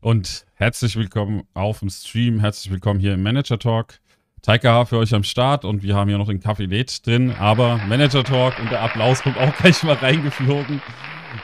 Und 0.00 0.46
herzlich 0.54 0.96
willkommen 0.96 1.42
auf 1.52 1.80
dem 1.80 1.90
Stream, 1.90 2.40
herzlich 2.40 2.72
willkommen 2.72 3.00
hier 3.00 3.14
im 3.14 3.22
Manager 3.22 3.58
Talk. 3.58 4.00
Taika 4.40 4.72
H 4.72 4.86
für 4.86 4.96
euch 4.96 5.12
am 5.12 5.24
Start 5.24 5.66
und 5.66 5.82
wir 5.82 5.94
haben 5.94 6.08
hier 6.08 6.16
noch 6.16 6.28
den 6.28 6.40
Kaffee 6.40 6.64
Lädt 6.64 7.06
drin, 7.06 7.34
aber 7.38 7.76
Manager 7.86 8.24
Talk 8.24 8.58
und 8.58 8.70
der 8.70 8.80
Applaus 8.80 9.22
kommt 9.22 9.36
auch 9.36 9.54
gleich 9.58 9.82
mal 9.82 9.96
reingeflogen. 9.96 10.80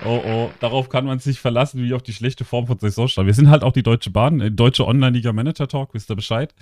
Oh 0.06 0.22
oh, 0.26 0.50
darauf 0.60 0.88
kann 0.88 1.04
man 1.04 1.18
sich 1.18 1.38
verlassen, 1.38 1.82
wie 1.82 1.92
auf 1.92 2.02
die 2.02 2.14
schlechte 2.14 2.46
Form 2.46 2.66
von 2.66 2.78
Saisonstart. 2.78 3.26
Wir 3.26 3.34
sind 3.34 3.50
halt 3.50 3.62
auch 3.62 3.72
die 3.72 3.82
Deutsche 3.82 4.08
Bahn, 4.08 4.40
äh, 4.40 4.50
Deutsche 4.50 4.86
Online-Liga 4.86 5.34
Manager 5.34 5.68
Talk, 5.68 5.92
wisst 5.92 6.10
ihr 6.10 6.16
Bescheid. 6.16 6.54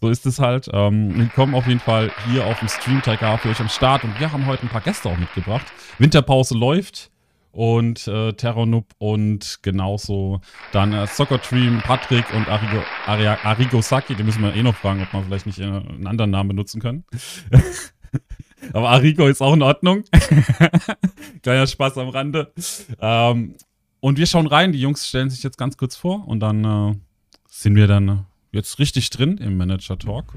So 0.00 0.08
ist 0.08 0.24
es 0.24 0.38
halt. 0.38 0.70
Ähm, 0.72 1.14
willkommen 1.14 1.54
auf 1.54 1.66
jeden 1.66 1.80
Fall 1.80 2.10
hier 2.26 2.46
auf 2.46 2.58
dem 2.60 2.68
Stream 2.68 3.02
Taika 3.02 3.32
H 3.32 3.36
für 3.38 3.50
euch 3.50 3.60
am 3.60 3.68
Start 3.68 4.02
und 4.04 4.18
wir 4.18 4.32
haben 4.32 4.46
heute 4.46 4.62
ein 4.62 4.70
paar 4.70 4.80
Gäste 4.80 5.10
auch 5.10 5.18
mitgebracht. 5.18 5.66
Winterpause 5.98 6.56
läuft 6.56 7.10
und 7.54 8.06
äh, 8.08 8.32
Terranub 8.32 8.92
und 8.98 9.60
genauso 9.62 10.40
dann 10.72 10.92
äh, 10.92 11.06
Soccer 11.06 11.38
Dream, 11.38 11.80
Patrick 11.82 12.24
und 12.34 12.48
Arigo, 12.48 12.82
Aria, 13.06 13.38
Arigo 13.44 13.80
Saki. 13.80 14.16
Die 14.16 14.24
müssen 14.24 14.42
wir 14.42 14.54
eh 14.54 14.62
noch 14.62 14.74
fragen, 14.74 15.02
ob 15.02 15.12
man 15.12 15.24
vielleicht 15.24 15.46
nicht 15.46 15.60
äh, 15.60 15.64
einen 15.64 16.06
anderen 16.06 16.32
Namen 16.32 16.48
benutzen 16.48 16.80
können. 16.80 17.04
Aber 18.72 18.90
Arigo 18.90 19.26
ist 19.26 19.40
auch 19.40 19.54
in 19.54 19.62
Ordnung. 19.62 20.04
Kleiner 21.42 21.66
Spaß 21.66 21.98
am 21.98 22.08
Rande. 22.08 22.52
Ähm, 23.00 23.54
und 24.00 24.18
wir 24.18 24.26
schauen 24.26 24.46
rein. 24.46 24.72
Die 24.72 24.80
Jungs 24.80 25.08
stellen 25.08 25.30
sich 25.30 25.42
jetzt 25.42 25.58
ganz 25.58 25.76
kurz 25.76 25.96
vor 25.96 26.26
und 26.26 26.40
dann 26.40 26.64
äh, 26.64 26.94
sind 27.48 27.76
wir 27.76 27.86
dann 27.86 28.26
jetzt 28.50 28.78
richtig 28.78 29.10
drin 29.10 29.38
im 29.38 29.56
Manager 29.56 29.98
Talk. 29.98 30.34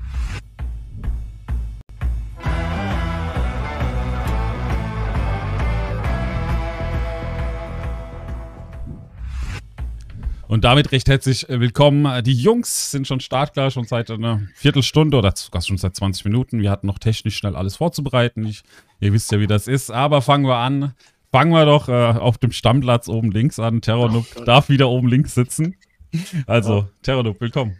Und 10.47 10.63
damit 10.63 10.93
recht 10.93 11.09
herzlich 11.09 11.49
äh, 11.49 11.59
willkommen. 11.59 12.23
Die 12.23 12.33
Jungs 12.33 12.91
sind 12.91 13.05
schon 13.05 13.19
startklar, 13.19 13.69
schon 13.69 13.83
seit 13.83 14.09
einer 14.09 14.43
Viertelstunde 14.55 15.17
oder 15.17 15.33
sogar 15.35 15.61
schon 15.61 15.77
seit 15.77 15.97
20 15.97 16.23
Minuten. 16.23 16.61
Wir 16.61 16.71
hatten 16.71 16.87
noch 16.87 16.99
technisch 16.99 17.35
schnell 17.35 17.55
alles 17.55 17.75
vorzubereiten. 17.75 18.45
Ich, 18.45 18.63
ihr 19.01 19.11
wisst 19.11 19.29
ja, 19.33 19.41
wie 19.41 19.47
das 19.47 19.67
ist. 19.67 19.91
Aber 19.91 20.21
fangen 20.21 20.45
wir 20.45 20.55
an. 20.55 20.93
Fangen 21.33 21.51
wir 21.51 21.65
doch 21.65 21.89
äh, 21.89 21.91
auf 21.91 22.37
dem 22.37 22.53
Stammplatz 22.53 23.09
oben 23.09 23.31
links 23.31 23.59
an. 23.59 23.81
Terranub 23.81 24.25
oh 24.39 24.43
darf 24.45 24.69
wieder 24.69 24.87
oben 24.87 25.09
links 25.09 25.35
sitzen. 25.35 25.75
Also, 26.47 26.77
ja. 26.77 26.89
Terranub, 27.01 27.41
willkommen. 27.41 27.77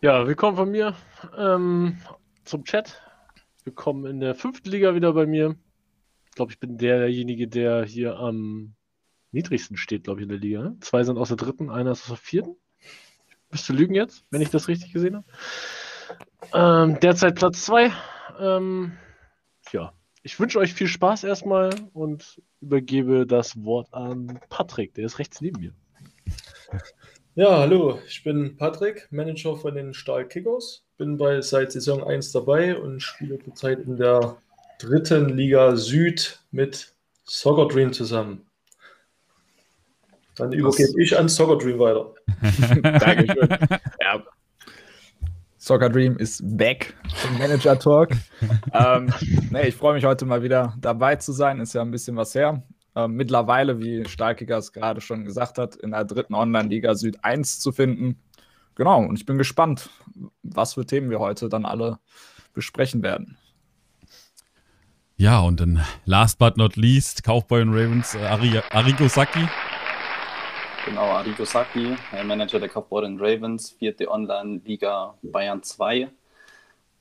Ja, 0.00 0.26
willkommen 0.26 0.56
von 0.56 0.72
mir 0.72 0.96
ähm, 1.38 1.98
zum 2.44 2.64
Chat. 2.64 3.00
Willkommen 3.62 4.06
in 4.06 4.18
der 4.18 4.34
fünften 4.34 4.68
Liga 4.70 4.96
wieder 4.96 5.12
bei 5.12 5.26
mir. 5.26 5.54
Ich 6.30 6.34
glaube, 6.34 6.50
ich 6.50 6.58
bin 6.58 6.78
derjenige, 6.78 7.46
der 7.46 7.84
hier 7.84 8.16
am 8.18 8.74
niedrigsten 9.32 9.76
steht, 9.76 10.04
glaube 10.04 10.20
ich, 10.20 10.24
in 10.24 10.28
der 10.30 10.38
Liga. 10.38 10.62
Ne? 10.62 10.76
Zwei 10.80 11.04
sind 11.04 11.18
aus 11.18 11.28
der 11.28 11.36
dritten, 11.36 11.70
einer 11.70 11.92
ist 11.92 12.02
aus 12.02 12.08
der 12.08 12.16
vierten. 12.16 12.56
Müsste 13.50 13.72
lügen 13.72 13.94
jetzt, 13.94 14.24
wenn 14.30 14.42
ich 14.42 14.50
das 14.50 14.68
richtig 14.68 14.92
gesehen 14.92 15.16
habe. 15.16 15.26
Ähm, 16.52 16.98
derzeit 17.00 17.34
Platz 17.34 17.64
zwei. 17.64 17.92
Ähm, 18.38 18.92
ja, 19.72 19.92
ich 20.22 20.38
wünsche 20.38 20.58
euch 20.58 20.74
viel 20.74 20.86
Spaß 20.86 21.24
erstmal 21.24 21.70
und 21.92 22.40
übergebe 22.60 23.26
das 23.26 23.64
Wort 23.64 23.92
an 23.92 24.38
Patrick, 24.48 24.94
der 24.94 25.06
ist 25.06 25.18
rechts 25.18 25.40
neben 25.40 25.60
mir. 25.60 25.74
Ja, 27.36 27.58
hallo, 27.58 28.00
ich 28.06 28.22
bin 28.22 28.56
Patrick, 28.56 29.08
Manager 29.10 29.56
von 29.56 29.74
den 29.74 29.94
Stahl 29.94 30.26
Kickers. 30.26 30.82
Bin 30.98 31.16
bei 31.16 31.40
seit 31.40 31.72
Saison 31.72 32.04
1 32.04 32.32
dabei 32.32 32.76
und 32.76 33.00
spiele 33.00 33.38
zurzeit 33.38 33.80
in 33.80 33.96
der 33.96 34.36
dritten 34.78 35.30
Liga 35.30 35.76
Süd 35.76 36.40
mit 36.50 36.92
Soccer 37.24 37.68
Dream 37.68 37.92
zusammen. 37.92 38.49
Dann 40.40 40.52
übergebe 40.52 41.02
ich 41.02 41.16
an 41.18 41.28
Soccer 41.28 41.58
Dream 41.58 41.78
weiter. 41.78 42.14
Dankeschön. 42.98 43.48
ja. 44.00 44.22
Soccer 45.58 45.90
Dream 45.90 46.16
ist 46.16 46.40
back 46.56 46.94
im 47.28 47.38
Manager 47.38 47.78
Talk. 47.78 48.12
ähm, 48.72 49.12
nee, 49.50 49.68
ich 49.68 49.74
freue 49.74 49.94
mich 49.94 50.04
heute 50.06 50.24
mal 50.24 50.42
wieder 50.42 50.74
dabei 50.80 51.16
zu 51.16 51.32
sein. 51.32 51.60
Ist 51.60 51.74
ja 51.74 51.82
ein 51.82 51.90
bisschen 51.90 52.16
was 52.16 52.34
her. 52.34 52.62
Ähm, 52.96 53.12
mittlerweile, 53.12 53.78
wie 53.80 54.08
Stahlkicker 54.08 54.56
es 54.56 54.72
gerade 54.72 55.02
schon 55.02 55.26
gesagt 55.26 55.58
hat, 55.58 55.76
in 55.76 55.90
der 55.90 56.06
dritten 56.06 56.34
Online-Liga 56.34 56.94
Süd 56.94 57.18
1 57.22 57.60
zu 57.60 57.70
finden. 57.70 58.18
Genau, 58.76 59.00
und 59.00 59.18
ich 59.18 59.26
bin 59.26 59.36
gespannt, 59.36 59.90
was 60.42 60.74
für 60.74 60.86
Themen 60.86 61.10
wir 61.10 61.20
heute 61.20 61.50
dann 61.50 61.66
alle 61.66 61.98
besprechen 62.54 63.02
werden. 63.02 63.36
Ja, 65.16 65.40
und 65.40 65.60
dann 65.60 65.84
last 66.06 66.38
but 66.38 66.56
not 66.56 66.76
least, 66.76 67.24
Kaufboy 67.24 67.60
und 67.60 67.74
Ravens, 67.74 68.14
äh, 68.14 68.24
Ari 68.24 68.58
Arigo 68.70 69.06
Saki. 69.06 69.46
Genau, 70.86 71.02
Arrigo 71.02 71.44
Sacchi, 71.44 71.94
Manager 72.24 72.58
der 72.58 72.70
Kaufbeuren 72.70 73.18
Ravens, 73.20 73.70
vierte 73.78 74.10
Online-Liga 74.10 75.14
Bayern 75.22 75.62
2. 75.62 76.08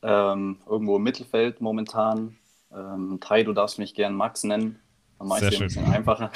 Ähm, 0.02 0.58
irgendwo 0.70 0.98
im 0.98 1.04
Mittelfeld 1.04 1.62
momentan. 1.62 2.38
Ähm, 2.74 3.20
Tai, 3.22 3.44
du 3.44 3.54
darfst 3.54 3.80
mich 3.80 3.94
gern 3.94 4.14
Max 4.14 4.44
nennen. 4.44 4.80
Am 5.18 5.30
meisten 5.30 5.54
ein 5.54 5.60
bisschen 5.60 5.86
einfacher. 5.86 6.32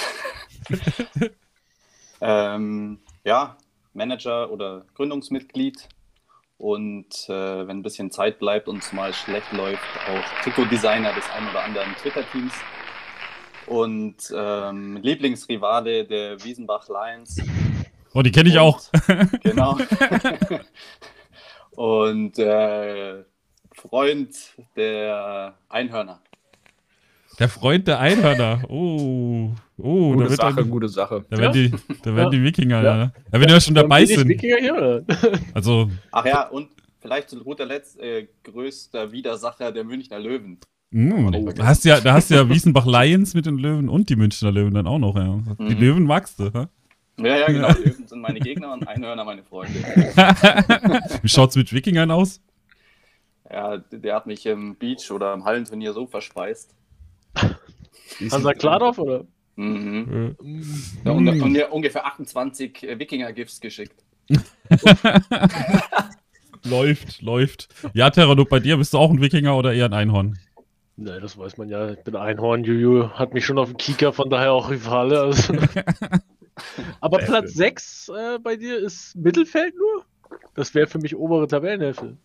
ähm, 2.22 3.00
ja, 3.26 3.58
Manager 3.94 4.50
oder 4.50 4.86
Gründungsmitglied. 4.96 5.90
Und 6.58 7.28
äh, 7.28 7.68
wenn 7.68 7.80
ein 7.80 7.84
bisschen 7.84 8.10
Zeit 8.10 8.40
bleibt 8.40 8.70
und 8.70 8.78
es 8.78 8.94
mal 8.94 9.14
schlecht 9.14 9.52
läuft, 9.52 9.84
auch 10.08 10.44
Trikot-Designer 10.44 11.12
des 11.14 11.30
ein 11.32 11.50
oder 11.50 11.64
anderen 11.64 11.94
Twitter-Teams 11.96 12.54
und 13.68 14.16
ähm, 14.36 14.98
Lieblingsrivale 15.02 16.06
der 16.06 16.44
Wiesenbach 16.44 16.88
Lions. 16.88 17.42
Oh, 18.14 18.22
die 18.22 18.32
kenne 18.32 18.50
ich 18.50 18.56
und, 18.56 18.62
auch. 18.62 18.82
genau. 19.44 19.78
und 21.72 22.38
äh, 22.40 23.24
Freund 23.74 24.36
der 24.76 25.56
Einhörner. 25.70 26.22
Der 27.40 27.50
Freund 27.50 27.88
der 27.88 28.00
Einhörner. 28.00 28.64
Oh, 28.70 29.52
oh, 29.78 30.12
gute 30.12 30.24
da 30.24 30.30
wird 30.30 30.42
Sache, 30.42 30.56
dann, 30.56 30.70
gute 30.70 30.88
Sache. 30.88 31.26
Da 31.30 31.38
werden, 31.38 31.64
ja. 31.64 31.78
die, 31.78 32.00
da 32.04 32.16
werden 32.16 32.32
die 32.32 32.44
Wikinger, 32.44 32.84
ja. 32.84 32.96
ja. 32.96 33.12
ja 33.32 33.42
wenn 33.42 33.50
ja 33.50 33.60
schon 33.60 33.74
dabei 33.74 34.06
sind. 34.06 34.28
Wikinger 34.28 34.58
hier, 34.58 34.76
oder? 34.76 35.04
Also. 35.54 35.90
Ach 36.12 36.26
ja, 36.26 36.48
und 36.48 36.70
vielleicht 37.02 37.30
zu 37.30 37.44
guter 37.44 37.66
Letzt 37.66 38.00
äh, 38.00 38.28
größter 38.44 39.12
Widersacher 39.12 39.72
der 39.72 39.84
Münchner 39.84 40.20
Löwen. 40.20 40.60
Oh, 40.96 41.52
da, 41.56 41.66
hast 41.66 41.86
ja, 41.86 42.00
da 42.00 42.14
hast 42.14 42.30
ja 42.30 42.48
Wiesenbach 42.50 42.86
Lions 42.86 43.34
mit 43.34 43.48
den 43.48 43.58
Löwen 43.58 43.90
und 43.90 44.10
die 44.10 44.16
Münchner 44.16 44.52
Löwen 44.52 44.76
dann 44.76 44.86
auch 44.86 45.00
noch. 45.00 45.16
Ja. 45.16 45.42
Die 45.58 45.76
mhm. 45.76 45.82
Löwen 45.82 46.04
magst 46.04 46.40
du, 46.40 46.54
ha? 46.54 46.70
Ja, 47.18 47.38
ja, 47.38 47.48
genau. 47.48 47.70
Löwen 47.70 48.08
sind 48.08 48.22
meine 48.22 48.40
Gegner 48.40 48.74
und 48.74 48.88
Einhörner 48.88 49.24
meine 49.24 49.44
Freunde. 49.44 49.74
Wie 51.22 51.30
schaut's 51.30 51.56
mit 51.56 51.74
Wikingern 51.74 52.12
aus? 52.12 52.42
Ja, 53.50 53.78
der 53.78 54.16
hat 54.16 54.28
mich 54.28 54.46
im 54.46 54.76
Beach 54.76 55.10
oder 55.12 55.34
im 55.34 55.46
Hallenturnier 55.46 55.94
so 55.94 56.06
verspeist. 56.06 56.76
Hansa 58.32 58.54
Kladorf, 58.54 59.00
oder? 59.00 59.26
Mhm. 59.56 60.36
Ja, 61.06 61.12
und, 61.12 61.28
und 61.28 61.52
mir 61.52 61.72
ungefähr 61.72 62.06
28 62.06 62.84
äh, 62.84 63.00
Wikinger-Gifts 63.00 63.62
geschickt. 63.62 64.04
läuft, 66.64 67.22
läuft. 67.22 67.68
Ja, 67.94 68.10
Terranuk, 68.10 68.50
bei 68.50 68.60
dir 68.60 68.78
bist 68.78 68.94
du 68.94 68.98
auch 68.98 69.12
ein 69.12 69.22
Wikinger 69.22 69.56
oder 69.56 69.74
eher 69.74 69.86
ein 69.86 69.94
Einhorn? 69.94 70.40
Ne, 70.96 71.20
das 71.20 71.38
weiß 71.38 71.58
man 71.58 71.70
ja. 71.70 71.92
Ich 71.92 72.04
bin 72.04 72.16
Einhorn, 72.16 72.64
Juju 72.64 73.10
hat 73.10 73.34
mich 73.34 73.46
schon 73.46 73.58
auf 73.58 73.70
dem 73.70 73.78
Kieker, 73.78 74.14
von 74.14 74.30
daher 74.30 74.54
auch 74.54 74.70
Rivale. 74.70 75.22
Also. 75.22 75.54
Aber 77.02 77.18
Platz 77.18 77.54
6 77.54 78.10
äh, 78.10 78.40
bei 78.40 78.56
dir 78.56 78.78
ist 78.78 79.16
Mittelfeld 79.16 79.76
nur? 79.76 80.06
Das 80.54 80.76
wäre 80.76 80.88
für 80.88 81.00
mich 81.00 81.16
obere 81.16 81.48
Tabellenhälfte. 81.48 82.18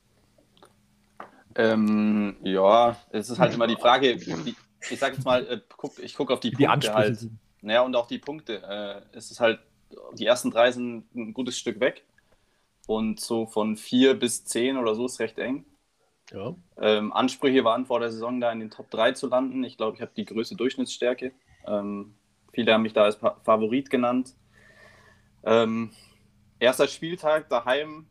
Ähm, 1.54 2.36
ja, 2.42 2.96
es 3.10 3.30
ist 3.30 3.38
halt 3.38 3.54
immer 3.54 3.66
die 3.66 3.76
Frage, 3.76 4.16
die, 4.16 4.54
ich 4.90 4.98
sag 4.98 5.14
jetzt 5.14 5.24
mal, 5.24 5.46
äh, 5.46 5.60
guck, 5.76 5.98
ich 5.98 6.14
gucke 6.14 6.32
auf 6.32 6.40
die, 6.40 6.50
die 6.50 6.66
Punkte 6.66 6.94
halt. 6.94 7.26
Naja, 7.62 7.82
und 7.82 7.96
auch 7.96 8.06
die 8.06 8.18
Punkte. 8.18 8.62
Äh, 8.62 9.16
es 9.16 9.30
ist 9.30 9.40
halt, 9.40 9.60
die 10.14 10.26
ersten 10.26 10.50
drei 10.50 10.70
sind 10.70 11.12
ein 11.14 11.32
gutes 11.32 11.58
Stück 11.58 11.80
weg. 11.80 12.04
Und 12.86 13.20
so 13.20 13.46
von 13.46 13.76
vier 13.76 14.14
bis 14.14 14.44
zehn 14.44 14.76
oder 14.76 14.94
so 14.94 15.06
ist 15.06 15.20
recht 15.20 15.38
eng. 15.38 15.64
Ja. 16.32 16.54
Ähm, 16.78 17.12
Ansprüche 17.12 17.64
waren 17.64 17.86
vor 17.86 18.00
der 18.00 18.10
Saison 18.10 18.40
da 18.40 18.52
in 18.52 18.60
den 18.60 18.70
Top 18.70 18.90
3 18.90 19.12
zu 19.12 19.28
landen. 19.28 19.64
Ich 19.64 19.76
glaube, 19.76 19.96
ich 19.96 20.02
habe 20.02 20.12
die 20.16 20.24
größte 20.24 20.56
Durchschnittsstärke. 20.56 21.32
Ähm, 21.66 22.14
viele 22.52 22.72
haben 22.72 22.82
mich 22.82 22.92
da 22.92 23.04
als 23.04 23.16
Favorit 23.16 23.90
genannt. 23.90 24.34
Ähm, 25.44 25.90
erster 26.58 26.88
Spieltag 26.88 27.48
daheim 27.48 28.06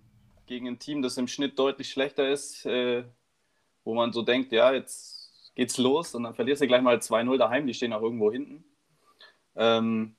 gegen 0.47 0.67
ein 0.67 0.79
Team, 0.79 1.01
das 1.01 1.17
im 1.17 1.27
Schnitt 1.27 1.59
deutlich 1.59 1.89
schlechter 1.89 2.27
ist, 2.29 2.65
äh, 2.65 3.03
wo 3.83 3.93
man 3.93 4.13
so 4.13 4.21
denkt, 4.21 4.51
ja, 4.51 4.71
jetzt 4.73 5.53
geht's 5.55 5.77
los 5.77 6.15
und 6.15 6.23
dann 6.23 6.35
verlierst 6.35 6.61
du 6.61 6.67
gleich 6.67 6.81
mal 6.81 6.97
2-0 6.97 7.37
daheim, 7.37 7.67
die 7.67 7.73
stehen 7.73 7.93
auch 7.93 8.01
irgendwo 8.01 8.31
hinten. 8.31 8.63
Ähm, 9.55 10.15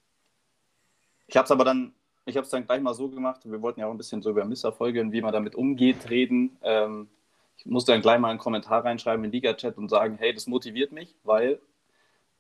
ich 1.27 1.37
habe 1.37 1.45
es 1.45 1.51
aber 1.51 1.65
dann, 1.65 1.95
ich 2.27 2.37
habe 2.37 2.45
es 2.45 2.51
dann 2.51 2.67
gleich 2.67 2.81
mal 2.81 2.95
so 2.95 3.09
gemacht, 3.09 3.41
wir 3.45 3.63
wollten 3.63 3.81
ja 3.81 3.87
auch 3.87 3.91
ein 3.91 3.99
bisschen 3.99 4.23
so 4.23 4.31
über 4.31 4.45
Misserfolge 4.45 5.01
und 5.01 5.13
wie 5.13 5.23
man 5.23 5.33
damit 5.33 5.55
umgeht 5.55 6.11
reden. 6.11 6.59
Ähm, 6.63 7.09
ich 7.59 7.67
muss 7.67 7.85
dann 7.85 8.01
gleich 8.01 8.19
mal 8.21 8.31
einen 8.31 8.39
Kommentar 8.39 8.85
reinschreiben 8.85 9.25
in 9.25 9.33
Liga-Chat 9.33 9.77
und 9.79 9.89
sagen, 9.89 10.17
hey, 10.19 10.33
das 10.33 10.47
motiviert 10.47 10.93
mich, 10.93 11.17
weil 11.25 11.61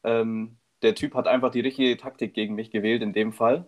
ähm, 0.04 0.56
der 0.82 0.94
Typ 0.94 1.14
hat 1.14 1.26
einfach 1.26 1.50
die 1.50 1.60
richtige 1.60 1.96
Taktik 1.96 2.34
gegen 2.34 2.54
mich 2.54 2.70
gewählt 2.70 3.02
in 3.02 3.12
dem 3.12 3.32
Fall. 3.32 3.66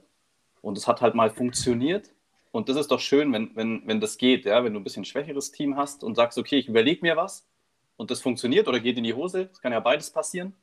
Und 0.63 0.79
es 0.79 0.87
hat 0.87 1.01
halt 1.01 1.15
mal 1.15 1.31
funktioniert. 1.31 2.11
Und 2.53 2.69
das 2.69 2.77
ist 2.77 2.91
doch 2.91 3.01
schön, 3.01 3.33
wenn, 3.33 3.55
wenn, 3.57 3.83
wenn 3.87 4.01
das 4.01 4.17
geht, 4.17 4.45
ja, 4.45 4.63
wenn 4.63 4.75
du 4.75 4.81
ein 4.81 4.85
bisschen 4.85 5.05
schwächeres 5.05 5.51
Team 5.51 5.77
hast 5.77 6.05
und 6.05 6.15
sagst, 6.15 6.39
okay, 6.39 6.57
ich 6.57 6.69
überlege 6.69 7.01
mir 7.03 7.17
was 7.17 7.49
und 7.97 8.11
das 8.11 8.21
funktioniert 8.21 8.69
oder 8.69 8.79
geht 8.79 8.97
in 8.97 9.05
die 9.05 9.15
Hose. 9.15 9.47
Das 9.47 9.61
kann 9.61 9.73
ja 9.73 9.81
beides 9.81 10.11
passieren. 10.11 10.55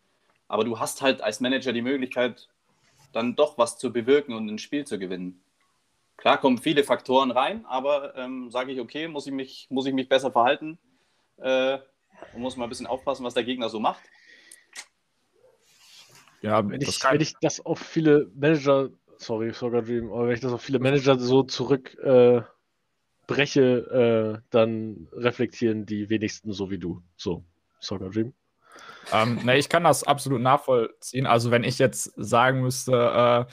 Aber 0.48 0.64
du 0.64 0.80
hast 0.80 1.02
halt 1.02 1.22
als 1.22 1.42
Manager 1.42 1.74
die 1.74 1.82
Möglichkeit, 1.82 2.48
dann 3.12 3.36
doch 3.36 3.58
was 3.58 3.78
zu 3.78 3.92
bewirken 3.92 4.34
und 4.34 4.48
ein 4.50 4.58
Spiel 4.58 4.86
zu 4.86 4.98
gewinnen. 4.98 5.42
Klar 6.18 6.40
kommen 6.40 6.58
viele 6.58 6.84
Faktoren 6.84 7.32
rein, 7.32 7.66
aber 7.68 8.16
ähm, 8.16 8.50
sage 8.50 8.72
ich, 8.72 8.82
okay, 8.82 9.08
muss 9.08 9.28
ich 9.28 9.34
mich, 9.34 9.68
muss 9.70 9.86
ich 9.86 9.94
mich 9.94 10.10
besser 10.10 10.32
verhalten 10.32 10.80
äh, 11.38 11.78
und 12.34 12.42
muss 12.42 12.58
mal 12.58 12.66
ein 12.66 12.70
bisschen 12.70 12.88
aufpassen, 12.88 13.24
was 13.24 13.36
der 13.36 13.44
Gegner 13.44 13.70
so 13.70 13.80
macht. 13.80 14.02
Ja, 16.42 16.68
wenn 16.68 16.82
ich, 16.82 17.04
wenn 17.04 17.22
ich 17.22 17.36
das 17.42 17.64
auf 17.66 17.80
viele 17.80 18.32
Manager, 18.36 18.90
sorry, 19.18 19.54
Sogar 19.54 19.84
Dream, 19.84 20.12
aber 20.12 20.28
wenn 20.28 20.36
ich 20.36 20.42
das 20.42 20.54
auf 20.54 20.62
viele 20.62 20.80
Manager 20.80 21.20
so 21.20 21.44
zurückbreche, 21.44 22.38
äh, 23.30 24.34
äh, 24.34 24.38
dann 24.50 25.08
reflektieren 25.14 25.86
die 25.86 26.10
wenigsten 26.10 26.52
so 26.52 26.70
wie 26.72 26.80
du. 26.80 27.02
So, 27.16 27.44
Sogar 27.80 28.10
Dream. 28.10 28.34
Ähm, 29.12 29.40
ne, 29.44 29.58
ich 29.58 29.70
kann 29.70 29.84
das 29.84 30.04
absolut 30.04 30.42
nachvollziehen. 30.42 31.26
Also, 31.26 31.52
wenn 31.52 31.64
ich 31.64 31.80
jetzt 31.80 32.12
sagen 32.18 32.62
müsste, 32.62 32.92
äh, 33.48 33.52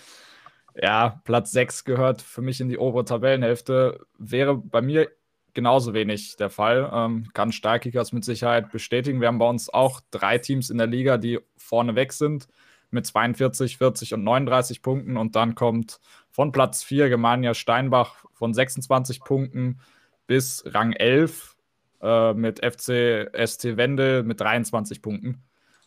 ja, 0.75 1.21
Platz 1.25 1.53
6 1.53 1.85
gehört 1.85 2.23
für 2.23 2.43
mich 2.43 2.61
in 2.61 2.69
die 2.69 2.79
obere 2.79 3.05
Tabellenhälfte, 3.05 4.07
wäre 4.19 4.57
bei 4.57 4.83
mir 4.83 5.09
genauso 5.55 5.95
wenig 5.95 6.37
der 6.37 6.51
Fall. 6.51 6.91
Ähm, 6.93 7.29
kann 7.33 7.53
Starkkickers 7.53 8.13
mit 8.13 8.25
Sicherheit 8.25 8.71
bestätigen. 8.71 9.21
Wir 9.21 9.29
haben 9.29 9.39
bei 9.39 9.49
uns 9.49 9.73
auch 9.73 10.01
drei 10.11 10.39
Teams 10.39 10.71
in 10.71 10.79
der 10.79 10.89
Liga, 10.89 11.17
die 11.17 11.39
vorne 11.57 11.95
weg 11.95 12.13
sind 12.13 12.49
mit 12.91 13.07
42, 13.07 13.79
40 13.79 14.15
und 14.15 14.25
39 14.25 14.83
Punkten. 14.83 15.17
Und 15.17 15.37
dann 15.37 15.55
kommt 15.55 16.01
von 16.31 16.53
Platz 16.53 16.83
4 16.83 17.09
Germania 17.09 17.55
Steinbach 17.55 18.25
von 18.33 18.55
26 18.55 19.21
Punkten 19.21 19.81
bis 20.27 20.65
Rang 20.67 20.93
11 20.93 21.57
äh, 22.03 22.33
mit 22.35 22.65
FC 22.65 23.31
ST 23.47 23.77
Wendel 23.77 24.23
mit 24.23 24.41
23 24.41 25.03
Punkten. 25.03 25.43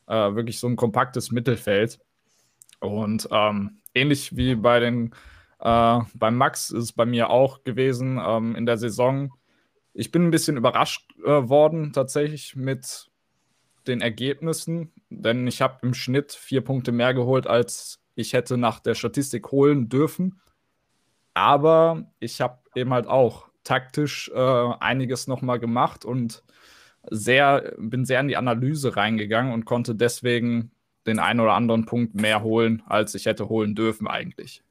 Äh, 0.08 0.36
wirklich 0.36 0.60
so 0.60 0.68
ein 0.68 0.76
kompaktes 0.76 1.32
Mittelfeld. 1.32 2.00
Und 2.80 3.28
ähm, 3.32 3.80
ähnlich 3.98 4.36
wie 4.36 4.56
bei 4.56 4.80
den 4.80 5.14
äh, 5.60 6.00
beim 6.14 6.36
Max 6.36 6.70
ist 6.72 6.84
es 6.84 6.94
bei 6.94 7.06
mir 7.06 7.30
auch 7.30 7.64
gewesen 7.64 8.22
ähm, 8.24 8.56
in 8.56 8.66
der 8.66 8.78
Saison. 8.78 9.34
Ich 9.94 10.12
bin 10.12 10.26
ein 10.26 10.32
bisschen 10.32 10.58
überrascht 10.58 11.12
äh, 11.26 11.50
worden 11.50 11.94
tatsächlich 11.94 12.56
mit 12.56 13.10
den 13.88 14.02
Ergebnissen, 14.02 14.92
denn 15.10 15.48
ich 15.48 15.62
habe 15.62 15.80
im 15.82 15.94
Schnitt 15.94 16.34
vier 16.34 16.62
Punkte 16.62 16.92
mehr 16.92 17.14
geholt, 17.14 17.48
als 17.48 18.00
ich 18.16 18.34
hätte 18.34 18.58
nach 18.58 18.80
der 18.80 18.96
Statistik 18.96 19.52
holen 19.52 19.90
dürfen. 19.90 20.40
Aber 21.34 22.12
ich 22.20 22.42
habe 22.42 22.60
eben 22.76 22.94
halt 22.94 23.08
auch 23.08 23.48
taktisch 23.64 24.30
äh, 24.34 24.74
einiges 24.80 25.28
nochmal 25.28 25.60
gemacht 25.60 26.06
und 26.06 26.44
sehr, 27.10 27.74
bin 27.78 28.06
sehr 28.06 28.20
in 28.20 28.28
die 28.28 28.38
Analyse 28.38 28.96
reingegangen 28.96 29.54
und 29.54 29.66
konnte 29.66 29.96
deswegen 29.96 30.72
den 31.08 31.20
einen 31.20 31.40
oder 31.40 31.54
anderen 31.54 31.86
Punkt 31.86 32.16
mehr 32.16 32.44
holen, 32.44 32.84
als 32.86 33.16
ich 33.16 33.26
hätte 33.26 33.50
holen 33.50 33.76
dürfen 33.76 34.08
eigentlich. 34.08 34.62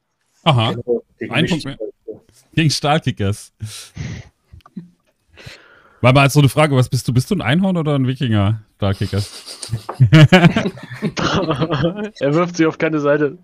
Aha. 0.45 0.75
Genau, 0.75 1.03
Ein 1.31 1.47
Punkt 1.47 1.65
mehr. 1.65 1.79
Gegen 2.55 2.71
Stahlkickers. 2.71 3.53
War 6.01 6.13
mal 6.13 6.31
so 6.31 6.41
eine 6.41 6.49
Frage, 6.49 6.77
was 6.77 6.89
bist 6.89 7.09
du? 7.09 7.13
Bist 7.13 7.31
du 7.31 7.35
ein 7.35 7.43
Einhorn 7.43 7.77
oder 7.77 7.95
ein 7.95 8.07
Wikinger, 8.07 8.63
Stahlkickers? 8.77 9.71
er 12.21 12.35
wirft 12.35 12.57
sich 12.57 12.67
auf 12.67 12.79
keine 12.79 13.01
Seite. 13.01 13.39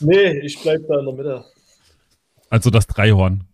Nee, 0.00 0.38
ich 0.40 0.58
bleib 0.62 0.86
da 0.88 1.00
in 1.00 1.04
der 1.06 1.14
Mitte. 1.14 1.44
Also 2.48 2.70
das 2.70 2.86
Dreihorn. 2.86 3.44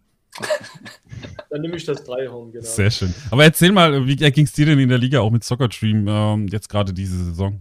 Dann 1.50 1.60
nehme 1.60 1.76
ich 1.76 1.84
das 1.84 2.04
Dreihorn, 2.04 2.52
genau. 2.52 2.64
Sehr 2.64 2.90
schön. 2.90 3.14
Aber 3.30 3.44
erzähl 3.44 3.72
mal, 3.72 4.06
wie 4.06 4.16
ging 4.16 4.44
es 4.44 4.52
dir 4.52 4.66
denn 4.66 4.78
in 4.78 4.88
der 4.88 4.98
Liga 4.98 5.20
auch 5.20 5.30
mit 5.30 5.44
Soccer 5.44 5.68
Dream 5.68 6.06
ähm, 6.08 6.48
jetzt 6.48 6.68
gerade 6.68 6.92
diese 6.92 7.16
Saison? 7.24 7.60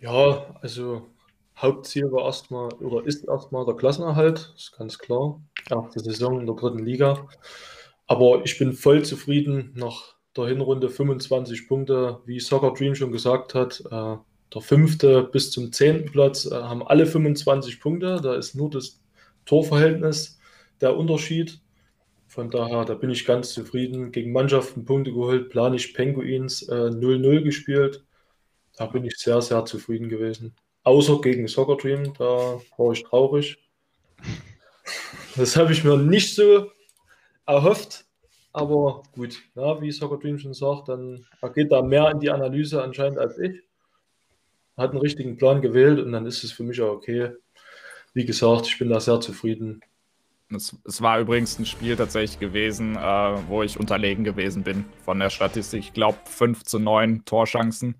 Ja, 0.00 0.54
also 0.60 1.06
Hauptziel 1.56 2.12
war 2.12 2.26
erstmal 2.26 2.68
oder 2.74 3.06
ist 3.06 3.26
erstmal 3.26 3.64
der 3.64 3.76
Klassenerhalt, 3.76 4.52
ist 4.56 4.76
ganz 4.76 4.98
klar. 4.98 5.40
Erste 5.70 6.00
Saison 6.00 6.40
in 6.40 6.46
der 6.46 6.54
dritten 6.54 6.84
Liga. 6.84 7.26
Aber 8.06 8.42
ich 8.44 8.58
bin 8.58 8.72
voll 8.72 9.04
zufrieden 9.04 9.72
nach 9.74 10.14
der 10.36 10.46
Hinrunde 10.46 10.90
25 10.90 11.66
Punkte, 11.66 12.20
wie 12.26 12.40
Soccer 12.40 12.72
Dream 12.72 12.94
schon 12.94 13.10
gesagt 13.10 13.54
hat. 13.54 13.82
Äh, 13.90 14.16
der 14.54 14.62
fünfte 14.62 15.22
bis 15.24 15.50
zum 15.50 15.72
zehnten 15.72 16.12
Platz 16.12 16.46
äh, 16.46 16.54
haben 16.54 16.86
alle 16.86 17.06
25 17.06 17.80
Punkte. 17.80 18.20
Da 18.22 18.34
ist 18.34 18.54
nur 18.54 18.70
das 18.70 19.00
Torverhältnis 19.46 20.38
der 20.80 20.96
Unterschied. 20.96 21.60
Von 22.28 22.50
daher, 22.50 22.84
da 22.84 22.94
bin 22.94 23.10
ich 23.10 23.24
ganz 23.24 23.54
zufrieden. 23.54 24.12
Gegen 24.12 24.32
Mannschaften 24.32 24.84
Punkte 24.84 25.12
geholt, 25.12 25.48
Planisch 25.48 25.88
Penguins 25.88 26.68
0-0 26.68 27.38
äh, 27.38 27.42
gespielt. 27.42 28.05
Da 28.76 28.86
bin 28.86 29.04
ich 29.04 29.16
sehr, 29.16 29.40
sehr 29.40 29.64
zufrieden 29.64 30.08
gewesen. 30.08 30.54
Außer 30.84 31.20
gegen 31.20 31.48
Soccer 31.48 31.76
Dream, 31.76 32.12
da 32.16 32.60
war 32.76 32.92
ich 32.92 33.02
traurig. 33.02 33.58
Das 35.34 35.56
habe 35.56 35.72
ich 35.72 35.82
mir 35.82 35.96
nicht 35.96 36.34
so 36.34 36.70
erhofft. 37.46 38.04
Aber 38.52 39.02
gut, 39.12 39.42
ja, 39.54 39.80
wie 39.82 39.90
Soccer 39.92 40.18
Dream 40.18 40.38
schon 40.38 40.54
sagt, 40.54 40.88
dann 40.88 41.26
geht 41.54 41.72
da 41.72 41.82
mehr 41.82 42.10
in 42.10 42.20
die 42.20 42.30
Analyse 42.30 42.82
anscheinend 42.82 43.18
als 43.18 43.38
ich. 43.38 43.62
Hat 44.76 44.90
einen 44.90 45.00
richtigen 45.00 45.36
Plan 45.36 45.60
gewählt 45.60 45.98
und 45.98 46.12
dann 46.12 46.26
ist 46.26 46.44
es 46.44 46.52
für 46.52 46.62
mich 46.62 46.80
auch 46.80 46.92
okay. 46.92 47.32
Wie 48.14 48.24
gesagt, 48.24 48.66
ich 48.66 48.78
bin 48.78 48.88
da 48.88 49.00
sehr 49.00 49.20
zufrieden. 49.20 49.80
Es, 50.54 50.76
es, 50.84 51.02
war 51.02 51.18
übrigens 51.18 51.58
ein 51.58 51.66
Spiel 51.66 51.96
tatsächlich 51.96 52.38
gewesen, 52.38 52.94
äh, 52.96 53.48
wo 53.48 53.62
ich 53.62 53.80
unterlegen 53.80 54.22
gewesen 54.22 54.62
bin 54.62 54.84
von 55.04 55.18
der 55.18 55.28
Statistik. 55.28 55.80
Ich 55.80 55.92
glaube 55.92 56.18
5 56.24 56.62
zu 56.62 56.78
9 56.78 57.24
Torchancen 57.24 57.96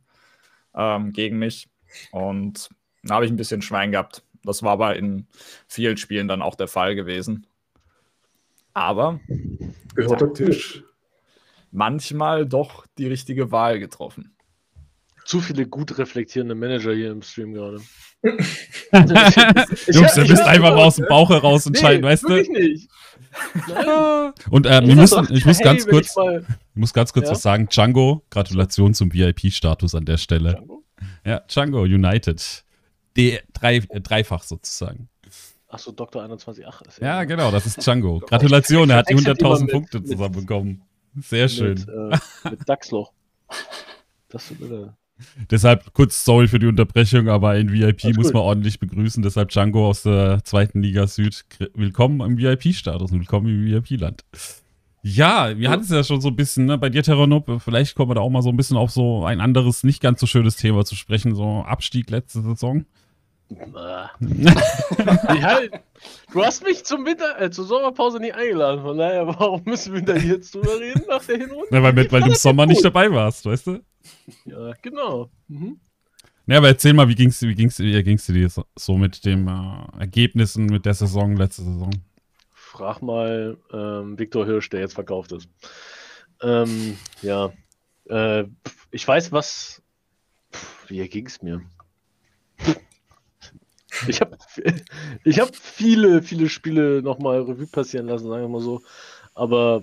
ähm, 0.77 1.13
gegen 1.13 1.39
mich. 1.39 1.69
Und 2.13 2.69
da 3.03 3.17
habe 3.17 3.25
ich 3.25 3.31
ein 3.31 3.37
bisschen 3.37 3.63
Schwein 3.63 3.93
gehabt. 3.93 4.23
Das 4.45 4.63
war 4.63 4.73
aber 4.73 4.97
in 4.97 5.27
vielen 5.67 5.97
Spielen 5.97 6.29
dann 6.29 6.43
auch 6.43 6.55
der 6.55 6.69
Fall 6.69 6.95
gewesen. 6.95 7.47
Aber 8.75 9.21
taktisch 9.97 10.83
manchmal 11.73 12.47
doch 12.47 12.87
die 12.99 13.07
richtige 13.07 13.51
Wahl 13.51 13.79
getroffen 13.79 14.37
zu 15.27 15.41
viele 15.41 15.67
gut 15.67 15.99
reflektierende 15.99 16.55
Manager 16.55 16.95
hier 16.95 17.11
im 17.11 17.23
Stream 17.23 17.53
gerade. 17.53 17.81
Jungs, 18.23 20.15
du 20.15 20.27
bist 20.27 20.43
einfach 20.43 20.71
mal 20.71 20.85
aus 20.85 20.97
dem 20.97 21.07
Bauch 21.07 21.29
heraus 21.31 21.67
entscheiden, 21.67 22.03
nee, 22.03 22.09
weißt 22.09 22.25
du? 22.25 22.35
nicht. 22.53 22.89
Und 24.51 24.67
äh, 24.67 24.87
wir 24.87 24.97
müssen, 24.97 25.27
ich 25.33 25.45
muss 25.45 25.59
ganz 25.59 25.87
kurz, 25.87 26.17
ich, 26.17 26.47
ich 26.49 26.81
muss 26.81 26.93
ganz 26.93 27.13
kurz 27.13 27.27
ja? 27.27 27.33
was 27.33 27.43
sagen. 27.43 27.69
Django, 27.69 28.23
Gratulation 28.31 28.95
zum 28.95 29.13
VIP-Status 29.13 29.95
an 29.95 30.05
der 30.05 30.17
Stelle. 30.17 30.55
Django? 30.55 30.85
Ja, 31.25 31.41
Django 31.41 31.83
United. 31.83 32.65
D 33.17 33.41
drei, 33.53 33.77
äh, 33.77 34.01
dreifach 34.01 34.43
sozusagen. 34.43 35.09
Achso, 35.69 35.91
Dr. 35.93 36.23
21. 36.23 36.67
Ach, 36.67 36.83
ja, 37.01 37.07
ja, 37.07 37.25
genau, 37.25 37.51
das 37.51 37.67
ist 37.67 37.85
Django. 37.85 38.19
Gratulation, 38.27 38.91
er 38.91 38.99
hat 38.99 39.09
die 39.09 39.17
100.000 39.17 39.71
Punkte 39.71 40.05
zusammenbekommen. 40.05 40.83
Sehr 41.21 41.49
schön. 41.49 41.75
Mit, 41.75 41.89
äh, 41.89 42.51
mit 42.51 42.69
Dachsloch. 42.69 43.13
Das 44.29 44.51
ist 44.51 44.61
äh, 44.61 44.89
Deshalb 45.51 45.93
kurz 45.95 46.25
sorry 46.25 46.49
für 46.49 46.59
die 46.59 46.67
Unterbrechung, 46.67 47.29
aber 47.29 47.57
in 47.57 47.73
VIP 47.73 48.05
Alles 48.05 48.17
muss 48.17 48.27
gut. 48.27 48.35
man 48.35 48.43
ordentlich 48.43 48.79
begrüßen. 48.79 49.23
Deshalb 49.23 49.51
Django 49.51 49.89
aus 49.89 50.03
der 50.03 50.43
zweiten 50.45 50.83
Liga 50.83 51.07
Süd. 51.07 51.45
Willkommen 51.75 52.21
im 52.21 52.39
VIP-Status 52.39 53.13
und 53.13 53.21
willkommen 53.21 53.49
im 53.49 53.65
VIP-Land. 53.65 54.25
Ja, 55.03 55.57
wir 55.57 55.71
hatten 55.71 55.85
es 55.85 55.91
ja 55.91 56.03
schon 56.03 56.21
so 56.21 56.29
ein 56.29 56.37
bisschen, 56.37 56.67
ne, 56.67 56.79
bei 56.79 56.91
dir, 56.91 57.03
Terranop, 57.03 57.63
vielleicht 57.63 57.95
kommen 57.95 58.11
wir 58.11 58.17
da 58.17 58.23
auch 58.23 58.31
mal 58.31 58.43
so 58.43 58.49
ein 58.49 58.57
bisschen 58.57 58.77
auf 58.77 58.91
so 58.91 59.25
ein 59.25 59.41
anderes, 59.41 59.85
nicht 59.85 60.03
ganz 60.03 60.19
so 60.21 60.27
schönes 60.27 60.57
Thema 60.57 60.85
zu 60.85 60.97
sprechen, 60.97 61.37
so 61.37 61.63
Abstieg 61.63 62.11
letzte 62.11 62.43
Saison. 62.43 62.85
ja, 63.49 64.09
du 66.33 66.45
hast 66.45 66.65
mich 66.65 66.85
zum 66.85 67.07
Winter, 67.07 67.41
äh, 67.41 67.53
zur 67.53 67.67
Sommerpause 67.67 68.19
nicht 68.19 68.35
eingeladen, 68.35 68.83
von 68.83 68.99
daher, 68.99 69.29
warum 69.29 69.63
müssen 69.65 69.95
wir 69.95 70.03
da 70.03 70.17
jetzt 70.17 70.53
drüber 70.53 70.81
reden 70.81 71.05
nach 71.09 71.25
der 71.25 71.37
Hinrunde? 71.37 71.69
Ja, 71.71 71.81
weil, 71.81 71.95
weil 72.11 72.23
du 72.23 72.27
im 72.31 72.35
Sommer 72.35 72.65
gut. 72.65 72.71
nicht 72.71 72.85
dabei 72.85 73.09
warst, 73.13 73.47
weißt 73.47 73.69
du? 73.69 73.81
Ja, 74.45 74.73
genau. 74.83 75.31
Mhm. 75.49 75.81
Ja, 76.47 76.59
aber 76.59 76.69
erzähl 76.69 76.93
mal, 76.93 77.09
wie 77.09 77.15
ging's, 77.15 77.43
wie 77.43 77.55
ging's, 77.55 77.79
wie 77.81 78.03
ging's 78.03 78.27
dir 78.27 78.49
so 78.77 78.97
mit 78.97 79.25
den 79.25 79.49
äh, 79.49 79.99
Ergebnissen 79.99 80.67
mit 80.67 80.87
der 80.87 80.95
Saison, 80.95 81.37
letzte 81.37 81.63
Saison? 81.63 81.91
Frag 82.53 83.03
mal 83.03 83.59
ähm, 83.73 84.19
Viktor 84.19 84.47
Hirsch, 84.47 84.71
der 84.71 84.81
jetzt 84.81 84.95
verkauft 84.95 85.33
ist. 85.33 85.49
Ähm, 86.43 86.97
ja, 87.23 87.53
äh, 88.09 88.45
ich 88.91 89.07
weiß, 89.07 89.33
was. 89.33 89.83
Pff, 90.53 90.91
wie 90.91 91.09
ging 91.09 91.27
es 91.27 91.43
mir? 91.43 91.63
Ich 94.09 94.21
habe 94.21 94.37
ich 95.25 95.41
hab 95.41 95.57
viele, 95.57 96.23
viele 96.23 96.49
Spiele 96.49 97.03
nochmal 97.03 97.43
Revue 97.43 97.67
passieren 97.67 98.07
lassen, 98.07 98.29
sagen 98.29 98.43
wir 98.43 98.49
mal 98.49 98.61
so. 98.61 98.83
Aber 99.37 99.83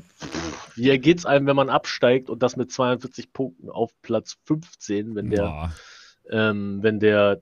wie 0.75 0.97
geht 0.97 1.19
es 1.19 1.25
einem, 1.27 1.45
wenn 1.45 1.55
man 1.55 1.69
absteigt 1.69 2.29
und 2.29 2.41
das 2.41 2.57
mit 2.57 2.71
42 2.71 3.31
Punkten 3.31 3.69
auf 3.69 3.91
Platz 4.01 4.37
15, 4.45 5.15
wenn 5.15 5.29
der, 5.29 5.71
ähm, 6.29 6.79
wenn 6.81 6.99
der 6.99 7.39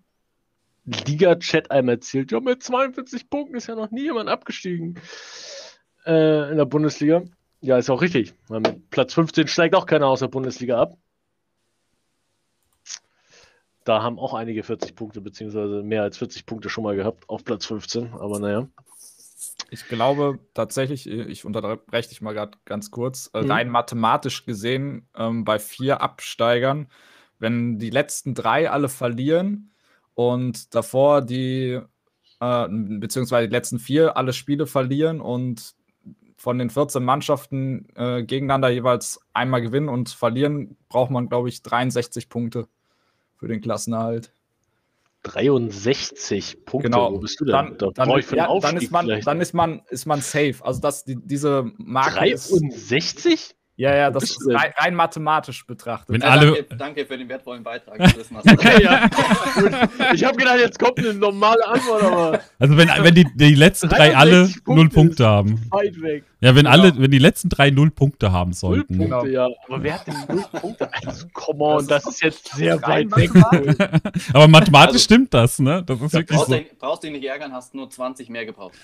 Liga-Chat 0.86 1.72
einem 1.72 1.88
erzählt, 1.88 2.34
ja, 2.34 2.42
mit 2.42 2.62
42 2.62 3.30
Punkten 3.30 3.56
ist 3.56 3.68
ja 3.68 3.76
noch 3.76 3.92
nie 3.92 4.04
jemand 4.04 4.30
abgestiegen. 4.30 5.00
äh, 6.06 6.52
in 6.52 6.58
der 6.58 6.66
Bundesliga. 6.66 7.24
Ja, 7.62 7.78
ist 7.78 7.90
auch 7.90 8.02
richtig. 8.02 8.34
Mit 8.50 8.90
Platz 8.90 9.14
15 9.14 9.48
steigt 9.48 9.76
auch 9.76 9.86
keiner 9.86 10.08
aus 10.08 10.20
der 10.20 10.28
Bundesliga 10.28 10.82
ab. 10.82 10.98
Da 13.86 14.04
haben 14.04 14.20
auch 14.20 14.34
einige 14.34 14.64
40 14.64 14.96
Punkte, 14.96 15.22
beziehungsweise 15.22 15.82
mehr 15.82 16.04
als 16.04 16.18
40 16.18 16.46
Punkte 16.46 16.70
schon 16.70 16.84
mal 16.84 16.96
gehabt 16.96 17.30
auf 17.30 17.46
Platz 17.46 17.66
15. 17.68 18.14
Aber 18.14 18.40
naja. 18.40 18.68
Ich 19.70 19.88
glaube 19.88 20.40
tatsächlich, 20.54 21.08
ich 21.08 21.46
unterbreche 21.46 22.10
dich 22.10 22.22
mal 22.22 22.34
gerade 22.34 22.58
ganz 22.66 22.92
kurz, 22.92 23.30
äh, 23.34 23.42
mhm. 23.42 23.52
rein 23.52 23.70
mathematisch 23.70 24.46
gesehen, 24.46 25.08
ähm, 25.16 25.46
bei 25.46 25.60
vier 25.60 26.02
Absteigern, 26.02 26.88
wenn 27.40 27.80
die 27.80 27.90
letzten 27.90 28.36
drei 28.36 28.70
alle 28.70 28.90
verlieren 28.90 29.74
und 30.14 30.76
davor 30.76 31.22
die, 31.22 31.80
äh, 32.40 32.68
beziehungsweise 32.70 33.48
die 33.48 33.54
letzten 33.54 33.80
vier 33.80 34.18
alle 34.18 34.34
Spiele 34.34 34.68
verlieren 34.68 35.22
und 35.22 35.74
von 36.38 36.58
den 36.58 36.70
14 36.70 37.04
Mannschaften 37.04 37.88
äh, 37.96 38.24
gegeneinander 38.24 38.70
jeweils 38.70 39.20
einmal 39.32 39.62
gewinnen 39.62 39.90
und 39.90 40.10
verlieren, 40.10 40.76
braucht 40.90 41.12
man, 41.12 41.30
glaube 41.30 41.50
ich, 41.50 41.62
63 41.62 42.30
Punkte 42.30 42.68
für 43.38 43.48
den 43.48 43.62
Klassenerhalt. 43.62 44.34
63 45.24 46.66
Punkte. 46.66 46.90
Genau. 46.90 47.14
Wo 47.14 47.20
bist 47.20 47.40
du 47.40 47.46
denn? 47.46 47.54
Dann, 47.54 47.78
da 47.78 47.90
dann, 47.94 48.10
ja, 48.34 48.60
dann, 48.60 48.78
ist 48.78 48.92
man, 48.92 49.08
dann 49.08 49.42
ist 49.42 49.54
man, 49.54 49.82
ist 49.90 50.06
man 50.06 50.22
safe. 50.22 50.56
Also 50.62 50.82
das, 50.82 51.04
die, 51.04 51.16
diese 51.16 51.72
Marke 51.78 52.16
63? 52.16 53.34
Ist, 53.34 53.56
ja, 53.78 53.96
ja, 53.96 54.12
das 54.12 54.24
ist 54.26 54.48
rein, 54.48 54.72
rein, 54.78 54.94
mathematisch 54.94 55.66
betrachtet. 55.66 56.10
Wenn 56.10 56.24
alle... 56.24 56.54
danke, 56.54 56.76
danke, 56.76 57.06
für 57.06 57.18
den 57.18 57.28
wertvollen 57.30 57.64
Beitrag. 57.64 58.00
okay, 58.52 58.84
ja. 58.84 59.10
ich 60.14 60.24
habe 60.24 60.38
gedacht, 60.38 60.60
jetzt 60.60 60.78
kommt 60.78 61.00
eine 61.00 61.14
normale 61.14 61.66
Antwort, 61.68 62.04
aber. 62.04 62.40
Also 62.60 62.78
wenn, 62.78 62.90
wenn 62.90 63.16
die, 63.16 63.26
die 63.36 63.56
letzten 63.56 63.90
drei 63.90 64.16
alle 64.16 64.44
Punkte 64.44 64.74
null 64.74 64.90
Punkte 64.90 65.26
haben. 65.26 65.68
Weit 65.72 66.00
weg. 66.02 66.26
Ja, 66.42 66.56
wenn 66.56 66.66
genau. 66.66 66.72
alle, 66.72 66.98
wenn 66.98 67.12
die 67.12 67.20
letzten 67.20 67.50
drei 67.50 67.72
null 67.72 67.92
Punkte 67.92 68.32
haben 68.32 68.54
sollten. 68.54 68.98
Null 68.98 69.08
Punkte, 69.08 69.30
genau. 69.30 69.48
ja. 69.50 69.56
Aber 69.68 69.82
wer 69.82 69.94
hat 69.94 70.08
denn 70.08 70.16
null 70.28 70.46
Punkte? 70.62 70.90
Also, 71.06 71.28
come 71.34 71.64
on, 71.64 71.88
das, 71.88 72.04
das 72.04 72.14
ist 72.16 72.24
jetzt 72.24 72.54
sehr 72.54 72.82
weit 72.84 73.16
weg. 73.16 73.32
aber 74.34 74.48
mathematisch 74.48 74.94
also, 74.94 75.04
stimmt 75.04 75.34
das, 75.34 75.60
ne? 75.60 75.82
Das 75.84 76.02
ist 76.02 76.14
wirklich 76.14 76.38
brauchst 76.38 76.50
so. 76.50 76.56
Den, 76.56 76.66
brauchst 76.78 77.04
dich 77.04 77.12
nicht 77.12 77.26
ärgern, 77.26 77.54
hast 77.54 77.74
nur 77.74 77.90
20 77.90 78.30
mehr 78.30 78.46
gebraucht. 78.46 78.76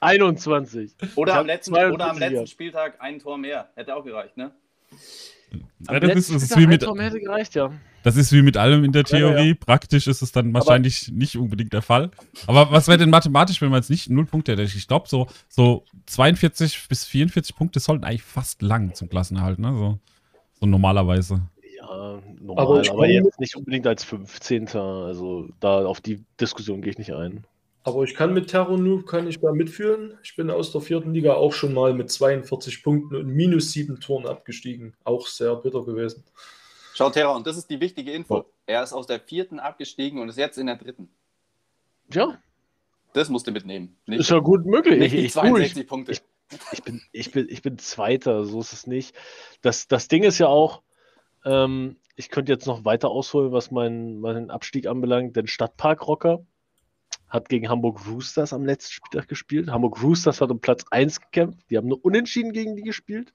21. 0.00 0.92
Oder, 1.16 1.36
am 1.36 1.46
letzten, 1.46 1.74
oder 1.74 2.10
am 2.10 2.18
letzten 2.18 2.46
Spieltag 2.46 3.00
ein 3.00 3.18
Tor 3.18 3.38
mehr. 3.38 3.70
Hätte 3.74 3.94
auch 3.96 4.04
gereicht, 4.04 4.36
ne? 4.36 4.52
Ja, 5.88 6.00
das, 6.00 6.16
ist, 6.16 6.34
das 6.34 6.42
ist 6.42 6.56
wie 6.58 6.66
mit, 6.66 6.80
gereicht, 6.80 7.54
ja. 7.54 7.72
das 8.02 8.16
ist 8.16 8.32
wie 8.32 8.42
mit 8.42 8.56
allem 8.56 8.84
in 8.84 8.92
der 8.92 9.04
Theorie. 9.04 9.50
Ja, 9.50 9.54
Praktisch 9.54 10.06
ist 10.06 10.20
es 10.20 10.32
dann 10.32 10.52
wahrscheinlich 10.52 11.08
aber 11.08 11.16
nicht 11.16 11.36
unbedingt 11.36 11.72
der 11.72 11.82
Fall. 11.82 12.10
Aber 12.46 12.70
was 12.70 12.88
wäre 12.88 12.98
denn 12.98 13.10
mathematisch, 13.10 13.62
wenn 13.62 13.70
man 13.70 13.78
jetzt 13.78 13.88
nicht 13.88 14.10
null 14.10 14.26
Punkte 14.26 14.52
hätte? 14.52 14.62
Ich 14.62 14.88
glaube, 14.88 15.08
so, 15.08 15.28
so 15.48 15.84
42 16.06 16.88
bis 16.88 17.04
44 17.04 17.56
Punkte 17.56 17.80
sollten 17.80 18.04
eigentlich 18.04 18.22
fast 18.22 18.60
lang 18.60 18.94
zum 18.94 19.08
Klassenerhalt, 19.08 19.58
ne? 19.58 19.72
So, 19.72 19.98
so 20.60 20.66
normalerweise. 20.66 21.42
Ja, 21.76 22.20
normal, 22.40 22.66
aber, 22.66 22.90
aber 22.90 23.08
jetzt 23.08 23.40
nicht 23.40 23.56
unbedingt 23.56 23.86
als 23.86 24.04
15. 24.04 24.68
Also 24.74 25.48
da 25.60 25.86
auf 25.86 26.00
die 26.00 26.24
Diskussion 26.40 26.82
gehe 26.82 26.90
ich 26.90 26.98
nicht 26.98 27.14
ein. 27.14 27.44
Aber 27.88 28.04
ich 28.04 28.14
kann 28.14 28.34
mit 28.34 28.48
Terror 28.48 28.76
Noob 28.76 29.06
kann 29.06 29.26
ich 29.26 29.40
da 29.40 29.50
mitführen. 29.50 30.18
Ich 30.22 30.36
bin 30.36 30.50
aus 30.50 30.72
der 30.72 30.82
vierten 30.82 31.14
Liga 31.14 31.32
auch 31.32 31.54
schon 31.54 31.72
mal 31.72 31.94
mit 31.94 32.10
42 32.10 32.82
Punkten 32.82 33.16
und 33.16 33.28
minus 33.28 33.72
sieben 33.72 33.98
Toren 33.98 34.26
abgestiegen. 34.26 34.94
Auch 35.04 35.26
sehr 35.26 35.56
bitter 35.56 35.82
gewesen. 35.84 36.22
Schau, 36.94 37.08
Terror, 37.08 37.34
und 37.34 37.46
das 37.46 37.56
ist 37.56 37.70
die 37.70 37.80
wichtige 37.80 38.12
Info. 38.12 38.44
Er 38.66 38.82
ist 38.82 38.92
aus 38.92 39.06
der 39.06 39.20
vierten 39.20 39.58
abgestiegen 39.58 40.20
und 40.20 40.28
ist 40.28 40.36
jetzt 40.36 40.58
in 40.58 40.66
der 40.66 40.76
dritten. 40.76 41.08
Ja. 42.12 42.38
Das 43.14 43.30
musst 43.30 43.46
du 43.46 43.52
mitnehmen. 43.52 43.96
Nicht, 44.04 44.20
ist 44.20 44.30
ja 44.30 44.38
gut 44.38 44.66
möglich. 44.66 44.98
Nicht 44.98 45.14
die 45.14 45.30
62 45.30 45.78
ich, 45.78 45.88
Punkte. 45.88 46.12
Ich, 46.12 46.20
ich, 46.72 46.82
bin, 46.82 47.00
ich, 47.12 47.32
bin, 47.32 47.46
ich 47.48 47.62
bin 47.62 47.78
Zweiter, 47.78 48.44
so 48.44 48.60
ist 48.60 48.74
es 48.74 48.86
nicht. 48.86 49.16
Das, 49.62 49.88
das 49.88 50.08
Ding 50.08 50.24
ist 50.24 50.38
ja 50.38 50.48
auch, 50.48 50.82
ähm, 51.46 51.96
ich 52.16 52.28
könnte 52.28 52.52
jetzt 52.52 52.66
noch 52.66 52.84
weiter 52.84 53.08
ausholen, 53.08 53.50
was 53.50 53.70
meinen 53.70 54.20
mein 54.20 54.50
Abstieg 54.50 54.86
anbelangt, 54.86 55.36
denn 55.36 55.46
Stadtpark-Rocker 55.46 56.44
hat 57.28 57.48
gegen 57.48 57.68
Hamburg 57.68 58.06
Roosters 58.06 58.52
am 58.52 58.64
letzten 58.64 58.92
Spieltag 58.92 59.28
gespielt. 59.28 59.70
Hamburg 59.70 60.02
Roosters 60.02 60.40
hat 60.40 60.50
um 60.50 60.60
Platz 60.60 60.84
1 60.90 61.20
gekämpft. 61.20 61.70
Die 61.70 61.76
haben 61.76 61.88
nur 61.88 62.04
unentschieden 62.04 62.52
gegen 62.52 62.76
die 62.76 62.82
gespielt. 62.82 63.34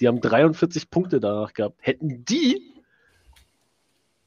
Die 0.00 0.08
haben 0.08 0.20
43 0.20 0.90
Punkte 0.90 1.20
danach 1.20 1.52
gehabt. 1.52 1.78
Hätten 1.80 2.24
die 2.24 2.74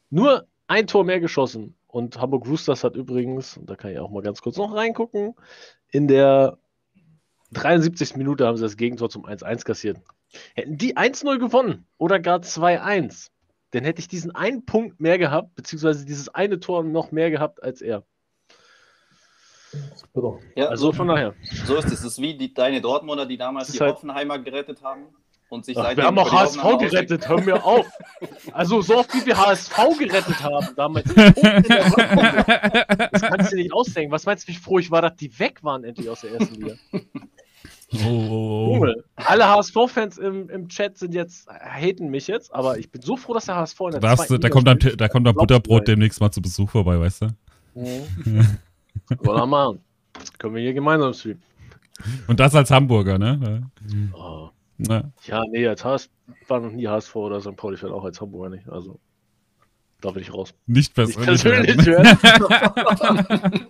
nur 0.09 0.47
ein 0.67 0.87
Tor 0.87 1.03
mehr 1.03 1.19
geschossen. 1.19 1.75
Und 1.87 2.19
Hamburg 2.21 2.47
Roosters 2.47 2.83
hat 2.83 2.95
übrigens, 2.95 3.57
und 3.57 3.69
da 3.69 3.75
kann 3.75 3.91
ich 3.91 3.99
auch 3.99 4.09
mal 4.09 4.21
ganz 4.21 4.41
kurz 4.41 4.55
noch 4.57 4.73
reingucken, 4.73 5.35
in 5.89 6.07
der 6.07 6.57
73. 7.51 8.15
Minute 8.15 8.47
haben 8.47 8.55
sie 8.55 8.63
das 8.63 8.77
Gegentor 8.77 9.09
zum 9.09 9.25
1-1 9.25 9.65
kassiert. 9.65 9.97
Hätten 10.55 10.77
die 10.77 10.95
1-0 10.95 11.37
gewonnen 11.37 11.85
oder 11.97 12.19
gar 12.21 12.39
2-1, 12.39 13.29
dann 13.71 13.83
hätte 13.83 13.99
ich 13.99 14.07
diesen 14.07 14.31
einen 14.33 14.65
Punkt 14.65 15.01
mehr 15.01 15.17
gehabt, 15.17 15.55
beziehungsweise 15.55 16.05
dieses 16.05 16.29
eine 16.29 16.61
Tor 16.61 16.83
noch 16.83 17.11
mehr 17.11 17.29
gehabt 17.29 17.61
als 17.61 17.81
er. 17.81 18.05
Ja, 20.55 20.67
also 20.67 20.91
von 20.91 21.07
daher. 21.07 21.33
So 21.65 21.75
ist 21.75 21.85
es. 21.85 21.93
Es 21.93 22.03
ist 22.03 22.21
wie 22.21 22.35
die, 22.35 22.53
deine 22.53 22.81
Dortmunder, 22.81 23.25
die 23.25 23.37
damals 23.37 23.71
die 23.71 23.79
halt... 23.79 23.95
Hoffenheimer 23.95 24.37
gerettet 24.39 24.83
haben. 24.83 25.05
Und 25.49 25.65
sich 25.65 25.77
Ach, 25.77 25.95
wir 25.97 26.05
haben 26.05 26.17
auch 26.17 26.31
HSV 26.31 26.63
gerettet, 26.79 27.27
hör 27.27 27.41
mir 27.41 27.65
auf. 27.65 27.85
Also 28.53 28.81
so 28.81 28.99
oft 28.99 29.13
wie 29.13 29.25
wir 29.25 29.37
HSV 29.37 29.75
gerettet 29.99 30.41
haben 30.41 30.65
damals. 30.77 31.13
das 31.13 31.33
kannst 33.21 33.51
du 33.51 33.57
dir 33.57 33.63
nicht 33.63 33.73
ausdenken. 33.73 34.13
Was 34.13 34.25
meinst 34.25 34.47
du, 34.47 34.53
wie 34.53 34.55
froh 34.55 34.79
ich 34.79 34.89
war, 34.91 35.01
dass 35.01 35.17
die 35.17 35.37
weg 35.39 35.61
waren 35.61 35.83
endlich 35.83 36.09
aus 36.09 36.21
der 36.21 36.31
ersten 36.31 36.55
Liga? 36.55 36.75
Oh, 37.93 37.97
oh, 38.07 38.79
oh. 38.79 38.85
Alle 39.15 39.49
HSV-Fans 39.49 40.19
im, 40.19 40.49
im 40.49 40.69
Chat 40.69 40.97
sind 40.97 41.13
jetzt, 41.13 41.49
haten 41.49 42.07
mich 42.07 42.27
jetzt, 42.27 42.55
aber 42.55 42.77
ich 42.77 42.89
bin 42.89 43.01
so 43.01 43.17
froh, 43.17 43.33
dass 43.33 43.47
der 43.47 43.57
HSV 43.57 43.81
in 43.81 43.91
der 43.91 43.99
da, 43.99 44.11
hast, 44.11 44.29
da 44.29 44.49
kommt 44.49 44.65
dann, 44.65 44.79
da 44.79 45.09
kommt 45.09 45.27
dann 45.27 45.35
Butterbrot 45.35 45.85
demnächst 45.85 46.21
mal 46.21 46.31
zu 46.31 46.41
Besuch 46.41 46.69
vorbei, 46.69 46.97
weißt 46.97 47.23
du? 47.23 47.27
Mhm. 47.75 48.57
Wollen 49.19 49.49
machen. 49.49 49.79
Das 50.13 50.33
können 50.33 50.55
wir 50.55 50.61
hier 50.61 50.73
gemeinsam 50.73 51.13
streamen. 51.13 51.41
Und 52.27 52.39
das 52.39 52.55
als 52.55 52.71
Hamburger, 52.71 53.17
ne? 53.17 53.69
Oh. 54.13 54.49
Ja, 54.77 55.43
nee, 55.51 55.67
als 55.67 55.85
HSV 55.85 56.09
war 56.47 56.59
noch 56.59 56.71
nie 56.71 56.87
HSV 56.87 57.15
oder 57.15 57.39
St. 57.39 57.55
Pauli 57.55 57.77
fährt 57.77 57.91
auch 57.91 58.03
als 58.03 58.19
Hamburger 58.19 58.49
nicht. 58.55 58.67
Also, 58.67 58.99
da 60.01 60.13
will 60.15 60.21
ich 60.23 60.33
raus. 60.33 60.53
Nicht 60.65 60.95
persönlich. 60.95 61.27
Nicht 61.27 61.43
persönlich 61.43 61.85
hören. 61.85 63.67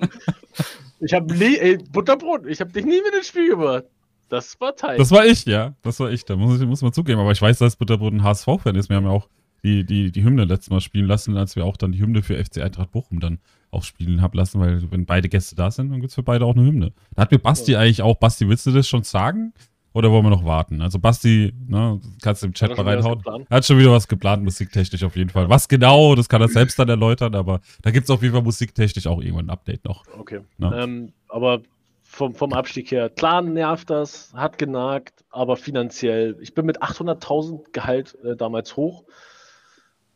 ich 1.01 1.13
habe 1.13 1.34
nie, 1.36 1.78
Butterbrot, 1.92 2.46
ich 2.48 2.62
habe 2.62 2.72
dich 2.72 2.86
nie 2.86 3.01
mit 3.01 3.13
ins 3.13 3.28
Spiel 3.28 3.50
gebracht. 3.50 3.86
Das 4.30 4.58
war 4.62 4.74
Teil. 4.74 4.98
Das 4.98 5.12
war 5.12 5.25
ich, 5.25 5.44
ja. 5.46 5.74
Das 5.82 6.00
war 6.00 6.10
ich, 6.10 6.24
da 6.24 6.38
muss 6.38 6.62
ich 6.62 6.66
muss 6.68 6.82
man 6.82 6.94
zugeben. 6.94 7.20
Aber 7.20 7.32
ich 7.32 7.42
weiß, 7.42 7.58
dass 7.58 7.75
Butterbrot 7.75 8.13
ein 8.13 8.24
HSV-Fan 8.24 8.75
ist. 8.75 8.88
Wir 8.88 8.96
haben 8.96 9.04
ja 9.06 9.12
auch 9.12 9.28
die, 9.63 9.86
die, 9.86 10.12
die 10.12 10.24
Hymne 10.24 10.46
letztes 10.46 10.70
Mal 10.70 10.82
spielen 10.82 11.06
lassen, 11.06 11.38
als 11.38 11.56
wir 11.56 11.65
auch 11.65 11.77
dann 11.77 11.91
die 11.91 12.00
Hymne 12.00 12.24
für 12.24 12.44
FC 12.44 12.60
Eintracht 12.60 12.91
Bochum 12.91 13.20
dann 13.20 13.39
auch 13.70 13.84
spielen 13.84 14.22
haben 14.22 14.38
lassen, 14.38 14.60
weil 14.60 14.91
wenn 14.91 15.06
beide 15.06 15.30
Gäste 15.30 15.56
da 15.56 15.72
sind, 15.72 15.91
dann 15.91 16.01
gibt 16.01 16.10
es 16.10 16.15
für 16.15 16.24
beide 16.24 16.46
auch 16.46 16.56
eine 16.56 16.65
Hymne. 16.65 16.94
Da 17.15 17.22
hat 17.24 17.32
mir 17.32 17.39
Basti 17.39 17.75
eigentlich 17.75 18.01
auch, 18.01 18.18
Basti, 18.18 18.48
willst 18.50 18.65
du 18.65 18.72
das 18.72 18.88
schon 18.88 19.03
sagen? 19.03 19.53
Oder 19.94 20.10
wollen 20.10 20.24
wir 20.24 20.30
noch 20.30 20.46
warten? 20.46 20.82
Also 20.82 21.00
Basti, 21.00 21.53
ne, 21.68 22.00
kannst 22.22 22.44
du 22.44 22.48
im 22.48 22.53
Chat 22.53 22.75
mal 22.77 22.88
reinhauen. 22.88 23.22
Hat 23.50 23.65
schon 23.65 23.77
wieder 23.77 23.91
was 23.91 24.08
geplant, 24.08 24.44
musiktechnisch 24.44 25.03
auf 25.03 25.15
jeden 25.18 25.30
Fall. 25.30 25.50
Was 25.50 25.68
genau, 25.68 26.15
das 26.15 26.30
kann 26.30 26.41
er 26.41 26.48
selbst 26.48 26.80
dann 26.80 26.88
erläutern, 26.88 27.36
aber 27.36 27.60
da 27.82 27.91
gibt 27.91 28.06
es 28.06 28.10
auf 28.10 28.22
jeden 28.22 28.34
Fall 28.34 28.44
musiktechnisch 28.44 29.08
auch 29.08 29.22
irgendwann 29.22 29.48
ein 29.48 29.50
Update 29.50 29.84
noch. 29.84 30.06
Okay. 30.18 30.41
Ähm, 30.62 31.12
aber 31.27 31.62
vom, 32.03 32.34
vom 32.34 32.53
Abstieg 32.53 32.91
her, 32.91 33.10
klar 33.10 33.41
nervt 33.41 33.89
das, 33.89 34.34
hat 34.34 34.58
genagt, 34.58 35.25
aber 35.30 35.58
finanziell, 35.58 36.38
ich 36.41 36.53
bin 36.53 36.65
mit 36.65 36.82
800.000 36.82 37.72
Gehalt 37.74 38.18
äh, 38.24 38.36
damals 38.36 38.75
hoch 38.77 39.03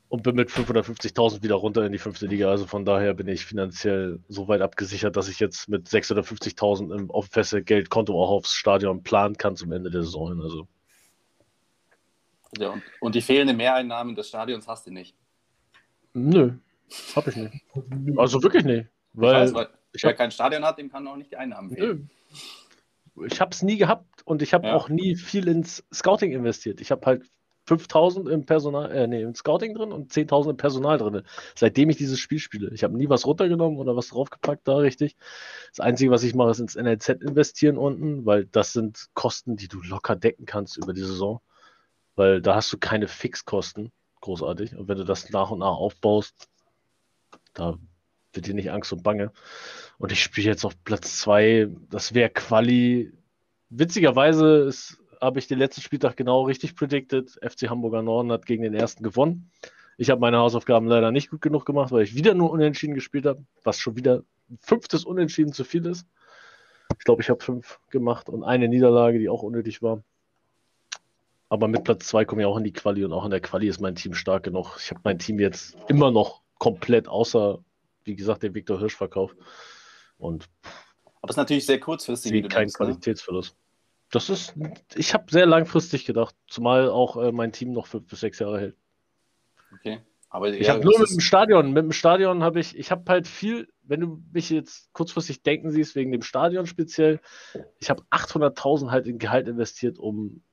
und 0.10 0.24
bin 0.24 0.36
mit 0.36 0.50
550.000 0.50 1.44
wieder 1.44 1.56
runter 1.56 1.86
in 1.86 1.92
die 1.92 1.98
fünfte 1.98 2.28
Liga. 2.28 2.50
Also 2.50 2.66
von 2.66 2.86
daher 2.86 3.14
bin 3.14 3.28
ich 3.28 3.46
finanziell 3.46 4.20
so 4.28 4.48
weit 4.48 4.62
abgesichert, 4.62 5.16
dass 5.16 5.28
ich 5.28 5.40
jetzt 5.40 5.68
mit 5.68 5.88
650.000 5.88 6.96
im 6.96 7.12
auf 7.12 7.28
feste 7.28 7.64
Geldkonto 7.64 8.14
auch 8.22 8.30
aufs 8.30 8.54
Stadion 8.54 9.04
planen 9.04 9.38
kann 9.38 9.56
zum 9.56 9.72
Ende 9.72 9.90
der 9.90 10.04
Saison. 10.04 10.42
Also. 10.42 10.68
Ja, 12.58 12.70
und, 12.70 12.84
und 13.02 13.16
die 13.16 13.22
fehlenden 13.22 13.58
Mehreinnahmen 13.58 14.16
des 14.16 14.30
Stadions 14.30 14.68
hast 14.68 14.88
du 14.88 14.92
nicht? 14.92 15.16
Nö, 16.14 16.54
hab 17.16 17.28
ich 17.28 17.36
nicht. 17.36 17.56
Also 18.18 18.42
wirklich 18.42 18.64
nicht. 18.64 18.88
Weil, 19.14 19.36
ich 19.36 19.42
weiß, 19.42 19.54
weil 19.54 19.70
ich 19.94 20.04
wer 20.04 20.12
hab, 20.12 20.18
kein 20.18 20.32
Stadion 20.32 20.64
hat, 20.64 20.78
dem 20.78 20.90
kann 20.90 21.08
auch 21.08 21.18
nicht 21.18 21.32
die 21.32 21.38
Einnahmen 21.38 21.72
fehlen. 21.72 22.10
Nö. 23.16 23.28
Ich 23.28 23.40
habe 23.40 23.52
es 23.52 23.62
nie 23.62 23.78
gehabt 23.78 24.24
und 24.26 24.42
ich 24.42 24.54
habe 24.54 24.68
ja. 24.68 24.76
auch 24.76 24.90
nie 24.90 25.16
viel 25.16 25.48
ins 25.48 25.86
Scouting 25.94 26.32
investiert. 26.32 26.82
Ich 26.82 26.92
habe 26.92 27.06
halt 27.06 27.24
5000 27.66 28.30
im 28.30 28.46
Personal, 28.46 28.92
äh, 28.92 29.08
nee, 29.08 29.22
im 29.22 29.34
Scouting 29.34 29.74
drin 29.74 29.92
und 29.92 30.12
10.000 30.12 30.52
im 30.52 30.58
Personal 30.58 30.98
drin. 30.98 31.24
Seitdem 31.56 31.90
ich 31.90 31.98
dieses 31.98 32.20
Spiel 32.20 32.40
spiele. 32.40 32.72
Ich 32.74 32.84
habe 32.84 32.96
nie 32.96 33.10
was 33.10 33.26
runtergenommen 33.26 33.80
oder 33.80 33.96
was 33.96 34.10
draufgepackt 34.10 34.68
da 34.68 34.78
richtig. 34.78 35.16
Das 35.72 35.80
Einzige, 35.80 36.12
was 36.12 36.24
ich 36.24 36.36
mache, 36.36 36.52
ist 36.52 36.60
ins 36.60 36.76
NLZ 36.76 37.10
investieren 37.22 37.78
unten, 37.78 38.26
weil 38.26 38.46
das 38.46 38.74
sind 38.74 39.08
Kosten, 39.14 39.58
die 39.58 39.68
du 39.68 39.82
locker 39.82 40.16
decken 40.16 40.46
kannst 40.46 40.78
über 40.78 40.94
die 40.94 41.02
Saison. 41.02 41.42
Weil 42.16 42.42
da 42.42 42.56
hast 42.56 42.72
du 42.72 42.78
keine 42.78 43.08
Fixkosten. 43.08 43.92
Großartig. 44.22 44.76
Und 44.76 44.88
wenn 44.88 44.98
du 44.98 45.04
das 45.04 45.30
nach 45.32 45.52
und 45.52 45.60
nach 45.60 45.76
aufbaust, 45.76 46.48
da 47.54 47.78
wird 48.34 48.46
hier 48.46 48.56
nicht 48.56 48.72
Angst 48.72 48.94
und 48.94 49.04
Bange. 49.04 49.32
Und 49.98 50.12
ich 50.12 50.22
spiele 50.22 50.48
jetzt 50.48 50.66
auf 50.66 50.82
Platz 50.84 51.18
2. 51.20 51.70
Das 51.90 52.14
wäre 52.14 52.30
Quali. 52.30 53.12
Witzigerweise 53.70 54.68
habe 55.26 55.40
ich 55.40 55.48
den 55.48 55.60
letzten 55.60 55.82
Spieltag 55.82 56.16
genau 56.16 56.44
richtig 56.44 56.76
predicted. 56.76 57.32
FC 57.42 57.70
Hamburger 57.70 58.02
Norden 58.02 58.32
hat 58.32 58.46
gegen 58.46 58.64
den 58.64 58.74
ersten 58.74 59.04
gewonnen. 59.04 59.50
Ich 59.98 60.10
habe 60.10 60.22
meine 60.22 60.38
Hausaufgaben 60.38 60.88
leider 60.88 61.12
nicht 61.12 61.30
gut 61.30 61.42
genug 61.42 61.66
gemacht, 61.66 61.92
weil 61.92 62.04
ich 62.04 62.16
wieder 62.16 62.34
nur 62.34 62.52
unentschieden 62.52 62.96
gespielt 62.96 63.26
habe, 63.26 63.44
was 63.64 63.80
schon 63.80 63.96
wieder 63.96 64.24
ein 64.50 64.60
fünftes 64.62 65.06
Unentschieden 65.06 65.54
zu 65.54 65.64
viel 65.64 65.86
ist. 65.86 66.06
Ich 66.98 67.06
glaube, 67.06 67.22
ich 67.22 67.30
habe 67.30 67.44
fünf 67.44 67.80
gemacht 67.90 68.30
und 68.30 68.44
eine 68.44 68.68
Niederlage, 68.68 69.20
die 69.20 69.30
auch 69.30 69.42
unnötig 69.42 69.82
war. 69.82 70.04
Aber 71.50 71.68
mit 71.68 71.84
Platz 71.84 72.08
2 72.08 72.26
komme 72.26 72.42
ich 72.42 72.46
auch 72.46 72.58
in 72.58 72.64
die 72.64 72.74
Quali 72.74 73.04
und 73.04 73.14
auch 73.14 73.26
in 73.26 73.32
der 73.32 73.40
Quali 73.40 73.68
ist 73.68 73.80
mein 73.80 73.96
Team 73.96 74.14
stark 74.14 74.44
genug. 74.44 74.78
Ich 74.80 74.90
habe 74.92 75.02
mein 75.04 75.20
Team 75.20 75.40
jetzt 75.40 75.78
immer 75.88 76.12
noch 76.12 76.42
komplett, 76.58 77.08
außer, 77.08 77.60
wie 78.04 78.16
gesagt, 78.16 78.44
den 78.44 78.54
Viktor 78.54 78.80
Hirsch 78.80 78.96
verkauft. 78.96 79.38
Und 80.18 80.50
aber 81.22 81.32
es 81.32 81.38
ist 81.38 81.38
natürlich 81.38 81.66
sehr 81.66 81.80
kurzfristig. 81.80 82.32
Wie 82.32 82.42
kein 82.44 82.68
denkst, 82.68 82.80
ne? 82.80 82.86
Qualitätsverlust. 82.86 83.56
Ne? 83.56 83.65
Das 84.12 84.30
ist, 84.30 84.54
ich 84.96 85.14
habe 85.14 85.26
sehr 85.30 85.46
langfristig 85.46 86.06
gedacht, 86.06 86.36
zumal 86.48 86.90
auch 86.90 87.18
äh, 87.18 87.32
mein 87.32 87.52
Team 87.52 87.74
noch 87.74 87.88
fünf 87.88 88.08
bis 88.08 88.20
sechs 88.20 88.40
Jahre 88.40 88.60
hält. 88.60 88.78
Okay. 89.74 90.02
Aber 90.30 90.50
ich 90.50 90.68
ja, 90.68 90.74
habe 90.74 90.84
nur 90.84 91.00
mit 91.00 91.10
dem 91.10 91.22
Stadion, 91.22 91.72
mit 91.72 91.84
dem 91.84 91.92
Stadion 91.94 92.44
habe 92.44 92.60
ich, 92.60 92.78
ich 92.78 92.92
habe 92.92 93.04
halt 93.08 93.28
viel, 93.28 93.70
wenn 93.84 94.02
du 94.02 94.22
mich 94.34 94.50
jetzt 94.50 94.92
kurzfristig 94.92 95.44
denken 95.44 95.72
siehst, 95.72 95.96
wegen 95.96 96.12
dem 96.12 96.24
Stadion 96.24 96.66
speziell, 96.66 97.22
ich 97.80 97.90
habe 97.90 98.04
800.000 98.12 98.92
halt 98.92 99.08
in 99.08 99.18
Gehalt 99.18 99.48
investiert, 99.48 99.98
um 99.98 100.44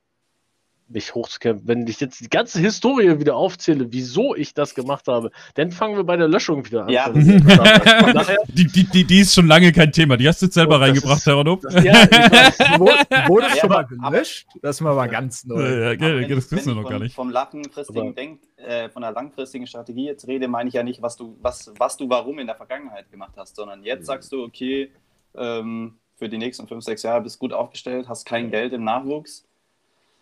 mich 0.92 1.14
hochzukämpfen. 1.14 1.66
Wenn 1.66 1.86
ich 1.86 2.00
jetzt 2.00 2.20
die 2.20 2.28
ganze 2.28 2.60
Historie 2.60 3.18
wieder 3.18 3.36
aufzähle, 3.36 3.86
wieso 3.90 4.34
ich 4.34 4.54
das 4.54 4.74
gemacht 4.74 5.08
habe, 5.08 5.30
dann 5.54 5.70
fangen 5.70 5.96
wir 5.96 6.04
bei 6.04 6.16
der 6.16 6.28
Löschung 6.28 6.64
wieder 6.64 6.84
an. 6.84 6.88
Ja. 6.88 7.08
die, 8.48 8.66
die, 8.66 8.84
die, 8.84 9.04
die, 9.04 9.20
ist 9.20 9.34
schon 9.34 9.46
lange 9.46 9.72
kein 9.72 9.92
Thema. 9.92 10.16
Die 10.16 10.28
hast 10.28 10.42
du 10.42 10.46
jetzt 10.46 10.54
selber 10.54 10.76
oh, 10.76 10.80
reingebracht, 10.80 11.24
Herr 11.26 11.34
Ronop. 11.34 11.62
Ja, 11.64 11.92
wurde 12.78 13.46
ja, 13.46 13.56
schon 13.56 13.70
mal 13.70 13.82
gelöscht? 13.82 14.46
das 14.60 14.76
ist 14.76 14.80
mal 14.80 15.06
ganz 15.08 15.44
neu. 15.44 15.62
Ja, 15.62 15.92
ja, 15.92 16.34
das 16.34 16.50
wissen 16.50 16.74
wir 16.74 16.82
noch 16.82 16.88
gar 16.88 16.98
nicht. 16.98 17.14
Vom 17.14 17.30
langfristigen 17.30 18.14
Denk, 18.14 18.40
äh, 18.56 18.88
von 18.88 19.02
der 19.02 19.12
langfristigen 19.12 19.66
Strategie 19.66 20.06
jetzt 20.06 20.26
rede, 20.26 20.48
meine 20.48 20.68
ich 20.68 20.74
ja 20.74 20.82
nicht, 20.82 21.02
was 21.02 21.16
du, 21.16 21.36
was, 21.40 21.72
was 21.78 21.96
du 21.96 22.08
warum 22.08 22.38
in 22.38 22.46
der 22.46 22.56
Vergangenheit 22.56 23.10
gemacht 23.10 23.32
hast, 23.36 23.56
sondern 23.56 23.82
jetzt 23.84 24.06
sagst 24.06 24.32
du, 24.32 24.42
okay, 24.42 24.90
ähm, 25.34 25.94
für 26.16 26.28
die 26.28 26.38
nächsten 26.38 26.68
fünf, 26.68 26.84
sechs 26.84 27.02
Jahre 27.02 27.22
bist 27.22 27.36
du 27.36 27.40
gut 27.40 27.52
aufgestellt, 27.52 28.08
hast 28.08 28.24
kein 28.24 28.50
Geld 28.50 28.72
im 28.72 28.84
Nachwuchs. 28.84 29.44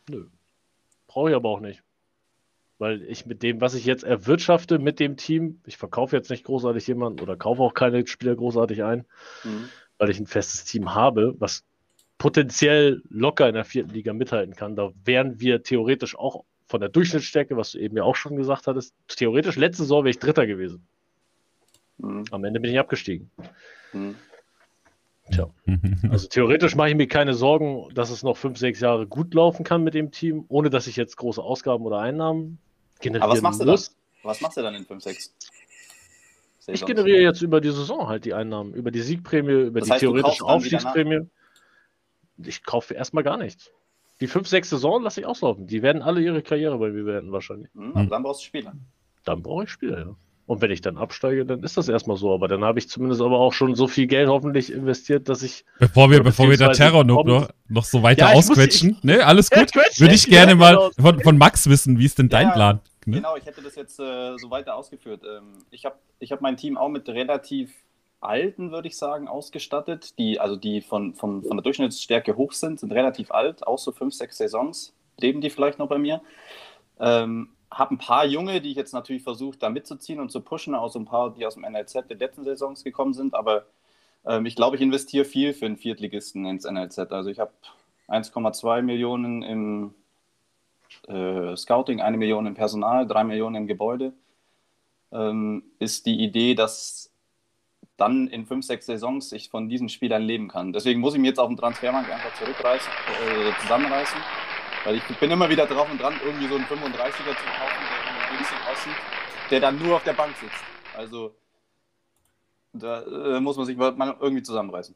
Nö. 0.08 0.26
Brauche 1.10 1.30
ich 1.30 1.34
aber 1.34 1.48
auch 1.48 1.58
nicht. 1.58 1.82
Weil 2.78 3.02
ich 3.02 3.26
mit 3.26 3.42
dem, 3.42 3.60
was 3.60 3.74
ich 3.74 3.84
jetzt 3.84 4.04
erwirtschafte 4.04 4.78
mit 4.78 5.00
dem 5.00 5.16
Team, 5.16 5.60
ich 5.66 5.76
verkaufe 5.76 6.14
jetzt 6.14 6.30
nicht 6.30 6.44
großartig 6.44 6.86
jemanden 6.86 7.18
oder 7.18 7.36
kaufe 7.36 7.62
auch 7.62 7.74
keine 7.74 8.06
Spieler 8.06 8.36
großartig 8.36 8.84
ein, 8.84 9.04
mhm. 9.42 9.68
weil 9.98 10.10
ich 10.10 10.20
ein 10.20 10.28
festes 10.28 10.66
Team 10.66 10.94
habe, 10.94 11.34
was 11.40 11.64
potenziell 12.16 13.02
locker 13.08 13.48
in 13.48 13.56
der 13.56 13.64
vierten 13.64 13.90
Liga 13.90 14.12
mithalten 14.12 14.54
kann. 14.54 14.76
Da 14.76 14.92
wären 15.04 15.40
wir 15.40 15.64
theoretisch 15.64 16.16
auch 16.16 16.44
von 16.68 16.80
der 16.80 16.90
Durchschnittsstärke, 16.90 17.56
was 17.56 17.72
du 17.72 17.78
eben 17.78 17.96
ja 17.96 18.04
auch 18.04 18.14
schon 18.14 18.36
gesagt 18.36 18.68
hattest, 18.68 18.94
theoretisch 19.08 19.56
letzte 19.56 19.82
Saison 19.82 20.04
wäre 20.04 20.10
ich 20.10 20.20
Dritter 20.20 20.46
gewesen. 20.46 20.86
Mhm. 21.98 22.24
Am 22.30 22.44
Ende 22.44 22.60
bin 22.60 22.70
ich 22.70 22.78
abgestiegen. 22.78 23.32
Mhm. 23.92 24.14
Tja. 25.30 25.50
Also 26.10 26.28
theoretisch 26.28 26.75
mache 26.75 26.90
ich 26.90 26.96
mir 26.96 27.08
keine 27.08 27.34
Sorgen, 27.34 27.88
dass 27.94 28.10
es 28.10 28.22
noch 28.22 28.37
fünf, 28.37 28.58
sechs 28.58 28.80
Jahre 28.80 29.06
gut 29.06 29.34
laufen 29.34 29.64
kann 29.64 29.82
mit 29.82 29.94
dem 29.94 30.10
Team, 30.10 30.44
ohne 30.49 30.70
dass 30.70 30.87
ich 30.87 30.96
jetzt 30.96 31.16
große 31.16 31.42
Ausgaben 31.42 31.84
oder 31.84 31.99
Einnahmen 32.00 32.58
generieren 33.00 33.22
Aber 33.22 33.34
was 33.34 33.42
machst 33.42 33.64
muss. 33.64 33.88
du 33.88 33.90
dann? 33.90 33.96
Was 34.22 34.40
machst 34.40 34.56
du 34.56 34.62
dann 34.62 34.75
in 34.75 34.84
fünf, 34.84 35.02
sechs? 35.02 35.34
Ich 36.66 36.84
generiere 36.84 37.23
jetzt 37.23 37.43
über 37.43 37.60
die 37.60 37.71
Saison 37.71 38.08
halt 38.08 38.25
die 38.25 38.34
Einnahmen, 38.34 38.75
über 38.75 38.90
die 38.90 39.00
Siegprämie, 39.00 39.66
über 39.69 39.80
das 39.80 39.88
die 39.88 39.93
heißt, 39.93 40.00
theoretische 40.00 40.45
Aufstiegsprämie. 40.45 41.26
Ich 42.45 42.62
kaufe 42.64 42.95
erstmal 42.95 43.25
gar 43.25 43.38
nichts. 43.38 43.71
Die 44.21 44.26
fünf, 44.26 44.47
sechs 44.49 44.69
Saison 44.71 45.02
lasse 45.02 45.21
ich 45.21 45.26
auslaufen. 45.26 45.66
Die 45.66 45.82
werden 45.82 46.02
alle 46.02 46.21
ihre 46.21 46.43
Karriere 46.43 46.78
bei 46.78 46.90
mir 46.90 47.04
beenden 47.04 47.32
wahrscheinlich. 47.32 47.71
Mhm, 47.75 48.08
dann 48.08 48.23
brauchst 48.23 48.43
du 48.43 48.47
Spieler. 48.47 48.75
Dann 49.25 49.43
brauche 49.43 49.64
ich 49.64 49.71
Spieler, 49.71 49.99
ja. 49.99 50.16
Und 50.50 50.60
wenn 50.63 50.73
ich 50.73 50.80
dann 50.80 50.99
absteige, 50.99 51.47
dann 51.47 51.63
ist 51.63 51.76
das 51.76 51.89
erstmal 51.89 52.17
so. 52.17 52.34
Aber 52.34 52.49
dann 52.49 52.65
habe 52.65 52.80
ich 52.80 52.89
zumindest 52.89 53.23
aber 53.23 53.39
auch 53.39 53.52
schon 53.52 53.76
so 53.76 53.86
viel 53.86 54.08
Geld 54.08 54.28
hoffentlich 54.28 54.73
investiert, 54.73 55.28
dass 55.28 55.45
ich. 55.45 55.65
Bevor 55.78 56.10
wir, 56.10 56.25
bevor 56.25 56.50
wir 56.50 56.56
der 56.56 56.73
Terror 56.73 57.04
noch, 57.04 57.49
noch 57.69 57.84
so 57.84 58.02
weiter 58.02 58.30
ja, 58.30 58.32
ausquetschen, 58.32 58.97
ich, 58.99 59.04
ne, 59.04 59.25
alles 59.25 59.49
gut. 59.49 59.73
Ja, 59.73 59.82
Würde 59.99 60.15
ich 60.17 60.26
gerne 60.26 60.50
ja, 60.50 60.56
mal 60.56 60.75
genau. 60.75 60.91
von, 60.99 61.21
von, 61.21 61.39
Max 61.39 61.69
wissen, 61.71 62.00
wie 62.00 62.04
ist 62.04 62.19
denn 62.19 62.28
dein 62.28 62.50
Plan? 62.50 62.80
Ne? 63.06 63.19
Genau, 63.19 63.36
ich 63.36 63.47
hätte 63.47 63.63
das 63.63 63.76
jetzt 63.76 64.00
äh, 64.00 64.36
so 64.39 64.50
weiter 64.50 64.75
ausgeführt. 64.75 65.23
Ähm, 65.23 65.58
ich 65.71 65.84
habe 65.84 65.95
ich 66.19 66.32
hab 66.32 66.41
mein 66.41 66.56
Team 66.56 66.76
auch 66.76 66.89
mit 66.89 67.08
relativ 67.08 67.71
alten, 68.21 68.73
würde 68.73 68.89
ich 68.89 68.97
sagen, 68.97 69.28
ausgestattet, 69.28 70.19
die 70.19 70.41
also 70.41 70.56
die 70.56 70.80
von, 70.80 71.15
von, 71.15 71.45
von 71.45 71.58
der 71.58 71.63
Durchschnittsstärke 71.63 72.36
hoch 72.36 72.54
sind, 72.54 72.80
sind 72.80 72.91
relativ 72.91 73.30
alt, 73.30 73.65
auch 73.69 73.78
so 73.78 73.93
fünf, 73.93 74.15
sechs 74.15 74.39
Saisons 74.39 74.97
leben 75.21 75.41
die 75.41 75.50
vielleicht 75.50 75.78
noch 75.78 75.89
bei 75.89 75.99
mir. 75.99 76.21
Ähm, 76.99 77.50
habe 77.71 77.95
ein 77.95 77.99
paar 77.99 78.26
Junge, 78.26 78.61
die 78.61 78.71
ich 78.71 78.76
jetzt 78.76 78.93
natürlich 78.93 79.23
versuche, 79.23 79.59
da 79.59 79.69
mitzuziehen 79.71 80.21
und 80.21 80.30
zu 80.30 80.41
pushen, 80.41 80.75
auch 80.75 80.89
so 80.89 80.99
ein 80.99 81.04
paar, 81.04 81.30
die 81.35 81.47
aus 81.47 81.54
dem 81.54 81.63
NLZ 81.63 82.09
der 82.09 82.17
letzten 82.17 82.45
Saisons 82.45 82.83
gekommen 82.83 83.15
sind. 83.15 83.35
Aber 83.35 83.67
ähm, 84.26 84.47
ich 84.47 84.56
glaube, 84.56 84.76
ich 84.76 84.83
investiere 84.83 85.25
viel 85.25 85.54
für 85.54 85.67
einen 85.67 85.76
Viertligisten 85.76 86.47
ins 86.47 86.65
NLZ. 86.65 86.99
Also 87.13 87.30
ich 87.30 87.39
habe 87.39 87.52
1,2 88.09 88.83
Millionen 88.83 89.43
im 89.43 89.95
äh, 91.06 91.56
Scouting, 91.56 92.00
eine 92.00 92.17
Million 92.17 92.47
im 92.47 92.54
Personal, 92.54 93.06
drei 93.06 93.23
Millionen 93.23 93.56
im 93.56 93.67
Gebäude. 93.67 94.13
Ähm, 95.13 95.63
ist 95.78 96.06
die 96.06 96.21
Idee, 96.21 96.54
dass 96.54 97.13
dann 97.97 98.28
in 98.28 98.47
fünf, 98.47 98.65
sechs 98.65 98.87
Saisons 98.87 99.30
ich 99.33 99.50
von 99.50 99.69
diesen 99.69 99.89
Spielern 99.89 100.23
leben 100.23 100.49
kann. 100.49 100.73
Deswegen 100.73 101.00
muss 101.00 101.15
ich 101.15 101.21
mir 101.21 101.28
jetzt 101.28 101.39
auf 101.39 101.49
den 101.49 101.56
Transfermarkt 101.56 102.11
einfach 102.11 102.35
zurückreißen, 102.35 102.91
äh, 102.91 103.61
zusammenreißen 103.61 104.21
weil 104.84 104.97
ich 104.97 105.04
bin 105.04 105.30
immer 105.30 105.49
wieder 105.49 105.66
drauf 105.66 105.90
und 105.90 106.00
dran, 106.00 106.14
irgendwie 106.25 106.49
so 106.49 106.54
einen 106.54 106.64
35er 106.64 106.71
zu 106.71 107.45
kaufen, 107.58 107.82
der 108.30 108.36
günstig 108.36 108.58
aussieht, 108.71 108.97
der 109.50 109.60
dann 109.60 109.78
nur 109.78 109.97
auf 109.97 110.04
der 110.04 110.12
Bank 110.14 110.34
sitzt. 110.40 110.62
Also 110.97 111.34
da 112.73 113.02
äh, 113.02 113.40
muss 113.40 113.56
man 113.56 113.66
sich 113.66 113.76
mal 113.76 114.16
irgendwie 114.21 114.43
zusammenreißen. 114.43 114.95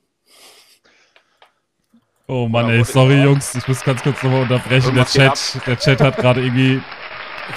Oh 2.26 2.48
Mann, 2.48 2.70
ey, 2.70 2.84
sorry 2.84 3.22
Jungs, 3.22 3.54
ich 3.54 3.68
muss 3.68 3.84
ganz 3.84 4.02
kurz 4.02 4.22
nochmal 4.22 4.42
unterbrechen. 4.42 4.94
Der 4.94 5.04
Chat, 5.04 5.66
der 5.66 5.78
Chat 5.78 6.00
hat 6.00 6.16
gerade 6.16 6.42
irgendwie, 6.42 6.80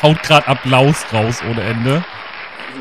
haut 0.01 0.21
gerade 0.23 0.47
Applaus 0.47 1.05
raus 1.13 1.41
ohne 1.49 1.61
Ende. 1.61 2.03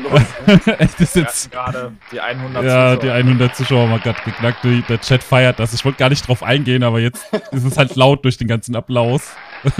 Echt, 0.79 0.99
ist 0.99 1.15
jetzt 1.15 1.51
gerade 1.51 1.91
die 2.11 2.19
100 2.19 2.63
Ja, 2.63 2.95
Zuschauer. 2.95 2.97
die 2.97 3.09
100 3.11 3.55
Zuschauer 3.55 3.89
haben 3.89 4.01
gerade 4.01 4.21
geknackt. 4.23 4.63
Der 4.63 5.01
Chat 5.01 5.23
feiert 5.23 5.59
das. 5.59 5.73
Ich 5.73 5.83
wollte 5.85 5.97
gar 5.97 6.09
nicht 6.09 6.27
drauf 6.27 6.43
eingehen, 6.43 6.83
aber 6.83 6.99
jetzt 6.99 7.25
ist 7.51 7.65
es 7.65 7.77
halt 7.77 7.95
laut 7.95 8.23
durch 8.23 8.37
den 8.37 8.47
ganzen 8.47 8.75
Applaus. 8.75 9.33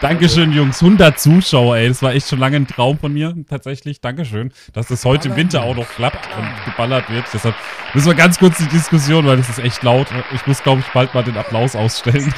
Dankeschön, 0.00 0.52
Jungs. 0.52 0.82
100 0.82 1.18
Zuschauer, 1.18 1.76
ey. 1.76 1.88
Das 1.88 2.02
war 2.02 2.12
echt 2.12 2.28
schon 2.28 2.40
lange 2.40 2.56
ein 2.56 2.66
Traum 2.66 2.98
von 2.98 3.12
mir, 3.12 3.34
tatsächlich. 3.48 4.00
Dankeschön, 4.00 4.52
dass 4.72 4.88
das 4.88 5.04
heute 5.04 5.28
im 5.28 5.36
Winter 5.36 5.62
auch 5.62 5.76
noch 5.76 5.88
klappt 5.88 6.28
und 6.36 6.64
geballert 6.64 7.08
wird. 7.08 7.24
Deshalb 7.32 7.54
müssen 7.94 8.08
wir 8.08 8.14
ganz 8.14 8.38
kurz 8.38 8.58
die 8.58 8.66
Diskussion, 8.66 9.24
weil 9.26 9.36
das 9.36 9.48
ist 9.48 9.60
echt 9.60 9.82
laut. 9.84 10.08
Ich 10.34 10.44
muss, 10.46 10.62
glaube 10.62 10.80
ich, 10.80 10.86
bald 10.88 11.14
mal 11.14 11.22
den 11.22 11.36
Applaus 11.36 11.76
ausstellen. 11.76 12.34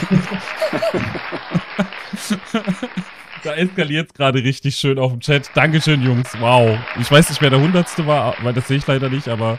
Da 3.45 3.55
eskaliert 3.55 4.09
es 4.09 4.15
gerade 4.15 4.43
richtig 4.43 4.75
schön 4.75 4.99
auf 4.99 5.13
dem 5.13 5.21
Chat. 5.21 5.51
Dankeschön, 5.55 6.01
Jungs. 6.03 6.33
Wow. 6.41 6.79
Ich 6.99 7.11
weiß 7.11 7.29
nicht, 7.29 7.43
wer 7.43 7.51
der 7.51 7.61
Hundertste 7.61 8.07
war, 8.07 8.35
weil 8.43 8.55
das 8.55 8.67
sehe 8.67 8.79
ich 8.79 8.87
leider 8.87 9.11
nicht, 9.11 9.29
aber 9.29 9.59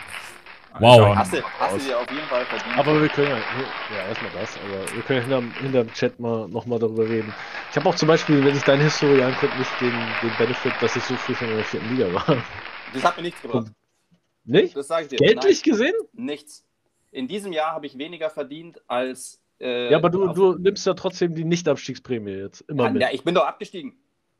wow. 0.79 1.15
Hast 1.15 1.33
du, 1.33 1.43
hast 1.59 1.75
du 1.75 1.79
dir 1.79 1.99
auf 1.99 2.09
jeden 2.09 2.25
Fall 2.25 2.43
verdient. 2.45 2.77
Aber 2.79 2.99
wir 2.99 3.09
können 3.09 3.29
ja, 3.29 3.37
ja 3.95 4.07
erstmal 4.07 4.31
das, 4.31 4.57
aber 4.57 4.95
wir 4.95 5.03
können 5.03 5.21
hinterm, 5.21 5.53
hinterm 5.61 5.93
Chat 5.93 6.19
mal 6.19 6.47
nochmal 6.47 6.79
darüber 6.79 7.07
reden. 7.07 7.31
Ich 7.69 7.77
habe 7.77 7.87
auch 7.87 7.93
zum 7.93 8.07
Beispiel, 8.07 8.43
wenn 8.43 8.57
ich 8.57 8.63
deine 8.63 8.83
Historie 8.83 9.21
angucke, 9.21 9.55
nicht 9.55 9.71
den, 9.79 9.93
den 10.23 10.31
Benefit, 10.39 10.73
dass 10.81 10.95
ich 10.95 11.03
so 11.03 11.15
früh 11.15 11.35
schon 11.35 11.49
in 11.49 11.57
der 11.57 11.65
vierten 11.65 11.95
Liga 11.95 12.11
war. 12.11 12.43
Das 12.91 13.03
hat 13.03 13.17
mir 13.17 13.23
nichts 13.23 13.41
gebracht. 13.41 13.67
Nicht? 14.45 14.75
Das 14.75 14.87
sage 14.87 15.03
ich 15.03 15.09
dir. 15.09 15.17
Geldlich 15.17 15.61
Nein. 15.63 15.71
gesehen? 15.71 15.95
Nichts. 16.13 16.65
In 17.11 17.27
diesem 17.27 17.53
Jahr 17.53 17.73
habe 17.73 17.85
ich 17.85 17.99
weniger 17.99 18.31
verdient 18.31 18.81
als 18.87 19.41
äh, 19.59 19.91
ja, 19.91 19.97
aber 19.97 20.09
du, 20.09 20.27
du 20.33 20.55
nimmst 20.57 20.85
ja 20.85 20.93
trotzdem 20.93 21.35
die 21.35 21.45
Nicht-Abstiegsprämie 21.45 22.31
jetzt 22.31 22.61
immer 22.61 22.85
ja, 22.85 22.89
mit. 22.91 23.01
Ja, 23.01 23.09
ich 23.11 23.23
bin 23.23 23.35
doch 23.35 23.45
abgestiegen. 23.45 23.97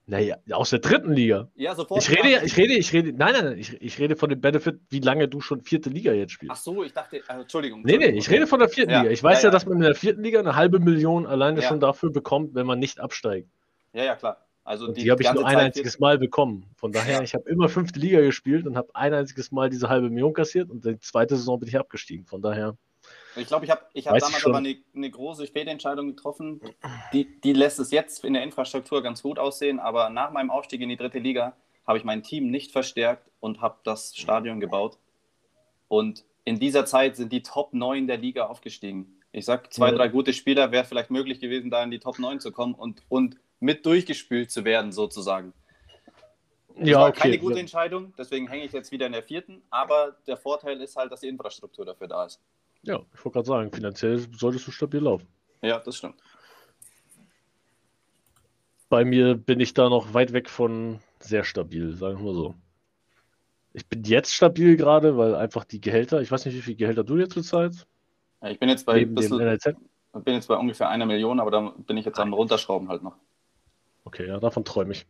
Naja, 0.08 0.38
aus 0.52 0.70
der 0.70 0.80
dritten 0.80 1.14
Liga. 1.14 1.50
Ja, 1.56 1.74
sofort. 1.74 2.04
Ich 2.04 2.12
rede, 2.12 2.46
ich 2.46 2.56
rede, 2.58 2.74
ich 2.74 2.94
rede, 2.94 3.12
nein, 3.14 3.34
nein, 3.34 3.46
nein, 3.46 3.58
ich, 3.58 3.82
ich 3.82 3.98
rede 3.98 4.16
von 4.16 4.30
dem 4.30 4.40
Benefit, 4.40 4.80
wie 4.90 5.00
lange 5.00 5.28
du 5.28 5.42
schon 5.42 5.62
vierte 5.62 5.90
Liga 5.90 6.14
jetzt 6.14 6.32
spielst. 6.34 6.52
Ach 6.52 6.62
so, 6.62 6.84
ich 6.84 6.94
dachte, 6.94 7.22
also, 7.28 7.42
Entschuldigung. 7.42 7.82
Nee, 7.84 7.98
nee, 7.98 8.10
ich 8.10 8.30
rede 8.30 8.46
von 8.46 8.60
der 8.60 8.70
vierten 8.70 8.92
ja, 8.92 9.02
Liga. 9.02 9.12
Ich 9.12 9.24
weiß 9.24 9.42
ja, 9.42 9.48
ja, 9.48 9.52
dass 9.52 9.66
man 9.66 9.78
in 9.78 9.84
der 9.84 9.96
vierten 9.96 10.22
Liga 10.22 10.40
eine 10.40 10.56
halbe 10.56 10.80
Million 10.80 11.26
alleine 11.26 11.64
schon 11.64 11.80
dafür 11.80 12.12
bekommt, 12.12 12.54
wenn 12.54 12.68
man 12.68 12.78
nicht 12.78 13.00
absteigt. 13.00 13.50
Ja, 13.94 14.04
ja, 14.04 14.16
klar. 14.16 14.46
Also 14.64 14.92
die, 14.92 15.04
die 15.04 15.12
habe 15.12 15.24
ich 15.24 15.32
nur 15.32 15.46
ein 15.46 15.56
Zeit 15.56 15.66
einziges 15.66 16.00
Mal 16.00 16.20
bekommen. 16.20 16.66
Von 16.76 16.92
daher, 16.92 17.22
ich 17.22 17.34
habe 17.34 17.50
immer 17.50 17.70
fünfte 17.70 18.00
Liga 18.00 18.20
gespielt 18.22 18.68
und 18.68 18.78
habe 18.78 18.90
ein 18.94 19.14
einziges 19.14 19.52
Mal 19.52 19.70
diese 19.70 19.90
halbe 19.90 20.10
Million 20.10 20.34
kassiert 20.34 20.70
und 20.70 20.86
die 20.86 21.00
zweite 21.00 21.36
Saison 21.36 21.60
bin 21.60 21.70
ich 21.70 21.78
abgestiegen. 21.78 22.26
Von 22.26 22.42
daher. 22.42 22.76
Ich 23.38 23.48
glaube, 23.48 23.66
ich 23.66 23.72
habe 23.72 23.82
ich 23.94 24.08
hab 24.08 24.18
damals 24.18 24.46
aber 24.46 24.58
eine, 24.58 24.78
eine, 24.96 25.10
große 25.10 25.48
Fehlentscheidung 25.48 26.08
getroffen. 26.08 26.62
Die, 27.14 27.40
die 27.42 27.54
lässt 27.54 27.80
es 27.80 27.92
jetzt 27.92 28.24
in 28.24 28.34
der 28.34 28.44
Infrastruktur 28.44 29.04
ganz 29.04 29.22
gut 29.22 29.40
aussehen, 29.40 29.80
aber 29.80 30.10
nach 30.10 30.32
meinem 30.32 30.50
Aufstieg 30.50 30.82
in 30.82 30.90
die 30.90 30.98
dritte 30.98 31.20
Liga 31.20 31.56
habe 31.86 31.98
ich 31.98 32.04
mein 32.04 32.24
Team 32.24 32.50
nicht 32.50 32.72
verstärkt 32.72 33.30
und 33.40 33.62
habe 33.62 33.78
das 33.84 34.16
Stadion 34.16 34.60
gebaut. 34.60 34.98
Und 35.88 36.24
in 36.46 36.60
dieser 36.60 36.86
Zeit 36.86 37.16
sind 37.16 37.32
die 37.32 37.44
Top 37.44 37.74
9 37.74 38.08
der 38.08 38.18
Liga 38.18 38.46
aufgestiegen. 38.46 39.20
Ich 39.32 39.46
sag, 39.46 39.74
zwei, 39.74 39.92
drei 39.92 40.08
gute 40.08 40.32
Spieler 40.32 40.72
wäre 40.72 40.86
vielleicht 40.86 41.12
möglich 41.12 41.40
gewesen, 41.42 41.70
da 41.70 41.84
in 41.84 41.92
die 41.92 42.00
Top 42.00 42.20
9 42.20 42.40
zu 42.40 42.52
kommen 42.52 42.74
und, 42.74 43.04
und 43.10 43.38
mit 43.60 43.86
durchgespült 43.86 44.50
zu 44.50 44.64
werden, 44.64 44.92
sozusagen. 44.92 45.54
Das 46.78 46.90
ja, 46.90 47.00
war 47.00 47.10
okay. 47.10 47.20
keine 47.20 47.38
gute 47.40 47.60
Entscheidung, 47.60 48.14
deswegen 48.18 48.48
hänge 48.48 48.66
ich 48.66 48.72
jetzt 48.72 48.92
wieder 48.92 49.06
in 49.06 49.14
der 49.14 49.24
vierten, 49.24 49.62
aber 49.70 50.16
der 50.28 50.38
Vorteil 50.38 50.82
ist 50.82 50.96
halt, 50.96 51.12
dass 51.12 51.22
die 51.22 51.28
Infrastruktur 51.28 51.86
dafür 51.86 52.08
da 52.08 52.26
ist. 52.26 52.42
Ja, 52.86 53.00
ich 53.14 53.26
wollte 53.26 53.34
gerade 53.36 53.48
sagen, 53.48 53.72
finanziell 53.72 54.20
solltest 54.38 54.68
du 54.68 54.72
stabil 54.72 55.02
laufen. 55.02 55.28
Ja, 55.62 55.80
das 55.80 55.98
stimmt. 55.98 56.16
Bei 58.90 59.04
mir 59.04 59.36
bin 59.36 59.60
ich 59.60 59.74
da 59.74 59.90
noch 59.90 60.14
weit 60.14 60.34
weg 60.34 60.50
von 60.50 61.00
sehr 61.20 61.44
stabil, 61.44 61.96
sagen 61.96 62.24
wir 62.24 62.34
so. 62.34 62.56
Ich 63.74 63.88
bin 63.88 64.04
jetzt 64.04 64.34
stabil 64.34 64.78
gerade, 64.78 65.18
weil 65.18 65.36
einfach 65.36 65.66
die 65.66 65.82
Gehälter, 65.82 66.22
ich 66.22 66.32
weiß 66.32 66.46
nicht, 66.46 66.56
wie 66.56 66.62
viele 66.62 66.78
Gehälter 66.78 67.04
du 67.04 67.18
jetzt 67.18 67.34
zurzeit. 67.34 67.88
Ja, 68.42 68.50
ich 68.50 68.60
bin 68.60 68.70
jetzt 68.70 68.86
bei 68.86 69.04
bisschen, 69.04 69.38
bin 69.40 70.34
jetzt 70.36 70.48
bei 70.48 70.56
ungefähr 70.56 70.88
einer 70.88 71.08
Million, 71.08 71.40
aber 71.40 71.52
da 71.52 71.74
bin 71.76 71.98
ich 71.98 72.06
jetzt 72.06 72.20
am 72.20 72.34
runterschrauben 72.34 72.88
halt 72.88 73.02
noch. 73.02 73.16
Okay, 74.06 74.28
ja, 74.28 74.40
davon 74.40 74.64
träume 74.64 74.92
ich. 74.92 75.08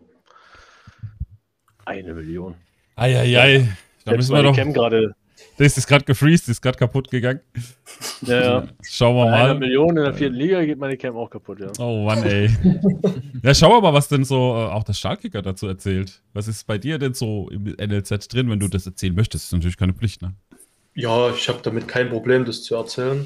Eine 1.83 2.13
Million. 2.13 2.55
Eieiei. 2.95 3.67
Da 4.05 4.15
müssen 4.15 4.33
wir 4.33 4.43
doch. 4.43 4.55
Cam 4.55 4.73
grade... 4.73 5.13
Das 5.57 5.77
ist 5.77 5.87
gerade 5.87 6.03
gefreezed, 6.03 6.49
ist 6.49 6.61
gerade 6.61 6.77
kaputt 6.77 7.09
gegangen. 7.09 7.39
Ja, 8.21 8.41
ja. 8.41 8.67
Schauen 8.81 9.15
wir 9.15 9.25
Bei 9.25 9.31
mal. 9.31 9.49
Eine 9.51 9.59
Million 9.59 9.89
in 9.89 10.03
der 10.03 10.13
vierten 10.13 10.35
Liga 10.35 10.63
geht 10.65 10.77
meine 10.77 10.97
Cam 10.97 11.15
auch 11.15 11.29
kaputt, 11.29 11.59
ja. 11.59 11.71
Oh 11.79 12.03
Mann, 12.03 12.23
ey. 12.23 12.49
ja, 13.43 13.53
schauen 13.53 13.71
wir 13.71 13.81
mal, 13.81 13.93
was 13.93 14.07
denn 14.07 14.25
so 14.25 14.35
äh, 14.35 14.67
auch 14.67 14.83
der 14.83 14.93
Stahlkicker 14.93 15.41
dazu 15.41 15.67
erzählt. 15.67 16.21
Was 16.33 16.47
ist 16.47 16.67
bei 16.67 16.77
dir 16.77 16.97
denn 16.99 17.13
so 17.13 17.49
im 17.49 17.63
NLZ 17.63 18.27
drin, 18.27 18.49
wenn 18.49 18.59
du 18.59 18.67
das 18.67 18.85
erzählen 18.85 19.15
möchtest? 19.15 19.45
Das 19.45 19.47
ist 19.47 19.53
natürlich 19.53 19.77
keine 19.77 19.93
Pflicht, 19.93 20.21
ne? 20.21 20.33
Ja, 20.93 21.29
ich 21.29 21.47
habe 21.49 21.59
damit 21.61 21.87
kein 21.87 22.09
Problem, 22.09 22.45
das 22.45 22.63
zu 22.63 22.75
erzählen. 22.75 23.25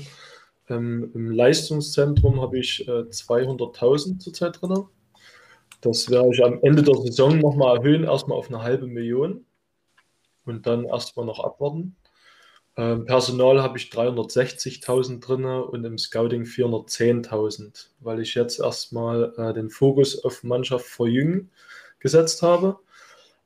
Ähm, 0.70 1.12
Im 1.14 1.32
Leistungszentrum 1.32 2.42
habe 2.42 2.60
ich 2.60 2.88
äh, 2.88 2.92
200.000 2.92 4.20
zurzeit 4.20 4.62
drin. 4.62 4.86
Das 5.82 6.10
werde 6.10 6.30
ich 6.34 6.44
am 6.44 6.60
Ende 6.62 6.84
der 6.84 6.96
Saison 6.96 7.40
nochmal 7.40 7.78
erhöhen, 7.78 8.04
erstmal 8.04 8.38
auf 8.38 8.50
eine 8.50 8.62
halbe 8.62 8.86
Million 8.86 9.46
und 10.46 10.68
dann 10.68 10.86
erstmal 10.86 11.26
noch 11.26 11.40
abwarten. 11.40 11.96
Ähm, 12.80 13.04
Personal 13.04 13.62
habe 13.62 13.78
ich 13.78 13.90
360.000 13.92 15.20
drin 15.20 15.44
und 15.44 15.84
im 15.84 15.98
Scouting 15.98 16.44
410.000, 16.44 17.88
weil 18.00 18.22
ich 18.22 18.36
jetzt 18.36 18.58
erstmal 18.58 19.34
äh, 19.36 19.54
den 19.54 19.70
Fokus 19.70 20.24
auf 20.24 20.44
Mannschaft 20.44 20.86
verjüngen 20.86 21.52
gesetzt 22.00 22.42
habe 22.42 22.80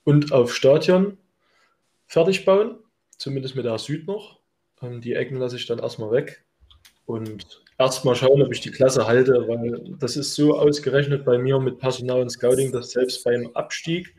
und 0.04 0.32
auf 0.32 0.54
Stadion 0.54 1.18
fertig 2.06 2.46
bauen, 2.46 2.76
zumindest 3.18 3.56
mit 3.56 3.66
der 3.66 3.80
Süd 3.80 4.06
noch. 4.06 4.38
Ähm, 4.84 5.02
die 5.02 5.14
Ecken 5.14 5.38
lasse 5.38 5.56
ich 5.56 5.66
dann 5.66 5.80
erstmal 5.80 6.12
weg 6.12 6.46
und 7.08 7.64
erstmal 7.80 8.14
schauen, 8.14 8.44
ob 8.44 8.54
ich 8.54 8.62
die 8.62 8.70
Klasse 8.70 9.08
halte, 9.08 9.48
weil 9.48 9.96
das 9.98 10.16
ist 10.16 10.36
so 10.36 10.60
ausgerechnet 10.60 11.26
bei 11.26 11.40
mir 11.40 11.60
mit 11.60 11.80
Personal 11.80 12.22
und 12.22 12.30
Scouting, 12.30 12.72
dass 12.72 12.92
selbst 12.92 13.24
beim 13.24 13.50
Abstieg 13.56 14.14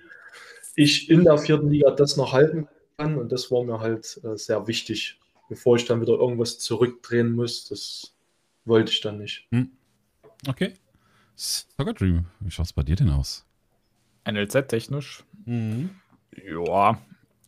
ich 0.75 1.09
in 1.09 1.23
der 1.23 1.39
vierten 1.39 1.71
Liga 1.71 1.93
das 1.93 2.17
noch 2.17 2.33
halten 2.33 2.67
kann 2.97 3.17
und 3.19 3.33
das 3.33 3.51
war 3.51 3.65
mir 3.65 3.81
halt 3.81 4.21
äh, 4.25 4.37
sehr 4.37 4.67
wichtig, 4.67 5.19
bevor 5.49 5.77
ich 5.77 5.85
dann 5.85 6.01
wieder 6.01 6.15
irgendwas 6.15 6.59
zurückdrehen 6.59 7.33
muss. 7.33 7.69
Das 7.69 8.15
wollte 8.65 8.93
ich 8.93 9.01
dann 9.01 9.19
nicht. 9.19 9.47
Hm. 9.51 9.71
Okay. 10.49 10.75
Soccer 11.37 11.95
Dream, 11.95 12.27
wie 12.41 12.51
schaut 12.51 12.67
es 12.67 12.73
bei 12.73 12.83
dir 12.83 12.97
denn 12.97 13.11
aus? 13.11 13.45
NLZ-technisch? 14.25 15.25
Mhm. 15.45 15.91
Ja, 16.33 16.99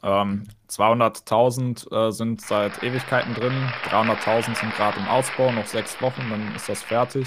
ähm, 0.03 0.45
200.000 0.69 2.09
äh, 2.09 2.13
sind 2.13 2.41
seit 2.41 2.83
Ewigkeiten 2.83 3.35
drin, 3.35 3.55
300.000 3.85 4.59
sind 4.59 4.75
gerade 4.75 4.99
im 4.99 5.07
Ausbau, 5.09 5.53
noch 5.53 5.67
sechs 5.67 6.01
Wochen, 6.03 6.29
dann 6.31 6.55
ist 6.55 6.69
das 6.69 6.83
fertig. 6.83 7.27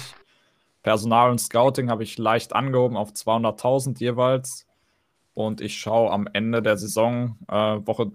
Personal 0.82 1.30
und 1.30 1.38
Scouting 1.38 1.90
habe 1.90 2.02
ich 2.02 2.16
leicht 2.16 2.54
angehoben 2.54 2.96
auf 2.96 3.10
200.000 3.10 3.98
jeweils. 4.00 4.66
Und 5.34 5.60
ich 5.60 5.78
schaue 5.78 6.10
am 6.10 6.28
Ende 6.32 6.62
der 6.62 6.76
Saison, 6.76 7.38
äh, 7.48 7.54
Woche 7.54 8.12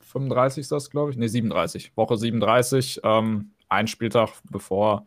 35 0.00 0.62
ist 0.62 0.72
das, 0.72 0.90
glaube 0.90 1.10
ich, 1.10 1.16
ne, 1.16 1.28
37, 1.28 1.96
Woche 1.96 2.16
37, 2.16 3.00
ähm, 3.02 3.52
ein 3.68 3.86
Spieltag 3.86 4.30
bevor 4.50 5.06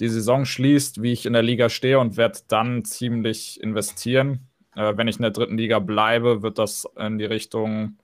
die 0.00 0.08
Saison 0.08 0.44
schließt, 0.44 1.02
wie 1.02 1.12
ich 1.12 1.26
in 1.26 1.32
der 1.32 1.42
Liga 1.42 1.68
stehe 1.68 1.98
und 1.98 2.16
werde 2.16 2.40
dann 2.48 2.84
ziemlich 2.84 3.60
investieren. 3.62 4.48
Äh, 4.74 4.96
wenn 4.96 5.08
ich 5.08 5.16
in 5.16 5.22
der 5.22 5.30
dritten 5.30 5.58
Liga 5.58 5.78
bleibe, 5.78 6.42
wird 6.42 6.58
das 6.58 6.88
in 6.96 7.18
die 7.18 7.24
Richtung 7.24 7.98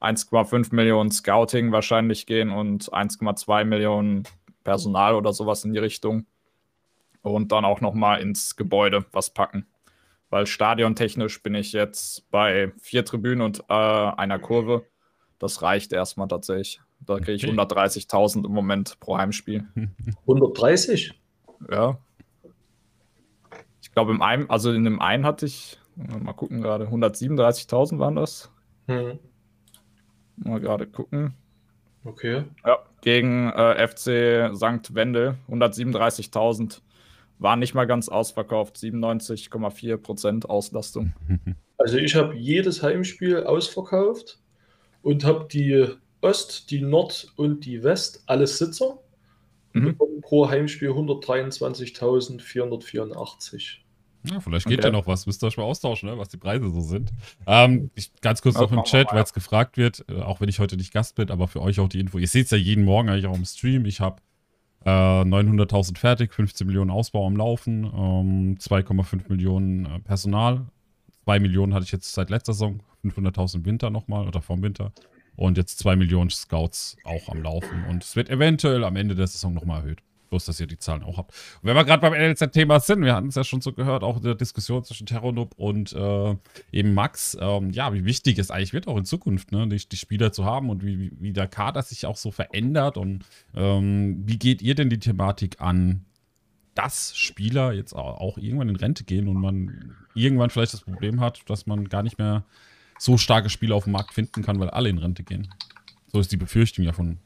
1,5 0.00 0.74
Millionen 0.74 1.10
Scouting 1.10 1.72
wahrscheinlich 1.72 2.26
gehen 2.26 2.50
und 2.50 2.92
1,2 2.92 3.64
Millionen 3.64 4.24
Personal 4.64 5.14
oder 5.14 5.32
sowas 5.32 5.64
in 5.64 5.72
die 5.72 5.78
Richtung. 5.78 6.26
Und 7.22 7.52
dann 7.52 7.64
auch 7.64 7.80
nochmal 7.80 8.20
ins 8.20 8.56
Gebäude 8.56 9.04
was 9.12 9.30
packen. 9.30 9.66
Weil 10.32 10.46
stadiontechnisch 10.46 11.42
bin 11.42 11.54
ich 11.54 11.72
jetzt 11.72 12.30
bei 12.30 12.72
vier 12.80 13.04
Tribünen 13.04 13.42
und 13.42 13.60
äh, 13.68 13.74
einer 13.74 14.38
Kurve. 14.38 14.86
Das 15.38 15.60
reicht 15.60 15.92
erstmal 15.92 16.26
tatsächlich. 16.26 16.80
Da 17.00 17.18
kriege 17.18 17.32
ich 17.32 17.44
130.000 17.44 18.46
im 18.46 18.52
Moment 18.52 18.98
pro 18.98 19.18
Heimspiel. 19.18 19.66
130? 20.22 21.20
Ja. 21.70 21.98
Ich 23.82 23.92
glaube, 23.92 24.12
im 24.12 24.22
einen, 24.22 24.48
also 24.48 24.72
in 24.72 24.84
dem 24.84 25.02
einen 25.02 25.26
hatte 25.26 25.44
ich 25.44 25.78
Mal 25.96 26.32
gucken 26.32 26.62
gerade. 26.62 26.86
137.000 26.86 27.98
waren 27.98 28.16
das. 28.16 28.50
Hm. 28.86 29.18
Mal 30.36 30.60
gerade 30.60 30.86
gucken. 30.86 31.34
Okay. 32.04 32.44
Ja, 32.64 32.78
gegen 33.02 33.50
äh, 33.50 33.86
FC 33.86 34.56
St. 34.56 34.94
Wendel 34.94 35.36
137.000. 35.50 36.80
War 37.42 37.56
nicht 37.56 37.74
mal 37.74 37.86
ganz 37.86 38.08
ausverkauft. 38.08 38.76
97,4% 38.76 40.46
Auslastung. 40.46 41.12
Also 41.78 41.96
ich 41.96 42.14
habe 42.14 42.36
jedes 42.36 42.82
Heimspiel 42.84 43.42
ausverkauft 43.42 44.38
und 45.02 45.24
habe 45.24 45.48
die 45.50 45.88
Ost, 46.20 46.70
die 46.70 46.80
Nord 46.80 47.32
und 47.34 47.64
die 47.64 47.82
West 47.82 48.22
alles 48.26 48.58
Sitzer. 48.58 49.00
Mhm. 49.72 49.98
Pro 50.20 50.48
Heimspiel 50.48 50.90
123.484. 50.90 53.78
Ja, 54.24 54.38
vielleicht 54.38 54.66
geht 54.66 54.78
okay. 54.78 54.86
ja 54.88 54.92
noch 54.92 55.08
was. 55.08 55.26
Müsst 55.26 55.42
ihr 55.42 55.48
euch 55.48 55.56
mal 55.56 55.64
austauschen, 55.64 56.08
ne, 56.08 56.16
was 56.18 56.28
die 56.28 56.36
Preise 56.36 56.70
so 56.70 56.80
sind. 56.80 57.10
Ähm, 57.46 57.90
ich, 57.94 58.12
ganz 58.20 58.42
kurz 58.42 58.54
noch 58.54 58.70
im 58.70 58.84
Chat, 58.84 59.12
weil 59.12 59.24
es 59.24 59.32
gefragt 59.32 59.76
wird, 59.76 60.04
äh, 60.08 60.20
auch 60.20 60.40
wenn 60.40 60.48
ich 60.48 60.60
heute 60.60 60.76
nicht 60.76 60.92
Gast 60.92 61.16
bin, 61.16 61.30
aber 61.30 61.48
für 61.48 61.60
euch 61.60 61.80
auch 61.80 61.88
die 61.88 61.98
Info. 61.98 62.18
Ihr 62.18 62.28
seht 62.28 62.44
es 62.44 62.52
ja 62.52 62.58
jeden 62.58 62.84
Morgen 62.84 63.08
eigentlich 63.08 63.26
auch 63.26 63.36
im 63.36 63.44
Stream. 63.44 63.86
Ich 63.86 64.00
habe 64.00 64.22
äh, 64.84 65.24
900.000 65.24 65.98
fertig, 65.98 66.34
15 66.34 66.66
Millionen 66.66 66.90
Ausbau 66.90 67.26
am 67.26 67.36
Laufen, 67.36 67.84
ähm, 67.84 68.56
2,5 68.58 69.28
Millionen 69.28 69.86
äh, 69.86 70.00
Personal. 70.00 70.66
2 71.24 71.40
Millionen 71.40 71.74
hatte 71.74 71.84
ich 71.84 71.92
jetzt 71.92 72.12
seit 72.12 72.30
letzter 72.30 72.52
Saison, 72.52 72.82
500.000 73.04 73.64
Winter 73.64 73.90
nochmal 73.90 74.26
oder 74.26 74.42
vom 74.42 74.62
Winter. 74.62 74.92
Und 75.36 75.56
jetzt 75.56 75.78
2 75.78 75.96
Millionen 75.96 76.30
Scouts 76.30 76.96
auch 77.04 77.28
am 77.28 77.42
Laufen. 77.42 77.84
Und 77.88 78.04
es 78.04 78.16
wird 78.16 78.28
eventuell 78.28 78.84
am 78.84 78.96
Ende 78.96 79.14
der 79.14 79.26
Saison 79.26 79.54
nochmal 79.54 79.80
erhöht. 79.80 80.02
Bloß, 80.32 80.46
dass 80.46 80.58
ihr 80.60 80.66
die 80.66 80.78
Zahlen 80.78 81.02
auch 81.02 81.18
habt. 81.18 81.34
Und 81.60 81.68
wenn 81.68 81.76
wir 81.76 81.84
gerade 81.84 82.00
beim 82.00 82.14
NLZ-Thema 82.14 82.80
sind, 82.80 83.04
wir 83.04 83.14
hatten 83.14 83.28
es 83.28 83.34
ja 83.34 83.44
schon 83.44 83.60
so 83.60 83.74
gehört, 83.74 84.02
auch 84.02 84.16
in 84.16 84.22
der 84.22 84.34
Diskussion 84.34 84.82
zwischen 84.82 85.06
Terranub 85.06 85.52
und 85.58 85.92
äh, 85.92 86.36
eben 86.72 86.94
Max, 86.94 87.36
ähm, 87.38 87.68
ja, 87.68 87.92
wie 87.92 88.06
wichtig 88.06 88.38
es 88.38 88.50
eigentlich 88.50 88.72
wird, 88.72 88.88
auch 88.88 88.96
in 88.96 89.04
Zukunft, 89.04 89.52
ne, 89.52 89.68
die, 89.68 89.86
die 89.86 89.96
Spieler 89.98 90.32
zu 90.32 90.46
haben 90.46 90.70
und 90.70 90.86
wie, 90.86 91.12
wie 91.20 91.34
der 91.34 91.48
Kader 91.48 91.82
sich 91.82 92.06
auch 92.06 92.16
so 92.16 92.30
verändert 92.30 92.96
und 92.96 93.26
ähm, 93.54 94.22
wie 94.24 94.38
geht 94.38 94.62
ihr 94.62 94.74
denn 94.74 94.88
die 94.88 94.98
Thematik 94.98 95.60
an, 95.60 96.06
dass 96.74 97.14
Spieler 97.14 97.74
jetzt 97.74 97.92
auch 97.92 98.38
irgendwann 98.38 98.70
in 98.70 98.76
Rente 98.76 99.04
gehen 99.04 99.28
und 99.28 99.36
man 99.36 99.94
irgendwann 100.14 100.48
vielleicht 100.48 100.72
das 100.72 100.80
Problem 100.80 101.20
hat, 101.20 101.42
dass 101.50 101.66
man 101.66 101.90
gar 101.90 102.02
nicht 102.02 102.16
mehr 102.16 102.46
so 102.98 103.18
starke 103.18 103.50
Spieler 103.50 103.74
auf 103.74 103.84
dem 103.84 103.92
Markt 103.92 104.14
finden 104.14 104.42
kann, 104.42 104.58
weil 104.58 104.70
alle 104.70 104.88
in 104.88 104.96
Rente 104.96 105.24
gehen. 105.24 105.52
So 106.06 106.20
ist 106.20 106.32
die 106.32 106.38
Befürchtung 106.38 106.86
ja 106.86 106.94
von 106.94 107.18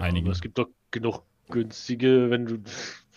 einigen. 0.00 0.26
Ja, 0.26 0.32
es 0.32 0.40
gibt 0.40 0.58
doch 0.58 0.66
genug 0.90 1.22
günstige, 1.50 2.30
wenn 2.30 2.46
du. 2.46 2.58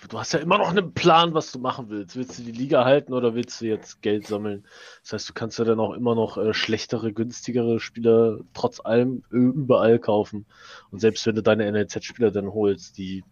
Du 0.10 0.20
hast 0.20 0.34
ja 0.34 0.40
immer 0.40 0.58
noch 0.58 0.70
einen 0.70 0.94
Plan, 0.94 1.34
was 1.34 1.54
du 1.54 1.60
machen 1.60 1.86
willst. 1.90 2.18
Willst 2.18 2.38
du 2.38 2.44
die 2.44 2.52
Liga 2.52 2.84
halten 2.84 3.14
oder 3.14 3.36
willst 3.36 3.62
du 3.62 3.68
jetzt 3.68 4.02
Geld 4.02 4.28
sammeln? 4.28 4.66
Das 5.02 5.14
heißt, 5.14 5.30
du 5.30 5.34
kannst 5.34 5.60
ja 5.60 5.64
dann 5.64 5.80
auch 5.80 5.94
immer 5.94 6.14
noch 6.14 6.38
äh, 6.38 6.54
schlechtere, 6.54 7.14
günstigere 7.14 7.80
Spieler 7.80 8.40
trotz 8.54 8.82
allem 8.82 9.24
überall 9.30 10.00
kaufen. 10.00 10.46
Und 10.92 11.00
selbst 11.00 11.26
wenn 11.26 11.36
du 11.36 11.42
deine 11.42 11.72
NLZ-Spieler 11.72 12.32
dann 12.32 12.52
holst, 12.52 12.98
die 12.98 13.24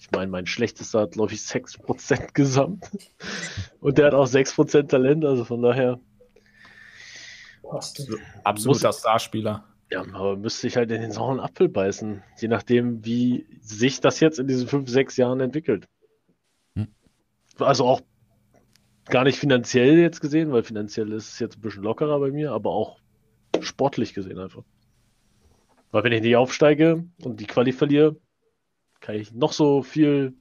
ich 0.00 0.10
meine, 0.12 0.30
mein 0.30 0.46
schlechtester 0.46 1.00
hat, 1.00 1.12
glaube 1.12 1.34
ich, 1.34 1.40
6% 1.40 2.28
gesamt. 2.32 2.90
Und 3.80 3.98
der 3.98 4.06
hat 4.06 4.14
auch 4.14 4.26
6% 4.26 4.88
Talent, 4.88 5.24
also 5.24 5.44
von 5.44 5.60
daher. 5.60 6.00
Absoluter 8.44 8.92
Starspieler. 8.92 9.64
Ja, 9.90 10.02
aber 10.02 10.36
müsste 10.36 10.68
ich 10.68 10.76
halt 10.76 10.90
in 10.92 11.00
den 11.02 11.10
sauren 11.10 11.40
Apfel 11.40 11.68
beißen, 11.68 12.22
je 12.38 12.48
nachdem, 12.48 13.04
wie 13.04 13.46
sich 13.60 14.00
das 14.00 14.20
jetzt 14.20 14.38
in 14.38 14.46
diesen 14.46 14.68
fünf, 14.68 14.88
sechs 14.88 15.16
Jahren 15.16 15.40
entwickelt. 15.40 15.88
Hm. 16.76 16.88
Also 17.58 17.86
auch 17.86 18.00
gar 19.06 19.24
nicht 19.24 19.38
finanziell 19.38 19.98
jetzt 19.98 20.20
gesehen, 20.20 20.52
weil 20.52 20.62
finanziell 20.62 21.12
ist 21.12 21.32
es 21.32 21.38
jetzt 21.40 21.58
ein 21.58 21.60
bisschen 21.62 21.82
lockerer 21.82 22.20
bei 22.20 22.30
mir, 22.30 22.52
aber 22.52 22.70
auch 22.70 23.00
sportlich 23.60 24.14
gesehen 24.14 24.38
einfach. 24.38 24.62
Weil 25.90 26.04
wenn 26.04 26.12
ich 26.12 26.22
nicht 26.22 26.36
aufsteige 26.36 27.04
und 27.22 27.40
die 27.40 27.46
Quali 27.46 27.72
verliere, 27.72 28.16
kann 29.00 29.16
ich 29.16 29.32
noch 29.32 29.52
so 29.52 29.82
viel 29.82 30.34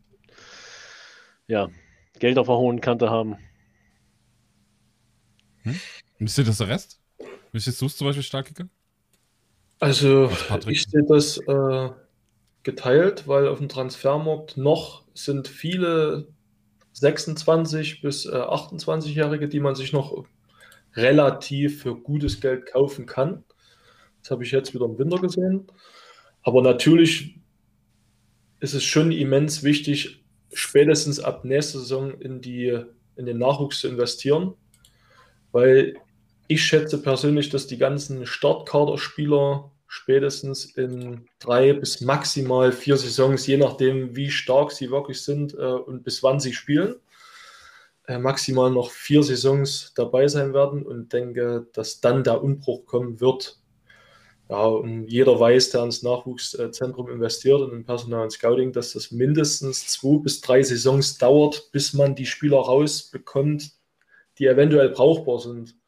ja, 1.47 1.69
Geld 2.19 2.37
auf 2.37 2.45
der 2.45 2.57
hohen 2.57 2.81
Kante 2.81 3.09
haben. 3.09 3.37
Hm? 5.63 5.79
Ist 6.19 6.37
dir 6.37 6.43
das 6.43 6.59
der 6.59 6.67
Rest? 6.67 7.01
Siehst 7.53 7.81
du 7.81 7.87
zum 7.87 8.05
Beispiel 8.05 8.21
Starkkicker? 8.21 8.69
Also, 9.79 10.29
ich 10.67 10.83
sehe 10.83 11.03
das 11.07 11.37
äh, 11.37 11.89
geteilt, 12.63 13.27
weil 13.27 13.47
auf 13.47 13.59
dem 13.59 13.69
Transfermarkt 13.69 14.57
noch 14.57 15.05
sind 15.13 15.47
viele 15.47 16.27
26 16.93 18.01
bis 18.01 18.25
äh, 18.25 18.31
28-Jährige, 18.31 19.47
die 19.47 19.61
man 19.61 19.75
sich 19.75 19.93
noch 19.93 20.25
relativ 20.95 21.83
für 21.83 21.95
gutes 21.95 22.41
Geld 22.41 22.65
kaufen 22.65 23.05
kann. 23.05 23.45
Das 24.21 24.31
habe 24.31 24.43
ich 24.43 24.51
jetzt 24.51 24.73
wieder 24.73 24.85
im 24.85 24.97
Winter 24.97 25.19
gesehen. 25.19 25.67
Aber 26.41 26.61
natürlich 26.61 27.39
ist 28.59 28.73
es 28.73 28.83
schon 28.83 29.13
immens 29.13 29.63
wichtig, 29.63 30.25
spätestens 30.51 31.21
ab 31.21 31.45
nächster 31.45 31.79
Saison 31.79 32.19
in, 32.19 32.41
die, 32.41 32.77
in 33.15 33.25
den 33.25 33.37
Nachwuchs 33.37 33.79
zu 33.79 33.87
investieren, 33.87 34.55
weil 35.53 35.95
ich 36.49 36.65
schätze 36.65 36.99
persönlich, 36.99 37.49
dass 37.49 37.67
die 37.67 37.77
ganzen 37.77 38.25
Startkaderspieler 38.25 39.71
spätestens 39.87 40.65
in 40.65 41.27
drei 41.37 41.73
bis 41.73 42.01
maximal 42.01 42.71
vier 42.71 42.97
Saisons, 42.97 43.45
je 43.45 43.57
nachdem, 43.57 44.15
wie 44.15 44.31
stark 44.31 44.71
sie 44.71 44.89
wirklich 44.89 45.21
sind 45.21 45.53
äh, 45.53 45.57
und 45.57 46.03
bis 46.03 46.23
wann 46.23 46.39
sie 46.39 46.53
spielen, 46.53 46.95
äh, 48.07 48.17
maximal 48.17 48.71
noch 48.71 48.89
vier 48.89 49.21
Saisons 49.21 49.93
dabei 49.95 50.27
sein 50.27 50.55
werden 50.55 50.81
und 50.81 51.13
denke, 51.13 51.67
dass 51.73 52.01
dann 52.01 52.23
der 52.23 52.43
Umbruch 52.43 52.87
kommen 52.87 53.21
wird. 53.21 53.59
Ja, 54.49 54.65
und 54.65 55.05
jeder 55.05 55.39
weiß, 55.39 55.69
der 55.69 55.83
ins 55.83 56.01
Nachwuchszentrum 56.01 57.11
investiert 57.11 57.61
und 57.61 57.73
im 57.73 57.85
Personal 57.85 58.23
und 58.23 58.31
Scouting, 58.31 58.73
dass 58.73 58.93
das 58.93 59.11
mindestens 59.11 59.85
zwei 59.85 60.17
bis 60.17 60.41
drei 60.41 60.63
Saisons 60.63 61.19
dauert, 61.19 61.69
bis 61.71 61.93
man 61.93 62.15
die 62.15 62.25
Spieler 62.25 62.57
rausbekommt, 62.57 63.69
die 64.39 64.47
eventuell 64.47 64.89
brauchbar 64.89 65.37
sind. 65.37 65.78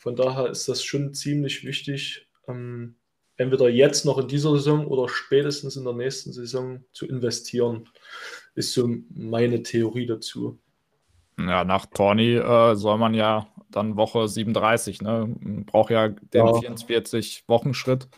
Von 0.00 0.16
daher 0.16 0.48
ist 0.48 0.66
das 0.66 0.82
schon 0.82 1.12
ziemlich 1.12 1.62
wichtig, 1.62 2.26
ähm, 2.48 2.94
entweder 3.36 3.68
jetzt 3.68 4.06
noch 4.06 4.16
in 4.16 4.28
dieser 4.28 4.52
Saison 4.52 4.86
oder 4.86 5.10
spätestens 5.10 5.76
in 5.76 5.84
der 5.84 5.92
nächsten 5.92 6.32
Saison 6.32 6.82
zu 6.90 7.06
investieren, 7.06 7.86
ist 8.54 8.72
so 8.72 8.88
meine 9.10 9.62
Theorie 9.62 10.06
dazu. 10.06 10.58
Ja, 11.38 11.64
nach 11.64 11.84
Torni 11.84 12.34
äh, 12.36 12.76
soll 12.76 12.96
man 12.96 13.12
ja 13.12 13.46
dann 13.70 13.98
Woche 13.98 14.26
37, 14.26 15.02
ne? 15.02 15.34
Braucht 15.66 15.90
ja 15.90 16.08
den 16.08 16.46
ja. 16.46 16.52
44-Wochen-Schritt 16.52 18.08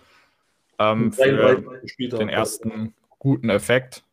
ähm, 0.79 1.12
für 1.12 1.64
den 1.99 2.29
ersten 2.29 2.95
guten 3.18 3.49
Effekt. 3.49 4.05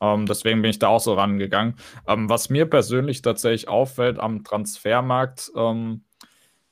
Ähm, 0.00 0.26
deswegen 0.26 0.62
bin 0.62 0.70
ich 0.70 0.78
da 0.78 0.88
auch 0.88 1.00
so 1.00 1.14
rangegangen. 1.14 1.74
Ähm, 2.06 2.28
was 2.28 2.50
mir 2.50 2.66
persönlich 2.66 3.20
tatsächlich 3.20 3.66
auffällt 3.66 4.20
am 4.20 4.44
Transfermarkt, 4.44 5.50
ähm, 5.56 6.04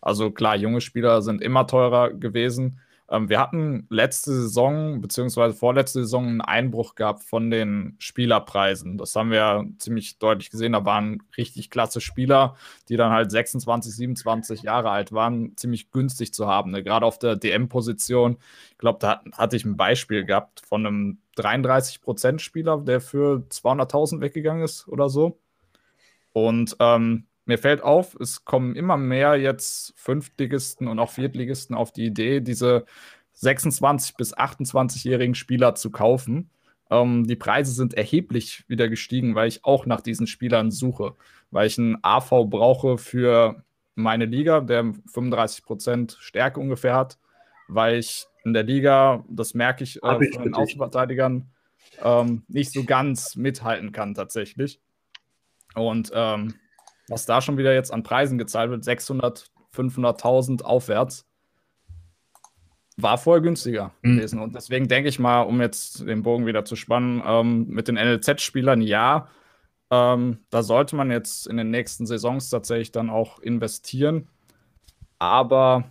also 0.03 0.31
klar, 0.31 0.57
junge 0.57 0.81
Spieler 0.81 1.23
sind 1.23 1.41
immer 1.41 1.67
teurer 1.67 2.11
gewesen. 2.13 2.81
Ähm, 3.09 3.29
wir 3.29 3.39
hatten 3.39 3.87
letzte 3.91 4.33
Saison, 4.33 5.01
beziehungsweise 5.01 5.55
vorletzte 5.55 6.01
Saison, 6.01 6.27
einen 6.27 6.41
Einbruch 6.41 6.95
gehabt 6.95 7.23
von 7.23 7.51
den 7.51 7.95
Spielerpreisen. 7.99 8.99
Das 8.99 9.15
haben 9.15 9.31
wir 9.31 9.67
ziemlich 9.79 10.19
deutlich 10.19 10.51
gesehen. 10.51 10.73
Da 10.73 10.85
waren 10.85 11.23
richtig 11.37 11.71
klasse 11.71 12.01
Spieler, 12.01 12.57
die 12.89 12.97
dann 12.97 13.13
halt 13.13 13.31
26, 13.31 13.95
27 13.95 14.63
Jahre 14.63 14.91
alt 14.91 15.13
waren, 15.13 15.57
ziemlich 15.57 15.91
günstig 15.91 16.33
zu 16.33 16.47
haben. 16.47 16.71
Ne? 16.71 16.83
Gerade 16.83 17.07
auf 17.07 17.19
der 17.19 17.37
DM-Position. 17.37 18.39
Ich 18.71 18.79
glaube, 18.79 18.99
da 19.01 19.23
hatte 19.33 19.57
ich 19.57 19.65
ein 19.65 19.77
Beispiel 19.77 20.25
gehabt 20.25 20.63
von 20.67 20.87
einem 20.87 21.19
33%-Spieler, 21.37 22.79
der 22.79 23.01
für 23.01 23.45
200.000 23.51 24.21
weggegangen 24.21 24.65
ist 24.65 24.89
oder 24.89 25.09
so. 25.09 25.39
Und 26.33 26.77
ähm, 26.81 27.27
mir 27.45 27.59
fällt 27.59 27.83
auf, 27.83 28.17
es 28.21 28.45
kommen 28.45 28.77
immer 28.77 28.97
mehr 28.97 29.37
jetzt 29.37 29.95
Fünftligisten 29.97 30.89
und 30.89 30.99
auch 30.99 31.11
Viertligisten 31.11 31.75
auf 31.75 31.93
die 31.93 32.07
Idee, 32.07 32.41
diese 32.41 32.85
26- 33.37 34.17
bis 34.17 34.37
28-jährigen 34.37 35.35
Spieler 35.35 35.75
zu 35.75 35.91
kaufen. 35.91 36.51
Ähm, 36.91 37.27
die 37.27 37.37
Preise 37.37 37.73
sind 37.73 37.95
erheblich 37.95 38.65
wieder 38.69 38.89
gestiegen, 38.89 39.35
weil 39.35 39.49
ich 39.49 39.65
auch 39.65 39.87
nach 39.87 40.01
diesen 40.01 40.27
Spielern 40.27 40.71
suche, 40.71 41.15
weil 41.51 41.67
ich 41.67 41.79
einen 41.79 41.99
AV 42.03 42.45
brauche 42.49 42.99
für 42.99 43.65
meine 43.95 44.27
Liga, 44.27 44.61
der 44.61 44.85
35% 44.85 46.17
Stärke 46.21 46.61
ungefähr 46.61 46.95
hat, 46.95 47.19
weil 47.69 47.99
ich 47.99 48.27
in 48.45 48.53
der 48.53 48.63
Liga, 48.63 49.25
das 49.29 49.55
merke 49.55 49.85
ich, 49.85 50.03
äh, 50.03 50.25
ich 50.25 50.35
von 50.35 50.45
den 50.45 50.55
Außenverteidigern, 50.55 51.51
ähm, 52.03 52.43
nicht 52.49 52.73
so 52.73 52.85
ganz 52.85 53.37
mithalten 53.37 53.93
kann 53.93 54.15
tatsächlich. 54.15 54.81
Und 55.75 56.13
ähm, 56.15 56.55
was 57.13 57.27
da 57.27 57.41
schon 57.41 57.59
wieder 57.59 57.75
jetzt 57.75 57.93
an 57.93 58.03
Preisen 58.03 58.39
gezahlt 58.39 58.71
wird, 58.71 58.85
600, 58.85 59.51
500.000 59.75 60.63
aufwärts, 60.63 61.27
war 62.97 63.19
vorher 63.19 63.43
günstiger 63.43 63.93
mhm. 64.03 64.17
gewesen. 64.17 64.41
Und 64.41 64.55
deswegen 64.55 64.89
denke 64.89 65.09
ich 65.09 65.19
mal, 65.19 65.43
um 65.43 65.61
jetzt 65.61 66.07
den 66.07 66.23
Bogen 66.23 66.47
wieder 66.47 66.65
zu 66.65 66.77
spannen, 66.77 67.23
ähm, 67.25 67.69
mit 67.69 67.89
den 67.89 67.97
NLZ-Spielern, 67.97 68.81
ja, 68.81 69.29
ähm, 69.91 70.39
da 70.51 70.63
sollte 70.63 70.97
man 70.97 71.11
jetzt 71.11 71.47
in 71.47 71.57
den 71.57 71.71
nächsten 71.71 72.07
Saisons 72.07 72.49
tatsächlich 72.49 72.93
dann 72.93 73.11
auch 73.11 73.39
investieren. 73.41 74.29
Aber 75.19 75.85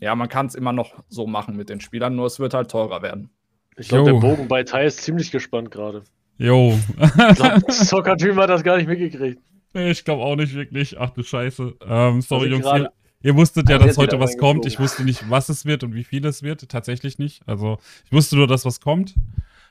ja, 0.00 0.14
man 0.14 0.28
kann 0.28 0.46
es 0.46 0.54
immer 0.54 0.72
noch 0.72 1.04
so 1.08 1.26
machen 1.26 1.56
mit 1.56 1.68
den 1.68 1.80
Spielern, 1.80 2.16
nur 2.16 2.26
es 2.26 2.40
wird 2.40 2.54
halt 2.54 2.70
teurer 2.70 3.02
werden. 3.02 3.30
Ich 3.76 3.88
glaube, 3.88 4.12
der 4.12 4.20
Bogen 4.20 4.48
bei 4.48 4.64
Thai 4.64 4.86
ist 4.86 5.02
ziemlich 5.02 5.30
gespannt 5.30 5.70
gerade. 5.70 6.02
Jo. 6.38 6.78
Dream 6.98 8.36
hat 8.36 8.50
das 8.50 8.64
gar 8.64 8.76
nicht 8.76 8.88
mitgekriegt. 8.88 9.40
Nee, 9.74 9.90
ich 9.90 10.04
glaube 10.04 10.22
auch 10.22 10.36
nicht 10.36 10.54
wirklich. 10.54 10.98
Ach 10.98 11.10
du 11.10 11.22
Scheiße. 11.22 11.74
Ähm, 11.86 12.20
sorry, 12.20 12.48
Jungs. 12.48 12.66
Ihr, 12.66 12.92
ihr, 13.22 13.36
wusstet 13.36 13.68
ja, 13.68 13.78
dass 13.78 13.96
heute 13.96 14.20
was 14.20 14.36
kommt. 14.36 14.66
Ich 14.66 14.78
wusste 14.78 15.04
nicht, 15.04 15.28
was 15.30 15.48
es 15.48 15.64
wird 15.64 15.84
und 15.84 15.94
wie 15.94 16.04
viel 16.04 16.24
es 16.26 16.42
wird. 16.42 16.68
Tatsächlich 16.68 17.18
nicht. 17.18 17.42
Also, 17.46 17.78
ich 18.04 18.12
wusste 18.12 18.36
nur, 18.36 18.46
dass 18.46 18.64
was 18.64 18.80
kommt. 18.80 19.14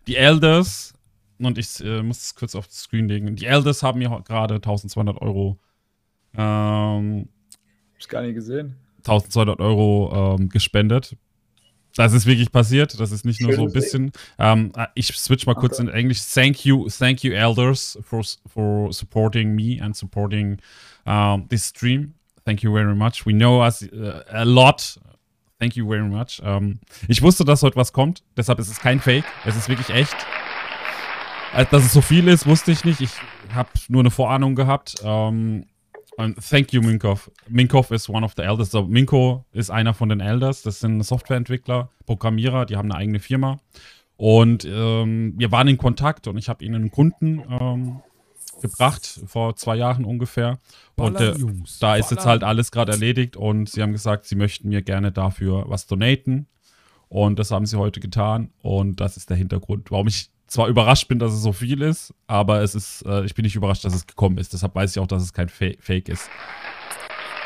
Die 0.07 0.15
Elders, 0.15 0.95
und 1.39 1.57
ich 1.57 1.83
äh, 1.83 2.01
muss 2.03 2.23
es 2.23 2.35
kurz 2.35 2.55
auf 2.55 2.67
das 2.67 2.81
Screen 2.81 3.07
legen. 3.07 3.35
Die 3.35 3.45
Elders 3.45 3.83
haben 3.83 3.99
mir 3.99 4.09
gerade 4.25 4.55
1200 4.55 5.21
Euro. 5.21 5.57
Ähm, 6.35 7.27
Hab's 7.95 8.07
gar 8.07 8.21
nicht 8.21 8.35
gesehen. 8.35 8.75
1200 8.99 9.59
Euro 9.59 10.37
ähm, 10.39 10.49
gespendet. 10.49 11.15
Das 11.95 12.13
ist 12.13 12.25
wirklich 12.25 12.51
passiert. 12.51 12.99
Das 12.99 13.11
ist 13.11 13.25
nicht 13.25 13.41
nur 13.41 13.53
so 13.53 13.63
ein 13.65 13.71
bisschen. 13.71 14.11
Um, 14.37 14.71
äh, 14.75 14.87
ich 14.95 15.07
switch 15.07 15.45
mal 15.45 15.55
kurz 15.55 15.79
okay. 15.79 15.89
in 15.89 15.93
Englisch. 15.93 16.21
Thank 16.33 16.65
you, 16.65 16.87
thank 16.89 17.23
you, 17.23 17.33
elders, 17.33 17.99
for 18.03 18.23
for 18.47 18.93
supporting 18.93 19.55
me 19.55 19.81
and 19.81 19.95
supporting 19.95 20.57
um, 21.05 21.47
this 21.49 21.65
stream. 21.65 22.13
Thank 22.45 22.63
you 22.63 22.73
very 22.73 22.95
much. 22.95 23.25
We 23.25 23.33
know 23.33 23.61
us 23.61 23.83
uh, 23.83 24.23
a 24.31 24.43
lot. 24.43 24.99
Thank 25.59 25.75
you 25.75 25.87
very 25.87 26.07
much. 26.07 26.41
Um, 26.43 26.79
ich 27.07 27.21
wusste, 27.21 27.45
dass 27.45 27.61
heute 27.61 27.75
was 27.75 27.93
kommt. 27.93 28.23
Deshalb 28.35 28.59
ist 28.59 28.69
es 28.69 28.79
kein 28.79 28.99
Fake. 28.99 29.25
Es 29.45 29.55
ist 29.55 29.69
wirklich 29.69 29.89
echt. 29.89 30.15
Äh, 31.53 31.65
dass 31.69 31.83
es 31.83 31.93
so 31.93 32.01
viel 32.01 32.27
ist, 32.27 32.47
wusste 32.47 32.71
ich 32.71 32.83
nicht. 32.85 33.01
Ich 33.01 33.11
habe 33.53 33.69
nur 33.89 34.01
eine 34.01 34.11
Vorahnung 34.11 34.55
gehabt. 34.55 35.01
Um, 35.03 35.65
Um, 36.17 36.35
thank 36.35 36.73
you, 36.73 36.81
Minkov. 36.81 37.31
Minkov 37.49 37.91
is 37.91 38.09
one 38.09 38.25
of 38.25 38.33
the 38.35 38.43
elders. 38.43 38.71
So, 38.71 38.83
Minko 38.83 39.45
ist 39.53 39.69
einer 39.69 39.93
von 39.93 40.09
den 40.09 40.19
Elders. 40.19 40.61
Das 40.61 40.79
sind 40.79 41.01
Softwareentwickler, 41.03 41.89
Programmierer, 42.05 42.65
die 42.65 42.75
haben 42.75 42.91
eine 42.91 42.99
eigene 42.99 43.19
Firma. 43.19 43.59
Und 44.17 44.65
ähm, 44.65 45.33
wir 45.37 45.51
waren 45.51 45.67
in 45.67 45.77
Kontakt 45.77 46.27
und 46.27 46.37
ich 46.37 46.49
habe 46.49 46.63
ihnen 46.63 46.75
einen 46.75 46.91
Kunden 46.91 47.41
ähm, 47.49 48.01
gebracht, 48.61 49.21
vor 49.25 49.55
zwei 49.55 49.75
Jahren 49.75 50.05
ungefähr. 50.05 50.59
Und 50.95 51.19
äh, 51.19 51.33
da 51.79 51.95
ist 51.95 52.11
jetzt 52.11 52.25
halt 52.25 52.43
alles 52.43 52.71
gerade 52.71 52.91
erledigt 52.91 53.35
und 53.35 53.69
sie 53.69 53.81
haben 53.81 53.93
gesagt, 53.93 54.25
sie 54.25 54.35
möchten 54.35 54.69
mir 54.69 54.81
gerne 54.81 55.11
dafür 55.11 55.65
was 55.67 55.87
donaten. 55.87 56.47
Und 57.09 57.39
das 57.39 57.51
haben 57.51 57.65
sie 57.65 57.77
heute 57.77 57.99
getan. 57.99 58.51
Und 58.61 58.99
das 58.99 59.17
ist 59.17 59.29
der 59.29 59.37
Hintergrund, 59.37 59.91
warum 59.91 60.07
ich 60.07 60.29
zwar 60.51 60.67
überrascht 60.67 61.07
bin, 61.07 61.17
dass 61.17 61.31
es 61.31 61.41
so 61.41 61.53
viel 61.53 61.81
ist, 61.81 62.13
aber 62.27 62.61
es 62.61 62.75
ist, 62.75 63.05
äh, 63.05 63.23
ich 63.23 63.33
bin 63.33 63.43
nicht 63.43 63.55
überrascht, 63.55 63.85
dass 63.85 63.95
es 63.95 64.05
gekommen 64.05 64.37
ist. 64.37 64.51
Deshalb 64.51 64.75
weiß 64.75 64.91
ich 64.91 65.01
auch, 65.01 65.07
dass 65.07 65.23
es 65.23 65.31
kein 65.31 65.47
Fa 65.47 65.67
Fake 65.79 66.09
ist. 66.09 66.29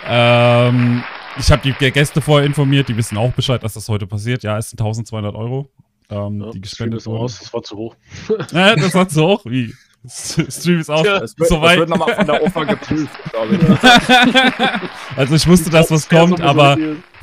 Ähm, 0.08 1.04
ich 1.38 1.52
habe 1.52 1.62
die 1.62 1.92
Gäste 1.92 2.20
vorher 2.20 2.48
informiert, 2.48 2.90
die 2.90 2.98
wissen 2.98 3.18
auch 3.18 3.32
Bescheid, 3.32 3.62
dass 3.64 3.76
das 3.76 3.88
heute 3.90 4.08
passiert. 4.08 4.42
Ja, 4.42 4.58
es 4.58 4.72
sind 4.72 4.82
1200 4.82 5.36
Euro, 5.36 5.70
ähm, 6.10 6.42
ja, 6.42 6.52
die 6.52 6.62
gespendet 6.62 7.06
wurden. 7.06 7.22
Aus, 7.22 7.40
das 7.40 7.54
war 7.54 7.62
zu 7.62 7.78
hoch. 7.78 7.96
äh, 8.30 8.76
das 8.76 8.96
war 8.96 9.08
zu 9.08 9.24
hoch? 9.24 9.46
Wie? 9.46 9.72
Stream 10.08 10.80
ist 10.80 10.90
auch 10.90 11.06
ja, 11.06 11.18
es 11.18 11.38
wird, 11.38 11.50
so 11.50 11.62
weit. 11.62 11.80
Das 11.80 11.88
wird 11.88 11.90
nochmal 11.90 12.16
von 12.16 12.26
der 12.26 12.44
OFA 12.44 12.64
geprüft, 12.64 13.20
glaube 13.32 13.56
ich. 13.56 15.18
also 15.18 15.36
ich 15.36 15.48
wusste, 15.48 15.70
dass 15.70 15.92
was 15.92 16.10
kommt, 16.10 16.42
aber 16.42 16.78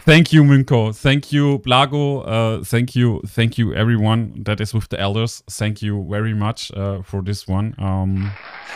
Thank 0.04 0.32
you, 0.32 0.42
Munko. 0.42 0.92
Thank 0.96 1.30
you, 1.30 1.60
Blago. 1.60 2.24
Uh, 2.26 2.64
thank 2.64 2.96
you, 2.96 3.20
thank 3.24 3.56
you, 3.56 3.72
everyone 3.72 4.42
that 4.42 4.60
is 4.60 4.74
with 4.74 4.88
the 4.88 4.98
elders. 4.98 5.44
Thank 5.48 5.80
you 5.80 6.04
very 6.10 6.34
much 6.34 6.72
uh, 6.72 7.02
for 7.02 7.22
this 7.22 7.46
one. 7.46 7.76
Um, 7.78 8.32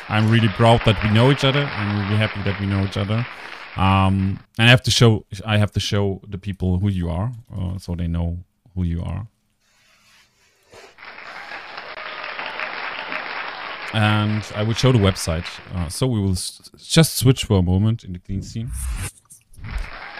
I'm 0.09 0.31
really 0.31 0.47
proud 0.47 0.83
that 0.87 1.03
we 1.03 1.11
know 1.11 1.33
each 1.33 1.43
other. 1.43 1.65
I'm 1.65 1.99
really 1.99 2.17
happy 2.17 2.43
that 2.43 2.61
we 2.61 2.67
know 2.67 2.85
each 2.85 2.97
other. 2.97 3.27
Um, 3.77 4.39
and 4.57 4.69
I 4.69 4.71
have 4.71 4.85
to 4.85 4.93
show, 4.93 5.27
I 5.45 5.59
have 5.59 5.73
to 5.73 5.81
show 5.81 6.21
the 6.29 6.39
people 6.39 6.79
who 6.79 6.89
you 6.91 7.11
are, 7.11 7.33
uh, 7.53 7.77
so 7.79 7.97
they 7.97 8.07
know 8.07 8.39
who 8.77 8.85
you 8.85 9.03
are. 9.03 9.27
and 13.93 14.45
I 14.55 14.63
will 14.63 14.75
show 14.75 14.93
the 14.93 14.99
website. 14.99 15.47
Uh, 15.75 15.89
so 15.89 16.07
we 16.07 16.21
will 16.21 16.37
just 16.77 17.17
switch 17.17 17.45
for 17.45 17.59
a 17.59 17.63
moment 17.63 18.05
in 18.05 18.13
the 18.13 18.19
clean 18.19 18.43
scene. 18.43 18.71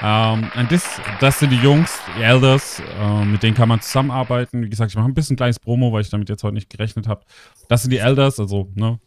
Um, 0.03 0.51
and 0.55 0.69
this, 0.69 1.01
das 1.21 1.39
sind 1.39 1.51
die 1.51 1.57
Jungs, 1.57 1.99
die 2.19 2.23
Elders, 2.23 2.83
uh, 3.01 3.25
mit 3.25 3.43
denen 3.43 3.55
kann 3.55 3.69
man 3.69 3.81
zusammenarbeiten. 3.81 4.63
Wie 4.63 4.69
gesagt, 4.69 4.91
ich 4.91 4.97
mache 4.97 5.09
ein 5.09 5.15
bisschen 5.15 5.37
kleines 5.37 5.59
Promo, 5.59 5.91
weil 5.91 6.03
ich 6.03 6.11
damit 6.11 6.29
jetzt 6.29 6.45
heute 6.45 6.55
nicht 6.55 6.69
gerechnet 6.69 7.09
habe. 7.09 7.23
Das 7.69 7.83
sind 7.83 7.93
die 7.93 7.99
Elders, 7.99 8.39
also 8.39 8.71
ne, 8.75 9.01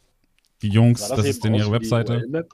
die 0.64 0.70
Jungs, 0.70 1.08
das, 1.08 1.18
das 1.18 1.26
ist 1.28 1.44
denn 1.44 1.54
ihre 1.54 1.72
Webseite. 1.72 2.48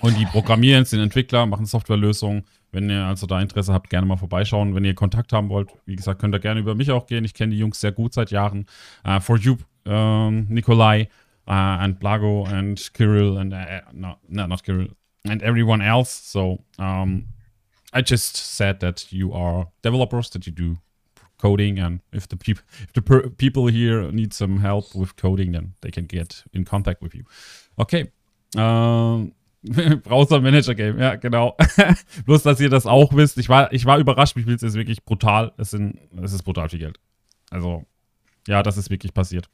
Und 0.00 0.18
die 0.18 0.24
programmieren, 0.24 0.84
sind 0.84 1.00
Entwickler, 1.00 1.44
machen 1.46 1.66
Softwarelösungen. 1.66 2.44
Wenn 2.70 2.88
ihr 2.88 3.04
also 3.04 3.26
da 3.26 3.40
Interesse 3.40 3.72
habt, 3.72 3.90
gerne 3.90 4.06
mal 4.06 4.16
vorbeischauen. 4.16 4.74
Wenn 4.74 4.84
ihr 4.84 4.94
Kontakt 4.94 5.32
haben 5.32 5.48
wollt, 5.48 5.70
wie 5.84 5.96
gesagt, 5.96 6.20
könnt 6.20 6.34
ihr 6.34 6.38
gerne 6.38 6.60
über 6.60 6.74
mich 6.74 6.90
auch 6.92 7.06
gehen. 7.06 7.24
Ich 7.24 7.34
kenne 7.34 7.52
die 7.52 7.58
Jungs 7.58 7.80
sehr 7.80 7.92
gut 7.92 8.14
seit 8.14 8.30
Jahren. 8.30 8.66
Uh, 9.06 9.20
for 9.20 9.36
you, 9.36 9.56
um, 9.84 10.46
Nikolai 10.48 11.08
uh, 11.46 11.50
and 11.50 11.98
Blago 11.98 12.44
and 12.44 12.94
Kirill 12.94 13.36
and 13.36 13.52
uh, 13.52 13.80
no, 13.92 14.14
no, 14.28 14.46
not 14.46 14.62
Kirill 14.62 14.88
and 15.24 15.42
everyone 15.42 15.82
else. 15.82 16.10
So 16.10 16.64
um, 16.78 17.26
I 17.92 18.02
just 18.02 18.36
said 18.36 18.80
that 18.80 19.12
you 19.12 19.32
are 19.32 19.68
developers, 19.82 20.30
that 20.30 20.46
you 20.46 20.52
do 20.52 20.78
coding, 21.38 21.78
and 21.78 22.00
if 22.12 22.28
the 22.28 22.36
people 22.36 22.64
if 22.82 22.92
the 22.92 23.30
people 23.36 23.66
here 23.66 24.10
need 24.12 24.32
some 24.32 24.60
help 24.60 24.94
with 24.94 25.16
coding, 25.16 25.52
then 25.52 25.74
they 25.80 25.90
can 25.90 26.06
get 26.06 26.44
in 26.52 26.64
contact 26.64 27.02
with 27.02 27.14
you. 27.14 27.24
Okay. 27.78 28.10
Um, 28.54 29.32
Browser 30.02 30.40
Manager 30.40 30.74
Game, 30.74 30.98
ja, 30.98 31.14
genau. 31.14 31.56
Bloß, 32.26 32.42
dass 32.42 32.60
ihr 32.60 32.68
das 32.68 32.84
auch 32.84 33.14
wisst. 33.14 33.38
Ich 33.38 33.48
war, 33.48 33.72
ich 33.72 33.86
war 33.86 33.98
überrascht, 33.98 34.36
wie 34.36 34.42
viel 34.42 34.54
es 34.54 34.74
wirklich 34.74 35.04
brutal. 35.04 35.52
Es, 35.56 35.70
sind, 35.70 35.98
es 36.20 36.32
ist 36.32 36.42
brutal 36.42 36.68
viel 36.68 36.80
Geld. 36.80 36.98
Also, 37.50 37.86
ja, 38.48 38.62
das 38.62 38.76
ist 38.76 38.90
wirklich 38.90 39.14
passiert. 39.14 39.48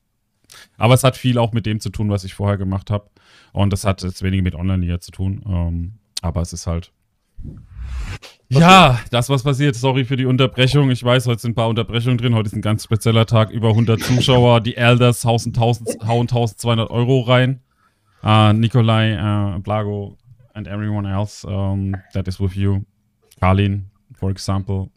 Aber 0.76 0.94
es 0.94 1.04
hat 1.04 1.16
viel 1.16 1.38
auch 1.38 1.52
mit 1.52 1.66
dem 1.66 1.80
zu 1.80 1.90
tun, 1.90 2.10
was 2.10 2.24
ich 2.24 2.34
vorher 2.34 2.56
gemacht 2.56 2.90
habe. 2.90 3.10
Und 3.52 3.72
das 3.72 3.84
hat 3.84 4.02
jetzt 4.02 4.22
weniger 4.22 4.42
mit 4.42 4.54
Online-Liga 4.54 5.00
zu 5.00 5.10
tun. 5.10 5.42
Ähm, 5.46 5.92
aber 6.22 6.40
es 6.40 6.52
ist 6.52 6.66
halt. 6.66 6.92
Ja, 8.48 9.00
das, 9.10 9.28
was 9.28 9.42
passiert. 9.42 9.76
Sorry 9.76 10.04
für 10.04 10.16
die 10.16 10.26
Unterbrechung. 10.26 10.90
Ich 10.90 11.04
weiß, 11.04 11.26
heute 11.26 11.40
sind 11.40 11.52
ein 11.52 11.54
paar 11.54 11.68
Unterbrechungen 11.68 12.18
drin. 12.18 12.34
Heute 12.34 12.48
ist 12.48 12.54
ein 12.54 12.62
ganz 12.62 12.84
spezieller 12.84 13.26
Tag. 13.26 13.50
Über 13.50 13.68
100 13.68 14.00
Zuschauer. 14.00 14.60
Die 14.60 14.76
Elders 14.76 15.24
hauen 15.24 15.40
1200 15.46 16.90
Euro 16.90 17.20
rein. 17.20 17.60
Uh, 18.24 18.52
Nikolai, 18.52 19.14
uh, 19.14 19.60
Blago, 19.60 20.16
and 20.54 20.66
everyone 20.66 21.06
else 21.06 21.44
um, 21.44 21.94
that 22.14 22.26
is 22.26 22.40
with 22.40 22.56
you. 22.56 22.84
Kalin, 23.40 23.90
for 24.12 24.30
example. 24.30 24.90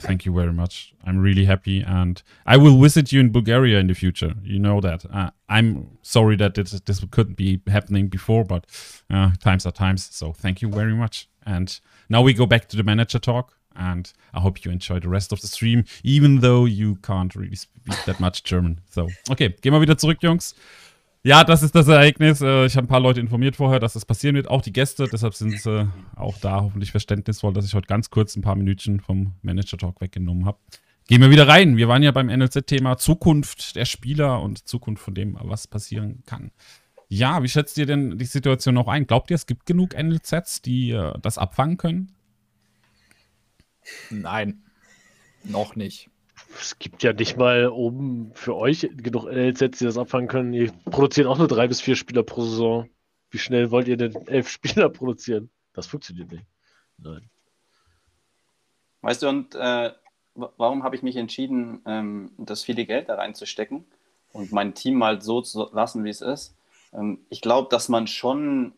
Thank 0.00 0.24
you 0.24 0.32
very 0.32 0.52
much. 0.52 0.94
I'm 1.04 1.18
really 1.18 1.44
happy, 1.44 1.82
and 1.82 2.22
I 2.46 2.56
will 2.56 2.80
visit 2.80 3.12
you 3.12 3.20
in 3.20 3.30
Bulgaria 3.30 3.78
in 3.78 3.86
the 3.86 3.94
future. 3.94 4.34
You 4.42 4.58
know 4.58 4.80
that. 4.80 5.04
Uh, 5.12 5.30
I'm 5.48 5.98
sorry 6.02 6.36
that 6.36 6.54
this, 6.54 6.72
this 6.80 7.04
couldn't 7.10 7.36
be 7.36 7.60
happening 7.66 8.08
before, 8.08 8.44
but 8.44 8.64
uh, 9.10 9.30
times 9.40 9.66
are 9.66 9.72
times. 9.72 10.08
So 10.10 10.32
thank 10.32 10.62
you 10.62 10.70
very 10.70 10.94
much. 10.94 11.28
And 11.44 11.78
now 12.08 12.22
we 12.22 12.32
go 12.32 12.46
back 12.46 12.68
to 12.68 12.76
the 12.76 12.82
manager 12.82 13.18
talk, 13.18 13.54
and 13.76 14.12
I 14.32 14.40
hope 14.40 14.64
you 14.64 14.70
enjoy 14.70 15.00
the 15.00 15.08
rest 15.08 15.32
of 15.32 15.40
the 15.40 15.46
stream, 15.46 15.84
even 16.02 16.40
though 16.40 16.64
you 16.64 16.96
can't 16.96 17.34
really 17.34 17.56
speak 17.56 18.04
that 18.06 18.20
much 18.20 18.42
German. 18.42 18.80
So, 18.90 19.08
okay, 19.30 19.50
gehen 19.60 19.72
wir 19.72 19.80
wieder 19.80 19.96
zurück, 19.96 20.20
Jungs. 20.22 20.54
Ja, 21.22 21.44
das 21.44 21.62
ist 21.62 21.74
das 21.74 21.86
Ereignis. 21.88 22.40
Äh, 22.40 22.64
ich 22.64 22.76
habe 22.76 22.86
ein 22.86 22.88
paar 22.88 23.00
Leute 23.00 23.20
informiert 23.20 23.56
vorher, 23.56 23.78
dass 23.78 23.92
das 23.92 24.06
passieren 24.06 24.36
wird. 24.36 24.48
Auch 24.48 24.62
die 24.62 24.72
Gäste. 24.72 25.06
Deshalb 25.10 25.34
sind 25.34 25.60
sie 25.60 25.90
auch 26.16 26.38
da 26.38 26.62
hoffentlich 26.62 26.92
verständnisvoll, 26.92 27.52
dass 27.52 27.66
ich 27.66 27.74
heute 27.74 27.86
ganz 27.86 28.08
kurz 28.08 28.36
ein 28.36 28.42
paar 28.42 28.56
Minütchen 28.56 29.00
vom 29.00 29.34
Manager-Talk 29.42 30.00
weggenommen 30.00 30.46
habe. 30.46 30.58
Gehen 31.08 31.20
wir 31.20 31.30
wieder 31.30 31.46
rein. 31.46 31.76
Wir 31.76 31.88
waren 31.88 32.02
ja 32.02 32.10
beim 32.10 32.28
NLZ-Thema 32.28 32.96
Zukunft 32.96 33.76
der 33.76 33.84
Spieler 33.84 34.40
und 34.40 34.66
Zukunft 34.66 35.02
von 35.02 35.14
dem, 35.14 35.36
was 35.40 35.66
passieren 35.66 36.22
kann. 36.24 36.52
Ja, 37.08 37.42
wie 37.42 37.48
schätzt 37.48 37.76
ihr 37.76 37.86
denn 37.86 38.16
die 38.16 38.24
Situation 38.24 38.74
noch 38.74 38.88
ein? 38.88 39.06
Glaubt 39.06 39.30
ihr, 39.30 39.34
es 39.34 39.46
gibt 39.46 39.66
genug 39.66 40.00
NLZs, 40.00 40.62
die 40.62 40.92
äh, 40.92 41.12
das 41.20 41.36
abfangen 41.36 41.76
können? 41.76 42.12
Nein, 44.08 44.62
noch 45.42 45.76
nicht 45.76 46.08
es 46.58 46.78
gibt 46.78 47.02
ja 47.02 47.12
nicht 47.12 47.36
mal 47.36 47.68
oben 47.68 48.32
für 48.34 48.56
euch 48.56 48.88
genug 48.96 49.24
NLZs, 49.24 49.78
die 49.78 49.84
das 49.84 49.98
abfangen 49.98 50.28
können. 50.28 50.52
Ihr 50.52 50.72
produziert 50.90 51.26
auch 51.26 51.38
nur 51.38 51.48
drei 51.48 51.66
bis 51.68 51.80
vier 51.80 51.96
Spieler 51.96 52.22
pro 52.22 52.42
Saison. 52.42 52.88
Wie 53.30 53.38
schnell 53.38 53.70
wollt 53.70 53.88
ihr 53.88 53.96
denn 53.96 54.14
elf 54.26 54.48
Spieler 54.50 54.88
produzieren? 54.88 55.50
Das 55.72 55.86
funktioniert 55.86 56.30
nicht. 56.32 56.44
Nein. 56.98 57.28
Weißt 59.02 59.22
du, 59.22 59.28
und 59.28 59.54
äh, 59.54 59.92
warum 60.34 60.82
habe 60.82 60.96
ich 60.96 61.02
mich 61.02 61.16
entschieden, 61.16 61.80
ähm, 61.86 62.32
das 62.36 62.64
viele 62.64 62.84
Geld 62.84 63.08
da 63.08 63.14
reinzustecken 63.14 63.84
und 64.32 64.52
mein 64.52 64.74
Team 64.74 64.96
mal 64.96 65.22
so 65.22 65.40
zu 65.40 65.70
lassen, 65.72 66.04
wie 66.04 66.10
es 66.10 66.20
ist? 66.20 66.54
Ähm, 66.92 67.20
ich 67.30 67.40
glaube, 67.40 67.68
dass 67.70 67.88
man 67.88 68.06
schon 68.06 68.74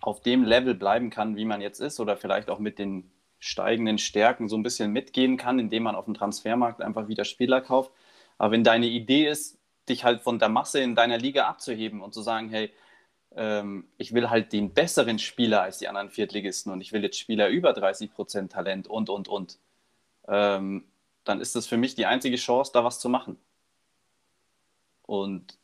auf 0.00 0.20
dem 0.20 0.42
Level 0.42 0.74
bleiben 0.74 1.10
kann, 1.10 1.36
wie 1.36 1.44
man 1.44 1.60
jetzt 1.60 1.80
ist, 1.80 2.00
oder 2.00 2.16
vielleicht 2.16 2.50
auch 2.50 2.58
mit 2.58 2.78
den 2.78 3.10
steigenden 3.42 3.98
Stärken 3.98 4.48
so 4.48 4.56
ein 4.56 4.62
bisschen 4.62 4.92
mitgehen 4.92 5.36
kann, 5.36 5.58
indem 5.58 5.82
man 5.82 5.96
auf 5.96 6.04
dem 6.04 6.14
Transfermarkt 6.14 6.80
einfach 6.80 7.08
wieder 7.08 7.24
Spieler 7.24 7.60
kauft. 7.60 7.90
Aber 8.38 8.52
wenn 8.52 8.62
deine 8.62 8.86
Idee 8.86 9.28
ist, 9.28 9.58
dich 9.88 10.04
halt 10.04 10.22
von 10.22 10.38
der 10.38 10.48
Masse 10.48 10.80
in 10.80 10.94
deiner 10.94 11.18
Liga 11.18 11.48
abzuheben 11.48 12.02
und 12.02 12.14
zu 12.14 12.22
sagen, 12.22 12.48
hey, 12.50 12.70
ähm, 13.34 13.88
ich 13.98 14.14
will 14.14 14.30
halt 14.30 14.52
den 14.52 14.72
besseren 14.72 15.18
Spieler 15.18 15.62
als 15.62 15.78
die 15.78 15.88
anderen 15.88 16.10
Viertligisten 16.10 16.70
und 16.72 16.80
ich 16.80 16.92
will 16.92 17.02
jetzt 17.02 17.18
Spieler 17.18 17.48
über 17.48 17.72
30 17.72 18.12
Prozent 18.14 18.52
Talent 18.52 18.86
und, 18.86 19.10
und, 19.10 19.26
und, 19.26 19.58
ähm, 20.28 20.84
dann 21.24 21.40
ist 21.40 21.56
das 21.56 21.66
für 21.66 21.76
mich 21.76 21.96
die 21.96 22.06
einzige 22.06 22.36
Chance, 22.36 22.70
da 22.72 22.84
was 22.84 23.00
zu 23.00 23.08
machen. 23.08 23.38
Und 25.02 25.58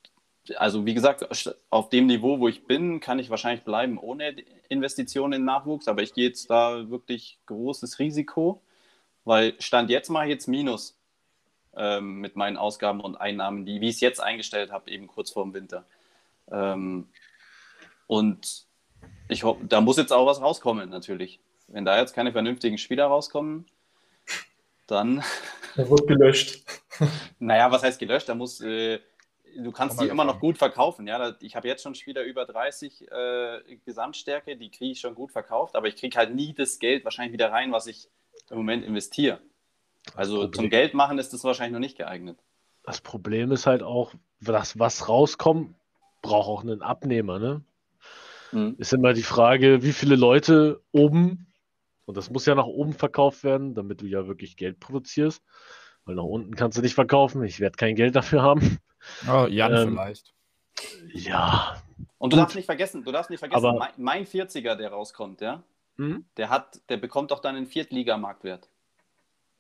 also 0.57 0.87
wie 0.87 0.95
gesagt, 0.95 1.55
auf 1.71 1.91
dem 1.91 2.07
Niveau, 2.07 2.39
wo 2.41 2.49
ich 2.49 2.67
bin, 2.67 3.01
kann 3.01 3.19
ich 3.19 3.31
wahrscheinlich 3.31 3.65
bleiben 3.65 3.99
ohne 3.99 4.35
Investitionen 4.69 5.35
in 5.35 5.45
Nachwuchs, 5.45 5.89
aber 5.89 6.03
ich 6.03 6.15
gehe 6.15 6.29
jetzt 6.29 6.51
da 6.51 6.91
wirklich 6.91 7.39
großes 7.47 7.99
Risiko, 7.99 8.63
weil 9.25 9.55
Stand 9.61 9.91
jetzt 9.91 10.09
mache 10.09 10.25
ich 10.25 10.31
jetzt 10.31 10.49
Minus 10.49 10.99
ähm, 11.77 12.21
mit 12.21 12.37
meinen 12.37 12.57
Ausgaben 12.57 13.01
und 13.01 13.17
Einnahmen, 13.17 13.67
die, 13.67 13.81
wie 13.81 13.89
ich 13.89 13.97
es 13.97 14.01
jetzt 14.01 14.21
eingestellt 14.21 14.73
habe, 14.73 14.91
eben 14.91 15.07
kurz 15.07 15.31
vor 15.31 15.45
dem 15.45 15.55
Winter. 15.55 15.85
Ähm, 16.51 17.09
und 18.07 18.65
ich 19.29 19.45
hoffe, 19.45 19.65
da 19.65 19.81
muss 19.81 19.99
jetzt 19.99 20.13
auch 20.13 20.27
was 20.27 20.41
rauskommen, 20.41 20.89
natürlich. 20.89 21.41
Wenn 21.67 21.85
da 21.85 21.99
jetzt 21.99 22.15
keine 22.15 22.33
vernünftigen 22.33 22.79
Spieler 22.79 23.07
rauskommen, 23.07 23.67
dann. 24.87 25.23
Er 25.77 25.91
wird 25.91 26.07
gelöscht. 26.07 26.65
naja, 27.39 27.71
was 27.71 27.83
heißt 27.83 27.99
gelöscht? 27.99 28.29
Da 28.29 28.35
muss. 28.35 28.61
Äh, 28.61 29.01
du 29.57 29.73
kannst 29.73 30.01
die 30.01 30.07
immer 30.07 30.25
noch 30.25 30.41
gut 30.41 30.59
verkaufen. 30.59 31.07
Ja, 31.07 31.35
ich 31.41 31.57
habe 31.57 31.69
jetzt 31.69 31.83
schon 31.83 31.95
Spieler 31.95 32.23
über 32.23 32.45
30 32.45 33.11
äh, 33.11 33.77
Gesamtstärke, 33.85 34.57
die 34.57 34.71
kriege 34.71 34.93
ich 34.93 35.01
schon 35.01 35.15
gut 35.15 35.33
verkauft, 35.33 35.77
aber 35.77 35.89
ich 35.89 35.97
kriege 35.97 36.17
halt 36.17 36.35
nie 36.35 36.55
das 36.55 36.79
Geld 36.79 37.05
wahrscheinlich 37.05 37.33
wieder 37.33 37.51
rein, 37.51 37.73
was 37.73 37.87
ich 37.87 38.09
im 38.51 38.59
Moment 38.59 38.85
investiere. 38.85 39.41
Also 40.15 40.47
zum 40.49 40.71
Geld 40.71 40.95
machen 40.95 41.19
ist 41.19 41.33
das 41.33 41.45
wahrscheinlich 41.45 41.73
noch 41.73 41.81
nicht 41.81 41.99
geeignet. 41.99 42.39
Das 42.83 43.01
Problem 43.01 43.53
ist 43.53 43.67
halt 43.67 43.83
auch, 43.83 44.15
dass 44.41 44.79
was 44.79 45.09
rauskommt, 45.09 45.75
braucht 46.23 46.49
auch 46.49 46.63
einen 46.63 46.83
Abnehmer. 46.83 47.39
Ne? 47.39 47.63
Mhm. 48.53 48.77
Ist 48.79 48.93
immer 48.93 49.13
die 49.13 49.23
Frage, 49.23 49.83
wie 49.83 49.93
viele 49.93 50.17
Leute 50.17 50.81
oben, 50.93 51.47
und 52.07 52.17
das 52.17 52.31
muss 52.31 52.47
ja 52.47 52.55
nach 52.55 52.67
oben 52.67 52.95
verkauft 52.95 53.45
werden, 53.45 53.75
damit 53.75 54.01
du 54.01 54.07
ja 54.07 54.27
wirklich 54.27 54.57
Geld 54.57 54.81
produzierst, 54.81 55.43
weil 56.09 56.15
nach 56.15 56.25
unten 56.25 56.57
kannst 56.57 56.79
du 56.79 56.83
nicht 56.83 56.95
verkaufen. 56.95 57.45
Ich 57.45 57.61
werde 57.61 57.77
kein 57.77 57.95
Geld 57.95 58.17
dafür 58.17 58.43
haben. 58.43 58.79
Oh, 59.31 59.47
Jan 59.47 59.75
ähm, 59.75 59.89
vielleicht. 59.91 60.35
Ja. 61.13 61.83
Und 62.17 62.33
du 62.33 62.37
Gut. 62.37 62.45
darfst 62.45 62.57
nicht 62.57 62.67
vergessen, 62.67 63.05
du 63.05 63.13
darfst 63.13 63.31
nicht 63.31 63.39
vergessen, 63.39 63.67
Aber, 63.67 63.79
mein, 63.79 63.93
mein 63.97 64.27
40er, 64.27 64.75
der 64.75 64.91
rauskommt, 64.91 65.41
ja, 65.41 65.63
mhm. 65.97 66.25
der 66.37 66.51
hat, 66.51 66.81
der 66.89 66.97
bekommt 66.97 67.31
doch 67.31 67.41
dann 67.41 67.57
einen 67.57 67.67
Viertligamarktwert. 67.67 68.69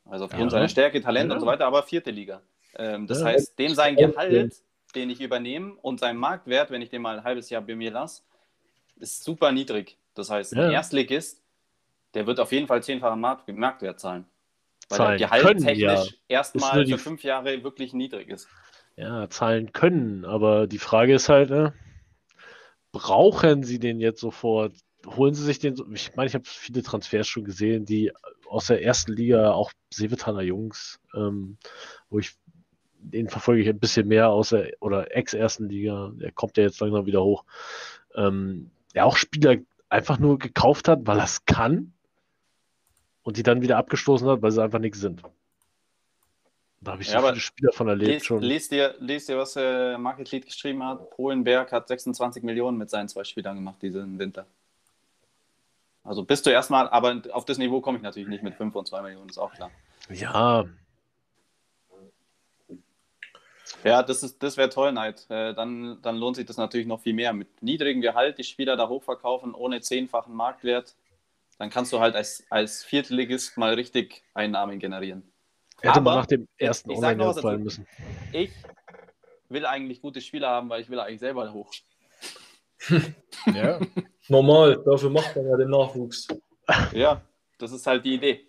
Also 0.06 0.24
aufgrund 0.24 0.44
ja. 0.44 0.50
seiner 0.50 0.68
Stärke, 0.68 1.00
Talent 1.02 1.28
ja. 1.28 1.34
und 1.34 1.40
so 1.40 1.46
weiter, 1.46 1.66
aber 1.66 1.82
vierte 1.82 2.10
Liga. 2.10 2.40
Ähm, 2.76 3.06
das 3.06 3.20
ja. 3.20 3.26
heißt, 3.26 3.58
dem 3.58 3.74
sein 3.74 3.94
Gehalt, 3.94 4.62
den 4.94 5.10
ich 5.10 5.20
übernehme 5.20 5.74
und 5.82 6.00
sein 6.00 6.16
Marktwert, 6.16 6.70
wenn 6.70 6.80
ich 6.80 6.88
den 6.88 7.02
mal 7.02 7.18
ein 7.18 7.24
halbes 7.24 7.50
Jahr 7.50 7.62
bei 7.62 7.76
mir 7.76 7.90
lasse, 7.90 8.22
ist 8.96 9.22
super 9.22 9.52
niedrig. 9.52 9.98
Das 10.14 10.30
heißt, 10.30 10.54
ein 10.54 10.72
Erstligist, 10.72 11.42
der 12.14 12.26
wird 12.26 12.40
auf 12.40 12.50
jeden 12.52 12.66
Fall 12.66 12.82
zehnfachen 12.82 13.20
Markt, 13.20 13.46
Marktwert 13.48 14.00
zahlen. 14.00 14.24
Weil 14.88 15.18
der 15.18 15.28
Gehalt 15.28 15.58
technisch 15.58 16.16
erstmal 16.28 16.86
für 16.86 16.98
fünf 16.98 17.22
Jahre 17.22 17.62
wirklich 17.62 17.92
niedrig 17.92 18.28
ist 18.28 18.48
ja, 18.98 19.30
zahlen 19.30 19.72
können. 19.72 20.24
Aber 20.24 20.66
die 20.66 20.78
Frage 20.78 21.14
ist 21.14 21.28
halt, 21.28 21.50
ne, 21.50 21.72
brauchen 22.92 23.62
sie 23.62 23.78
den 23.78 24.00
jetzt 24.00 24.20
sofort? 24.20 24.74
Holen 25.06 25.34
sie 25.34 25.44
sich 25.44 25.60
den? 25.60 25.76
So 25.76 25.86
ich 25.92 26.16
meine, 26.16 26.26
ich 26.26 26.34
habe 26.34 26.44
viele 26.44 26.82
Transfers 26.82 27.28
schon 27.28 27.44
gesehen, 27.44 27.86
die 27.86 28.12
aus 28.48 28.66
der 28.66 28.82
ersten 28.82 29.12
Liga, 29.12 29.52
auch 29.52 29.70
Sevetaner 29.94 30.42
Jungs, 30.42 30.98
ähm, 31.14 31.58
wo 32.10 32.18
ich 32.18 32.34
den 33.00 33.28
verfolge 33.28 33.62
ich 33.62 33.68
ein 33.68 33.78
bisschen 33.78 34.08
mehr 34.08 34.30
aus 34.30 34.48
der 34.48 34.72
oder 34.80 35.14
ex-ersten 35.16 35.68
Liga. 35.68 36.10
Der 36.16 36.32
kommt 36.32 36.56
ja 36.56 36.64
jetzt 36.64 36.80
langsam 36.80 37.06
wieder 37.06 37.22
hoch. 37.22 37.44
Ähm, 38.16 38.72
der 38.94 39.06
auch 39.06 39.16
Spieler 39.16 39.56
einfach 39.88 40.18
nur 40.18 40.38
gekauft 40.38 40.88
hat, 40.88 41.06
weil 41.06 41.18
er 41.18 41.24
es 41.24 41.44
kann 41.44 41.92
und 43.28 43.36
die 43.36 43.42
dann 43.42 43.60
wieder 43.60 43.76
abgestoßen 43.76 44.26
hat, 44.26 44.40
weil 44.40 44.50
sie 44.50 44.62
einfach 44.62 44.78
nichts 44.78 45.00
sind. 45.00 45.20
Da 46.80 46.92
habe 46.92 47.02
ich 47.02 47.08
ja, 47.08 47.20
so 47.20 47.26
viele 47.26 47.40
Spieler 47.40 47.72
von 47.72 47.86
erlebt 47.86 48.10
lest, 48.10 48.24
schon. 48.24 48.42
Lest 48.42 48.72
dir, 48.72 48.94
lest 49.00 49.28
dir, 49.28 49.36
was 49.36 49.54
äh, 49.56 49.98
Market 49.98 50.30
Lead 50.30 50.46
geschrieben 50.46 50.82
hat. 50.82 51.10
Polenberg 51.10 51.70
hat 51.70 51.88
26 51.88 52.42
Millionen 52.42 52.78
mit 52.78 52.88
seinen 52.88 53.06
zwei 53.06 53.24
Spielern 53.24 53.54
gemacht 53.54 53.82
diesen 53.82 54.18
Winter. 54.18 54.46
Also 56.04 56.24
bist 56.24 56.46
du 56.46 56.50
erstmal, 56.50 56.88
aber 56.88 57.20
auf 57.32 57.44
das 57.44 57.58
Niveau 57.58 57.82
komme 57.82 57.98
ich 57.98 58.02
natürlich 58.02 58.30
nicht 58.30 58.42
mit 58.42 58.54
5 58.54 58.74
und 58.74 58.88
2 58.88 59.02
Millionen, 59.02 59.28
ist 59.28 59.36
auch 59.36 59.52
klar. 59.52 59.70
Ja. 60.10 60.64
Ja, 63.84 64.02
das, 64.02 64.38
das 64.38 64.56
wäre 64.56 64.70
toll, 64.70 64.92
Neid. 64.92 65.26
Äh, 65.28 65.52
dann, 65.52 66.00
dann 66.00 66.16
lohnt 66.16 66.36
sich 66.36 66.46
das 66.46 66.56
natürlich 66.56 66.86
noch 66.86 67.00
viel 67.00 67.12
mehr. 67.12 67.34
Mit 67.34 67.62
niedrigem 67.62 68.00
Gehalt 68.00 68.38
die 68.38 68.44
Spieler 68.44 68.74
da 68.78 68.88
hochverkaufen, 68.88 69.52
ohne 69.52 69.82
zehnfachen 69.82 70.34
Marktwert. 70.34 70.94
Dann 71.58 71.70
kannst 71.70 71.92
du 71.92 72.00
halt 72.00 72.14
als, 72.14 72.44
als 72.50 72.84
Viertligist 72.84 73.56
mal 73.56 73.74
richtig 73.74 74.22
Einnahmen 74.34 74.78
generieren. 74.78 75.30
Hätte 75.80 75.94
Aber 75.94 76.00
man 76.00 76.14
nach 76.18 76.26
dem 76.26 76.48
ersten 76.56 76.90
Online 76.90 77.34
fallen 77.34 77.64
müssen. 77.64 77.86
Ich 78.32 78.52
will 79.48 79.66
eigentlich 79.66 80.00
gute 80.00 80.20
Spieler 80.20 80.48
haben, 80.48 80.68
weil 80.68 80.80
ich 80.80 80.88
will 80.88 81.00
eigentlich 81.00 81.20
selber 81.20 81.52
hoch. 81.52 81.72
ja. 83.54 83.80
Normal, 84.28 84.82
dafür 84.84 85.10
macht 85.10 85.34
man 85.34 85.48
ja 85.48 85.56
den 85.56 85.70
Nachwuchs. 85.70 86.28
Ja, 86.92 87.22
das 87.58 87.72
ist 87.72 87.86
halt 87.86 88.04
die 88.04 88.14
Idee 88.14 88.46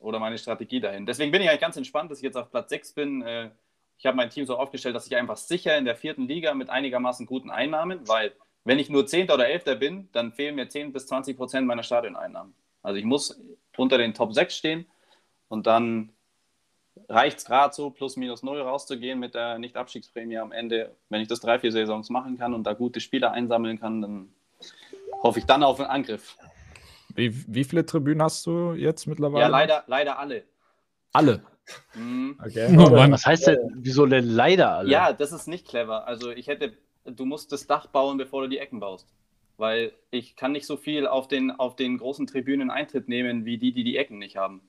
oder 0.00 0.18
meine 0.18 0.38
Strategie 0.38 0.80
dahin. 0.80 1.06
Deswegen 1.06 1.30
bin 1.30 1.42
ich 1.42 1.48
eigentlich 1.48 1.60
ganz 1.60 1.76
entspannt, 1.76 2.10
dass 2.10 2.18
ich 2.18 2.24
jetzt 2.24 2.36
auf 2.36 2.50
Platz 2.50 2.70
6 2.70 2.92
bin. 2.94 3.22
Äh, 3.22 3.50
ich 3.98 4.06
habe 4.06 4.16
mein 4.16 4.30
Team 4.30 4.46
so 4.46 4.56
aufgestellt, 4.56 4.96
dass 4.96 5.06
ich 5.06 5.14
einfach 5.14 5.36
sicher 5.36 5.76
in 5.76 5.84
der 5.84 5.94
vierten 5.94 6.26
Liga 6.26 6.54
mit 6.54 6.70
einigermaßen 6.70 7.26
guten 7.26 7.50
Einnahmen, 7.50 8.08
weil 8.08 8.32
wenn 8.64 8.78
ich 8.78 8.90
nur 8.90 9.06
10. 9.06 9.30
oder 9.30 9.48
11. 9.48 9.78
bin, 9.78 10.08
dann 10.12 10.32
fehlen 10.32 10.54
mir 10.54 10.68
10 10.68 10.92
bis 10.92 11.06
20 11.06 11.36
Prozent 11.36 11.66
meiner 11.66 11.82
Stadioneinnahmen. 11.82 12.54
Also 12.82 12.98
ich 12.98 13.04
muss 13.04 13.40
unter 13.76 13.98
den 13.98 14.14
Top 14.14 14.34
6 14.34 14.54
stehen 14.54 14.86
und 15.48 15.66
dann 15.66 16.10
reicht 17.08 17.38
es 17.38 17.44
gerade 17.44 17.74
so, 17.74 17.90
plus 17.90 18.16
minus 18.16 18.42
null 18.42 18.60
rauszugehen 18.60 19.18
mit 19.18 19.34
der 19.34 19.58
Nicht-Abstiegsprämie 19.58 20.38
am 20.38 20.52
Ende. 20.52 20.94
Wenn 21.08 21.20
ich 21.20 21.28
das 21.28 21.40
drei, 21.40 21.58
vier 21.58 21.72
Saisons 21.72 22.10
machen 22.10 22.38
kann 22.38 22.54
und 22.54 22.64
da 22.64 22.72
gute 22.72 23.00
Spieler 23.00 23.32
einsammeln 23.32 23.80
kann, 23.80 24.02
dann 24.02 24.28
hoffe 25.22 25.38
ich 25.38 25.46
dann 25.46 25.62
auf 25.62 25.80
einen 25.80 25.90
Angriff. 25.90 26.36
Wie, 27.14 27.34
wie 27.52 27.64
viele 27.64 27.84
Tribünen 27.84 28.22
hast 28.22 28.46
du 28.46 28.72
jetzt 28.72 29.06
mittlerweile? 29.06 29.42
Ja, 29.42 29.48
leider, 29.48 29.84
leider 29.86 30.18
alle. 30.18 30.44
Alle? 31.12 31.42
Mhm. 31.94 32.38
Okay. 32.44 32.68
Oh, 32.76 32.90
Was 32.92 33.26
heißt 33.26 33.48
denn, 33.48 33.58
wieso 33.76 34.06
denn 34.06 34.28
leider 34.28 34.70
alle? 34.70 34.90
Ja, 34.90 35.12
das 35.12 35.32
ist 35.32 35.48
nicht 35.48 35.66
clever. 35.66 36.06
Also 36.06 36.30
ich 36.30 36.46
hätte, 36.46 36.72
du 37.04 37.24
musst 37.24 37.52
das 37.52 37.66
Dach 37.66 37.86
bauen, 37.86 38.18
bevor 38.18 38.42
du 38.42 38.48
die 38.48 38.58
Ecken 38.58 38.80
baust. 38.80 39.08
Weil 39.56 39.92
ich 40.10 40.36
kann 40.36 40.52
nicht 40.52 40.66
so 40.66 40.76
viel 40.76 41.06
auf 41.06 41.28
den, 41.28 41.50
auf 41.50 41.76
den 41.76 41.98
großen 41.98 42.26
Tribünen 42.26 42.70
Eintritt 42.70 43.08
nehmen, 43.08 43.44
wie 43.44 43.58
die, 43.58 43.72
die 43.72 43.84
die 43.84 43.96
Ecken 43.96 44.18
nicht 44.18 44.36
haben. 44.36 44.62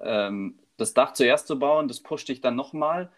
Ähm, 0.00 0.58
das 0.76 0.94
Dach 0.94 1.12
zuerst 1.12 1.46
zu 1.46 1.58
bauen, 1.58 1.88
das 1.88 2.00
pusht 2.00 2.28
dich 2.28 2.40
dann 2.40 2.54
nochmal. 2.56 3.10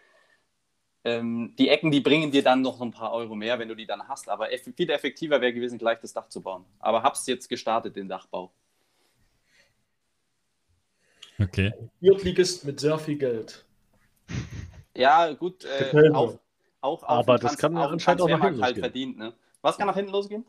Ähm, 1.03 1.55
die 1.57 1.69
Ecken, 1.69 1.91
die 1.91 1.99
bringen 1.99 2.31
dir 2.31 2.43
dann 2.43 2.61
noch 2.61 2.79
ein 2.79 2.91
paar 2.91 3.11
Euro 3.11 3.35
mehr, 3.35 3.59
wenn 3.59 3.67
du 3.67 3.75
die 3.75 3.87
dann 3.87 4.07
hast. 4.07 4.29
Aber 4.29 4.51
eff 4.51 4.69
viel 4.75 4.89
effektiver 4.89 5.41
wäre 5.41 5.53
gewesen, 5.53 5.77
gleich 5.77 5.99
das 5.99 6.13
Dach 6.13 6.29
zu 6.29 6.41
bauen. 6.41 6.65
Aber 6.79 7.03
hab's 7.03 7.25
jetzt 7.27 7.49
gestartet, 7.49 7.95
den 7.95 8.07
Dachbau. 8.07 8.51
Okay. 11.39 11.73
Viertligist 11.99 12.65
mit 12.65 12.79
sehr 12.79 12.99
viel 12.99 13.17
Geld. 13.17 13.65
Ja, 14.95 15.33
gut. 15.33 15.65
Äh, 15.65 16.11
auch, 16.81 17.03
auch, 17.03 17.09
Aber 17.09 17.37
das 17.37 17.57
kann 17.57 17.75
ja 17.75 17.87
anscheinend 17.87 18.21
auch 18.21 18.29
nach 18.29 18.41
hinten 18.43 18.61
halt 18.61 18.77
verdient, 18.77 19.17
ne? 19.17 19.33
Was 19.61 19.77
kann 19.77 19.87
nach 19.87 19.95
hinten 19.95 20.11
losgehen? 20.11 20.45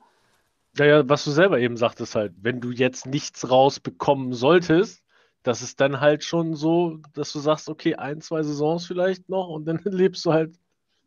Ja, 0.78 0.86
ja, 0.86 1.08
was 1.08 1.24
du 1.24 1.30
selber 1.30 1.58
eben 1.58 1.76
sagtest 1.76 2.14
halt, 2.14 2.32
wenn 2.40 2.60
du 2.60 2.70
jetzt 2.70 3.06
nichts 3.06 3.50
rausbekommen 3.50 4.32
solltest, 4.32 5.02
das 5.42 5.60
ist 5.60 5.80
dann 5.80 6.00
halt 6.00 6.24
schon 6.24 6.54
so, 6.54 7.00
dass 7.12 7.32
du 7.32 7.40
sagst, 7.40 7.68
okay, 7.68 7.96
ein, 7.96 8.20
zwei 8.22 8.42
Saisons 8.42 8.86
vielleicht 8.86 9.28
noch 9.28 9.48
und 9.48 9.66
dann 9.66 9.80
lebst 9.84 10.24
du 10.24 10.32
halt 10.32 10.54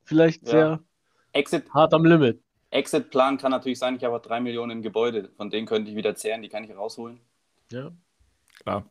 vielleicht 0.03 0.43
ja. 0.43 0.51
sehr 0.51 0.79
Exit, 1.33 1.73
hart 1.73 1.93
am 1.93 2.05
Limit. 2.05 2.39
Exit-Plan 2.69 3.37
kann 3.37 3.51
natürlich 3.51 3.79
sein, 3.79 3.95
ich 3.95 4.03
habe 4.03 4.19
drei 4.19 4.39
Millionen 4.39 4.71
im 4.71 4.81
Gebäude, 4.81 5.29
von 5.35 5.49
denen 5.49 5.65
könnte 5.65 5.89
ich 5.89 5.97
wieder 5.97 6.15
zehren, 6.15 6.41
die 6.41 6.49
kann 6.49 6.63
ich 6.63 6.75
rausholen. 6.75 7.19
Ja. 7.71 7.91
Klar. 8.61 8.85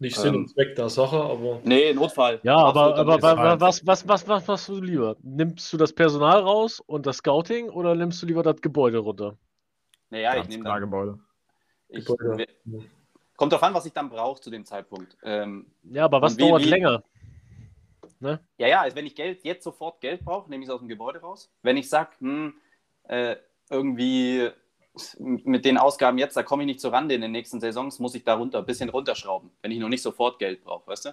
Nicht 0.00 0.16
Sinn 0.16 0.34
ähm, 0.34 0.40
und 0.42 0.48
Zweck 0.50 0.76
der 0.76 0.88
Sache, 0.88 1.16
aber. 1.16 1.60
Nee, 1.64 1.92
Notfall. 1.92 2.38
Ja, 2.44 2.56
aber, 2.56 2.96
aber 2.96 3.60
was, 3.60 3.84
was, 3.84 4.06
was, 4.06 4.28
was 4.28 4.46
machst 4.46 4.68
du 4.68 4.80
lieber? 4.80 5.16
Nimmst 5.22 5.72
du 5.72 5.76
das 5.76 5.92
Personal 5.92 6.40
raus 6.40 6.80
und 6.86 7.04
das 7.06 7.16
Scouting 7.16 7.68
oder 7.68 7.96
nimmst 7.96 8.22
du 8.22 8.26
lieber 8.26 8.44
das 8.44 8.60
Gebäude 8.60 8.98
runter? 8.98 9.36
Naja, 10.10 10.36
ich 10.36 10.48
nehme 10.48 10.64
da 10.64 10.78
Gebäude. 10.78 11.18
Ich, 11.88 12.04
Gebäude. 12.04 12.46
Kommt 13.36 13.52
drauf 13.52 13.62
an, 13.62 13.74
was 13.74 13.86
ich 13.86 13.92
dann 13.92 14.08
brauche 14.08 14.40
zu 14.40 14.50
dem 14.50 14.64
Zeitpunkt. 14.64 15.16
Ähm, 15.24 15.66
ja, 15.82 16.04
aber 16.04 16.22
was 16.22 16.36
wie, 16.36 16.42
dauert 16.42 16.64
wie, 16.64 16.68
länger? 16.68 17.02
Ne? 18.20 18.40
Ja, 18.56 18.68
ja, 18.68 18.80
also 18.82 18.96
wenn 18.96 19.06
ich 19.06 19.14
Geld 19.16 19.44
jetzt 19.44 19.64
sofort 19.64 20.00
Geld 20.00 20.24
brauche, 20.24 20.48
nehme 20.50 20.62
ich 20.62 20.68
es 20.68 20.74
aus 20.74 20.80
dem 20.80 20.88
Gebäude 20.88 21.20
raus. 21.20 21.50
Wenn 21.62 21.76
ich 21.76 21.88
sage, 21.88 22.10
hm, 22.20 22.54
äh, 23.04 23.36
irgendwie 23.70 24.50
mit 25.18 25.64
den 25.64 25.78
Ausgaben 25.78 26.18
jetzt, 26.18 26.36
da 26.36 26.42
komme 26.42 26.62
ich 26.62 26.66
nicht 26.66 26.80
zur 26.80 26.92
Rande 26.92 27.14
in 27.14 27.20
den 27.20 27.32
nächsten 27.32 27.60
Saisons, 27.60 27.98
muss 27.98 28.14
ich 28.14 28.24
da 28.24 28.34
runter, 28.34 28.58
ein 28.58 28.66
bisschen 28.66 28.88
runterschrauben, 28.88 29.50
wenn 29.62 29.70
ich 29.70 29.78
noch 29.78 29.88
nicht 29.88 30.02
sofort 30.02 30.38
Geld 30.38 30.64
brauche, 30.64 30.86
weißt 30.88 31.04
du? 31.06 31.08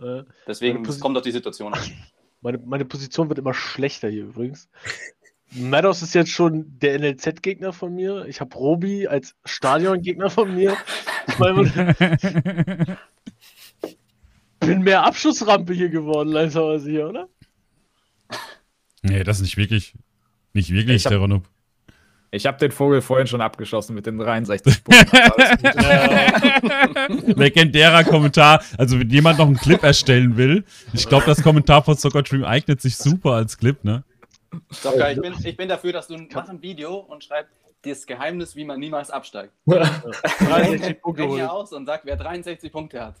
Äh, 0.00 0.24
Deswegen, 0.46 0.84
es 0.86 1.00
kommt 1.00 1.16
auf 1.16 1.24
die 1.24 1.32
Situation 1.32 1.74
an. 1.74 1.80
Meine, 2.40 2.58
meine 2.58 2.84
Position 2.84 3.28
wird 3.28 3.40
immer 3.40 3.52
schlechter 3.52 4.08
hier 4.08 4.22
übrigens. 4.22 4.68
Meadows 5.50 6.02
ist 6.02 6.14
jetzt 6.14 6.30
schon 6.30 6.78
der 6.78 6.96
NLZ-Gegner 7.00 7.72
von 7.72 7.92
mir. 7.92 8.26
Ich 8.26 8.40
habe 8.40 8.54
Robi 8.54 9.08
als 9.08 9.34
Stadion-Gegner 9.44 10.30
von 10.30 10.54
mir. 10.54 10.76
Ich 11.26 11.34
bin 14.60 14.82
mehr 14.82 15.02
Abschussrampe 15.02 15.72
hier 15.72 15.88
geworden, 15.88 16.28
langsam 16.28 16.78
hier, 16.78 17.08
oder? 17.08 17.28
Nee, 19.02 19.24
das 19.24 19.38
ist 19.38 19.42
nicht 19.42 19.56
wirklich, 19.56 19.94
nicht 20.52 20.70
wirklich 20.70 21.02
der 21.02 21.18
Ronub. 21.18 21.48
Ich 22.30 22.46
habe 22.46 22.58
den 22.58 22.70
Vogel 22.70 23.00
vorhin 23.00 23.26
schon 23.26 23.40
abgeschossen 23.40 23.94
mit 23.94 24.04
den 24.04 24.18
63 24.18 24.84
Punkten. 24.84 25.16
Legendärer 27.40 28.04
Kommentar. 28.04 28.62
Also, 28.76 29.00
wenn 29.00 29.08
jemand 29.08 29.38
noch 29.38 29.46
einen 29.46 29.56
Clip 29.56 29.82
erstellen 29.82 30.36
will, 30.36 30.64
ich 30.92 31.08
glaube, 31.08 31.24
das 31.24 31.42
Kommentar 31.42 31.82
von 31.82 31.96
Soccer 31.96 32.22
Dream 32.22 32.44
eignet 32.44 32.82
sich 32.82 32.98
super 32.98 33.32
als 33.32 33.56
Clip, 33.56 33.82
ne? 33.82 34.04
Doch, 34.82 34.96
geil. 34.96 35.16
Ich 35.16 35.22
bin, 35.22 35.34
ich 35.42 35.56
bin 35.56 35.68
dafür, 35.68 35.92
dass 35.92 36.08
du 36.08 36.18
mach 36.32 36.48
ein 36.48 36.60
Video 36.60 36.96
und 36.96 37.24
schreib 37.24 37.46
das 37.82 38.06
Geheimnis, 38.06 38.56
wie 38.56 38.64
man 38.64 38.78
niemals 38.78 39.10
absteigt. 39.10 39.52
63 39.66 41.00
Punkte 41.00 41.28
hier 41.28 41.50
aus 41.50 41.72
und 41.72 41.86
sag, 41.86 42.02
wer 42.04 42.16
63 42.16 42.70
Punkte 42.72 43.04
hat. 43.04 43.14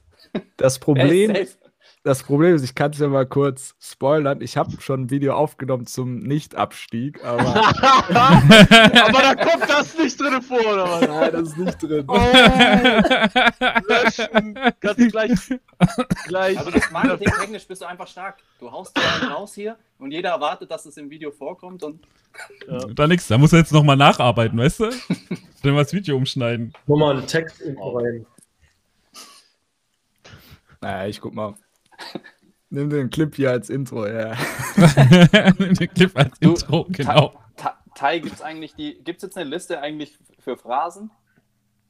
Das 0.56 0.78
Problem, 0.80 1.34
das 2.04 2.22
Problem 2.22 2.54
ist, 2.54 2.62
ich 2.62 2.74
kann 2.74 2.92
es 2.92 2.98
ja 2.98 3.08
mal 3.08 3.26
kurz 3.26 3.74
spoilern. 3.80 4.40
Ich 4.40 4.56
habe 4.56 4.70
schon 4.80 5.02
ein 5.02 5.10
Video 5.10 5.34
aufgenommen 5.34 5.86
zum 5.86 6.20
Nicht-Abstieg, 6.20 7.24
aber. 7.24 7.56
aber 8.08 9.22
da 9.22 9.34
kommt 9.34 9.68
das 9.68 9.98
nicht 9.98 10.20
drin 10.20 10.40
vor, 10.40 10.60
oder 10.60 10.84
was? 10.84 11.00
Nein, 11.08 11.32
das 11.32 11.48
ist 11.48 11.58
nicht 11.58 11.82
drin. 11.82 12.04
Oh, 12.08 12.16
löschen. 13.88 14.58
Kannst 14.80 15.00
du 15.00 15.08
gleich. 15.08 15.30
gleich. 16.26 16.58
Also, 16.58 16.70
das 16.70 16.90
Marketing-technisch 16.90 17.66
bist 17.66 17.82
du 17.82 17.86
einfach 17.86 18.06
stark. 18.06 18.38
Du 18.60 18.70
haust 18.70 18.96
dir 18.96 19.02
einen 19.02 19.32
raus 19.32 19.54
hier 19.54 19.76
und 19.98 20.12
jeder 20.12 20.30
erwartet, 20.30 20.70
dass 20.70 20.86
es 20.86 20.96
im 20.96 21.10
Video 21.10 21.30
vorkommt 21.30 21.82
und. 21.82 22.06
Ja. 22.68 22.78
Da 22.94 23.06
nix, 23.06 23.26
da 23.26 23.38
muss 23.38 23.52
er 23.52 23.58
jetzt 23.60 23.72
nochmal 23.72 23.96
nacharbeiten, 23.96 24.58
weißt 24.58 24.80
du? 24.80 24.90
Dann 25.62 25.74
mal 25.74 25.82
das 25.82 25.92
Video 25.92 26.16
umschneiden. 26.16 26.72
Nochmal 26.86 27.16
einen 27.16 27.26
Text 27.26 27.60
rein. 27.60 28.26
Naja, 30.80 31.08
ich 31.08 31.20
guck 31.20 31.34
mal. 31.34 31.54
Nimm 32.70 32.90
den 32.90 33.08
Clip 33.08 33.34
hier 33.34 33.50
als 33.50 33.70
Intro, 33.70 34.06
ja. 34.06 34.36
Nimm 35.58 35.74
den 35.74 35.88
Clip 35.88 36.14
als 36.14 36.38
du, 36.38 36.50
Intro, 36.50 36.86
genau. 36.90 37.32
Tai, 37.94 38.20
gibt 38.20 38.36
es 38.36 38.42
eigentlich 38.42 38.74
die, 38.74 39.02
gibt 39.02 39.18
es 39.18 39.22
jetzt 39.22 39.36
eine 39.36 39.50
Liste 39.50 39.80
eigentlich 39.80 40.16
für 40.38 40.56
Phrasen? 40.56 41.10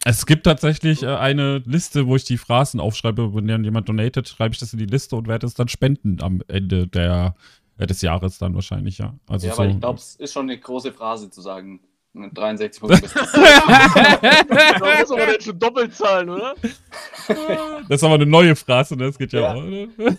Es 0.04 0.24
gibt 0.24 0.44
tatsächlich 0.44 1.02
äh, 1.02 1.08
eine 1.08 1.58
Liste, 1.66 2.06
wo 2.06 2.16
ich 2.16 2.24
die 2.24 2.38
Phrasen 2.38 2.80
aufschreibe, 2.80 3.34
wenn 3.34 3.64
jemand 3.64 3.88
donatet, 3.88 4.28
schreibe 4.28 4.54
ich 4.54 4.60
das 4.60 4.72
in 4.72 4.78
die 4.78 4.86
Liste 4.86 5.16
und 5.16 5.28
werde 5.28 5.46
es 5.46 5.54
dann 5.54 5.68
spenden 5.68 6.22
am 6.22 6.42
Ende 6.48 6.86
der, 6.86 7.34
äh, 7.76 7.86
des 7.86 8.00
Jahres 8.00 8.38
dann 8.38 8.54
wahrscheinlich, 8.54 8.98
ja. 8.98 9.18
Also 9.26 9.48
ja, 9.48 9.54
so, 9.54 9.62
aber 9.62 9.70
ich 9.70 9.80
glaube, 9.80 9.98
es 9.98 10.14
ist 10.16 10.32
schon 10.32 10.48
eine 10.48 10.58
große 10.58 10.92
Phrase 10.92 11.30
zu 11.30 11.42
sagen. 11.42 11.80
Mit 12.12 12.36
63 12.36 12.80
Punkten 12.80 13.00
bist 13.00 13.14
du. 13.14 13.20
da 13.20 15.00
muss 15.00 15.10
aber 15.10 15.32
jetzt 15.32 15.44
schon 15.44 15.58
doppelt 15.58 15.94
zahlen, 15.94 16.30
oder? 16.30 16.54
Das 17.88 18.00
ist 18.00 18.04
aber 18.04 18.14
eine 18.14 18.26
neue 18.26 18.56
Phrase, 18.56 18.96
ne? 18.96 19.06
Das 19.06 19.18
geht 19.18 19.32
ja, 19.32 19.40
ja. 19.40 19.54
auch, 19.54 19.62
oder? 19.62 20.16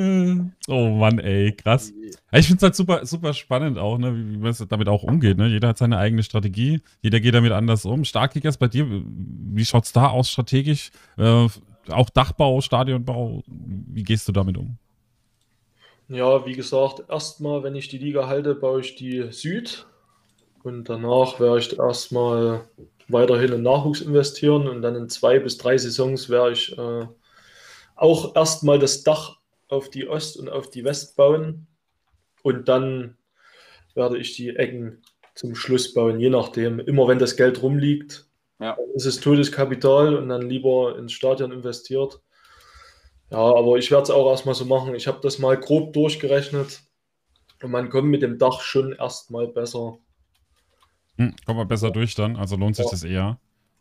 Oh 0.68 0.96
Mann, 0.96 1.18
ey, 1.18 1.52
krass. 1.52 1.92
Ich 2.32 2.46
finde 2.46 2.56
es 2.56 2.62
halt 2.62 2.74
super, 2.74 3.04
super 3.04 3.34
spannend 3.34 3.76
auch, 3.76 3.98
ne, 3.98 4.16
wie, 4.16 4.32
wie 4.32 4.36
man 4.38 4.54
damit 4.68 4.88
auch 4.88 5.02
umgeht. 5.02 5.36
Ne? 5.36 5.48
Jeder 5.48 5.68
hat 5.68 5.78
seine 5.78 5.98
eigene 5.98 6.22
Strategie, 6.22 6.80
jeder 7.02 7.20
geht 7.20 7.34
damit 7.34 7.52
anders 7.52 7.84
um. 7.84 8.04
Starkkickers 8.04 8.56
bei 8.56 8.68
dir, 8.68 8.86
wie 8.88 9.64
schaut 9.64 9.84
es 9.84 9.92
da 9.92 10.08
aus 10.08 10.30
strategisch? 10.30 10.90
Äh, 11.18 11.48
auch 11.88 12.10
Dachbau, 12.10 12.60
Stadionbau, 12.60 13.42
wie 13.46 14.02
gehst 14.02 14.28
du 14.28 14.32
damit 14.32 14.56
um? 14.56 14.78
Ja, 16.10 16.44
wie 16.44 16.54
gesagt, 16.54 17.04
erstmal, 17.08 17.62
wenn 17.62 17.76
ich 17.76 17.86
die 17.86 17.98
Liga 17.98 18.26
halte, 18.26 18.56
baue 18.56 18.80
ich 18.80 18.96
die 18.96 19.30
Süd. 19.30 19.86
Und 20.64 20.88
danach 20.88 21.38
werde 21.38 21.60
ich 21.60 21.78
erstmal 21.78 22.68
weiterhin 23.06 23.52
in 23.52 23.62
Nachwuchs 23.62 24.00
investieren 24.00 24.68
und 24.68 24.82
dann 24.82 24.96
in 24.96 25.08
zwei 25.08 25.38
bis 25.38 25.56
drei 25.56 25.78
Saisons 25.78 26.28
werde 26.28 26.52
ich 26.52 26.76
äh, 26.76 27.06
auch 27.94 28.34
erstmal 28.34 28.80
das 28.80 29.04
Dach 29.04 29.38
auf 29.68 29.88
die 29.88 30.08
Ost 30.08 30.36
und 30.36 30.48
auf 30.48 30.68
die 30.68 30.84
West 30.84 31.16
bauen 31.16 31.68
und 32.42 32.68
dann 32.68 33.16
werde 33.94 34.18
ich 34.18 34.34
die 34.34 34.50
Ecken 34.56 35.02
zum 35.34 35.54
Schluss 35.54 35.94
bauen, 35.94 36.18
je 36.18 36.30
nachdem. 36.30 36.80
Immer 36.80 37.06
wenn 37.06 37.18
das 37.18 37.36
Geld 37.36 37.62
rumliegt, 37.62 38.26
ja. 38.58 38.76
ist 38.94 39.06
es 39.06 39.20
totes 39.20 39.52
Kapital 39.52 40.16
und 40.16 40.28
dann 40.28 40.48
lieber 40.48 40.98
ins 40.98 41.12
Stadion 41.12 41.52
investiert. 41.52 42.20
Ja, 43.30 43.38
aber 43.38 43.76
ich 43.76 43.90
werde 43.90 44.04
es 44.04 44.10
auch 44.10 44.28
erstmal 44.30 44.54
so 44.54 44.64
machen. 44.64 44.94
Ich 44.94 45.06
habe 45.06 45.20
das 45.22 45.38
mal 45.38 45.56
grob 45.58 45.92
durchgerechnet 45.92 46.82
und 47.62 47.70
man 47.70 47.88
kommt 47.88 48.08
mit 48.08 48.22
dem 48.22 48.38
Dach 48.38 48.60
schon 48.60 48.92
erstmal 48.92 49.46
besser. 49.46 49.98
Hm, 51.16 51.34
kommt 51.46 51.58
man 51.58 51.68
besser 51.68 51.90
durch 51.90 52.14
dann, 52.14 52.36
also 52.36 52.56
lohnt 52.56 52.76
sich 52.76 52.86
ja. 52.86 52.90
das 52.90 53.04
eher. 53.04 53.40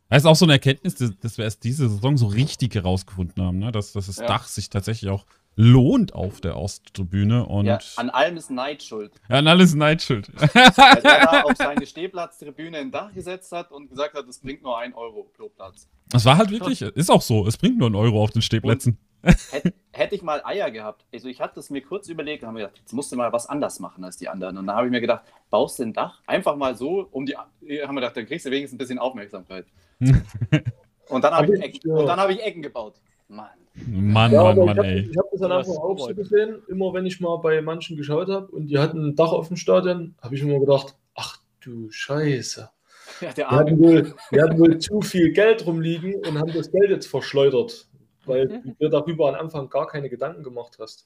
Das 0.10 0.24
ist 0.24 0.26
auch 0.26 0.36
so 0.36 0.46
eine 0.46 0.54
Erkenntnis, 0.54 0.96
dass 0.96 1.38
wir 1.38 1.46
erst 1.46 1.64
diese 1.64 1.88
Saison 1.88 2.18
so 2.18 2.28
richtig 2.28 2.74
herausgefunden 2.74 3.44
haben, 3.44 3.60
ne? 3.60 3.72
dass, 3.72 3.92
dass 3.92 4.08
das 4.08 4.18
ja. 4.18 4.26
Dach 4.26 4.48
sich 4.48 4.70
tatsächlich 4.70 5.12
auch 5.12 5.26
lohnt 5.56 6.14
auf 6.14 6.42
der 6.42 6.58
Osttribüne. 6.58 7.46
Und 7.46 7.66
ja, 7.66 7.80
an 7.98 8.10
allem 8.10 8.38
ist 8.38 8.50
Neid 8.50 8.82
schuld. 8.82 9.12
Ja, 9.30 9.38
an 9.38 9.48
allem 9.48 9.62
ist 9.62 9.76
Neid 9.76 10.02
schuld. 10.02 10.30
Weil 10.40 11.02
er 11.04 11.26
da 11.26 11.42
auf 11.42 11.58
seine 11.58 11.86
Stehplatztribüne 11.86 12.78
ein 12.78 12.92
Dach 12.92 13.14
gesetzt 13.14 13.52
hat 13.52 13.72
und 13.72 13.90
gesagt 13.90 14.14
hat, 14.14 14.28
es 14.28 14.40
bringt 14.40 14.64
nur 14.64 14.78
ein 14.78 14.94
Euro 14.94 15.30
pro 15.36 15.50
Platz. 15.50 15.88
Das 16.10 16.26
war 16.26 16.38
halt 16.38 16.50
wirklich, 16.50 16.82
ist 16.82 17.12
auch 17.12 17.22
so, 17.22 17.46
es 17.46 17.58
bringt 17.58 17.78
nur 17.78 17.90
ein 17.90 17.96
Euro 17.96 18.24
auf 18.24 18.32
den 18.32 18.42
Stehplätzen. 18.42 18.98
Hätte, 19.22 19.74
hätte 19.92 20.16
ich 20.16 20.22
mal 20.22 20.42
Eier 20.46 20.72
gehabt, 20.72 21.06
also 21.14 21.28
ich 21.28 21.42
hatte 21.42 21.60
es 21.60 21.70
mir 21.70 21.82
kurz 21.82 22.08
überlegt 22.08 22.42
und 22.44 22.48
habe 22.48 22.58
mir 22.58 22.66
gedacht, 22.66 22.80
jetzt 22.80 22.94
musst 22.94 23.12
du 23.12 23.18
mal 23.18 23.34
was 23.34 23.48
anders 23.48 23.80
machen 23.80 24.04
als 24.06 24.16
die 24.18 24.30
anderen. 24.30 24.58
Und 24.58 24.68
dann 24.68 24.76
habe 24.78 24.88
ich 24.88 24.92
mir 24.92 25.02
gedacht, 25.02 25.26
baust 25.50 25.78
du 25.80 25.84
ein 25.84 25.94
Dach 25.94 26.22
einfach 26.26 26.56
mal 26.56 26.76
so, 26.76 27.08
um 27.12 27.26
die, 27.26 27.36
haben 27.36 27.52
wir 27.62 27.96
gedacht, 27.96 28.16
dann 28.16 28.26
kriegst 28.26 28.46
du 28.46 28.52
wenigstens 28.52 28.76
ein 28.76 28.78
bisschen 28.78 29.00
Aufmerksamkeit. 29.00 29.66
und 31.10 31.24
dann 31.24 31.34
habe 31.34 31.54
ich, 31.54 31.62
Ecken, 31.62 32.10
hab 32.10 32.30
ich 32.30 32.42
Ecken 32.42 32.62
gebaut. 32.62 33.02
Mann. 33.30 33.48
Mann, 33.86 34.32
ja, 34.32 34.44
Mann, 34.44 34.66
Mann, 34.66 34.78
ich 34.80 34.84
ey. 34.84 35.10
ich 35.12 35.18
habe 35.18 35.30
das 35.32 35.42
dann 35.42 35.52
einfach 35.52 35.78
auch 35.78 35.98
so 35.98 36.14
gesehen, 36.14 36.62
immer 36.68 36.94
wenn 36.94 37.06
ich 37.06 37.22
mal 37.22 37.38
bei 37.38 37.62
manchen 37.62 37.96
geschaut 37.96 38.28
habe 38.28 38.48
und 38.48 38.68
die 38.68 38.78
hatten 38.78 39.06
ein 39.06 39.16
Dach 39.16 39.32
auf 39.32 39.48
dem 39.48 39.58
Stadion, 39.58 40.16
habe 40.22 40.36
ich 40.36 40.42
immer 40.42 40.60
gedacht, 40.60 40.96
ach 41.16 41.40
du 41.62 41.90
Scheiße. 41.90 42.70
Ja, 43.22 43.34
die, 43.34 43.44
hatten 43.44 43.80
wohl, 43.80 44.14
die 44.32 44.40
hatten 44.40 44.60
wohl 44.60 44.78
zu 44.78 45.02
viel 45.02 45.32
Geld 45.32 45.66
rumliegen 45.66 46.14
und 46.16 46.38
haben 46.38 46.54
das 46.54 46.72
Geld 46.72 46.92
jetzt 46.92 47.08
verschleudert, 47.08 47.88
weil 48.26 48.48
mhm. 48.48 48.62
du 48.64 48.76
dir 48.80 48.90
darüber 48.90 49.30
am 49.30 49.36
Anfang 49.36 49.68
gar 49.68 49.88
keine 49.88 50.10
Gedanken 50.10 50.44
gemacht 50.44 50.78
hast. 50.80 51.06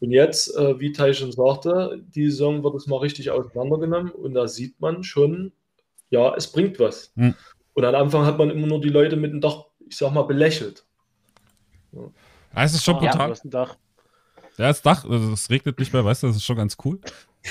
Und 0.00 0.10
jetzt, 0.10 0.56
äh, 0.56 0.80
wie 0.80 0.92
Tai 0.92 1.12
schon 1.12 1.32
sagte, 1.32 2.02
die 2.14 2.30
Saison 2.30 2.64
wird 2.64 2.74
es 2.76 2.86
mal 2.86 2.96
richtig 2.96 3.30
auseinandergenommen 3.30 4.10
und 4.10 4.32
da 4.32 4.48
sieht 4.48 4.80
man 4.80 5.04
schon, 5.04 5.52
ja, 6.08 6.34
es 6.34 6.50
bringt 6.50 6.80
was. 6.80 7.12
Mhm. 7.14 7.34
Und 7.74 7.84
am 7.84 7.94
Anfang 7.94 8.24
hat 8.24 8.38
man 8.38 8.48
immer 8.48 8.66
nur 8.66 8.80
die 8.80 8.88
Leute 8.88 9.16
mit 9.16 9.32
dem 9.32 9.42
Dach, 9.42 9.66
ich 9.86 9.98
sag 9.98 10.14
mal, 10.14 10.22
belächelt. 10.22 10.86
Ja, 11.94 12.62
es 12.62 12.74
ist 12.74 12.84
schon 12.84 12.98
brutal. 12.98 13.20
Ja, 13.20 13.28
das 13.28 13.42
Dach. 13.44 13.76
Ja, 14.56 14.68
das 14.68 14.82
Dach, 14.82 15.04
also 15.04 15.32
es 15.32 15.50
regnet 15.50 15.78
nicht 15.78 15.92
mehr, 15.92 16.04
weißt 16.04 16.22
du, 16.22 16.26
das 16.28 16.36
ist 16.36 16.44
schon 16.44 16.56
ganz 16.56 16.76
cool. 16.84 17.00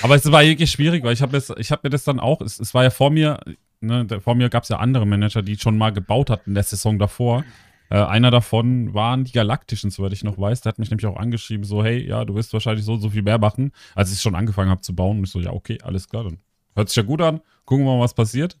Aber 0.02 0.14
es 0.14 0.30
war 0.30 0.42
wirklich 0.42 0.70
schwierig, 0.70 1.04
weil 1.04 1.12
ich 1.12 1.22
habe 1.22 1.38
hab 1.38 1.84
mir 1.84 1.90
das 1.90 2.04
dann 2.04 2.18
auch, 2.18 2.40
es, 2.40 2.58
es 2.58 2.74
war 2.74 2.82
ja 2.82 2.90
vor 2.90 3.10
mir, 3.10 3.38
ne, 3.80 4.06
vor 4.20 4.34
mir 4.34 4.48
gab 4.48 4.62
es 4.62 4.70
ja 4.70 4.78
andere 4.78 5.06
Manager, 5.06 5.42
die 5.42 5.58
schon 5.58 5.76
mal 5.78 5.90
gebaut 5.92 6.30
hatten 6.30 6.50
in 6.50 6.54
der 6.54 6.64
Saison 6.64 6.98
davor. 6.98 7.44
Äh, 7.90 7.96
einer 7.98 8.30
davon 8.30 8.94
waren 8.94 9.24
die 9.24 9.32
Galaktischen, 9.32 9.90
soweit 9.90 10.12
ich 10.14 10.24
noch 10.24 10.38
weiß. 10.38 10.62
Der 10.62 10.70
hat 10.70 10.78
mich 10.78 10.90
nämlich 10.90 11.06
auch 11.06 11.16
angeschrieben, 11.16 11.64
so, 11.64 11.84
hey, 11.84 12.06
ja, 12.06 12.24
du 12.24 12.34
wirst 12.34 12.52
wahrscheinlich 12.52 12.84
so 12.84 12.96
so 12.96 13.10
viel 13.10 13.22
mehr 13.22 13.38
machen, 13.38 13.72
als 13.94 14.12
ich 14.12 14.20
schon 14.20 14.34
angefangen 14.34 14.70
habe 14.70 14.80
zu 14.80 14.94
bauen. 14.94 15.18
Und 15.18 15.24
ich 15.24 15.30
so, 15.30 15.40
ja, 15.40 15.52
okay, 15.52 15.78
alles 15.82 16.08
klar, 16.08 16.24
dann 16.24 16.38
hört 16.74 16.88
sich 16.88 16.96
ja 16.96 17.02
gut 17.02 17.20
an. 17.20 17.40
Gucken 17.66 17.84
wir 17.84 17.94
mal, 17.94 18.02
was 18.02 18.14
passiert. 18.14 18.58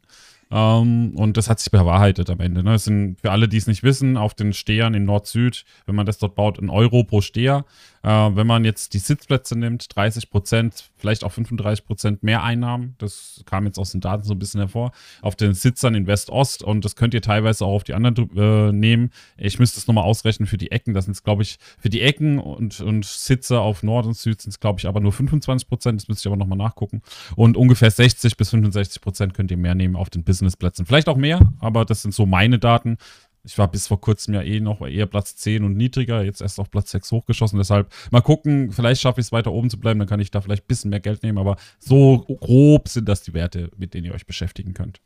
Ähm, 0.50 1.12
und 1.16 1.36
das 1.36 1.48
hat 1.48 1.60
sich 1.60 1.70
bewahrheitet 1.70 2.30
am 2.30 2.40
Ende. 2.40 2.62
Ne? 2.62 2.72
Das 2.72 2.84
sind 2.84 3.20
für 3.20 3.30
alle, 3.30 3.48
die 3.48 3.56
es 3.56 3.66
nicht 3.66 3.82
wissen, 3.82 4.16
auf 4.16 4.34
den 4.34 4.52
Stehern 4.52 4.94
in 4.94 5.04
Nord-Süd, 5.04 5.64
wenn 5.86 5.94
man 5.94 6.06
das 6.06 6.18
dort 6.18 6.34
baut, 6.34 6.58
ein 6.58 6.70
Euro 6.70 7.04
pro 7.04 7.20
Steher. 7.20 7.64
Äh, 8.04 8.36
wenn 8.36 8.46
man 8.46 8.64
jetzt 8.64 8.92
die 8.92 8.98
Sitzplätze 8.98 9.58
nimmt, 9.58 9.94
30 9.96 10.30
Prozent, 10.30 10.90
vielleicht 10.96 11.24
auch 11.24 11.32
35 11.32 11.86
Prozent 11.86 12.22
mehr 12.22 12.42
Einnahmen. 12.42 12.94
Das 12.98 13.42
kam 13.46 13.64
jetzt 13.64 13.78
aus 13.78 13.92
den 13.92 14.00
Daten 14.02 14.24
so 14.24 14.34
ein 14.34 14.38
bisschen 14.38 14.60
hervor. 14.60 14.92
Auf 15.22 15.36
den 15.36 15.54
Sitzern 15.54 15.94
in 15.94 16.06
West-Ost 16.06 16.62
und 16.62 16.84
das 16.84 16.96
könnt 16.96 17.14
ihr 17.14 17.22
teilweise 17.22 17.64
auch 17.64 17.72
auf 17.72 17.84
die 17.84 17.94
anderen 17.94 18.30
äh, 18.36 18.72
nehmen. 18.72 19.10
Ich 19.38 19.58
müsste 19.58 19.80
es 19.80 19.86
nochmal 19.86 20.04
ausrechnen 20.04 20.46
für 20.46 20.58
die 20.58 20.70
Ecken. 20.70 20.92
Das 20.92 21.06
sind 21.06 21.24
glaube 21.24 21.42
ich, 21.42 21.58
für 21.78 21.88
die 21.88 22.02
Ecken 22.02 22.38
und, 22.38 22.80
und 22.80 23.04
Sitzer 23.04 23.60
auf 23.60 23.82
Nord 23.82 24.06
und 24.06 24.16
Süd 24.16 24.40
sind 24.40 24.50
es, 24.50 24.60
glaube 24.60 24.78
ich, 24.80 24.86
aber 24.86 25.00
nur 25.00 25.12
25 25.12 25.66
Prozent. 25.66 26.00
Das 26.00 26.08
müsste 26.08 26.28
ich 26.28 26.32
aber 26.32 26.36
nochmal 26.36 26.58
nachgucken. 26.58 27.00
Und 27.36 27.56
ungefähr 27.56 27.90
60 27.90 28.36
bis 28.36 28.50
65 28.50 29.00
Prozent 29.00 29.34
könnt 29.34 29.50
ihr 29.50 29.56
mehr 29.56 29.74
nehmen 29.74 29.96
auf 29.96 30.10
den 30.10 30.24
Businessplätzen. 30.24 30.84
Vielleicht 30.84 31.08
auch 31.08 31.16
mehr, 31.16 31.40
aber 31.58 31.84
das 31.84 32.02
sind 32.02 32.12
so 32.12 32.26
meine 32.26 32.58
Daten. 32.58 32.98
Ich 33.44 33.58
war 33.58 33.70
bis 33.70 33.86
vor 33.88 34.00
kurzem 34.00 34.34
ja 34.34 34.42
eh 34.42 34.60
noch 34.60 34.80
eher 34.80 35.06
Platz 35.06 35.36
10 35.36 35.64
und 35.64 35.76
niedriger, 35.76 36.22
jetzt 36.22 36.40
erst 36.40 36.58
auf 36.58 36.70
Platz 36.70 36.90
6 36.92 37.12
hochgeschossen. 37.12 37.58
Deshalb 37.58 37.92
mal 38.10 38.22
gucken, 38.22 38.72
vielleicht 38.72 39.02
schaffe 39.02 39.20
ich 39.20 39.26
es 39.26 39.32
weiter 39.32 39.52
oben 39.52 39.68
zu 39.68 39.78
bleiben, 39.78 39.98
dann 39.98 40.08
kann 40.08 40.20
ich 40.20 40.30
da 40.30 40.40
vielleicht 40.40 40.64
ein 40.64 40.66
bisschen 40.66 40.90
mehr 40.90 41.00
Geld 41.00 41.22
nehmen. 41.22 41.36
Aber 41.36 41.56
so 41.78 42.18
grob 42.18 42.88
sind 42.88 43.06
das 43.06 43.22
die 43.22 43.34
Werte, 43.34 43.70
mit 43.76 43.92
denen 43.92 44.06
ihr 44.06 44.14
euch 44.14 44.26
beschäftigen 44.26 44.72
könnt. 44.72 45.00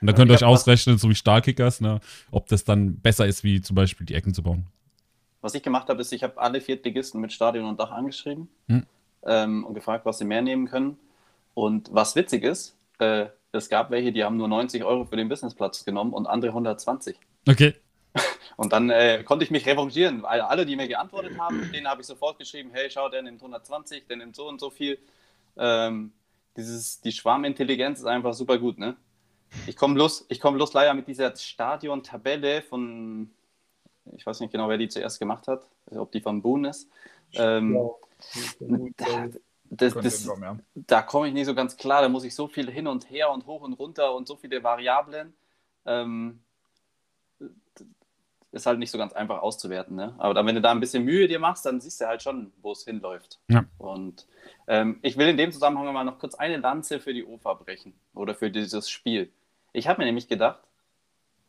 Und 0.00 0.06
dann 0.06 0.14
könnt 0.14 0.30
ihr 0.30 0.34
euch 0.34 0.44
ausrechnen, 0.44 0.98
so 0.98 1.10
wie 1.10 1.14
Stahlkickers, 1.14 1.80
ne, 1.80 2.00
ob 2.30 2.48
das 2.48 2.64
dann 2.64 3.00
besser 3.00 3.26
ist, 3.26 3.44
wie 3.44 3.60
zum 3.60 3.76
Beispiel 3.76 4.06
die 4.06 4.14
Ecken 4.14 4.32
zu 4.32 4.42
bauen. 4.42 4.66
Was 5.42 5.54
ich 5.54 5.62
gemacht 5.62 5.88
habe, 5.88 6.00
ist, 6.00 6.12
ich 6.12 6.22
habe 6.22 6.38
alle 6.38 6.60
Viertligisten 6.60 7.20
mit 7.20 7.32
Stadion 7.32 7.66
und 7.66 7.78
Dach 7.78 7.90
angeschrieben 7.90 8.48
hm. 8.68 8.86
ähm, 9.26 9.64
und 9.64 9.74
gefragt, 9.74 10.06
was 10.06 10.18
sie 10.18 10.24
mehr 10.24 10.40
nehmen 10.40 10.66
können. 10.66 10.96
Und 11.52 11.90
was 11.92 12.16
witzig 12.16 12.44
ist, 12.44 12.76
äh, 12.98 13.26
es 13.52 13.68
gab 13.68 13.90
welche, 13.90 14.10
die 14.10 14.24
haben 14.24 14.36
nur 14.36 14.48
90 14.48 14.84
Euro 14.84 15.04
für 15.04 15.16
den 15.16 15.28
Businessplatz 15.28 15.84
genommen 15.84 16.12
und 16.12 16.26
andere 16.26 16.50
120. 16.50 17.16
Okay. 17.48 17.74
Und 18.56 18.72
dann 18.72 18.90
äh, 18.90 19.24
konnte 19.24 19.44
ich 19.44 19.50
mich 19.50 19.66
revanchieren, 19.66 20.22
weil 20.22 20.40
alle, 20.40 20.64
die 20.64 20.76
mir 20.76 20.86
geantwortet 20.86 21.38
haben, 21.38 21.70
denen 21.72 21.88
habe 21.88 22.00
ich 22.00 22.06
sofort 22.06 22.38
geschrieben, 22.38 22.70
hey, 22.72 22.88
schau, 22.90 23.08
der 23.08 23.22
nimmt 23.22 23.40
120, 23.40 24.06
der 24.06 24.16
nimmt 24.16 24.36
so 24.36 24.48
und 24.48 24.60
so 24.60 24.70
viel. 24.70 24.98
Ähm, 25.56 26.12
dieses, 26.56 27.00
die 27.00 27.12
Schwarmintelligenz 27.12 27.98
ist 27.98 28.06
einfach 28.06 28.34
super 28.34 28.58
gut, 28.58 28.78
ne? 28.78 28.96
Ich 29.66 29.76
komme 29.76 29.94
bloß, 29.94 30.26
komm 30.40 30.54
bloß 30.54 30.72
leider 30.72 30.94
mit 30.94 31.06
dieser 31.08 31.34
Stadion-Tabelle 31.34 32.62
von, 32.62 33.30
ich 34.16 34.26
weiß 34.26 34.40
nicht 34.40 34.52
genau, 34.52 34.68
wer 34.68 34.78
die 34.78 34.88
zuerst 34.88 35.18
gemacht 35.18 35.48
hat, 35.48 35.68
ob 35.90 36.12
die 36.12 36.20
von 36.20 36.42
Boone 36.42 36.70
ist. 36.70 36.88
Ähm, 37.34 37.74
ja, 37.74 39.28
das, 39.70 39.94
das, 39.94 40.28
da 40.74 41.02
komme 41.02 41.28
ich 41.28 41.34
nicht 41.34 41.46
so 41.46 41.54
ganz 41.54 41.76
klar, 41.76 42.02
da 42.02 42.08
muss 42.08 42.24
ich 42.24 42.34
so 42.34 42.46
viel 42.46 42.70
hin 42.70 42.86
und 42.86 43.10
her 43.10 43.30
und 43.30 43.46
hoch 43.46 43.62
und 43.62 43.74
runter 43.74 44.14
und 44.14 44.28
so 44.28 44.36
viele 44.36 44.62
Variablen. 44.62 45.34
Ähm, 45.86 46.40
ist 48.54 48.66
halt 48.66 48.78
nicht 48.78 48.90
so 48.90 48.98
ganz 48.98 49.12
einfach 49.12 49.42
auszuwerten. 49.42 49.96
Ne? 49.96 50.14
Aber 50.18 50.32
dann, 50.32 50.46
wenn 50.46 50.54
du 50.54 50.60
da 50.60 50.70
ein 50.70 50.80
bisschen 50.80 51.04
Mühe 51.04 51.26
dir 51.26 51.40
machst, 51.40 51.66
dann 51.66 51.80
siehst 51.80 52.00
du 52.00 52.06
halt 52.06 52.22
schon, 52.22 52.52
wo 52.62 52.72
es 52.72 52.84
hinläuft. 52.84 53.40
Ja. 53.48 53.64
Und 53.78 54.26
ähm, 54.68 54.98
ich 55.02 55.16
will 55.16 55.28
in 55.28 55.36
dem 55.36 55.50
Zusammenhang 55.50 55.92
mal 55.92 56.04
noch 56.04 56.18
kurz 56.18 56.34
eine 56.34 56.56
Lanze 56.58 57.00
für 57.00 57.12
die 57.12 57.24
OFA 57.24 57.54
brechen 57.54 57.94
oder 58.14 58.34
für 58.34 58.50
dieses 58.50 58.88
Spiel. 58.88 59.32
Ich 59.72 59.88
habe 59.88 60.00
mir 60.00 60.06
nämlich 60.06 60.28
gedacht, 60.28 60.60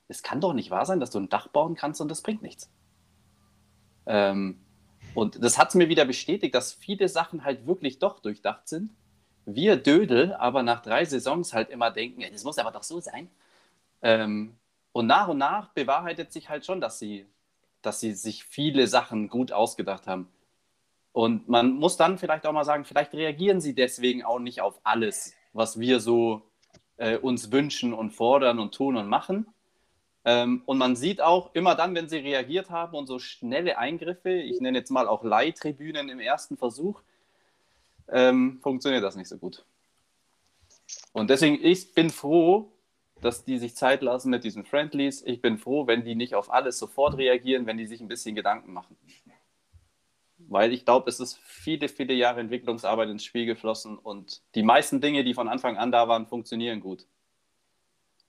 es 0.07 0.23
kann 0.23 0.41
doch 0.41 0.53
nicht 0.53 0.71
wahr 0.71 0.85
sein, 0.85 0.99
dass 0.99 1.11
du 1.11 1.19
ein 1.19 1.29
Dach 1.29 1.47
bauen 1.47 1.75
kannst 1.75 2.01
und 2.01 2.09
das 2.09 2.21
bringt 2.21 2.41
nichts. 2.41 2.71
Ähm, 4.07 4.59
und 5.13 5.43
das 5.43 5.57
hat 5.57 5.69
es 5.69 5.75
mir 5.75 5.89
wieder 5.89 6.05
bestätigt, 6.05 6.55
dass 6.55 6.73
viele 6.73 7.07
Sachen 7.07 7.43
halt 7.43 7.67
wirklich 7.67 7.99
doch 7.99 8.19
durchdacht 8.19 8.67
sind. 8.67 8.91
Wir 9.45 9.77
Dödel 9.77 10.33
aber 10.33 10.63
nach 10.63 10.81
drei 10.81 11.05
Saisons 11.05 11.53
halt 11.53 11.69
immer 11.69 11.91
denken, 11.91 12.23
das 12.31 12.43
muss 12.43 12.57
aber 12.57 12.71
doch 12.71 12.83
so 12.83 12.99
sein. 12.99 13.29
Ähm, 14.01 14.55
und 14.95 15.07
nach 15.07 15.27
und 15.27 15.39
nach 15.39 15.73
bewahrheitet 15.73 16.31
sich 16.31 16.47
halt 16.47 16.65
schon, 16.65 16.79
dass 16.79 16.99
sie, 16.99 17.25
dass 17.81 17.99
sie 17.99 18.13
sich 18.13 18.45
viele 18.45 18.87
Sachen 18.87 19.27
gut 19.27 19.51
ausgedacht 19.51 20.07
haben. 20.07 20.29
Und 21.11 21.49
man 21.49 21.73
muss 21.73 21.97
dann 21.97 22.17
vielleicht 22.17 22.47
auch 22.47 22.53
mal 22.53 22.63
sagen, 22.63 22.85
vielleicht 22.85 23.13
reagieren 23.13 23.59
sie 23.59 23.75
deswegen 23.75 24.23
auch 24.23 24.39
nicht 24.39 24.61
auf 24.61 24.79
alles, 24.85 25.33
was 25.51 25.81
wir 25.81 25.99
so 25.99 26.43
äh, 26.95 27.17
uns 27.17 27.51
wünschen 27.51 27.93
und 27.93 28.11
fordern 28.11 28.57
und 28.57 28.73
tun 28.73 28.95
und 28.95 29.09
machen. 29.09 29.47
Ähm, 30.23 30.63
und 30.65 30.77
man 30.77 30.95
sieht 30.95 31.19
auch 31.19 31.53
immer 31.53 31.75
dann, 31.75 31.93
wenn 31.93 32.07
sie 32.07 32.19
reagiert 32.19 32.69
haben 32.69 32.95
und 32.95 33.07
so 33.07 33.19
schnelle 33.19 33.77
Eingriffe, 33.77 34.31
ich 34.31 34.61
nenne 34.61 34.77
jetzt 34.77 34.91
mal 34.91 35.09
auch 35.09 35.25
Leihtribünen 35.25 36.07
im 36.07 36.21
ersten 36.21 36.55
Versuch, 36.55 37.01
ähm, 38.07 38.59
funktioniert 38.63 39.03
das 39.03 39.17
nicht 39.17 39.27
so 39.27 39.37
gut. 39.37 39.65
Und 41.11 41.29
deswegen, 41.29 41.59
ich 41.61 41.93
bin 41.93 42.09
froh, 42.09 42.71
dass 43.26 43.43
die 43.43 43.57
sich 43.57 43.76
Zeit 43.76 44.03
lassen 44.03 44.30
mit 44.30 44.43
diesen 44.43 44.65
Friendlies. 44.65 45.23
Ich 45.23 45.41
bin 45.41 45.57
froh, 45.57 45.88
wenn 45.88 46.05
die 46.05 46.13
nicht 46.13 46.36
auf 46.36 46.53
alles 46.53 46.78
sofort 46.78 47.17
reagieren, 47.17 47.65
wenn 47.65 47.78
die 47.78 47.88
sich 47.88 47.99
ein 47.99 48.07
bisschen 48.07 48.36
Gedanken 48.36 48.71
machen. 48.71 48.95
Weil 50.38 50.71
ich 50.71 50.86
glaube, 50.86 51.09
es 51.09 51.19
ist 51.19 51.39
viele, 51.39 51.89
viele 51.89 52.13
Jahre 52.13 52.39
Entwicklungsarbeit 52.39 53.09
ins 53.09 53.23
Spiel 53.23 53.47
geflossen 53.47 53.97
und 53.97 54.43
die 54.53 54.61
meisten 54.61 55.01
Dinge, 55.01 55.23
die 55.23 55.34
von 55.34 55.47
Anfang 55.47 55.76
an 55.76 55.91
da 55.91 56.07
waren, 56.07 56.28
funktionieren 56.28 56.82
gut. 56.82 57.07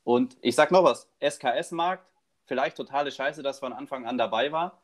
Und 0.02 0.38
ich 0.40 0.54
sag 0.54 0.70
noch 0.70 0.82
was: 0.84 1.10
SKS-Markt, 1.20 2.10
vielleicht 2.46 2.78
totale 2.78 3.10
Scheiße, 3.10 3.42
dass 3.42 3.58
von 3.58 3.74
Anfang 3.74 4.06
an 4.06 4.16
dabei 4.16 4.50
war. 4.50 4.80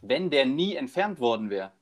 Wenn 0.00 0.30
der 0.30 0.46
nie 0.46 0.76
entfernt 0.76 1.18
worden 1.18 1.50
wäre, 1.50 1.72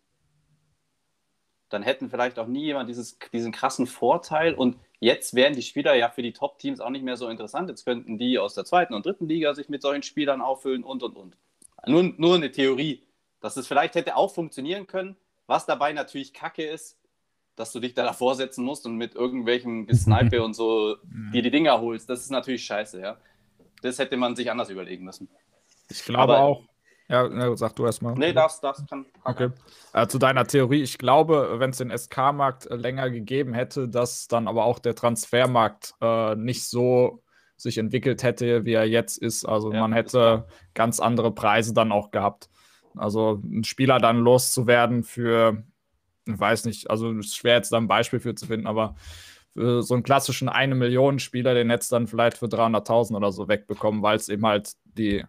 dann 1.69 1.83
hätten 1.83 2.09
vielleicht 2.09 2.39
auch 2.39 2.47
nie 2.47 2.64
jemand 2.64 2.89
dieses, 2.89 3.19
diesen 3.31 3.53
krassen 3.53 3.87
Vorteil 3.87 4.55
und 4.55 4.79
Jetzt 5.01 5.34
wären 5.34 5.55
die 5.55 5.62
Spieler 5.62 5.94
ja 5.94 6.09
für 6.09 6.22
die 6.22 6.32
Top-Teams 6.32 6.80
auch 6.80 6.90
nicht 6.90 7.05
mehr 7.05 7.16
so 7.16 7.28
interessant. 7.28 7.68
Jetzt 7.68 7.84
könnten 7.84 8.18
die 8.18 8.38
aus 8.38 8.55
der 8.55 8.64
zweiten 8.64 8.94
und 8.94 9.07
dritten 9.07 9.28
Liga 9.28 9.55
sich 9.55 9.68
mit 9.68 9.82
solchen 9.82 10.03
Spielern 10.03 10.40
auffüllen 10.40 10.82
und 10.82 11.03
und 11.03 11.16
und. 11.16 11.36
Nur, 11.86 12.03
nur 12.16 12.34
eine 12.34 12.51
Theorie. 12.51 13.03
dass 13.40 13.57
es 13.57 13.68
vielleicht 13.68 13.94
hätte 13.94 14.16
auch 14.16 14.34
funktionieren 14.34 14.86
können. 14.88 15.16
Was 15.46 15.64
dabei 15.64 15.92
natürlich 15.92 16.34
kacke 16.34 16.64
ist, 16.66 16.99
dass 17.55 17.72
du 17.72 17.80
dich 17.80 17.94
da 17.94 18.05
davor 18.05 18.34
setzen 18.34 18.64
musst 18.64 18.86
und 18.86 18.96
mit 18.96 19.14
irgendwelchen 19.14 19.86
Gesnipe 19.88 20.42
und 20.42 20.55
so 20.55 20.96
dir 21.32 21.42
die 21.42 21.51
Dinger 21.51 21.80
holst. 21.80 22.11
Das 22.11 22.20
ist 22.20 22.30
natürlich 22.30 22.64
scheiße, 22.64 23.01
ja. 23.01 23.18
Das 23.82 23.99
hätte 24.01 24.16
man 24.16 24.34
sich 24.34 24.51
anders 24.51 24.70
überlegen 24.70 25.05
müssen. 25.05 25.28
Ich 25.88 26.05
glaube 26.05 26.34
Aber, 26.34 26.40
auch. 26.40 26.64
Ja, 27.09 27.57
sag 27.57 27.75
du 27.75 27.87
erstmal. 27.87 28.15
Nee, 28.15 28.35
das, 28.35 28.61
das 28.61 28.85
kann. 28.87 29.07
Okay. 29.25 29.49
Äh, 29.95 30.07
zu 30.09 30.19
deiner 30.19 30.47
Theorie, 30.47 30.83
ich 30.83 30.99
glaube, 30.99 31.57
wenn 31.59 31.71
es 31.71 31.79
den 31.79 31.97
SK-Markt 31.97 32.67
äh, 32.67 32.77
länger 32.77 33.11
gegeben 33.11 33.55
hätte, 33.55 33.89
dass 33.89 34.29
dann 34.29 34.47
aber 34.47 34.65
auch 34.65 34.79
der 34.79 34.95
Transfermarkt 34.95 35.95
äh, 36.03 36.35
nicht 36.37 36.65
so 36.69 37.23
sich 37.57 37.79
entwickelt 37.79 38.23
hätte, 38.23 38.67
wie 38.67 38.75
er 38.75 38.87
jetzt 38.87 39.17
ist. 39.17 39.47
Also 39.47 39.73
ja, 39.73 39.81
man 39.81 39.95
hätte 39.95 40.47
ganz 40.75 41.01
andere 41.01 41.33
Preise 41.35 41.73
dann 41.73 41.93
auch 41.93 42.11
gehabt. 42.11 42.51
Also 42.95 43.41
ein 43.43 43.65
Spieler 43.65 43.99
dann 43.99 44.19
loszuwerden 44.19 45.03
für, 45.03 45.65
ich 46.27 46.39
weiß 46.39 46.67
nicht, 46.67 46.91
also 46.91 47.11
es 47.13 47.29
ist 47.29 47.37
schwer 47.37 47.57
jetzt 47.57 47.73
da 47.73 47.79
ein 47.79 47.89
Beispiel 47.89 48.21
für 48.21 48.35
zu 48.35 48.47
finden, 48.47 48.67
aber 48.67 48.97
für 49.55 49.83
so 49.83 49.95
einen 49.95 50.03
klassischen 50.03 50.49
1 50.49 50.75
Million 50.75 51.19
Spieler, 51.19 51.55
den 51.55 51.71
hättest 51.71 51.91
dann 51.91 52.07
vielleicht 52.07 52.37
für 52.37 52.47
300.000 52.47 53.17
oder 53.17 53.33
so 53.33 53.49
wegbekommen, 53.49 54.03
weil 54.03 54.17
es 54.17 54.29
eben 54.29 54.47
halt 54.47 54.73
die 54.85 55.25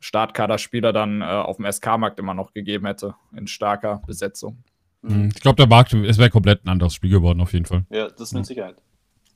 Startkaderspieler 0.00 0.92
dann 0.92 1.22
äh, 1.22 1.24
auf 1.24 1.56
dem 1.56 1.70
SK-Markt 1.70 2.18
immer 2.18 2.34
noch 2.34 2.52
gegeben 2.52 2.86
hätte, 2.86 3.14
in 3.36 3.46
starker 3.46 4.02
Besetzung. 4.06 4.62
Mhm. 5.02 5.30
Ich 5.34 5.40
glaube, 5.40 5.56
der 5.56 5.66
Markt, 5.66 5.92
es 5.94 6.18
wäre 6.18 6.30
komplett 6.30 6.64
ein 6.64 6.68
anderes 6.68 6.94
Spiel 6.94 7.10
geworden, 7.10 7.40
auf 7.40 7.52
jeden 7.52 7.66
Fall. 7.66 7.84
Ja, 7.90 8.08
das 8.08 8.20
ist 8.20 8.32
mit 8.34 8.46
Sicherheit. 8.46 8.76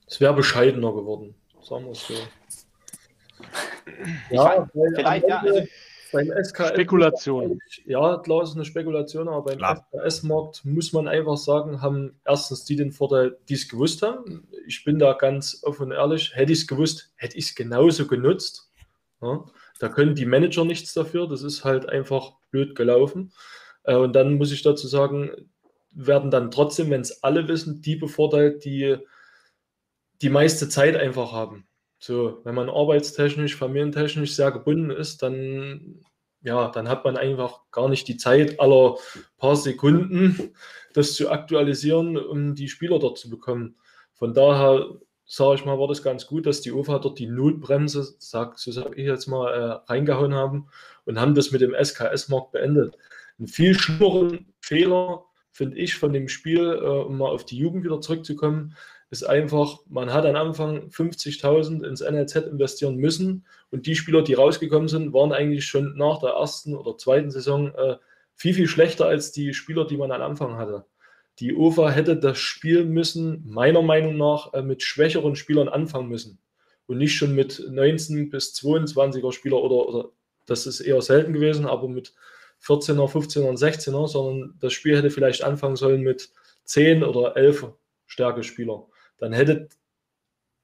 Es 0.06 0.20
wäre 0.20 0.34
bescheidener 0.34 0.92
geworden, 0.92 1.34
sagen 1.62 1.84
wir 1.84 1.92
es 1.92 2.06
so. 2.06 2.14
ja, 4.30 4.68
vielleicht, 4.72 5.28
ja. 5.28 5.38
Also, 5.38 5.66
beim 6.12 6.32
SKS 6.42 6.70
Spekulation. 6.70 7.61
Ja, 7.86 8.18
klar 8.18 8.42
ist 8.42 8.54
eine 8.54 8.64
Spekulation, 8.64 9.28
aber 9.28 9.54
beim 9.54 9.58
SKS-Markt 9.58 10.64
muss 10.64 10.92
man 10.92 11.06
einfach 11.06 11.36
sagen, 11.36 11.80
haben 11.80 12.18
erstens 12.24 12.64
die 12.64 12.76
den 12.76 12.90
Vorteil, 12.90 13.36
die 13.48 13.54
es 13.54 13.68
gewusst 13.68 14.02
haben. 14.02 14.48
Ich 14.66 14.84
bin 14.84 14.98
da 14.98 15.12
ganz 15.12 15.61
offen 15.62 15.86
und 15.86 15.92
ehrlich, 15.92 16.34
hätte 16.34 16.52
ich 16.52 16.61
es 16.61 16.66
gewusst, 16.66 17.12
hätte 17.16 17.38
ich 17.38 17.44
es 17.46 17.54
genauso 17.54 18.06
genutzt. 18.06 18.70
Ja, 19.22 19.44
da 19.80 19.88
können 19.88 20.14
die 20.14 20.26
Manager 20.26 20.64
nichts 20.64 20.92
dafür, 20.92 21.26
das 21.26 21.42
ist 21.42 21.64
halt 21.64 21.88
einfach 21.88 22.34
blöd 22.50 22.76
gelaufen. 22.76 23.32
Äh, 23.82 23.96
und 23.96 24.14
dann 24.14 24.34
muss 24.34 24.52
ich 24.52 24.62
dazu 24.62 24.86
sagen, 24.86 25.30
werden 25.92 26.30
dann 26.30 26.50
trotzdem, 26.50 26.90
wenn 26.90 27.00
es 27.00 27.24
alle 27.24 27.48
wissen, 27.48 27.82
die 27.82 27.96
bevorteilt, 27.96 28.64
die 28.64 28.98
die 30.22 30.28
meiste 30.28 30.68
Zeit 30.68 30.96
einfach 30.96 31.32
haben. 31.32 31.66
So, 31.98 32.40
wenn 32.44 32.54
man 32.54 32.68
arbeitstechnisch, 32.68 33.56
familientechnisch 33.56 34.34
sehr 34.34 34.52
gebunden 34.52 34.90
ist, 34.90 35.22
dann, 35.22 36.04
ja, 36.42 36.68
dann 36.68 36.88
hat 36.88 37.04
man 37.04 37.16
einfach 37.16 37.60
gar 37.70 37.88
nicht 37.88 38.06
die 38.06 38.18
Zeit, 38.18 38.60
aller 38.60 38.96
paar 39.38 39.56
Sekunden 39.56 40.54
das 40.92 41.14
zu 41.14 41.30
aktualisieren, 41.30 42.16
um 42.18 42.54
die 42.54 42.68
Spieler 42.68 42.98
dort 42.98 43.18
zu 43.18 43.30
bekommen. 43.30 43.76
Von 44.12 44.34
daher 44.34 44.86
sage 45.32 45.54
ich 45.54 45.64
mal, 45.64 45.78
war 45.78 45.86
das 45.86 46.02
ganz 46.02 46.26
gut, 46.26 46.44
dass 46.44 46.60
die 46.60 46.72
UFA 46.72 46.98
dort 46.98 47.20
die 47.20 47.28
Notbremse, 47.28 48.16
sag, 48.18 48.58
so 48.58 48.72
sage 48.72 48.96
ich 48.96 49.06
jetzt 49.06 49.28
mal, 49.28 49.52
äh, 49.52 49.92
reingehauen 49.92 50.34
haben 50.34 50.66
und 51.04 51.20
haben 51.20 51.36
das 51.36 51.52
mit 51.52 51.60
dem 51.60 51.72
SKS-Markt 51.72 52.50
beendet. 52.50 52.98
Ein 53.38 53.46
viel 53.46 53.78
schlimmeren 53.78 54.52
Fehler, 54.60 55.24
finde 55.52 55.78
ich, 55.78 55.94
von 55.94 56.12
dem 56.12 56.26
Spiel, 56.26 56.80
äh, 56.82 56.84
um 56.84 57.16
mal 57.18 57.28
auf 57.28 57.44
die 57.44 57.56
Jugend 57.56 57.84
wieder 57.84 58.00
zurückzukommen, 58.00 58.74
ist 59.10 59.22
einfach, 59.22 59.78
man 59.88 60.12
hat 60.12 60.26
am 60.26 60.34
Anfang 60.34 60.88
50.000 60.88 61.86
ins 61.86 62.00
NLZ 62.00 62.48
investieren 62.48 62.96
müssen 62.96 63.46
und 63.70 63.86
die 63.86 63.94
Spieler, 63.94 64.22
die 64.22 64.34
rausgekommen 64.34 64.88
sind, 64.88 65.12
waren 65.12 65.32
eigentlich 65.32 65.64
schon 65.64 65.96
nach 65.96 66.18
der 66.18 66.30
ersten 66.30 66.74
oder 66.74 66.98
zweiten 66.98 67.30
Saison 67.30 67.72
äh, 67.76 67.98
viel, 68.34 68.54
viel 68.54 68.66
schlechter 68.66 69.06
als 69.06 69.30
die 69.30 69.54
Spieler, 69.54 69.86
die 69.86 69.96
man 69.96 70.10
am 70.10 70.22
Anfang 70.22 70.56
hatte. 70.56 70.86
Die 71.41 71.55
UFA 71.55 71.91
hätte 71.91 72.16
das 72.16 72.38
Spiel 72.38 72.84
müssen, 72.84 73.43
meiner 73.49 73.80
Meinung 73.80 74.16
nach, 74.18 74.53
äh, 74.53 74.62
mit 74.62 74.82
schwächeren 74.82 75.36
Spielern 75.36 75.68
anfangen 75.68 76.09
müssen. 76.09 76.38
Und 76.86 76.99
nicht 76.99 77.16
schon 77.16 77.34
mit 77.34 77.64
19 77.68 78.28
bis 78.30 78.55
22er 78.55 79.32
Spieler 79.32 79.62
oder, 79.62 79.88
oder 79.88 80.09
das 80.47 80.66
ist 80.66 80.80
eher 80.80 81.01
selten 81.01 81.32
gewesen, 81.32 81.66
aber 81.66 81.88
mit 81.88 82.12
14er, 82.62 83.11
15er 83.11 83.49
und 83.49 83.59
16er, 83.59 84.07
sondern 84.07 84.59
das 84.61 84.74
Spiel 84.74 84.97
hätte 84.97 85.11
vielleicht 85.11 85.43
anfangen 85.43 85.76
sollen 85.76 86.03
mit 86.03 86.30
10 86.64 87.05
oder 87.05 87.36
11 87.36 87.72
Stärkespieler. 88.07 88.86
Dann 89.18 89.32
hätte 89.32 89.68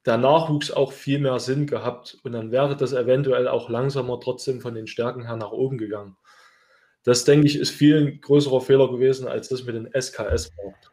der 0.04 0.18
Nachwuchs 0.18 0.70
auch 0.70 0.92
viel 0.92 1.18
mehr 1.18 1.38
Sinn 1.40 1.66
gehabt 1.66 2.18
und 2.22 2.32
dann 2.32 2.52
wäre 2.52 2.76
das 2.76 2.92
eventuell 2.92 3.48
auch 3.48 3.70
langsamer 3.70 4.20
trotzdem 4.20 4.60
von 4.60 4.74
den 4.74 4.86
Stärken 4.86 5.26
her 5.26 5.36
nach 5.36 5.52
oben 5.52 5.78
gegangen. 5.78 6.16
Das, 7.06 7.24
denke 7.24 7.46
ich, 7.46 7.54
ist 7.54 7.70
viel 7.70 8.04
ein 8.04 8.20
größerer 8.20 8.60
Fehler 8.60 8.90
gewesen, 8.90 9.28
als 9.28 9.48
das 9.48 9.62
mit 9.62 9.76
dem 9.76 9.86
SKS-Markt. 9.92 10.90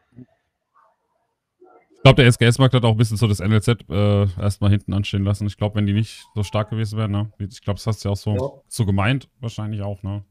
Ich 1.96 2.02
glaube, 2.04 2.22
der 2.22 2.30
SKS-Markt 2.30 2.72
hat 2.72 2.84
auch 2.84 2.92
ein 2.92 2.96
bisschen 2.96 3.16
so 3.16 3.26
das 3.26 3.40
NLZ 3.40 3.68
äh, 3.90 4.22
erstmal 4.40 4.70
hinten 4.70 4.92
anstehen 4.92 5.24
lassen. 5.24 5.48
Ich 5.48 5.56
glaube, 5.56 5.74
wenn 5.74 5.86
die 5.86 5.92
nicht 5.92 6.24
so 6.36 6.44
stark 6.44 6.70
gewesen 6.70 6.98
wären, 6.98 7.10
ne? 7.10 7.32
Ich 7.38 7.62
glaube, 7.62 7.78
das 7.78 7.86
hast 7.88 8.04
du 8.04 8.08
ja 8.08 8.12
auch 8.12 8.16
so, 8.16 8.36
ja. 8.36 8.62
so 8.68 8.86
gemeint, 8.86 9.28
wahrscheinlich 9.40 9.82
auch, 9.82 10.04
ne? 10.04 10.24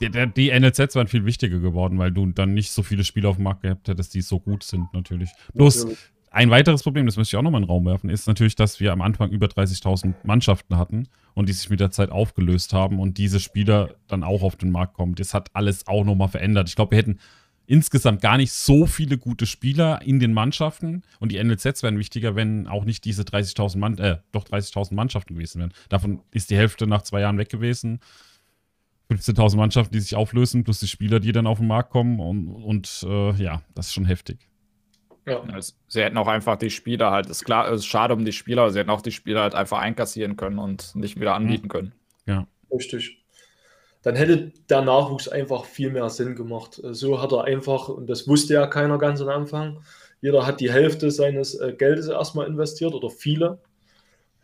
Die, 0.00 0.08
die, 0.10 0.58
NLZs 0.58 0.94
wären 0.94 1.08
viel 1.08 1.26
wichtiger 1.26 1.58
geworden, 1.58 1.98
weil 1.98 2.10
du 2.10 2.24
dann 2.26 2.54
nicht 2.54 2.70
so 2.70 2.82
viele 2.82 3.04
Spiele 3.04 3.28
auf 3.28 3.36
dem 3.36 3.44
Markt 3.44 3.62
gehabt 3.62 3.86
hättest, 3.86 4.14
die 4.14 4.22
so 4.22 4.40
gut 4.40 4.62
sind, 4.62 4.94
natürlich. 4.94 5.28
Bloß, 5.52 5.84
natürlich. 5.84 5.98
Ein 6.32 6.48
weiteres 6.48 6.82
Problem, 6.82 7.04
das 7.04 7.18
möchte 7.18 7.36
ich 7.36 7.38
auch 7.38 7.42
nochmal 7.42 7.60
in 7.60 7.66
den 7.66 7.70
Raum 7.70 7.84
werfen, 7.84 8.08
ist 8.08 8.26
natürlich, 8.26 8.54
dass 8.56 8.80
wir 8.80 8.94
am 8.94 9.02
Anfang 9.02 9.30
über 9.30 9.48
30.000 9.48 10.14
Mannschaften 10.24 10.78
hatten 10.78 11.08
und 11.34 11.50
die 11.50 11.52
sich 11.52 11.68
mit 11.68 11.78
der 11.78 11.90
Zeit 11.90 12.10
aufgelöst 12.10 12.72
haben 12.72 13.00
und 13.00 13.18
diese 13.18 13.38
Spieler 13.38 13.96
dann 14.08 14.24
auch 14.24 14.42
auf 14.42 14.56
den 14.56 14.70
Markt 14.70 14.94
kommen. 14.94 15.14
Das 15.14 15.34
hat 15.34 15.50
alles 15.52 15.86
auch 15.86 16.04
nochmal 16.04 16.28
verändert. 16.28 16.70
Ich 16.70 16.74
glaube, 16.74 16.92
wir 16.92 16.98
hätten 16.98 17.18
insgesamt 17.66 18.22
gar 18.22 18.38
nicht 18.38 18.50
so 18.50 18.86
viele 18.86 19.18
gute 19.18 19.44
Spieler 19.44 20.00
in 20.00 20.20
den 20.20 20.32
Mannschaften 20.32 21.02
und 21.20 21.32
die 21.32 21.42
NLZs 21.42 21.82
wären 21.82 21.98
wichtiger, 21.98 22.34
wenn 22.34 22.66
auch 22.66 22.86
nicht 22.86 23.04
diese 23.04 23.24
30.000 23.24 23.76
Mann, 23.76 23.98
äh, 23.98 24.16
doch 24.32 24.44
30.000 24.44 24.94
Mannschaften 24.94 25.34
gewesen 25.34 25.58
wären. 25.58 25.74
Davon 25.90 26.22
ist 26.30 26.48
die 26.48 26.56
Hälfte 26.56 26.86
nach 26.86 27.02
zwei 27.02 27.20
Jahren 27.20 27.36
weg 27.36 27.50
gewesen. 27.50 28.00
15.000 29.10 29.56
Mannschaften, 29.56 29.92
die 29.92 30.00
sich 30.00 30.14
auflösen, 30.14 30.64
plus 30.64 30.80
die 30.80 30.88
Spieler, 30.88 31.20
die 31.20 31.32
dann 31.32 31.46
auf 31.46 31.58
den 31.58 31.66
Markt 31.66 31.90
kommen 31.90 32.20
und, 32.20 32.48
und 32.48 33.04
äh, 33.06 33.32
ja, 33.34 33.60
das 33.74 33.88
ist 33.88 33.92
schon 33.92 34.06
heftig. 34.06 34.48
Ja. 35.26 35.42
Also, 35.52 35.74
sie 35.86 36.02
hätten 36.02 36.18
auch 36.18 36.26
einfach 36.26 36.56
die 36.56 36.70
Spieler 36.70 37.10
halt, 37.10 37.26
ist 37.26 37.44
klar, 37.44 37.70
es 37.70 37.80
ist 37.80 37.86
schade 37.86 38.14
um 38.14 38.24
die 38.24 38.32
Spieler, 38.32 38.62
aber 38.62 38.72
sie 38.72 38.80
hätten 38.80 38.90
auch 38.90 39.02
die 39.02 39.12
Spieler 39.12 39.42
halt 39.42 39.54
einfach 39.54 39.78
einkassieren 39.78 40.36
können 40.36 40.58
und 40.58 40.94
nicht 40.94 41.20
wieder 41.20 41.34
anbieten 41.34 41.68
können. 41.68 41.94
Ja. 42.26 42.46
Richtig. 42.72 43.22
Dann 44.02 44.16
hätte 44.16 44.52
der 44.68 44.82
Nachwuchs 44.82 45.28
einfach 45.28 45.64
viel 45.64 45.90
mehr 45.90 46.10
Sinn 46.10 46.34
gemacht. 46.34 46.80
So 46.82 47.22
hat 47.22 47.32
er 47.32 47.44
einfach, 47.44 47.88
und 47.88 48.08
das 48.08 48.26
wusste 48.26 48.54
ja 48.54 48.66
keiner 48.66 48.98
ganz 48.98 49.20
am 49.20 49.28
Anfang, 49.28 49.80
jeder 50.20 50.44
hat 50.46 50.60
die 50.60 50.72
Hälfte 50.72 51.10
seines 51.10 51.54
äh, 51.54 51.72
Geldes 51.72 52.08
erstmal 52.08 52.46
investiert 52.46 52.94
oder 52.94 53.10
viele. 53.10 53.60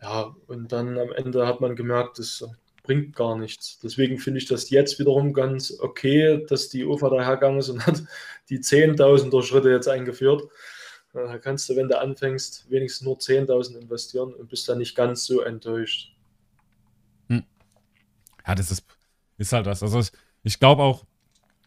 Ja, 0.01 0.33
und 0.47 0.71
dann 0.71 0.97
am 0.97 1.11
Ende 1.11 1.45
hat 1.45 1.59
man 1.59 1.75
gemerkt, 1.75 2.19
das 2.19 2.45
bringt 2.89 3.15
gar 3.15 3.37
nichts. 3.37 3.77
Deswegen 3.83 4.17
finde 4.17 4.39
ich 4.39 4.47
das 4.47 4.71
jetzt 4.71 4.97
wiederum 4.97 5.31
ganz 5.31 5.79
okay, 5.79 6.43
dass 6.49 6.69
die 6.69 6.83
UFA 6.83 7.11
dahergegangen 7.11 7.59
ist 7.59 7.69
und 7.69 7.85
hat 7.85 8.01
die 8.49 8.61
Zehntausender 8.61 9.43
Schritte 9.43 9.69
jetzt 9.69 9.87
eingeführt. 9.87 10.49
Da 11.13 11.37
kannst 11.37 11.69
du, 11.69 11.75
wenn 11.75 11.87
du 11.87 11.99
anfängst, 11.99 12.65
wenigstens 12.71 13.05
nur 13.05 13.17
10.000 13.17 13.77
investieren 13.77 14.33
und 14.33 14.49
bist 14.49 14.67
dann 14.67 14.79
nicht 14.79 14.95
ganz 14.95 15.23
so 15.25 15.41
enttäuscht. 15.41 16.15
Hm. 17.27 17.43
Ja, 18.47 18.55
das 18.55 18.71
ist, 18.71 18.83
ist 19.37 19.53
halt 19.53 19.67
das. 19.67 19.83
Also 19.83 20.01
ich 20.41 20.59
glaube 20.59 20.81
auch, 20.81 21.05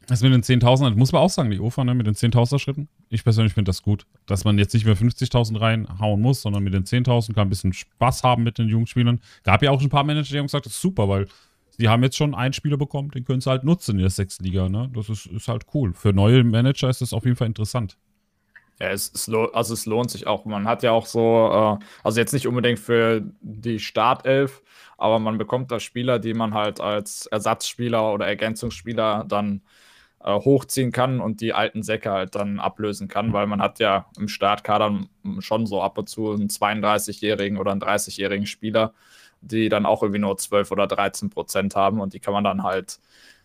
das 0.06 0.22
mit 0.22 0.32
den 0.32 0.42
10.000, 0.42 0.96
muss 0.96 1.12
man 1.12 1.22
auch 1.22 1.30
sagen, 1.30 1.50
die 1.50 1.60
UFA 1.60 1.84
ne, 1.84 1.94
mit 1.94 2.06
den 2.06 2.14
10.000er 2.14 2.58
Schritten. 2.58 2.88
Ich 3.08 3.24
persönlich 3.24 3.54
finde 3.54 3.68
das 3.68 3.82
gut, 3.82 4.06
dass 4.26 4.44
man 4.44 4.58
jetzt 4.58 4.74
nicht 4.74 4.84
mehr 4.84 4.96
50.000 4.96 5.60
reinhauen 5.60 6.20
muss, 6.20 6.42
sondern 6.42 6.62
mit 6.62 6.74
den 6.74 6.84
10.000 6.84 7.34
kann 7.34 7.46
ein 7.46 7.50
bisschen 7.50 7.72
Spaß 7.72 8.22
haben 8.22 8.42
mit 8.42 8.58
den 8.58 8.68
Jugendspielern. 8.68 9.20
Gab 9.44 9.62
ja 9.62 9.70
auch 9.70 9.80
ein 9.80 9.88
paar 9.88 10.04
Manager, 10.04 10.32
die 10.32 10.38
haben 10.38 10.46
gesagt, 10.46 10.66
das 10.66 10.74
ist 10.74 10.82
super, 10.82 11.08
weil 11.08 11.26
sie 11.70 11.88
haben 11.88 12.02
jetzt 12.02 12.16
schon 12.16 12.34
einen 12.34 12.52
Spieler 12.52 12.76
bekommen, 12.76 13.10
den 13.10 13.24
können 13.24 13.40
sie 13.40 13.50
halt 13.50 13.64
nutzen 13.64 13.92
in 13.92 14.02
der 14.02 14.10
sechsten 14.10 14.44
Liga. 14.44 14.68
Ne? 14.68 14.90
Das 14.94 15.08
ist, 15.08 15.26
ist 15.26 15.48
halt 15.48 15.66
cool. 15.74 15.94
Für 15.94 16.12
neue 16.12 16.44
Manager 16.44 16.90
ist 16.90 17.00
das 17.00 17.12
auf 17.12 17.24
jeden 17.24 17.36
Fall 17.36 17.46
interessant. 17.46 17.96
Ja, 18.80 18.88
es, 18.88 19.12
es, 19.14 19.30
also 19.52 19.74
es 19.74 19.86
lohnt 19.86 20.10
sich 20.10 20.26
auch. 20.26 20.44
Man 20.44 20.66
hat 20.66 20.82
ja 20.82 20.90
auch 20.90 21.06
so, 21.06 21.78
äh, 21.80 21.84
also 22.02 22.18
jetzt 22.18 22.32
nicht 22.32 22.48
unbedingt 22.48 22.80
für 22.80 23.22
die 23.40 23.78
Startelf, 23.78 24.62
aber 24.98 25.18
man 25.18 25.38
bekommt 25.38 25.70
da 25.70 25.78
Spieler, 25.78 26.18
die 26.18 26.34
man 26.34 26.54
halt 26.54 26.80
als 26.80 27.26
Ersatzspieler 27.26 28.12
oder 28.12 28.26
Ergänzungsspieler 28.26 29.24
dann 29.28 29.62
hochziehen 30.24 30.92
kann 30.92 31.20
und 31.20 31.40
die 31.40 31.52
alten 31.52 31.82
Säcke 31.82 32.10
halt 32.10 32.34
dann 32.34 32.60
ablösen 32.60 33.08
kann, 33.08 33.32
weil 33.32 33.46
man 33.46 33.60
hat 33.60 33.80
ja 33.80 34.06
im 34.16 34.28
Startkader 34.28 35.00
schon 35.40 35.66
so 35.66 35.82
ab 35.82 35.98
und 35.98 36.08
zu 36.08 36.30
einen 36.32 36.48
32-jährigen 36.48 37.58
oder 37.58 37.72
einen 37.72 37.80
30-jährigen 37.80 38.46
Spieler, 38.46 38.94
die 39.40 39.68
dann 39.68 39.84
auch 39.86 40.02
irgendwie 40.02 40.20
nur 40.20 40.36
12 40.36 40.70
oder 40.70 40.86
13 40.86 41.30
Prozent 41.30 41.74
haben 41.74 42.00
und 42.00 42.14
die 42.14 42.20
kann 42.20 42.34
man 42.34 42.44
dann 42.44 42.62
halt 42.62 43.00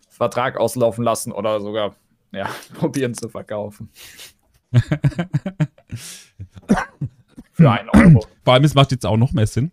Vertrag 0.07 0.57
auslaufen 0.57 1.03
lassen 1.03 1.31
oder 1.31 1.59
sogar 1.61 1.95
ja, 2.31 2.47
probieren 2.75 3.13
zu 3.13 3.29
verkaufen. 3.29 3.89
Für 7.53 7.71
einen 7.71 7.89
Euro. 7.89 8.25
Vor 8.43 8.53
allem, 8.53 8.63
es 8.63 8.75
macht 8.75 8.91
jetzt 8.91 9.05
auch 9.05 9.17
noch 9.17 9.31
mehr 9.31 9.47
Sinn. 9.47 9.71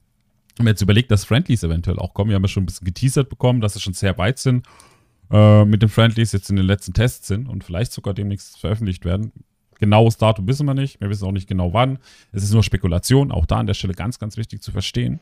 Wenn 0.57 0.65
man 0.65 0.73
jetzt 0.73 0.81
überlegt, 0.81 1.11
dass 1.11 1.25
Friendlies 1.25 1.65
eventuell 1.65 1.99
auch 1.99 2.15
kommen. 2.15 2.31
Wir 2.31 2.37
haben 2.37 2.45
ja 2.45 2.49
schon 2.49 2.63
ein 2.63 2.67
bisschen 2.67 2.87
geteasert 2.87 3.29
bekommen, 3.29 3.61
dass 3.61 3.75
sie 3.75 3.81
schon 3.81 3.93
sehr 3.93 4.17
weit 4.17 4.39
sind. 4.39 4.67
Äh, 5.31 5.65
mit 5.65 5.83
den 5.83 5.89
Friendlies 5.89 6.33
jetzt 6.33 6.51
in 6.51 6.57
den 6.57 6.67
letzten 6.67 6.93
Tests 6.93 7.27
sind 7.27 7.49
und 7.49 7.65
vielleicht 7.65 7.93
sogar 7.93 8.15
demnächst 8.15 8.59
veröffentlicht 8.59 9.05
werden. 9.05 9.33
Genaues 9.81 10.17
Datum 10.17 10.47
wissen 10.47 10.67
wir 10.67 10.75
nicht. 10.75 11.01
Wir 11.01 11.11
wissen 11.11 11.27
auch 11.27 11.33
nicht 11.33 11.49
genau 11.49 11.73
wann. 11.73 11.99
Es 12.33 12.43
ist 12.43 12.53
nur 12.53 12.63
Spekulation. 12.63 13.33
Auch 13.33 13.47
da 13.47 13.57
an 13.59 13.67
der 13.67 13.75
Stelle 13.75 13.95
ganz, 13.95 14.19
ganz 14.19 14.37
wichtig 14.37 14.63
zu 14.63 14.71
verstehen. 14.71 15.21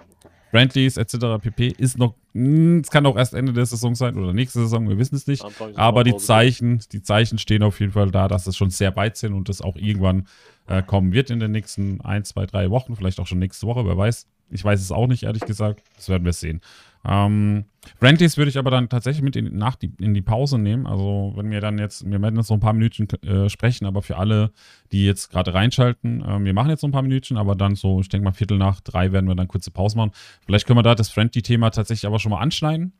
Friendlies 0.52 0.98
etc. 0.98 1.16
pp. 1.40 1.68
ist 1.78 1.96
noch, 1.98 2.14
hm, 2.34 2.80
es 2.80 2.90
kann 2.90 3.06
auch 3.06 3.16
erst 3.16 3.32
Ende 3.32 3.54
der 3.54 3.64
Saison 3.64 3.94
sein 3.94 4.18
oder 4.18 4.34
nächste 4.34 4.60
Saison, 4.60 4.86
wir 4.86 4.98
wissen 4.98 5.14
es 5.14 5.26
nicht. 5.26 5.42
Aber 5.76 6.04
die 6.04 6.16
Zeichen, 6.18 6.82
die 6.92 7.00
Zeichen 7.00 7.38
stehen 7.38 7.62
auf 7.62 7.80
jeden 7.80 7.92
Fall 7.92 8.10
da, 8.10 8.28
dass 8.28 8.46
es 8.46 8.54
schon 8.54 8.68
sehr 8.68 8.94
weit 8.94 9.16
sind 9.16 9.32
und 9.32 9.48
das 9.48 9.62
auch 9.62 9.76
irgendwann 9.76 10.26
äh, 10.66 10.82
kommen 10.82 11.12
wird 11.12 11.30
in 11.30 11.40
den 11.40 11.52
nächsten 11.52 12.02
ein, 12.02 12.24
zwei, 12.24 12.44
drei 12.44 12.68
Wochen, 12.68 12.96
vielleicht 12.96 13.18
auch 13.18 13.26
schon 13.26 13.38
nächste 13.38 13.66
Woche, 13.66 13.86
wer 13.86 13.96
weiß. 13.96 14.26
Ich 14.50 14.62
weiß 14.62 14.78
es 14.78 14.92
auch 14.92 15.06
nicht, 15.06 15.22
ehrlich 15.22 15.46
gesagt. 15.46 15.82
Das 15.96 16.10
werden 16.10 16.26
wir 16.26 16.34
sehen. 16.34 16.60
Ähm, 17.04 17.64
Friendlies 17.98 18.36
würde 18.36 18.48
ich 18.48 18.58
aber 18.58 18.70
dann 18.70 18.88
tatsächlich 18.88 19.22
mit 19.22 19.34
in, 19.34 19.56
nach 19.56 19.74
die, 19.74 19.92
in 19.98 20.14
die 20.14 20.22
Pause 20.22 20.58
nehmen. 20.58 20.86
Also, 20.86 21.32
wenn 21.36 21.50
wir 21.50 21.60
dann 21.60 21.78
jetzt, 21.78 22.08
wir 22.08 22.22
werden 22.22 22.36
jetzt 22.36 22.48
noch 22.48 22.56
ein 22.56 22.60
paar 22.60 22.72
Minuten 22.72 23.08
äh, 23.26 23.48
sprechen, 23.48 23.86
aber 23.86 24.02
für 24.02 24.18
alle, 24.18 24.52
die 24.92 25.04
jetzt 25.04 25.30
gerade 25.30 25.52
reinschalten, 25.52 26.22
äh, 26.22 26.44
wir 26.44 26.54
machen 26.54 26.70
jetzt 26.70 26.82
noch 26.82 26.88
ein 26.88 26.92
paar 26.92 27.02
Minuten, 27.02 27.36
aber 27.36 27.56
dann 27.56 27.74
so, 27.74 28.00
ich 28.00 28.08
denke 28.08 28.24
mal, 28.24 28.32
Viertel 28.32 28.58
nach 28.58 28.80
drei 28.80 29.12
werden 29.12 29.26
wir 29.26 29.34
dann 29.34 29.48
kurze 29.48 29.72
Pause 29.72 29.96
machen. 29.96 30.12
Vielleicht 30.46 30.66
können 30.66 30.78
wir 30.78 30.84
da 30.84 30.94
das 30.94 31.08
Friendly-Thema 31.08 31.70
tatsächlich 31.70 32.06
aber 32.06 32.20
schon 32.20 32.30
mal 32.30 32.40
anschneiden 32.40 32.92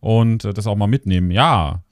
und 0.00 0.44
äh, 0.44 0.52
das 0.52 0.66
auch 0.66 0.76
mal 0.76 0.86
mitnehmen. 0.86 1.30
Ja, 1.30 1.82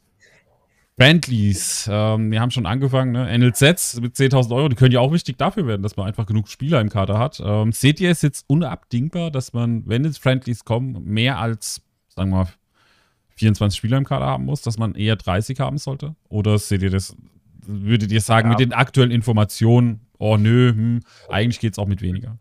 Friendlies, 0.99 1.90
ähm, 1.92 2.30
wir 2.30 2.40
haben 2.40 2.51
schon 2.51 2.64
angefangen, 2.64 3.12
ne? 3.12 3.38
NLZs 3.38 4.01
mit 4.01 4.14
10.000 4.14 4.57
Euro, 4.57 4.68
die 4.70 4.76
können 4.76 4.92
ja 4.92 5.01
auch 5.01 5.12
wichtig 5.12 5.36
dafür 5.36 5.66
werden, 5.66 5.82
dass 5.82 5.99
man 5.99 6.07
einfach 6.07 6.24
genug 6.24 6.49
Spieler 6.49 6.80
im 6.80 6.88
Kader 6.88 7.18
hat. 7.18 7.38
Ähm, 7.44 7.72
seht 7.72 8.01
ihr 8.01 8.11
es 8.11 8.22
jetzt 8.22 8.49
unabdingbar, 8.49 9.30
dass 9.30 9.53
man, 9.53 9.82
wenn 9.86 10.07
es 10.07 10.16
Friendlies 10.16 10.64
kommen, 10.64 11.05
mehr 11.05 11.38
als, 11.38 11.82
sagen 12.09 12.30
wir 12.30 12.36
mal, 12.36 12.49
24 13.36 13.76
Spieler 13.76 13.99
im 13.99 14.07
Kader 14.07 14.24
haben 14.24 14.47
muss, 14.47 14.62
dass 14.62 14.78
man 14.78 14.94
eher 14.94 15.16
30 15.16 15.61
haben 15.61 15.76
sollte? 15.76 16.14
Oder 16.30 16.57
seht 16.57 16.80
ihr 16.80 16.88
das, 16.88 17.14
würdet 17.66 18.11
ihr 18.11 18.22
sagen, 18.22 18.49
ja. 18.49 18.57
mit 18.57 18.61
den 18.61 18.72
aktuellen 18.72 19.11
Informationen, 19.11 20.01
oh 20.16 20.38
nö, 20.38 20.70
hm, 20.70 21.01
eigentlich 21.28 21.61
geht 21.61 21.72
es 21.72 21.78
auch 21.78 21.86
mit 21.86 22.01
weniger? 22.01 22.38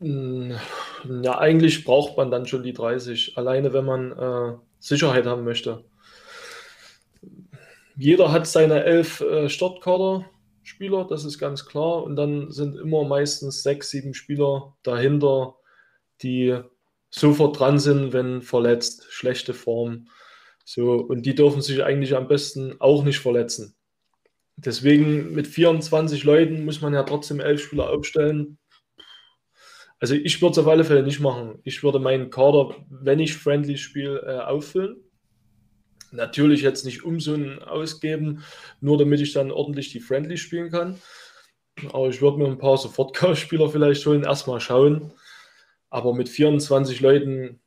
Ja, 0.00 1.38
eigentlich 1.38 1.84
braucht 1.84 2.16
man 2.16 2.30
dann 2.30 2.46
schon 2.46 2.62
die 2.62 2.72
30, 2.72 3.36
alleine 3.36 3.74
wenn 3.74 3.84
man 3.84 4.12
äh, 4.12 4.54
Sicherheit 4.78 5.26
haben 5.26 5.44
möchte 5.44 5.84
jeder 7.96 8.32
hat 8.32 8.46
seine 8.46 8.84
elf 8.84 9.20
äh, 9.20 9.48
Startkader-Spieler, 9.48 11.06
das 11.08 11.24
ist 11.24 11.38
ganz 11.38 11.66
klar. 11.66 12.02
Und 12.02 12.16
dann 12.16 12.50
sind 12.50 12.76
immer 12.76 13.04
meistens 13.04 13.62
sechs, 13.62 13.90
sieben 13.90 14.14
Spieler 14.14 14.76
dahinter, 14.82 15.56
die 16.22 16.58
sofort 17.10 17.58
dran 17.58 17.78
sind, 17.78 18.12
wenn 18.12 18.42
verletzt, 18.42 19.06
schlechte 19.10 19.54
Form. 19.54 20.08
So, 20.64 20.94
und 20.94 21.26
die 21.26 21.34
dürfen 21.34 21.62
sich 21.62 21.84
eigentlich 21.84 22.16
am 22.16 22.26
besten 22.26 22.80
auch 22.80 23.04
nicht 23.04 23.20
verletzen. 23.20 23.76
Deswegen 24.56 25.32
mit 25.32 25.46
24 25.46 26.24
Leuten 26.24 26.64
muss 26.64 26.80
man 26.80 26.94
ja 26.94 27.02
trotzdem 27.02 27.40
elf 27.40 27.62
Spieler 27.62 27.90
aufstellen. 27.90 28.58
Also 29.98 30.14
ich 30.14 30.40
würde 30.40 30.52
es 30.52 30.58
auf 30.58 30.66
alle 30.66 30.84
Fälle 30.84 31.02
nicht 31.02 31.20
machen. 31.20 31.60
Ich 31.64 31.82
würde 31.82 31.98
meinen 31.98 32.30
Kader, 32.30 32.74
wenn 32.88 33.20
ich 33.20 33.36
Friendly 33.36 33.76
spiele, 33.76 34.20
äh, 34.22 34.40
auffüllen. 34.40 35.03
Natürlich 36.14 36.62
jetzt 36.62 36.84
nicht 36.84 37.04
Umsummen 37.04 37.62
ausgeben, 37.62 38.44
nur 38.80 38.98
damit 38.98 39.20
ich 39.20 39.32
dann 39.32 39.50
ordentlich 39.50 39.90
die 39.90 40.00
Friendly 40.00 40.36
spielen 40.36 40.70
kann. 40.70 41.00
Aber 41.92 42.08
ich 42.08 42.22
würde 42.22 42.38
mir 42.38 42.46
ein 42.46 42.58
paar 42.58 42.78
Sofortkaufspieler 42.78 43.68
vielleicht 43.68 44.06
holen, 44.06 44.22
erstmal 44.22 44.60
schauen. 44.60 45.12
Aber 45.90 46.14
mit 46.14 46.28
24 46.28 47.00
Leuten, 47.00 47.60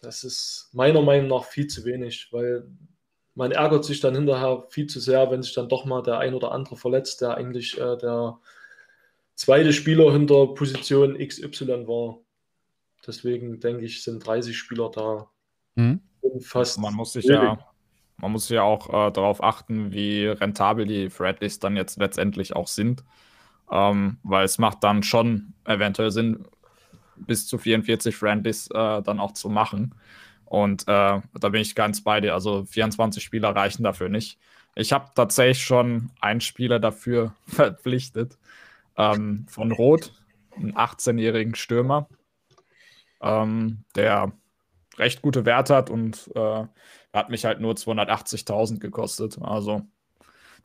das 0.00 0.24
ist 0.24 0.70
meiner 0.72 1.02
Meinung 1.02 1.28
nach 1.28 1.44
viel 1.44 1.66
zu 1.66 1.84
wenig, 1.84 2.28
weil 2.30 2.66
man 3.34 3.52
ärgert 3.52 3.84
sich 3.84 4.00
dann 4.00 4.14
hinterher 4.14 4.64
viel 4.70 4.86
zu 4.86 4.98
sehr, 4.98 5.30
wenn 5.30 5.42
sich 5.42 5.54
dann 5.54 5.68
doch 5.68 5.84
mal 5.84 6.02
der 6.02 6.18
ein 6.18 6.34
oder 6.34 6.52
andere 6.52 6.76
verletzt, 6.76 7.20
der 7.20 7.36
eigentlich 7.36 7.78
äh, 7.78 7.96
der 7.96 8.38
zweite 9.34 9.72
Spieler 9.72 10.12
hinter 10.12 10.48
Position 10.54 11.16
XY 11.18 11.86
war. 11.86 12.18
Deswegen 13.06 13.60
denke 13.60 13.84
ich, 13.84 14.02
sind 14.02 14.26
30 14.26 14.56
Spieler 14.56 14.90
da. 14.90 15.30
Mhm. 15.74 16.00
Fast 16.40 16.78
man 16.78 16.94
muss 16.94 17.12
sich 17.12 17.24
ja 17.24 17.58
man 18.20 18.32
muss 18.32 18.48
ja 18.48 18.62
auch 18.62 18.88
äh, 18.88 19.12
darauf 19.12 19.42
achten, 19.42 19.92
wie 19.92 20.26
rentabel 20.26 20.86
die 20.86 21.10
Friendlies 21.10 21.58
dann 21.58 21.76
jetzt 21.76 21.98
letztendlich 21.98 22.54
auch 22.56 22.68
sind. 22.68 23.04
Ähm, 23.70 24.18
weil 24.22 24.44
es 24.44 24.58
macht 24.58 24.82
dann 24.82 25.02
schon 25.02 25.54
eventuell 25.64 26.10
Sinn, 26.10 26.44
bis 27.16 27.46
zu 27.46 27.58
44 27.58 28.16
Friendlies 28.16 28.68
äh, 28.68 29.02
dann 29.02 29.20
auch 29.20 29.32
zu 29.32 29.48
machen. 29.48 29.94
Und 30.44 30.82
äh, 30.82 31.20
da 31.20 31.48
bin 31.48 31.60
ich 31.60 31.74
ganz 31.74 32.02
bei 32.02 32.20
dir. 32.20 32.34
Also 32.34 32.64
24 32.64 33.22
Spieler 33.22 33.54
reichen 33.54 33.84
dafür 33.84 34.08
nicht. 34.08 34.38
Ich 34.74 34.92
habe 34.92 35.10
tatsächlich 35.14 35.62
schon 35.62 36.10
einen 36.20 36.40
Spieler 36.40 36.80
dafür 36.80 37.34
verpflichtet. 37.46 38.38
Ähm, 38.96 39.46
von 39.48 39.72
Rot, 39.72 40.12
einen 40.56 40.74
18-jährigen 40.74 41.54
Stürmer, 41.54 42.08
ähm, 43.22 43.84
der 43.94 44.32
recht 45.00 45.22
gute 45.22 45.44
Werte 45.44 45.74
hat 45.74 45.90
und 45.90 46.30
äh, 46.34 46.64
hat 47.12 47.30
mich 47.30 47.44
halt 47.44 47.60
nur 47.60 47.74
280.000 47.74 48.78
gekostet. 48.78 49.38
Also 49.40 49.82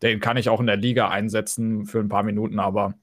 den 0.02 0.20
kann 0.20 0.38
ich 0.38 0.50
auch 0.50 0.60
in 0.60 0.68
der 0.68 0.78
Liga 0.78 1.10
einsetzen 1.10 1.86
für 1.86 2.00
ein 2.00 2.10
paar 2.10 2.24
Minuten, 2.24 2.60
aber 2.60 2.94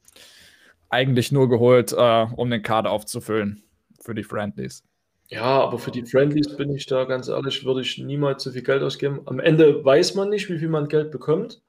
eigentlich 0.88 1.32
nur 1.32 1.48
geholt, 1.48 1.92
äh, 1.92 2.26
um 2.36 2.50
den 2.50 2.62
Kader 2.62 2.90
aufzufüllen 2.90 3.62
für 4.00 4.14
die 4.14 4.24
Friendlies. 4.24 4.84
Ja, 5.28 5.62
aber 5.62 5.78
für 5.78 5.90
die 5.90 6.04
Friendlies 6.04 6.56
bin 6.56 6.74
ich 6.74 6.84
da 6.84 7.04
ganz 7.04 7.28
ehrlich, 7.28 7.64
würde 7.64 7.80
ich 7.80 7.96
niemals 7.96 8.42
so 8.42 8.50
viel 8.50 8.62
Geld 8.62 8.82
ausgeben. 8.82 9.22
Am 9.24 9.40
Ende 9.40 9.82
weiß 9.82 10.14
man 10.14 10.28
nicht, 10.28 10.50
wie 10.50 10.58
viel 10.58 10.68
man 10.68 10.88
Geld 10.88 11.10
bekommt. 11.10 11.62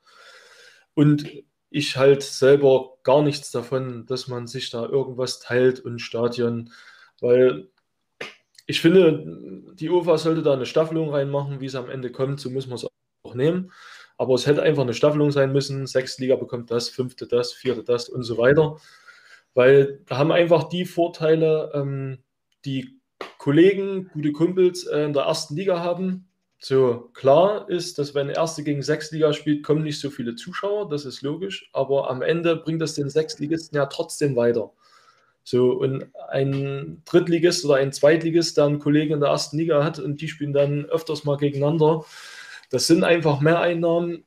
Und 0.95 1.31
ich 1.69 1.97
halt 1.97 2.21
selber 2.21 2.97
gar 3.03 3.23
nichts 3.23 3.51
davon, 3.51 4.05
dass 4.05 4.27
man 4.27 4.47
sich 4.47 4.69
da 4.69 4.85
irgendwas 4.85 5.39
teilt 5.39 5.79
und 5.79 5.99
Stadion, 5.99 6.71
weil 7.21 7.69
ich 8.65 8.81
finde, 8.81 9.73
die 9.73 9.89
UFA 9.89 10.17
sollte 10.17 10.41
da 10.41 10.53
eine 10.53 10.65
Staffelung 10.65 11.09
reinmachen, 11.09 11.59
wie 11.59 11.65
es 11.65 11.75
am 11.75 11.89
Ende 11.89 12.11
kommt, 12.11 12.39
so 12.39 12.49
müssen 12.49 12.69
wir 12.69 12.75
es 12.75 12.87
auch 13.23 13.35
nehmen. 13.35 13.71
Aber 14.17 14.35
es 14.35 14.45
hätte 14.45 14.61
einfach 14.61 14.83
eine 14.83 14.93
Staffelung 14.93 15.31
sein 15.31 15.51
müssen. 15.51 15.87
Sechste 15.87 16.21
Liga 16.21 16.35
bekommt 16.35 16.71
das, 16.71 16.89
fünfte 16.89 17.27
das, 17.27 17.51
vierte 17.51 17.83
das 17.83 18.09
und 18.09 18.23
so 18.23 18.37
weiter. 18.37 18.77
Weil 19.53 20.01
da 20.07 20.17
haben 20.17 20.31
einfach 20.31 20.69
die 20.69 20.85
Vorteile, 20.85 21.71
ähm, 21.73 22.19
die 22.65 22.99
Kollegen, 23.37 24.09
gute 24.13 24.31
Kumpels 24.31 24.85
äh, 24.85 25.03
in 25.05 25.13
der 25.13 25.23
ersten 25.23 25.55
Liga 25.55 25.79
haben. 25.79 26.27
So 26.59 27.09
klar 27.13 27.69
ist, 27.69 27.99
dass 27.99 28.15
wenn 28.15 28.29
Erste 28.29 28.63
gegen 28.63 28.81
Sechstliga 28.81 29.33
spielt, 29.33 29.63
kommen 29.63 29.83
nicht 29.83 29.99
so 29.99 30.09
viele 30.09 30.35
Zuschauer, 30.35 30.87
das 30.87 31.03
ist 31.05 31.21
logisch. 31.21 31.69
Aber 31.73 32.09
am 32.09 32.21
Ende 32.21 32.55
bringt 32.55 32.81
das 32.81 32.93
den 32.93 33.09
Sechstligisten 33.09 33.75
ja 33.75 33.87
trotzdem 33.87 34.35
weiter. 34.35 34.71
So, 35.43 35.71
und 35.73 36.05
ein 36.29 37.01
Drittligist 37.05 37.65
oder 37.65 37.75
ein 37.75 37.91
Zweitligist, 37.91 38.57
der 38.57 38.65
einen 38.65 38.79
Kollegen 38.79 39.15
in 39.15 39.19
der 39.19 39.29
ersten 39.29 39.57
Liga 39.57 39.83
hat 39.83 39.99
und 39.99 40.21
die 40.21 40.29
spielen 40.29 40.53
dann 40.53 40.85
öfters 40.85 41.25
mal 41.25 41.37
gegeneinander. 41.37 42.05
Das 42.69 42.87
sind 42.87 43.03
einfach 43.03 43.41
Mehreinnahmen, 43.41 44.23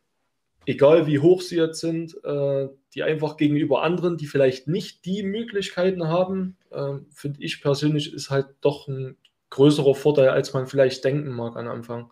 egal 0.66 1.06
wie 1.06 1.18
hoch 1.18 1.40
sie 1.40 1.56
jetzt 1.56 1.80
sind, 1.80 2.22
äh, 2.22 2.68
die 2.94 3.02
einfach 3.02 3.38
gegenüber 3.38 3.82
anderen, 3.82 4.18
die 4.18 4.26
vielleicht 4.26 4.68
nicht 4.68 5.06
die 5.06 5.22
Möglichkeiten 5.22 6.06
haben, 6.06 6.58
äh, 6.70 6.98
finde 7.10 7.42
ich 7.42 7.62
persönlich, 7.62 8.12
ist 8.12 8.28
halt 8.28 8.48
doch 8.60 8.86
ein 8.86 9.16
größerer 9.48 9.94
Vorteil, 9.94 10.28
als 10.28 10.52
man 10.52 10.66
vielleicht 10.66 11.02
denken 11.02 11.30
mag 11.30 11.56
am 11.56 11.68
Anfang. 11.68 12.10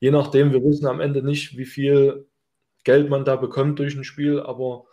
Je 0.00 0.10
nachdem, 0.10 0.52
wir 0.52 0.64
wissen 0.64 0.86
am 0.86 1.00
Ende 1.00 1.22
nicht, 1.22 1.56
wie 1.56 1.64
viel 1.64 2.26
Geld 2.82 3.08
man 3.08 3.24
da 3.24 3.36
bekommt 3.36 3.78
durch 3.78 3.94
ein 3.94 4.02
Spiel, 4.02 4.40
aber 4.40 4.86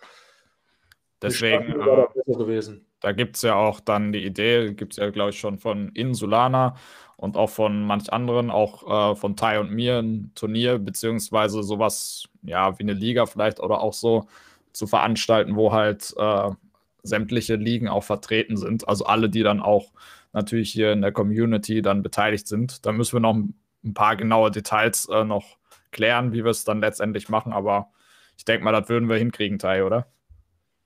deswegen 1.20 1.74
wäre 1.80 2.10
äh, 2.14 2.20
besser 2.24 2.38
gewesen 2.38 2.89
da 3.02 3.12
gibt 3.12 3.36
es 3.38 3.42
ja 3.44 3.56
auch 3.56 3.80
dann 3.80 4.12
die 4.12 4.26
Idee, 4.26 4.74
gibt 4.74 4.94
es 4.94 4.98
ja, 4.98 5.10
glaube 5.10 5.32
ich, 5.32 5.40
schon 5.40 5.60
von 5.60 5.90
Insulana 5.90 6.76
und 7.18 7.38
auch 7.38 7.50
von 7.50 7.84
manch 7.86 8.12
anderen, 8.12 8.50
auch 8.50 9.14
äh, 9.14 9.16
von 9.16 9.36
Tai 9.36 9.60
und 9.60 9.72
mir, 9.72 10.00
ein 10.00 10.32
Turnier, 10.36 10.80
beziehungsweise 10.80 11.64
sowas, 11.64 12.30
ja, 12.44 12.78
wie 12.80 12.84
eine 12.84 12.94
Liga 12.94 13.26
vielleicht 13.26 13.60
oder 13.60 13.82
auch 13.82 13.94
so 13.94 14.28
zu 14.74 14.88
veranstalten, 14.88 15.56
wo 15.56 15.72
halt 15.74 16.14
äh, 16.18 16.52
sämtliche 17.04 17.56
Ligen 17.56 17.88
auch 17.88 18.04
vertreten 18.04 18.58
sind. 18.58 18.88
Also 18.88 19.06
alle, 19.06 19.30
die 19.30 19.44
dann 19.44 19.62
auch 19.62 19.92
natürlich 20.34 20.72
hier 20.72 20.94
in 20.94 21.02
der 21.02 21.12
Community 21.12 21.82
dann 21.82 22.04
beteiligt 22.04 22.48
sind. 22.48 22.86
Da 22.86 22.92
müssen 22.92 23.14
wir 23.14 23.20
noch 23.22 23.36
ein 23.36 23.94
paar 23.94 24.16
genaue 24.16 24.52
Details 24.52 25.08
äh, 25.10 25.24
noch 25.24 25.58
klären, 25.92 26.34
wie 26.34 26.44
wir 26.44 26.52
es 26.52 26.66
dann 26.66 26.82
letztendlich 26.82 27.30
machen, 27.30 27.54
aber 27.54 27.92
ich 28.38 28.46
denke 28.46 28.64
mal, 28.64 28.72
das 28.72 28.90
würden 28.90 29.10
wir 29.10 29.18
hinkriegen, 29.18 29.60
Tai, 29.60 29.84
oder? 29.84 30.08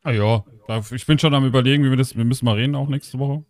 Ah 0.04 0.12
ja, 0.12 0.44
ich 0.92 1.06
bin 1.06 1.18
schon 1.18 1.34
am 1.34 1.46
überlegen, 1.46 1.86
wie 1.86 1.90
wir 1.90 1.96
das, 1.96 2.18
wir 2.18 2.26
müssen 2.26 2.44
mal 2.44 2.56
reden 2.56 2.76
auch 2.76 2.90
nächste 2.90 3.20
Woche. 3.20 3.46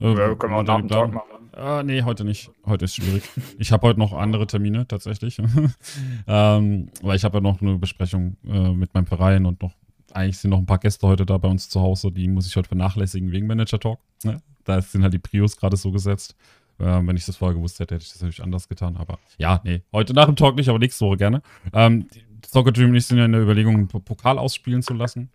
Äh, 0.00 0.16
ja, 0.16 0.34
können 0.36 0.52
wir 0.52 0.58
auch 0.58 0.78
einen 0.78 0.88
Tag 0.88 1.12
machen. 1.12 1.50
Ah, 1.52 1.82
nee, 1.82 2.02
heute 2.02 2.24
nicht. 2.24 2.50
Heute 2.64 2.84
ist 2.84 2.94
schwierig. 2.94 3.24
ich 3.58 3.72
habe 3.72 3.88
heute 3.88 3.98
noch 3.98 4.12
andere 4.12 4.46
Termine 4.46 4.86
tatsächlich. 4.86 5.38
ähm, 6.26 6.88
weil 7.02 7.16
ich 7.16 7.24
habe 7.24 7.38
ja 7.38 7.40
noch 7.40 7.60
eine 7.60 7.78
Besprechung 7.78 8.36
äh, 8.46 8.70
mit 8.70 8.94
meinem 8.94 9.06
Verein 9.06 9.44
und 9.44 9.60
noch, 9.60 9.72
eigentlich 10.12 10.38
sind 10.38 10.50
noch 10.50 10.58
ein 10.58 10.66
paar 10.66 10.78
Gäste 10.78 11.06
heute 11.06 11.26
da 11.26 11.36
bei 11.38 11.48
uns 11.48 11.68
zu 11.68 11.80
Hause, 11.80 12.12
die 12.12 12.28
muss 12.28 12.46
ich 12.46 12.54
heute 12.54 12.68
vernachlässigen 12.68 13.32
wegen 13.32 13.48
Manager 13.48 13.80
Talk. 13.80 13.98
Ne? 14.22 14.40
Da 14.64 14.80
sind 14.80 15.02
halt 15.02 15.14
die 15.14 15.18
Prios 15.18 15.56
gerade 15.56 15.76
so 15.76 15.90
gesetzt 15.90 16.36
Ähm, 16.78 17.08
wenn 17.08 17.16
ich 17.16 17.26
das 17.26 17.36
vorher 17.36 17.56
gewusst 17.56 17.80
hätte, 17.80 17.96
hätte 17.96 18.04
ich 18.04 18.12
das 18.12 18.22
natürlich 18.22 18.42
anders 18.42 18.68
getan. 18.68 18.96
Aber 18.96 19.18
ja, 19.36 19.60
nee, 19.64 19.82
heute 19.92 20.14
nach 20.14 20.26
dem 20.26 20.36
Talk 20.36 20.54
nicht, 20.54 20.68
aber 20.68 20.78
nächste 20.78 21.04
Woche 21.04 21.16
gerne. 21.16 21.42
Ähm, 21.72 22.06
Soccer 22.46 22.72
Dream 22.72 22.90
und 22.90 22.96
ich 22.96 23.06
sind 23.06 23.18
ja 23.18 23.24
in 23.24 23.32
der 23.32 23.42
Überlegung, 23.42 23.88
Pokal 23.88 24.38
ausspielen 24.38 24.82
zu 24.82 24.94
lassen. 24.94 25.30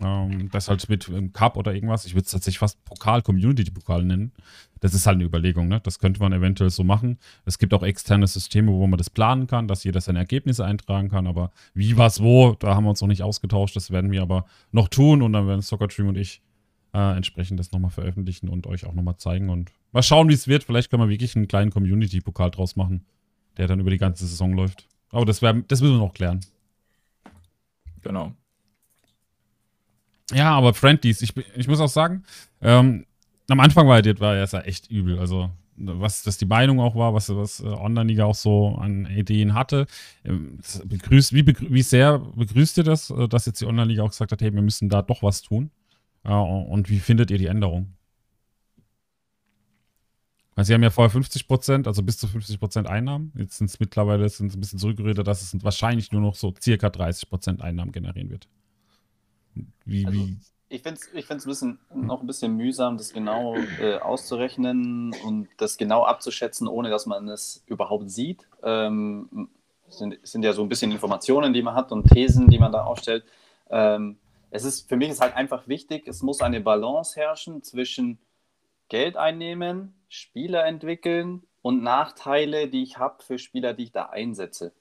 Ähm, 0.00 0.48
das 0.50 0.68
halt 0.68 0.88
mit 0.88 1.08
einem 1.08 1.32
Cup 1.32 1.56
oder 1.56 1.74
irgendwas. 1.74 2.06
Ich 2.06 2.14
würde 2.14 2.24
es 2.24 2.30
tatsächlich 2.30 2.58
fast 2.58 2.82
Pokal-Community-Pokal 2.84 4.04
nennen. 4.04 4.32
Das 4.80 4.94
ist 4.94 5.06
halt 5.06 5.16
eine 5.16 5.24
Überlegung, 5.24 5.68
ne? 5.68 5.80
Das 5.80 5.98
könnte 5.98 6.20
man 6.20 6.32
eventuell 6.32 6.70
so 6.70 6.82
machen. 6.82 7.18
Es 7.44 7.58
gibt 7.58 7.74
auch 7.74 7.82
externe 7.82 8.26
Systeme, 8.26 8.72
wo 8.72 8.86
man 8.86 8.98
das 8.98 9.10
planen 9.10 9.46
kann, 9.46 9.68
dass 9.68 9.84
jeder 9.84 10.00
seine 10.00 10.18
Ergebnisse 10.18 10.64
eintragen 10.64 11.08
kann. 11.08 11.26
Aber 11.26 11.52
wie, 11.74 11.96
was, 11.98 12.22
wo, 12.22 12.54
da 12.54 12.74
haben 12.74 12.84
wir 12.84 12.90
uns 12.90 13.00
noch 13.00 13.08
nicht 13.08 13.22
ausgetauscht. 13.22 13.76
Das 13.76 13.90
werden 13.90 14.10
wir 14.10 14.22
aber 14.22 14.46
noch 14.70 14.88
tun 14.88 15.22
und 15.22 15.34
dann 15.34 15.46
werden 15.46 15.60
Soccer 15.60 15.88
Dream 15.88 16.08
und 16.08 16.16
ich 16.16 16.40
äh, 16.94 17.16
entsprechend 17.16 17.60
das 17.60 17.72
nochmal 17.72 17.90
veröffentlichen 17.90 18.48
und 18.48 18.66
euch 18.66 18.86
auch 18.86 18.94
nochmal 18.94 19.16
zeigen 19.16 19.50
und 19.50 19.70
mal 19.92 20.02
schauen, 20.02 20.28
wie 20.28 20.34
es 20.34 20.48
wird. 20.48 20.64
Vielleicht 20.64 20.90
können 20.90 21.02
wir 21.02 21.08
wirklich 21.08 21.36
einen 21.36 21.48
kleinen 21.48 21.70
Community-Pokal 21.70 22.50
draus 22.50 22.76
machen, 22.76 23.04
der 23.58 23.66
dann 23.66 23.80
über 23.80 23.90
die 23.90 23.98
ganze 23.98 24.26
Saison 24.26 24.54
läuft. 24.54 24.88
Aber 25.10 25.26
das, 25.26 25.42
wär, 25.42 25.52
das 25.52 25.80
müssen 25.80 25.94
wir 25.94 26.04
noch 26.04 26.14
klären. 26.14 26.40
Genau. 28.02 28.32
Ja, 30.32 30.56
aber 30.56 30.74
Friendlies, 30.74 31.22
ich, 31.22 31.34
ich 31.56 31.68
muss 31.68 31.80
auch 31.80 31.88
sagen, 31.88 32.24
ähm, 32.60 33.06
am 33.48 33.60
Anfang 33.60 33.86
war 33.88 34.00
das 34.02 34.20
war 34.20 34.36
ja 34.36 34.60
echt 34.60 34.90
übel. 34.90 35.18
Also, 35.18 35.50
was 35.76 36.22
das 36.22 36.38
die 36.38 36.46
Meinung 36.46 36.80
auch 36.80 36.94
war, 36.94 37.14
was, 37.14 37.28
was 37.34 37.60
äh, 37.60 37.66
Online-Liga 37.66 38.24
auch 38.24 38.34
so 38.34 38.76
an 38.76 39.06
Ideen 39.06 39.54
hatte. 39.54 39.86
Ähm, 40.24 40.58
begrüßt, 40.84 41.32
wie, 41.32 41.42
begrü 41.42 41.66
wie 41.70 41.82
sehr 41.82 42.18
begrüßt 42.18 42.78
ihr 42.78 42.84
das, 42.84 43.10
äh, 43.10 43.28
dass 43.28 43.46
jetzt 43.46 43.60
die 43.60 43.66
Online-Liga 43.66 44.02
auch 44.02 44.10
gesagt 44.10 44.32
hat, 44.32 44.40
hey, 44.40 44.54
wir 44.54 44.62
müssen 44.62 44.88
da 44.88 45.02
doch 45.02 45.22
was 45.22 45.42
tun? 45.42 45.70
Äh, 46.24 46.32
und 46.32 46.88
wie 46.88 47.00
findet 47.00 47.30
ihr 47.30 47.38
die 47.38 47.46
Änderung? 47.46 47.94
Weil 50.54 50.66
sie 50.66 50.74
haben 50.74 50.82
ja 50.82 50.90
vorher 50.90 51.10
50 51.10 51.48
Prozent, 51.48 51.86
also 51.88 52.02
bis 52.02 52.18
zu 52.18 52.28
50 52.28 52.60
Prozent 52.60 52.86
Einnahmen. 52.86 53.32
Jetzt 53.36 53.58
sind 53.58 53.70
es 53.70 53.80
mittlerweile 53.80 54.28
sind 54.28 54.54
ein 54.54 54.60
bisschen 54.60 54.78
zurückgeredet, 54.78 55.26
dass 55.26 55.40
es 55.42 55.64
wahrscheinlich 55.64 56.12
nur 56.12 56.20
noch 56.20 56.34
so 56.34 56.54
circa 56.60 56.90
30 56.90 57.30
Prozent 57.30 57.62
Einnahmen 57.62 57.92
generieren 57.92 58.28
wird. 58.30 58.48
Wie, 59.84 60.06
also, 60.06 60.18
wie? 60.18 60.36
Ich 60.68 60.82
finde 60.82 61.00
es 61.00 61.12
ich 61.12 61.30
ein 61.30 61.38
bisschen, 61.38 61.78
noch 61.94 62.22
ein 62.22 62.26
bisschen 62.26 62.56
mühsam, 62.56 62.96
das 62.96 63.12
genau 63.12 63.56
äh, 63.78 63.98
auszurechnen 63.98 65.14
und 65.24 65.48
das 65.58 65.76
genau 65.76 66.04
abzuschätzen, 66.04 66.66
ohne 66.66 66.88
dass 66.88 67.04
man 67.04 67.28
es 67.28 67.62
überhaupt 67.66 68.10
sieht. 68.10 68.48
Ähm, 68.62 69.50
sind, 69.88 70.18
sind 70.22 70.42
ja 70.42 70.54
so 70.54 70.62
ein 70.62 70.70
bisschen 70.70 70.90
Informationen, 70.90 71.52
die 71.52 71.62
man 71.62 71.74
hat 71.74 71.92
und 71.92 72.08
Thesen, 72.08 72.48
die 72.48 72.58
man 72.58 72.72
da 72.72 72.84
aufstellt. 72.84 73.24
Ähm, 73.68 74.18
es 74.50 74.64
ist, 74.64 74.88
für 74.88 74.96
mich 74.96 75.10
ist 75.10 75.20
halt 75.20 75.34
einfach 75.34 75.68
wichtig, 75.68 76.06
es 76.06 76.22
muss 76.22 76.40
eine 76.40 76.60
Balance 76.60 77.18
herrschen 77.20 77.62
zwischen 77.62 78.18
Geld 78.88 79.16
einnehmen, 79.16 79.94
Spieler 80.08 80.66
entwickeln 80.66 81.42
und 81.62 81.82
Nachteile, 81.82 82.68
die 82.68 82.82
ich 82.82 82.98
habe 82.98 83.22
für 83.22 83.38
Spieler, 83.38 83.72
die 83.72 83.84
ich 83.84 83.92
da 83.92 84.06
einsetze. 84.06 84.72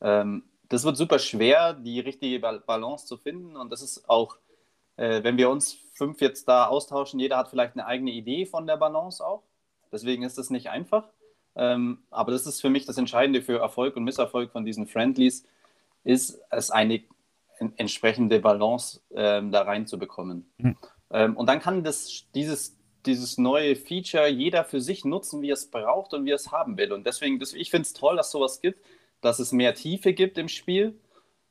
Ähm, 0.00 0.44
das 0.68 0.84
wird 0.84 0.96
super 0.96 1.18
schwer, 1.18 1.74
die 1.74 2.00
richtige 2.00 2.38
Balance 2.40 3.06
zu 3.06 3.16
finden. 3.16 3.56
Und 3.56 3.70
das 3.70 3.82
ist 3.82 4.08
auch, 4.08 4.36
äh, 4.96 5.22
wenn 5.22 5.36
wir 5.36 5.50
uns 5.50 5.76
fünf 5.94 6.20
jetzt 6.20 6.48
da 6.48 6.66
austauschen, 6.66 7.20
jeder 7.20 7.36
hat 7.36 7.48
vielleicht 7.48 7.74
eine 7.74 7.86
eigene 7.86 8.10
Idee 8.10 8.46
von 8.46 8.66
der 8.66 8.76
Balance 8.76 9.24
auch. 9.24 9.42
Deswegen 9.92 10.22
ist 10.22 10.38
das 10.38 10.50
nicht 10.50 10.70
einfach. 10.70 11.08
Ähm, 11.56 12.02
aber 12.10 12.32
das 12.32 12.46
ist 12.46 12.60
für 12.60 12.70
mich 12.70 12.84
das 12.86 12.98
Entscheidende 12.98 13.42
für 13.42 13.58
Erfolg 13.58 13.96
und 13.96 14.04
Misserfolg 14.04 14.50
von 14.50 14.64
diesen 14.64 14.86
Friendlies, 14.86 15.46
ist 16.02 16.40
es 16.50 16.70
eine 16.70 17.02
entsprechende 17.76 18.40
Balance 18.40 19.00
ähm, 19.14 19.52
da 19.52 19.62
reinzubekommen. 19.62 20.50
Mhm. 20.58 20.76
Ähm, 21.10 21.36
und 21.36 21.48
dann 21.48 21.60
kann 21.60 21.84
das, 21.84 22.24
dieses 22.34 22.76
dieses 23.06 23.38
neue 23.38 23.76
Feature 23.76 24.28
jeder 24.28 24.64
für 24.64 24.80
sich 24.80 25.04
nutzen, 25.04 25.42
wie 25.42 25.50
er 25.50 25.54
es 25.54 25.70
braucht 25.70 26.14
und 26.14 26.24
wie 26.24 26.30
er 26.30 26.36
es 26.36 26.52
haben 26.52 26.76
will. 26.76 26.92
Und 26.92 27.06
deswegen, 27.06 27.40
ich 27.40 27.70
finde 27.70 27.86
es 27.86 27.92
toll, 27.92 28.16
dass 28.16 28.30
sowas 28.30 28.60
gibt, 28.60 28.84
dass 29.24 29.38
es 29.38 29.52
mehr 29.52 29.74
Tiefe 29.74 30.12
gibt 30.12 30.38
im 30.38 30.48
Spiel, 30.48 30.98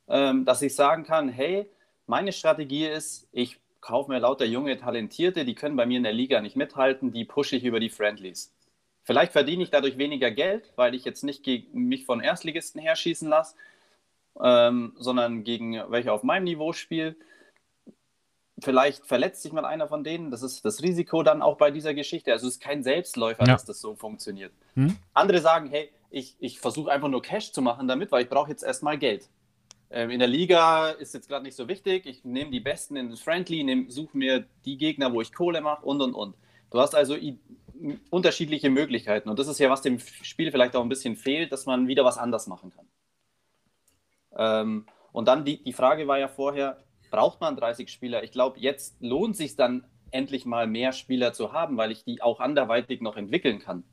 ähm, 0.07 0.45
dass 0.45 0.61
ich 0.61 0.75
sagen 0.75 1.03
kann, 1.03 1.29
hey, 1.29 1.69
meine 2.05 2.31
Strategie 2.31 2.85
ist, 2.85 3.27
ich 3.31 3.59
kaufe 3.81 4.11
mir 4.11 4.19
lauter 4.19 4.45
junge 4.45 4.77
Talentierte, 4.77 5.43
die 5.43 5.55
können 5.55 5.75
bei 5.75 5.85
mir 5.85 5.97
in 5.97 6.03
der 6.03 6.13
Liga 6.13 6.39
nicht 6.41 6.55
mithalten, 6.55 7.11
die 7.11 7.25
pushe 7.25 7.55
ich 7.55 7.63
über 7.63 7.79
die 7.79 7.89
Friendlies. 7.89 8.53
Vielleicht 9.03 9.33
verdiene 9.33 9.63
ich 9.63 9.69
dadurch 9.69 9.97
weniger 9.97 10.31
Geld, 10.31 10.71
weil 10.75 10.95
ich 10.95 11.03
jetzt 11.03 11.23
nicht 11.23 11.43
gegen 11.43 11.87
mich 11.87 12.05
von 12.05 12.21
Erstligisten 12.21 12.79
herschießen 12.79 13.27
lasse, 13.27 13.55
ähm, 14.39 14.93
sondern 14.97 15.43
gegen 15.43 15.81
welche 15.89 16.13
auf 16.13 16.23
meinem 16.23 16.45
Niveau 16.45 16.73
spiele 16.73 17.15
vielleicht 18.59 19.05
verletzt 19.05 19.41
sich 19.41 19.51
mal 19.51 19.65
einer 19.65 19.87
von 19.87 20.03
denen. 20.03 20.31
Das 20.31 20.43
ist 20.43 20.63
das 20.65 20.81
Risiko 20.81 21.23
dann 21.23 21.41
auch 21.41 21.57
bei 21.57 21.71
dieser 21.71 21.93
Geschichte. 21.93 22.31
Also 22.31 22.47
es 22.47 22.55
ist 22.55 22.61
kein 22.61 22.83
Selbstläufer, 22.83 23.45
ja. 23.45 23.53
dass 23.53 23.65
das 23.65 23.81
so 23.81 23.95
funktioniert. 23.95 24.53
Hm? 24.75 24.95
Andere 25.13 25.41
sagen, 25.41 25.69
hey, 25.69 25.91
ich, 26.13 26.35
ich 26.39 26.59
versuche 26.59 26.91
einfach 26.91 27.09
nur 27.09 27.21
Cash 27.21 27.51
zu 27.51 27.61
machen 27.61 27.87
damit, 27.87 28.11
weil 28.11 28.23
ich 28.23 28.29
brauche 28.29 28.49
jetzt 28.49 28.63
erstmal 28.63 28.97
Geld. 28.97 29.29
Ähm, 29.89 30.11
in 30.11 30.19
der 30.19 30.27
Liga 30.27 30.89
ist 30.89 31.13
jetzt 31.13 31.27
gerade 31.27 31.43
nicht 31.43 31.55
so 31.55 31.67
wichtig. 31.67 32.05
Ich 32.05 32.23
nehme 32.23 32.51
die 32.51 32.59
Besten 32.59 32.95
in 32.95 33.09
das 33.09 33.19
Friendly, 33.19 33.85
suche 33.89 34.17
mir 34.17 34.45
die 34.63 34.77
Gegner, 34.77 35.11
wo 35.11 35.21
ich 35.21 35.33
Kohle 35.33 35.61
mache 35.61 35.85
und 35.85 36.01
und 36.01 36.13
und. 36.13 36.35
Du 36.69 36.79
hast 36.79 36.95
also 36.95 37.17
unterschiedliche 38.09 38.69
Möglichkeiten. 38.69 39.29
Und 39.29 39.39
das 39.39 39.47
ist 39.47 39.59
ja, 39.59 39.69
was 39.69 39.81
dem 39.81 39.99
Spiel 39.99 40.51
vielleicht 40.51 40.75
auch 40.75 40.83
ein 40.83 40.89
bisschen 40.89 41.15
fehlt, 41.15 41.51
dass 41.51 41.65
man 41.65 41.87
wieder 41.87 42.05
was 42.05 42.17
anders 42.17 42.47
machen 42.47 42.71
kann. 42.71 42.87
Ähm, 44.35 44.85
und 45.11 45.27
dann 45.27 45.45
die, 45.45 45.63
die 45.63 45.73
Frage 45.73 46.07
war 46.07 46.19
ja 46.19 46.27
vorher, 46.27 46.77
braucht 47.11 47.41
man 47.41 47.55
30 47.55 47.91
Spieler. 47.91 48.23
Ich 48.23 48.31
glaube, 48.31 48.59
jetzt 48.59 48.95
lohnt 48.99 49.35
sich 49.35 49.55
dann 49.55 49.85
endlich 50.11 50.45
mal 50.45 50.67
mehr 50.67 50.91
Spieler 50.91 51.33
zu 51.33 51.53
haben, 51.53 51.77
weil 51.77 51.91
ich 51.91 52.03
die 52.03 52.21
auch 52.21 52.39
anderweitig 52.39 53.01
noch 53.01 53.17
entwickeln 53.17 53.59
kann. 53.59 53.83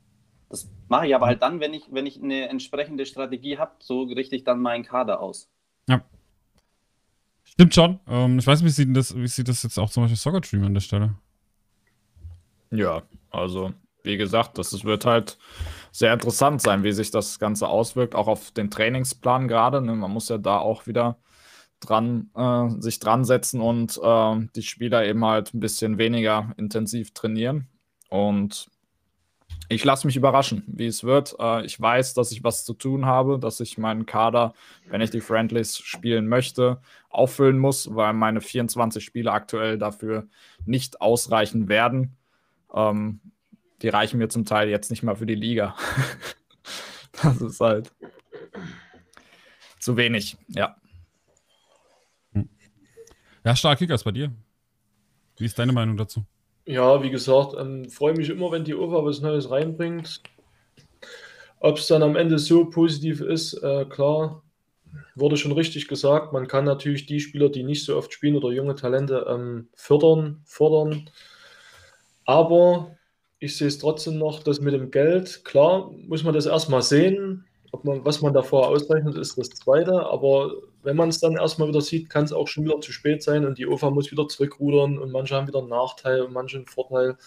Das 0.51 0.69
mache 0.89 1.07
ich 1.07 1.15
aber 1.15 1.27
halt 1.27 1.41
dann, 1.41 1.61
wenn 1.61 1.73
ich, 1.73 1.85
wenn 1.91 2.05
ich 2.05 2.21
eine 2.21 2.49
entsprechende 2.49 3.05
Strategie 3.05 3.57
habe, 3.57 3.71
so 3.79 4.03
richte 4.03 4.35
ich 4.35 4.43
dann 4.43 4.59
meinen 4.59 4.83
Kader 4.83 5.21
aus. 5.21 5.49
Ja. 5.87 6.03
Stimmt 7.45 7.73
schon. 7.73 7.99
Ähm, 8.05 8.37
ich 8.37 8.45
weiß 8.45 8.61
nicht, 8.61 8.67
wie 8.67 8.83
sieht, 8.83 8.95
das, 8.95 9.15
wie 9.15 9.27
sieht 9.29 9.47
das 9.47 9.63
jetzt 9.63 9.79
auch 9.79 9.89
zum 9.89 10.03
Beispiel 10.03 10.17
Soccer 10.17 10.41
Dream 10.41 10.65
an 10.65 10.73
der 10.73 10.81
Stelle? 10.81 11.15
Ja, 12.69 13.03
also 13.29 13.71
wie 14.03 14.17
gesagt, 14.17 14.57
das 14.57 14.83
wird 14.83 15.05
halt 15.05 15.37
sehr 15.93 16.11
interessant 16.11 16.61
sein, 16.61 16.83
wie 16.83 16.91
sich 16.91 17.11
das 17.11 17.39
Ganze 17.39 17.69
auswirkt, 17.69 18.13
auch 18.13 18.27
auf 18.27 18.51
den 18.51 18.69
Trainingsplan 18.69 19.47
gerade. 19.47 19.81
Ne? 19.81 19.95
Man 19.95 20.11
muss 20.11 20.27
ja 20.27 20.37
da 20.37 20.57
auch 20.57 20.85
wieder 20.85 21.17
dran, 21.79 22.29
äh, 22.35 22.81
sich 22.81 22.99
dran 22.99 23.23
setzen 23.23 23.61
und 23.61 23.97
äh, 24.03 24.47
die 24.53 24.63
Spieler 24.63 25.05
eben 25.05 25.23
halt 25.23 25.53
ein 25.53 25.61
bisschen 25.61 25.97
weniger 25.97 26.53
intensiv 26.57 27.13
trainieren. 27.13 27.69
Und 28.09 28.69
ich 29.69 29.83
lasse 29.85 30.05
mich 30.05 30.15
überraschen, 30.15 30.63
wie 30.67 30.87
es 30.87 31.03
wird. 31.03 31.35
Äh, 31.39 31.65
ich 31.65 31.79
weiß, 31.79 32.13
dass 32.13 32.31
ich 32.31 32.43
was 32.43 32.65
zu 32.65 32.73
tun 32.73 33.05
habe, 33.05 33.39
dass 33.39 33.59
ich 33.59 33.77
meinen 33.77 34.05
Kader, 34.05 34.53
wenn 34.89 35.01
ich 35.01 35.11
die 35.11 35.21
Friendlies 35.21 35.77
spielen 35.77 36.27
möchte, 36.27 36.81
auffüllen 37.09 37.57
muss, 37.57 37.93
weil 37.93 38.13
meine 38.13 38.41
24 38.41 39.03
Spiele 39.03 39.31
aktuell 39.31 39.77
dafür 39.77 40.27
nicht 40.65 41.01
ausreichen 41.01 41.69
werden. 41.69 42.17
Ähm, 42.73 43.21
die 43.81 43.89
reichen 43.89 44.17
mir 44.17 44.29
zum 44.29 44.45
Teil 44.45 44.69
jetzt 44.69 44.91
nicht 44.91 45.03
mal 45.03 45.15
für 45.15 45.25
die 45.25 45.35
Liga. 45.35 45.75
das 47.23 47.41
ist 47.41 47.59
halt 47.59 47.91
zu 49.79 49.97
wenig, 49.97 50.37
ja. 50.47 50.75
Ja, 53.43 53.55
stark 53.55 53.79
Kickers 53.79 54.03
bei 54.03 54.11
dir. 54.11 54.31
Wie 55.37 55.45
ist 55.45 55.57
deine 55.57 55.73
Meinung 55.73 55.97
dazu? 55.97 56.25
Ja, 56.65 57.01
wie 57.01 57.09
gesagt, 57.09 57.55
ähm, 57.59 57.89
freue 57.89 58.13
mich 58.13 58.29
immer, 58.29 58.51
wenn 58.51 58.63
die 58.63 58.75
OVA 58.75 59.03
was 59.03 59.21
Neues 59.21 59.49
reinbringt. 59.49 60.21
Ob 61.59 61.77
es 61.77 61.87
dann 61.87 62.03
am 62.03 62.15
Ende 62.15 62.39
so 62.39 62.65
positiv 62.65 63.21
ist, 63.21 63.53
äh, 63.53 63.85
klar, 63.85 64.43
wurde 65.15 65.37
schon 65.37 65.51
richtig 65.51 65.87
gesagt. 65.87 66.33
Man 66.33 66.47
kann 66.47 66.65
natürlich 66.65 67.05
die 67.05 67.19
Spieler, 67.19 67.49
die 67.49 67.63
nicht 67.63 67.85
so 67.85 67.97
oft 67.97 68.13
spielen 68.13 68.35
oder 68.35 68.51
junge 68.51 68.75
Talente 68.75 69.25
ähm, 69.29 69.69
fördern, 69.75 70.41
fordern. 70.45 71.09
Aber 72.25 72.95
ich 73.39 73.57
sehe 73.57 73.67
es 73.67 73.79
trotzdem 73.79 74.17
noch, 74.17 74.43
dass 74.43 74.61
mit 74.61 74.73
dem 74.73 74.91
Geld, 74.91 75.43
klar, 75.43 75.91
muss 76.07 76.23
man 76.23 76.33
das 76.33 76.45
erstmal 76.45 76.81
sehen. 76.81 77.45
Ob 77.71 77.85
man, 77.85 78.03
was 78.03 78.21
man 78.21 78.33
davor 78.33 78.67
ausrechnet, 78.67 79.15
ist 79.15 79.37
das 79.37 79.49
Zweite. 79.49 80.05
Aber 80.05 80.53
wenn 80.83 80.97
man 80.97 81.09
es 81.09 81.19
dann 81.19 81.37
erstmal 81.37 81.69
wieder 81.69 81.81
sieht, 81.81 82.09
kann 82.09 82.25
es 82.25 82.33
auch 82.33 82.47
schon 82.47 82.65
wieder 82.65 82.81
zu 82.81 82.91
spät 82.91 83.23
sein 83.23 83.45
und 83.45 83.57
die 83.57 83.67
OFA 83.67 83.89
muss 83.89 84.11
wieder 84.11 84.27
zurückrudern 84.27 84.97
und 84.97 85.11
manche 85.11 85.35
haben 85.35 85.47
wieder 85.47 85.59
einen 85.59 85.69
Nachteil 85.69 86.21
und 86.21 86.33
manche 86.33 86.57
einen 86.57 86.65
Vorteil. 86.65 87.17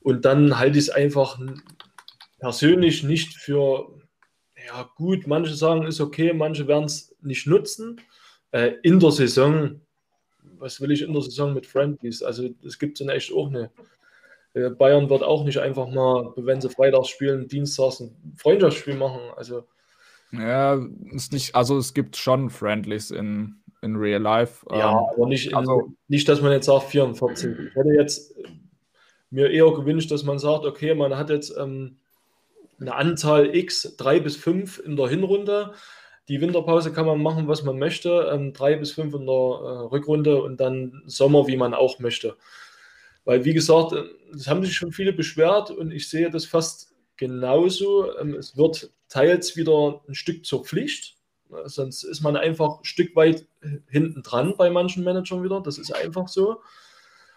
Und 0.00 0.24
dann 0.24 0.58
halte 0.58 0.78
ich 0.78 0.84
es 0.84 0.90
einfach 0.90 1.38
persönlich 2.38 3.02
nicht 3.02 3.34
für 3.34 3.88
ja, 4.66 4.88
gut. 4.96 5.26
Manche 5.26 5.54
sagen, 5.54 5.86
ist 5.86 6.00
okay, 6.00 6.32
manche 6.32 6.66
werden 6.66 6.84
es 6.84 7.14
nicht 7.20 7.46
nutzen. 7.46 8.00
Äh, 8.50 8.74
in 8.82 9.00
der 9.00 9.12
Saison, 9.12 9.80
was 10.58 10.80
will 10.80 10.90
ich 10.90 11.02
in 11.02 11.12
der 11.12 11.22
Saison 11.22 11.54
mit 11.54 11.66
Friendlies? 11.66 12.22
Also, 12.22 12.48
es 12.64 12.78
gibt 12.78 13.00
es 13.00 13.08
echt 13.08 13.32
auch 13.32 13.50
nicht. 13.50 13.70
Äh, 14.56 14.70
Bayern 14.70 15.10
wird 15.10 15.22
auch 15.22 15.44
nicht 15.44 15.58
einfach 15.58 15.88
mal, 15.88 16.32
wenn 16.36 16.60
sie 16.60 16.70
freitags 16.70 17.08
spielen, 17.08 17.46
dienstags 17.46 18.00
ein 18.00 18.16
Freundschaftsspiel 18.36 18.94
machen. 18.94 19.20
Also 19.36 19.64
ja, 20.32 20.80
ist 21.12 21.32
nicht, 21.32 21.54
also 21.54 21.78
es 21.78 21.94
gibt 21.94 22.16
schon 22.16 22.50
Friendlies 22.50 23.10
in, 23.10 23.56
in 23.82 23.96
Real 23.96 24.20
Life. 24.20 24.66
Ja, 24.70 24.92
ähm, 24.92 25.06
aber 25.14 25.26
nicht, 25.28 25.48
in, 25.48 25.54
also, 25.54 25.92
nicht, 26.08 26.28
dass 26.28 26.40
man 26.40 26.52
jetzt 26.52 26.66
sagt 26.66 26.84
44. 26.84 27.58
Ich 27.68 27.74
hätte 27.74 27.90
jetzt 27.90 28.34
mir 29.30 29.50
eher 29.50 29.70
gewünscht, 29.72 30.10
dass 30.10 30.24
man 30.24 30.38
sagt, 30.38 30.64
okay, 30.64 30.94
man 30.94 31.16
hat 31.16 31.30
jetzt 31.30 31.56
ähm, 31.56 31.98
eine 32.80 32.94
Anzahl 32.94 33.54
X, 33.54 33.94
drei 33.96 34.20
bis 34.20 34.36
fünf 34.36 34.78
in 34.84 34.96
der 34.96 35.08
Hinrunde. 35.08 35.72
Die 36.28 36.40
Winterpause 36.40 36.92
kann 36.92 37.06
man 37.06 37.22
machen, 37.22 37.46
was 37.46 37.62
man 37.62 37.78
möchte, 37.78 38.30
ähm, 38.32 38.52
drei 38.52 38.76
bis 38.76 38.92
fünf 38.92 39.14
in 39.14 39.26
der 39.26 39.34
äh, 39.34 39.86
Rückrunde 39.92 40.42
und 40.42 40.58
dann 40.60 41.02
Sommer, 41.06 41.46
wie 41.46 41.56
man 41.56 41.72
auch 41.72 41.98
möchte. 42.00 42.36
Weil, 43.26 43.44
wie 43.44 43.54
gesagt, 43.54 43.92
es 44.34 44.46
haben 44.46 44.64
sich 44.64 44.74
schon 44.74 44.92
viele 44.92 45.12
beschwert 45.12 45.70
und 45.70 45.90
ich 45.90 46.08
sehe 46.08 46.30
das 46.30 46.46
fast 46.46 46.94
genauso. 47.16 48.16
Ähm, 48.18 48.34
es 48.34 48.56
wird 48.56 48.90
teils 49.08 49.56
wieder 49.56 50.00
ein 50.08 50.14
Stück 50.14 50.46
zur 50.46 50.64
Pflicht. 50.64 51.16
Sonst 51.64 52.04
ist 52.04 52.22
man 52.22 52.36
einfach 52.36 52.78
ein 52.78 52.84
Stück 52.84 53.14
weit 53.14 53.46
hinten 53.88 54.22
dran 54.22 54.54
bei 54.56 54.70
manchen 54.70 55.04
Managern 55.04 55.44
wieder. 55.44 55.60
Das 55.60 55.76
ist 55.76 55.92
einfach 55.92 56.28
so. 56.28 56.60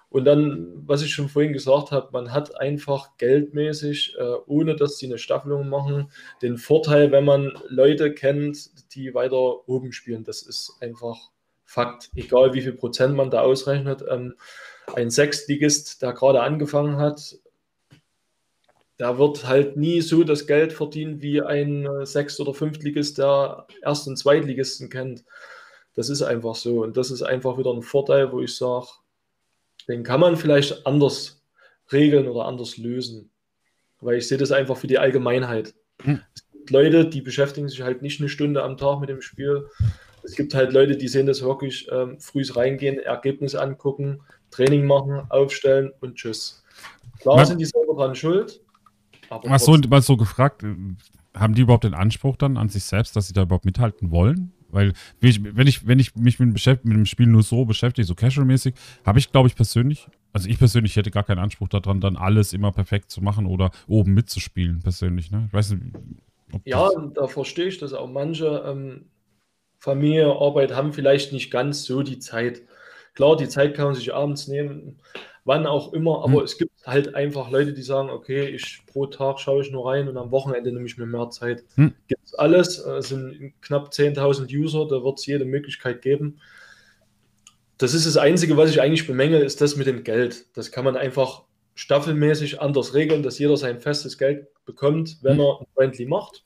Und 0.09 0.25
dann, 0.25 0.73
was 0.87 1.01
ich 1.01 1.13
schon 1.13 1.29
vorhin 1.29 1.53
gesagt 1.53 1.91
habe, 1.91 2.09
man 2.11 2.33
hat 2.33 2.59
einfach 2.59 3.17
geldmäßig, 3.17 4.15
äh, 4.17 4.35
ohne 4.45 4.75
dass 4.75 4.97
sie 4.97 5.07
eine 5.07 5.19
Staffelung 5.19 5.69
machen, 5.69 6.11
den 6.41 6.57
Vorteil, 6.57 7.11
wenn 7.11 7.25
man 7.25 7.51
Leute 7.67 8.13
kennt, 8.13 8.93
die 8.95 9.13
weiter 9.13 9.67
oben 9.67 9.91
spielen. 9.91 10.23
Das 10.23 10.43
ist 10.43 10.77
einfach 10.81 11.29
Fakt. 11.69 12.09
Egal 12.15 12.55
wie 12.55 12.63
viel 12.63 12.73
Prozent 12.73 13.15
man 13.15 13.29
da 13.29 13.41
ausrechnet. 13.41 14.03
Ein 14.95 15.09
Sechstligist, 15.09 16.01
der 16.01 16.13
gerade 16.13 16.41
angefangen 16.41 16.97
hat, 16.97 17.37
da 18.99 19.17
wird 19.17 19.47
halt 19.47 19.77
nie 19.77 20.01
so 20.01 20.23
das 20.25 20.45
Geld 20.45 20.73
verdient 20.73 21.21
wie 21.21 21.41
ein 21.41 21.85
äh, 21.85 22.05
Sechst- 22.05 22.39
oder 22.41 22.53
Fünftligist, 22.53 23.17
der 23.17 23.65
Erst- 23.81 24.07
und 24.07 24.17
Zweitligisten 24.17 24.89
kennt. 24.89 25.23
Das 25.95 26.09
ist 26.09 26.21
einfach 26.21 26.55
so. 26.55 26.83
Und 26.83 26.97
das 26.97 27.09
ist 27.09 27.23
einfach 27.23 27.57
wieder 27.57 27.73
ein 27.73 27.81
Vorteil, 27.81 28.31
wo 28.33 28.41
ich 28.41 28.55
sage, 28.55 28.87
den 29.87 30.03
kann 30.03 30.19
man 30.19 30.35
vielleicht 30.35 30.85
anders 30.85 31.41
regeln 31.91 32.27
oder 32.27 32.45
anders 32.45 32.77
lösen. 32.77 33.31
Weil 34.01 34.17
ich 34.17 34.27
sehe 34.27 34.37
das 34.37 34.51
einfach 34.51 34.75
für 34.75 34.87
die 34.87 34.99
Allgemeinheit. 34.99 35.73
Hm. 36.01 36.21
Es 36.35 36.45
gibt 36.51 36.69
Leute, 36.69 37.05
die 37.05 37.21
beschäftigen 37.21 37.69
sich 37.69 37.81
halt 37.81 38.01
nicht 38.01 38.19
eine 38.19 38.29
Stunde 38.29 38.63
am 38.63 38.75
Tag 38.75 38.99
mit 38.99 39.09
dem 39.09 39.21
Spiel. 39.21 39.67
Es 40.23 40.35
gibt 40.35 40.53
halt 40.53 40.73
Leute, 40.73 40.97
die 40.97 41.07
sehen 41.07 41.25
das 41.25 41.41
wirklich 41.41 41.87
ähm, 41.89 42.19
früh 42.19 42.43
reingehen, 42.49 42.99
Ergebnis 42.99 43.55
angucken, 43.55 44.21
Training 44.51 44.85
machen, 44.85 45.21
aufstellen 45.29 45.91
und 46.01 46.15
tschüss. 46.15 46.63
Klar 47.19 47.37
Man, 47.37 47.45
sind 47.45 47.59
die 47.59 47.65
selber 47.65 47.95
dran 47.95 48.15
schuld, 48.15 48.61
was 49.29 49.65
so, 49.65 49.77
mal 49.89 50.01
so 50.01 50.17
gefragt, 50.17 50.63
äh, 50.63 50.75
haben 51.35 51.53
die 51.53 51.61
überhaupt 51.61 51.83
den 51.83 51.93
Anspruch 51.93 52.35
dann 52.37 52.57
an 52.57 52.69
sich 52.69 52.83
selbst, 52.83 53.15
dass 53.15 53.27
sie 53.27 53.33
da 53.33 53.43
überhaupt 53.43 53.65
mithalten 53.65 54.11
wollen? 54.11 54.53
Weil, 54.71 54.93
wenn 55.19 55.29
ich, 55.67 55.87
wenn 55.87 55.99
ich 55.99 56.15
mich 56.15 56.39
mit, 56.39 56.53
mit 56.53 56.93
dem 56.93 57.05
Spiel 57.05 57.27
nur 57.27 57.43
so 57.43 57.65
beschäftige, 57.65 58.05
so 58.05 58.13
casual-mäßig, 58.13 58.75
habe 59.03 59.17
ich, 59.19 59.31
glaube 59.31 59.47
ich, 59.47 59.55
persönlich, 59.55 60.07
also 60.31 60.47
ich 60.47 60.59
persönlich 60.59 60.95
hätte 60.95 61.09
gar 61.09 61.23
keinen 61.23 61.39
Anspruch 61.39 61.69
daran, 61.69 62.01
dann 62.01 62.15
alles 62.15 62.53
immer 62.53 62.71
perfekt 62.71 63.09
zu 63.09 63.21
machen 63.21 63.47
oder 63.47 63.71
oben 63.87 64.13
mitzuspielen, 64.13 64.81
persönlich. 64.81 65.31
Ne? 65.31 65.45
Ich 65.47 65.53
weiß 65.53 65.71
nicht, 65.71 65.95
ja, 66.65 66.89
da 67.13 67.27
verstehe 67.27 67.67
ich 67.67 67.77
das 67.77 67.93
auch. 67.93 68.07
Manche 68.07 68.63
ähm, 68.65 69.05
Familie, 69.77 70.27
Arbeit 70.27 70.75
haben 70.75 70.93
vielleicht 70.93 71.31
nicht 71.31 71.51
ganz 71.51 71.83
so 71.83 72.01
die 72.01 72.19
Zeit. 72.19 72.61
Klar, 73.19 73.35
die 73.35 73.49
Zeit 73.49 73.75
kann 73.75 73.85
man 73.85 73.95
sich 73.95 74.13
abends 74.13 74.47
nehmen 74.47 74.97
wann 75.49 75.65
auch 75.65 75.93
immer, 75.93 76.23
aber 76.23 76.37
hm. 76.37 76.43
es 76.43 76.59
gibt 76.59 76.85
halt 76.85 77.15
einfach 77.15 77.49
Leute, 77.49 77.73
die 77.73 77.81
sagen, 77.81 78.11
okay, 78.11 78.45
ich 78.45 78.83
pro 78.85 79.07
Tag 79.07 79.39
schaue 79.39 79.63
ich 79.63 79.71
nur 79.71 79.89
rein 79.89 80.07
und 80.07 80.15
am 80.15 80.29
Wochenende 80.29 80.71
nehme 80.71 80.85
ich 80.85 80.99
mir 80.99 81.07
mehr 81.07 81.31
Zeit. 81.31 81.63
Hm. 81.73 81.95
Gibt 82.07 82.23
es 82.23 82.35
alles, 82.35 82.77
es 82.77 83.09
sind 83.09 83.53
knapp 83.61 83.89
10.000 83.89 84.55
User, 84.55 84.87
da 84.87 85.03
wird 85.03 85.17
es 85.17 85.25
jede 85.25 85.45
Möglichkeit 85.45 86.03
geben. 86.03 86.39
Das 87.79 87.95
ist 87.95 88.05
das 88.05 88.15
Einzige, 88.15 88.57
was 88.57 88.69
ich 88.69 88.79
eigentlich 88.79 89.07
bemängel, 89.07 89.41
ist 89.41 89.59
das 89.59 89.75
mit 89.75 89.87
dem 89.87 90.03
Geld. 90.03 90.45
Das 90.55 90.71
kann 90.71 90.85
man 90.85 90.95
einfach 90.95 91.45
staffelmäßig 91.73 92.61
anders 92.61 92.93
regeln, 92.93 93.23
dass 93.23 93.39
jeder 93.39 93.57
sein 93.57 93.79
festes 93.79 94.19
Geld 94.19 94.47
bekommt, 94.65 95.17
wenn 95.23 95.37
hm. 95.37 95.45
er 95.45 95.61
ein 95.61 95.67
Friendly 95.73 96.05
macht. 96.05 96.45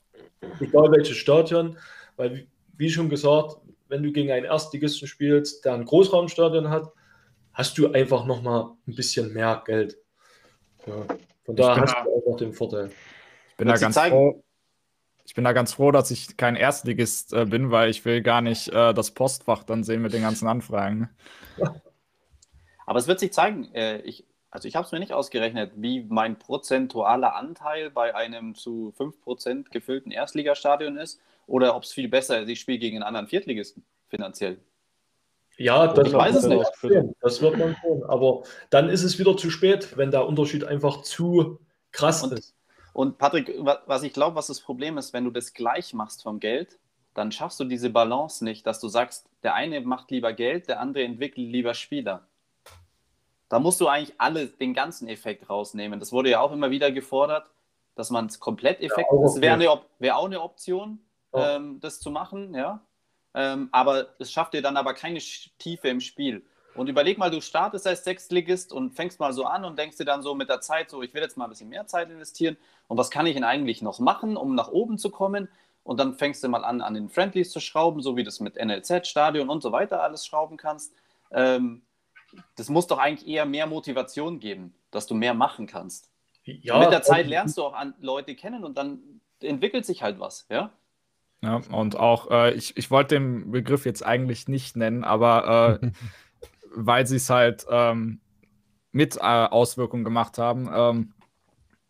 Egal 0.60 0.90
welches 0.92 1.18
Stadion, 1.18 1.76
weil 2.16 2.46
wie 2.76 2.88
schon 2.88 3.10
gesagt, 3.10 3.56
wenn 3.94 4.02
du 4.02 4.10
gegen 4.10 4.32
einen 4.32 4.44
Erstligisten 4.44 5.06
spielst, 5.06 5.64
der 5.64 5.74
ein 5.74 5.84
Großraumstadion 5.84 6.68
hat, 6.68 6.92
hast 7.52 7.78
du 7.78 7.92
einfach 7.92 8.26
noch 8.26 8.42
mal 8.42 8.76
ein 8.88 8.96
bisschen 8.96 9.32
mehr 9.32 9.62
Geld. 9.64 9.96
Ja, 10.84 11.06
von 11.44 11.54
daher 11.54 11.82
hast 11.82 11.94
da, 11.94 12.02
du 12.02 12.10
auch 12.10 12.30
noch 12.32 12.36
den 12.36 12.52
Vorteil. 12.52 12.90
Ich 13.50 13.56
bin, 13.56 13.68
da 13.68 13.76
ganz 13.76 13.96
froh, 13.96 14.42
ich 15.24 15.34
bin 15.34 15.44
da 15.44 15.52
ganz 15.52 15.74
froh, 15.74 15.92
dass 15.92 16.10
ich 16.10 16.36
kein 16.36 16.56
Erstligist 16.56 17.32
äh, 17.34 17.44
bin, 17.44 17.70
weil 17.70 17.88
ich 17.88 18.04
will 18.04 18.20
gar 18.20 18.40
nicht 18.40 18.66
äh, 18.70 18.92
das 18.92 19.12
Postfach 19.12 19.62
dann 19.62 19.84
sehen 19.84 20.02
mit 20.02 20.12
den 20.12 20.22
ganzen 20.22 20.48
Anfragen. 20.48 21.08
Ja. 21.56 21.76
Aber 22.86 22.98
es 22.98 23.06
wird 23.06 23.20
sich 23.20 23.32
zeigen, 23.32 23.72
äh, 23.74 23.98
ich, 23.98 24.26
also 24.50 24.66
ich 24.66 24.74
habe 24.74 24.86
es 24.86 24.90
mir 24.90 24.98
nicht 24.98 25.12
ausgerechnet, 25.12 25.70
wie 25.76 26.02
mein 26.02 26.36
prozentualer 26.36 27.36
Anteil 27.36 27.90
bei 27.90 28.12
einem 28.16 28.56
zu 28.56 28.92
5% 28.98 29.70
gefüllten 29.70 30.10
Erstligastadion 30.10 30.96
ist 30.96 31.20
oder 31.46 31.76
ob 31.76 31.82
es 31.84 31.92
viel 31.92 32.08
besser 32.08 32.42
ist, 32.42 32.48
ich 32.48 32.60
spiele 32.60 32.78
gegen 32.78 32.96
einen 32.96 33.04
anderen 33.04 33.26
Viertligisten 33.26 33.84
finanziell. 34.08 34.58
Ja, 35.56 35.86
das, 35.86 36.08
ich 36.08 36.14
weiß 36.14 36.36
es 36.36 36.46
nicht. 36.46 36.76
Sehen. 36.76 37.14
Das 37.20 37.40
wird 37.40 37.56
man 37.56 37.76
sehen. 37.82 38.02
Aber 38.04 38.42
dann 38.70 38.88
ist 38.88 39.04
es 39.04 39.18
wieder 39.18 39.36
zu 39.36 39.50
spät, 39.50 39.96
wenn 39.96 40.10
der 40.10 40.26
Unterschied 40.26 40.64
einfach 40.64 41.02
zu 41.02 41.60
krass 41.92 42.22
und, 42.22 42.32
ist. 42.32 42.54
Und 42.92 43.18
Patrick, 43.18 43.52
was 43.58 44.02
ich 44.02 44.12
glaube, 44.12 44.36
was 44.36 44.48
das 44.48 44.60
Problem 44.60 44.98
ist, 44.98 45.12
wenn 45.12 45.24
du 45.24 45.30
das 45.30 45.54
gleich 45.54 45.94
machst 45.94 46.22
vom 46.22 46.40
Geld, 46.40 46.78
dann 47.14 47.30
schaffst 47.30 47.60
du 47.60 47.64
diese 47.64 47.90
Balance 47.90 48.44
nicht, 48.44 48.66
dass 48.66 48.80
du 48.80 48.88
sagst, 48.88 49.28
der 49.42 49.54
eine 49.54 49.80
macht 49.80 50.10
lieber 50.10 50.32
Geld, 50.32 50.68
der 50.68 50.80
andere 50.80 51.04
entwickelt 51.04 51.48
lieber 51.48 51.74
Spieler. 51.74 52.26
Da 53.48 53.60
musst 53.60 53.80
du 53.80 53.86
eigentlich 53.86 54.14
alle 54.18 54.48
den 54.48 54.74
ganzen 54.74 55.06
Effekt 55.06 55.48
rausnehmen. 55.48 56.00
Das 56.00 56.12
wurde 56.12 56.30
ja 56.30 56.40
auch 56.40 56.50
immer 56.50 56.70
wieder 56.70 56.90
gefordert, 56.90 57.50
dass 57.94 58.10
man 58.10 58.26
es 58.26 58.40
komplett 58.40 58.80
Effekt. 58.80 59.08
Ja, 59.12 59.22
das 59.22 59.40
wäre 59.40 59.82
wär 60.00 60.16
auch 60.16 60.24
eine 60.24 60.40
Option, 60.40 60.98
ja. 61.34 61.56
ähm, 61.56 61.80
das 61.80 62.00
zu 62.00 62.10
machen, 62.10 62.54
ja 62.54 62.82
ähm, 63.34 63.68
aber 63.72 64.14
es 64.18 64.32
schafft 64.32 64.54
dir 64.54 64.62
dann 64.62 64.76
aber 64.76 64.94
keine 64.94 65.18
Tiefe 65.18 65.88
im 65.88 66.00
Spiel. 66.00 66.44
Und 66.74 66.88
überleg 66.88 67.18
mal, 67.18 67.30
du 67.30 67.40
startest 67.40 67.86
als 67.86 68.02
Sechstligist 68.02 68.72
und 68.72 68.94
fängst 68.94 69.20
mal 69.20 69.32
so 69.32 69.44
an 69.44 69.64
und 69.64 69.78
denkst 69.78 69.96
dir 69.96 70.04
dann 70.04 70.22
so 70.22 70.34
mit 70.34 70.48
der 70.48 70.60
Zeit 70.60 70.90
so, 70.90 71.02
ich 71.02 71.14
will 71.14 71.22
jetzt 71.22 71.36
mal 71.36 71.44
ein 71.44 71.50
bisschen 71.50 71.68
mehr 71.68 71.86
Zeit 71.86 72.10
investieren 72.10 72.56
und 72.88 72.96
was 72.96 73.10
kann 73.10 73.26
ich 73.26 73.34
denn 73.34 73.44
eigentlich 73.44 73.82
noch 73.82 74.00
machen, 74.00 74.36
um 74.36 74.54
nach 74.54 74.68
oben 74.68 74.98
zu 74.98 75.10
kommen? 75.10 75.48
Und 75.84 76.00
dann 76.00 76.14
fängst 76.14 76.42
du 76.42 76.48
mal 76.48 76.64
an, 76.64 76.80
an 76.80 76.94
den 76.94 77.10
Friendlies 77.10 77.50
zu 77.50 77.60
schrauben, 77.60 78.00
so 78.00 78.16
wie 78.16 78.22
du 78.22 78.28
es 78.28 78.40
mit 78.40 78.56
NLZ, 78.56 79.06
Stadion 79.06 79.50
und 79.50 79.62
so 79.62 79.70
weiter 79.70 80.02
alles 80.02 80.26
schrauben 80.26 80.56
kannst. 80.56 80.94
Ähm, 81.30 81.82
das 82.56 82.70
muss 82.70 82.86
doch 82.86 82.98
eigentlich 82.98 83.28
eher 83.28 83.44
mehr 83.44 83.66
Motivation 83.66 84.40
geben, 84.40 84.74
dass 84.90 85.06
du 85.06 85.14
mehr 85.14 85.34
machen 85.34 85.66
kannst. 85.66 86.10
Ja, 86.44 86.78
mit 86.78 86.90
der 86.90 87.02
Zeit 87.02 87.26
lernst 87.26 87.58
du 87.58 87.64
auch 87.64 87.74
an 87.74 87.94
Leute 88.00 88.34
kennen 88.34 88.64
und 88.64 88.78
dann 88.78 89.20
entwickelt 89.40 89.86
sich 89.86 90.02
halt 90.02 90.18
was, 90.18 90.46
ja? 90.48 90.72
Ja, 91.42 91.60
und 91.70 91.96
auch, 91.96 92.30
äh, 92.30 92.54
ich, 92.54 92.76
ich 92.76 92.90
wollte 92.90 93.16
den 93.16 93.50
Begriff 93.50 93.84
jetzt 93.84 94.04
eigentlich 94.04 94.48
nicht 94.48 94.76
nennen, 94.76 95.04
aber 95.04 95.80
äh, 95.82 95.90
weil 96.74 97.06
sie 97.06 97.16
es 97.16 97.30
halt 97.30 97.66
ähm, 97.68 98.20
mit 98.92 99.16
äh, 99.16 99.20
Auswirkungen 99.20 100.04
gemacht 100.04 100.38
haben, 100.38 100.70
ähm, 100.72 101.12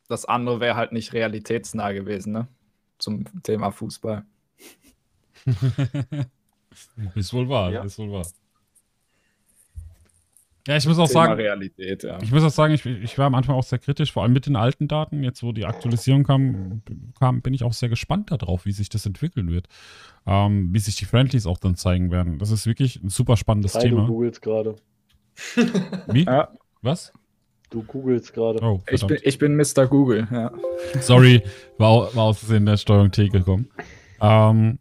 das 0.09 0.25
andere 0.25 0.61
wäre 0.61 0.77
halt 0.77 0.93
nicht 0.93 1.13
realitätsnah 1.13 1.93
gewesen, 1.93 2.33
ne? 2.33 2.49
Zum 2.99 3.25
Thema 3.43 3.71
Fußball. 3.71 4.25
ist 7.15 7.33
wohl 7.33 7.49
wahr, 7.49 7.71
ja. 7.71 7.83
ist 7.83 7.99
wohl 7.99 8.13
wahr. 8.13 8.27
Ja, 10.67 10.77
ich 10.77 10.87
muss 10.87 10.99
auch 10.99 11.09
Thema 11.09 11.27
sagen, 11.27 11.35
Realität, 11.35 12.05
ja. 12.05 12.19
ich 12.23 12.33
muss 12.33 12.43
auch 12.43 12.51
sagen, 12.51 12.73
ich, 12.73 12.87
ich 12.87 13.19
war 13.19 13.27
am 13.27 13.35
Anfang 13.35 13.55
auch 13.55 13.65
sehr 13.65 13.79
kritisch, 13.79 14.13
vor 14.13 14.23
allem 14.23 14.33
mit 14.33 14.47
den 14.47 14.57
alten 14.57 14.89
Daten. 14.89 15.23
Jetzt, 15.23 15.43
wo 15.43 15.53
die 15.53 15.67
Aktualisierung 15.67 16.25
kam, 16.25 16.81
kam 17.19 17.43
bin 17.43 17.53
ich 17.53 17.65
auch 17.65 17.75
sehr 17.75 17.91
gespannt 17.91 18.31
darauf, 18.31 18.65
wie 18.65 18.73
sich 18.73 18.89
das 18.89 19.05
entwickeln 19.05 19.51
wird. 19.51 19.69
Ähm, 20.27 20.71
wie 20.73 20.79
sich 20.79 20.97
die 20.97 21.05
Friendlies 21.05 21.47
auch 21.47 21.59
dann 21.59 21.77
zeigen 21.77 22.11
werden. 22.11 22.39
Das 22.39 22.51
ist 22.51 22.67
wirklich 22.67 23.03
ein 23.03 23.11
super 23.11 23.37
spannendes 23.37 23.75
Nein, 23.75 23.83
Thema. 23.91 24.07
Du 24.07 24.15
googelst 24.15 24.41
gerade. 24.41 24.77
Wie? 26.07 26.25
Ja. 26.25 26.49
Was? 26.81 27.13
Du 27.69 27.83
googelst 27.83 28.33
gerade. 28.33 28.63
Oh, 28.63 28.81
ich, 28.91 29.07
bin, 29.07 29.19
ich 29.23 29.39
bin 29.39 29.57
Mr. 29.57 29.87
Google, 29.87 30.29
ja. 30.31 30.53
Sorry, 31.01 31.43
war, 31.77 32.15
war 32.15 32.25
aus 32.25 32.39
Versehen 32.39 32.65
der 32.65 32.77
Steuerung 32.77 33.11
T 33.11 33.29
gekommen. 33.29 33.69
Ähm, 34.21 34.79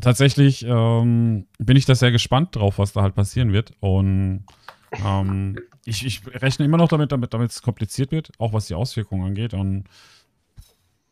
tatsächlich 0.00 0.64
ähm, 0.66 1.46
bin 1.58 1.76
ich 1.76 1.86
da 1.86 1.94
sehr 1.94 2.12
gespannt 2.12 2.56
drauf, 2.56 2.78
was 2.78 2.92
da 2.92 3.02
halt 3.02 3.14
passieren 3.14 3.52
wird. 3.52 3.72
Und 3.80 4.44
ähm, 4.92 5.58
ich, 5.84 6.04
ich, 6.04 6.22
rechne 6.26 6.64
immer 6.64 6.76
noch 6.76 6.88
damit, 6.88 7.12
damit, 7.12 7.50
es 7.50 7.62
kompliziert 7.62 8.10
wird, 8.10 8.30
auch 8.38 8.52
was 8.52 8.66
die 8.66 8.74
Auswirkungen 8.74 9.26
angeht. 9.26 9.54
Und 9.54 9.84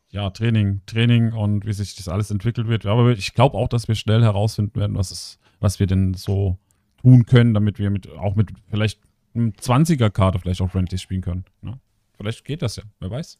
ja, 0.09 0.29
Training, 0.29 0.81
Training 0.85 1.33
und 1.33 1.65
wie 1.65 1.73
sich 1.73 1.95
das 1.95 2.07
alles 2.07 2.31
entwickelt 2.31 2.67
wird. 2.67 2.85
Aber 2.85 3.11
ich 3.11 3.33
glaube 3.33 3.57
auch, 3.57 3.67
dass 3.67 3.87
wir 3.87 3.95
schnell 3.95 4.23
herausfinden 4.23 4.79
werden, 4.79 4.97
was, 4.97 5.11
es, 5.11 5.39
was 5.59 5.79
wir 5.79 5.87
denn 5.87 6.13
so 6.13 6.57
tun 7.01 7.25
können, 7.25 7.53
damit 7.53 7.79
wir 7.79 7.89
mit, 7.89 8.09
auch 8.09 8.35
mit 8.35 8.49
vielleicht 8.69 8.99
einem 9.33 9.51
20er-Karte 9.51 10.39
vielleicht 10.39 10.61
auch 10.61 10.71
Friendly 10.71 10.97
spielen 10.97 11.21
können. 11.21 11.45
Ne? 11.61 11.79
Vielleicht 12.17 12.43
geht 12.43 12.61
das 12.61 12.75
ja, 12.75 12.83
wer 12.99 13.11
weiß. 13.11 13.39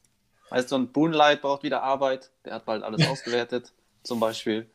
Weißt 0.51 0.71
du, 0.71 0.75
ein 0.77 0.91
Boonlight 0.91 1.41
braucht 1.41 1.63
wieder 1.63 1.83
Arbeit, 1.83 2.31
der 2.45 2.53
hat 2.55 2.65
bald 2.65 2.83
alles 2.83 3.07
ausgewertet, 3.07 3.73
zum 4.03 4.19
Beispiel. 4.19 4.69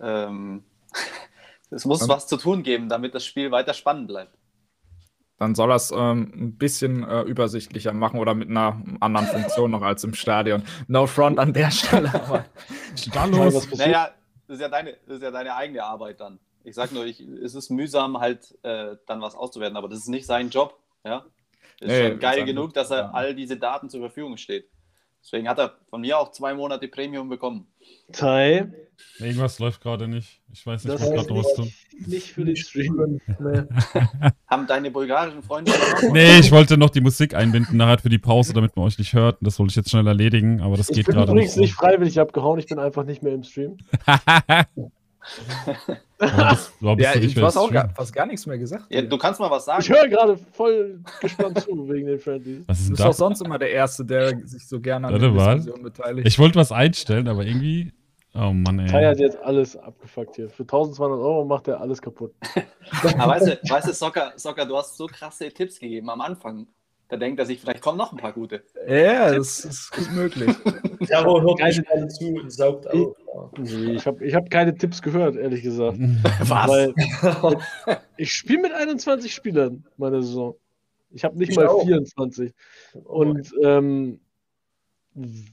Ähm, 0.00 0.64
es 1.70 1.84
muss 1.84 2.08
was 2.08 2.26
zu 2.26 2.36
tun 2.36 2.62
geben, 2.62 2.88
damit 2.88 3.14
das 3.14 3.26
Spiel 3.26 3.50
weiter 3.50 3.74
spannend 3.74 4.08
bleibt. 4.08 4.37
Dann 5.38 5.54
soll 5.54 5.70
er 5.70 5.76
es 5.76 5.92
ähm, 5.92 6.32
ein 6.34 6.58
bisschen 6.58 7.04
äh, 7.04 7.22
übersichtlicher 7.22 7.92
machen 7.92 8.18
oder 8.18 8.34
mit 8.34 8.50
einer 8.50 8.82
anderen 9.00 9.26
Funktion 9.26 9.70
noch 9.70 9.82
als 9.82 10.04
im 10.04 10.14
Stadion. 10.14 10.64
No 10.88 11.06
front 11.06 11.38
an 11.38 11.52
der 11.52 11.70
Stelle. 11.70 12.12
Aber 12.14 12.44
los. 13.26 13.70
Naja, 13.76 14.10
das 14.46 14.56
ist, 14.56 14.62
ja 14.62 14.68
deine, 14.68 14.96
das 15.06 15.16
ist 15.16 15.22
ja 15.22 15.30
deine 15.30 15.54
eigene 15.54 15.84
Arbeit 15.84 16.20
dann. 16.20 16.40
Ich 16.64 16.74
sag 16.74 16.92
nur, 16.92 17.06
ich, 17.06 17.20
es 17.20 17.54
ist 17.54 17.70
mühsam, 17.70 18.18
halt 18.18 18.58
äh, 18.62 18.96
dann 19.06 19.20
was 19.20 19.34
auszuwerten, 19.34 19.76
aber 19.76 19.88
das 19.88 20.00
ist 20.00 20.08
nicht 20.08 20.26
sein 20.26 20.50
Job. 20.50 20.78
Ja? 21.04 21.24
Ist 21.80 21.88
nee, 21.88 22.08
schon 22.08 22.18
geil 22.18 22.44
genug, 22.44 22.74
dass 22.74 22.90
er 22.90 22.98
ja. 22.98 23.10
all 23.12 23.34
diese 23.34 23.56
Daten 23.56 23.88
zur 23.88 24.00
Verfügung 24.00 24.36
steht. 24.36 24.68
Deswegen 25.22 25.48
hat 25.48 25.58
er 25.58 25.74
von 25.90 26.00
mir 26.00 26.18
auch 26.18 26.32
zwei 26.32 26.54
Monate 26.54 26.88
Premium 26.88 27.28
bekommen. 27.28 27.66
Teil. 28.12 28.88
Irgendwas 29.18 29.58
läuft 29.58 29.80
gerade 29.80 30.08
nicht. 30.08 30.40
Ich 30.52 30.66
weiß 30.66 30.84
nicht, 30.84 30.94
was 30.94 31.10
gerade 31.10 31.28
los 31.28 31.54
tun. 31.54 31.72
Nicht 32.06 32.32
für 32.32 32.44
den 32.44 32.56
Stream. 32.56 33.20
Nee. 33.38 33.62
Haben 34.46 34.66
deine 34.66 34.90
bulgarischen 34.90 35.42
Freunde. 35.42 35.72
nee, 36.12 36.38
ich 36.38 36.50
wollte 36.50 36.76
noch 36.78 36.90
die 36.90 37.00
Musik 37.00 37.34
einbinden 37.34 37.76
nachher 37.76 37.98
für 37.98 38.08
die 38.08 38.18
Pause, 38.18 38.52
damit 38.54 38.76
man 38.76 38.86
euch 38.86 38.98
nicht 38.98 39.12
hört. 39.14 39.38
Das 39.40 39.58
wollte 39.58 39.70
ich 39.72 39.76
jetzt 39.76 39.90
schnell 39.90 40.06
erledigen, 40.06 40.60
aber 40.60 40.76
das 40.76 40.88
ich 40.88 40.96
geht 40.96 41.06
gerade 41.06 41.18
nicht. 41.18 41.20
Ich 41.20 41.26
bin 41.26 41.36
übrigens 41.36 41.56
nicht 41.56 41.74
freiwillig 41.74 42.20
abgehauen, 42.20 42.58
ich 42.58 42.66
bin 42.66 42.78
einfach 42.78 43.04
nicht 43.04 43.22
mehr 43.22 43.34
im 43.34 43.42
Stream. 43.42 43.76
bist, 46.18 46.72
ja, 46.80 47.14
ich 47.20 47.34
du 47.34 47.42
hast 47.42 47.56
auch 47.56 47.70
gar, 47.70 47.88
fast 47.90 48.12
gar 48.12 48.26
nichts 48.26 48.46
mehr 48.46 48.58
gesagt. 48.58 48.84
Ja, 48.88 49.02
du 49.02 49.18
kannst 49.18 49.40
mal 49.40 49.50
was 49.50 49.64
sagen. 49.64 49.82
Ich 49.82 49.88
höre 49.88 50.08
gerade 50.08 50.36
voll 50.52 51.00
gespannt 51.20 51.60
zu 51.60 51.88
wegen 51.88 52.06
den 52.06 52.18
Friendlies. 52.18 52.64
Was 52.66 52.80
ist 52.80 52.86
du 52.86 52.90
bist 52.92 53.04
doch 53.04 53.12
sonst 53.12 53.42
immer 53.42 53.58
der 53.58 53.70
Erste, 53.70 54.04
der 54.04 54.38
sich 54.46 54.66
so 54.66 54.80
gerne 54.80 55.08
an 55.08 55.18
der 55.18 55.30
Diskussion 55.30 55.82
beteiligt. 55.82 56.26
Ich 56.26 56.38
wollte 56.38 56.56
was 56.56 56.72
einstellen, 56.72 57.28
aber 57.28 57.44
irgendwie. 57.44 57.92
Oh 58.34 58.52
Mann, 58.52 58.78
ey. 58.78 58.88
Kai 58.88 59.06
hat 59.06 59.18
jetzt 59.18 59.38
alles 59.42 59.76
abgefuckt 59.76 60.36
hier. 60.36 60.50
Für 60.50 60.62
1200 60.62 61.18
Euro 61.18 61.44
macht 61.44 61.66
er 61.66 61.80
alles 61.80 62.00
kaputt. 62.00 62.34
aber 63.02 63.32
weißt 63.32 63.46
du, 63.46 63.58
weißt 63.68 63.88
du 63.88 63.92
Soccer, 63.92 64.32
Soccer, 64.36 64.66
du 64.66 64.76
hast 64.76 64.96
so 64.96 65.06
krasse 65.06 65.48
Tipps 65.48 65.80
gegeben 65.80 66.10
am 66.10 66.20
Anfang. 66.20 66.66
Da 67.08 67.16
denkt 67.16 67.40
er 67.40 67.46
sich, 67.46 67.58
vielleicht 67.58 67.80
kommen 67.80 67.96
noch 67.96 68.12
ein 68.12 68.18
paar 68.18 68.34
gute. 68.34 68.62
Ja, 68.86 69.34
das 69.34 69.64
ist 69.64 69.90
gut 69.92 70.12
möglich. 70.12 70.54
ja, 71.08 71.20
aber 71.20 71.40
hört 71.40 71.58
keine 71.58 72.08
zu 72.08 72.34
und 72.34 72.52
saugt 72.52 72.86
auf. 72.86 73.16
Ich 73.62 74.06
habe 74.06 74.26
ich 74.26 74.34
hab 74.34 74.50
keine 74.50 74.74
Tipps 74.74 75.00
gehört, 75.00 75.36
ehrlich 75.36 75.62
gesagt. 75.62 75.98
Was? 76.40 76.68
Weil 76.68 76.94
ich 78.18 78.32
spiele 78.32 78.60
mit 78.60 78.72
21 78.72 79.32
Spielern 79.32 79.86
meine 79.96 80.22
Saison. 80.22 80.54
Ich 81.10 81.24
habe 81.24 81.38
nicht 81.38 81.50
ich 81.50 81.56
mal 81.56 81.68
auch. 81.68 81.82
24. 81.82 82.52
Und 83.04 83.54
ähm, 83.62 84.20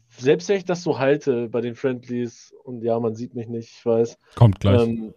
selbst 0.09 0.49
wenn 0.49 0.57
ich 0.57 0.65
das 0.65 0.83
so 0.83 0.99
halte 0.99 1.47
bei 1.47 1.61
den 1.61 1.75
Friendlies, 1.75 2.53
und 2.65 2.83
ja, 2.83 2.99
man 2.99 3.15
sieht 3.15 3.33
mich 3.33 3.47
nicht, 3.47 3.71
ich 3.77 3.85
weiß. 3.85 4.17
Kommt 4.35 4.59
gleich. 4.59 4.81
Ähm, 4.81 5.13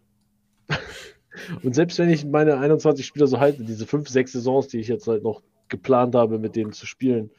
und 1.64 1.74
selbst 1.74 1.99
wenn 1.99 2.11
ich 2.11 2.24
meine 2.24 2.59
21 2.59 3.05
Spieler 3.05 3.26
so 3.26 3.41
halte, 3.41 3.64
diese 3.64 3.86
5, 3.86 4.09
6 4.09 4.32
Saisons, 4.32 4.68
die 4.68 4.78
ich 4.78 4.86
jetzt 4.86 5.09
halt 5.09 5.24
noch 5.24 5.43
geplant 5.68 6.14
habe, 6.14 6.38
mit 6.38 6.56
denen 6.56 6.72
zu 6.72 6.86
spielen, 6.86 7.30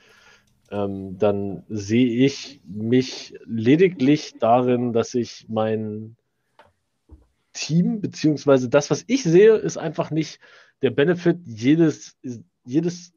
ähm, 0.72 1.18
dann 1.18 1.64
sehe 1.70 2.26
ich 2.26 2.62
mich 2.66 3.34
lediglich 3.46 4.36
darin, 4.40 4.94
dass 4.94 5.14
ich 5.16 5.46
mein 5.50 6.16
Team, 7.54 8.02
beziehungsweise 8.02 8.70
das, 8.70 8.92
was 8.92 9.04
ich 9.08 9.24
sehe, 9.24 9.56
ist 9.56 9.78
einfach 9.78 10.12
nicht 10.12 10.40
der 10.82 10.92
Benefit, 10.92 11.40
jedes, 11.46 12.18
jedes, 12.64 13.14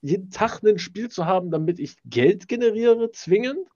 jeden 0.00 0.30
Tag 0.30 0.62
ein 0.62 0.78
Spiel 0.78 1.10
zu 1.10 1.26
haben, 1.26 1.50
damit 1.50 1.78
ich 1.78 1.96
Geld 2.04 2.48
generiere, 2.48 3.10
zwingend. 3.12 3.68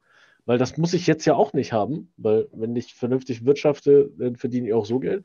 Weil 0.46 0.58
das 0.58 0.76
muss 0.76 0.94
ich 0.94 1.08
jetzt 1.08 1.24
ja 1.24 1.34
auch 1.34 1.52
nicht 1.54 1.72
haben, 1.72 2.12
weil 2.16 2.46
wenn 2.52 2.76
ich 2.76 2.94
vernünftig 2.94 3.44
wirtschafte, 3.44 4.12
dann 4.16 4.36
verdiene 4.36 4.68
ich 4.68 4.74
auch 4.74 4.86
so 4.86 5.00
Geld. 5.00 5.24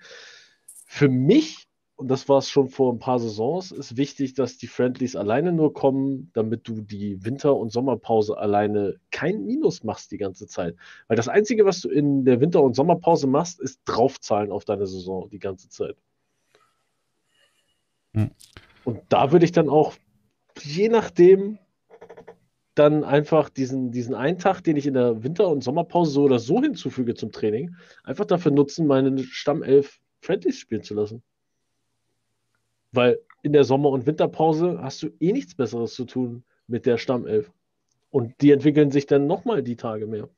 Für 0.88 1.10
mich 1.10 1.68
und 2.02 2.08
das 2.08 2.28
war 2.28 2.40
es 2.40 2.50
schon 2.50 2.68
vor 2.68 2.92
ein 2.92 2.98
paar 2.98 3.20
Saisons, 3.20 3.72
ist 3.72 3.96
wichtig, 3.96 4.34
dass 4.34 4.58
die 4.58 4.66
Friendlies 4.66 5.16
alleine 5.16 5.54
nur 5.54 5.72
kommen, 5.72 6.32
damit 6.34 6.68
du 6.68 6.82
die 6.82 7.24
Winter- 7.24 7.56
und 7.56 7.72
Sommerpause 7.72 8.40
alleine 8.40 8.96
kein 9.12 9.46
Minus 9.46 9.84
machst 9.84 10.12
die 10.12 10.18
ganze 10.18 10.48
Zeit. 10.48 10.76
Weil 11.08 11.18
das 11.18 11.28
Einzige, 11.28 11.64
was 11.64 11.82
du 11.82 11.90
in 11.90 12.26
der 12.26 12.42
Winter- 12.42 12.64
und 12.64 12.76
Sommerpause 12.76 13.28
machst, 13.28 13.62
ist 13.62 13.82
draufzahlen 13.86 14.52
auf 14.52 14.66
deine 14.66 14.88
Saison 14.88 15.30
die 15.30 15.38
ganze 15.38 15.70
Zeit. 15.70 15.96
Hm. 18.16 18.32
Und 18.84 19.02
da 19.10 19.32
würde 19.32 19.46
ich 19.46 19.52
dann 19.52 19.70
auch, 19.70 19.94
je 20.60 20.90
nachdem, 20.90 21.60
dann 22.74 23.04
einfach 23.04 23.50
diesen, 23.50 23.92
diesen 23.92 24.16
einen 24.16 24.40
Tag, 24.40 24.62
den 24.62 24.76
ich 24.76 24.88
in 24.88 24.96
der 24.96 25.22
Winter- 25.22 25.50
und 25.50 25.64
Sommerpause 25.64 26.14
so 26.14 26.24
oder 26.24 26.40
so 26.40 26.64
hinzufüge 26.64 27.14
zum 27.14 27.32
Training, 27.32 27.76
einfach 28.04 28.26
dafür 28.26 28.52
nutzen, 28.52 28.88
meine 28.88 29.20
Stammelf 29.20 30.00
Friendlies 30.22 30.58
spielen 30.58 30.82
zu 30.82 30.96
lassen. 30.96 31.22
Weil 32.92 33.20
in 33.44 33.54
der 33.54 33.64
Sommer- 33.64 33.90
und 33.90 34.06
Winterpause 34.06 34.80
hast 34.82 35.04
du 35.04 35.10
eh 35.20 35.32
nichts 35.32 35.56
Besseres 35.56 35.94
zu 35.94 36.06
tun 36.06 36.44
mit 36.68 36.86
der 36.86 36.98
Stammelf. 36.98 37.52
Und 38.10 38.34
die 38.42 38.52
entwickeln 38.52 38.92
sich 38.92 39.06
dann 39.06 39.28
nochmal 39.28 39.64
die 39.64 39.78
Tage 39.78 40.06
mehr. 40.06 40.30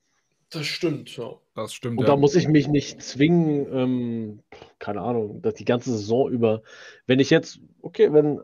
Das 0.49 0.67
stimmt, 0.67 1.17
ja. 1.17 1.33
Das 1.55 1.73
stimmt. 1.73 1.97
Und 1.97 2.03
ja. 2.03 2.11
da 2.11 2.15
muss 2.15 2.35
ich 2.35 2.47
mich 2.47 2.67
nicht 2.67 3.01
zwingen, 3.01 3.67
ähm, 3.73 4.39
keine 4.77 5.01
Ahnung, 5.01 5.41
dass 5.41 5.55
die 5.55 5.65
ganze 5.65 5.91
Saison 5.91 6.29
über, 6.29 6.61
wenn 7.07 7.19
ich 7.19 7.31
jetzt, 7.31 7.59
okay, 7.81 8.13
wenn 8.13 8.39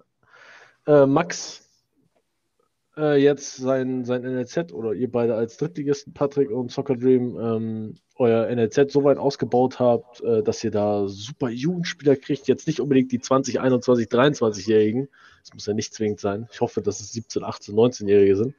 äh, 0.88 1.06
Max 1.06 1.69
äh, 3.00 3.16
jetzt 3.16 3.56
sein, 3.56 4.04
sein 4.04 4.24
NLZ 4.24 4.74
oder 4.74 4.94
ihr 4.94 5.10
beide 5.10 5.36
als 5.36 5.58
Drittligisten, 5.58 6.14
Patrick 6.14 6.52
und 6.52 6.72
Soccer 6.72 6.98
Dream, 6.98 7.38
ähm, 7.40 7.96
euer 8.18 8.54
NLZ 8.54 8.92
so 8.92 9.04
weit 9.06 9.18
ausgebaut 9.18 9.80
habt, 9.80 10.22
äh, 10.22 10.44
dass 10.44 10.64
ihr 10.64 10.72
da 10.72 11.08
super 11.08 11.50
Jugendspieler 11.50 12.18
kriegt. 12.18 12.48
Jetzt 12.48 12.68
nicht 12.68 12.82
unbedingt 12.82 13.12
die 13.12 13.20
20, 13.20 13.62
21, 13.62 14.08
23-Jährigen. 14.08 15.08
Das 15.42 15.54
muss 15.54 15.66
ja 15.66 15.74
nicht 15.74 15.94
zwingend 15.94 16.20
sein. 16.20 16.48
Ich 16.52 16.60
hoffe, 16.60 16.82
dass 16.82 17.00
es 17.00 17.14
17, 17.14 17.44
18, 17.44 17.74
19-Jährige 17.74 18.36
sind. 18.36 18.56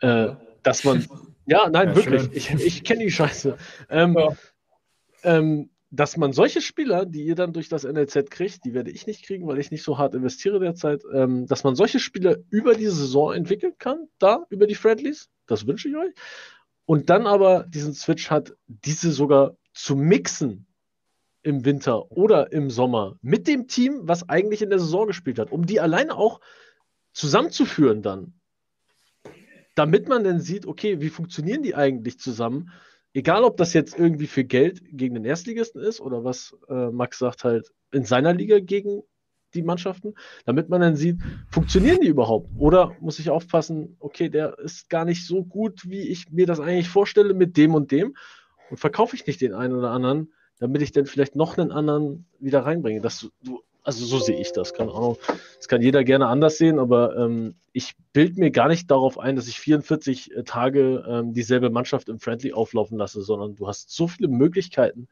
Äh, 0.00 0.30
dass 0.62 0.84
man, 0.84 1.06
ja, 1.46 1.68
nein, 1.68 1.88
ja, 1.88 1.96
wirklich, 1.96 2.30
ich, 2.32 2.50
ich 2.64 2.84
kenne 2.84 3.04
die 3.04 3.10
Scheiße. 3.10 3.58
Ähm, 3.90 4.16
ja. 4.18 4.28
ähm, 5.22 5.70
dass 5.90 6.16
man 6.16 6.32
solche 6.32 6.60
Spieler, 6.60 7.06
die 7.06 7.24
ihr 7.24 7.34
dann 7.34 7.52
durch 7.52 7.68
das 7.68 7.84
NLZ 7.84 8.30
kriegt, 8.30 8.64
die 8.64 8.74
werde 8.74 8.90
ich 8.90 9.06
nicht 9.06 9.24
kriegen, 9.24 9.46
weil 9.46 9.58
ich 9.58 9.70
nicht 9.70 9.82
so 9.82 9.96
hart 9.96 10.14
investiere 10.14 10.60
derzeit, 10.60 11.02
ähm, 11.12 11.46
dass 11.46 11.64
man 11.64 11.76
solche 11.76 11.98
Spieler 11.98 12.36
über 12.50 12.74
die 12.74 12.86
Saison 12.86 13.32
entwickeln 13.32 13.74
kann, 13.78 14.08
da, 14.18 14.44
über 14.50 14.66
die 14.66 14.74
Friendlies, 14.74 15.30
das 15.46 15.66
wünsche 15.66 15.88
ich 15.88 15.96
euch. 15.96 16.12
Und 16.84 17.10
dann 17.10 17.26
aber 17.26 17.64
diesen 17.68 17.94
Switch 17.94 18.30
hat, 18.30 18.54
diese 18.66 19.12
sogar 19.12 19.56
zu 19.72 19.96
mixen 19.96 20.66
im 21.42 21.64
Winter 21.64 22.10
oder 22.10 22.52
im 22.52 22.70
Sommer 22.70 23.16
mit 23.22 23.46
dem 23.46 23.68
Team, 23.68 24.00
was 24.02 24.28
eigentlich 24.28 24.60
in 24.60 24.70
der 24.70 24.78
Saison 24.78 25.06
gespielt 25.06 25.38
hat, 25.38 25.52
um 25.52 25.64
die 25.64 25.80
alleine 25.80 26.16
auch 26.16 26.40
zusammenzuführen 27.12 28.02
dann. 28.02 28.34
Damit 29.74 30.08
man 30.08 30.24
dann 30.24 30.40
sieht, 30.40 30.66
okay, 30.66 31.00
wie 31.00 31.08
funktionieren 31.08 31.62
die 31.62 31.74
eigentlich 31.74 32.18
zusammen? 32.18 32.70
Egal 33.14 33.44
ob 33.44 33.56
das 33.56 33.72
jetzt 33.74 33.98
irgendwie 33.98 34.26
für 34.26 34.44
Geld 34.44 34.82
gegen 34.92 35.14
den 35.14 35.24
Erstligisten 35.24 35.80
ist 35.80 36.00
oder 36.00 36.24
was 36.24 36.56
äh, 36.68 36.90
Max 36.90 37.18
sagt, 37.18 37.44
halt 37.44 37.72
in 37.92 38.04
seiner 38.04 38.34
Liga 38.34 38.58
gegen 38.60 39.02
die 39.54 39.62
Mannschaften, 39.62 40.14
damit 40.44 40.68
man 40.68 40.80
dann 40.80 40.96
sieht, 40.96 41.18
funktionieren 41.50 42.00
die 42.02 42.08
überhaupt? 42.08 42.50
Oder 42.58 42.96
muss 43.00 43.18
ich 43.18 43.30
aufpassen, 43.30 43.96
okay, 43.98 44.28
der 44.28 44.58
ist 44.58 44.90
gar 44.90 45.04
nicht 45.04 45.26
so 45.26 45.44
gut, 45.44 45.88
wie 45.88 46.02
ich 46.08 46.30
mir 46.30 46.46
das 46.46 46.60
eigentlich 46.60 46.88
vorstelle 46.88 47.34
mit 47.34 47.56
dem 47.56 47.74
und 47.74 47.90
dem 47.90 48.14
und 48.70 48.78
verkaufe 48.78 49.16
ich 49.16 49.26
nicht 49.26 49.40
den 49.40 49.54
einen 49.54 49.74
oder 49.74 49.90
anderen, 49.90 50.32
damit 50.58 50.82
ich 50.82 50.92
dann 50.92 51.06
vielleicht 51.06 51.36
noch 51.36 51.56
einen 51.56 51.72
anderen 51.72 52.26
wieder 52.38 52.60
reinbringe, 52.60 53.00
dass 53.00 53.30
du 53.42 53.62
also 53.88 54.04
so 54.04 54.18
sehe 54.18 54.38
ich 54.38 54.52
das, 54.52 54.74
keine 54.74 54.92
Ahnung. 54.92 55.16
Das 55.56 55.66
kann 55.66 55.80
jeder 55.80 56.04
gerne 56.04 56.26
anders 56.26 56.58
sehen, 56.58 56.78
aber 56.78 57.16
ähm, 57.16 57.54
ich 57.72 57.94
bilde 58.12 58.38
mir 58.38 58.50
gar 58.50 58.68
nicht 58.68 58.90
darauf 58.90 59.18
ein, 59.18 59.34
dass 59.34 59.48
ich 59.48 59.58
44 59.60 60.36
äh, 60.36 60.44
Tage 60.44 61.06
ähm, 61.08 61.32
dieselbe 61.32 61.70
Mannschaft 61.70 62.10
im 62.10 62.20
Friendly 62.20 62.52
auflaufen 62.52 62.98
lasse, 62.98 63.22
sondern 63.22 63.56
du 63.56 63.66
hast 63.66 63.88
so 63.88 64.06
viele 64.06 64.28
Möglichkeiten 64.28 65.08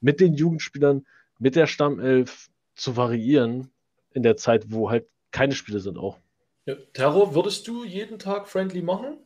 mit 0.00 0.20
den 0.20 0.32
Jugendspielern, 0.32 1.04
mit 1.38 1.54
der 1.54 1.66
Stammelf 1.66 2.48
zu 2.74 2.96
variieren 2.96 3.70
in 4.14 4.22
der 4.22 4.38
Zeit, 4.38 4.72
wo 4.72 4.88
halt 4.88 5.06
keine 5.30 5.52
Spiele 5.52 5.80
sind 5.80 5.98
auch. 5.98 6.16
Ja, 6.64 6.76
Terror, 6.94 7.34
würdest 7.34 7.68
du 7.68 7.84
jeden 7.84 8.18
Tag 8.18 8.48
Friendly 8.48 8.80
machen? 8.80 9.18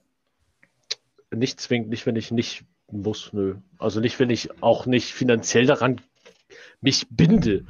Nicht 1.32 1.60
zwingend, 1.60 1.88
nicht 1.88 2.04
wenn 2.04 2.16
ich 2.16 2.32
nicht 2.32 2.64
muss, 2.90 3.32
nö. 3.32 3.54
Also 3.78 4.00
nicht, 4.00 4.18
wenn 4.18 4.30
ich 4.30 4.60
auch 4.60 4.86
nicht 4.86 5.12
finanziell 5.12 5.66
daran 5.66 6.00
mich 6.82 7.06
binde. 7.08 7.64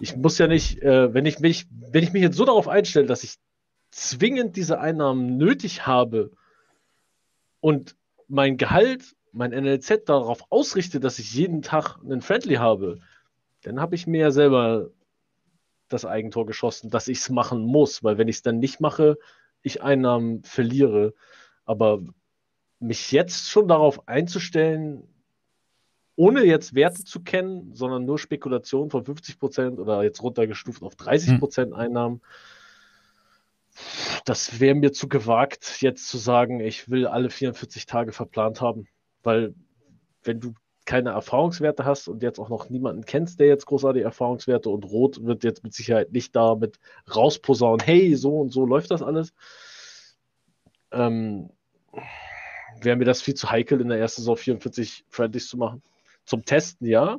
Ich 0.00 0.16
muss 0.16 0.36
ja 0.38 0.48
nicht, 0.48 0.82
äh, 0.82 1.14
wenn 1.14 1.24
ich 1.24 1.38
mich, 1.38 1.66
wenn 1.70 2.02
ich 2.02 2.12
mich 2.12 2.22
jetzt 2.22 2.36
so 2.36 2.44
darauf 2.44 2.68
einstelle, 2.68 3.06
dass 3.06 3.24
ich 3.24 3.36
zwingend 3.90 4.56
diese 4.56 4.80
Einnahmen 4.80 5.38
nötig 5.38 5.86
habe 5.86 6.32
und 7.60 7.96
mein 8.28 8.58
Gehalt, 8.58 9.16
mein 9.32 9.52
NLZ 9.52 10.04
darauf 10.06 10.50
ausrichte, 10.50 11.00
dass 11.00 11.18
ich 11.18 11.32
jeden 11.32 11.62
Tag 11.62 11.96
einen 12.04 12.20
Friendly 12.20 12.56
habe, 12.56 12.98
dann 13.62 13.80
habe 13.80 13.94
ich 13.94 14.06
mir 14.06 14.20
ja 14.20 14.30
selber 14.30 14.90
das 15.88 16.04
Eigentor 16.04 16.46
geschossen, 16.46 16.90
dass 16.90 17.08
ich 17.08 17.18
es 17.18 17.30
machen 17.30 17.62
muss, 17.62 18.02
weil 18.02 18.18
wenn 18.18 18.28
ich 18.28 18.36
es 18.36 18.42
dann 18.42 18.58
nicht 18.58 18.80
mache, 18.80 19.16
ich 19.62 19.82
Einnahmen 19.82 20.42
verliere. 20.42 21.14
Aber 21.64 22.00
mich 22.80 23.12
jetzt 23.12 23.48
schon 23.48 23.68
darauf 23.68 24.08
einzustellen, 24.08 25.04
ohne 26.16 26.44
jetzt 26.44 26.74
Werte 26.74 27.04
zu 27.04 27.20
kennen, 27.22 27.74
sondern 27.74 28.04
nur 28.04 28.18
Spekulation 28.18 28.90
von 28.90 29.04
50 29.04 29.38
Prozent 29.38 29.78
oder 29.78 30.02
jetzt 30.02 30.22
runtergestuft 30.22 30.82
auf 30.82 30.96
30 30.96 31.38
Prozent 31.38 31.72
hm. 31.72 31.78
Einnahmen. 31.78 32.22
das 34.24 34.58
wäre 34.58 34.74
mir 34.74 34.92
zu 34.92 35.08
gewagt, 35.08 35.82
jetzt 35.82 36.08
zu 36.08 36.16
sagen, 36.16 36.60
ich 36.60 36.88
will 36.88 37.06
alle 37.06 37.30
44 37.30 37.86
Tage 37.86 38.12
verplant 38.12 38.60
haben. 38.60 38.88
Weil 39.22 39.54
wenn 40.24 40.40
du 40.40 40.54
keine 40.86 41.10
Erfahrungswerte 41.10 41.84
hast 41.84 42.08
und 42.08 42.22
jetzt 42.22 42.38
auch 42.38 42.48
noch 42.48 42.70
niemanden 42.70 43.04
kennst, 43.04 43.40
der 43.40 43.48
jetzt 43.48 43.66
großartige 43.66 44.04
Erfahrungswerte 44.04 44.70
und 44.70 44.84
Rot 44.84 45.22
wird 45.24 45.44
jetzt 45.44 45.64
mit 45.64 45.74
Sicherheit 45.74 46.12
nicht 46.12 46.34
damit 46.34 46.78
rausposaunen, 47.14 47.84
hey, 47.84 48.14
so 48.14 48.38
und 48.38 48.50
so 48.50 48.64
läuft 48.64 48.90
das 48.90 49.02
alles. 49.02 49.34
Ähm, 50.92 51.50
wäre 52.80 52.96
mir 52.96 53.04
das 53.04 53.20
viel 53.20 53.34
zu 53.34 53.50
heikel, 53.50 53.80
in 53.80 53.88
der 53.88 53.98
ersten 53.98 54.22
Saison 54.22 54.36
44 54.36 55.04
Friendlies 55.08 55.48
zu 55.48 55.56
machen. 55.56 55.82
Zum 56.26 56.44
Testen 56.44 56.86
ja. 56.86 57.18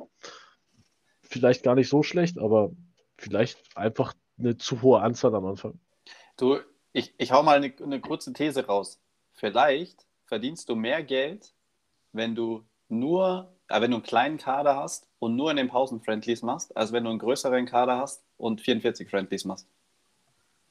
Vielleicht 1.22 1.62
gar 1.62 1.74
nicht 1.74 1.88
so 1.88 2.02
schlecht, 2.02 2.38
aber 2.38 2.70
vielleicht 3.16 3.76
einfach 3.76 4.14
eine 4.38 4.56
zu 4.56 4.82
hohe 4.82 5.00
Anzahl 5.00 5.34
am 5.34 5.46
Anfang. 5.46 5.78
Du, 6.36 6.58
ich, 6.92 7.14
ich 7.18 7.32
hau 7.32 7.42
mal 7.42 7.56
eine, 7.56 7.74
eine 7.82 8.00
kurze 8.00 8.32
These 8.32 8.66
raus. 8.66 9.00
Vielleicht 9.32 10.06
verdienst 10.24 10.68
du 10.68 10.74
mehr 10.74 11.02
Geld, 11.02 11.52
wenn 12.12 12.34
du 12.34 12.64
nur, 12.88 13.54
äh, 13.68 13.80
wenn 13.80 13.90
du 13.90 13.98
einen 13.98 14.04
kleinen 14.04 14.38
Kader 14.38 14.76
hast 14.76 15.08
und 15.18 15.36
nur 15.36 15.50
in 15.50 15.56
den 15.56 15.68
Pausen 15.68 16.00
Friendlies 16.00 16.42
machst, 16.42 16.76
als 16.76 16.92
wenn 16.92 17.04
du 17.04 17.10
einen 17.10 17.18
größeren 17.18 17.66
Kader 17.66 17.98
hast 17.98 18.24
und 18.36 18.60
44 18.60 19.08
Friendlies 19.10 19.44
machst. 19.44 19.68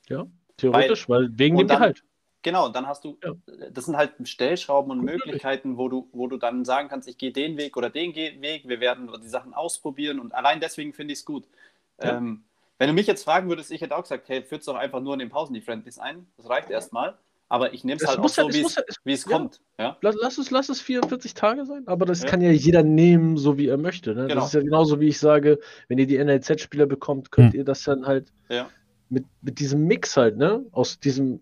Ja, 0.09 0.25
theoretisch, 0.57 1.09
weil, 1.09 1.23
weil 1.23 1.39
wegen 1.39 1.57
dem 1.57 1.67
dann, 1.67 1.77
Gehalt. 1.77 2.03
Genau, 2.47 2.69
dann 2.69 2.87
hast 2.87 3.03
du, 3.03 3.17
ja. 3.21 3.33
das 3.73 3.83
sind 3.83 3.97
halt 3.97 4.13
Stellschrauben 4.23 4.89
und 4.89 5.03
Möglichkeiten, 5.03 5.77
wo 5.77 5.89
du, 5.89 6.07
wo 6.13 6.27
du 6.27 6.37
dann 6.37 6.63
sagen 6.63 6.87
kannst, 6.87 7.09
ich 7.09 7.17
gehe 7.17 7.33
den 7.33 7.57
Weg 7.57 7.75
oder 7.75 7.89
den 7.89 8.15
Weg, 8.15 8.69
wir 8.69 8.79
werden 8.79 9.11
die 9.21 9.27
Sachen 9.27 9.53
ausprobieren 9.53 10.17
und 10.17 10.33
allein 10.33 10.61
deswegen 10.61 10.93
finde 10.93 11.11
ich 11.11 11.19
es 11.19 11.25
gut. 11.25 11.45
Ja. 12.01 12.15
Ähm, 12.15 12.45
wenn 12.79 12.87
du 12.87 12.93
mich 12.93 13.05
jetzt 13.05 13.25
fragen 13.25 13.49
würdest, 13.49 13.69
ich 13.69 13.81
hätte 13.81 13.97
auch 13.97 14.03
gesagt, 14.03 14.29
hey, 14.29 14.43
führst 14.43 14.65
doch 14.65 14.77
einfach 14.77 15.01
nur 15.01 15.11
in 15.11 15.19
den 15.19 15.27
Pausen 15.27 15.55
die 15.55 15.59
Friendlies 15.59 15.99
ein, 15.99 16.25
das 16.37 16.49
reicht 16.49 16.69
erstmal. 16.69 17.17
Aber 17.49 17.73
ich 17.73 17.83
nehme 17.83 17.99
es 18.01 18.07
halt 18.07 18.19
auch 18.19 18.29
so, 18.29 18.47
wie 18.47 18.61
es, 18.61 18.77
wie 19.03 19.11
es 19.11 19.25
kommt. 19.25 19.59
Ja. 19.77 19.97
Lass, 19.99 20.15
lass, 20.21 20.37
es, 20.37 20.49
lass 20.49 20.69
es 20.69 20.79
44 20.79 21.33
Tage 21.33 21.65
sein, 21.65 21.85
aber 21.85 22.05
das 22.05 22.23
kann 22.23 22.39
ja 22.39 22.51
jeder 22.51 22.83
nehmen, 22.83 23.35
so 23.35 23.57
wie 23.57 23.67
er 23.67 23.77
möchte. 23.77 24.15
Ne? 24.15 24.27
Genau. 24.27 24.35
Das 24.35 24.47
ist 24.47 24.53
ja 24.53 24.61
genauso, 24.61 25.01
wie 25.01 25.09
ich 25.09 25.19
sage, 25.19 25.59
wenn 25.89 25.97
ihr 25.97 26.07
die 26.07 26.17
NLZ-Spieler 26.17 26.85
bekommt, 26.85 27.29
könnt 27.29 27.51
hm. 27.51 27.59
ihr 27.59 27.65
das 27.65 27.83
dann 27.83 28.05
halt 28.05 28.31
mit, 29.09 29.25
mit 29.41 29.59
diesem 29.59 29.85
Mix 29.85 30.15
halt, 30.15 30.37
ne? 30.37 30.65
Aus 30.71 30.99
diesem 30.99 31.41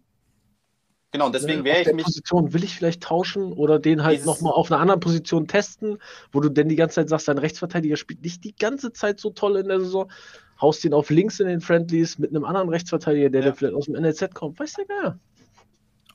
Genau, 1.12 1.30
deswegen 1.30 1.64
wäre 1.64 1.82
ich 1.82 1.94
mich. 1.94 2.04
Position 2.04 2.54
will 2.54 2.64
ich 2.64 2.76
vielleicht 2.76 3.02
tauschen 3.02 3.54
oder 3.54 3.80
den 3.80 4.04
halt 4.04 4.26
nochmal 4.26 4.54
auf 4.54 4.72
einer 4.72 4.82
anderen 4.82 5.00
Position 5.00 5.48
testen, 5.48 5.98
wo 6.32 6.42
du 6.42 6.50
denn 6.50 6.68
die 6.68 6.76
ganze 6.76 6.96
Zeit 6.96 7.10
sagst, 7.10 7.28
dein 7.28 7.38
Rechtsverteidiger 7.38 7.96
spielt 7.96 8.22
nicht 8.22 8.44
die 8.44 8.56
ganze 8.56 8.92
Zeit 8.92 9.20
so 9.20 9.30
toll 9.30 9.56
in 9.58 9.70
der 9.70 9.80
Saison, 9.80 10.12
haust 10.60 10.84
ihn 10.84 10.94
auf 10.94 11.10
links 11.10 11.40
in 11.40 11.48
den 11.48 11.62
Friendlies 11.62 12.20
mit 12.20 12.32
einem 12.32 12.44
anderen 12.44 12.70
Rechtsverteidiger, 12.70 13.30
der, 13.30 13.42
ja. 13.42 13.46
der 13.46 13.56
vielleicht 13.56 13.76
aus 13.76 13.86
dem 13.86 13.96
NLZ 13.96 14.34
kommt, 14.34 14.60
weiß 14.60 14.74
der 14.74 14.86
gar. 14.86 15.20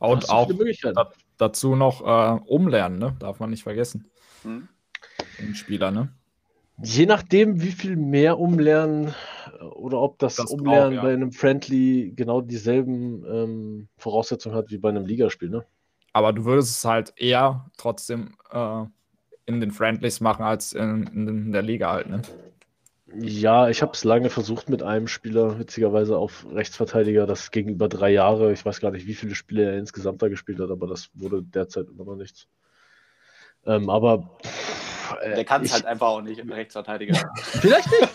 Und 0.00 0.28
auch 0.30 0.50
da, 0.94 1.10
dazu 1.36 1.76
noch 1.76 2.00
äh, 2.02 2.40
umlernen, 2.46 2.98
ne? 2.98 3.16
darf 3.18 3.38
man 3.38 3.50
nicht 3.50 3.62
vergessen. 3.62 4.10
Hm. 4.42 4.68
Ein 5.38 5.54
Spieler, 5.54 5.90
ne? 5.90 6.14
Je 6.82 7.06
nachdem, 7.06 7.60
wie 7.60 7.72
viel 7.72 7.96
mehr 7.96 8.38
umlernen 8.38 9.14
oder 9.74 10.00
ob 10.00 10.18
das, 10.18 10.36
das 10.36 10.50
Umlernen 10.50 10.92
auch, 10.92 10.96
ja. 10.96 11.02
bei 11.02 11.12
einem 11.12 11.32
Friendly 11.32 12.12
genau 12.14 12.40
dieselben 12.40 13.24
ähm, 13.26 13.88
Voraussetzungen 13.96 14.54
hat 14.54 14.70
wie 14.70 14.78
bei 14.78 14.88
einem 14.88 15.04
Ligaspiel, 15.04 15.50
ne? 15.50 15.64
Aber 16.12 16.32
du 16.32 16.44
würdest 16.44 16.78
es 16.78 16.84
halt 16.84 17.12
eher 17.16 17.70
trotzdem 17.76 18.34
äh, 18.50 18.84
in 19.46 19.60
den 19.60 19.70
Friendlies 19.70 20.20
machen 20.20 20.44
als 20.44 20.72
in, 20.72 21.06
in 21.06 21.52
der 21.52 21.62
Liga 21.62 21.92
halt, 21.92 22.08
ne? 22.08 22.22
Ja, 23.18 23.68
ich 23.68 23.82
habe 23.82 23.92
es 23.92 24.04
lange 24.04 24.30
versucht 24.30 24.70
mit 24.70 24.84
einem 24.84 25.08
Spieler, 25.08 25.58
witzigerweise 25.58 26.16
auf 26.16 26.46
Rechtsverteidiger, 26.48 27.26
das 27.26 27.50
gegenüber 27.50 27.88
drei 27.88 28.10
Jahre. 28.10 28.52
Ich 28.52 28.64
weiß 28.64 28.80
gar 28.80 28.92
nicht, 28.92 29.08
wie 29.08 29.14
viele 29.14 29.34
Spiele 29.34 29.64
er 29.64 29.78
insgesamt 29.78 30.22
da 30.22 30.28
gespielt 30.28 30.60
hat, 30.60 30.70
aber 30.70 30.86
das 30.86 31.10
wurde 31.14 31.42
derzeit 31.42 31.88
immer 31.88 32.04
noch 32.04 32.14
nichts. 32.14 32.46
Ähm, 33.66 33.90
aber 33.90 34.38
äh, 34.44 34.48
Der 35.22 35.44
kann 35.44 35.62
es 35.62 35.72
halt 35.72 35.86
einfach 35.86 36.08
auch 36.08 36.22
nicht, 36.22 36.42
Rechtsverteidiger. 36.48 37.14
Vielleicht 37.36 37.90
nicht. 37.90 38.08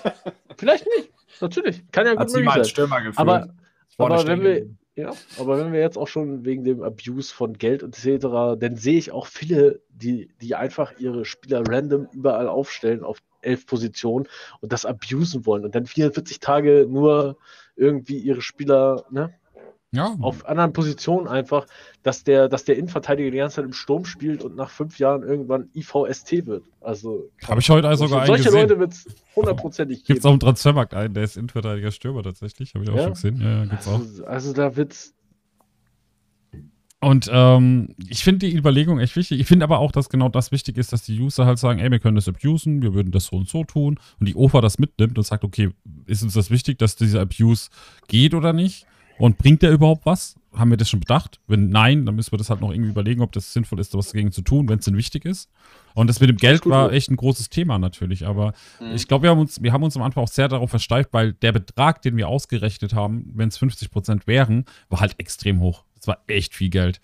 Vielleicht 0.57 0.85
nicht. 0.97 1.11
Natürlich. 1.41 1.83
Kann 1.91 2.05
ja 2.05 2.13
gut 2.13 2.21
Hat 2.21 2.31
möglich 2.31 2.53
sein. 2.53 2.65
Stürmer 2.65 2.97
gefühlt. 2.97 3.19
Aber, 3.19 3.49
aber 3.97 4.27
wenn 4.27 4.43
wir, 4.43 4.67
ja, 4.95 5.11
aber 5.37 5.59
wenn 5.59 5.73
wir 5.73 5.81
jetzt 5.81 5.97
auch 5.97 6.07
schon 6.07 6.45
wegen 6.45 6.63
dem 6.63 6.81
Abuse 6.81 7.33
von 7.33 7.53
Geld 7.53 7.83
etc., 7.83 8.57
dann 8.57 8.75
sehe 8.77 8.97
ich 8.97 9.11
auch 9.11 9.27
viele, 9.27 9.81
die, 9.89 10.29
die 10.41 10.55
einfach 10.55 10.97
ihre 10.99 11.25
Spieler 11.25 11.63
random 11.67 12.07
überall 12.13 12.47
aufstellen 12.47 13.03
auf 13.03 13.19
elf 13.41 13.65
Positionen 13.65 14.27
und 14.61 14.71
das 14.71 14.85
abusen 14.85 15.45
wollen 15.45 15.65
und 15.65 15.75
dann 15.75 15.85
44 15.85 16.39
Tage 16.39 16.87
nur 16.89 17.37
irgendwie 17.75 18.17
ihre 18.17 18.41
Spieler, 18.41 19.05
ne? 19.11 19.33
Ja. 19.95 20.15
Auf 20.21 20.45
anderen 20.45 20.73
Positionen 20.73 21.27
einfach, 21.27 21.65
dass 22.03 22.23
der, 22.23 22.49
dass 22.49 22.65
der 22.65 22.77
Innenverteidiger 22.77 23.31
die 23.31 23.37
ganze 23.37 23.57
Zeit 23.57 23.65
im 23.65 23.73
Sturm 23.73 24.05
spielt 24.05 24.43
und 24.43 24.55
nach 24.55 24.69
fünf 24.69 24.99
Jahren 24.99 25.23
irgendwann 25.23 25.69
IVST 25.73 26.45
wird. 26.45 26.63
Also. 26.81 27.29
Habe 27.47 27.61
ich 27.61 27.69
heute 27.69 27.87
also 27.87 28.07
sogar 28.07 28.23
einen 28.23 28.27
Solche 28.27 28.49
Leute 28.51 28.79
wird 28.79 28.93
es 28.93 29.07
hundertprozentig 29.35 29.99
geben. 29.99 30.07
Gibt 30.07 30.19
es 30.19 30.25
auch 30.25 30.33
im 30.33 30.39
Transfermarkt 30.39 30.93
einen, 30.93 31.13
der 31.13 31.23
ist 31.23 31.37
Innenverteidiger 31.37 31.91
Stürmer 31.91 32.23
tatsächlich. 32.23 32.73
Habe 32.75 32.85
ich 32.85 32.91
auch 32.91 32.95
ja. 32.95 33.03
schon 33.03 33.13
gesehen. 33.13 33.41
Ja, 33.41 33.49
ja 33.49 33.65
gibt's 33.65 33.87
also, 33.87 34.23
auch. 34.23 34.27
Also 34.27 34.53
da 34.53 34.75
wird's. 34.75 35.15
Und 37.01 37.29
ähm, 37.31 37.95
ich 38.09 38.23
finde 38.23 38.47
die 38.47 38.55
Überlegung 38.55 38.99
echt 38.99 39.15
wichtig. 39.15 39.39
Ich 39.39 39.45
finde 39.45 39.63
aber 39.63 39.77
auch, 39.77 39.91
dass 39.91 40.09
genau 40.09 40.27
das 40.27 40.51
wichtig 40.51 40.77
ist, 40.77 40.91
dass 40.91 41.03
die 41.03 41.19
User 41.19 41.45
halt 41.45 41.59
sagen, 41.59 41.79
ey, 41.79 41.91
wir 41.91 41.99
können 41.99 42.15
das 42.15 42.27
abusen, 42.27 42.81
wir 42.81 42.95
würden 42.95 43.11
das 43.11 43.27
so 43.27 43.35
und 43.35 43.47
so 43.47 43.63
tun. 43.63 43.99
Und 44.19 44.27
die 44.27 44.35
OFA 44.35 44.59
das 44.59 44.79
mitnimmt 44.79 45.17
und 45.17 45.23
sagt, 45.23 45.43
okay, 45.43 45.69
ist 46.07 46.23
uns 46.23 46.33
das 46.33 46.49
wichtig, 46.49 46.79
dass 46.79 46.95
dieser 46.95 47.21
Abuse 47.21 47.69
geht 48.07 48.33
oder 48.33 48.53
nicht? 48.53 48.87
Und 49.17 49.37
bringt 49.37 49.61
der 49.61 49.71
überhaupt 49.71 50.05
was? 50.05 50.35
Haben 50.53 50.69
wir 50.69 50.77
das 50.77 50.89
schon 50.89 50.99
bedacht? 51.01 51.39
Wenn 51.47 51.69
nein, 51.69 52.05
dann 52.05 52.15
müssen 52.15 52.31
wir 52.31 52.37
das 52.37 52.49
halt 52.49 52.61
noch 52.61 52.71
irgendwie 52.71 52.91
überlegen, 52.91 53.21
ob 53.21 53.31
das 53.31 53.51
sinnvoll 53.51 53.79
ist, 53.79 53.93
was 53.93 54.11
dagegen 54.11 54.31
zu 54.31 54.41
tun, 54.41 54.69
wenn 54.69 54.79
es 54.79 54.85
denn 54.85 54.97
wichtig 54.97 55.25
ist. 55.25 55.49
Und 55.93 56.07
das 56.07 56.19
mit 56.19 56.29
dem 56.29 56.37
Geld 56.37 56.65
war 56.65 56.91
echt 56.91 57.09
ein 57.09 57.15
großes 57.17 57.49
Thema 57.49 57.77
natürlich. 57.77 58.25
Aber 58.25 58.53
mhm. 58.79 58.91
ich 58.93 59.07
glaube, 59.07 59.23
wir, 59.23 59.29
haben 59.31 59.39
uns, 59.39 59.61
wir 59.61 59.73
haben 59.73 59.83
uns 59.83 59.95
am 59.97 60.03
Anfang 60.03 60.23
auch 60.23 60.29
sehr 60.29 60.47
darauf 60.47 60.69
versteift, 60.69 61.09
weil 61.11 61.33
der 61.33 61.51
Betrag, 61.51 62.01
den 62.01 62.15
wir 62.17 62.27
ausgerechnet 62.27 62.93
haben, 62.93 63.31
wenn 63.33 63.49
es 63.49 63.57
50 63.57 63.91
Prozent 63.91 64.27
wären, 64.27 64.65
war 64.89 64.99
halt 64.99 65.15
extrem 65.17 65.59
hoch. 65.59 65.83
Das 65.95 66.07
war 66.07 66.19
echt 66.27 66.53
viel 66.53 66.69
Geld 66.69 67.01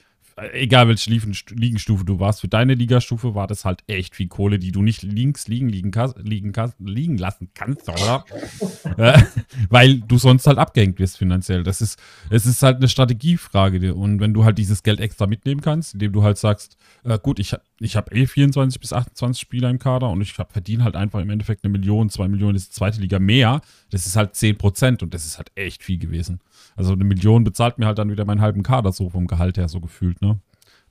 egal 0.54 0.88
welche 0.88 1.10
Liegenstufe 1.10 2.06
du 2.06 2.20
warst, 2.20 2.42
für 2.42 2.48
deine 2.48 2.74
Ligastufe 2.74 3.36
war 3.36 3.48
das 3.48 3.66
halt 3.66 3.84
echt 3.88 4.16
viel 4.16 4.28
Kohle, 4.28 4.60
die 4.60 4.72
du 4.72 4.82
nicht 4.82 5.04
links 5.04 5.48
liegen, 5.48 5.70
liegen, 5.70 5.92
liegen, 6.24 6.54
liegen 6.80 7.18
lassen 7.18 7.50
kannst, 7.54 7.90
oder? 7.90 8.26
äh, 8.98 9.22
weil 9.70 10.00
du 10.00 10.18
sonst 10.18 10.48
halt 10.48 10.58
abgehängt 10.58 11.00
wirst 11.00 11.18
finanziell. 11.18 11.64
Das 11.64 11.82
ist, 11.82 12.00
es 12.30 12.46
ist 12.46 12.64
halt 12.64 12.78
eine 12.78 12.88
Strategiefrage. 12.88 13.94
Und 13.94 14.20
wenn 14.20 14.34
du 14.34 14.44
halt 14.44 14.58
dieses 14.58 14.84
Geld 14.84 15.00
extra 15.00 15.28
mitnehmen 15.28 15.62
kannst, 15.62 15.94
indem 15.94 16.14
du 16.14 16.24
halt 16.24 16.38
sagst, 16.38 16.78
äh, 17.04 17.18
gut, 17.22 17.40
ich, 17.40 17.56
ich 17.80 17.96
habe 17.96 18.14
eh 18.16 18.26
24 18.26 18.80
bis 18.80 18.94
28 18.94 19.40
Spieler 19.40 19.70
im 19.70 19.80
Kader 19.80 20.10
und 20.10 20.22
ich 20.22 20.34
verdiene 20.34 20.84
halt 20.84 20.96
einfach 20.96 21.20
im 21.20 21.30
Endeffekt 21.30 21.64
eine 21.64 21.72
Million, 21.72 22.10
zwei 22.10 22.28
Millionen, 22.28 22.56
ist 22.56 22.74
zweite 22.74 23.02
Liga 23.02 23.20
mehr, 23.20 23.62
das 23.90 24.06
ist 24.06 24.16
halt 24.16 24.36
10 24.36 24.58
Prozent 24.58 25.04
und 25.04 25.14
das 25.14 25.26
ist 25.26 25.38
halt 25.38 25.52
echt 25.56 25.84
viel 25.84 25.98
gewesen. 25.98 26.40
Also 26.76 26.94
eine 26.94 27.04
Million 27.04 27.44
bezahlt 27.44 27.78
mir 27.78 27.86
halt 27.86 27.98
dann 27.98 28.12
wieder 28.12 28.26
meinen 28.26 28.42
halben 28.42 28.64
Kader 28.64 28.92
so 28.92 29.10
vom 29.10 29.28
Gehalt 29.28 29.58
her 29.58 29.68
so 29.68 29.80
gefühlt, 29.80 30.22
ne? 30.22 30.31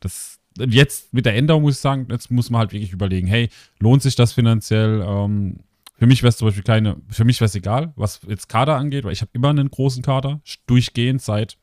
Das, 0.00 0.38
jetzt 0.58 1.12
mit 1.14 1.26
der 1.26 1.36
Änderung 1.36 1.62
muss 1.62 1.74
ich 1.74 1.80
sagen, 1.80 2.06
jetzt 2.10 2.30
muss 2.30 2.50
man 2.50 2.60
halt 2.60 2.72
wirklich 2.72 2.92
überlegen, 2.92 3.26
hey, 3.26 3.48
lohnt 3.78 4.02
sich 4.02 4.16
das 4.16 4.32
finanziell? 4.32 5.02
Ähm, 5.06 5.60
für 5.98 6.06
mich 6.06 6.22
wäre 6.22 6.30
es 6.30 6.38
zum 6.38 6.48
Beispiel 6.48 6.64
keine, 6.64 6.96
für 7.08 7.24
mich 7.24 7.40
wäre 7.40 7.46
es 7.46 7.54
egal, 7.54 7.92
was 7.94 8.20
jetzt 8.26 8.48
Kader 8.48 8.76
angeht, 8.76 9.04
weil 9.04 9.12
ich 9.12 9.20
habe 9.20 9.30
immer 9.34 9.50
einen 9.50 9.70
großen 9.70 10.02
Kader, 10.02 10.40
durchgehend 10.66 11.20
seit 11.20 11.58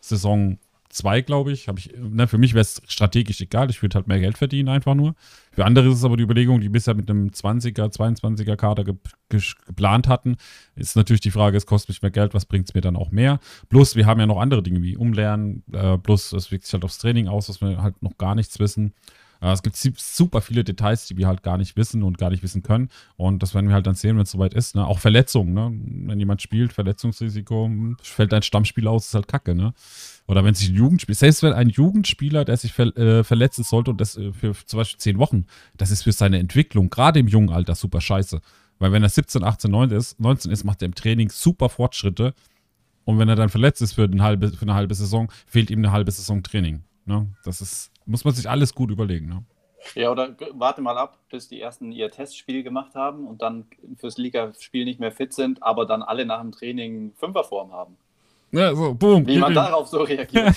Saison 0.00 0.58
zwei, 0.90 1.22
glaube 1.22 1.52
ich. 1.52 1.68
ich 1.68 1.90
ne, 1.96 2.28
für 2.28 2.36
mich 2.36 2.52
wäre 2.52 2.62
es 2.62 2.82
strategisch 2.86 3.40
egal. 3.40 3.70
Ich 3.70 3.80
würde 3.80 3.94
halt 3.94 4.08
mehr 4.08 4.20
Geld 4.20 4.36
verdienen, 4.36 4.68
einfach 4.68 4.94
nur. 4.94 5.14
Für 5.52 5.64
andere 5.64 5.88
ist 5.88 5.96
es 5.96 6.04
aber 6.04 6.16
die 6.16 6.22
Überlegung, 6.22 6.60
die 6.60 6.68
bisher 6.68 6.94
mit 6.94 7.08
einem 7.08 7.28
20er, 7.28 7.92
22er 7.92 8.56
Kader 8.56 8.84
ge 8.84 8.94
ge 9.28 9.40
geplant 9.66 10.08
hatten, 10.08 10.36
ist 10.74 10.96
natürlich 10.96 11.20
die 11.20 11.30
Frage, 11.30 11.56
es 11.56 11.66
kostet 11.66 11.90
mich 11.90 12.02
mehr 12.02 12.10
Geld, 12.10 12.34
was 12.34 12.44
bringt 12.44 12.68
es 12.68 12.74
mir 12.74 12.80
dann 12.80 12.96
auch 12.96 13.10
mehr? 13.10 13.40
Plus, 13.68 13.96
wir 13.96 14.06
haben 14.06 14.20
ja 14.20 14.26
noch 14.26 14.40
andere 14.40 14.62
Dinge 14.62 14.82
wie 14.82 14.96
Umlernen, 14.96 15.62
äh, 15.72 15.96
plus 15.98 16.32
es 16.32 16.50
wirkt 16.50 16.64
sich 16.64 16.74
halt 16.74 16.84
aufs 16.84 16.98
Training 16.98 17.28
aus, 17.28 17.48
was 17.48 17.60
wir 17.60 17.82
halt 17.82 18.02
noch 18.02 18.18
gar 18.18 18.34
nichts 18.34 18.58
wissen. 18.58 18.92
Es 19.40 19.62
gibt 19.62 19.76
super 19.76 20.42
viele 20.42 20.64
Details, 20.64 21.06
die 21.06 21.16
wir 21.16 21.26
halt 21.26 21.42
gar 21.42 21.56
nicht 21.56 21.74
wissen 21.76 22.02
und 22.02 22.18
gar 22.18 22.28
nicht 22.28 22.42
wissen 22.42 22.62
können. 22.62 22.90
Und 23.16 23.42
das 23.42 23.54
werden 23.54 23.68
wir 23.68 23.74
halt 23.74 23.86
dann 23.86 23.94
sehen, 23.94 24.16
wenn 24.16 24.24
es 24.24 24.30
soweit 24.32 24.52
ist. 24.52 24.74
Ne? 24.74 24.86
Auch 24.86 24.98
Verletzungen. 24.98 25.54
Ne? 25.54 25.72
Wenn 26.08 26.18
jemand 26.18 26.42
spielt, 26.42 26.74
Verletzungsrisiko, 26.74 27.70
fällt 28.02 28.34
ein 28.34 28.42
Stammspieler 28.42 28.90
aus, 28.90 29.06
ist 29.06 29.14
halt 29.14 29.28
kacke. 29.28 29.54
Ne? 29.54 29.72
Oder 30.26 30.44
wenn 30.44 30.54
sich 30.54 30.68
ein 30.68 30.74
Jugendspieler, 30.74 31.16
selbst 31.16 31.42
wenn 31.42 31.54
ein 31.54 31.70
Jugendspieler, 31.70 32.44
der 32.44 32.58
sich 32.58 32.74
ver, 32.74 32.94
äh, 32.98 33.24
verletzen 33.24 33.64
sollte 33.64 33.92
und 33.92 34.00
das 34.00 34.18
äh, 34.18 34.30
für 34.32 34.54
zum 34.66 34.76
Beispiel 34.76 35.00
zehn 35.00 35.18
Wochen, 35.18 35.46
das 35.74 35.90
ist 35.90 36.02
für 36.02 36.12
seine 36.12 36.38
Entwicklung, 36.38 36.90
gerade 36.90 37.18
im 37.18 37.26
jungen 37.26 37.48
Alter, 37.48 37.74
super 37.74 38.02
scheiße. 38.02 38.42
Weil 38.78 38.92
wenn 38.92 39.02
er 39.02 39.08
17, 39.08 39.42
18, 39.42 39.70
19 39.70 39.98
ist, 39.98 40.20
19 40.20 40.52
ist, 40.52 40.64
macht 40.64 40.82
er 40.82 40.86
im 40.86 40.94
Training 40.94 41.30
super 41.30 41.70
Fortschritte. 41.70 42.34
Und 43.04 43.18
wenn 43.18 43.28
er 43.28 43.36
dann 43.36 43.48
verletzt 43.48 43.80
ist 43.80 43.94
für 43.94 44.04
eine 44.04 44.22
halbe, 44.22 44.50
für 44.50 44.62
eine 44.62 44.74
halbe 44.74 44.94
Saison, 44.94 45.32
fehlt 45.46 45.70
ihm 45.70 45.78
eine 45.78 45.92
halbe 45.92 46.10
Saison 46.10 46.42
Training. 46.42 46.82
Ne? 47.04 47.26
Das 47.44 47.60
ist, 47.60 47.90
muss 48.06 48.24
man 48.24 48.34
sich 48.34 48.48
alles 48.48 48.74
gut 48.74 48.90
überlegen. 48.90 49.28
Ne? 49.28 49.44
Ja, 49.94 50.10
oder 50.10 50.36
warte 50.52 50.82
mal 50.82 50.98
ab, 50.98 51.18
bis 51.30 51.48
die 51.48 51.60
ersten 51.60 51.92
ihr 51.92 52.10
Testspiel 52.10 52.62
gemacht 52.62 52.94
haben 52.94 53.26
und 53.26 53.42
dann 53.42 53.66
fürs 53.96 54.18
Ligaspiel 54.18 54.84
nicht 54.84 55.00
mehr 55.00 55.12
fit 55.12 55.32
sind, 55.32 55.62
aber 55.62 55.86
dann 55.86 56.02
alle 56.02 56.26
nach 56.26 56.40
dem 56.40 56.52
Training 56.52 57.12
Fünferform 57.16 57.72
haben. 57.72 57.96
Ja, 58.52 58.74
so, 58.74 58.94
boom. 58.94 59.26
Wie 59.26 59.38
man 59.38 59.54
darauf 59.54 59.88
so 59.88 60.02
reagiert. 60.02 60.48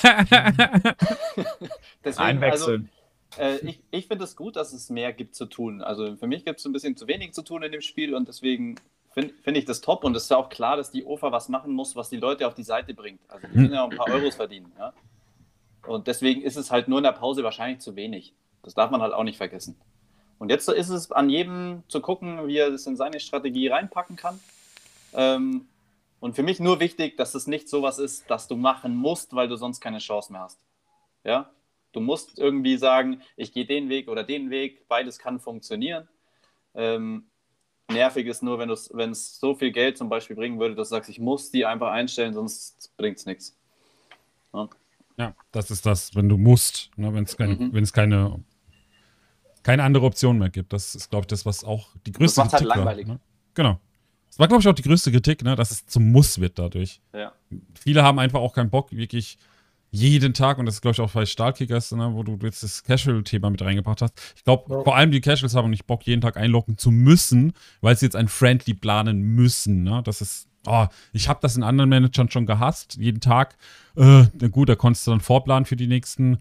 Deswegen, 2.04 2.24
Einwechseln. 2.24 2.90
Also, 3.38 3.64
äh, 3.66 3.70
ich 3.70 3.82
ich 3.92 4.08
finde 4.08 4.24
es 4.24 4.36
gut, 4.36 4.56
dass 4.56 4.74
es 4.74 4.90
mehr 4.90 5.14
gibt 5.14 5.36
zu 5.36 5.46
tun. 5.46 5.82
Also 5.82 6.16
für 6.16 6.28
mich 6.28 6.44
gibt 6.44 6.60
es 6.60 6.66
ein 6.66 6.74
bisschen 6.74 6.98
zu 6.98 7.08
wenig 7.08 7.34
zu 7.34 7.44
tun 7.44 7.62
in 7.64 7.72
dem 7.72 7.82
Spiel 7.82 8.16
und 8.16 8.28
deswegen 8.28 8.76
finde 9.14 9.34
find 9.44 9.58
ich 9.58 9.66
das 9.66 9.82
top 9.82 10.04
und 10.04 10.16
es 10.16 10.24
ist 10.24 10.32
ja 10.32 10.38
auch 10.38 10.50
klar, 10.50 10.76
dass 10.78 10.92
die 10.92 11.06
OFA 11.06 11.32
was 11.32 11.50
machen 11.50 11.74
muss, 11.74 11.96
was 11.96 12.10
die 12.10 12.18
Leute 12.18 12.48
auf 12.48 12.56
die 12.56 12.64
Seite 12.64 12.94
bringt. 12.96 13.22
Also 13.28 13.48
die 13.48 13.58
müssen 13.58 13.74
ja 13.74 13.84
auch 13.84 13.92
ein 13.92 13.98
paar 13.98 14.10
Euros 14.10 14.36
verdienen. 14.36 14.72
Ja? 14.78 14.94
Und 15.86 16.08
deswegen 16.08 16.42
ist 16.42 16.56
es 16.56 16.72
halt 16.72 16.88
nur 16.88 17.00
in 17.00 17.04
der 17.04 17.12
Pause 17.12 17.44
wahrscheinlich 17.44 17.80
zu 17.80 17.96
wenig. 17.96 18.34
Das 18.62 18.74
darf 18.74 18.92
man 18.92 19.02
halt 19.02 19.14
auch 19.14 19.24
nicht 19.24 19.38
vergessen. 19.38 19.76
Und 20.40 20.50
jetzt 20.50 20.68
ist 20.68 20.90
es 20.90 21.12
an 21.12 21.30
jedem 21.30 21.84
zu 21.88 22.02
gucken, 22.02 22.48
wie 22.48 22.58
er 22.58 22.72
das 22.72 22.86
in 22.88 22.96
seine 22.96 23.20
Strategie 23.20 23.68
reinpacken 23.68 24.16
kann. 24.16 24.40
Ähm, 25.14 25.68
und 26.20 26.36
für 26.36 26.44
mich 26.44 26.60
nur 26.60 26.80
wichtig, 26.80 27.18
dass 27.18 27.36
es 27.36 27.48
nicht 27.48 27.68
sowas 27.68 28.00
ist, 28.00 28.30
dass 28.30 28.48
du 28.48 28.56
machen 28.56 28.96
musst, 28.96 29.36
weil 29.36 29.48
du 29.48 29.58
sonst 29.58 29.82
keine 29.82 30.00
Chance 30.00 30.32
mehr 30.32 30.42
hast. 30.42 30.60
Ja? 31.24 31.52
Du 31.92 32.00
musst 32.00 32.40
irgendwie 32.40 32.78
sagen, 32.78 33.22
ich 33.36 33.52
gehe 33.54 33.66
den 33.66 33.90
Weg 33.90 34.08
oder 34.08 34.24
den 34.24 34.50
Weg, 34.50 34.88
beides 34.88 35.20
kann 35.20 35.40
funktionieren. 35.40 36.08
Ähm, 36.74 37.30
nervig 37.92 38.26
ist 38.26 38.42
nur, 38.42 38.58
wenn 38.58 39.12
es 39.12 39.40
so 39.40 39.54
viel 39.54 39.72
Geld 39.72 39.98
zum 39.98 40.10
Beispiel 40.10 40.36
bringen 40.36 40.60
würde, 40.60 40.76
dass 40.76 40.90
du 40.90 40.96
sagst, 40.96 41.10
ich 41.10 41.20
muss 41.20 41.52
die 41.52 41.66
einfach 41.66 41.92
einstellen, 41.92 42.34
sonst 42.34 42.96
bringt 42.98 43.18
es 43.18 43.26
nichts. 43.26 43.58
Ja. 44.54 44.70
Ja. 45.18 45.36
das 45.52 45.72
ist 45.72 45.86
das, 45.86 46.16
wenn 46.16 46.30
du 46.30 46.38
musst, 46.38 46.92
ne, 46.96 47.14
wenn 47.14 47.24
es 47.24 47.38
mhm. 47.38 47.92
keine, 47.92 48.44
keine 49.64 49.84
andere 49.84 50.06
Option 50.06 50.38
mehr 50.38 50.50
gibt. 50.50 50.74
Das 50.74 50.96
ist, 50.96 51.10
glaube 51.10 51.24
ich, 51.24 51.28
das, 51.28 51.46
was 51.46 51.64
auch 51.64 51.90
die 52.06 52.12
größte 52.12 52.42
das 52.42 52.52
halt 52.52 52.62
Kritik 52.62 52.70
halt 52.70 52.78
langweilig. 52.78 53.08
War, 53.08 53.16
ne? 53.16 53.22
Genau. 53.54 53.80
Das 54.28 54.40
war, 54.40 54.48
glaube 54.48 54.62
ich, 54.62 54.68
auch 54.68 54.74
die 54.74 54.82
größte 54.82 55.12
Kritik, 55.12 55.44
ne, 55.44 55.56
dass 55.56 55.72
es 55.72 55.86
zum 55.86 56.12
Muss 56.12 56.40
wird 56.40 56.58
dadurch. 56.58 57.02
Ja. 57.14 57.34
Viele 57.80 58.04
haben 58.04 58.18
einfach 58.20 58.40
auch 58.40 58.54
keinen 58.54 58.70
Bock, 58.70 58.92
wirklich 58.92 59.38
jeden 59.92 60.34
Tag, 60.34 60.58
und 60.58 60.66
das 60.66 60.76
ist, 60.76 60.82
glaube 60.82 60.94
ich, 60.94 61.02
auch 61.02 61.12
bei 61.12 61.24
Stahlkickers, 61.24 61.92
ne, 61.92 62.10
wo 62.14 62.24
du 62.24 62.36
jetzt 62.42 62.64
das 62.64 62.84
Casual-Thema 62.84 63.52
mit 63.52 63.62
reingebracht 63.62 64.02
hast. 64.02 64.20
Ich 64.36 64.44
glaube, 64.44 64.74
ja. 64.74 64.84
vor 64.84 64.96
allem 64.96 65.12
die 65.12 65.22
Casuals 65.22 65.54
haben 65.54 65.70
nicht 65.70 65.86
Bock, 65.86 66.04
jeden 66.08 66.20
Tag 66.20 66.36
einloggen 66.36 66.80
zu 66.80 66.90
müssen, 66.90 67.54
weil 67.80 67.96
sie 67.96 68.08
jetzt 68.08 68.16
ein 68.16 68.28
Friendly 68.28 68.74
planen 68.74 69.22
müssen. 69.22 69.84
Ne? 69.84 70.02
Das 70.04 70.20
ist, 70.20 70.48
oh, 70.66 70.88
ich 71.12 71.30
habe 71.30 71.40
das 71.42 71.56
in 71.56 71.64
anderen 71.64 71.90
Managern 71.90 72.30
schon 72.30 72.46
gehasst, 72.46 72.98
jeden 73.00 73.20
Tag. 73.20 73.58
Äh, 73.96 74.26
gut, 74.50 74.70
da 74.70 74.76
konntest 74.76 75.08
du 75.08 75.12
dann 75.12 75.20
vorplanen 75.20 75.66
für 75.66 75.76
die 75.76 75.88
nächsten 75.88 76.40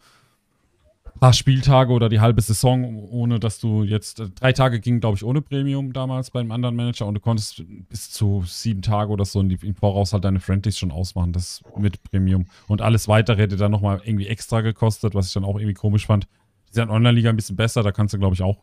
paar 1.23 1.33
Spieltage 1.33 1.93
oder 1.93 2.09
die 2.09 2.19
halbe 2.19 2.41
Saison, 2.41 2.97
ohne 3.09 3.39
dass 3.39 3.61
du 3.61 3.85
jetzt, 3.85 4.19
äh, 4.19 4.29
drei 4.31 4.53
Tage 4.53 4.81
ging, 4.81 4.99
glaube 4.99 5.17
ich, 5.17 5.25
ohne 5.25 5.41
Premium 5.41 5.93
damals 5.93 6.33
beim 6.33 6.51
anderen 6.51 6.75
Manager 6.75 7.07
und 7.07 7.15
du 7.15 7.21
konntest 7.21 7.63
bis 7.89 8.11
zu 8.11 8.43
sieben 8.45 8.83
Tage 8.83 9.11
oder 9.13 9.25
so 9.25 9.41
im 9.41 9.75
Voraus 9.77 10.13
halt 10.13 10.25
deine 10.25 10.41
Friendlies 10.41 10.79
schon 10.79 10.91
ausmachen, 10.91 11.33
das 11.33 11.63
mit 11.77 12.03
Premium. 12.03 12.47
Und 12.67 12.83
alles 12.83 13.07
weitere 13.07 13.41
hätte 13.41 13.57
dann 13.57 13.71
nochmal 13.71 14.01
irgendwie 14.05 14.27
extra 14.27 14.63
gekostet, 14.63 15.15
was 15.15 15.29
ich 15.29 15.33
dann 15.33 15.45
auch 15.45 15.57
irgendwie 15.57 15.75
komisch 15.75 16.07
fand. 16.07 16.27
Die 16.71 16.75
sind 16.75 16.91
Online-Liga 16.91 17.31
ein 17.31 17.37
bisschen 17.37 17.57
besser, 17.57 17.85
da 17.85 17.93
kannst 17.93 18.15
du, 18.15 18.19
glaube 18.19 18.35
ich, 18.35 18.43
auch 18.43 18.61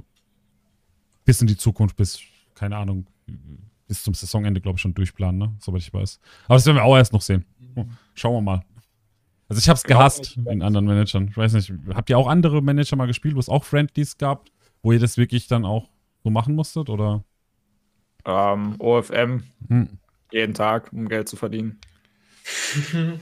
bis 1.23 1.39
in 1.39 1.47
die 1.47 1.55
Zukunft, 1.55 1.95
bis, 1.95 2.19
keine 2.55 2.75
Ahnung, 2.75 3.05
bis 3.89 4.03
zum 4.03 4.13
Saisonende, 4.13 4.61
glaube 4.61 4.77
ich, 4.77 4.81
schon 4.81 4.93
durchplanen, 4.93 5.39
ne? 5.39 5.55
Soweit 5.59 5.81
ich 5.81 5.91
weiß. 5.91 6.19
Aber 6.45 6.53
das 6.53 6.65
werden 6.67 6.77
wir 6.77 6.83
auch 6.83 6.95
erst 6.95 7.11
noch 7.11 7.21
sehen. 7.21 7.43
Schauen 8.13 8.35
wir 8.35 8.41
mal. 8.41 8.63
Also 9.49 9.59
ich 9.59 9.67
habe 9.67 9.77
es 9.77 9.83
gehasst 9.83 10.37
in 10.45 10.61
anderen 10.61 10.85
Managern. 10.85 11.27
Ich 11.27 11.35
weiß 11.35 11.53
nicht, 11.53 11.73
habt 11.93 12.09
ihr 12.11 12.17
auch 12.19 12.27
andere 12.27 12.61
Manager 12.61 12.95
mal 12.95 13.07
gespielt, 13.07 13.35
wo 13.35 13.39
es 13.39 13.49
auch 13.49 13.63
Friendlies 13.63 14.19
gab, 14.19 14.45
wo 14.83 14.91
ihr 14.91 14.99
das 14.99 15.17
wirklich 15.17 15.47
dann 15.47 15.65
auch 15.65 15.89
so 16.23 16.29
machen 16.29 16.53
musstet, 16.53 16.87
oder? 16.87 17.23
Ähm, 18.25 18.75
OFM. 18.77 19.43
Hm. 19.67 19.97
Jeden 20.31 20.53
Tag, 20.53 20.93
um 20.93 21.09
Geld 21.09 21.27
zu 21.27 21.35
verdienen. 21.35 21.79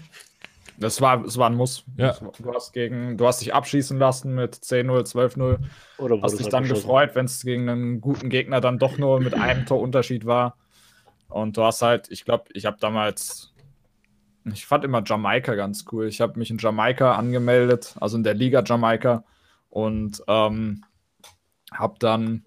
das 0.77 1.01
war, 1.01 1.23
das 1.23 1.37
war 1.37 1.49
ein 1.49 1.55
Muss. 1.55 1.83
Ja. 1.97 2.15
Du, 2.39 2.53
hast 2.53 2.73
gegen, 2.73 3.17
du 3.17 3.27
hast 3.27 3.41
dich 3.41 3.53
abschießen 3.53 3.97
lassen 3.97 4.35
mit 4.35 4.55
10-0, 4.55 5.11
12-0. 5.11 5.57
Oder 5.97 6.21
hast 6.21 6.39
dich 6.39 6.49
dann 6.49 6.67
gefreut, 6.67 7.11
wenn 7.15 7.25
es 7.25 7.41
gegen 7.41 7.67
einen 7.67 8.01
guten 8.01 8.29
Gegner 8.29 8.61
dann 8.61 8.79
doch 8.79 8.97
nur 8.97 9.19
mit 9.19 9.33
einem 9.33 9.65
Torunterschied 9.65 10.25
war. 10.25 10.55
Und 11.29 11.57
du 11.57 11.63
hast 11.63 11.81
halt, 11.81 12.09
ich 12.09 12.25
glaube, 12.25 12.45
ich 12.53 12.65
habe 12.65 12.77
damals 12.79 13.53
ich 14.53 14.65
fand 14.65 14.83
immer 14.83 15.03
Jamaika 15.05 15.55
ganz 15.55 15.85
cool. 15.91 16.07
Ich 16.07 16.21
habe 16.21 16.39
mich 16.39 16.49
in 16.51 16.57
Jamaika 16.57 17.15
angemeldet, 17.15 17.95
also 17.99 18.17
in 18.17 18.23
der 18.23 18.33
Liga 18.33 18.63
Jamaika 18.65 19.23
und 19.69 20.23
ähm, 20.27 20.83
habe 21.73 21.95
dann, 21.99 22.45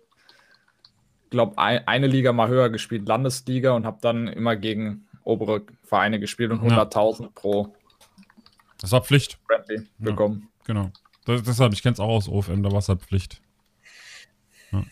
glaube 1.31 1.59
ein, 1.59 1.87
eine 1.87 2.07
Liga 2.07 2.33
mal 2.33 2.49
höher 2.49 2.71
gespielt, 2.71 3.07
Landesliga 3.07 3.73
und 3.73 3.87
habe 3.87 3.99
dann 4.01 4.29
immer 4.29 4.57
gegen 4.57 5.07
obere 5.25 5.63
Vereine 5.83 6.19
gespielt 6.19 6.51
und 6.51 6.63
100.000 6.63 7.23
ja. 7.23 7.29
pro. 7.35 7.75
Das 8.81 8.93
war 8.93 9.03
Pflicht. 9.03 9.39
Friendly 9.47 9.87
bekommen. 9.99 10.49
Ja, 10.61 10.65
genau. 10.65 10.93
Das, 11.25 11.43
deshalb, 11.43 11.73
ich 11.73 11.83
kenne 11.83 11.95
es 11.95 12.01
auch 12.01 12.09
aus 12.09 12.29
OFM, 12.29 12.63
da 12.63 12.71
war 12.71 12.79
es 12.79 12.89
halt 12.89 13.03
Pflicht. 13.03 13.41
Ja. 14.73 14.85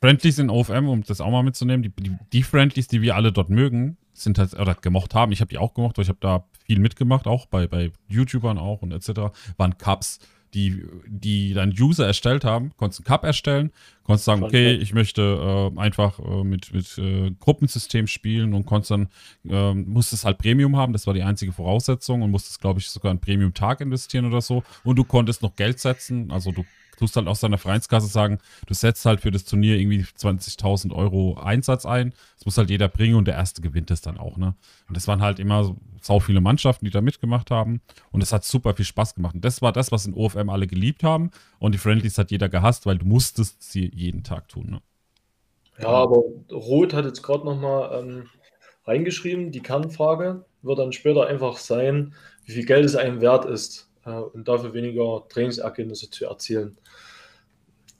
Friendlies 0.00 0.38
in 0.38 0.50
OFM, 0.50 0.88
um 0.88 1.02
das 1.02 1.20
auch 1.20 1.30
mal 1.30 1.42
mitzunehmen, 1.42 1.82
die, 1.82 1.90
die, 1.90 2.16
die 2.32 2.42
Friendlies, 2.42 2.88
die 2.88 3.02
wir 3.02 3.14
alle 3.14 3.32
dort 3.32 3.50
mögen, 3.50 3.98
sind 4.14 4.38
halt, 4.38 4.54
oder 4.54 4.74
gemocht 4.74 5.14
haben, 5.14 5.32
ich 5.32 5.40
habe 5.40 5.48
die 5.48 5.58
auch 5.58 5.74
gemocht, 5.74 5.98
weil 5.98 6.04
ich 6.04 6.08
habe 6.08 6.18
da 6.20 6.44
viel 6.64 6.80
mitgemacht, 6.80 7.26
auch 7.26 7.46
bei, 7.46 7.66
bei 7.66 7.92
YouTubern 8.08 8.58
auch 8.58 8.82
und 8.82 8.92
etc., 8.92 9.32
waren 9.56 9.78
Cups, 9.78 10.18
die, 10.54 10.84
die 11.06 11.54
dann 11.54 11.74
User 11.78 12.06
erstellt 12.06 12.44
haben, 12.44 12.72
konntest 12.76 13.00
einen 13.00 13.06
Cup 13.06 13.24
erstellen, 13.24 13.70
konntest 14.02 14.24
sagen, 14.24 14.42
okay, 14.42 14.72
ich 14.72 14.94
möchte 14.94 15.72
äh, 15.76 15.78
einfach 15.78 16.18
äh, 16.18 16.44
mit, 16.44 16.72
mit 16.72 16.96
äh, 16.98 17.30
Gruppensystem 17.38 18.06
spielen 18.06 18.54
und 18.54 18.64
konntest 18.66 18.90
dann, 18.90 19.08
äh, 19.48 19.74
musstest 19.74 20.24
halt 20.24 20.38
Premium 20.38 20.76
haben, 20.76 20.92
das 20.92 21.06
war 21.06 21.14
die 21.14 21.22
einzige 21.22 21.52
Voraussetzung 21.52 22.22
und 22.22 22.30
musstest, 22.30 22.60
glaube 22.60 22.80
ich, 22.80 22.88
sogar 22.88 23.10
einen 23.10 23.20
Premium-Tag 23.20 23.80
investieren 23.80 24.24
oder 24.24 24.40
so. 24.40 24.62
Und 24.84 24.96
du 24.96 25.04
konntest 25.04 25.42
noch 25.42 25.56
Geld 25.56 25.78
setzen, 25.78 26.30
also 26.30 26.52
du 26.52 26.64
tust 26.98 27.16
halt 27.16 27.28
aus 27.28 27.40
deiner 27.40 27.58
Vereinskasse 27.58 28.08
sagen, 28.08 28.38
du 28.66 28.74
setzt 28.74 29.04
halt 29.06 29.20
für 29.20 29.30
das 29.30 29.44
Turnier 29.44 29.76
irgendwie 29.76 30.02
20.000 30.02 30.92
Euro 30.92 31.38
Einsatz 31.38 31.86
ein. 31.86 32.12
Das 32.36 32.44
muss 32.44 32.58
halt 32.58 32.70
jeder 32.70 32.88
bringen 32.88 33.14
und 33.14 33.26
der 33.26 33.34
Erste 33.34 33.62
gewinnt 33.62 33.90
es 33.90 34.00
dann 34.00 34.18
auch, 34.18 34.36
ne? 34.36 34.54
Und 34.88 34.96
das 34.96 35.06
waren 35.06 35.22
halt 35.22 35.38
immer 35.38 35.76
so 36.02 36.20
viele 36.20 36.40
Mannschaften, 36.40 36.84
die 36.84 36.90
da 36.90 37.00
mitgemacht 37.00 37.50
haben 37.50 37.80
und 38.10 38.22
es 38.22 38.32
hat 38.32 38.44
super 38.44 38.74
viel 38.74 38.84
Spaß 38.84 39.14
gemacht. 39.14 39.34
Und 39.34 39.44
das 39.44 39.62
war 39.62 39.72
das, 39.72 39.92
was 39.92 40.06
in 40.06 40.14
OFM 40.14 40.50
alle 40.50 40.66
geliebt 40.66 41.02
haben 41.02 41.30
und 41.58 41.72
die 41.72 41.78
Friendlies 41.78 42.18
hat 42.18 42.30
jeder 42.30 42.48
gehasst, 42.48 42.86
weil 42.86 42.98
du 42.98 43.06
musstest 43.06 43.62
sie 43.62 43.90
jeden 43.94 44.24
Tag 44.24 44.48
tun, 44.48 44.70
ne? 44.70 44.82
Ja, 45.80 45.90
aber 45.90 46.24
Roth 46.50 46.92
hat 46.92 47.04
jetzt 47.04 47.22
gerade 47.22 47.44
nochmal 47.44 48.00
ähm, 48.00 48.28
reingeschrieben, 48.84 49.52
die 49.52 49.60
Kernfrage 49.60 50.44
wird 50.62 50.78
dann 50.80 50.92
später 50.92 51.28
einfach 51.28 51.56
sein, 51.56 52.14
wie 52.44 52.52
viel 52.52 52.64
Geld 52.64 52.84
es 52.84 52.96
einem 52.96 53.20
wert 53.20 53.44
ist 53.44 53.88
äh, 54.04 54.10
und 54.10 54.48
dafür 54.48 54.74
weniger 54.74 55.26
Trainingsergebnisse 55.28 56.10
zu 56.10 56.26
erzielen. 56.26 56.78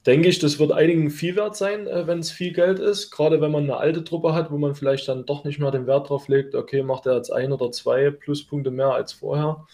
Denke 0.06 0.28
ich, 0.28 0.38
das 0.38 0.58
wird 0.58 0.72
einigen 0.72 1.10
viel 1.10 1.36
wert 1.36 1.56
sein, 1.56 1.86
äh, 1.86 2.06
wenn 2.06 2.20
es 2.20 2.30
viel 2.30 2.52
Geld 2.52 2.78
ist. 2.78 3.10
Gerade 3.10 3.40
wenn 3.40 3.50
man 3.50 3.64
eine 3.64 3.76
alte 3.76 4.04
Truppe 4.04 4.32
hat, 4.32 4.50
wo 4.50 4.58
man 4.58 4.74
vielleicht 4.74 5.08
dann 5.08 5.26
doch 5.26 5.44
nicht 5.44 5.58
mehr 5.58 5.70
den 5.70 5.86
Wert 5.86 6.08
drauf 6.08 6.28
legt, 6.28 6.54
okay, 6.54 6.82
macht 6.82 7.06
er 7.06 7.16
jetzt 7.16 7.32
ein 7.32 7.52
oder 7.52 7.70
zwei 7.72 8.10
Pluspunkte 8.10 8.70
mehr 8.70 8.92
als 8.92 9.12
vorher. 9.12 9.66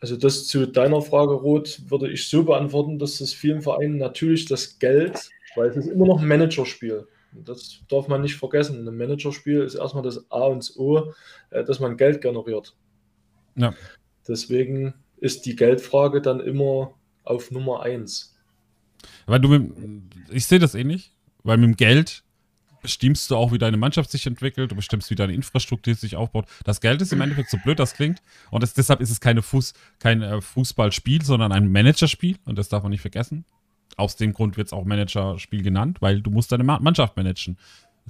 Also 0.00 0.16
das 0.16 0.46
zu 0.46 0.66
deiner 0.66 1.00
Frage, 1.00 1.32
Roth, 1.32 1.88
würde 1.88 2.10
ich 2.10 2.28
so 2.28 2.44
beantworten, 2.44 2.98
dass 2.98 3.20
es 3.20 3.32
vielen 3.32 3.62
Vereinen 3.62 3.98
natürlich 3.98 4.46
das 4.46 4.78
Geld, 4.78 5.30
weil 5.54 5.68
es 5.68 5.76
ist 5.76 5.86
immer 5.86 6.06
noch 6.06 6.20
ein 6.20 6.28
Managerspiel. 6.28 7.06
Das 7.32 7.80
darf 7.88 8.08
man 8.08 8.20
nicht 8.20 8.36
vergessen. 8.36 8.86
Ein 8.86 8.96
Managerspiel 8.96 9.62
ist 9.62 9.74
erstmal 9.74 10.02
das 10.02 10.30
A 10.30 10.44
und 10.46 10.70
O, 10.76 11.12
äh, 11.50 11.64
dass 11.64 11.80
man 11.80 11.96
Geld 11.96 12.20
generiert. 12.20 12.76
Ja. 13.54 13.74
Deswegen 14.28 14.94
ist 15.18 15.46
die 15.46 15.56
Geldfrage 15.56 16.20
dann 16.20 16.40
immer 16.40 16.94
auf 17.24 17.50
Nummer 17.50 17.82
eins. 17.82 18.31
Weil 19.26 19.40
du, 19.40 19.72
ich 20.30 20.46
sehe 20.46 20.58
das 20.58 20.74
ähnlich, 20.74 21.12
weil 21.42 21.56
mit 21.58 21.68
dem 21.68 21.76
Geld 21.76 22.22
bestimmst 22.82 23.30
du 23.30 23.36
auch, 23.36 23.52
wie 23.52 23.58
deine 23.58 23.76
Mannschaft 23.76 24.10
sich 24.10 24.26
entwickelt, 24.26 24.72
du 24.72 24.76
bestimmst, 24.76 25.10
wie 25.10 25.14
deine 25.14 25.32
Infrastruktur 25.32 25.94
sich 25.94 26.16
aufbaut. 26.16 26.46
Das 26.64 26.80
Geld 26.80 27.00
ist 27.00 27.12
im 27.12 27.20
Endeffekt 27.20 27.48
so 27.48 27.56
blöd, 27.58 27.78
das 27.78 27.94
klingt. 27.94 28.20
Und 28.50 28.62
das, 28.62 28.74
deshalb 28.74 29.00
ist 29.00 29.10
es 29.10 29.20
keine 29.20 29.40
Fuß, 29.40 29.72
kein 30.00 30.20
äh, 30.20 30.40
Fußballspiel, 30.40 31.22
sondern 31.22 31.52
ein 31.52 31.70
Managerspiel. 31.70 32.38
Und 32.44 32.58
das 32.58 32.68
darf 32.68 32.82
man 32.82 32.90
nicht 32.90 33.00
vergessen. 33.00 33.44
Aus 33.96 34.16
dem 34.16 34.32
Grund 34.32 34.56
wird 34.56 34.66
es 34.66 34.72
auch 34.72 34.84
Managerspiel 34.84 35.62
genannt, 35.62 35.98
weil 36.00 36.20
du 36.20 36.30
musst 36.30 36.50
deine 36.50 36.64
Mannschaft 36.64 37.16
managen 37.16 37.56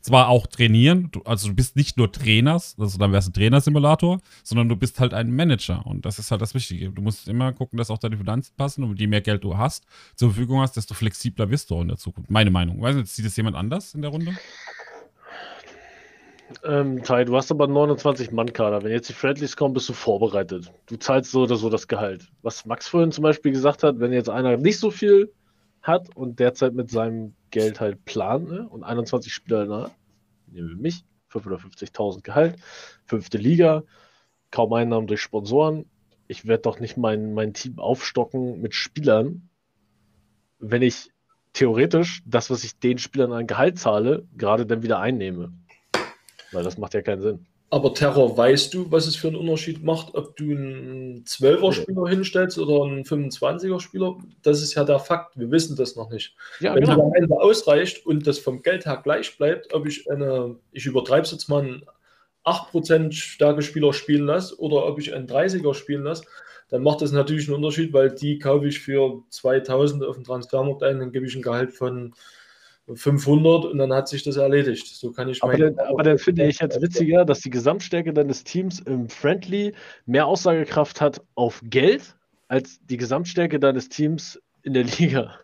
zwar 0.00 0.28
auch 0.28 0.46
trainieren, 0.46 1.08
du, 1.12 1.22
also 1.22 1.48
du 1.48 1.54
bist 1.54 1.76
nicht 1.76 1.96
nur 1.96 2.10
Trainers, 2.10 2.76
also 2.78 2.98
dann 2.98 3.12
wärst 3.12 3.28
du 3.28 3.30
ein 3.30 3.34
Trainersimulator, 3.34 4.20
sondern 4.42 4.68
du 4.68 4.76
bist 4.76 4.98
halt 5.00 5.14
ein 5.14 5.30
Manager 5.30 5.86
und 5.86 6.04
das 6.04 6.18
ist 6.18 6.30
halt 6.30 6.42
das 6.42 6.54
Wichtige. 6.54 6.90
Du 6.90 7.02
musst 7.02 7.28
immer 7.28 7.52
gucken, 7.52 7.76
dass 7.76 7.90
auch 7.90 7.98
deine 7.98 8.16
Finanzen 8.16 8.52
passen 8.56 8.84
und 8.84 9.00
je 9.00 9.06
mehr 9.06 9.20
Geld 9.20 9.44
du 9.44 9.56
hast, 9.56 9.84
zur 10.16 10.30
Verfügung 10.30 10.60
hast, 10.60 10.76
desto 10.76 10.94
flexibler 10.94 11.50
wirst 11.50 11.70
du 11.70 11.76
auch 11.76 11.82
in 11.82 11.88
der 11.88 11.98
Zukunft. 11.98 12.30
Meine 12.30 12.50
Meinung. 12.50 12.80
Weiß 12.80 12.96
nicht, 12.96 13.08
sieht 13.08 13.26
das 13.26 13.36
jemand 13.36 13.56
anders 13.56 13.94
in 13.94 14.02
der 14.02 14.10
Runde? 14.10 14.32
Ähm, 16.64 17.02
Tai, 17.02 17.24
du 17.24 17.36
hast 17.36 17.50
aber 17.50 17.66
29 17.66 18.32
Mann-Kader. 18.32 18.82
Wenn 18.82 18.92
jetzt 18.92 19.08
die 19.08 19.14
Friendlies 19.14 19.56
kommen, 19.56 19.74
bist 19.74 19.88
du 19.88 19.92
vorbereitet. 19.92 20.70
Du 20.86 20.96
zahlst 20.96 21.30
so 21.30 21.42
oder 21.42 21.56
so 21.56 21.70
das 21.70 21.88
Gehalt. 21.88 22.28
Was 22.42 22.66
Max 22.66 22.88
vorhin 22.88 23.12
zum 23.12 23.22
Beispiel 23.22 23.52
gesagt 23.52 23.82
hat, 23.82 24.00
wenn 24.00 24.12
jetzt 24.12 24.28
einer 24.28 24.56
nicht 24.56 24.78
so 24.78 24.90
viel 24.90 25.32
hat 25.82 26.14
und 26.16 26.38
derzeit 26.38 26.74
mit 26.74 26.90
seinem 26.90 27.34
Geld 27.50 27.80
halt 27.80 28.04
plant 28.04 28.48
ne? 28.48 28.68
und 28.68 28.84
21 28.84 29.32
Spieler, 29.32 29.66
na, 29.66 29.90
nehmen 30.46 30.68
wir 30.68 30.76
mich, 30.76 31.04
550.000 31.30 32.22
Gehalt, 32.22 32.56
fünfte 33.04 33.38
Liga, 33.38 33.82
kaum 34.50 34.72
Einnahmen 34.72 35.06
durch 35.06 35.20
Sponsoren. 35.20 35.86
Ich 36.28 36.46
werde 36.46 36.62
doch 36.62 36.78
nicht 36.78 36.96
mein, 36.96 37.34
mein 37.34 37.52
Team 37.54 37.78
aufstocken 37.78 38.60
mit 38.60 38.74
Spielern, 38.74 39.48
wenn 40.58 40.82
ich 40.82 41.10
theoretisch 41.52 42.22
das, 42.24 42.50
was 42.50 42.64
ich 42.64 42.78
den 42.78 42.98
Spielern 42.98 43.32
an 43.32 43.46
Gehalt 43.46 43.78
zahle, 43.78 44.26
gerade 44.36 44.66
dann 44.66 44.82
wieder 44.82 45.00
einnehme. 45.00 45.52
Weil 46.52 46.64
das 46.64 46.78
macht 46.78 46.94
ja 46.94 47.02
keinen 47.02 47.22
Sinn. 47.22 47.46
Aber 47.72 47.94
Terror, 47.94 48.36
weißt 48.36 48.74
du, 48.74 48.92
was 48.92 49.06
es 49.06 49.16
für 49.16 49.28
einen 49.28 49.36
Unterschied 49.36 49.82
macht, 49.82 50.14
ob 50.14 50.36
du 50.36 50.44
einen 50.44 51.24
12er-Spieler 51.24 52.06
hinstellst 52.06 52.58
oder 52.58 52.84
einen 52.84 53.02
25er-Spieler? 53.02 54.18
Das 54.42 54.60
ist 54.60 54.74
ja 54.74 54.84
der 54.84 54.98
Fakt. 54.98 55.38
Wir 55.38 55.50
wissen 55.50 55.74
das 55.74 55.96
noch 55.96 56.10
nicht. 56.10 56.36
Ja, 56.60 56.74
Wenn 56.74 56.84
genau. 56.84 57.06
am 57.06 57.14
Ende 57.14 57.34
ausreicht 57.34 58.04
und 58.04 58.26
das 58.26 58.38
vom 58.38 58.60
Geld 58.60 58.84
her 58.84 59.00
gleich 59.02 59.38
bleibt, 59.38 59.72
ob 59.72 59.86
ich 59.86 60.10
eine, 60.10 60.56
ich 60.72 60.84
übertreibe 60.84 61.22
es 61.22 61.30
jetzt 61.30 61.48
mal, 61.48 61.62
einen 61.62 61.82
8% 62.44 63.10
Stärke-Spieler 63.12 63.94
spielen 63.94 64.26
lasse 64.26 64.60
oder 64.60 64.84
ob 64.84 64.98
ich 64.98 65.14
einen 65.14 65.26
30er 65.26 65.72
spielen 65.72 66.02
lasse, 66.02 66.24
dann 66.68 66.82
macht 66.82 67.00
das 67.00 67.12
natürlich 67.12 67.48
einen 67.48 67.56
Unterschied, 67.56 67.94
weil 67.94 68.10
die 68.10 68.38
kaufe 68.38 68.68
ich 68.68 68.80
für 68.80 69.22
2000 69.30 70.04
auf 70.04 70.16
dem 70.16 70.24
Transfermarkt 70.24 70.82
ein, 70.82 70.98
dann 70.98 71.10
gebe 71.10 71.24
ich 71.24 71.34
ein 71.34 71.40
Gehalt 71.40 71.72
von 71.72 72.12
500 72.92 73.66
und 73.66 73.78
dann 73.78 73.92
hat 73.92 74.08
sich 74.08 74.22
das 74.22 74.36
erledigt. 74.36 74.86
So 74.86 75.12
kann 75.12 75.28
ich 75.28 75.42
aber, 75.42 75.56
dann, 75.56 75.78
aber 75.78 76.02
dann 76.02 76.18
finde 76.18 76.46
ich 76.46 76.60
jetzt 76.60 76.80
witziger, 76.80 77.24
dass 77.24 77.40
die 77.40 77.50
Gesamtstärke 77.50 78.12
deines 78.12 78.44
Teams 78.44 78.80
im 78.80 79.08
Friendly 79.08 79.72
mehr 80.06 80.26
Aussagekraft 80.26 81.00
hat 81.00 81.22
auf 81.34 81.60
Geld 81.64 82.16
als 82.48 82.80
die 82.84 82.96
Gesamtstärke 82.96 83.58
deines 83.58 83.88
Teams 83.88 84.40
in 84.62 84.74
der 84.74 84.84
Liga. 84.84 85.38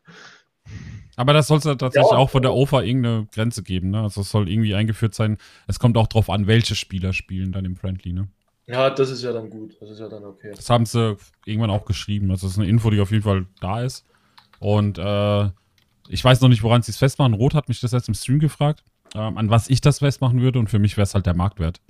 Aber 1.17 1.33
das 1.33 1.49
soll 1.49 1.59
es 1.59 1.65
ja 1.65 1.75
tatsächlich 1.75 2.13
ja. 2.13 2.19
auch 2.19 2.31
von 2.31 2.43
der 2.43 2.55
OFA 2.55 2.83
irgendeine 2.83 3.27
Grenze 3.33 3.63
geben. 3.63 3.91
Ne? 3.91 4.03
Also 4.03 4.21
es 4.21 4.31
soll 4.31 4.49
irgendwie 4.49 4.75
eingeführt 4.75 5.15
sein. 5.15 5.39
Es 5.67 5.81
kommt 5.81 5.97
auch 5.97 6.07
darauf 6.07 6.31
an, 6.31 6.47
welche 6.47 6.77
Spieler 6.77 7.13
spielen 7.13 7.51
dann 7.51 7.65
im 7.65 7.77
Friendly. 7.77 8.13
Ne? 8.13 8.29
Ja, 8.67 8.91
das 8.91 9.11
ist 9.11 9.25
ja 9.25 9.33
dann 9.33 9.51
gut. 9.51 9.77
Das 9.81 9.91
ist 9.91 9.99
ja 9.99 10.09
dann 10.09 10.25
okay. 10.25 10.53
Das 10.55 10.71
haben 10.71 10.87
sie 10.87 11.17
irgendwann 11.45 11.71
auch 11.71 11.87
geschrieben. 11.87 12.29
Das 12.29 12.45
ist 12.45 12.59
eine 12.59 12.69
Info, 12.69 12.91
die 12.91 13.01
auf 13.01 13.11
jeden 13.11 13.25
Fall 13.25 13.47
da 13.61 13.83
ist. 13.83 14.05
Und 14.61 14.99
äh, 14.99 15.49
ich 16.09 16.25
weiß 16.25 16.41
noch 16.41 16.49
nicht, 16.49 16.63
woran 16.63 16.83
sie 16.83 16.91
es 16.91 16.97
festmachen. 16.97 17.35
Rot 17.35 17.55
hat 17.55 17.69
mich 17.69 17.81
das 17.81 17.93
jetzt 17.93 18.09
im 18.09 18.15
Stream 18.15 18.39
gefragt, 18.39 18.83
ähm, 19.15 19.39
an 19.39 19.51
was 19.51 19.69
ich 19.69 19.81
das 19.81 19.99
festmachen 20.01 20.41
würde 20.41 20.59
und 20.59 20.69
für 20.69 20.79
mich 20.79 20.97
wäre 20.97 21.05
es 21.05 21.15
halt 21.15 21.27
der 21.27 21.35
Marktwert. 21.35 21.81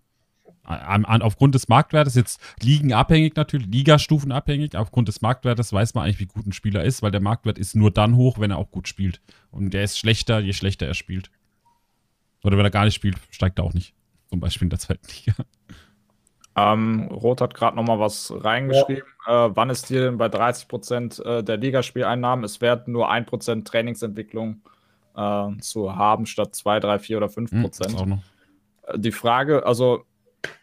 An, 0.65 1.07
an, 1.07 1.23
aufgrund 1.23 1.55
des 1.55 1.69
Marktwertes, 1.69 2.15
jetzt 2.15 2.41
ligenabhängig 2.63 3.37
natürlich, 3.37 3.69
Ligastufenabhängig, 3.69 4.77
aufgrund 4.77 5.09
des 5.09 5.23
Marktwertes 5.23 5.73
weiß 5.73 5.95
man 5.95 6.05
eigentlich, 6.05 6.19
wie 6.19 6.27
gut 6.27 6.47
ein 6.47 6.53
Spieler 6.53 6.85
ist, 6.85 7.01
weil 7.01 7.11
der 7.11 7.23
Marktwert 7.23 7.57
ist 7.57 7.75
nur 7.75 7.91
dann 7.91 8.17
hoch, 8.17 8.39
wenn 8.39 8.51
er 8.51 8.59
auch 8.59 8.71
gut 8.71 8.87
spielt. 8.87 9.23
Und 9.51 9.73
der 9.73 9.85
ist 9.85 9.99
schlechter, 9.99 10.41
je 10.41 10.53
schlechter 10.53 10.87
er 10.87 10.93
spielt. 10.93 11.31
Oder 12.45 12.59
wenn 12.59 12.67
er 12.67 12.71
gar 12.71 12.85
nicht 12.85 12.95
spielt, 12.95 13.17
steigt 13.31 13.59
er 13.59 13.65
auch 13.65 13.73
nicht. 13.73 13.95
Zum 14.29 14.41
Beispiel 14.41 14.67
in 14.67 14.71
der 14.71 14.79
zweiten 14.79 15.09
Liga. 15.09 15.37
Ähm, 16.59 17.09
Roth 17.13 17.41
hat 17.41 17.55
gerade 17.55 17.77
noch 17.77 17.85
mal 17.85 17.99
was 17.99 18.33
reingeschrieben. 18.35 19.05
Ja. 19.27 19.47
Äh, 19.47 19.57
wann 19.57 19.71
ist 19.71 19.91
dir 19.91 20.03
denn 20.03 20.19
bei 20.19 20.29
30 20.29 20.69
Prozent 20.69 21.25
äh, 21.25 21.45
der 21.45 21.57
Ligaspieleinnahmen 21.57 22.45
es 22.45 22.61
wert, 22.61 22.89
nur 22.89 23.11
1 23.11 23.29
Prozent 23.29 23.69
Trainingsentwicklung 23.69 24.63
äh, 25.17 25.49
zu 25.61 25.95
haben, 25.95 26.27
statt 26.27 26.55
2, 26.55 26.81
3, 26.81 26.99
4 26.99 27.17
oder 27.19 27.29
5 27.29 27.51
hm, 27.51 27.63
Prozent? 27.63 28.01
Hm, 28.01 28.21
die 28.97 29.13
Frage, 29.13 29.67
also 29.67 30.05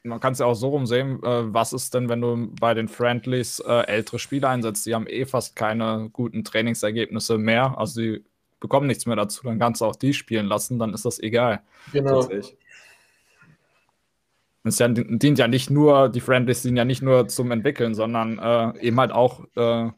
man 0.04 0.20
kann 0.20 0.34
es 0.34 0.40
ja 0.40 0.46
auch 0.46 0.56
so 0.56 0.70
rumsehen, 0.70 1.22
äh, 1.24 1.54
was 1.54 1.74
ist 1.74 1.94
denn, 1.94 2.10
wenn 2.10 2.22
du 2.22 2.50
bei 2.60 2.74
den 2.74 2.88
Friendlies 2.88 3.60
äh, 3.60 3.86
ältere 3.88 4.20
Spieler 4.20 4.50
einsetzt? 4.50 4.86
Die 4.86 4.96
haben 4.96 5.08
eh 5.08 5.26
fast 5.26 5.56
keine 5.56 6.10
guten 6.12 6.44
Trainingsergebnisse 6.44 7.38
mehr. 7.38 7.78
Also 7.78 8.02
die 8.02 8.24
bekommen 8.60 8.88
nichts 8.88 9.06
mehr 9.06 9.16
dazu. 9.16 9.44
Dann 9.44 9.60
kannst 9.60 9.82
du 9.82 9.86
auch 9.86 9.96
die 9.96 10.14
spielen 10.14 10.46
lassen, 10.46 10.80
dann 10.80 10.94
ist 10.94 11.06
das 11.06 11.20
egal. 11.20 11.62
Genau. 11.92 12.28
Es 14.66 14.80
ja, 14.80 14.88
dient 14.88 15.38
ja 15.38 15.48
nicht 15.48 15.70
nur, 15.70 16.10
die 16.10 16.22
Friendlies 16.22 16.64
dienen 16.64 16.78
ja 16.78 16.86
nicht 16.86 17.04
nur 17.04 17.28
zum 17.28 17.52
Entwickeln, 17.52 17.94
sondern 17.94 18.40
äh, 18.40 18.80
eben 18.80 19.00
halt 19.00 19.12
auch 19.12 19.46
äh, 19.56 19.90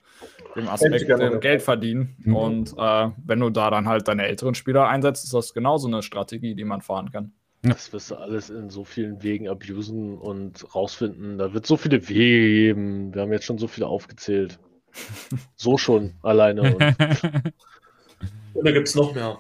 dem 0.57 0.67
Aspekt 0.67 1.07
dem 1.07 1.39
Geld 1.39 1.61
verdienen. 1.61 2.17
Mhm. 2.19 2.35
Und 2.35 2.73
äh, 2.77 3.09
wenn 3.25 3.39
du 3.39 3.49
da 3.49 3.69
dann 3.69 3.87
halt 3.87 4.07
deine 4.07 4.27
älteren 4.27 4.55
Spieler 4.55 4.87
einsetzt, 4.87 5.23
ist 5.23 5.33
das 5.33 5.53
genauso 5.53 5.87
eine 5.87 6.03
Strategie, 6.03 6.53
die 6.53 6.65
man 6.65 6.81
fahren 6.81 7.11
kann. 7.11 7.31
Das 7.61 7.91
wirst 7.93 8.11
du 8.11 8.15
alles 8.15 8.49
in 8.49 8.69
so 8.69 8.83
vielen 8.83 9.23
Wegen 9.23 9.47
abusen 9.47 10.17
und 10.17 10.75
rausfinden. 10.75 11.37
Da 11.37 11.53
wird 11.53 11.65
so 11.65 11.77
viele 11.77 12.07
Wege 12.07 12.47
geben. 12.47 13.13
Wir 13.13 13.21
haben 13.21 13.31
jetzt 13.31 13.45
schon 13.45 13.57
so 13.57 13.67
viele 13.67 13.87
aufgezählt. 13.87 14.59
so 15.55 15.77
schon 15.77 16.13
alleine. 16.23 16.61
Und, 16.61 16.81
und 18.53 18.65
da 18.67 18.71
gibt 18.71 18.87
es 18.87 18.95
noch 18.95 19.15
mehr. 19.15 19.37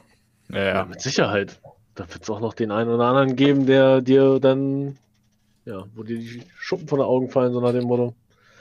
Ja, 0.49 0.63
ja. 0.63 0.85
mit 0.85 1.01
Sicherheit. 1.01 1.59
Da 1.95 2.07
wird 2.09 2.23
es 2.23 2.29
auch 2.29 2.39
noch 2.39 2.53
den 2.53 2.71
einen 2.71 2.89
oder 2.89 3.05
anderen 3.05 3.35
geben, 3.35 3.65
der 3.65 4.01
dir 4.01 4.39
dann 4.39 4.97
ja, 5.67 5.85
wo 5.93 6.03
dir 6.03 6.17
die 6.17 6.41
Schuppen 6.57 6.87
von 6.87 6.99
den 6.99 7.05
Augen 7.05 7.29
fallen, 7.29 7.53
so 7.53 7.59
nach 7.59 7.73
dem 7.73 7.83
Motto. 7.83 8.15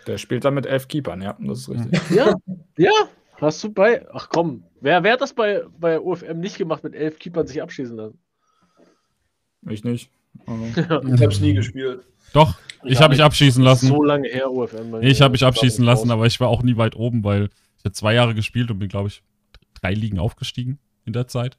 Der 0.07 0.19
spielt 0.19 0.45
dann 0.45 0.55
mit 0.55 0.67
elf 0.67 0.89
Keepern, 0.89 1.23
ja, 1.23 1.37
das 1.41 1.61
ist 1.61 1.71
richtig. 1.71 2.11
Ja, 2.11 2.35
ja, 2.77 2.93
hast 3.41 3.63
du 3.63 3.73
bei. 3.73 4.07
Ach 4.13 4.29
komm, 4.29 4.65
wer, 4.81 5.03
wer 5.03 5.13
hat 5.13 5.21
das 5.21 5.33
bei, 5.33 5.63
bei 5.79 6.01
UFM 6.01 6.41
nicht 6.41 6.59
gemacht, 6.59 6.83
mit 6.85 6.95
elf 6.95 7.19
Keepern 7.19 7.47
sich 7.47 7.63
abschießen 7.63 7.97
lassen? 7.97 8.19
Ich 9.69 9.85
nicht. 9.85 10.11
Ja. 10.47 11.01
Ich 11.15 11.23
hab's 11.23 11.41
nie 11.41 11.55
gespielt. 11.55 12.05
Doch, 12.33 12.59
ich 12.85 13.01
habe 13.01 13.13
mich 13.13 13.23
abschießen 13.23 13.63
lassen. 13.63 13.87
So 13.87 14.03
lange 14.03 14.29
her, 14.29 14.51
UFM. 14.51 15.01
Ich 15.01 15.23
habe 15.23 15.33
mich 15.33 15.45
abschießen 15.45 15.85
lassen, 15.85 16.11
aber 16.11 16.27
ich 16.27 16.39
war 16.41 16.49
auch 16.49 16.63
nie 16.63 16.77
weit 16.77 16.97
oben, 16.97 17.25
weil 17.25 17.51
ich 17.79 17.85
habe 17.85 17.93
zwei 17.93 18.15
Jahre 18.15 18.35
gespielt 18.35 18.71
und 18.71 18.79
bin, 18.79 18.89
glaube 18.89 19.09
ich, 19.09 19.23
drei 19.81 19.95
Ligen 19.95 20.19
aufgestiegen 20.19 20.79
in 21.05 21.13
der 21.13 21.29
Zeit. 21.29 21.57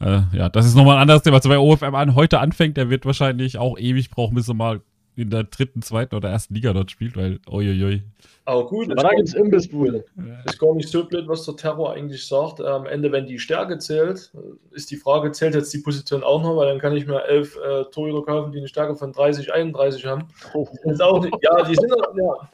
Äh, 0.00 0.20
ja, 0.32 0.48
das 0.48 0.66
ist 0.66 0.74
nochmal 0.74 0.96
ein 0.96 1.02
anderes 1.02 1.22
Thema. 1.22 1.36
Also 1.36 1.50
wer 1.50 1.62
OFM 1.62 1.94
an, 1.94 2.14
heute 2.14 2.40
anfängt, 2.40 2.76
der 2.76 2.90
wird 2.90 3.04
wahrscheinlich 3.04 3.58
auch 3.58 3.78
ewig 3.78 4.10
brauchen, 4.10 4.34
bis 4.34 4.48
er 4.48 4.54
mal 4.54 4.80
in 5.18 5.30
der 5.30 5.44
dritten, 5.44 5.82
zweiten 5.82 6.14
oder 6.14 6.30
ersten 6.30 6.54
Liga 6.54 6.72
dort 6.72 6.90
spielt, 6.90 7.16
weil 7.16 7.40
uiuiui. 7.50 8.02
Aber 8.44 8.66
gut, 8.66 8.90
aber 8.90 9.02
da 9.02 9.10
gibt 9.10 9.28
es 9.28 9.34
Imbissbude. 9.34 10.06
Ist 10.46 10.58
gar 10.58 10.74
nicht 10.74 10.88
so 10.88 11.04
blöd, 11.04 11.28
was 11.28 11.44
der 11.44 11.56
Terror 11.56 11.92
eigentlich 11.92 12.26
sagt. 12.26 12.62
Am 12.62 12.86
Ende, 12.86 13.12
wenn 13.12 13.26
die 13.26 13.38
Stärke 13.38 13.76
zählt, 13.76 14.32
ist 14.70 14.90
die 14.90 14.96
Frage, 14.96 15.32
zählt 15.32 15.54
jetzt 15.54 15.74
die 15.74 15.78
Position 15.78 16.22
auch 16.22 16.42
noch, 16.42 16.56
weil 16.56 16.68
dann 16.68 16.78
kann 16.78 16.96
ich 16.96 17.06
mir 17.06 17.22
elf 17.24 17.56
äh, 17.56 17.84
Torhüter 17.90 18.22
kaufen, 18.22 18.52
die 18.52 18.58
eine 18.58 18.68
Stärke 18.68 18.96
von 18.96 19.12
30, 19.12 19.52
31 19.52 20.06
haben. 20.06 20.28
Oh. 20.54 20.66
auch 21.00 21.22
nicht, 21.22 21.36
ja, 21.42 21.62
die 21.62 21.74
sind, 21.74 21.92
ja, 22.16 22.48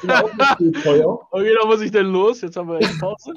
sind 0.00 0.12
auch 0.12 0.32
nicht 0.32 0.58
gut 0.58 0.76
teuer. 0.84 1.26
Okay, 1.32 1.54
dann 1.58 1.68
muss 1.68 1.80
ich 1.80 1.90
denn 1.90 2.06
los? 2.06 2.42
Jetzt 2.42 2.56
haben 2.56 2.68
wir 2.68 2.78
echt 2.78 3.00
Pause. 3.00 3.34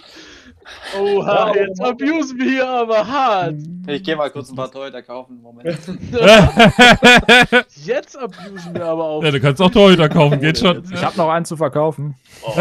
Oha, 0.98 1.54
ja, 1.56 1.64
jetzt 1.64 1.82
abusen 1.82 2.38
wir 2.38 2.46
hier 2.46 2.68
aber 2.68 3.08
hart. 3.08 3.56
Ich 3.88 4.04
gehe 4.04 4.16
mal 4.16 4.30
kurz 4.30 4.50
ein 4.50 4.56
paar 4.56 4.72
Torhüter 4.72 5.02
kaufen. 5.02 5.42
Moment. 5.42 5.78
jetzt 7.86 8.18
abusen 8.18 8.73
wir 8.76 8.86
aber 8.86 9.04
auch. 9.06 9.24
Ja, 9.24 9.32
du 9.32 9.40
kannst 9.40 9.62
auch 9.62 9.72
Torhüter 9.72 10.10
kaufen, 10.10 10.40
geht 10.40 10.60
schon. 10.60 10.84
Ich 10.94 11.04
habe 11.04 11.18
noch 11.18 11.30
einen 11.30 11.45
zu 11.45 11.58
verkaufen. 11.58 12.16
Oh. 12.44 12.54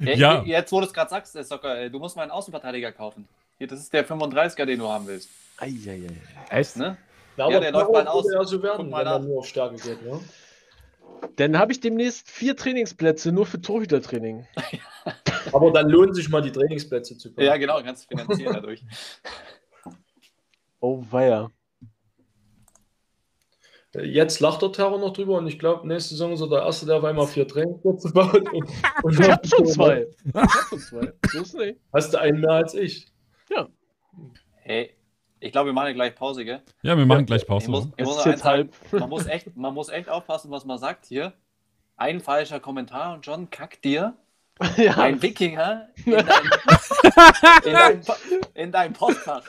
ja. 0.00 0.42
Jetzt, 0.42 0.72
wo 0.72 0.80
du 0.80 0.86
es 0.86 0.92
gerade 0.92 1.10
sagst, 1.10 1.32
Socker, 1.32 1.88
du 1.88 1.98
musst 1.98 2.16
mal 2.16 2.22
einen 2.22 2.30
Außenverteidiger 2.30 2.92
kaufen. 2.92 3.28
Hier, 3.58 3.66
das 3.66 3.80
ist 3.80 3.92
der 3.92 4.06
35er, 4.06 4.64
den 4.64 4.78
du 4.78 4.88
haben 4.88 5.06
willst. 5.06 5.28
Eieiei. 5.58 6.08
Echt? 6.48 6.76
Ne? 6.76 6.96
Ja, 7.36 7.50
ja 7.50 7.60
der 7.60 7.72
läuft 7.72 7.92
bald 7.92 8.06
aus. 8.06 8.26
Ja 8.32 8.44
so 8.44 8.62
werden, 8.62 8.90
wenn 8.90 9.04
man 9.04 9.24
nur 9.24 9.38
auf 9.38 9.46
Stärke 9.46 9.76
geht, 9.76 10.02
ne? 10.04 10.20
Dann 11.36 11.58
habe 11.58 11.72
ich 11.72 11.80
demnächst 11.80 12.30
vier 12.30 12.56
Trainingsplätze 12.56 13.32
nur 13.32 13.46
für 13.46 13.60
Torhütertraining. 13.60 14.46
Aber 15.52 15.70
dann 15.70 15.88
lohnen 15.88 16.14
sich 16.14 16.28
mal 16.28 16.42
die 16.42 16.52
Trainingsplätze 16.52 17.18
zu 17.18 17.30
kaufen. 17.30 17.44
Ja, 17.44 17.56
genau, 17.56 17.82
kannst 17.82 18.10
du 18.10 18.16
finanzieren 18.16 18.54
dadurch. 18.54 18.82
Oh, 20.80 21.04
weia. 21.10 21.50
Jetzt 23.92 24.38
lacht 24.38 24.62
der 24.62 24.70
Terror 24.70 24.98
noch 24.98 25.12
drüber 25.12 25.38
und 25.38 25.48
ich 25.48 25.58
glaube, 25.58 25.86
nächste 25.86 26.10
Saison 26.10 26.32
ist 26.32 26.40
er 26.40 26.48
der 26.48 26.62
Erste, 26.62 26.86
der 26.86 26.98
auf 26.98 27.04
einmal 27.04 27.26
vier 27.26 27.46
Trainingsplätze 27.46 28.12
baut. 28.12 28.48
Und, 28.52 28.70
und 29.02 29.20
ich 29.20 29.30
habe 29.30 29.48
schon 29.48 29.66
zwei. 29.66 30.06
Ich 30.24 30.34
hab 30.34 31.28
schon 31.28 31.44
zwei. 31.44 31.76
Hast 31.92 32.14
du 32.14 32.20
einen 32.20 32.40
mehr 32.40 32.52
als 32.52 32.74
ich? 32.74 33.06
Ja. 33.50 33.68
Hey, 34.62 34.94
ich 35.40 35.50
glaube, 35.50 35.70
wir 35.70 35.72
machen 35.72 35.92
gleich 35.94 36.14
Pause, 36.14 36.44
gell? 36.44 36.62
Ja, 36.82 36.96
wir 36.96 37.04
machen 37.04 37.26
gleich 37.26 37.44
Pause. 37.44 37.64
Ich 37.64 37.70
muss, 37.70 37.88
ich 37.96 38.04
muss 38.04 38.24
jetzt 38.24 38.44
halb. 38.44 38.72
Man 38.92 39.08
muss, 39.08 39.26
echt, 39.26 39.56
man 39.56 39.74
muss 39.74 39.88
echt 39.88 40.08
aufpassen, 40.08 40.50
was 40.52 40.64
man 40.64 40.78
sagt 40.78 41.06
hier. 41.06 41.32
Ein 41.96 42.20
falscher 42.20 42.60
Kommentar 42.60 43.14
und 43.14 43.26
John 43.26 43.50
kackt 43.50 43.84
dir 43.84 44.16
ja. 44.76 44.96
ein 44.98 45.22
Wikinger 45.22 45.88
in 46.04 46.12
dein, 46.12 46.26
in 47.64 47.72
dein, 47.72 48.02
in 48.54 48.72
dein 48.72 48.92
Postfach. 48.92 49.42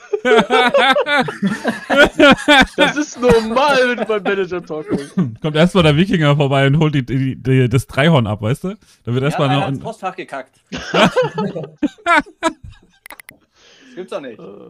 Das 2.77 2.95
ist 2.95 3.19
normal, 3.19 3.89
wenn 3.89 3.97
du 3.97 4.05
beim 4.05 4.23
Manager 4.23 4.65
Talk. 4.65 4.87
Kommt 5.41 5.55
erstmal 5.55 5.83
der 5.83 5.97
Wikinger 5.97 6.35
vorbei 6.37 6.67
und 6.67 6.79
holt 6.79 6.95
die, 6.95 7.05
die, 7.05 7.35
die, 7.35 7.67
das 7.67 7.87
Dreihorn 7.87 8.25
ab, 8.25 8.41
weißt 8.41 8.63
du? 8.63 8.75
Da 9.03 9.13
wird 9.13 9.23
erstmal 9.23 9.49
ja, 9.49 9.59
noch. 9.59 9.67
ins 9.67 9.79
Postfach 9.79 10.15
gekackt. 10.15 10.61
Das 13.91 13.95
gibt's 13.95 14.11
doch 14.11 14.21
nicht. 14.21 14.39
Oh, 14.39 14.69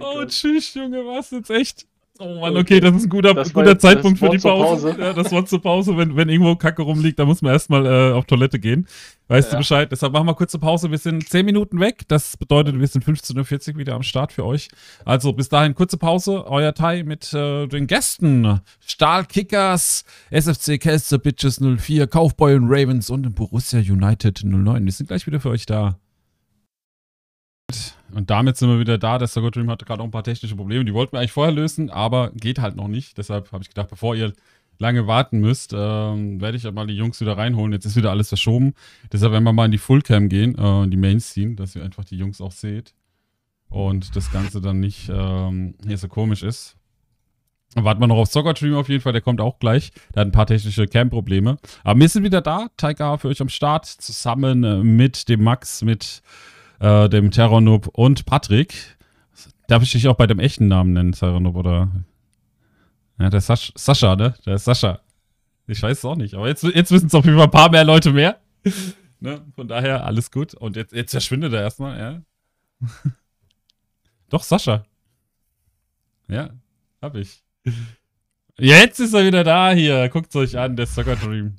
oh 0.00 0.24
tschüss, 0.24 0.74
Junge, 0.74 1.06
was 1.06 1.30
jetzt 1.30 1.48
echt? 1.48 1.86
Oh 2.22 2.38
Mann, 2.38 2.54
okay, 2.54 2.80
das 2.80 2.94
ist 2.96 3.04
ein 3.04 3.08
guter, 3.08 3.32
guter 3.34 3.78
Zeitpunkt 3.78 4.18
für 4.18 4.28
die 4.28 4.36
Pause. 4.36 4.88
Pause. 4.88 5.00
Ja, 5.00 5.14
das 5.14 5.32
war 5.32 5.46
zur 5.46 5.62
Pause. 5.62 5.96
Wenn, 5.96 6.16
wenn 6.16 6.28
irgendwo 6.28 6.54
Kacke 6.54 6.82
rumliegt, 6.82 7.18
dann 7.18 7.26
muss 7.26 7.40
man 7.40 7.52
erstmal 7.52 7.86
äh, 7.86 8.12
auf 8.12 8.26
Toilette 8.26 8.58
gehen. 8.58 8.86
Weißt 9.28 9.48
ja. 9.48 9.52
du 9.52 9.58
Bescheid? 9.58 9.90
Deshalb 9.90 10.12
machen 10.12 10.26
wir 10.26 10.34
kurze 10.34 10.58
Pause. 10.58 10.90
Wir 10.90 10.98
sind 10.98 11.26
10 11.26 11.46
Minuten 11.46 11.80
weg. 11.80 12.02
Das 12.08 12.36
bedeutet, 12.36 12.78
wir 12.78 12.86
sind 12.86 13.06
15.40 13.06 13.72
Uhr 13.72 13.78
wieder 13.78 13.94
am 13.94 14.02
Start 14.02 14.32
für 14.32 14.44
euch. 14.44 14.68
Also 15.06 15.32
bis 15.32 15.48
dahin 15.48 15.74
kurze 15.74 15.96
Pause. 15.96 16.44
Euer 16.46 16.74
Thai 16.74 17.04
mit 17.04 17.32
äh, 17.32 17.66
den 17.66 17.86
Gästen. 17.86 18.60
Stahlkickers, 18.80 20.04
SFC 20.30 20.78
Kelster 20.78 21.16
Bitches 21.16 21.58
04, 21.58 22.06
Kaufboy 22.06 22.54
und 22.54 22.68
Ravens 22.68 23.08
und 23.08 23.34
Borussia 23.34 23.80
United 23.80 24.42
09. 24.44 24.84
Wir 24.84 24.92
sind 24.92 25.06
gleich 25.06 25.26
wieder 25.26 25.40
für 25.40 25.48
euch 25.48 25.64
da. 25.64 25.98
Und 28.12 28.30
damit 28.30 28.56
sind 28.56 28.68
wir 28.68 28.80
wieder 28.80 28.98
da. 28.98 29.18
Der 29.18 29.28
Circle 29.28 29.50
Dream 29.50 29.70
hatte 29.70 29.84
gerade 29.84 30.02
auch 30.02 30.06
ein 30.06 30.10
paar 30.10 30.24
technische 30.24 30.56
Probleme. 30.56 30.84
Die 30.84 30.94
wollten 30.94 31.12
wir 31.12 31.20
eigentlich 31.20 31.32
vorher 31.32 31.52
lösen, 31.52 31.90
aber 31.90 32.30
geht 32.30 32.58
halt 32.58 32.76
noch 32.76 32.88
nicht. 32.88 33.18
Deshalb 33.18 33.52
habe 33.52 33.62
ich 33.62 33.68
gedacht, 33.68 33.88
bevor 33.88 34.14
ihr 34.14 34.32
lange 34.78 35.06
warten 35.06 35.40
müsst, 35.40 35.72
ähm, 35.76 36.40
werde 36.40 36.56
ich 36.56 36.70
mal 36.72 36.86
die 36.86 36.96
Jungs 36.96 37.20
wieder 37.20 37.36
reinholen. 37.36 37.72
Jetzt 37.72 37.84
ist 37.84 37.96
wieder 37.96 38.10
alles 38.10 38.28
verschoben. 38.28 38.74
Deshalb 39.12 39.32
werden 39.32 39.44
wir 39.44 39.52
mal 39.52 39.66
in 39.66 39.72
die 39.72 39.78
Fullcam 39.78 40.28
gehen, 40.28 40.56
äh, 40.58 40.82
in 40.84 40.90
die 40.90 40.96
Mains 40.96 41.30
ziehen, 41.30 41.54
dass 41.56 41.76
ihr 41.76 41.84
einfach 41.84 42.04
die 42.04 42.16
Jungs 42.16 42.40
auch 42.40 42.52
seht. 42.52 42.94
Und 43.68 44.16
das 44.16 44.32
Ganze 44.32 44.60
dann 44.60 44.80
nicht 44.80 45.08
ähm, 45.12 45.74
hier 45.86 45.98
so 45.98 46.08
komisch 46.08 46.42
ist. 46.42 46.76
Warten 47.76 48.00
wir 48.00 48.08
noch 48.08 48.16
auf 48.16 48.28
Soccer 48.28 48.54
Dream 48.54 48.74
auf 48.74 48.88
jeden 48.88 49.00
Fall, 49.00 49.12
der 49.12 49.22
kommt 49.22 49.40
auch 49.40 49.60
gleich. 49.60 49.92
Der 50.14 50.22
hat 50.22 50.28
ein 50.28 50.32
paar 50.32 50.46
technische 50.46 50.88
Cam-Probleme. 50.88 51.56
Aber 51.84 52.00
wir 52.00 52.08
sind 52.08 52.24
wieder 52.24 52.40
da. 52.40 52.68
Taika 52.76 53.16
für 53.16 53.28
euch 53.28 53.40
am 53.40 53.48
Start, 53.48 53.86
zusammen 53.86 54.64
äh, 54.64 54.82
mit 54.82 55.28
dem 55.28 55.44
Max, 55.44 55.82
mit 55.82 56.22
äh, 56.80 57.08
dem 57.08 57.30
Terranub 57.30 57.88
und 57.88 58.26
Patrick. 58.26 58.98
Darf 59.68 59.82
ich 59.82 59.92
dich 59.92 60.08
auch 60.08 60.16
bei 60.16 60.26
dem 60.26 60.40
echten 60.40 60.66
Namen 60.66 60.92
nennen, 60.92 61.12
Terranub, 61.12 61.54
oder? 61.54 61.92
Ja, 63.18 63.30
der 63.30 63.40
Sasch 63.40 63.72
Sascha, 63.76 64.16
ne? 64.16 64.34
Der 64.44 64.56
ist 64.56 64.64
Sascha. 64.64 65.00
Ich 65.66 65.80
weiß 65.80 65.98
es 65.98 66.04
auch 66.04 66.16
nicht, 66.16 66.34
aber 66.34 66.48
jetzt, 66.48 66.64
jetzt 66.64 66.90
wissen 66.90 67.06
es 67.06 67.14
auf 67.14 67.24
jeden 67.24 67.36
Fall 67.36 67.46
ein 67.46 67.52
paar 67.52 67.70
mehr 67.70 67.84
Leute 67.84 68.12
mehr. 68.12 68.40
ne? 69.20 69.46
Von 69.54 69.68
daher, 69.68 70.04
alles 70.04 70.30
gut. 70.32 70.54
Und 70.54 70.74
jetzt, 70.74 70.92
jetzt 70.92 71.12
verschwindet 71.12 71.52
er 71.52 71.62
erstmal, 71.62 71.98
ja. 71.98 72.22
Doch, 74.30 74.42
Sascha. 74.42 74.84
Ja, 76.28 76.50
hab 77.00 77.14
ich. 77.14 77.42
Jetzt 78.58 79.00
ist 79.00 79.14
er 79.14 79.24
wieder 79.24 79.44
da 79.44 79.72
hier. 79.72 80.08
Guckt 80.08 80.30
es 80.30 80.36
euch 80.36 80.58
an, 80.58 80.76
der 80.76 80.86
Soccer 80.86 81.16
Dream. 81.16 81.56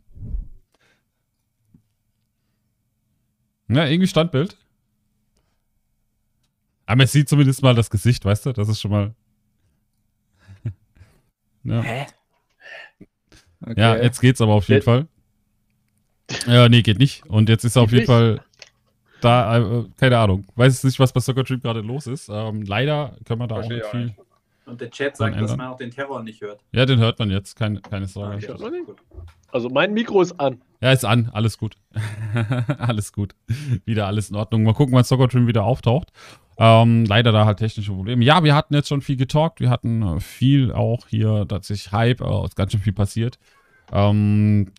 Ja, 3.69 3.85
irgendwie 3.85 4.07
Standbild. 4.07 4.57
Aber 6.91 6.97
man 6.97 7.07
sieht 7.07 7.29
zumindest 7.29 7.63
mal 7.63 7.73
das 7.73 7.89
Gesicht, 7.89 8.25
weißt 8.25 8.47
du? 8.47 8.51
Das 8.51 8.67
ist 8.67 8.81
schon 8.81 8.91
mal. 8.91 9.15
ja. 11.63 11.81
Hä? 11.81 12.05
Okay. 13.61 13.79
Ja, 13.79 13.95
jetzt 13.95 14.19
geht's 14.19 14.41
aber 14.41 14.51
auf 14.51 14.67
jeden 14.67 14.81
Fall. 14.81 15.07
Ja, 16.47 16.67
nee, 16.67 16.81
geht 16.81 16.99
nicht. 16.99 17.25
Und 17.27 17.47
jetzt 17.47 17.63
ist 17.63 17.77
er 17.77 17.83
auf 17.83 17.93
jeden 17.93 18.07
Fall 18.07 18.41
da, 19.21 19.57
äh, 19.57 19.85
keine 19.95 20.17
Ahnung. 20.17 20.45
Weiß 20.55 20.83
nicht, 20.83 20.99
was 20.99 21.13
bei 21.13 21.21
Soccer 21.21 21.45
Trip 21.45 21.61
gerade 21.61 21.79
los 21.79 22.07
ist. 22.07 22.27
Ähm, 22.27 22.63
leider 22.63 23.15
können 23.23 23.39
wir 23.39 23.47
da 23.47 23.55
Verstehe 23.55 23.87
auch 23.87 23.93
nicht 23.93 24.15
viel. 24.15 24.25
Und 24.65 24.81
der 24.81 24.89
Chat 24.89 25.15
sagt, 25.15 25.39
dass 25.39 25.55
man 25.55 25.67
auch 25.67 25.77
den 25.77 25.91
Terror 25.91 26.21
nicht 26.21 26.41
hört. 26.41 26.59
Ja, 26.73 26.85
den 26.85 26.99
hört 26.99 27.19
man 27.19 27.29
jetzt, 27.29 27.55
keine, 27.55 27.79
keine 27.79 28.07
Sorge. 28.07 28.35
Okay, 28.35 28.83
also 29.49 29.69
mein 29.69 29.93
Mikro 29.93 30.21
ist 30.21 30.37
an. 30.41 30.61
Ja, 30.81 30.91
ist 30.91 31.05
an, 31.05 31.29
alles 31.31 31.57
gut. 31.57 31.75
alles 32.79 33.13
gut. 33.13 33.33
Wieder 33.85 34.07
alles 34.07 34.29
in 34.29 34.35
Ordnung. 34.35 34.63
Mal 34.63 34.73
gucken, 34.73 34.93
wann 34.93 35.05
Soccer 35.05 35.27
Dream 35.27 35.47
wieder 35.47 35.63
auftaucht. 35.63 36.11
Ähm, 36.57 37.05
leider 37.05 37.31
da 37.31 37.45
halt 37.45 37.59
technische 37.59 37.91
Probleme. 37.91 38.23
Ja, 38.23 38.43
wir 38.43 38.55
hatten 38.55 38.73
jetzt 38.73 38.89
schon 38.89 39.01
viel 39.01 39.17
getalkt. 39.17 39.59
Wir 39.59 39.69
hatten 39.69 40.01
äh, 40.03 40.19
viel 40.19 40.71
auch 40.71 41.07
hier, 41.07 41.45
sich 41.67 41.91
Hype, 41.91 42.21
äh, 42.21 42.45
ist 42.45 42.55
ganz 42.55 42.71
schön 42.71 42.81
viel 42.81 42.93
passiert. 42.93 43.39
Ähm, 43.91 44.71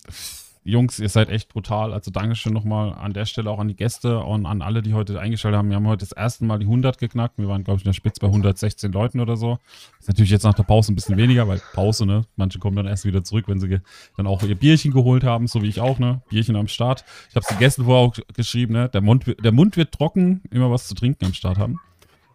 Jungs, 0.64 1.00
ihr 1.00 1.08
seid 1.08 1.28
echt 1.28 1.48
brutal. 1.48 1.92
Also 1.92 2.12
Dankeschön 2.12 2.52
nochmal 2.52 2.92
an 2.92 3.12
der 3.12 3.26
Stelle 3.26 3.50
auch 3.50 3.58
an 3.58 3.66
die 3.66 3.74
Gäste 3.74 4.20
und 4.20 4.46
an 4.46 4.62
alle, 4.62 4.80
die 4.80 4.94
heute 4.94 5.18
eingeschaltet 5.18 5.58
haben. 5.58 5.68
Wir 5.70 5.76
haben 5.76 5.88
heute 5.88 6.04
das 6.04 6.12
erste 6.12 6.44
Mal 6.44 6.60
die 6.60 6.66
100 6.66 6.98
geknackt. 6.98 7.38
Wir 7.38 7.48
waren, 7.48 7.64
glaube 7.64 7.78
ich, 7.78 7.84
in 7.84 7.88
der 7.88 7.94
Spitze 7.94 8.20
bei 8.20 8.28
116 8.28 8.92
Leuten 8.92 9.18
oder 9.18 9.36
so. 9.36 9.58
Ist 9.98 10.06
natürlich 10.08 10.30
jetzt 10.30 10.44
nach 10.44 10.54
der 10.54 10.62
Pause 10.62 10.92
ein 10.92 10.94
bisschen 10.94 11.16
weniger, 11.16 11.48
weil 11.48 11.60
Pause, 11.72 12.06
ne? 12.06 12.22
Manche 12.36 12.60
kommen 12.60 12.76
dann 12.76 12.86
erst 12.86 13.04
wieder 13.04 13.24
zurück, 13.24 13.46
wenn 13.48 13.58
sie 13.58 13.80
dann 14.16 14.28
auch 14.28 14.42
ihr 14.44 14.54
Bierchen 14.54 14.92
geholt 14.92 15.24
haben, 15.24 15.48
so 15.48 15.62
wie 15.62 15.68
ich 15.68 15.80
auch, 15.80 15.98
ne? 15.98 16.22
Bierchen 16.28 16.54
am 16.54 16.68
Start. 16.68 17.04
Ich 17.30 17.34
habe 17.34 17.44
es 17.48 17.58
Gästen 17.58 17.84
vorher 17.84 18.08
auch 18.08 18.16
geschrieben, 18.34 18.74
ne? 18.74 18.88
Der 18.88 19.00
Mund, 19.00 19.34
der 19.42 19.52
Mund 19.52 19.76
wird 19.76 19.92
trocken, 19.92 20.42
immer 20.50 20.70
was 20.70 20.86
zu 20.86 20.94
trinken 20.94 21.24
am 21.24 21.34
Start 21.34 21.58
haben. 21.58 21.80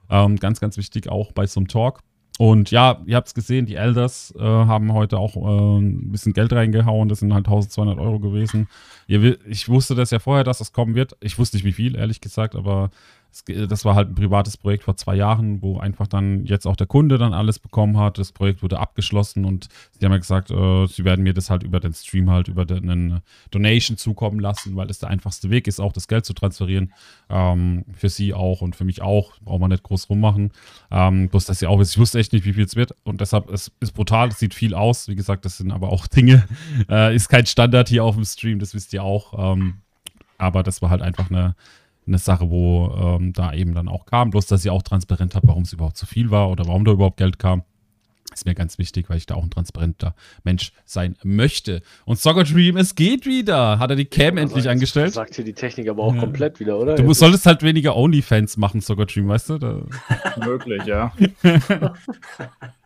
Ähm, 0.10 0.36
ganz, 0.36 0.60
ganz 0.60 0.76
wichtig 0.76 1.10
auch 1.10 1.32
bei 1.32 1.48
so 1.48 1.62
einem 1.62 1.70
Talk. 1.70 2.02
Und 2.38 2.70
ja, 2.70 3.02
ihr 3.06 3.16
habt 3.16 3.28
es 3.28 3.34
gesehen, 3.34 3.66
die 3.66 3.76
Elders 3.76 4.34
äh, 4.38 4.44
haben 4.44 4.94
heute 4.94 5.18
auch 5.18 5.36
äh, 5.36 5.80
ein 5.80 6.12
bisschen 6.12 6.34
Geld 6.34 6.54
reingehauen. 6.54 7.10
Das 7.10 7.20
sind 7.20 7.34
halt 7.34 7.48
1200 7.48 7.98
Euro 7.98 8.20
gewesen. 8.20 8.68
Ihr, 9.08 9.38
ich 9.48 9.68
wusste 9.70 9.96
das 9.96 10.12
ja 10.12 10.20
vorher, 10.20 10.44
dass 10.44 10.60
das 10.60 10.72
kommen 10.72 10.94
wird. 10.94 11.18
Ich 11.20 11.40
wusste 11.40 11.58
nicht 11.58 11.66
wie 11.66 11.74
viel, 11.74 11.96
ehrlich 11.96 12.22
gesagt, 12.22 12.56
aber 12.56 12.92
das 13.48 13.86
war 13.86 13.96
halt 13.96 14.10
ein 14.10 14.16
privates 14.16 14.58
Projekt 14.58 14.84
vor 14.84 14.98
zwei 14.98 15.16
Jahren, 15.16 15.62
wo 15.62 15.78
einfach 15.78 16.08
dann 16.08 16.46
jetzt 16.46 16.66
auch 16.66 16.76
der 16.76 16.88
Kunde 16.88 17.18
dann 17.18 17.34
alles 17.34 17.60
bekommen 17.60 17.98
hat. 17.98 18.18
Das 18.18 18.32
Projekt 18.32 18.64
wurde 18.64 18.80
abgeschlossen 18.80 19.46
und 19.46 19.68
sie 19.92 20.06
haben 20.06 20.12
ja 20.12 20.18
gesagt, 20.18 20.50
äh, 20.50 20.88
sie 20.88 21.06
werden 21.06 21.24
mir 21.24 21.34
das 21.34 21.50
halt 21.50 21.64
über 21.64 21.80
den 21.80 21.94
Stream 21.94 22.30
halt 22.30 22.48
über 22.48 22.66
einen 22.70 23.22
Donation 23.52 23.98
zukommen 23.98 24.40
lassen, 24.40 24.76
weil 24.76 24.88
das 24.88 25.00
der 25.00 25.10
einfachste 25.10 25.50
Weg 25.50 25.68
ist, 25.68 25.80
auch 25.80 25.94
das 25.94 26.08
Geld 26.08 26.26
zu 26.26 26.34
transferieren. 26.34 26.94
Ähm, 27.30 27.86
für 27.94 28.10
sie 28.10 28.34
auch 28.34 28.62
und 28.62 28.76
für 28.76 28.86
mich 28.86 29.02
auch. 29.02 29.40
Braucht 29.42 29.62
man 29.62 29.70
nicht 29.70 29.84
groß 29.84 30.10
rummachen. 30.10 30.52
Ähm, 30.92 31.30
bloß, 31.30 31.46
dass 31.46 31.60
sie 31.60 31.68
auch 31.68 31.80
ist. 31.80 31.92
Ich 31.92 32.00
wusste 32.00 32.20
echt 32.20 32.34
nicht, 32.34 32.46
wie 32.46 32.54
viel 32.54 32.66
es 32.66 32.76
wird 32.76 32.96
und 33.04 33.22
deshalb 33.22 33.50
es 33.52 33.72
ist 33.80 33.92
brutal. 33.94 34.30
Es 34.30 34.40
sieht 34.40 34.54
viel 34.54 34.74
aus. 34.74 35.08
Wie 35.08 35.16
gesagt, 35.16 35.46
das 35.46 35.58
sind 35.58 35.72
aber 35.72 35.92
auch 35.92 36.08
Dinge. 36.18 36.46
Äh, 36.90 37.16
ist 37.16 37.30
kein 37.30 37.46
Standard 37.46 37.90
hier 37.90 38.04
auf 38.04 38.16
dem 38.16 38.26
Stream, 38.26 38.60
das 38.60 38.74
wisst 38.74 38.94
ihr 38.94 39.04
auch. 39.04 39.54
Ähm, 39.54 39.76
aber 40.38 40.64
das 40.64 40.82
war 40.82 40.90
halt 40.90 41.02
einfach 41.02 41.30
eine 41.30 41.56
eine 42.08 42.18
Sache, 42.18 42.50
wo 42.50 42.94
ähm, 42.98 43.34
da 43.34 43.54
eben 43.54 43.74
dann 43.74 43.88
auch 43.88 44.06
kam. 44.06 44.32
Bloß, 44.32 44.48
dass 44.48 44.62
sie 44.62 44.70
auch 44.70 44.84
transparent 44.84 45.36
hat, 45.36 45.44
warum 45.46 45.64
es 45.64 45.74
überhaupt 45.74 45.98
zu 45.98 46.06
viel 46.06 46.32
war 46.32 46.50
oder 46.50 46.66
warum 46.68 46.86
da 46.86 46.92
überhaupt 46.92 47.18
Geld 47.18 47.40
kam. 47.40 47.64
Ist 48.34 48.46
mir 48.46 48.56
ganz 48.56 48.78
wichtig, 48.78 49.10
weil 49.10 49.18
ich 49.18 49.26
da 49.26 49.36
auch 49.36 49.44
ein 49.44 49.50
transparenter 49.50 50.14
Mensch 50.44 50.72
sein 50.86 51.16
möchte. 51.24 51.82
Und 52.06 52.20
Soccer 52.20 52.44
Dream, 52.44 52.78
es 52.78 52.94
geht 52.94 53.26
wieder. 53.26 53.80
Hat 53.80 53.90
er 53.90 53.96
die 53.96 54.06
Cam 54.06 54.36
ja, 54.36 54.44
endlich 54.44 54.70
angestellt? 54.70 55.14
Sagt 55.14 55.36
hier 55.36 55.46
die 55.46 55.54
Technik 55.54 55.90
aber 55.90 56.04
auch 56.04 56.14
ja. 56.14 56.20
komplett 56.20 56.60
wieder, 56.60 56.78
oder? 56.78 56.96
Du 56.96 57.04
Jetzt 57.04 57.20
solltest 57.20 57.46
halt 57.46 57.64
weniger 57.64 57.96
OnlyFans 57.96 58.58
machen, 58.58 58.82
Soccer 58.82 59.06
Dream, 59.06 59.28
weißt 59.28 59.50
du? 59.50 59.58
Da 59.58 59.82
Möglich, 60.46 60.84
ja. 60.86 61.14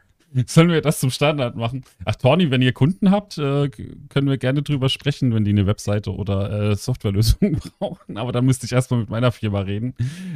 Sollen 0.47 0.69
wir 0.69 0.81
das 0.81 0.99
zum 0.99 1.09
Standard 1.09 1.55
machen? 1.55 1.83
Ach, 2.05 2.15
Tony, 2.15 2.51
wenn 2.51 2.61
ihr 2.61 2.71
Kunden 2.71 3.11
habt, 3.11 3.37
äh, 3.37 3.69
können 3.69 4.29
wir 4.29 4.37
gerne 4.37 4.61
drüber 4.61 4.87
sprechen, 4.87 5.33
wenn 5.33 5.43
die 5.43 5.51
eine 5.51 5.67
Webseite 5.67 6.13
oder 6.13 6.71
äh, 6.71 6.75
Softwarelösung 6.75 7.59
brauchen. 7.79 8.17
Aber 8.17 8.31
da 8.31 8.41
müsste 8.41 8.65
ich 8.65 8.71
erstmal 8.71 9.01
mit 9.01 9.09
meiner 9.09 9.31
Firma 9.31 9.59
reden, 9.59 9.93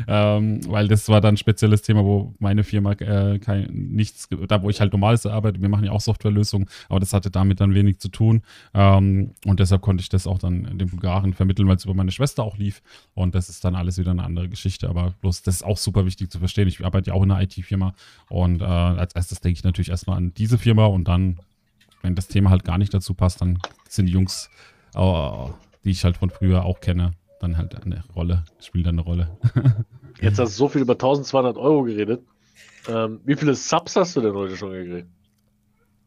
ähm, 0.08 0.60
weil 0.68 0.88
das 0.88 1.08
war 1.08 1.22
dann 1.22 1.36
ein 1.36 1.38
spezielles 1.38 1.82
Thema, 1.82 2.04
wo 2.04 2.34
meine 2.40 2.64
Firma 2.64 2.92
äh, 2.94 3.40
kein, 3.40 3.68
nichts, 3.72 4.28
da 4.48 4.62
wo 4.62 4.70
ich 4.70 4.82
halt 4.82 4.92
normales 4.92 5.26
arbeite, 5.26 5.62
wir 5.62 5.70
machen 5.70 5.86
ja 5.86 5.92
auch 5.92 6.02
Softwarelösungen, 6.02 6.68
aber 6.90 7.00
das 7.00 7.14
hatte 7.14 7.32
damit 7.32 7.62
dann 7.62 7.74
wenig 7.74 8.00
zu 8.00 8.10
tun. 8.10 8.42
Ähm, 8.74 9.32
und 9.46 9.60
deshalb 9.60 9.82
konnte 9.82 10.02
ich 10.02 10.10
das 10.10 10.28
auch 10.28 10.40
dann 10.40 10.78
den 10.78 10.90
Bulgaren 10.90 11.34
vermitteln, 11.34 11.68
weil 11.68 11.78
es 11.78 11.86
über 11.86 11.94
meine 11.94 12.12
Schwester 12.12 12.44
auch 12.44 12.58
lief. 12.58 12.82
Und 13.14 13.34
das 13.34 13.50
ist 13.50 13.64
dann 13.64 13.76
alles 13.76 13.98
wieder 13.98 14.12
eine 14.12 14.24
andere 14.24 14.50
Geschichte. 14.50 14.90
Aber 14.90 15.14
bloß, 15.22 15.44
das 15.44 15.56
ist 15.56 15.64
auch 15.64 15.78
super 15.78 16.06
wichtig 16.06 16.32
zu 16.32 16.40
verstehen. 16.40 16.68
Ich 16.68 16.84
arbeite 16.84 17.12
ja 17.12 17.14
auch 17.14 17.24
in 17.24 17.32
einer 17.32 17.42
IT-Firma 17.42 17.94
und 18.30 18.62
äh, 18.62 18.66
als 18.66 19.16
erstes 19.16 19.40
denke 19.40 19.58
ich 19.60 19.64
natürlich, 19.64 19.85
natürlich 19.86 19.90
erstmal 19.90 20.18
an 20.18 20.34
diese 20.34 20.58
Firma 20.58 20.86
und 20.86 21.08
dann, 21.08 21.40
wenn 22.02 22.16
das 22.16 22.28
Thema 22.28 22.50
halt 22.50 22.64
gar 22.64 22.78
nicht 22.78 22.94
dazu 22.94 23.14
passt, 23.14 23.42
dann 23.42 23.60
sind 23.88 24.08
die 24.08 24.14
Jungs, 24.14 24.50
oh, 24.96 25.52
die 25.84 25.92
ich 25.92 26.04
halt 26.04 26.18
von 26.18 26.30
früher 26.30 26.66
auch 26.66 26.80
kenne, 26.80 27.12
dann 27.40 27.58
halt 27.58 27.76
eine 27.84 28.04
Rolle, 28.16 28.44
spielen 28.60 28.84
dann 28.84 28.96
eine 28.96 29.04
Rolle. 29.04 29.38
Jetzt 30.22 30.40
hast 30.40 30.54
du 30.54 30.58
so 30.58 30.70
viel 30.70 30.82
über 30.82 30.94
1200 30.94 31.58
Euro 31.58 31.84
geredet. 31.84 32.24
Ähm, 32.88 33.20
wie 33.26 33.36
viele 33.36 33.54
Subs 33.54 33.96
hast 33.96 34.16
du 34.16 34.22
denn 34.22 34.34
heute 34.34 34.56
schon 34.56 34.72
gekriegt? 34.72 35.08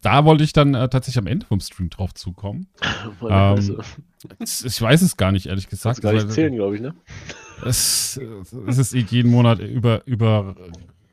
Da 0.00 0.24
wollte 0.24 0.44
ich 0.44 0.52
dann 0.52 0.74
äh, 0.74 0.88
tatsächlich 0.88 1.18
am 1.18 1.26
Ende 1.26 1.44
vom 1.44 1.60
Stream 1.60 1.90
drauf 1.90 2.14
zukommen. 2.14 2.68
ähm, 3.28 3.80
ich 4.40 4.80
weiß 4.80 5.02
es 5.02 5.16
gar 5.16 5.32
nicht, 5.32 5.46
ehrlich 5.46 5.68
gesagt. 5.68 5.98
Das 5.98 6.02
gar 6.02 6.12
nicht 6.12 6.30
zählen, 6.30 6.54
glaube 6.54 6.76
ich, 6.76 6.80
ne? 6.80 6.94
Es, 7.64 8.18
es 8.66 8.78
ist 8.78 8.94
jeden 8.94 9.30
Monat 9.30 9.58
über, 9.58 10.06
über 10.06 10.54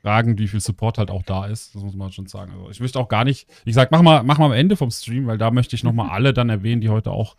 überragend, 0.06 0.40
wie 0.40 0.48
viel 0.48 0.60
Support 0.62 1.00
halt 1.00 1.10
auch 1.10 1.24
da 1.24 1.46
ist. 1.46 1.74
Das 1.74 1.82
muss 1.82 1.96
man 1.96 2.12
schon 2.12 2.28
sagen. 2.28 2.52
Also 2.54 2.70
ich 2.70 2.80
möchte 2.80 3.00
auch 3.00 3.08
gar 3.08 3.26
nicht, 3.26 3.48
ich 3.66 3.74
sag, 3.74 3.92
mach 3.92 4.04
mal, 4.04 4.24
mach 4.24 4.38
mal 4.38 4.46
am 4.46 4.52
Ende 4.52 4.76
vom 4.76 4.92
Stream, 4.92 5.26
weil 5.26 5.40
da 5.40 5.50
möchte 5.50 5.76
ich 5.76 5.84
nochmal 5.84 6.10
alle 6.12 6.34
dann 6.34 6.50
erwähnen, 6.50 6.82
die 6.82 6.90
heute 6.90 7.12
auch 7.12 7.36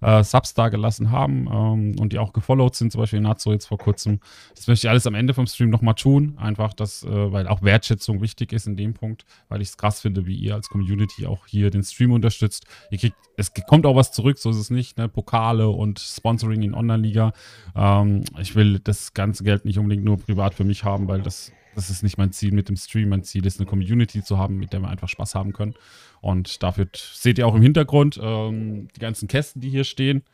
äh, 0.00 0.22
Subs 0.22 0.54
da 0.54 0.68
gelassen 0.68 1.10
haben 1.10 1.48
ähm, 1.52 1.96
und 1.98 2.12
die 2.12 2.18
auch 2.18 2.32
gefollowt 2.32 2.74
sind, 2.74 2.92
zum 2.92 3.00
Beispiel 3.00 3.20
Natsu 3.20 3.52
jetzt 3.52 3.66
vor 3.66 3.78
kurzem. 3.78 4.20
Das 4.54 4.66
möchte 4.66 4.86
ich 4.86 4.90
alles 4.90 5.06
am 5.06 5.14
Ende 5.14 5.32
vom 5.32 5.46
Stream 5.46 5.70
nochmal 5.70 5.94
tun. 5.94 6.34
Einfach, 6.38 6.72
dass, 6.72 7.04
äh, 7.04 7.32
weil 7.32 7.46
auch 7.46 7.62
Wertschätzung 7.62 8.20
wichtig 8.20 8.52
ist 8.52 8.66
in 8.66 8.76
dem 8.76 8.94
Punkt, 8.94 9.24
weil 9.48 9.60
ich 9.60 9.68
es 9.68 9.76
krass 9.76 10.00
finde, 10.00 10.26
wie 10.26 10.36
ihr 10.36 10.54
als 10.54 10.68
Community 10.68 11.26
auch 11.26 11.46
hier 11.46 11.70
den 11.70 11.84
Stream 11.84 12.12
unterstützt. 12.12 12.66
Ihr 12.90 12.98
kriegt, 12.98 13.16
es 13.36 13.52
kommt 13.68 13.86
auch 13.86 13.96
was 13.96 14.10
zurück, 14.10 14.38
so 14.38 14.50
ist 14.50 14.56
es 14.56 14.70
nicht, 14.70 14.98
ne? 14.98 15.08
Pokale 15.08 15.68
und 15.68 16.00
Sponsoring 16.00 16.62
in 16.62 16.74
Online-Liga. 16.74 17.32
Ähm, 17.76 18.24
ich 18.40 18.56
will 18.56 18.80
das 18.80 19.14
ganze 19.14 19.44
Geld 19.44 19.64
nicht 19.64 19.78
unbedingt 19.78 20.04
nur 20.04 20.18
privat 20.18 20.54
für 20.54 20.64
mich 20.64 20.82
haben, 20.84 21.06
weil 21.06 21.22
das 21.22 21.52
das 21.78 21.90
ist 21.90 22.02
nicht 22.02 22.18
mein 22.18 22.32
Ziel 22.32 22.52
mit 22.52 22.68
dem 22.68 22.76
Stream. 22.76 23.10
Mein 23.10 23.22
Ziel 23.22 23.46
ist, 23.46 23.60
eine 23.60 23.66
Community 23.68 24.22
zu 24.24 24.36
haben, 24.36 24.56
mit 24.56 24.72
der 24.72 24.80
wir 24.80 24.88
einfach 24.88 25.08
Spaß 25.08 25.36
haben 25.36 25.52
können. 25.52 25.74
Und 26.20 26.64
dafür 26.64 26.88
seht 26.92 27.38
ihr 27.38 27.46
auch 27.46 27.54
im 27.54 27.62
Hintergrund 27.62 28.18
ähm, 28.20 28.88
die 28.96 29.00
ganzen 29.00 29.28
Kästen, 29.28 29.62
die 29.62 29.70
hier 29.70 29.84
stehen. 29.84 30.24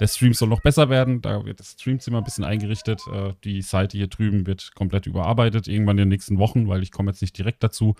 Der 0.00 0.08
Stream 0.08 0.32
soll 0.32 0.48
noch 0.48 0.62
besser 0.62 0.88
werden. 0.88 1.20
Da 1.20 1.44
wird 1.44 1.60
das 1.60 1.72
Streamzimmer 1.72 2.18
ein 2.18 2.24
bisschen 2.24 2.44
eingerichtet. 2.44 3.02
Äh, 3.12 3.34
die 3.44 3.60
Seite 3.60 3.98
hier 3.98 4.06
drüben 4.06 4.46
wird 4.46 4.74
komplett 4.74 5.04
überarbeitet. 5.04 5.68
Irgendwann 5.68 5.98
in 5.98 6.04
den 6.04 6.08
nächsten 6.08 6.38
Wochen, 6.38 6.68
weil 6.68 6.82
ich 6.82 6.90
komme 6.90 7.10
jetzt 7.10 7.20
nicht 7.20 7.36
direkt 7.36 7.62
dazu, 7.62 7.96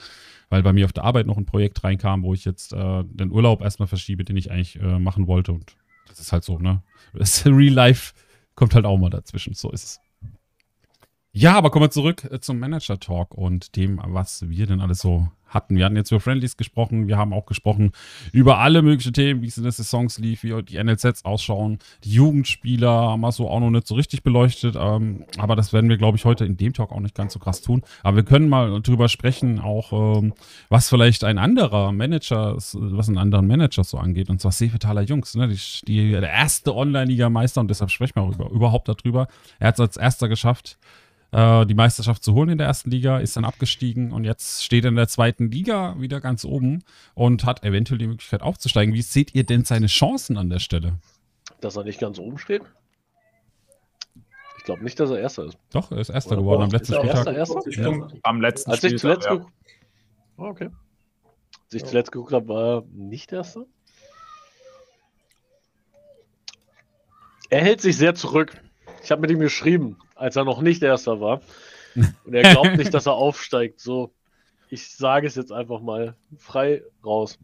weil 0.49 0.63
bei 0.63 0.73
mir 0.73 0.87
auf 0.87 0.95
der 0.95 1.05
Arbeit 1.05 1.27
noch 1.27 1.37
ein 1.37 1.45
Projekt 1.45 1.85
reinkam, 1.85 2.23
wo 2.23 2.33
ich 2.33 2.47
jetzt 2.47 2.73
äh, 2.73 3.05
den 3.05 3.31
Urlaub 3.31 3.61
erstmal 3.61 3.87
verschiebe, 3.87 4.25
den 4.25 4.39
ich 4.39 4.51
eigentlich 4.51 4.81
äh, 4.81 4.99
machen 4.99 5.27
wollte. 5.27 5.53
Und 5.53 5.77
das 6.09 6.21
ist 6.21 6.33
halt 6.33 6.45
so, 6.45 6.59
ne? 6.59 6.83
Das 7.13 7.45
Real 7.47 7.75
Life 7.75 8.15
kommt 8.55 8.75
halt 8.75 8.87
auch 8.87 8.97
mal 8.97 9.11
dazwischen. 9.11 9.53
So 9.53 9.71
ist 9.71 9.85
es. 9.85 10.04
Ja, 11.37 11.57
aber 11.57 11.71
kommen 11.71 11.87
wir 11.87 11.91
zurück 11.91 12.29
äh, 12.31 12.39
zum 12.39 12.61
Manager 12.61 13.01
Talk 13.01 13.35
und 13.35 13.75
dem, 13.75 14.01
was 14.05 14.49
wir 14.49 14.67
denn 14.67 14.81
alles 14.81 15.01
so 15.01 15.27
hatten. 15.49 15.77
Wir 15.77 15.85
hatten 15.85 15.97
jetzt 15.97 16.13
über 16.13 16.21
Friendlies 16.21 16.57
gesprochen, 16.57 17.09
wir 17.09 17.19
haben 17.19 17.33
auch 17.33 17.47
gesprochen 17.47 17.91
über 18.31 18.59
alle 18.59 18.83
möglichen 18.83 19.13
Themen, 19.13 19.43
wie 19.43 19.49
es 19.49 19.57
in 19.57 19.65
den 19.65 19.73
Saisons 19.73 20.19
lief, 20.19 20.45
wie 20.45 20.63
die 20.63 20.81
NLZs 20.81 21.25
ausschauen. 21.25 21.81
Die 22.05 22.13
Jugendspieler 22.13 22.89
haben 22.89 23.21
wir 23.23 23.33
so 23.33 23.51
auch 23.51 23.59
noch 23.59 23.71
nicht 23.71 23.89
so 23.89 23.97
richtig 23.97 24.23
beleuchtet, 24.23 24.77
ähm, 24.79 25.25
aber 25.37 25.57
das 25.57 25.73
werden 25.73 25.91
wir, 25.91 25.97
glaube 25.97 26.17
ich, 26.17 26.25
heute 26.25 26.45
in 26.45 26.57
dem 26.57 26.73
Talk 26.73 26.93
auch 26.93 27.01
nicht 27.01 27.17
ganz 27.17 27.33
so 27.33 27.41
krass 27.41 27.63
tun. 27.63 27.83
Aber 28.05 28.15
wir 28.15 28.25
können 28.25 28.49
mal 28.49 28.81
drüber 28.81 29.09
sprechen, 29.09 29.59
auch 29.59 29.93
ähm, 30.19 30.35
was 30.69 30.89
vielleicht 30.89 31.25
ein 31.25 31.39
anderer 31.39 31.91
Manager, 31.91 32.55
was 32.55 33.09
einen 33.09 33.19
anderen 33.19 33.49
Manager 33.49 33.83
so 33.83 33.99
angeht, 33.99 34.31
und 34.31 34.41
zwar 34.41 34.53
Seefetaler 34.53 35.03
Jungs, 35.03 35.35
ne? 35.35 35.49
die, 35.49 35.59
die, 35.87 36.13
der 36.13 36.31
erste 36.31 36.77
Online-Liga-Meister 36.77 37.61
und 37.61 37.69
deshalb 37.69 37.91
sprechen 37.91 38.15
wir 38.15 38.23
auch 38.23 38.35
über, 38.35 38.51
überhaupt 38.51 38.89
darüber. 38.89 39.27
Er 39.59 39.67
hat 39.67 39.75
es 39.75 39.81
als 39.81 39.97
erster 39.97 40.29
geschafft, 40.29 40.79
äh, 41.35 41.67
die 41.67 41.75
Meisterschaft 41.75 42.23
zu 42.23 42.33
holen 42.35 42.51
in 42.51 42.59
der 42.59 42.69
ersten 42.69 42.91
Liga, 42.91 43.19
ist 43.19 43.37
dann 43.37 43.45
abgestiegen 43.45 44.13
und 44.13 44.25
jetzt 44.25 44.63
steht 44.63 44.85
er 44.85 44.91
in 44.91 44.97
der 44.97 45.09
zweiten 45.09 45.51
Liga 45.51 45.97
wieder 45.99 46.21
ganz 46.21 46.45
oben 46.45 46.85
und 47.15 47.45
hat 47.45 47.65
eventuell 47.65 47.99
die 47.99 48.07
Möglichkeit 48.07 48.41
aufzusteigen. 48.41 48.95
Wie 48.95 49.03
seht 49.03 49.35
ihr 49.35 49.45
denn 49.45 49.65
seine 49.65 49.89
Chancen 49.89 50.39
an 50.39 50.49
der 50.49 50.61
Stelle? 50.61 50.99
Dass 51.61 51.77
er 51.77 51.83
nicht 51.83 51.99
ganz 51.99 52.21
oben 52.21 52.39
steht? 52.39 52.63
Ich 54.59 54.65
glaube 54.65 54.85
nicht, 54.85 54.99
dass 55.01 55.11
er 55.11 55.19
Erster 55.19 55.47
ist. 55.47 55.59
Doch, 55.73 55.91
er 55.91 55.99
ist 55.99 56.09
Erster 56.09 56.33
Oder 56.33 56.43
geworden 56.43 56.63
am 56.63 56.71
letzten 56.71 56.95
Spieltag. 56.95 57.37
Erster, 57.37 57.61
Erster? 57.65 57.83
Ja. 57.83 58.09
Am 58.23 58.41
letzten 58.41 58.71
Als 58.71 58.85
ich 58.85 58.97
zuletzt 58.97 59.27
ja. 59.27 59.45
Oh, 60.37 60.45
okay. 60.45 60.71
Als 61.65 61.75
ich 61.75 61.83
ja. 61.83 61.89
zuletzt 61.89 62.13
geguckt 62.13 62.33
habe, 62.33 62.49
war 62.49 62.77
er 62.77 62.85
nicht 62.93 63.33
Erster. 63.33 63.67
Er 67.51 67.61
hält 67.61 67.81
sich 67.81 67.97
sehr 67.97 68.15
zurück. 68.15 68.57
Ich 69.03 69.11
habe 69.11 69.21
mit 69.21 69.31
ihm 69.31 69.41
geschrieben 69.41 69.99
als 70.15 70.37
er 70.37 70.45
noch 70.45 70.61
nicht 70.61 70.83
Erster 70.83 71.21
war. 71.21 71.41
Und 72.25 72.35
er 72.35 72.43
glaubt 72.43 72.77
nicht, 72.77 72.93
dass 72.93 73.07
er 73.07 73.15
aufsteigt. 73.15 73.81
So, 73.81 74.13
ich 74.69 74.89
sage 74.89 75.27
es 75.27 75.35
jetzt 75.37 75.53
einfach 75.53 75.81
mal 75.81 76.17
frei 76.37 76.83
raus. 77.05 77.39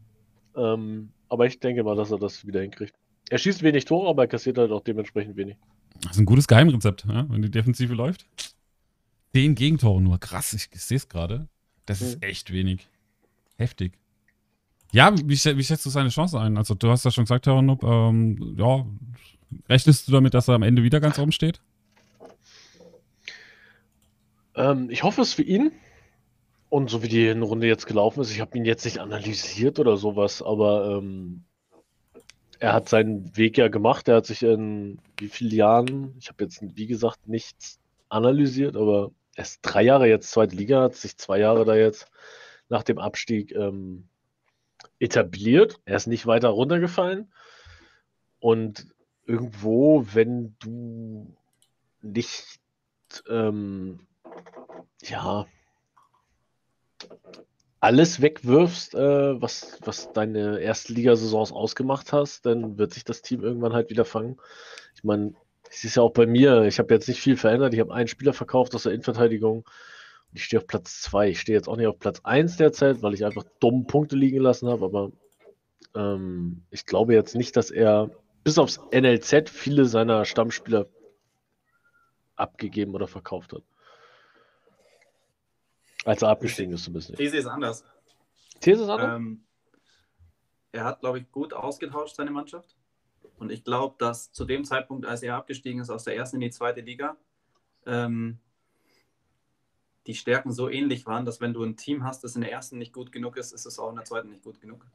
Ähm, 0.55 1.11
aber 1.29 1.45
ich 1.45 1.59
denke 1.59 1.83
mal, 1.83 1.95
dass 1.95 2.11
er 2.11 2.19
das 2.19 2.45
wieder 2.45 2.61
hinkriegt. 2.61 2.93
Er 3.29 3.37
schießt 3.37 3.63
wenig 3.63 3.85
Tore, 3.85 4.09
aber 4.09 4.23
er 4.23 4.27
kassiert 4.27 4.57
halt 4.57 4.71
auch 4.71 4.83
dementsprechend 4.83 5.37
wenig. 5.37 5.55
Das 6.01 6.13
ist 6.13 6.19
ein 6.19 6.25
gutes 6.25 6.47
Geheimrezept, 6.47 7.05
ja? 7.07 7.25
wenn 7.29 7.41
die 7.41 7.51
Defensive 7.51 7.93
läuft. 7.93 8.25
Zehn 9.33 9.55
Gegentore 9.55 10.01
nur. 10.01 10.19
Krass, 10.19 10.53
ich, 10.53 10.67
ich 10.73 10.81
sehe 10.81 10.97
es 10.97 11.07
gerade. 11.07 11.47
Das 11.85 12.01
ist 12.01 12.17
mhm. 12.17 12.27
echt 12.27 12.51
wenig. 12.51 12.89
Heftig. 13.57 13.93
Ja, 14.91 15.17
wie, 15.17 15.29
wie, 15.29 15.63
schätzt 15.63 15.85
du 15.85 15.89
seine 15.89 16.09
Chance 16.09 16.39
ein? 16.39 16.57
Also, 16.57 16.75
du 16.75 16.89
hast 16.89 17.05
ja 17.05 17.11
schon 17.11 17.23
gesagt, 17.23 17.47
Herr 17.47 17.55
Honup, 17.55 17.83
ähm, 17.83 18.55
ja, 18.57 18.85
rechnest 19.69 20.07
du 20.07 20.11
damit, 20.11 20.33
dass 20.33 20.49
er 20.49 20.55
am 20.55 20.63
Ende 20.63 20.83
wieder 20.83 20.99
ganz 20.99 21.17
oben 21.17 21.31
steht? 21.31 21.61
Ähm, 24.55 24.89
ich 24.89 25.03
hoffe 25.03 25.21
es 25.21 25.33
für 25.33 25.43
ihn. 25.43 25.71
Und 26.69 26.89
so 26.89 27.03
wie 27.03 27.09
die 27.09 27.29
Runde 27.29 27.67
jetzt 27.67 27.85
gelaufen 27.85 28.21
ist, 28.21 28.31
ich 28.31 28.39
habe 28.39 28.57
ihn 28.57 28.63
jetzt 28.63 28.85
nicht 28.85 28.99
analysiert 28.99 29.77
oder 29.77 29.97
sowas, 29.97 30.41
aber 30.41 30.97
ähm, 30.97 31.43
er 32.59 32.71
hat 32.71 32.87
seinen 32.87 33.35
Weg 33.35 33.57
ja 33.57 33.67
gemacht. 33.67 34.07
Er 34.07 34.17
hat 34.17 34.25
sich 34.25 34.41
in 34.43 34.99
wie 35.17 35.27
vielen 35.27 35.51
Jahren, 35.51 36.15
ich 36.19 36.29
habe 36.29 36.43
jetzt 36.43 36.61
wie 36.61 36.87
gesagt 36.87 37.27
nichts 37.27 37.79
analysiert, 38.07 38.77
aber 38.77 39.11
er 39.35 39.43
ist 39.43 39.59
drei 39.63 39.81
Jahre 39.83 40.07
jetzt 40.07 40.31
zweite 40.31 40.55
Liga, 40.55 40.83
hat 40.83 40.95
sich 40.95 41.17
zwei 41.17 41.39
Jahre 41.39 41.65
da 41.65 41.75
jetzt 41.75 42.07
nach 42.69 42.83
dem 42.83 42.99
Abstieg 42.99 43.53
ähm, 43.53 44.07
etabliert. 44.99 45.79
Er 45.85 45.97
ist 45.97 46.07
nicht 46.07 46.25
weiter 46.25 46.49
runtergefallen. 46.49 47.33
Und 48.39 48.87
irgendwo, 49.25 50.05
wenn 50.13 50.55
du 50.59 51.35
nicht 52.01 52.59
ähm, 53.29 53.99
ja, 55.03 55.45
alles 57.79 58.21
wegwirfst, 58.21 58.93
äh, 58.93 59.41
was, 59.41 59.79
was 59.83 60.13
deine 60.13 60.59
Erstligasaisons 60.59 61.51
ausgemacht 61.51 62.13
hast, 62.13 62.45
dann 62.45 62.77
wird 62.77 62.93
sich 62.93 63.03
das 63.03 63.23
Team 63.23 63.43
irgendwann 63.43 63.73
halt 63.73 63.89
wieder 63.89 64.05
fangen. 64.05 64.39
Ich 64.95 65.03
meine, 65.03 65.33
es 65.69 65.83
ist 65.83 65.95
ja 65.95 66.03
auch 66.03 66.11
bei 66.11 66.27
mir, 66.27 66.63
ich 66.63 66.77
habe 66.79 66.93
jetzt 66.93 67.07
nicht 67.07 67.19
viel 67.19 67.37
verändert. 67.37 67.73
Ich 67.73 67.79
habe 67.79 67.93
einen 67.93 68.07
Spieler 68.07 68.33
verkauft 68.33 68.75
aus 68.75 68.83
der 68.83 68.91
Innenverteidigung 68.91 69.59
und 69.59 70.35
ich 70.35 70.43
stehe 70.43 70.61
auf 70.61 70.67
Platz 70.67 71.01
2. 71.01 71.29
Ich 71.29 71.39
stehe 71.39 71.57
jetzt 71.57 71.67
auch 71.67 71.77
nicht 71.77 71.87
auf 71.87 71.97
Platz 71.97 72.21
1 72.23 72.57
derzeit, 72.57 73.01
weil 73.01 73.15
ich 73.15 73.25
einfach 73.25 73.45
dumme 73.59 73.85
Punkte 73.85 74.15
liegen 74.15 74.37
gelassen 74.37 74.69
habe, 74.69 74.85
aber 74.85 75.11
ähm, 75.95 76.63
ich 76.69 76.85
glaube 76.85 77.15
jetzt 77.15 77.35
nicht, 77.35 77.57
dass 77.57 77.71
er 77.71 78.11
bis 78.43 78.59
aufs 78.59 78.79
NLZ 78.91 79.49
viele 79.49 79.85
seiner 79.85 80.25
Stammspieler 80.25 80.87
abgegeben 82.35 82.93
oder 82.93 83.07
verkauft 83.07 83.53
hat. 83.53 83.63
Als 86.05 86.21
er 86.21 86.29
abgestiegen 86.29 86.73
ist, 86.73 86.83
zumindest. 86.83 87.15
These 87.15 87.37
ist 87.37 87.45
anders. 87.45 87.85
These 88.59 88.83
ist 88.83 88.89
anders? 88.89 89.15
Ähm, 89.15 89.43
er 90.71 90.85
hat, 90.85 91.01
glaube 91.01 91.19
ich, 91.19 91.31
gut 91.31 91.53
ausgetauscht, 91.53 92.15
seine 92.15 92.31
Mannschaft. 92.31 92.75
Und 93.37 93.51
ich 93.51 93.63
glaube, 93.63 93.95
dass 93.97 94.31
zu 94.31 94.45
dem 94.45 94.65
Zeitpunkt, 94.65 95.05
als 95.05 95.23
er 95.23 95.35
abgestiegen 95.35 95.81
ist 95.81 95.89
aus 95.89 96.03
der 96.03 96.15
ersten 96.15 96.37
in 96.37 96.41
die 96.41 96.51
zweite 96.51 96.81
Liga, 96.81 97.17
ähm, 97.85 98.39
die 100.07 100.15
Stärken 100.15 100.51
so 100.51 100.69
ähnlich 100.69 101.05
waren, 101.05 101.25
dass 101.25 101.41
wenn 101.41 101.53
du 101.53 101.63
ein 101.63 101.77
Team 101.77 102.03
hast, 102.03 102.23
das 102.23 102.35
in 102.35 102.41
der 102.41 102.51
ersten 102.51 102.77
nicht 102.77 102.93
gut 102.93 103.11
genug 103.11 103.37
ist, 103.37 103.51
ist 103.51 103.65
es 103.65 103.79
auch 103.79 103.89
in 103.89 103.95
der 103.95 104.05
zweiten 104.05 104.29
nicht 104.29 104.43
gut 104.43 104.59
genug. 104.59 104.85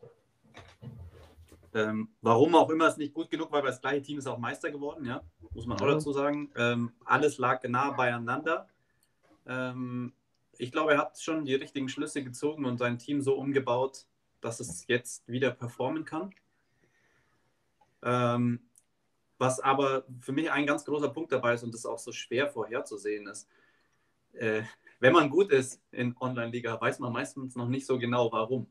Ähm, 1.74 2.08
warum 2.22 2.54
auch 2.54 2.70
immer 2.70 2.86
es 2.86 2.96
nicht 2.96 3.12
gut 3.12 3.30
genug 3.30 3.52
war, 3.52 3.62
weil 3.62 3.70
das 3.70 3.80
gleiche 3.80 4.02
Team 4.02 4.18
ist 4.18 4.26
auch 4.26 4.38
Meister 4.38 4.70
geworden, 4.70 5.04
ja, 5.04 5.22
muss 5.52 5.66
man 5.66 5.78
auch 5.78 5.86
dazu 5.86 6.12
sagen. 6.12 6.50
Ähm, 6.56 6.92
alles 7.04 7.38
lag 7.38 7.62
nah 7.64 7.90
beieinander. 7.90 8.68
Ähm, 9.46 10.12
ich 10.58 10.72
glaube, 10.72 10.92
er 10.92 10.98
hat 10.98 11.20
schon 11.20 11.44
die 11.44 11.54
richtigen 11.54 11.88
Schlüsse 11.88 12.22
gezogen 12.22 12.64
und 12.64 12.78
sein 12.78 12.98
Team 12.98 13.20
so 13.20 13.34
umgebaut, 13.34 14.06
dass 14.40 14.60
es 14.60 14.86
jetzt 14.86 15.26
wieder 15.28 15.50
performen 15.50 16.04
kann. 16.04 16.34
Ähm, 18.02 18.60
was 19.38 19.60
aber 19.60 20.04
für 20.20 20.32
mich 20.32 20.50
ein 20.50 20.66
ganz 20.66 20.84
großer 20.84 21.08
Punkt 21.08 21.32
dabei 21.32 21.54
ist 21.54 21.62
und 21.62 21.74
das 21.74 21.86
auch 21.86 21.98
so 21.98 22.12
schwer 22.12 22.48
vorherzusehen 22.48 23.26
ist. 23.26 23.48
Äh, 24.32 24.62
wenn 25.00 25.12
man 25.12 25.28
gut 25.28 25.50
ist 25.50 25.80
in 25.92 26.16
Online-Liga, 26.18 26.80
weiß 26.80 27.00
man 27.00 27.12
meistens 27.12 27.54
noch 27.54 27.68
nicht 27.68 27.86
so 27.86 27.98
genau, 27.98 28.32
warum. 28.32 28.66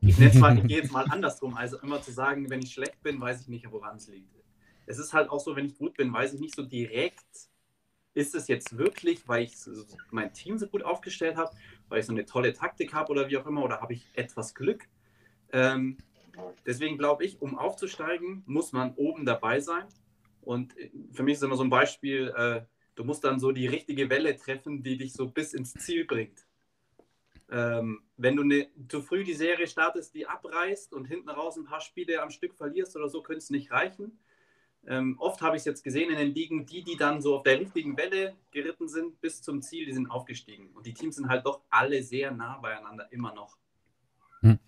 Ich, 0.00 0.18
ich 0.18 0.32
gehe 0.32 0.78
jetzt 0.78 0.92
mal 0.92 1.06
andersrum, 1.08 1.54
also 1.54 1.78
immer 1.78 2.02
zu 2.02 2.10
sagen, 2.10 2.50
wenn 2.50 2.60
ich 2.60 2.72
schlecht 2.72 3.02
bin, 3.02 3.20
weiß 3.20 3.42
ich 3.42 3.48
nicht, 3.48 3.70
woran 3.70 3.96
es 3.96 4.08
liegt. 4.08 4.34
Es 4.84 4.98
ist 4.98 5.12
halt 5.12 5.30
auch 5.30 5.40
so, 5.40 5.54
wenn 5.54 5.66
ich 5.66 5.78
gut 5.78 5.96
bin, 5.96 6.12
weiß 6.12 6.34
ich 6.34 6.40
nicht 6.40 6.56
so 6.56 6.62
direkt, 6.62 7.48
ist 8.14 8.34
es 8.34 8.48
jetzt 8.48 8.76
wirklich, 8.76 9.26
weil 9.28 9.44
ich 9.44 9.54
mein 10.10 10.32
Team 10.32 10.58
so 10.58 10.66
gut 10.66 10.82
aufgestellt 10.82 11.36
habe, 11.36 11.50
weil 11.88 12.00
ich 12.00 12.06
so 12.06 12.12
eine 12.12 12.26
tolle 12.26 12.52
Taktik 12.52 12.92
habe 12.92 13.10
oder 13.10 13.28
wie 13.28 13.38
auch 13.38 13.46
immer, 13.46 13.62
oder 13.62 13.80
habe 13.80 13.94
ich 13.94 14.06
etwas 14.14 14.54
Glück? 14.54 14.88
Ähm, 15.52 15.96
deswegen 16.66 16.98
glaube 16.98 17.24
ich, 17.24 17.40
um 17.40 17.58
aufzusteigen, 17.58 18.42
muss 18.46 18.72
man 18.72 18.94
oben 18.94 19.24
dabei 19.24 19.60
sein. 19.60 19.86
Und 20.42 20.74
für 21.12 21.22
mich 21.22 21.34
ist 21.34 21.42
immer 21.42 21.56
so 21.56 21.64
ein 21.64 21.70
Beispiel, 21.70 22.32
äh, 22.36 22.62
du 22.94 23.04
musst 23.04 23.24
dann 23.24 23.38
so 23.38 23.52
die 23.52 23.66
richtige 23.66 24.10
Welle 24.10 24.36
treffen, 24.36 24.82
die 24.82 24.96
dich 24.96 25.12
so 25.12 25.28
bis 25.28 25.54
ins 25.54 25.72
Ziel 25.74 26.04
bringt. 26.04 26.46
Ähm, 27.50 28.02
wenn 28.16 28.36
du 28.36 28.44
ne, 28.44 28.70
zu 28.88 29.02
früh 29.02 29.24
die 29.24 29.34
Serie 29.34 29.66
startest, 29.66 30.14
die 30.14 30.26
abreißt 30.26 30.94
und 30.94 31.04
hinten 31.04 31.28
raus 31.28 31.56
ein 31.56 31.64
paar 31.64 31.80
Spiele 31.80 32.22
am 32.22 32.30
Stück 32.30 32.54
verlierst 32.54 32.96
oder 32.96 33.08
so, 33.08 33.22
könnte 33.22 33.38
es 33.38 33.50
nicht 33.50 33.70
reichen. 33.70 34.18
Ähm, 34.86 35.16
oft 35.20 35.40
habe 35.42 35.56
ich 35.56 35.60
es 35.60 35.66
jetzt 35.66 35.84
gesehen 35.84 36.10
in 36.10 36.18
den 36.18 36.34
Ligen, 36.34 36.66
die, 36.66 36.82
die 36.82 36.96
dann 36.96 37.22
so 37.22 37.36
auf 37.36 37.44
der 37.44 37.60
richtigen 37.60 37.96
Welle 37.96 38.34
geritten 38.50 38.88
sind 38.88 39.20
bis 39.20 39.40
zum 39.40 39.62
Ziel, 39.62 39.86
die 39.86 39.92
sind 39.92 40.10
aufgestiegen. 40.10 40.70
Und 40.74 40.86
die 40.86 40.94
Teams 40.94 41.16
sind 41.16 41.28
halt 41.28 41.46
doch 41.46 41.60
alle 41.70 42.02
sehr 42.02 42.32
nah 42.32 42.58
beieinander, 42.58 43.06
immer 43.12 43.32
noch. 43.32 43.56
Hm. 44.40 44.58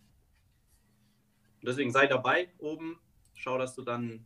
deswegen 1.62 1.90
sei 1.90 2.06
dabei 2.06 2.48
oben, 2.58 3.00
schau, 3.34 3.58
dass 3.58 3.74
du 3.74 3.82
dann 3.82 4.24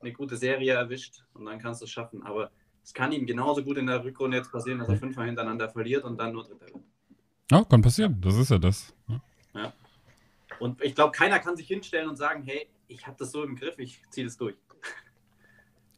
eine 0.00 0.12
gute 0.12 0.36
Serie 0.36 0.74
erwischt 0.74 1.22
und 1.34 1.44
dann 1.44 1.60
kannst 1.60 1.80
du 1.80 1.84
es 1.84 1.90
schaffen. 1.90 2.22
Aber 2.24 2.50
es 2.82 2.92
kann 2.92 3.12
ihm 3.12 3.26
genauso 3.26 3.62
gut 3.62 3.76
in 3.76 3.86
der 3.86 4.02
Rückrunde 4.02 4.36
jetzt 4.36 4.50
passieren, 4.50 4.78
dass 4.78 4.88
er 4.88 4.96
fünfmal 4.96 5.26
hintereinander 5.26 5.68
verliert 5.68 6.04
und 6.04 6.18
dann 6.18 6.32
nur 6.32 6.44
Dritter 6.44 6.66
wird. 6.66 6.84
Ja, 7.50 7.64
kann 7.64 7.82
passieren. 7.82 8.20
Das 8.20 8.36
ist 8.36 8.50
ja 8.50 8.58
das. 8.58 8.94
Ja. 9.08 9.22
ja. 9.54 9.72
Und 10.58 10.82
ich 10.82 10.94
glaube, 10.94 11.12
keiner 11.12 11.38
kann 11.38 11.56
sich 11.56 11.68
hinstellen 11.68 12.08
und 12.08 12.16
sagen, 12.16 12.42
hey, 12.42 12.68
ich 12.88 13.06
habe 13.06 13.16
das 13.18 13.30
so 13.30 13.44
im 13.44 13.56
Griff, 13.56 13.78
ich 13.78 14.02
ziehe 14.10 14.26
das 14.26 14.36
durch. 14.36 14.56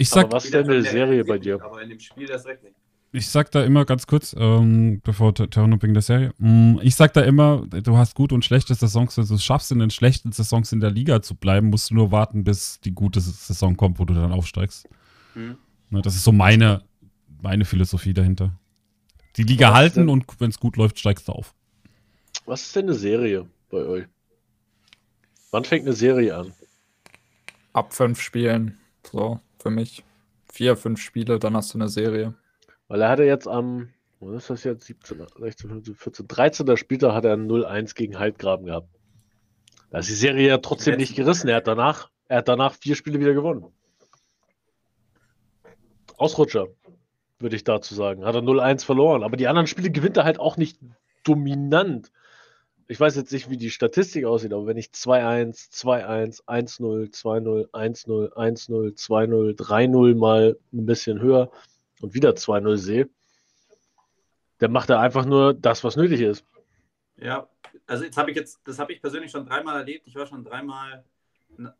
Ich 0.00 0.08
sag, 0.08 0.24
aber 0.24 0.36
was 0.36 0.46
ist 0.46 0.54
denn 0.54 0.66
eine 0.66 0.82
Serie 0.82 1.22
bei 1.26 1.36
dir? 1.36 1.62
Aber 1.62 1.82
in 1.82 1.90
dem 1.90 2.00
Spiel 2.00 2.26
das 2.26 2.46
recht 2.46 2.62
nicht. 2.62 2.74
ich 3.12 3.28
sag 3.28 3.50
da 3.50 3.62
immer 3.62 3.84
ganz 3.84 4.06
kurz, 4.06 4.34
ähm, 4.38 5.02
bevor 5.04 5.34
Turnopping 5.34 5.92
der 5.92 6.00
Serie, 6.00 6.32
mm, 6.38 6.78
ich 6.80 6.94
sag 6.94 7.12
da 7.12 7.20
immer, 7.20 7.66
du 7.66 7.98
hast 7.98 8.14
gute 8.14 8.34
und 8.34 8.42
schlechte 8.42 8.74
Saisons, 8.74 9.18
wenn 9.18 9.26
du 9.26 9.34
es 9.34 9.44
schaffst, 9.44 9.70
in 9.72 9.78
den 9.78 9.90
schlechten 9.90 10.32
Saisons 10.32 10.72
in 10.72 10.80
der 10.80 10.90
Liga 10.90 11.20
zu 11.20 11.34
bleiben, 11.34 11.68
musst 11.68 11.90
du 11.90 11.96
nur 11.96 12.12
warten, 12.12 12.44
bis 12.44 12.80
die 12.80 12.92
gute 12.92 13.20
Saison 13.20 13.76
kommt, 13.76 13.98
wo 13.98 14.06
du 14.06 14.14
dann 14.14 14.32
aufsteigst. 14.32 14.88
Mhm. 15.34 15.58
Das 15.90 16.14
ist 16.14 16.24
so 16.24 16.32
meine, 16.32 16.82
meine 17.42 17.66
Philosophie 17.66 18.14
dahinter. 18.14 18.58
Die 19.36 19.42
Liga 19.42 19.74
halten 19.74 20.08
und 20.08 20.24
wenn 20.38 20.48
es 20.48 20.58
gut 20.58 20.78
läuft, 20.78 20.98
steigst 20.98 21.28
du 21.28 21.32
auf. 21.32 21.54
Was 22.46 22.62
ist 22.62 22.74
denn 22.74 22.86
eine 22.86 22.94
Serie 22.94 23.46
bei 23.68 23.84
euch? 23.84 24.06
Wann 25.50 25.64
fängt 25.64 25.84
eine 25.84 25.94
Serie 25.94 26.36
an? 26.36 26.54
Ab 27.74 27.92
fünf 27.92 28.22
Spielen. 28.22 28.78
So, 29.02 29.40
für 29.60 29.70
mich. 29.70 30.04
Vier, 30.52 30.76
fünf 30.76 31.00
Spiele, 31.00 31.38
dann 31.38 31.56
hast 31.56 31.74
du 31.74 31.78
eine 31.78 31.88
Serie. 31.88 32.34
Weil 32.88 33.02
er 33.02 33.08
hatte 33.08 33.24
jetzt 33.24 33.46
am, 33.46 33.90
was 34.18 34.42
ist 34.42 34.50
das 34.50 34.64
jetzt, 34.64 34.86
17, 34.86 35.26
16, 35.38 35.70
15, 35.70 35.94
14, 35.94 36.28
13. 36.28 36.76
Spieltag 36.76 37.14
hat 37.14 37.24
er 37.24 37.36
0-1 37.36 37.94
gegen 37.94 38.18
Haltgraben 38.18 38.66
gehabt. 38.66 38.88
Da 39.90 39.98
ist 39.98 40.08
die 40.08 40.14
Serie 40.14 40.48
ja 40.48 40.58
trotzdem 40.58 40.96
nicht 40.96 41.14
gerissen. 41.16 41.48
Er 41.48 41.56
hat 41.56 41.66
danach, 41.66 42.10
er 42.28 42.38
hat 42.38 42.48
danach 42.48 42.74
vier 42.74 42.96
Spiele 42.96 43.20
wieder 43.20 43.34
gewonnen. 43.34 43.66
Ausrutscher, 46.16 46.68
würde 47.38 47.56
ich 47.56 47.64
dazu 47.64 47.94
sagen. 47.94 48.24
Hat 48.24 48.34
er 48.34 48.42
0-1 48.42 48.84
verloren. 48.84 49.22
Aber 49.22 49.36
die 49.36 49.48
anderen 49.48 49.66
Spiele 49.66 49.90
gewinnt 49.90 50.16
er 50.16 50.24
halt 50.24 50.38
auch 50.38 50.56
nicht 50.56 50.78
dominant. 51.24 52.12
Ich 52.90 52.98
weiß 52.98 53.14
jetzt 53.14 53.32
nicht, 53.32 53.48
wie 53.48 53.56
die 53.56 53.70
Statistik 53.70 54.24
aussieht, 54.24 54.52
aber 54.52 54.66
wenn 54.66 54.76
ich 54.76 54.86
2-1, 54.88 55.70
2-1, 55.72 56.44
1-0, 56.44 57.12
2-0, 57.12 57.70
1-0, 57.70 58.32
1-0, 58.32 58.96
2-0, 58.96 59.56
3-0 59.56 60.14
mal 60.16 60.58
ein 60.72 60.86
bisschen 60.86 61.20
höher, 61.20 61.50
und 62.00 62.14
wieder 62.14 62.30
2-0 62.30 62.76
sehe, 62.76 63.08
dann 64.58 64.72
macht 64.72 64.90
er 64.90 65.00
einfach 65.00 65.24
nur 65.24 65.54
das, 65.54 65.84
was 65.84 65.96
nötig 65.96 66.20
ist. 66.20 66.44
Ja, 67.16 67.48
also 67.86 68.04
jetzt 68.04 68.16
habe 68.16 68.30
ich 68.30 68.36
jetzt, 68.36 68.60
das 68.64 68.78
habe 68.78 68.92
ich 68.92 69.00
persönlich 69.00 69.30
schon 69.30 69.46
dreimal 69.46 69.76
erlebt. 69.76 70.06
Ich 70.06 70.14
war 70.14 70.26
schon 70.26 70.44
dreimal 70.44 71.04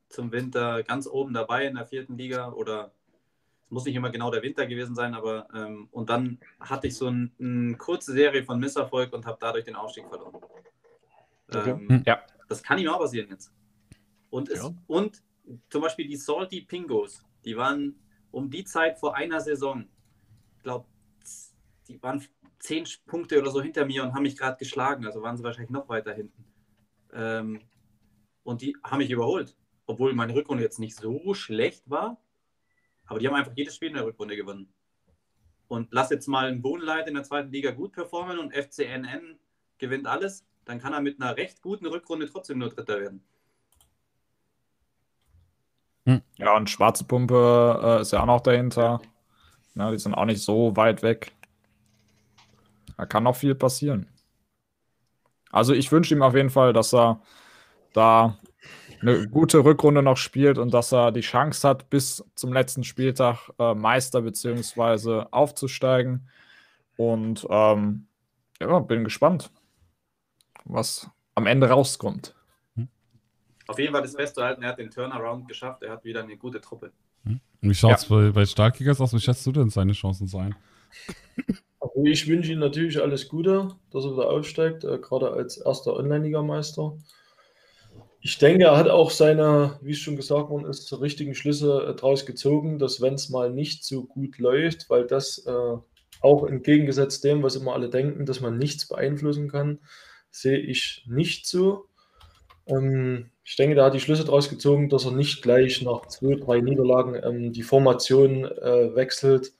zum 0.09 0.31
Winter 0.33 0.83
ganz 0.83 1.07
oben 1.07 1.33
dabei 1.33 1.67
in 1.67 1.75
der 1.75 1.87
vierten 1.87 2.17
Liga 2.17 2.53
oder 2.53 2.93
es 3.65 3.71
muss 3.71 3.85
nicht 3.85 3.95
immer 3.95 4.11
genau 4.11 4.31
der 4.31 4.43
Winter 4.43 4.67
gewesen 4.67 4.95
sein, 4.95 5.15
aber 5.15 5.49
ähm, 5.55 5.89
und 5.91 6.11
dann 6.11 6.39
hatte 6.59 6.89
ich 6.89 6.97
so 6.97 7.07
ein, 7.07 7.33
eine 7.39 7.77
kurze 7.77 8.13
Serie 8.13 8.45
von 8.45 8.59
Misserfolg 8.59 9.13
und 9.13 9.27
habe 9.27 9.39
dadurch 9.41 9.65
den 9.65 9.77
Aufstieg 9.77 10.07
verloren. 10.09 10.41
Okay. 11.55 11.71
Ähm, 11.71 11.89
hm. 11.89 12.03
ja. 12.07 12.23
Das 12.49 12.63
kann 12.63 12.79
ihm 12.79 12.89
auch 12.89 12.99
passieren 12.99 13.29
jetzt. 13.31 13.53
Und, 14.31 14.49
es, 14.49 14.63
ja. 14.63 14.75
und 14.87 15.23
zum 15.69 15.83
Beispiel 15.83 16.07
die 16.07 16.17
Salty 16.17 16.63
Pingos, 16.63 17.25
die 17.45 17.57
waren 17.57 17.97
um 18.31 18.51
die 18.51 18.65
Zeit 18.65 18.99
vor 18.99 19.17
einer 19.17 19.41
Saison 19.41 19.89
glaube, 20.63 20.87
die 21.89 22.03
waren 22.03 22.25
zehn 22.59 22.87
Punkte 23.07 23.41
oder 23.41 23.51
so 23.51 23.63
hinter 23.63 23.85
mir 23.85 24.05
und 24.05 24.15
haben 24.15 24.23
mich 24.23 24.37
gerade 24.37 24.59
geschlagen. 24.59 25.07
Also 25.07 25.23
waren 25.23 25.37
sie 25.37 25.45
wahrscheinlich 25.45 25.71
noch 25.71 25.89
weiter 25.89 26.13
hinten. 26.13 26.45
Ähm, 27.13 27.61
und 28.43 28.63
die 28.63 28.77
haben 28.85 28.99
mich 28.99 29.11
überholt. 29.11 29.57
Obwohl 29.87 30.13
meine 30.15 30.35
Rückrunde 30.35 30.63
jetzt 30.63 30.79
nicht 30.79 30.97
so 30.97 31.35
schlecht 31.35 31.89
war. 31.91 32.23
Aber 33.07 33.19
die 33.19 33.27
haben 33.27 33.35
einfach 33.35 33.57
jedes 33.57 33.75
Spiel 33.75 33.89
in 33.89 33.95
der 33.95 34.05
Rückrunde 34.05 34.37
gewonnen. 34.37 34.73
Und 35.67 35.89
lass 35.91 36.11
jetzt 36.11 36.29
mal 36.29 36.47
einen 36.47 36.63
Bohnenleit 36.63 37.09
in 37.09 37.15
der 37.15 37.25
zweiten 37.25 37.51
Liga 37.51 37.71
gut 37.73 37.93
performen 37.93 38.39
und 38.39 38.55
FCNN 38.55 39.39
gewinnt 39.79 40.07
alles, 40.07 40.47
dann 40.65 40.81
kann 40.81 40.93
er 40.93 41.01
mit 41.01 41.21
einer 41.21 41.37
recht 41.37 41.63
guten 41.63 41.87
Rückrunde 41.87 42.29
trotzdem 42.31 42.59
nur 42.59 42.71
Dritter 42.71 43.01
werden. 43.01 43.23
Hm. 46.07 46.23
Ja, 46.37 46.57
und 46.57 46.71
Schwarze 46.71 47.05
Pumpe 47.05 47.81
äh, 47.83 48.01
ist 48.01 48.13
ja 48.13 48.23
auch 48.23 48.27
noch 48.27 48.41
dahinter. 48.41 49.01
Ja. 49.03 49.11
Ja, 49.75 49.91
die 49.91 49.99
sind 49.99 50.15
auch 50.15 50.25
nicht 50.25 50.43
so 50.43 50.77
weit 50.77 51.03
weg. 51.03 51.33
Da 52.97 53.07
kann 53.07 53.23
noch 53.23 53.37
viel 53.37 53.55
passieren. 53.55 54.09
Also 55.51 55.73
ich 55.73 55.91
wünsche 55.91 56.15
ihm 56.15 56.23
auf 56.23 56.35
jeden 56.35 56.51
Fall, 56.51 56.73
dass 56.73 56.93
er 56.93 57.23
da 57.93 58.39
eine 59.01 59.27
gute 59.29 59.65
Rückrunde 59.65 60.03
noch 60.03 60.17
spielt 60.17 60.59
und 60.59 60.75
dass 60.75 60.93
er 60.93 61.11
die 61.13 61.23
Chance 61.23 61.67
hat, 61.67 61.89
bis 61.89 62.23
zum 62.35 62.53
letzten 62.53 62.85
Spieltag 62.85 63.51
äh, 63.59 63.75
Meister 63.75 64.21
bzw. 64.23 65.25
aufzusteigen. 65.31 66.29
Und 66.97 67.47
ähm, 67.49 68.07
ja, 68.61 68.79
bin 68.81 69.05
gespannt, 69.05 69.51
was 70.65 71.11
am 71.35 71.47
Ende 71.47 71.69
rauskommt. 71.69 72.35
Auf 73.71 73.79
jeden 73.79 73.93
Fall 73.93 74.03
das 74.03 74.17
Festzuhalten, 74.17 74.65
er 74.65 74.71
hat 74.71 74.79
den 74.79 74.91
Turnaround 74.91 75.47
geschafft, 75.47 75.85
er 75.85 75.93
hat 75.93 76.05
wieder 76.05 76.25
eine 76.25 76.37
gute 76.37 76.61
Truppe. 76.61 76.91
Hm? 77.25 77.41
Wie 77.61 77.75
schaut 77.75 77.99
es 77.99 78.09
ja. 78.09 78.17
bei, 78.17 78.31
bei 78.33 78.45
Starkkickers 78.45 79.01
aus? 79.01 79.13
Wie 79.15 79.21
schätzt 79.21 79.47
du 79.47 79.53
denn 79.53 79.71
seine 79.71 79.93
Chancen 79.93 80.27
sein? 80.27 80.57
Also 81.79 82.05
ich 82.05 82.27
wünsche 82.27 82.53
ihm 82.53 82.59
natürlich 82.59 83.01
alles 83.01 83.29
Gute, 83.29 83.69
dass 83.91 84.05
er 84.05 84.13
wieder 84.13 84.29
aufsteigt, 84.29 84.85
äh, 84.85 84.99
gerade 84.99 85.31
als 85.31 85.57
erster 85.57 85.95
Online-Liga-Meister. 85.97 86.99
Ich 88.21 88.37
denke, 88.39 88.65
er 88.65 88.77
hat 88.77 88.89
auch 88.89 89.11
seine, 89.11 89.79
wie 89.81 89.93
es 89.93 89.99
schon 89.99 90.17
gesagt 90.17 90.51
worden 90.51 90.67
ist, 90.67 90.93
richtigen 91.01 91.35
Schlüsse 91.35 91.87
äh, 91.89 91.95
daraus 91.95 92.27
gezogen, 92.27 92.79
dass 92.79 93.01
wenn 93.01 93.15
es 93.15 93.31
mal 93.31 93.51
nicht 93.51 93.85
so 93.85 94.05
gut 94.05 94.39
läuft, 94.39 94.91
weil 94.91 95.07
das 95.07 95.39
äh, 95.47 95.77
auch 96.21 96.47
entgegengesetzt 96.47 97.25
dem, 97.25 97.43
was 97.43 97.57
immer 97.57 97.73
alle 97.73 97.89
denken, 97.89 98.27
dass 98.27 98.41
man 98.41 98.59
nichts 98.59 98.87
beeinflussen 98.87 99.49
kann, 99.49 99.79
sehe 100.31 100.59
ich 100.59 101.05
nicht 101.07 101.47
so. 101.47 101.87
Ähm, 102.67 103.31
ich 103.45 103.57
denke, 103.57 103.75
da 103.75 103.87
hat 103.87 103.95
die 103.95 104.01
Schlüsse 104.01 104.25
daraus 104.25 104.49
gezogen, 104.49 104.89
dass 104.89 105.05
er 105.05 105.13
nicht 105.13 105.43
gleich 105.43 105.83
nach 105.83 106.07
zwei, 106.07 106.35
drei 106.37 106.61
Niederlagen 106.61 107.21
ähm, 107.23 107.53
die 107.53 107.63
Formation 107.63 108.45
äh, 108.45 108.95
wechselt 108.95 109.53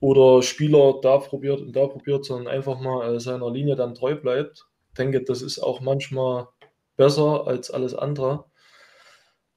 oder 0.00 0.42
Spieler 0.42 1.00
da 1.02 1.18
probiert 1.18 1.60
und 1.60 1.74
da 1.74 1.86
probiert, 1.86 2.24
sondern 2.24 2.52
einfach 2.52 2.78
mal 2.80 3.16
äh, 3.16 3.20
seiner 3.20 3.50
Linie 3.50 3.76
dann 3.76 3.94
treu 3.94 4.14
bleibt. 4.14 4.66
Ich 4.90 4.94
denke, 4.94 5.22
das 5.22 5.42
ist 5.42 5.58
auch 5.58 5.80
manchmal 5.80 6.48
besser 6.96 7.46
als 7.46 7.70
alles 7.70 7.94
andere. 7.94 8.44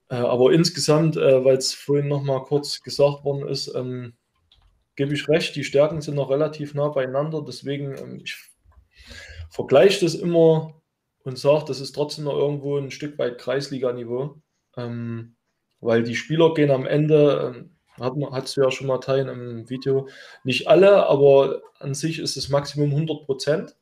Äh, 0.09 0.15
aber 0.15 0.51
insgesamt, 0.53 1.17
äh, 1.17 1.45
weil 1.45 1.57
es 1.57 1.73
vorhin 1.73 2.07
noch 2.07 2.23
mal 2.23 2.43
kurz 2.43 2.81
gesagt 2.81 3.23
worden 3.23 3.47
ist, 3.47 3.73
ähm, 3.75 4.13
gebe 4.95 5.13
ich 5.13 5.29
recht, 5.29 5.55
die 5.55 5.63
Stärken 5.63 6.01
sind 6.01 6.15
noch 6.15 6.29
relativ 6.29 6.73
nah 6.73 6.89
beieinander. 6.89 7.43
Deswegen, 7.45 7.97
ähm, 7.97 8.21
ich 8.23 8.50
vergleiche 9.51 10.03
das 10.03 10.15
immer 10.15 10.81
und 11.23 11.37
sagt, 11.37 11.69
das 11.69 11.79
ist 11.79 11.91
trotzdem 11.93 12.25
noch 12.25 12.37
irgendwo 12.37 12.77
ein 12.77 12.89
Stück 12.89 13.19
weit 13.19 13.37
Kreisliga-Niveau. 13.37 14.41
Ähm, 14.77 15.35
weil 15.81 16.03
die 16.03 16.15
Spieler 16.15 16.53
gehen 16.53 16.71
am 16.71 16.85
Ende, 16.85 17.53
ähm, 17.53 17.71
hat, 17.99 18.55
du 18.55 18.61
ja 18.61 18.71
schon 18.71 18.87
mal 18.87 18.99
teilen 18.99 19.27
im 19.27 19.69
Video, 19.69 20.07
nicht 20.43 20.67
alle, 20.67 21.07
aber 21.07 21.61
an 21.79 21.93
sich 21.93 22.19
ist 22.19 22.37
das 22.37 22.49
Maximum 22.49 22.91
100 22.91 23.25
Prozent. 23.25 23.75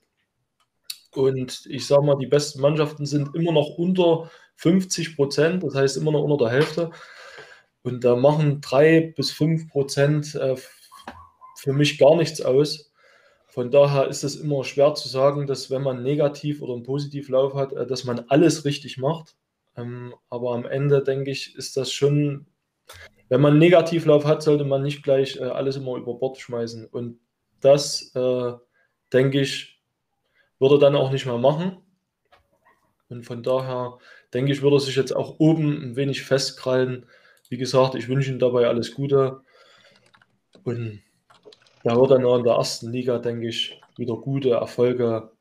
Und 1.12 1.66
ich 1.68 1.86
sage 1.88 2.04
mal, 2.04 2.18
die 2.18 2.28
besten 2.28 2.62
Mannschaften 2.62 3.06
sind 3.06 3.36
immer 3.36 3.52
noch 3.52 3.78
unter 3.78 4.30
50 4.56 5.16
Prozent, 5.16 5.64
das 5.64 5.76
heißt 5.76 5.98
immer 5.98 6.12
noch 6.12 6.24
unter 6.24 6.46
der 6.46 6.54
Hälfte. 6.54 6.92
Und 7.82 8.04
da 8.04 8.16
machen 8.16 8.62
drei 8.62 9.14
bis 9.16 9.32
fünf 9.32 9.70
Prozent 9.70 10.36
äh, 10.36 10.56
für 11.56 11.74
mich 11.74 11.98
gar 11.98 12.16
nichts 12.16 12.42
aus. 12.42 12.89
Von 13.60 13.72
daher 13.72 14.08
ist 14.08 14.24
es 14.24 14.38
immer 14.38 14.64
schwer 14.64 14.94
zu 14.94 15.10
sagen, 15.10 15.46
dass 15.46 15.70
wenn 15.70 15.82
man 15.82 16.02
negativ 16.02 16.62
oder 16.62 16.76
einen 16.76 16.84
Positivlauf 16.84 17.56
hat, 17.56 17.74
äh, 17.74 17.86
dass 17.86 18.06
man 18.06 18.24
alles 18.30 18.64
richtig 18.64 18.98
macht. 18.98 19.36
Ähm, 19.76 20.16
aber 20.30 20.54
am 20.54 20.66
Ende 20.66 21.04
denke 21.04 21.32
ich, 21.32 21.58
ist 21.58 21.76
das 21.76 21.92
schon, 21.92 22.46
wenn 23.28 23.42
man 23.42 23.52
einen 23.52 23.60
Negativlauf 23.60 24.24
hat, 24.24 24.44
sollte 24.44 24.64
man 24.64 24.82
nicht 24.82 25.04
gleich 25.04 25.42
äh, 25.42 25.44
alles 25.44 25.76
immer 25.76 25.98
über 25.98 26.14
Bord 26.14 26.38
schmeißen. 26.38 26.86
Und 26.86 27.20
das, 27.60 28.16
äh, 28.16 28.54
denke 29.12 29.42
ich, 29.42 29.84
würde 30.60 30.76
er 30.76 30.80
dann 30.80 30.96
auch 30.96 31.12
nicht 31.12 31.26
mehr 31.26 31.38
machen. 31.38 31.80
Und 33.10 33.26
von 33.26 33.44
daher 33.44 33.98
denke 34.34 34.54
ich, 34.54 34.62
würde 34.62 34.78
er 34.78 34.80
sich 34.80 34.96
jetzt 34.96 35.14
auch 35.14 35.38
oben 35.38 35.84
ein 35.84 35.96
wenig 35.98 36.22
festkrallen. 36.22 37.08
Wie 37.50 37.58
gesagt, 37.58 37.96
ich 37.96 38.08
wünsche 38.08 38.32
ihm 38.32 38.40
dabei 38.40 38.68
alles 38.68 38.94
Gute. 38.94 39.42
Und 40.64 41.02
da 41.84 41.96
wird 41.96 42.12
er 42.12 42.20
noch 42.20 42.38
in 42.38 42.44
der 42.44 42.54
ersten 42.54 42.92
Liga, 42.92 43.20
denke 43.20 43.48
ich, 43.48 43.80
wieder 43.98 44.16
gute 44.16 44.52
Erfolge 44.52 45.32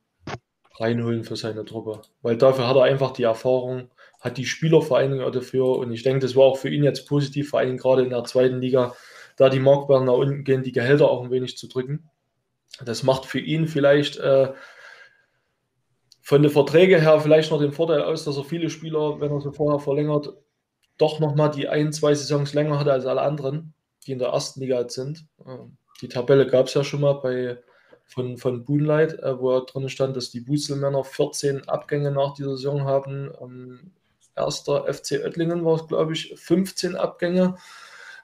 reinholen 0.76 1.24
für 1.24 1.36
seine 1.36 1.64
Truppe. 1.64 2.02
Weil 2.22 2.36
dafür 2.36 2.68
hat 2.68 2.76
er 2.76 2.84
einfach 2.84 3.12
die 3.12 3.24
Erfahrung, 3.24 3.90
hat 4.20 4.38
die 4.38 4.46
Spieler 4.46 4.82
vor 4.82 4.98
allen 4.98 5.12
Dingen 5.12 5.32
dafür. 5.32 5.78
Und 5.78 5.92
ich 5.92 6.02
denke, 6.02 6.20
das 6.20 6.36
war 6.36 6.44
auch 6.44 6.58
für 6.58 6.68
ihn 6.68 6.84
jetzt 6.84 7.06
positiv, 7.06 7.50
vor 7.50 7.60
allem 7.60 7.76
gerade 7.76 8.02
in 8.02 8.10
der 8.10 8.24
zweiten 8.24 8.60
Liga, 8.60 8.94
da 9.36 9.48
die 9.48 9.60
Marktwerte 9.60 10.04
nach 10.04 10.14
unten 10.14 10.44
gehen, 10.44 10.62
die 10.62 10.72
Gehälter 10.72 11.10
auch 11.10 11.24
ein 11.24 11.30
wenig 11.30 11.56
zu 11.56 11.68
drücken. 11.68 12.08
Das 12.84 13.02
macht 13.02 13.26
für 13.26 13.40
ihn 13.40 13.66
vielleicht 13.66 14.18
äh, 14.18 14.52
von 16.28 16.42
den 16.42 16.50
Verträgen 16.50 17.00
her 17.00 17.20
vielleicht 17.20 17.50
noch 17.50 17.58
den 17.58 17.72
Vorteil 17.72 18.02
aus, 18.02 18.24
dass 18.24 18.36
er 18.36 18.44
viele 18.44 18.68
Spieler, 18.68 19.18
wenn 19.20 19.32
er 19.32 19.40
sie 19.40 19.50
vorher 19.50 19.80
verlängert, 19.80 20.34
doch 20.98 21.20
nochmal 21.20 21.50
die 21.50 21.68
ein, 21.68 21.90
zwei 21.90 22.14
Saisons 22.14 22.52
länger 22.52 22.78
hat 22.78 22.88
als 22.88 23.06
alle 23.06 23.22
anderen, 23.22 23.72
die 24.06 24.12
in 24.12 24.18
der 24.18 24.28
ersten 24.28 24.60
Liga 24.60 24.78
jetzt 24.80 24.94
sind. 24.94 25.24
Ähm, 25.46 25.77
die 26.00 26.08
Tabelle 26.08 26.46
gab 26.46 26.66
es 26.66 26.74
ja 26.74 26.84
schon 26.84 27.00
mal 27.00 27.14
bei, 27.14 27.58
von, 28.04 28.38
von 28.38 28.64
Boonlight, 28.64 29.18
äh, 29.20 29.38
wo 29.38 29.58
drin 29.60 29.88
stand, 29.88 30.16
dass 30.16 30.30
die 30.30 30.40
Buselmänner 30.40 31.04
14 31.04 31.68
Abgänge 31.68 32.10
nach 32.10 32.34
dieser 32.34 32.56
Saison 32.56 32.84
haben. 32.84 33.30
Ähm, 33.40 33.92
erster 34.36 34.92
FC 34.92 35.20
Oettlingen 35.24 35.64
war 35.64 35.76
es, 35.76 35.86
glaube 35.86 36.12
ich, 36.12 36.34
15 36.36 36.96
Abgänge. 36.96 37.56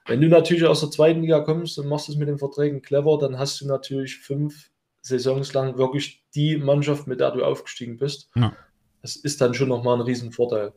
Wenn 0.07 0.21
du 0.21 0.27
natürlich 0.27 0.65
aus 0.65 0.81
der 0.81 0.91
zweiten 0.91 1.21
Liga 1.21 1.39
kommst 1.41 1.77
und 1.79 1.87
machst 1.87 2.09
es 2.09 2.15
mit 2.15 2.27
den 2.27 2.37
Verträgen 2.37 2.81
clever, 2.81 3.17
dann 3.17 3.39
hast 3.39 3.59
du 3.61 3.67
natürlich 3.67 4.19
fünf 4.19 4.69
Saisons 5.01 5.53
lang 5.53 5.77
wirklich 5.77 6.23
die 6.33 6.57
Mannschaft, 6.57 7.07
mit 7.07 7.19
der 7.19 7.31
du 7.31 7.43
aufgestiegen 7.43 7.97
bist. 7.97 8.29
Ja. 8.35 8.55
Das 9.01 9.15
ist 9.15 9.41
dann 9.41 9.53
schon 9.53 9.69
nochmal 9.69 9.97
ein 9.97 10.01
Riesenvorteil. 10.01 10.73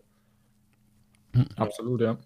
Absolut, 1.57 2.01
ja. 2.01 2.19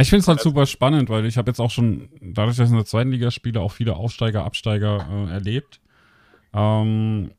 Ich 0.00 0.10
finde 0.10 0.20
es 0.20 0.28
halt 0.28 0.40
super 0.40 0.66
spannend, 0.66 1.10
weil 1.10 1.26
ich 1.26 1.36
habe 1.38 1.50
jetzt 1.50 1.60
auch 1.60 1.70
schon, 1.70 2.08
dadurch, 2.20 2.56
dass 2.56 2.66
ich 2.68 2.70
in 2.70 2.76
der 2.76 2.86
zweiten 2.86 3.10
Liga 3.10 3.30
spiele, 3.30 3.60
auch 3.60 3.72
viele 3.72 3.96
Aufsteiger, 3.96 4.44
Absteiger 4.44 5.08
äh, 5.10 5.32
erlebt. 5.32 5.80
Ähm, 6.54 7.32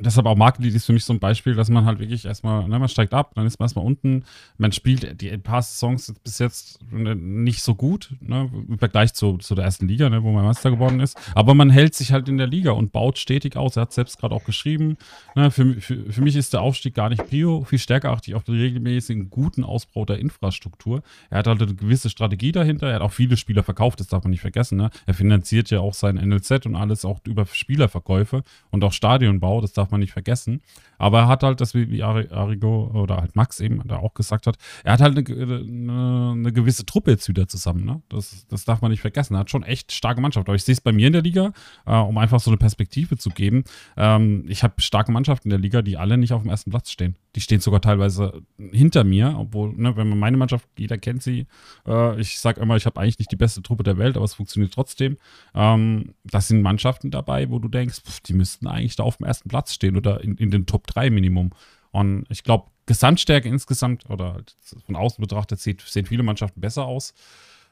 deshalb 0.00 0.26
auch 0.26 0.36
Market 0.36 0.64
ist 0.64 0.86
für 0.86 0.92
mich 0.92 1.04
so 1.04 1.12
ein 1.12 1.20
Beispiel, 1.20 1.54
dass 1.54 1.68
man 1.68 1.84
halt 1.84 1.98
wirklich 1.98 2.24
erstmal, 2.24 2.68
ne, 2.68 2.78
man 2.78 2.88
steigt 2.88 3.14
ab, 3.14 3.32
dann 3.34 3.46
ist 3.46 3.58
man 3.58 3.66
erstmal 3.66 3.84
unten, 3.84 4.24
man 4.58 4.72
spielt 4.72 5.20
die 5.20 5.36
paar 5.38 5.62
Songs 5.62 6.14
bis 6.22 6.38
jetzt 6.38 6.80
nicht 6.90 7.62
so 7.62 7.74
gut, 7.74 8.14
ne, 8.20 8.50
im 8.68 8.78
Vergleich 8.78 9.14
zu, 9.14 9.38
zu 9.38 9.54
der 9.54 9.64
ersten 9.64 9.88
Liga, 9.88 10.08
ne, 10.10 10.22
wo 10.22 10.32
man 10.32 10.44
Meister 10.44 10.70
geworden 10.70 11.00
ist, 11.00 11.18
aber 11.34 11.54
man 11.54 11.70
hält 11.70 11.94
sich 11.94 12.12
halt 12.12 12.28
in 12.28 12.38
der 12.38 12.46
Liga 12.46 12.72
und 12.72 12.92
baut 12.92 13.18
stetig 13.18 13.56
aus. 13.56 13.76
Er 13.76 13.82
hat 13.82 13.92
selbst 13.92 14.18
gerade 14.18 14.34
auch 14.34 14.44
geschrieben, 14.44 14.96
ne, 15.34 15.50
für, 15.50 15.74
für, 15.80 16.12
für 16.12 16.22
mich 16.22 16.36
ist 16.36 16.52
der 16.52 16.62
Aufstieg 16.62 16.94
gar 16.94 17.08
nicht 17.08 17.26
Prio, 17.26 17.64
viel 17.64 17.78
stärker 17.78 18.10
achte 18.10 18.30
ich 18.30 18.34
auf 18.34 18.44
den 18.44 18.56
regelmäßigen 18.56 19.30
guten 19.30 19.64
Ausbau 19.64 20.04
der 20.04 20.18
Infrastruktur. 20.18 21.02
Er 21.30 21.38
hat 21.38 21.46
halt 21.46 21.62
eine 21.62 21.74
gewisse 21.74 22.10
Strategie 22.10 22.52
dahinter, 22.52 22.88
er 22.88 22.96
hat 22.96 23.02
auch 23.02 23.12
viele 23.12 23.36
Spieler 23.36 23.62
verkauft, 23.62 24.00
das 24.00 24.08
darf 24.08 24.24
man 24.24 24.30
nicht 24.30 24.40
vergessen, 24.40 24.78
ne. 24.78 24.90
Er 25.06 25.14
finanziert 25.14 25.70
ja 25.70 25.80
auch 25.80 25.94
sein 25.94 26.16
NLZ 26.16 26.66
und 26.66 26.76
alles 26.76 27.04
auch 27.04 27.20
über 27.26 27.46
Spielerverkäufe 27.46 28.42
und 28.70 28.82
auch 28.84 28.92
Stadionbau, 28.92 29.60
das 29.60 29.72
darf 29.72 29.83
darf 29.84 29.90
man 29.90 30.00
nicht 30.00 30.12
vergessen. 30.12 30.62
Aber 30.98 31.20
er 31.20 31.28
hat 31.28 31.42
halt, 31.42 31.60
das 31.60 31.74
wie, 31.74 31.90
wie 31.90 32.02
Arigo 32.02 32.90
oder 32.94 33.18
halt 33.18 33.36
Max 33.36 33.60
eben 33.60 33.82
da 33.86 33.98
auch 33.98 34.14
gesagt 34.14 34.46
hat, 34.46 34.56
er 34.82 34.94
hat 34.94 35.00
halt 35.00 35.16
eine, 35.16 35.36
eine, 35.36 36.32
eine 36.32 36.52
gewisse 36.52 36.86
Truppe 36.86 37.10
jetzt 37.10 37.28
wieder 37.28 37.46
zusammen. 37.46 37.84
Ne? 37.84 38.02
Das, 38.08 38.46
das 38.48 38.64
darf 38.64 38.80
man 38.80 38.90
nicht 38.90 39.00
vergessen. 39.00 39.34
Er 39.34 39.40
hat 39.40 39.50
schon 39.50 39.62
echt 39.62 39.92
starke 39.92 40.20
Mannschaft. 40.20 40.48
Aber 40.48 40.56
ich 40.56 40.64
sehe 40.64 40.72
es 40.72 40.80
bei 40.80 40.92
mir 40.92 41.08
in 41.08 41.12
der 41.12 41.22
Liga, 41.22 41.52
äh, 41.86 41.94
um 41.94 42.16
einfach 42.18 42.40
so 42.40 42.50
eine 42.50 42.56
Perspektive 42.56 43.18
zu 43.18 43.30
geben. 43.30 43.64
Ähm, 43.96 44.44
ich 44.48 44.62
habe 44.62 44.80
starke 44.80 45.12
Mannschaften 45.12 45.48
in 45.48 45.50
der 45.50 45.60
Liga, 45.60 45.82
die 45.82 45.96
alle 45.96 46.16
nicht 46.16 46.32
auf 46.32 46.42
dem 46.42 46.50
ersten 46.50 46.70
Platz 46.70 46.90
stehen. 46.90 47.16
Die 47.34 47.40
stehen 47.40 47.60
sogar 47.60 47.80
teilweise 47.80 48.42
hinter 48.58 49.04
mir, 49.04 49.34
obwohl, 49.38 49.74
ne, 49.74 49.96
wenn 49.96 50.08
man 50.08 50.18
meine 50.18 50.36
Mannschaft, 50.36 50.68
jeder 50.78 50.98
kennt 50.98 51.22
sie. 51.22 51.46
Äh, 51.86 52.20
ich 52.20 52.38
sage 52.38 52.60
immer, 52.60 52.76
ich 52.76 52.86
habe 52.86 53.00
eigentlich 53.00 53.18
nicht 53.18 53.32
die 53.32 53.36
beste 53.36 53.62
Truppe 53.62 53.82
der 53.82 53.98
Welt, 53.98 54.16
aber 54.16 54.24
es 54.24 54.34
funktioniert 54.34 54.72
trotzdem. 54.72 55.16
Ähm, 55.54 56.14
das 56.24 56.48
sind 56.48 56.62
Mannschaften 56.62 57.10
dabei, 57.10 57.50
wo 57.50 57.58
du 57.58 57.68
denkst, 57.68 58.00
pff, 58.00 58.20
die 58.20 58.34
müssten 58.34 58.66
eigentlich 58.66 58.96
da 58.96 59.02
auf 59.02 59.16
dem 59.16 59.26
ersten 59.26 59.48
Platz 59.48 59.74
stehen 59.74 59.96
oder 59.96 60.22
in, 60.22 60.36
in 60.36 60.50
den 60.50 60.66
Top 60.66 60.86
3 60.86 61.10
Minimum. 61.10 61.50
Und 61.90 62.26
ich 62.28 62.42
glaube, 62.42 62.70
Gesamtstärke 62.86 63.48
insgesamt 63.48 64.08
oder 64.10 64.34
halt 64.34 64.56
von 64.84 64.96
außen 64.96 65.22
betrachtet 65.22 65.60
sieht, 65.60 65.80
sehen 65.80 66.06
viele 66.06 66.22
Mannschaften 66.22 66.60
besser 66.60 66.84
aus 66.84 67.14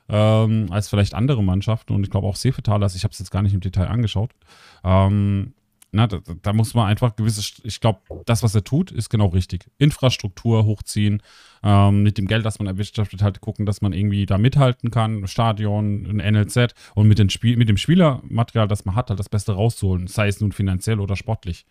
ähm, 0.08 0.66
als 0.70 0.88
vielleicht 0.88 1.14
andere 1.14 1.42
Mannschaften. 1.42 1.94
Und 1.94 2.04
ich 2.04 2.10
glaube 2.10 2.26
auch 2.26 2.36
Sefetalas, 2.36 2.94
ich 2.94 3.04
habe 3.04 3.12
es 3.12 3.18
jetzt 3.18 3.30
gar 3.30 3.42
nicht 3.42 3.54
im 3.54 3.60
Detail 3.60 3.88
angeschaut. 3.88 4.30
Ähm, 4.84 5.54
na, 5.92 6.06
da, 6.06 6.20
da, 6.40 6.52
muss 6.54 6.72
man 6.72 6.86
einfach 6.86 7.16
gewisse, 7.16 7.42
ich 7.64 7.80
glaube, 7.80 8.00
das, 8.24 8.42
was 8.42 8.54
er 8.54 8.64
tut, 8.64 8.90
ist 8.90 9.10
genau 9.10 9.26
richtig. 9.26 9.66
Infrastruktur 9.76 10.64
hochziehen, 10.64 11.22
ähm, 11.62 12.02
mit 12.02 12.16
dem 12.16 12.26
Geld, 12.26 12.46
das 12.46 12.58
man 12.58 12.66
erwirtschaftet 12.66 13.22
hat, 13.22 13.42
gucken, 13.42 13.66
dass 13.66 13.82
man 13.82 13.92
irgendwie 13.92 14.24
da 14.24 14.38
mithalten 14.38 14.90
kann, 14.90 15.26
Stadion, 15.28 16.06
ein 16.06 16.32
NLZ 16.32 16.74
und 16.94 17.08
mit, 17.08 17.18
den 17.18 17.28
Spiel, 17.28 17.58
mit 17.58 17.68
dem 17.68 17.76
Spielermaterial, 17.76 18.68
das 18.68 18.86
man 18.86 18.94
hat, 18.94 19.10
halt 19.10 19.20
das 19.20 19.28
Beste 19.28 19.52
rauszuholen, 19.52 20.06
sei 20.06 20.28
es 20.28 20.40
nun 20.40 20.52
finanziell 20.52 20.98
oder 20.98 21.14
sportlich. 21.14 21.66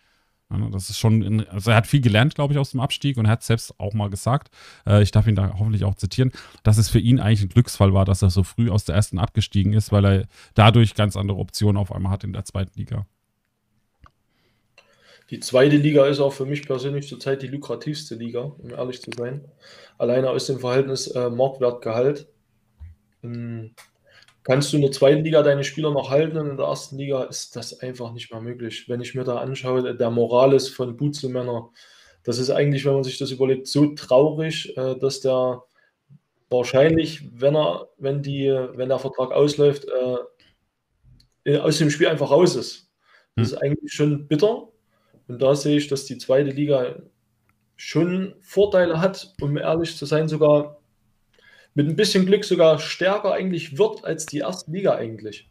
Das 0.71 0.89
ist 0.89 0.99
schon, 0.99 1.47
also 1.47 1.71
er 1.71 1.77
hat 1.77 1.87
viel 1.87 2.01
gelernt, 2.01 2.35
glaube 2.35 2.53
ich, 2.53 2.59
aus 2.59 2.71
dem 2.71 2.81
Abstieg 2.81 3.17
und 3.17 3.25
er 3.25 3.31
hat 3.31 3.43
selbst 3.43 3.79
auch 3.79 3.93
mal 3.93 4.09
gesagt, 4.09 4.51
äh, 4.85 5.01
ich 5.01 5.11
darf 5.11 5.25
ihn 5.25 5.35
da 5.35 5.55
hoffentlich 5.57 5.85
auch 5.85 5.95
zitieren, 5.95 6.31
dass 6.63 6.77
es 6.77 6.89
für 6.89 6.99
ihn 6.99 7.19
eigentlich 7.19 7.41
ein 7.41 7.49
Glücksfall 7.49 7.93
war, 7.93 8.05
dass 8.05 8.21
er 8.21 8.29
so 8.29 8.43
früh 8.43 8.69
aus 8.69 8.83
der 8.83 8.95
ersten 8.95 9.17
abgestiegen 9.17 9.73
ist, 9.73 9.91
weil 9.91 10.05
er 10.05 10.27
dadurch 10.53 10.93
ganz 10.93 11.15
andere 11.15 11.37
Optionen 11.37 11.77
auf 11.77 11.91
einmal 11.91 12.11
hat 12.11 12.23
in 12.23 12.33
der 12.33 12.43
zweiten 12.43 12.77
Liga. 12.77 13.05
Die 15.31 15.39
zweite 15.39 15.77
Liga 15.77 16.05
ist 16.07 16.19
auch 16.19 16.33
für 16.33 16.45
mich 16.45 16.67
persönlich 16.67 17.07
zurzeit 17.07 17.41
die 17.41 17.47
lukrativste 17.47 18.15
Liga, 18.15 18.41
um 18.41 18.69
ehrlich 18.71 19.01
zu 19.01 19.11
sein. 19.17 19.45
Alleine 19.97 20.29
aus 20.29 20.45
dem 20.47 20.59
Verhältnis 20.59 21.07
äh, 21.07 21.29
Marktwertgehalt. 21.29 22.27
Ähm, 23.23 23.73
kannst 24.43 24.73
du 24.73 24.75
in 24.75 24.81
der 24.81 24.91
zweiten 24.91 25.23
Liga 25.23 25.41
deine 25.41 25.63
Spieler 25.63 25.91
noch 25.91 26.09
halten 26.09 26.37
und 26.37 26.49
in 26.49 26.57
der 26.57 26.65
ersten 26.65 26.97
Liga 26.97 27.23
ist 27.23 27.55
das 27.55 27.79
einfach 27.79 28.11
nicht 28.11 28.29
mehr 28.29 28.41
möglich. 28.41 28.89
Wenn 28.89 28.99
ich 28.99 29.15
mir 29.15 29.23
da 29.23 29.37
anschaue, 29.37 29.95
der 29.95 30.09
Morales 30.09 30.67
von 30.67 30.97
Butzelmänner, 30.97 31.69
das 32.23 32.37
ist 32.37 32.49
eigentlich, 32.49 32.83
wenn 32.83 32.95
man 32.95 33.05
sich 33.05 33.17
das 33.17 33.31
überlegt, 33.31 33.67
so 33.67 33.95
traurig, 33.95 34.75
äh, 34.75 34.97
dass 34.99 35.21
der 35.21 35.63
wahrscheinlich, 36.49 37.29
wenn 37.39 37.55
er, 37.55 37.87
wenn 37.97 38.21
die, 38.21 38.49
wenn 38.73 38.89
der 38.89 38.99
Vertrag 38.99 39.31
ausläuft, 39.31 39.87
äh, 41.45 41.57
aus 41.57 41.77
dem 41.77 41.89
Spiel 41.89 42.07
einfach 42.07 42.31
raus 42.31 42.57
ist. 42.57 42.91
Das 43.37 43.47
hm. 43.51 43.53
ist 43.53 43.61
eigentlich 43.61 43.93
schon 43.93 44.27
bitter. 44.27 44.70
Und 45.31 45.41
da 45.41 45.55
sehe 45.55 45.77
ich, 45.77 45.87
dass 45.87 46.03
die 46.03 46.17
zweite 46.17 46.49
Liga 46.49 46.97
schon 47.77 48.35
Vorteile 48.41 48.99
hat, 48.99 49.33
um 49.39 49.57
ehrlich 49.57 49.95
zu 49.95 50.05
sein, 50.05 50.27
sogar 50.27 50.77
mit 51.73 51.87
ein 51.87 51.95
bisschen 51.95 52.25
Glück 52.25 52.43
sogar 52.43 52.79
stärker 52.79 53.33
eigentlich 53.33 53.77
wird 53.77 54.03
als 54.03 54.25
die 54.25 54.39
erste 54.39 54.69
Liga 54.71 54.95
eigentlich. 54.95 55.49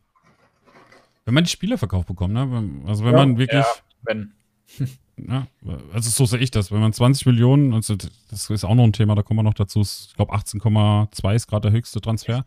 Wenn 1.24 1.32
man 1.32 1.44
die 1.44 1.50
Spielerverkauf 1.50 2.04
bekommt, 2.04 2.34
ne? 2.34 2.82
Also 2.86 3.04
wenn 3.04 3.12
ja, 3.12 3.18
man 3.18 3.38
wirklich. 3.38 3.64
Ja, 3.64 3.74
wenn. 4.02 4.32
Ja, 5.28 5.46
also 5.92 6.08
so 6.08 6.24
sehe 6.24 6.38
ich 6.38 6.50
das. 6.50 6.72
Wenn 6.72 6.80
man 6.80 6.94
20 6.94 7.26
Millionen, 7.26 7.74
also 7.74 7.94
das 7.94 8.48
ist 8.48 8.64
auch 8.64 8.74
noch 8.74 8.84
ein 8.84 8.94
Thema, 8.94 9.14
da 9.14 9.22
kommen 9.22 9.40
wir 9.40 9.42
noch 9.42 9.52
dazu. 9.52 9.82
Ich 9.82 10.14
glaube 10.16 10.32
18,2 10.32 11.34
ist 11.34 11.46
gerade 11.46 11.68
der 11.68 11.76
höchste 11.76 12.00
Transfer. 12.00 12.46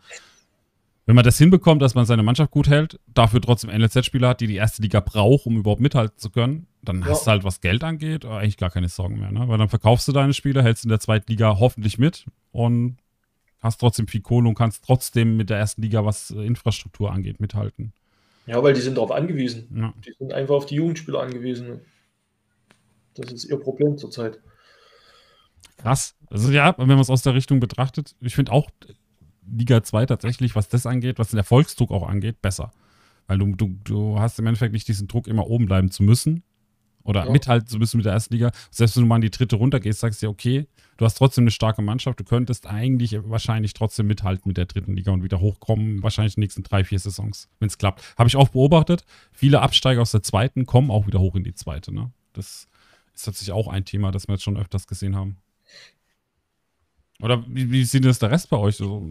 Wenn 1.05 1.15
man 1.15 1.25
das 1.25 1.37
hinbekommt, 1.37 1.81
dass 1.81 1.95
man 1.95 2.05
seine 2.05 2.23
Mannschaft 2.23 2.51
gut 2.51 2.69
hält, 2.69 2.99
dafür 3.07 3.41
trotzdem 3.41 3.69
NLZ-Spieler 3.69 4.29
hat, 4.29 4.41
die 4.41 4.47
die 4.47 4.55
erste 4.55 4.81
Liga 4.81 5.01
braucht, 5.01 5.45
um 5.45 5.57
überhaupt 5.57 5.81
mithalten 5.81 6.17
zu 6.17 6.29
können, 6.29 6.67
dann 6.81 7.01
ja. 7.01 7.07
hast 7.07 7.27
du 7.27 7.31
halt, 7.31 7.43
was 7.43 7.59
Geld 7.59 7.83
angeht, 7.83 8.25
eigentlich 8.25 8.57
gar 8.57 8.69
keine 8.69 8.87
Sorgen 8.87 9.19
mehr. 9.19 9.31
Ne? 9.31 9.47
Weil 9.49 9.57
dann 9.57 9.67
verkaufst 9.67 10.07
du 10.07 10.13
deine 10.13 10.33
Spieler, 10.33 10.63
hältst 10.63 10.85
in 10.85 10.89
der 10.89 11.01
zweiten 11.01 11.29
Liga 11.29 11.59
hoffentlich 11.59 11.97
mit 11.97 12.25
und 12.51 12.97
hast 13.59 13.79
trotzdem 13.79 14.07
viel 14.07 14.21
Kohle 14.21 14.47
und 14.47 14.55
kannst 14.55 14.85
trotzdem 14.85 15.35
mit 15.35 15.49
der 15.49 15.57
ersten 15.57 15.81
Liga, 15.81 16.05
was 16.05 16.31
äh, 16.31 16.45
Infrastruktur 16.45 17.11
angeht, 17.11 17.39
mithalten. 17.41 17.93
Ja, 18.45 18.61
weil 18.61 18.73
die 18.73 18.81
sind 18.81 18.95
darauf 18.95 19.11
angewiesen. 19.11 19.67
Ja. 19.75 19.93
Die 20.05 20.13
sind 20.17 20.33
einfach 20.33 20.55
auf 20.55 20.65
die 20.65 20.75
Jugendspieler 20.75 21.21
angewiesen. 21.21 21.81
Das 23.15 23.31
ist 23.31 23.45
ihr 23.45 23.57
Problem 23.57 23.97
zurzeit. 23.97 24.39
Krass. 25.77 26.15
Also 26.29 26.51
ja, 26.51 26.75
wenn 26.77 26.87
man 26.87 26.99
es 26.99 27.09
aus 27.09 27.21
der 27.21 27.35
Richtung 27.35 27.59
betrachtet, 27.59 28.15
ich 28.19 28.35
finde 28.35 28.51
auch, 28.51 28.69
Liga 29.51 29.83
2 29.83 30.05
tatsächlich, 30.05 30.55
was 30.55 30.69
das 30.69 30.85
angeht, 30.85 31.19
was 31.19 31.29
den 31.29 31.37
Erfolgsdruck 31.37 31.91
auch 31.91 32.07
angeht, 32.07 32.41
besser. 32.41 32.71
Weil 33.27 33.37
du, 33.37 33.55
du, 33.55 33.75
du 33.83 34.19
hast 34.19 34.39
im 34.39 34.47
Endeffekt 34.47 34.73
nicht 34.73 34.87
diesen 34.87 35.07
Druck, 35.07 35.27
immer 35.27 35.47
oben 35.47 35.65
bleiben 35.65 35.91
zu 35.91 36.03
müssen. 36.03 36.43
Oder 37.05 37.25
ja. 37.25 37.31
mithalten 37.31 37.67
zu 37.67 37.77
müssen 37.77 37.97
mit 37.97 38.05
der 38.05 38.13
ersten 38.13 38.33
Liga. 38.33 38.51
Selbst 38.71 38.95
wenn 38.95 39.03
du 39.03 39.07
mal 39.07 39.17
in 39.17 39.23
die 39.23 39.29
dritte 39.29 39.57
runtergehst, 39.57 39.99
sagst 39.99 40.21
du 40.21 40.27
dir, 40.27 40.29
okay, 40.29 40.67
du 40.95 41.05
hast 41.05 41.15
trotzdem 41.15 41.43
eine 41.43 41.51
starke 41.51 41.81
Mannschaft, 41.81 42.19
du 42.19 42.23
könntest 42.23 42.65
eigentlich 42.65 43.17
wahrscheinlich 43.25 43.73
trotzdem 43.73 44.07
mithalten 44.07 44.47
mit 44.47 44.55
der 44.55 44.67
dritten 44.67 44.95
Liga 44.95 45.11
und 45.11 45.21
wieder 45.21 45.41
hochkommen, 45.41 46.01
wahrscheinlich 46.01 46.37
in 46.37 46.41
den 46.41 46.45
nächsten 46.45 46.63
drei, 46.63 46.85
vier 46.85 46.99
Saisons, 46.99 47.49
wenn 47.59 47.67
es 47.67 47.77
klappt. 47.77 48.01
Habe 48.17 48.29
ich 48.29 48.37
auch 48.37 48.49
beobachtet. 48.49 49.03
Viele 49.33 49.61
Absteiger 49.61 50.01
aus 50.01 50.11
der 50.11 50.23
zweiten 50.23 50.65
kommen 50.65 50.91
auch 50.91 51.05
wieder 51.05 51.19
hoch 51.19 51.35
in 51.35 51.43
die 51.43 51.53
zweite. 51.53 51.93
Ne? 51.93 52.11
Das 52.31 52.69
ist 53.13 53.25
tatsächlich 53.25 53.51
auch 53.51 53.67
ein 53.67 53.83
Thema, 53.83 54.11
das 54.11 54.29
wir 54.29 54.35
jetzt 54.35 54.43
schon 54.43 54.57
öfters 54.57 54.87
gesehen 54.87 55.17
haben. 55.17 55.37
Oder 57.23 57.41
wie, 57.47 57.71
wie 57.71 57.85
sieht 57.85 58.03
das 58.03 58.19
der 58.19 58.31
Rest 58.31 58.49
bei 58.49 58.57
euch? 58.57 58.75
So, 58.75 59.01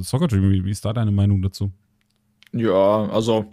Soccer 0.00 0.28
Dream, 0.28 0.52
wie, 0.52 0.64
wie 0.64 0.70
ist 0.70 0.84
da 0.84 0.92
deine 0.92 1.10
Meinung 1.10 1.42
dazu? 1.42 1.72
Ja, 2.52 3.06
also 3.06 3.46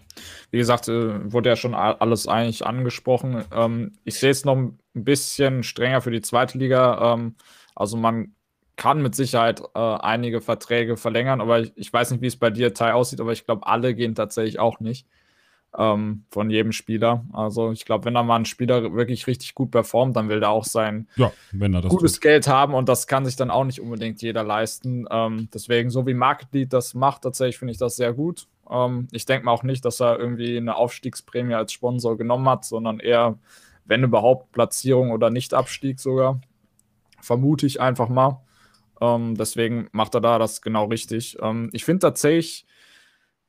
wie 0.51 0.59
gesagt, 0.59 0.87
äh, 0.87 1.31
wurde 1.31 1.49
ja 1.49 1.55
schon 1.55 1.73
alles 1.73 2.27
eigentlich 2.27 2.65
angesprochen. 2.65 3.43
Ähm, 3.51 3.93
ich 4.03 4.19
sehe 4.19 4.29
es 4.29 4.45
noch 4.45 4.55
ein 4.55 4.77
bisschen 4.93 5.63
strenger 5.63 6.01
für 6.01 6.11
die 6.11 6.21
zweite 6.21 6.59
Liga. 6.59 7.15
Ähm, 7.15 7.35
also 7.73 7.97
man 7.97 8.35
kann 8.75 9.01
mit 9.01 9.15
Sicherheit 9.15 9.61
äh, 9.73 9.79
einige 9.79 10.39
Verträge 10.39 10.95
verlängern, 10.95 11.41
aber 11.41 11.61
ich, 11.61 11.73
ich 11.75 11.91
weiß 11.91 12.11
nicht, 12.11 12.21
wie 12.21 12.27
es 12.27 12.37
bei 12.37 12.51
dir, 12.51 12.75
Tai, 12.75 12.93
aussieht, 12.93 13.21
aber 13.21 13.31
ich 13.31 13.43
glaube, 13.43 13.65
alle 13.65 13.95
gehen 13.95 14.13
tatsächlich 14.13 14.59
auch 14.59 14.79
nicht 14.81 15.07
ähm, 15.77 16.23
von 16.29 16.49
jedem 16.49 16.71
Spieler. 16.71 17.25
Also 17.33 17.71
ich 17.71 17.85
glaube, 17.85 18.05
wenn 18.05 18.13
da 18.13 18.23
mal 18.23 18.35
ein 18.35 18.45
Spieler 18.45 18.93
wirklich 18.93 19.27
richtig 19.27 19.55
gut 19.55 19.71
performt, 19.71 20.15
dann 20.15 20.29
will 20.29 20.39
der 20.39 20.49
auch 20.49 20.65
sein 20.65 21.07
ja, 21.15 21.31
gutes 21.89 22.13
tut. 22.13 22.21
Geld 22.21 22.47
haben 22.47 22.73
und 22.73 22.89
das 22.89 23.07
kann 23.07 23.25
sich 23.25 23.35
dann 23.35 23.51
auch 23.51 23.63
nicht 23.63 23.81
unbedingt 23.81 24.21
jeder 24.21 24.43
leisten. 24.43 25.05
Ähm, 25.09 25.49
deswegen, 25.53 25.89
so 25.89 26.05
wie 26.05 26.13
Market 26.13 26.49
Lead 26.53 26.73
das 26.73 26.93
macht, 26.93 27.23
tatsächlich 27.23 27.57
finde 27.57 27.71
ich 27.71 27.79
das 27.79 27.95
sehr 27.95 28.13
gut. 28.13 28.47
Ähm, 28.69 29.07
ich 29.11 29.25
denke 29.25 29.45
mal 29.45 29.51
auch 29.51 29.63
nicht, 29.63 29.83
dass 29.85 29.99
er 29.99 30.19
irgendwie 30.19 30.57
eine 30.57 30.75
Aufstiegsprämie 30.75 31.55
als 31.55 31.73
Sponsor 31.73 32.17
genommen 32.17 32.47
hat, 32.47 32.65
sondern 32.65 32.99
eher, 32.99 33.37
wenn 33.85 34.03
überhaupt, 34.03 34.51
Platzierung 34.51 35.11
oder 35.11 35.29
Nicht-Abstieg 35.29 35.99
sogar. 35.99 36.39
Vermute 37.21 37.65
ich 37.65 37.81
einfach 37.81 38.09
mal. 38.09 38.41
Ähm, 39.01 39.35
deswegen 39.35 39.89
macht 39.91 40.13
er 40.15 40.21
da 40.21 40.39
das 40.39 40.61
genau 40.61 40.85
richtig. 40.85 41.37
Ähm, 41.41 41.69
ich 41.73 41.83
finde 41.83 41.99
tatsächlich, 41.99 42.65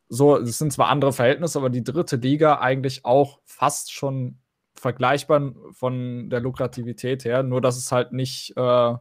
so, 0.09 0.39
es 0.39 0.59
sind 0.59 0.72
zwar 0.72 0.89
andere 0.89 1.12
Verhältnisse, 1.12 1.59
aber 1.59 1.70
die 1.70 1.85
dritte 1.85 2.16
Liga 2.16 2.59
eigentlich 2.59 3.05
auch 3.05 3.40
fast 3.44 3.93
schon 3.93 4.39
vergleichbar 4.74 5.55
von 5.72 6.28
der 6.31 6.40
Lukrativität 6.40 7.24
her, 7.24 7.43
nur 7.43 7.60
dass 7.60 7.76
es 7.76 7.90
halt 7.90 8.12
nicht 8.12 8.56
äh, 8.56 8.94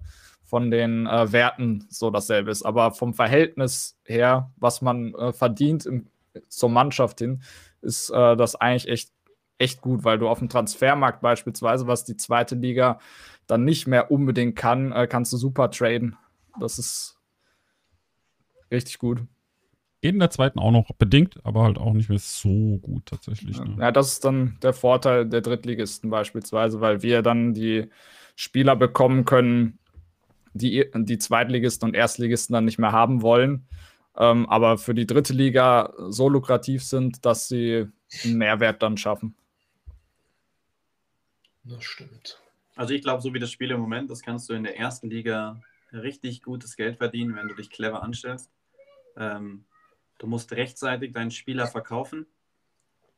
von 0.43 0.71
den 0.71 1.07
äh, 1.07 1.31
Werten 1.31 1.85
so 1.89 2.09
dasselbe 2.09 2.51
ist. 2.51 2.63
Aber 2.63 2.91
vom 2.91 3.13
Verhältnis 3.13 3.97
her, 4.05 4.51
was 4.57 4.81
man 4.81 5.13
äh, 5.15 5.33
verdient 5.33 5.85
im, 5.85 6.07
zur 6.47 6.69
Mannschaft 6.69 7.19
hin, 7.19 7.41
ist 7.81 8.09
äh, 8.11 8.35
das 8.35 8.55
eigentlich 8.55 8.87
echt, 8.87 9.11
echt 9.57 9.81
gut, 9.81 10.03
weil 10.03 10.19
du 10.19 10.29
auf 10.29 10.39
dem 10.39 10.49
Transfermarkt 10.49 11.21
beispielsweise, 11.21 11.87
was 11.87 12.05
die 12.05 12.17
zweite 12.17 12.55
Liga 12.55 12.99
dann 13.47 13.65
nicht 13.65 13.87
mehr 13.87 14.11
unbedingt 14.11 14.55
kann, 14.55 14.91
äh, 14.91 15.07
kannst 15.07 15.33
du 15.33 15.37
super 15.37 15.69
traden. 15.69 16.17
Das 16.59 16.79
ist 16.79 17.17
richtig 18.71 18.99
gut. 18.99 19.23
Geht 20.03 20.15
in 20.15 20.19
der 20.19 20.31
zweiten 20.31 20.59
auch 20.59 20.71
noch 20.71 20.91
bedingt, 20.97 21.39
aber 21.45 21.63
halt 21.63 21.77
auch 21.77 21.93
nicht 21.93 22.09
mehr 22.09 22.19
so 22.19 22.77
gut 22.81 23.05
tatsächlich. 23.05 23.57
Ne? 23.57 23.77
Ja, 23.79 23.89
das 23.89 24.11
ist 24.11 24.25
dann 24.25 24.57
der 24.61 24.73
Vorteil 24.73 25.25
der 25.25 25.39
Drittligisten 25.39 26.09
beispielsweise, 26.09 26.81
weil 26.81 27.01
wir 27.03 27.21
dann 27.21 27.53
die 27.53 27.89
Spieler 28.35 28.75
bekommen 28.75 29.23
können, 29.23 29.79
die 30.53 30.85
die 30.93 31.17
Zweitligisten 31.19 31.87
und 31.87 31.95
Erstligisten 31.95 32.53
dann 32.53 32.65
nicht 32.65 32.79
mehr 32.79 32.91
haben 32.91 33.21
wollen, 33.21 33.65
ähm, 34.17 34.45
aber 34.49 34.77
für 34.77 34.93
die 34.93 35.07
dritte 35.07 35.31
Liga 35.31 35.93
so 36.09 36.27
lukrativ 36.27 36.83
sind, 36.83 37.25
dass 37.25 37.47
sie 37.47 37.87
einen 38.25 38.37
Mehrwert 38.37 38.83
dann 38.83 38.97
schaffen. 38.97 39.37
Das 41.63 41.81
stimmt. 41.81 42.41
Also 42.75 42.93
ich 42.93 43.03
glaube, 43.03 43.21
so 43.21 43.33
wie 43.33 43.39
das 43.39 43.51
Spiel 43.51 43.71
im 43.71 43.79
Moment, 43.79 44.11
das 44.11 44.21
kannst 44.21 44.49
du 44.49 44.53
in 44.53 44.65
der 44.65 44.77
ersten 44.77 45.09
Liga 45.09 45.61
richtig 45.93 46.41
gutes 46.41 46.75
Geld 46.75 46.97
verdienen, 46.97 47.37
wenn 47.37 47.47
du 47.47 47.55
dich 47.55 47.69
clever 47.69 48.03
anstellst. 48.03 48.51
Ähm, 49.15 49.63
du 50.23 50.27
musst 50.27 50.53
rechtzeitig 50.53 51.11
deinen 51.11 51.31
Spieler 51.31 51.67
verkaufen. 51.67 52.25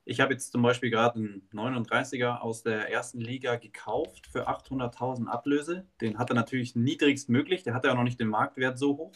Ich 0.06 0.20
habe 0.20 0.34
jetzt 0.34 0.52
zum 0.52 0.64
Beispiel 0.64 0.90
gerade 0.90 1.20
einen 1.20 1.48
39er 1.54 2.40
aus 2.40 2.64
der 2.64 2.92
ersten 2.92 3.22
Liga 3.22 3.58
gekauft 3.58 4.26
für 4.26 4.50
800.000 4.50 5.28
Ablöse. 5.28 5.86
Den 6.02 6.18
hat 6.18 6.32
er 6.32 6.36
natürlich 6.36 6.76
niedrigst 6.76 7.30
möglich. 7.30 7.62
Der 7.62 7.76
hat 7.76 7.86
ja 7.86 7.92
auch 7.92 7.96
noch 7.96 8.04
nicht 8.04 8.20
den 8.20 8.28
Marktwert 8.28 8.80
so 8.80 8.98
hoch. 8.98 9.12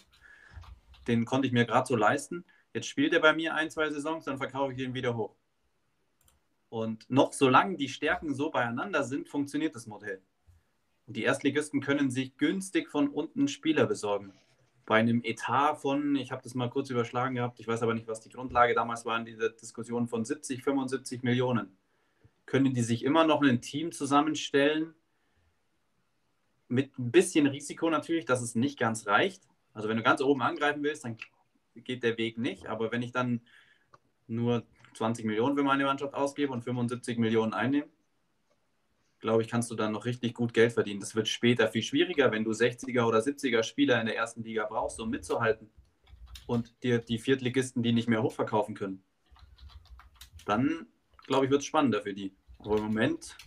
Den 1.07 1.26
konnte 1.26 1.48
ich 1.48 1.53
mir 1.53 1.66
gerade 1.66 1.88
so 1.88 1.95
leisten. 1.95 2.45
Jetzt 2.76 2.88
spielt 2.88 3.11
er 3.14 3.22
bei 3.22 3.34
mir 3.34 3.56
ein, 3.56 3.72
zwei 3.72 3.90
Saisons, 3.90 4.26
dann 4.26 4.38
verkaufe 4.38 4.74
ich 4.74 4.78
den 4.78 4.94
wieder 4.94 5.18
hoch. 5.18 5.36
Und 6.70 7.10
noch 7.10 7.34
solange 7.34 7.76
die 7.76 7.90
Stärken 7.90 8.36
so 8.36 8.52
beieinander 8.52 9.03
sind, 9.03 9.30
funktioniert 9.30 9.74
das 9.74 9.88
Modell. 9.88 10.22
Und 11.07 11.18
die 11.18 11.24
Erstligisten 11.24 11.82
können 11.82 12.11
sich 12.11 12.38
günstig 12.38 12.88
von 12.88 13.07
unten 13.07 13.48
Spieler 13.48 13.88
besorgen. 13.88 14.32
Bei 14.90 14.95
einem 14.95 15.24
Etat 15.24 15.76
von, 15.76 16.16
ich 16.16 16.32
habe 16.32 16.41
das 16.41 16.56
mal 16.56 16.68
kurz 16.68 16.90
überschlagen 16.90 17.36
gehabt, 17.36 17.60
ich 17.60 17.68
weiß 17.68 17.84
aber 17.84 17.94
nicht, 17.94 18.07
was 18.07 18.22
die 18.22 18.30
Grundlage 18.30 18.74
damals 18.74 19.06
war 19.06 19.20
in 19.20 19.26
dieser 19.26 19.49
Diskussion 19.49 20.07
von 20.07 20.26
70, 20.26 20.64
75 20.64 21.22
Millionen, 21.22 21.78
können 22.48 22.74
die 22.74 22.82
sich 22.82 23.06
immer 23.06 23.24
noch 23.24 23.44
ein 23.44 23.61
Team 23.61 23.91
zusammenstellen, 23.91 24.95
mit 26.70 26.98
ein 26.98 27.11
bisschen 27.11 27.45
Risiko 27.45 27.91
natürlich, 27.91 28.26
dass 28.26 28.41
es 28.41 28.56
nicht 28.56 28.80
ganz 28.80 29.06
reicht. 29.06 29.44
Also 29.76 29.90
wenn 29.90 29.98
du 29.98 30.02
ganz 30.02 30.22
oben 30.22 30.41
angreifen 30.41 30.82
willst, 30.82 31.06
dann 31.06 31.18
geht 31.76 32.02
der 32.02 32.18
Weg 32.18 32.40
nicht. 32.40 32.66
Aber 32.66 32.91
wenn 32.91 33.03
ich 33.03 33.11
dann 33.11 33.41
nur 34.26 34.64
20 34.95 35.24
Millionen 35.24 35.56
für 35.56 35.61
meine 35.61 35.86
Mannschaft 35.86 36.16
ausgebe 36.16 36.52
und 36.52 36.64
75 36.64 37.20
Millionen 37.20 37.53
einnehme, 37.53 37.88
glaube 39.19 39.41
ich, 39.41 39.47
kannst 39.47 39.69
du 39.71 39.75
dann 39.75 39.91
noch 39.91 40.05
richtig 40.05 40.33
gut 40.33 40.53
Geld 40.53 40.73
verdienen. 40.73 40.99
Das 40.99 41.15
wird 41.15 41.27
später 41.27 41.67
viel 41.67 41.83
schwieriger, 41.83 42.31
wenn 42.31 42.43
du 42.43 42.51
60er 42.51 43.03
oder 43.03 43.19
70er 43.19 43.63
Spieler 43.63 43.99
in 43.99 44.07
der 44.07 44.15
ersten 44.15 44.43
Liga 44.43 44.65
brauchst, 44.65 44.99
um 44.99 45.09
mitzuhalten 45.09 45.69
und 46.47 46.83
dir 46.83 46.99
die 46.99 47.19
Viertligisten, 47.19 47.83
die 47.83 47.93
nicht 47.93 48.07
mehr 48.07 48.23
hochverkaufen 48.23 48.75
können. 48.75 49.03
Dann, 50.45 50.87
glaube 51.27 51.45
ich, 51.45 51.51
wird 51.51 51.61
es 51.61 51.67
spannender 51.67 52.01
für 52.01 52.13
die. 52.13 52.35
Aber 52.59 52.77
im 52.77 52.85
Moment 52.85 53.37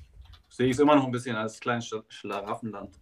sehe 0.48 0.66
ich 0.66 0.72
es 0.72 0.78
immer 0.78 0.94
noch 0.94 1.04
ein 1.04 1.12
bisschen 1.12 1.36
als 1.36 1.58
kleines 1.58 1.90
Schlaraffenland. 2.08 3.00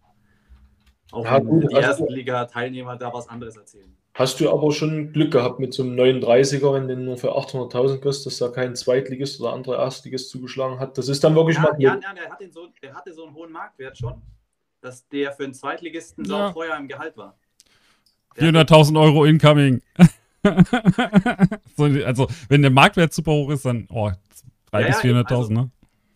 Auch 1.11 1.25
ja, 1.25 1.45
wenn 1.45 1.59
die 1.59 1.75
ersten 1.75 2.07
Liga-Teilnehmer 2.07 2.95
da 2.95 3.13
was 3.13 3.27
anderes 3.27 3.57
erzählen. 3.57 3.95
Hast 4.21 4.39
du 4.39 4.51
aber 4.51 4.71
schon 4.71 5.13
Glück 5.13 5.31
gehabt 5.31 5.59
mit 5.59 5.73
so 5.73 5.81
einem 5.81 5.95
39er, 5.95 6.75
wenn 6.75 6.87
du 6.87 6.95
nur 6.95 7.17
für 7.17 7.35
800.000 7.35 8.01
kriegst, 8.01 8.23
dass 8.27 8.37
da 8.37 8.49
kein 8.49 8.75
Zweitligist 8.75 9.41
oder 9.41 9.51
andere 9.51 9.77
Erstligist 9.77 10.29
zugeschlagen 10.29 10.79
hat. 10.79 10.95
Das 10.95 11.07
ist 11.09 11.23
dann 11.23 11.33
wirklich 11.33 11.55
ja, 11.55 11.63
mal. 11.63 11.75
Ja, 11.79 11.95
ja 11.95 12.13
der, 12.13 12.29
hat 12.29 12.53
so, 12.53 12.67
der 12.83 12.93
hatte 12.93 13.15
so 13.15 13.25
einen 13.25 13.33
hohen 13.33 13.51
Marktwert 13.51 13.97
schon, 13.97 14.21
dass 14.79 15.07
der 15.09 15.31
für 15.31 15.45
einen 15.45 15.55
Zweitligisten 15.55 16.23
ja. 16.25 16.49
so 16.49 16.53
teuer 16.53 16.77
im 16.77 16.87
Gehalt 16.87 17.17
war. 17.17 17.35
400.000 18.37 19.01
Euro 19.01 19.25
incoming. 19.25 19.81
so, 21.75 21.85
also, 22.05 22.27
wenn 22.47 22.61
der 22.61 22.69
Marktwert 22.69 23.13
super 23.13 23.31
hoch 23.31 23.49
ist, 23.49 23.65
dann 23.65 23.87
oh, 23.89 24.11
300.000 24.71 24.81
ja, 24.81 24.87
bis 24.87 24.97
400.000, 24.97 25.35
also, 25.35 25.51
ne? 25.51 25.71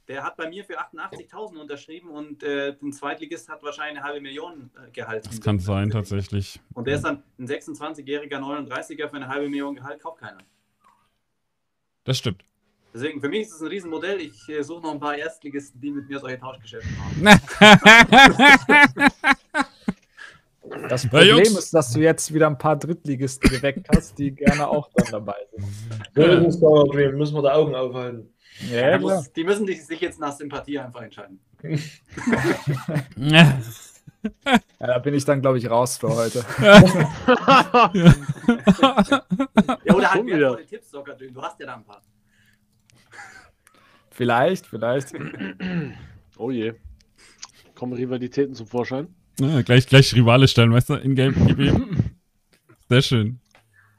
Der 0.07 0.23
hat 0.23 0.38
bei 0.38 0.48
mir 0.48 0.64
für 0.64 0.80
88.000 0.80 1.57
unterschrieben 1.57 2.10
und 2.10 2.44
äh, 2.44 2.76
ein 2.82 2.94
Zweitligist 2.94 3.49
hat 3.49 3.64
wahrscheinlich 3.64 3.98
eine 3.98 4.07
halbe 4.07 4.22
Million 4.22 4.69
äh, 4.76 4.91
Gehalt. 4.91 5.26
Das 5.26 5.41
kann 5.41 5.57
sein, 5.60 5.90
tatsächlich. 5.90 6.60
Und 6.73 6.86
der 6.86 6.95
ist 6.95 7.06
dann 7.06 7.23
ein 7.40 7.48
26-jähriger 7.48 8.38
39er 8.38 9.10
für 9.10 9.15
eine 9.15 9.27
halbe 9.27 9.49
Million 9.49 9.76
Gehalt, 9.76 10.02
kauft 10.02 10.19
keiner. 10.19 10.38
Das 12.03 12.19
stimmt. 12.19 12.45
Deswegen, 12.94 13.19
für 13.19 13.30
mich 13.30 13.41
ist 13.41 13.53
es 13.53 13.61
ein 13.61 13.68
Riesenmodell. 13.68 14.22
Ich 14.22 14.48
äh, 14.48 14.64
suche 14.64 14.84
noch 14.84 14.91
ein 14.91 14.99
paar 14.99 15.18
Erstligisten, 15.18 15.82
die 15.82 15.91
mit 15.91 16.07
mir 16.07 16.19
solche 16.19 16.40
Tauschgeschäfte 16.40 16.88
machen. 16.98 17.40
Das 20.90 21.07
Problem 21.07 21.41
ist, 21.41 21.73
dass 21.73 21.91
du 21.94 21.99
jetzt 21.99 22.34
wieder 22.34 22.48
ein 22.48 22.57
paar 22.57 22.76
Drittligisten 22.76 23.49
geweckt 23.49 23.88
hast, 23.95 24.18
die 24.18 24.32
gerne 24.32 24.68
auch 24.68 24.90
dann 24.95 25.07
dabei 25.11 25.36
sind. 25.52 25.65
Ja, 26.15 26.40
müssen 27.11 27.36
wir 27.36 27.41
da 27.41 27.53
Augen 27.53 27.76
aufhalten. 27.76 28.35
Ja, 28.72 28.98
muss, 28.98 29.32
die 29.34 29.44
müssen 29.44 29.68
sich 29.68 29.99
jetzt 30.02 30.19
nach 30.19 30.36
Sympathie 30.36 30.80
einfach 30.80 31.02
entscheiden. 31.02 31.40
ja, 33.18 33.60
da 34.80 34.99
bin 34.99 35.14
ich 35.14 35.26
dann, 35.26 35.41
glaube 35.41 35.57
ich, 35.57 35.69
raus 35.69 35.98
für 35.98 36.10
heute. 36.10 36.45
ja, 36.64 36.73
oder 39.94 40.11
halt 40.14 40.26
wertvolle 40.26 40.65
Tipps, 40.65 40.91
sogar. 40.91 41.15
Du 41.15 41.41
hast 41.41 41.60
ja 41.60 41.65
da 41.65 41.76
ein 41.76 41.84
paar. 41.84 42.02
Vielleicht, 44.11 44.68
vielleicht. 44.68 45.14
Oh 46.38 46.52
je. 46.52 46.73
Kommen 47.76 47.94
Rivalitäten 47.94 48.56
zum 48.56 48.68
Vorschein? 48.68 49.07
Ja, 49.40 49.61
gleich, 49.61 49.88
gleich 49.88 50.14
Rivale 50.14 50.49
stellen, 50.49 50.73
weißt 50.73 50.90
du, 50.90 50.95
in-game. 50.95 51.34
Sehr 52.90 53.02
schön. 53.02 53.40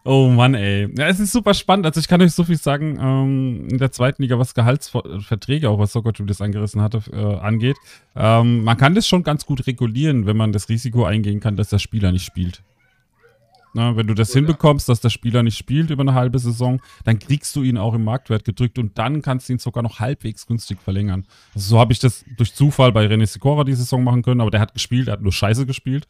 Oh 0.07 0.29
Mann, 0.29 0.55
ey. 0.55 0.89
Ja, 0.97 1.09
es 1.09 1.19
ist 1.19 1.33
super 1.33 1.53
spannend. 1.53 1.85
Also 1.85 1.99
ich 1.99 2.07
kann 2.07 2.23
euch 2.23 2.33
so 2.33 2.45
viel 2.45 2.57
sagen, 2.57 2.97
ähm, 3.01 3.67
in 3.69 3.79
der 3.79 3.91
zweiten 3.91 4.23
Liga, 4.23 4.39
was 4.39 4.55
Gehaltsverträge, 4.55 5.69
auch 5.69 5.81
was 5.81 5.93
Soccertube 5.93 6.29
das 6.29 6.41
angerissen 6.41 6.81
hatte, 6.81 7.03
äh, 7.13 7.41
angeht. 7.41 7.77
Ähm, 8.15 8.63
man 8.63 8.77
kann 8.77 8.95
das 8.95 9.09
schon 9.09 9.25
ganz 9.25 9.47
gut 9.47 9.67
regulieren, 9.67 10.25
wenn 10.27 10.37
man 10.37 10.53
das 10.53 10.69
Risiko 10.69 11.05
eingehen 11.05 11.41
kann, 11.41 11.57
dass 11.57 11.71
der 11.71 11.81
Spieler 11.81 12.13
nicht 12.13 12.25
spielt. 12.25 12.63
Na, 13.75 13.97
wenn 13.97 14.07
du 14.07 14.15
das 14.15 14.31
oh, 14.31 14.35
hinbekommst, 14.35 14.89
dass 14.89 15.01
der 15.01 15.11
Spieler 15.11 15.43
nicht 15.43 15.59
spielt 15.59 15.91
über 15.91 16.03
eine 16.03 16.15
halbe 16.15 16.39
Saison, 16.39 16.81
dann 17.05 17.19
kriegst 17.19 17.57
du 17.57 17.65
ihn 17.65 17.77
auch 17.77 17.93
im 17.93 18.05
Marktwert 18.05 18.45
gedrückt 18.45 18.79
und 18.79 18.97
dann 18.97 19.23
kannst 19.23 19.49
du 19.49 19.55
ihn 19.55 19.59
sogar 19.59 19.83
noch 19.83 19.99
halbwegs 19.99 20.47
günstig 20.47 20.81
verlängern. 20.81 21.27
Also 21.53 21.71
so 21.71 21.81
habe 21.81 21.93
ich 21.93 21.99
das 21.99 22.25
durch 22.37 22.55
Zufall 22.55 22.93
bei 22.93 23.07
René 23.07 23.27
Sicora 23.27 23.65
die 23.65 23.75
Saison 23.75 24.05
machen 24.05 24.23
können, 24.23 24.41
aber 24.41 24.53
der 24.53 24.61
hat 24.61 24.73
gespielt, 24.73 25.09
er 25.09 25.15
hat 25.15 25.23
nur 25.23 25.33
Scheiße 25.33 25.67
gespielt 25.67 26.07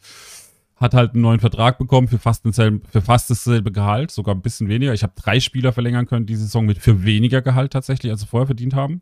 hat 0.76 0.94
halt 0.94 1.14
einen 1.14 1.22
neuen 1.22 1.40
Vertrag 1.40 1.78
bekommen 1.78 2.06
für 2.06 2.18
fast, 2.18 2.44
denselben, 2.44 2.82
für 2.90 3.00
fast 3.00 3.30
dasselbe 3.30 3.72
Gehalt, 3.72 4.10
sogar 4.10 4.34
ein 4.34 4.42
bisschen 4.42 4.68
weniger. 4.68 4.92
Ich 4.92 5.02
habe 5.02 5.14
drei 5.16 5.40
Spieler 5.40 5.72
verlängern 5.72 6.06
können 6.06 6.26
die 6.26 6.36
Saison 6.36 6.66
mit 6.66 6.78
für 6.78 7.04
weniger 7.04 7.40
Gehalt 7.40 7.72
tatsächlich, 7.72 8.12
als 8.12 8.20
sie 8.20 8.26
vorher 8.26 8.46
verdient 8.46 8.74
haben. 8.74 9.00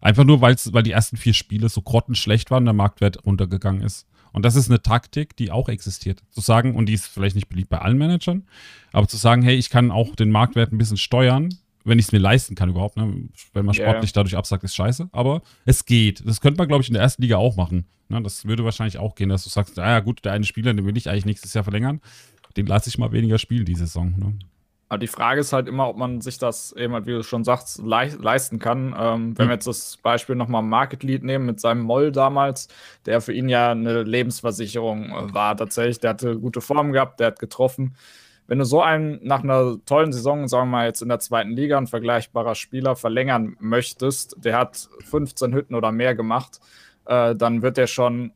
Einfach 0.00 0.24
nur, 0.24 0.42
weil 0.42 0.54
die 0.54 0.90
ersten 0.90 1.16
vier 1.16 1.32
Spiele 1.32 1.70
so 1.70 1.80
grottenschlecht 1.80 2.50
waren, 2.50 2.66
der 2.66 2.74
Marktwert 2.74 3.24
runtergegangen 3.24 3.80
ist. 3.80 4.06
Und 4.32 4.44
das 4.44 4.54
ist 4.54 4.68
eine 4.68 4.82
Taktik, 4.82 5.34
die 5.36 5.50
auch 5.50 5.68
existiert. 5.68 6.22
Zu 6.30 6.42
sagen, 6.42 6.74
und 6.74 6.86
die 6.86 6.92
ist 6.92 7.06
vielleicht 7.06 7.36
nicht 7.36 7.48
beliebt 7.48 7.70
bei 7.70 7.78
allen 7.78 7.96
Managern, 7.96 8.42
aber 8.92 9.08
zu 9.08 9.16
sagen, 9.16 9.42
hey, 9.42 9.54
ich 9.54 9.70
kann 9.70 9.90
auch 9.90 10.14
den 10.16 10.30
Marktwert 10.30 10.72
ein 10.72 10.78
bisschen 10.78 10.96
steuern, 10.98 11.54
wenn 11.84 11.98
ich 11.98 12.06
es 12.06 12.12
mir 12.12 12.18
leisten 12.18 12.54
kann 12.54 12.70
überhaupt. 12.70 12.96
Ne? 12.96 13.28
Wenn 13.52 13.64
man 13.64 13.74
sportlich 13.74 14.10
yeah. 14.10 14.14
dadurch 14.14 14.36
absagt, 14.36 14.64
ist 14.64 14.74
scheiße. 14.74 15.08
Aber 15.12 15.42
es 15.64 15.84
geht. 15.84 16.26
Das 16.26 16.40
könnte 16.40 16.58
man, 16.58 16.68
glaube 16.68 16.82
ich, 16.82 16.88
in 16.88 16.94
der 16.94 17.02
ersten 17.02 17.22
Liga 17.22 17.36
auch 17.36 17.56
machen. 17.56 17.86
Ne? 18.08 18.22
Das 18.22 18.46
würde 18.46 18.64
wahrscheinlich 18.64 18.98
auch 18.98 19.14
gehen, 19.14 19.28
dass 19.28 19.44
du 19.44 19.50
sagst, 19.50 19.76
naja 19.76 20.00
gut, 20.00 20.24
der 20.24 20.32
eine 20.32 20.44
Spieler, 20.44 20.72
den 20.72 20.86
will 20.86 20.96
ich 20.96 21.08
eigentlich 21.08 21.26
nächstes 21.26 21.54
Jahr 21.54 21.64
verlängern. 21.64 22.00
Den 22.56 22.66
lasse 22.66 22.88
ich 22.88 22.98
mal 22.98 23.12
weniger 23.12 23.38
spielen 23.38 23.64
die 23.64 23.74
Saison. 23.74 24.14
Ne? 24.16 24.38
Aber 24.88 24.98
die 24.98 25.08
Frage 25.08 25.40
ist 25.40 25.52
halt 25.52 25.66
immer, 25.66 25.88
ob 25.88 25.96
man 25.96 26.20
sich 26.20 26.38
das 26.38 26.72
eben, 26.72 26.92
halt, 26.94 27.06
wie 27.06 27.12
du 27.12 27.22
schon 27.22 27.42
sagst, 27.42 27.82
leisten 27.82 28.58
kann. 28.58 28.94
Ähm, 28.96 29.36
wenn 29.36 29.46
mhm. 29.46 29.50
wir 29.50 29.54
jetzt 29.54 29.66
das 29.66 29.98
Beispiel 29.98 30.36
nochmal 30.36 30.62
Market 30.62 31.02
Lead 31.02 31.22
nehmen 31.24 31.46
mit 31.46 31.60
seinem 31.60 31.82
Moll 31.82 32.12
damals, 32.12 32.68
der 33.04 33.20
für 33.20 33.32
ihn 33.32 33.48
ja 33.48 33.72
eine 33.72 34.04
Lebensversicherung 34.04 35.10
äh, 35.10 35.34
war 35.34 35.56
tatsächlich. 35.56 36.00
Der 36.00 36.10
hatte 36.10 36.38
gute 36.38 36.60
Form 36.60 36.92
gehabt, 36.92 37.20
der 37.20 37.28
hat 37.28 37.38
getroffen 37.38 37.96
wenn 38.46 38.58
du 38.58 38.64
so 38.64 38.82
einen 38.82 39.20
nach 39.22 39.42
einer 39.42 39.78
tollen 39.86 40.12
Saison, 40.12 40.48
sagen 40.48 40.68
wir 40.68 40.78
mal 40.78 40.86
jetzt 40.86 41.02
in 41.02 41.08
der 41.08 41.18
zweiten 41.18 41.50
Liga, 41.50 41.78
ein 41.78 41.86
vergleichbarer 41.86 42.54
Spieler 42.54 42.96
verlängern 42.96 43.56
möchtest, 43.58 44.36
der 44.38 44.58
hat 44.58 44.88
15 45.04 45.54
Hütten 45.54 45.74
oder 45.74 45.92
mehr 45.92 46.14
gemacht, 46.14 46.60
äh, 47.06 47.34
dann 47.34 47.62
wird 47.62 47.76
der 47.76 47.86
schon 47.86 48.32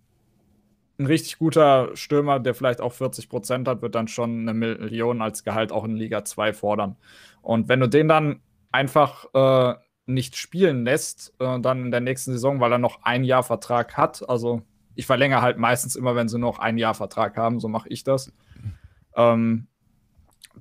ein 0.99 1.07
richtig 1.07 1.39
guter 1.39 1.95
Stürmer, 1.95 2.41
der 2.41 2.55
vielleicht 2.55 2.81
auch 2.81 2.93
40 2.93 3.29
Prozent 3.29 3.69
hat, 3.69 3.83
wird 3.83 3.95
dann 3.95 4.09
schon 4.09 4.41
eine 4.41 4.55
Million 4.55 5.23
als 5.23 5.45
Gehalt 5.45 5.71
auch 5.71 5.85
in 5.85 5.95
Liga 5.95 6.25
2 6.25 6.53
fordern. 6.53 6.97
Und 7.41 7.69
wenn 7.69 7.81
du 7.81 7.89
den 7.89 8.09
dann 8.09 8.41
einfach 8.73 9.27
äh, 9.35 9.79
nicht 10.07 10.37
spielen 10.37 10.85
lässt, 10.85 11.35
äh, 11.39 11.61
dann 11.61 11.85
in 11.85 11.91
der 11.91 12.01
nächsten 12.01 12.33
Saison, 12.33 12.61
weil 12.61 12.73
er 12.73 12.79
noch 12.79 13.03
ein 13.03 13.25
Jahr 13.25 13.43
Vertrag 13.45 13.97
hat, 13.97 14.29
also 14.29 14.63
ich 14.97 15.07
verlängere 15.07 15.43
halt 15.43 15.59
meistens 15.59 15.95
immer, 15.95 16.17
wenn 16.17 16.29
sie 16.29 16.41
noch 16.41 16.59
ein 16.59 16.79
Jahr 16.79 16.95
Vertrag 16.95 17.37
haben, 17.37 17.61
so 17.61 17.69
mache 17.69 17.89
ich 17.89 18.03
das. 18.03 18.33
Ähm, 19.15 19.69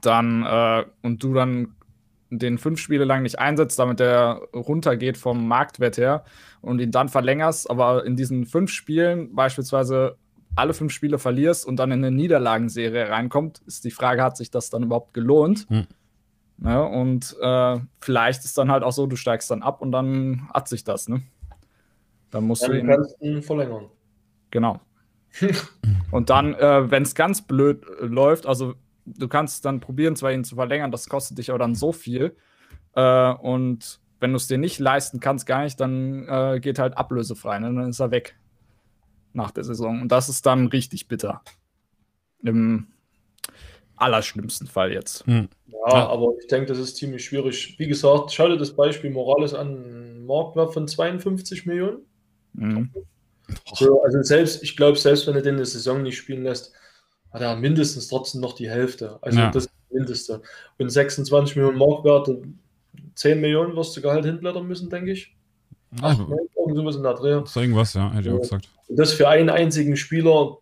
dann 0.05 0.43
äh, 0.43 0.85
und 1.01 1.23
du 1.23 1.33
dann 1.33 1.75
den 2.29 2.57
fünf 2.57 2.79
Spiele 2.79 3.05
lang 3.05 3.23
nicht 3.23 3.39
einsetzt, 3.39 3.79
damit 3.79 3.99
der 3.99 4.41
runtergeht 4.53 5.17
vom 5.17 5.47
Marktwert 5.47 5.97
her 5.97 6.25
und 6.61 6.79
ihn 6.79 6.91
dann 6.91 7.09
verlängerst, 7.09 7.69
aber 7.69 8.05
in 8.05 8.15
diesen 8.15 8.45
fünf 8.45 8.71
Spielen 8.71 9.33
beispielsweise 9.33 10.17
alle 10.55 10.73
fünf 10.73 10.91
Spiele 10.91 11.19
verlierst 11.19 11.65
und 11.65 11.77
dann 11.77 11.91
in 11.91 12.03
eine 12.03 12.15
Niederlagenserie 12.15 13.09
reinkommt, 13.09 13.61
ist 13.65 13.85
die 13.85 13.91
Frage, 13.91 14.23
hat 14.23 14.37
sich 14.37 14.51
das 14.51 14.69
dann 14.69 14.83
überhaupt 14.83 15.13
gelohnt? 15.13 15.67
Hm. 15.69 15.87
Ja, 16.63 16.81
und 16.81 17.35
äh, 17.39 17.79
vielleicht 17.99 18.43
ist 18.43 18.57
dann 18.57 18.71
halt 18.71 18.83
auch 18.83 18.91
so, 18.91 19.05
du 19.05 19.15
steigst 19.15 19.51
dann 19.51 19.61
ab 19.61 19.81
und 19.81 19.91
dann 19.91 20.49
hat 20.53 20.67
sich 20.67 20.83
das, 20.83 21.07
ne? 21.07 21.21
Dann 22.31 22.45
musst 22.45 22.63
ja, 22.63 22.69
du 22.69 22.79
ihn, 22.79 22.87
kannst 22.87 23.21
ihn 23.21 23.41
verlängern. 23.43 23.85
Genau. 24.49 24.79
und 26.11 26.29
dann, 26.31 26.55
äh, 26.55 26.89
wenn 26.89 27.03
es 27.03 27.13
ganz 27.13 27.43
blöd 27.43 27.85
äh, 28.01 28.05
läuft, 28.05 28.47
also 28.47 28.73
du 29.15 29.27
kannst 29.27 29.65
dann 29.65 29.79
probieren, 29.79 30.15
zwar 30.15 30.31
ihn 30.31 30.43
zu 30.43 30.55
verlängern, 30.55 30.91
das 30.91 31.07
kostet 31.07 31.37
dich 31.37 31.49
aber 31.49 31.59
dann 31.59 31.75
so 31.75 31.91
viel. 31.91 32.35
Äh, 32.95 33.33
und 33.33 33.99
wenn 34.19 34.31
du 34.31 34.37
es 34.37 34.47
dir 34.47 34.57
nicht 34.57 34.79
leisten 34.79 35.19
kannst, 35.19 35.45
gar 35.45 35.63
nicht, 35.63 35.79
dann 35.79 36.27
äh, 36.27 36.59
geht 36.59 36.79
halt 36.79 36.97
ablösefrei, 36.97 37.59
ne? 37.59 37.73
dann 37.73 37.89
ist 37.89 37.99
er 37.99 38.11
weg 38.11 38.35
nach 39.33 39.51
der 39.51 39.63
Saison. 39.63 40.01
Und 40.01 40.11
das 40.11 40.29
ist 40.29 40.45
dann 40.45 40.67
richtig 40.67 41.07
bitter. 41.07 41.41
Im 42.43 42.87
allerschlimmsten 43.95 44.67
Fall 44.67 44.91
jetzt. 44.91 45.25
Hm. 45.25 45.49
Ja, 45.67 45.77
ja, 45.89 46.07
aber 46.07 46.33
ich 46.39 46.47
denke, 46.47 46.67
das 46.67 46.79
ist 46.79 46.97
ziemlich 46.97 47.25
schwierig. 47.25 47.75
Wie 47.77 47.87
gesagt, 47.87 48.31
schau 48.31 48.47
dir 48.47 48.57
das 48.57 48.75
Beispiel 48.75 49.09
Morales 49.09 49.53
an. 49.53 50.25
Marktwert 50.25 50.73
von 50.73 50.87
52 50.87 51.65
Millionen. 51.65 51.99
Mhm. 52.53 52.91
So, 53.73 54.01
also 54.03 54.21
selbst, 54.23 54.61
ich 54.61 54.75
glaube, 54.75 54.97
selbst 54.97 55.25
wenn 55.25 55.35
er 55.35 55.41
den 55.41 55.55
eine 55.55 55.65
Saison 55.65 56.03
nicht 56.03 56.17
spielen 56.17 56.43
lässt, 56.43 56.73
hat 57.31 57.41
er 57.41 57.55
mindestens 57.55 58.07
trotzdem 58.07 58.41
noch 58.41 58.53
die 58.53 58.69
Hälfte. 58.69 59.19
Also 59.21 59.39
ja. 59.39 59.51
das 59.51 59.65
ist 59.65 59.71
das 59.71 59.95
Mindeste. 59.97 60.41
Und 60.77 60.89
26 60.89 61.55
Millionen 61.55 61.77
Marktwert, 61.77 62.29
10 63.15 63.41
Millionen 63.41 63.75
wirst 63.75 63.95
du 63.97 64.01
Gehalt 64.01 64.25
hinblättern 64.25 64.67
müssen, 64.67 64.89
denke 64.89 65.11
ich. 65.11 65.35
Ach, 66.01 66.19
Ach, 66.19 66.29
irgend 66.29 66.77
sowas 66.77 66.95
in 66.95 67.03
der 67.03 67.13
Dreh. 67.13 67.41
Ist 67.41 67.55
irgendwas, 67.55 67.93
ja, 67.93 68.11
hätte 68.11 68.29
ich 68.29 68.33
auch 68.33 68.41
gesagt. 68.41 68.69
Und 68.87 68.99
das 68.99 69.13
für 69.13 69.27
einen 69.27 69.49
einzigen 69.49 69.95
Spieler. 69.95 70.57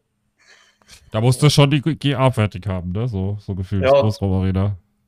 Da 1.11 1.21
musst 1.21 1.41
du 1.41 1.49
schon 1.49 1.71
die 1.71 1.81
GA 1.81 2.31
fertig 2.31 2.67
haben, 2.67 2.91
ne? 2.91 3.07
So, 3.07 3.37
so 3.39 3.55
gefühlt. 3.55 3.83
Ja. 3.83 4.09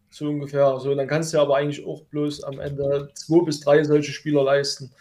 So 0.10 0.30
ungefähr. 0.30 0.80
So, 0.80 0.96
dann 0.96 1.08
kannst 1.08 1.34
du 1.34 1.40
aber 1.40 1.58
eigentlich 1.58 1.86
auch 1.86 2.04
bloß 2.06 2.44
am 2.44 2.60
Ende 2.60 3.10
zwei 3.14 3.46
bis 3.46 3.60
drei 3.60 3.84
solche 3.84 4.12
Spieler 4.12 4.44
leisten. 4.44 4.92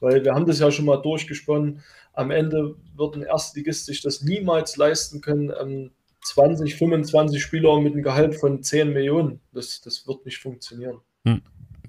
Weil 0.00 0.24
wir 0.24 0.34
haben 0.34 0.46
das 0.46 0.58
ja 0.58 0.70
schon 0.70 0.86
mal 0.86 0.96
durchgesponnen. 0.96 1.82
Am 2.20 2.30
Ende 2.30 2.76
wird 2.96 3.16
ein 3.16 3.22
Erstligist 3.22 3.86
sich 3.86 4.02
das 4.02 4.20
niemals 4.20 4.76
leisten 4.76 5.22
können, 5.22 5.50
ähm, 5.58 5.90
20, 6.22 6.74
25 6.74 7.40
Spieler 7.40 7.80
mit 7.80 7.94
einem 7.94 8.02
Gehalt 8.02 8.34
von 8.34 8.62
10 8.62 8.92
Millionen. 8.92 9.40
Das, 9.52 9.80
das 9.80 10.06
wird 10.06 10.26
nicht 10.26 10.36
funktionieren. 10.36 10.98
Hm. 11.24 11.40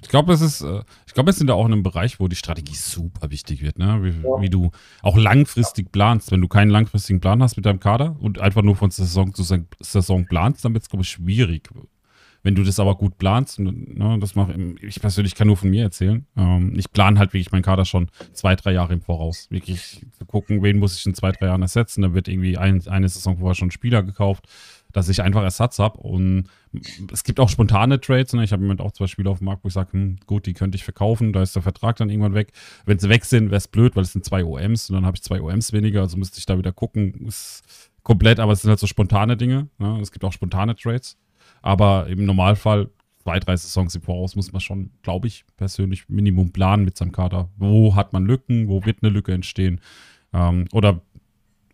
Ich 0.02 0.08
glaube, 0.08 0.32
es 0.32 0.40
ist, 0.40 0.62
äh, 0.62 0.84
ich 1.06 1.14
glaube, 1.14 1.28
wir 1.28 1.34
sind 1.34 1.48
da 1.48 1.54
auch 1.54 1.66
in 1.66 1.74
einem 1.74 1.84
Bereich, 1.84 2.22
wo 2.22 2.30
die 2.30 2.38
Strategie 2.38 2.76
super 2.76 3.30
wichtig 3.30 3.62
wird, 3.62 3.78
ne? 3.78 4.00
Wie, 4.02 4.26
ja. 4.26 4.42
wie, 4.42 4.50
du 4.50 4.72
auch 5.02 5.18
langfristig 5.18 5.92
planst. 5.92 6.32
Wenn 6.32 6.40
du 6.40 6.48
keinen 6.48 6.72
langfristigen 6.72 7.20
Plan 7.20 7.44
hast 7.44 7.58
mit 7.58 7.66
deinem 7.66 7.82
Kader 7.82 8.16
und 8.22 8.40
einfach 8.40 8.62
nur 8.62 8.78
von 8.78 8.90
Saison 8.90 9.34
zu 9.34 9.44
Saison 9.82 10.26
planst, 10.28 10.64
dann 10.64 10.74
wird 10.74 10.84
es, 10.84 10.90
glaube 10.90 11.04
ich, 11.04 11.10
schwierig. 11.10 11.70
Wenn 12.44 12.56
du 12.56 12.64
das 12.64 12.80
aber 12.80 12.96
gut 12.96 13.18
planst, 13.18 13.60
ne, 13.60 14.18
das 14.20 14.36
mache 14.36 14.56
ich 14.82 15.00
persönlich 15.00 15.36
kann 15.36 15.48
nur 15.48 15.58
von 15.58 15.70
mir 15.70 15.84
erzählen. 15.84 16.26
Ähm, 16.36 16.74
ich 16.76 16.92
plane 16.92 17.20
halt 17.20 17.34
wirklich 17.34 17.52
meinen 17.52 17.62
Kader 17.62 17.86
schon 17.86 18.10
zwei, 18.34 18.56
drei 18.56 18.72
Jahre 18.74 18.94
im 18.94 19.02
Voraus. 19.02 19.48
Wirklich 19.52 20.04
zu 20.18 20.26
gucken, 20.26 20.64
wen 20.64 20.80
muss 20.80 20.98
ich 20.98 21.06
in 21.06 21.14
zwei, 21.14 21.32
drei 21.32 21.48
Jahren 21.48 21.62
ersetzen. 21.62 22.02
Da 22.02 22.14
wird 22.14 22.28
irgendwie 22.28 22.58
ein, 22.58 22.86
eine 22.88 23.10
Saison 23.10 23.38
vorher 23.38 23.54
schon 23.54 23.70
Spieler 23.70 24.02
gekauft, 24.02 24.46
dass 24.92 25.08
ich 25.08 25.22
einfach 25.22 25.44
Ersatz 25.44 25.78
habe. 25.78 26.00
Und 26.00 26.46
es 27.12 27.24
gibt 27.24 27.40
auch 27.40 27.50
spontane 27.50 28.02
Trades. 28.02 28.34
Ne? 28.34 28.44
Ich 28.44 28.54
habe 28.54 28.62
im 28.62 28.68
Moment 28.68 28.82
auch 28.82 28.92
zwei 28.92 29.06
Spieler 29.06 29.30
auf 29.30 29.38
dem 29.38 29.46
Markt, 29.46 29.64
wo 29.64 29.68
ich 29.68 29.74
sage, 29.76 29.94
hm, 29.94 30.18
gut, 30.26 30.48
die 30.48 30.54
könnte 30.54 30.76
ich 30.76 30.84
verkaufen. 30.84 31.34
Da 31.34 31.44
ist 31.44 31.56
der 31.56 31.62
Vertrag 31.62 31.98
dann 31.98 32.10
irgendwann 32.10 32.34
weg. 32.34 32.54
Wenn 32.86 32.98
sie 32.98 33.10
weg 33.10 33.26
sind, 33.26 33.52
wäre 33.52 33.58
es 33.58 33.68
blöd, 33.68 33.96
weil 33.96 34.04
es 34.04 34.14
sind 34.14 34.26
zwei 34.26 34.44
OMs 34.44 34.90
und 34.90 34.96
dann 34.96 35.06
habe 35.06 35.16
ich 35.16 35.22
zwei 35.22 35.42
OMs 35.42 35.74
weniger. 35.74 36.02
Also 36.02 36.18
müsste 36.18 36.40
ich 36.40 36.48
da 36.48 36.58
wieder 36.58 36.72
gucken. 36.72 37.28
Ist 37.28 37.64
komplett, 38.02 38.40
aber 38.40 38.54
es 38.54 38.62
sind 38.62 38.70
halt 38.70 38.80
so 38.80 38.88
spontane 38.88 39.38
Dinge. 39.38 39.68
Ne? 39.78 40.00
Es 40.02 40.12
gibt 40.12 40.26
auch 40.26 40.34
spontane 40.34 40.76
Trades. 40.76 41.18
Aber 41.62 42.08
im 42.08 42.26
Normalfall, 42.26 42.90
zwei, 43.24 43.40
drei 43.40 43.56
Saisons 43.56 43.96
im 43.96 44.02
Voraus, 44.02 44.36
muss 44.36 44.52
man 44.52 44.62
schon, 44.62 44.92
glaube 45.02 45.28
ich, 45.28 45.46
persönlich 45.58 46.10
Minimum 46.10 46.52
planen 46.52 46.86
mit 46.86 46.98
seinem 46.98 47.12
Kader. 47.12 47.50
Wo 47.58 47.96
hat 47.96 48.14
man 48.14 48.26
Lücken? 48.26 48.68
Wo 48.68 48.86
wird 48.86 49.00
eine 49.02 49.12
Lücke 49.12 49.34
entstehen? 49.34 49.80
Ähm, 50.34 50.68
oder 50.72 51.02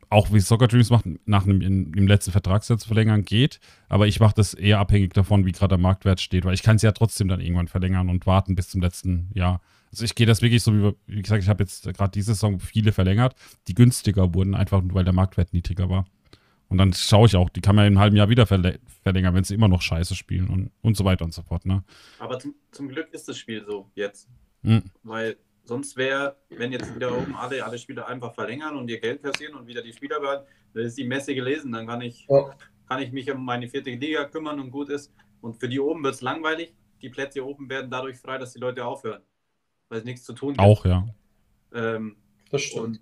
auch 0.10 0.32
wie 0.32 0.40
Soccer 0.40 0.68
Dreams 0.68 0.90
macht, 0.90 1.06
nach 1.26 1.44
einem 1.44 1.62
im 1.62 2.08
letzten 2.08 2.32
Vertragssatz 2.32 2.86
verlängern 2.86 3.26
geht, 3.26 3.60
aber 3.90 4.08
ich 4.08 4.20
mache 4.20 4.36
das 4.36 4.54
eher 4.54 4.80
abhängig 4.80 5.14
davon, 5.14 5.46
wie 5.46 5.52
gerade 5.52 5.76
der 5.76 5.78
Marktwert 5.78 6.22
steht, 6.22 6.46
weil 6.46 6.54
ich 6.54 6.64
kann 6.64 6.78
es 6.78 6.82
ja 6.82 6.92
trotzdem 6.92 7.28
dann 7.28 7.42
irgendwann 7.42 7.68
verlängern 7.68 8.10
und 8.10 8.26
warten 8.26 8.56
bis 8.56 8.70
zum 8.70 8.82
letzten 8.82 9.30
Jahr. 9.34 9.62
Also 9.92 10.06
ich 10.06 10.16
gehe 10.16 10.26
das 10.26 10.42
wirklich 10.42 10.64
so, 10.64 10.74
wie, 10.74 10.94
wie 11.08 11.22
gesagt, 11.22 11.44
ich 11.44 11.50
habe 11.50 11.64
jetzt 11.64 11.84
gerade 11.84 12.12
diese 12.12 12.34
Saison 12.34 12.60
viele 12.60 12.92
verlängert, 12.92 13.36
die 13.68 13.74
günstiger 13.74 14.34
wurden, 14.34 14.56
einfach 14.56 14.82
weil 14.86 15.04
der 15.04 15.14
Marktwert 15.14 15.54
niedriger 15.54 15.90
war. 15.90 16.06
Und 16.70 16.78
dann 16.78 16.94
schaue 16.94 17.28
ich 17.28 17.36
auch, 17.36 17.50
die 17.50 17.62
kann 17.62 17.76
man 17.76 17.86
in 17.86 17.94
einem 17.94 18.00
halben 18.00 18.16
Jahr 18.16 18.30
wieder 18.30 18.46
verlängern, 18.46 19.34
wenn 19.34 19.44
sie 19.44 19.54
immer 19.54 19.68
noch 19.68 19.82
scheiße 19.82 20.16
spielen 20.16 20.50
und, 20.50 20.72
und 20.82 20.98
so 20.98 21.06
weiter 21.06 21.24
und 21.24 21.34
so 21.34 21.42
fort. 21.42 21.66
Ne? 21.66 21.84
Aber 22.20 22.40
zum, 22.40 22.56
zum 22.72 22.90
Glück 22.90 23.14
ist 23.14 23.28
das 23.28 23.38
Spiel 23.38 23.64
so 23.66 23.90
jetzt. 23.96 24.28
Mhm. 24.64 24.84
Weil 25.04 25.38
sonst 25.64 25.96
wäre, 25.96 26.36
wenn 26.50 26.72
jetzt 26.72 26.94
wieder 26.94 27.16
oben 27.18 27.36
alle, 27.36 27.64
alle 27.64 27.78
Spieler 27.78 28.08
einfach 28.08 28.34
verlängern 28.34 28.76
und 28.76 28.90
ihr 28.90 29.00
Geld 29.00 29.24
kassieren 29.24 29.56
und 29.56 29.68
wieder 29.68 29.82
die 29.82 29.94
Spieler 29.94 30.20
behalten, 30.20 30.46
dann 30.74 30.84
ist 30.84 30.98
die 30.98 31.06
Messe 31.06 31.34
gelesen. 31.36 31.72
Dann 31.72 31.88
kann 31.88 32.02
ich, 32.02 32.26
ja. 32.30 32.56
kann 32.88 33.02
ich 33.02 33.12
mich 33.12 33.32
um 33.32 33.46
meine 33.46 33.68
vierte 33.70 33.92
Liga 33.92 34.26
kümmern 34.26 34.60
und 34.60 34.72
gut 34.72 34.90
ist. 34.90 35.14
Und 35.42 35.56
für 35.56 35.70
die 35.70 35.80
oben 35.80 36.04
wird 36.04 36.16
es 36.16 36.22
langweilig. 36.22 36.74
Die 37.02 37.10
Plätze 37.10 37.46
oben 37.46 37.70
werden 37.70 37.90
dadurch 37.90 38.18
frei, 38.18 38.38
dass 38.38 38.54
die 38.54 38.60
Leute 38.60 38.86
aufhören. 38.86 39.22
Weil 39.90 40.00
es 40.00 40.06
nichts 40.06 40.24
zu 40.24 40.34
tun 40.34 40.50
gibt. 40.50 40.60
Auch, 40.60 40.86
ja. 40.86 41.08
Ähm, 41.74 42.18
das 42.50 42.64
stimmt. 42.64 42.84
Und 42.84 43.02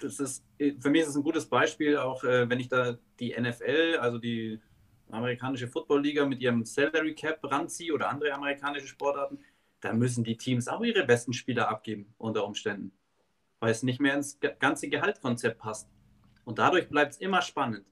das 0.00 0.20
ist, 0.20 0.44
für 0.58 0.90
mich 0.90 1.02
ist 1.02 1.08
es 1.08 1.16
ein 1.16 1.22
gutes 1.22 1.46
Beispiel, 1.46 1.96
auch 1.96 2.22
äh, 2.24 2.48
wenn 2.48 2.60
ich 2.60 2.68
da 2.68 2.98
die 3.20 3.34
NFL, 3.38 3.98
also 4.00 4.18
die 4.18 4.60
amerikanische 5.10 5.68
Football-Liga 5.68 6.26
mit 6.26 6.40
ihrem 6.40 6.64
Salary 6.64 7.14
Cap 7.14 7.38
ranziehe 7.42 7.92
oder 7.92 8.08
andere 8.08 8.32
amerikanische 8.32 8.86
Sportarten, 8.86 9.38
da 9.80 9.92
müssen 9.92 10.24
die 10.24 10.36
Teams 10.36 10.68
auch 10.68 10.82
ihre 10.82 11.04
besten 11.04 11.32
Spieler 11.32 11.68
abgeben 11.68 12.12
unter 12.18 12.44
Umständen, 12.44 12.92
weil 13.60 13.70
es 13.70 13.82
nicht 13.82 14.00
mehr 14.00 14.14
ins 14.14 14.38
ganze 14.58 14.88
Gehaltskonzept 14.88 15.58
passt. 15.58 15.88
Und 16.44 16.58
dadurch 16.58 16.88
bleibt 16.88 17.12
es 17.12 17.18
immer 17.18 17.42
spannend. 17.42 17.84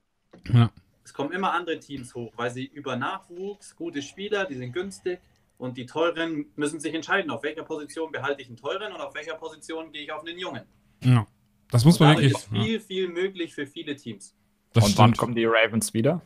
Ja. 0.51 0.71
Es 1.03 1.13
kommen 1.13 1.31
immer 1.31 1.53
andere 1.53 1.79
Teams 1.79 2.13
hoch, 2.15 2.33
weil 2.35 2.51
sie 2.51 2.65
über 2.65 2.97
Nachwuchs, 2.97 3.75
gute 3.75 4.01
Spieler, 4.01 4.45
die 4.45 4.55
sind 4.55 4.73
günstig 4.73 5.19
und 5.57 5.77
die 5.77 5.85
teuren 5.85 6.47
müssen 6.55 6.79
sich 6.79 6.93
entscheiden, 6.93 7.31
auf 7.31 7.43
welcher 7.43 7.63
Position 7.63 8.11
behalte 8.11 8.41
ich 8.41 8.47
einen 8.47 8.57
teuren 8.57 8.91
und 8.91 8.99
auf 8.99 9.15
welcher 9.15 9.35
Position 9.35 9.91
gehe 9.91 10.03
ich 10.03 10.11
auf 10.11 10.25
einen 10.25 10.37
jungen. 10.37 10.63
Ja. 11.03 11.25
Das 11.71 11.85
muss 11.85 11.99
man 11.99 12.15
wirklich. 12.15 12.33
Ist 12.33 12.49
viel, 12.49 12.79
viel 12.79 13.09
möglich 13.09 13.53
für 13.53 13.67
viele 13.67 13.95
Teams. 13.95 14.35
Das 14.73 14.83
Und 14.83 14.91
stimmt. 14.91 14.99
wann 14.99 15.17
kommen 15.17 15.35
die 15.35 15.45
Ravens 15.45 15.93
wieder? 15.93 16.21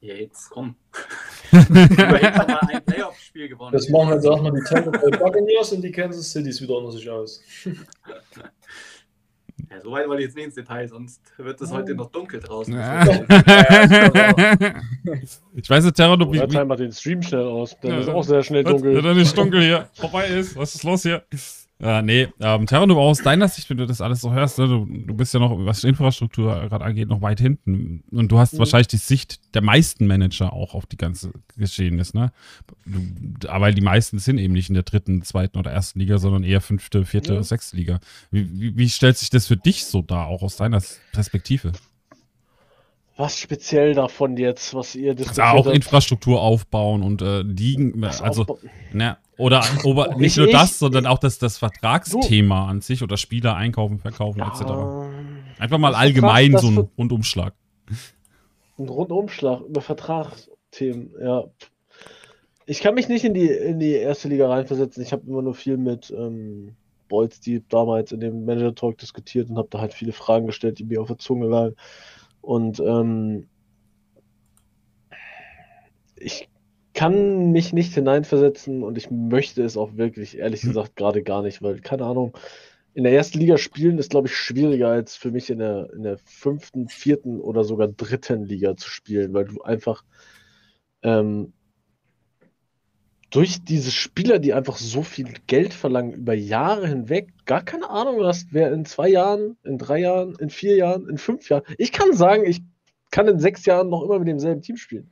Ja, 0.00 0.14
jetzt 0.14 0.50
komm. 0.50 0.76
mal 1.50 2.60
ein 2.68 2.84
Playoff-Spiel 2.84 3.48
gewonnen. 3.48 3.72
Das 3.72 3.88
machen 3.88 4.12
jetzt 4.12 4.24
erstmal 4.26 4.52
die 4.52 4.62
Tampa 4.62 4.90
Bay 4.90 5.10
Buccaneers 5.10 5.72
und 5.72 5.82
die 5.82 5.90
Kansas 5.90 6.30
Cities 6.30 6.60
wieder 6.60 6.76
unter 6.76 6.92
sich 6.92 7.08
aus. 7.08 7.42
Ja, 9.70 9.80
so 9.80 9.92
weit 9.92 10.08
wollte 10.08 10.22
ich 10.22 10.26
jetzt 10.26 10.36
nicht 10.36 10.46
ins 10.46 10.54
Detail, 10.54 10.88
sonst 10.88 11.20
wird 11.36 11.60
es 11.60 11.70
heute 11.70 11.94
noch 11.94 12.10
dunkel 12.10 12.40
draußen. 12.40 12.74
Ja. 12.74 13.04
ich 15.54 15.70
weiß 15.70 15.84
nicht, 15.84 15.96
Terra, 15.96 16.16
du 16.16 16.26
bist. 16.26 16.52
mal 16.52 16.76
den 16.76 16.92
Stream 16.92 17.22
schnell 17.22 17.44
aus, 17.44 17.76
dann 17.80 17.92
ja, 17.92 18.00
ist 18.00 18.08
auch 18.08 18.24
sehr 18.24 18.42
schnell 18.42 18.64
dunkel. 18.64 19.00
Dann 19.00 19.16
ist 19.16 19.36
dunkel 19.38 19.62
hier. 19.62 19.88
Vorbei 19.94 20.26
ist. 20.26 20.56
Was 20.56 20.74
ist 20.74 20.82
los 20.82 21.02
hier? 21.02 21.24
Äh, 21.80 22.02
nee, 22.02 22.28
ähm, 22.40 22.66
Terran, 22.66 22.88
du 22.88 22.98
aus 22.98 23.18
deiner 23.18 23.48
Sicht, 23.48 23.68
wenn 23.68 23.76
du 23.76 23.86
das 23.86 24.00
alles 24.00 24.20
so 24.20 24.32
hörst, 24.32 24.58
ne, 24.58 24.68
du, 24.68 24.86
du 24.86 25.14
bist 25.14 25.34
ja 25.34 25.40
noch, 25.40 25.52
was 25.66 25.82
Infrastruktur 25.82 26.68
gerade 26.68 26.84
angeht, 26.84 27.08
noch 27.08 27.20
weit 27.20 27.40
hinten. 27.40 28.04
Und 28.12 28.30
du 28.30 28.38
hast 28.38 28.54
mhm. 28.54 28.58
wahrscheinlich 28.60 28.86
die 28.86 28.96
Sicht 28.96 29.54
der 29.54 29.62
meisten 29.62 30.06
Manager 30.06 30.52
auch 30.52 30.74
auf 30.74 30.86
die 30.86 30.96
ganze 30.96 31.32
Geschehnis, 31.56 32.14
ne? 32.14 32.32
Du, 32.86 33.48
aber 33.48 33.72
die 33.72 33.80
meisten 33.80 34.20
sind 34.20 34.38
eben 34.38 34.54
nicht 34.54 34.68
in 34.68 34.74
der 34.74 34.84
dritten, 34.84 35.22
zweiten 35.22 35.58
oder 35.58 35.72
ersten 35.72 35.98
Liga, 35.98 36.18
sondern 36.18 36.44
eher 36.44 36.60
fünfte, 36.60 37.04
vierte, 37.04 37.34
ja. 37.34 37.42
sechste 37.42 37.76
Liga. 37.76 37.98
Wie, 38.30 38.48
wie, 38.60 38.76
wie 38.76 38.88
stellt 38.88 39.18
sich 39.18 39.30
das 39.30 39.48
für 39.48 39.56
dich 39.56 39.84
so 39.84 40.00
dar, 40.00 40.26
auch 40.28 40.42
aus 40.42 40.56
deiner 40.56 40.80
Perspektive? 41.12 41.72
Was 43.16 43.38
speziell 43.38 43.94
davon 43.94 44.36
jetzt, 44.36 44.74
was 44.74 44.96
ihr 44.96 45.14
diskutiert 45.14 45.46
also 45.46 45.60
auch 45.60 45.66
habt? 45.66 45.76
Infrastruktur 45.76 46.42
aufbauen 46.42 47.02
und 47.04 47.22
äh, 47.22 47.42
liegen, 47.42 48.02
also, 48.02 48.58
ne, 48.92 49.18
oder, 49.38 49.64
oder 49.84 50.14
nicht 50.18 50.36
nur 50.36 50.48
das, 50.48 50.80
sondern 50.80 51.06
auch 51.06 51.18
das, 51.18 51.38
das 51.38 51.58
Vertragsthema 51.58 52.68
an 52.68 52.80
sich 52.80 53.04
oder 53.04 53.16
Spieler 53.16 53.54
einkaufen, 53.54 54.00
verkaufen 54.00 54.40
ja, 54.40 54.48
etc. 54.48 55.60
Einfach 55.60 55.78
mal 55.78 55.94
allgemein 55.94 56.52
Vertrag, 56.52 56.74
so 56.74 56.80
ein 56.80 56.88
Rundumschlag. 56.98 57.54
Ein 58.78 58.88
Rundumschlag 58.88 59.60
über 59.62 59.80
Vertragsthemen, 59.80 61.12
ja. 61.22 61.44
Ich 62.66 62.80
kann 62.80 62.94
mich 62.94 63.08
nicht 63.08 63.24
in 63.24 63.34
die, 63.34 63.46
in 63.46 63.78
die 63.78 63.92
erste 63.92 64.26
Liga 64.26 64.48
reinversetzen. 64.48 65.02
Ich 65.02 65.12
habe 65.12 65.26
immer 65.26 65.42
nur 65.42 65.54
viel 65.54 65.76
mit 65.76 66.10
ähm, 66.16 66.74
Boys 67.08 67.38
Deep 67.40 67.68
damals 67.68 68.10
in 68.10 68.20
dem 68.20 68.44
Manager 68.44 68.74
Talk 68.74 68.98
diskutiert 68.98 69.50
und 69.50 69.58
habe 69.58 69.68
da 69.70 69.80
halt 69.80 69.92
viele 69.92 70.12
Fragen 70.12 70.46
gestellt, 70.46 70.78
die 70.78 70.84
mir 70.84 71.00
auf 71.00 71.08
der 71.08 71.18
Zunge 71.18 71.46
lagen. 71.46 71.76
Und 72.44 72.78
ähm, 72.80 73.48
ich 76.16 76.48
kann 76.92 77.52
mich 77.52 77.72
nicht 77.72 77.94
hineinversetzen 77.94 78.82
und 78.82 78.98
ich 78.98 79.10
möchte 79.10 79.62
es 79.64 79.76
auch 79.76 79.96
wirklich, 79.96 80.38
ehrlich 80.38 80.62
hm. 80.62 80.70
gesagt, 80.70 80.96
gerade 80.96 81.22
gar 81.22 81.42
nicht, 81.42 81.62
weil, 81.62 81.80
keine 81.80 82.04
Ahnung, 82.04 82.36
in 82.92 83.02
der 83.02 83.12
ersten 83.12 83.40
Liga 83.40 83.56
spielen 83.56 83.98
ist, 83.98 84.10
glaube 84.10 84.28
ich, 84.28 84.36
schwieriger 84.36 84.88
als 84.88 85.16
für 85.16 85.30
mich 85.30 85.50
in 85.50 85.58
der, 85.58 85.90
in 85.94 86.04
der 86.04 86.18
fünften, 86.18 86.88
vierten 86.88 87.40
oder 87.40 87.64
sogar 87.64 87.88
dritten 87.88 88.44
Liga 88.44 88.76
zu 88.76 88.88
spielen, 88.88 89.32
weil 89.32 89.46
du 89.46 89.62
einfach 89.62 90.04
ähm, 91.02 91.54
durch 93.34 93.64
diese 93.64 93.90
Spieler, 93.90 94.38
die 94.38 94.54
einfach 94.54 94.76
so 94.76 95.02
viel 95.02 95.34
Geld 95.48 95.74
verlangen 95.74 96.12
über 96.12 96.34
Jahre 96.34 96.86
hinweg, 96.86 97.32
gar 97.46 97.64
keine 97.64 97.90
Ahnung 97.90 98.22
hast, 98.22 98.52
wer 98.52 98.72
in 98.72 98.84
zwei 98.84 99.08
Jahren, 99.08 99.56
in 99.64 99.76
drei 99.76 99.98
Jahren, 99.98 100.36
in 100.38 100.50
vier 100.50 100.76
Jahren, 100.76 101.08
in 101.08 101.18
fünf 101.18 101.48
Jahren. 101.48 101.64
Ich 101.76 101.90
kann 101.90 102.12
sagen, 102.12 102.44
ich 102.46 102.62
kann 103.10 103.26
in 103.26 103.40
sechs 103.40 103.66
Jahren 103.66 103.88
noch 103.88 104.04
immer 104.04 104.20
mit 104.20 104.28
demselben 104.28 104.62
Team 104.62 104.76
spielen. 104.76 105.10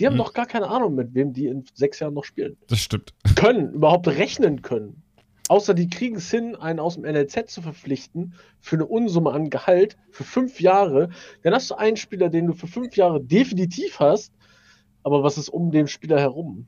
Die 0.00 0.06
haben 0.06 0.14
hm. 0.14 0.18
noch 0.18 0.32
gar 0.32 0.46
keine 0.46 0.66
Ahnung, 0.66 0.96
mit 0.96 1.14
wem 1.14 1.32
die 1.32 1.46
in 1.46 1.64
sechs 1.72 2.00
Jahren 2.00 2.14
noch 2.14 2.24
spielen. 2.24 2.56
Das 2.66 2.80
stimmt. 2.80 3.14
Können, 3.36 3.72
überhaupt 3.72 4.08
rechnen 4.08 4.62
können. 4.62 5.04
Außer 5.48 5.72
die 5.72 5.88
kriegen 5.88 6.16
es 6.16 6.28
hin, 6.28 6.56
einen 6.56 6.80
aus 6.80 6.96
dem 6.96 7.04
NLZ 7.04 7.50
zu 7.50 7.62
verpflichten 7.62 8.34
für 8.58 8.76
eine 8.76 8.86
Unsumme 8.86 9.30
an 9.30 9.48
Gehalt 9.48 9.96
für 10.10 10.24
fünf 10.24 10.60
Jahre. 10.60 11.10
Dann 11.44 11.54
hast 11.54 11.70
du 11.70 11.76
einen 11.76 11.96
Spieler, 11.96 12.30
den 12.30 12.48
du 12.48 12.52
für 12.52 12.66
fünf 12.66 12.96
Jahre 12.96 13.20
definitiv 13.20 14.00
hast. 14.00 14.32
Aber 15.04 15.22
was 15.22 15.38
ist 15.38 15.48
um 15.48 15.70
den 15.70 15.86
Spieler 15.86 16.18
herum? 16.18 16.66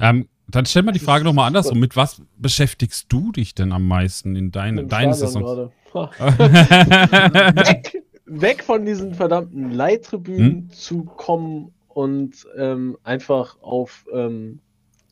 Ähm, 0.00 0.28
dann 0.48 0.66
stell 0.66 0.82
mal 0.82 0.92
die 0.92 0.98
Frage 0.98 1.24
nochmal 1.24 1.46
andersrum. 1.46 1.78
Mit 1.78 1.96
was 1.96 2.22
beschäftigst 2.36 3.06
du 3.10 3.32
dich 3.32 3.54
denn 3.54 3.72
am 3.72 3.86
meisten 3.86 4.34
in 4.34 4.50
deinen 4.50 4.88
deine 4.88 5.14
Saison? 5.14 5.70
weg, 5.94 8.04
weg 8.24 8.64
von 8.64 8.84
diesen 8.84 9.14
verdammten 9.14 9.70
Leittribünen 9.70 10.52
hm? 10.52 10.70
zu 10.70 11.04
kommen 11.04 11.72
und 11.88 12.46
ähm, 12.56 12.96
einfach 13.02 13.60
auf. 13.62 14.06
Ähm, 14.12 14.60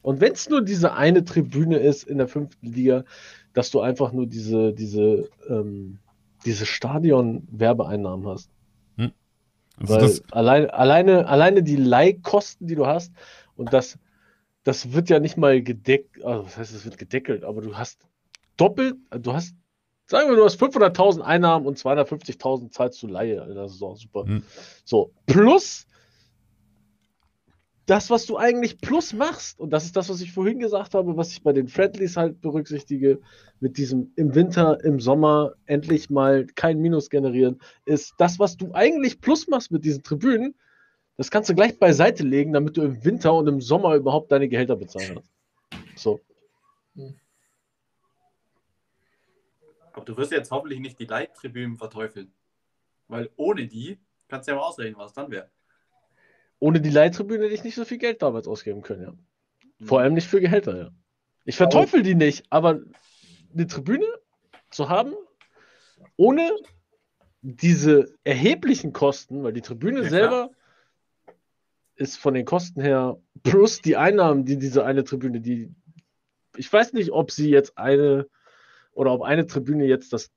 und 0.02 0.20
wenn 0.20 0.32
es 0.32 0.48
nur 0.48 0.62
diese 0.62 0.94
eine 0.94 1.24
Tribüne 1.24 1.78
ist 1.78 2.04
in 2.04 2.18
der 2.18 2.28
fünften 2.28 2.72
Liga, 2.72 3.04
dass 3.52 3.70
du 3.70 3.80
einfach 3.80 4.12
nur 4.12 4.26
diese, 4.26 4.72
diese, 4.72 5.28
ähm, 5.48 5.98
diese 6.44 6.64
Stadion-Werbeeinnahmen 6.64 8.28
hast. 8.28 8.50
Hm. 8.96 9.12
Also 9.80 9.94
Weil 9.94 10.20
allein, 10.30 10.70
alleine, 10.70 11.26
alleine 11.26 11.62
die 11.62 11.76
Leihkosten, 11.76 12.68
die 12.68 12.76
du 12.76 12.86
hast, 12.86 13.12
und 13.56 13.72
das 13.72 13.98
das 14.64 14.92
wird 14.92 15.08
ja 15.08 15.20
nicht 15.20 15.36
mal 15.36 15.62
gedeckt, 15.62 16.22
also 16.24 16.42
das 16.42 16.56
heißt, 16.56 16.74
es 16.74 16.84
wird 16.84 16.98
gedeckelt, 16.98 17.44
aber 17.44 17.60
du 17.60 17.76
hast 17.76 18.06
doppelt, 18.56 18.96
du 19.10 19.32
hast, 19.32 19.54
sagen 20.06 20.28
wir, 20.28 20.36
du 20.36 20.44
hast 20.44 20.60
500.000 20.60 21.20
Einnahmen 21.20 21.66
und 21.66 21.78
250.000 21.78 22.70
zahlst 22.70 23.02
du 23.02 23.06
Laie 23.06 23.42
in 23.48 23.54
der 23.54 23.68
Saison, 23.68 23.96
super. 23.96 24.24
Hm. 24.24 24.42
So, 24.84 25.12
plus 25.26 25.86
das, 27.88 28.10
was 28.10 28.26
du 28.26 28.36
eigentlich 28.36 28.82
plus 28.82 29.14
machst, 29.14 29.58
und 29.58 29.70
das 29.70 29.86
ist 29.86 29.96
das, 29.96 30.10
was 30.10 30.20
ich 30.20 30.32
vorhin 30.32 30.58
gesagt 30.58 30.92
habe, 30.92 31.16
was 31.16 31.32
ich 31.32 31.42
bei 31.42 31.54
den 31.54 31.68
Friendlies 31.68 32.18
halt 32.18 32.42
berücksichtige, 32.42 33.20
mit 33.60 33.78
diesem 33.78 34.12
im 34.14 34.34
Winter, 34.34 34.84
im 34.84 35.00
Sommer 35.00 35.54
endlich 35.64 36.10
mal 36.10 36.46
kein 36.54 36.80
Minus 36.80 37.08
generieren, 37.08 37.60
ist 37.86 38.12
das, 38.18 38.38
was 38.38 38.58
du 38.58 38.74
eigentlich 38.74 39.22
plus 39.22 39.48
machst 39.48 39.72
mit 39.72 39.86
diesen 39.86 40.02
Tribünen, 40.02 40.54
das 41.18 41.32
kannst 41.32 41.50
du 41.50 41.54
gleich 41.54 41.78
beiseite 41.78 42.22
legen, 42.22 42.52
damit 42.52 42.76
du 42.76 42.82
im 42.82 43.04
Winter 43.04 43.34
und 43.34 43.48
im 43.48 43.60
Sommer 43.60 43.96
überhaupt 43.96 44.30
deine 44.30 44.48
Gehälter 44.48 44.76
bezahlen 44.76 45.14
kannst. 45.14 45.32
So. 45.96 46.20
Aber 49.92 50.04
du 50.04 50.16
wirst 50.16 50.30
jetzt 50.30 50.52
hoffentlich 50.52 50.78
nicht 50.78 50.98
die 51.00 51.06
Leittribünen 51.06 51.76
verteufeln. 51.76 52.32
Weil 53.08 53.30
ohne 53.34 53.66
die 53.66 53.98
kannst 54.28 54.46
du 54.46 54.52
ja 54.52 54.58
mal 54.58 54.64
ausrechnen, 54.64 54.96
was 54.96 55.12
dann 55.12 55.28
wäre. 55.32 55.50
Ohne 56.60 56.80
die 56.80 56.90
Leittribüne 56.90 57.44
hätte 57.44 57.54
ich 57.54 57.64
nicht 57.64 57.74
so 57.74 57.84
viel 57.84 57.98
Geld 57.98 58.22
damals 58.22 58.46
ausgeben 58.46 58.82
können, 58.82 59.02
ja. 59.02 59.12
Vor 59.84 60.00
allem 60.00 60.14
nicht 60.14 60.28
für 60.28 60.40
Gehälter, 60.40 60.76
ja. 60.76 60.90
Ich 61.44 61.56
verteufel 61.56 62.02
die 62.02 62.14
nicht, 62.14 62.46
aber 62.50 62.80
eine 63.52 63.66
Tribüne 63.66 64.06
zu 64.70 64.88
haben, 64.88 65.14
ohne 66.16 66.48
diese 67.42 68.14
erheblichen 68.22 68.92
Kosten, 68.92 69.42
weil 69.42 69.52
die 69.52 69.62
Tribüne 69.62 70.02
ja, 70.02 70.08
selber 70.08 70.50
ist 71.98 72.16
von 72.16 72.34
den 72.34 72.44
Kosten 72.44 72.80
her 72.80 73.18
plus 73.42 73.80
die 73.80 73.96
Einnahmen, 73.96 74.44
die 74.44 74.58
diese 74.58 74.84
eine 74.84 75.04
Tribüne, 75.04 75.40
die 75.40 75.74
ich 76.56 76.72
weiß 76.72 76.92
nicht, 76.92 77.12
ob 77.12 77.30
sie 77.30 77.50
jetzt 77.50 77.78
eine 77.78 78.26
oder 78.92 79.12
ob 79.12 79.22
eine 79.22 79.46
Tribüne 79.46 79.84
jetzt 79.84 80.12
das 80.12 80.30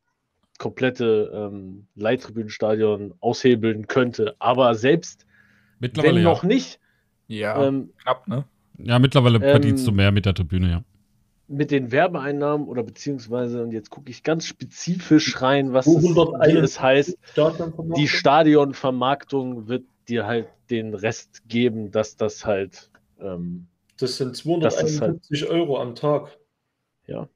komplette 0.59 1.31
ähm, 1.33 1.87
Leittribünenstadion 1.95 3.15
aushebeln 3.19 3.87
könnte, 3.87 4.35
aber 4.37 4.75
selbst 4.75 5.25
mittlerweile 5.79 6.17
wenn 6.17 6.23
noch 6.23 6.43
nicht. 6.43 6.79
Ja, 7.27 7.65
ähm, 7.65 7.91
knapp, 8.01 8.27
ne? 8.27 8.45
Ja, 8.77 8.99
mittlerweile 8.99 9.37
ähm, 9.37 9.41
verdienst 9.41 9.87
du 9.87 9.91
mehr 9.91 10.11
mit 10.11 10.25
der 10.25 10.35
Tribüne, 10.35 10.69
ja. 10.69 10.83
Mit 11.47 11.71
den 11.71 11.91
Werbeeinnahmen 11.91 12.67
oder 12.67 12.83
beziehungsweise, 12.83 13.63
und 13.63 13.71
jetzt 13.71 13.89
gucke 13.89 14.09
ich 14.09 14.23
ganz 14.23 14.45
spezifisch 14.45 15.41
rein, 15.41 15.73
was 15.73 15.87
es, 15.87 16.03
wie 16.03 16.57
es 16.57 16.81
heißt, 16.81 17.17
die 17.97 18.07
Stadionvermarktung 18.07 19.67
wird 19.67 19.83
dir 20.09 20.25
halt 20.25 20.47
den 20.69 20.93
Rest 20.93 21.47
geben, 21.47 21.91
dass 21.91 22.17
das 22.17 22.45
halt. 22.45 22.89
Ähm, 23.19 23.67
das 23.97 24.17
sind 24.17 24.35
251 24.35 25.41
halt, 25.41 25.51
Euro 25.51 25.79
am 25.79 25.95
Tag. 25.95 26.37
Ja. 27.07 27.27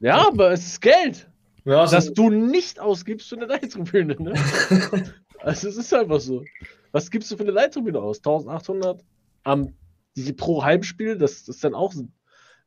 ja, 0.00 0.28
aber 0.28 0.52
es 0.52 0.66
ist 0.66 0.80
Geld. 0.80 1.28
Ja, 1.64 1.86
das 1.86 2.12
du 2.12 2.28
nicht 2.30 2.78
ausgibst 2.78 3.28
für 3.28 3.36
eine 3.36 3.46
Leittribüne. 3.46 4.16
Ne? 4.20 4.34
also 5.38 5.68
es 5.68 5.76
ist 5.76 5.94
einfach 5.94 6.20
so. 6.20 6.44
Was 6.92 7.10
gibst 7.10 7.30
du 7.30 7.36
für 7.36 7.42
eine 7.42 7.52
Leittribüne 7.52 7.98
aus? 7.98 8.18
1800 8.18 9.02
am 9.44 9.74
die 10.16 10.32
pro 10.32 10.62
Heimspiel, 10.62 11.18
das 11.18 11.48
ist 11.48 11.64
dann 11.64 11.74
auch, 11.74 11.92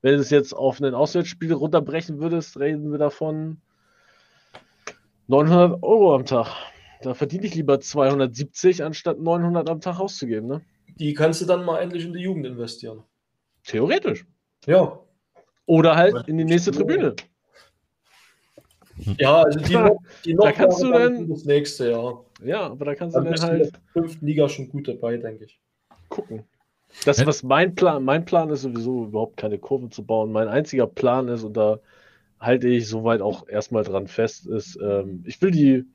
wenn 0.01 0.15
du 0.15 0.19
es 0.19 0.29
jetzt 0.29 0.53
auf 0.53 0.81
ein 0.81 0.93
Auswärtsspiel 0.93 1.53
runterbrechen 1.53 2.19
würdest, 2.19 2.59
reden 2.59 2.91
wir 2.91 2.97
davon 2.97 3.61
900 5.27 5.81
Euro 5.83 6.15
am 6.15 6.25
Tag. 6.25 6.47
Da 7.01 7.13
verdiene 7.13 7.45
ich 7.45 7.55
lieber 7.55 7.79
270, 7.79 8.83
anstatt 8.83 9.19
900 9.19 9.69
am 9.69 9.81
Tag 9.81 9.99
auszugeben. 9.99 10.47
Ne? 10.47 10.61
Die 10.99 11.13
kannst 11.13 11.41
du 11.41 11.45
dann 11.45 11.63
mal 11.63 11.79
endlich 11.79 12.05
in 12.05 12.13
die 12.13 12.21
Jugend 12.21 12.45
investieren. 12.45 13.03
Theoretisch. 13.63 14.25
Ja. 14.65 14.99
Oder 15.65 15.95
halt 15.95 16.27
in 16.27 16.37
die 16.37 16.45
nächste 16.45 16.71
Tribüne. 16.71 17.15
Ja, 19.19 19.43
also 19.43 19.59
die, 19.59 19.73
noch, 19.75 19.97
die 20.25 20.33
noch 20.33 20.45
da 20.45 20.51
kannst 20.51 20.81
du 20.81 20.91
dann 20.91 21.29
das 21.29 21.45
nächste 21.45 21.91
Jahr. 21.91 22.25
Ja, 22.43 22.61
aber 22.67 22.85
da 22.85 22.95
kannst 22.95 23.15
dann 23.15 23.25
du 23.25 23.31
dann 23.31 23.41
halt 23.41 23.65
in 23.65 23.71
der 23.71 23.81
fünften 23.93 24.25
Liga 24.25 24.49
schon 24.49 24.69
gut 24.69 24.87
dabei, 24.87 25.17
denke 25.17 25.45
ich. 25.45 25.59
Gucken. 26.09 26.43
Das, 27.05 27.23
was 27.25 27.43
mein 27.43 27.75
Plan, 27.75 28.03
mein 28.03 28.25
Plan 28.25 28.49
ist 28.49 28.61
sowieso 28.61 29.05
überhaupt 29.05 29.37
keine 29.37 29.59
Kurven 29.59 29.91
zu 29.91 30.03
bauen. 30.03 30.31
Mein 30.31 30.47
einziger 30.47 30.87
Plan 30.87 31.27
ist, 31.27 31.43
und 31.43 31.55
da 31.55 31.79
halte 32.39 32.67
ich 32.69 32.87
soweit 32.87 33.21
auch 33.21 33.47
erstmal 33.47 33.83
dran 33.83 34.07
fest, 34.07 34.47
ist, 34.47 34.79
ähm, 34.81 35.23
ich 35.27 35.41
will 35.41 35.51
die 35.51 35.85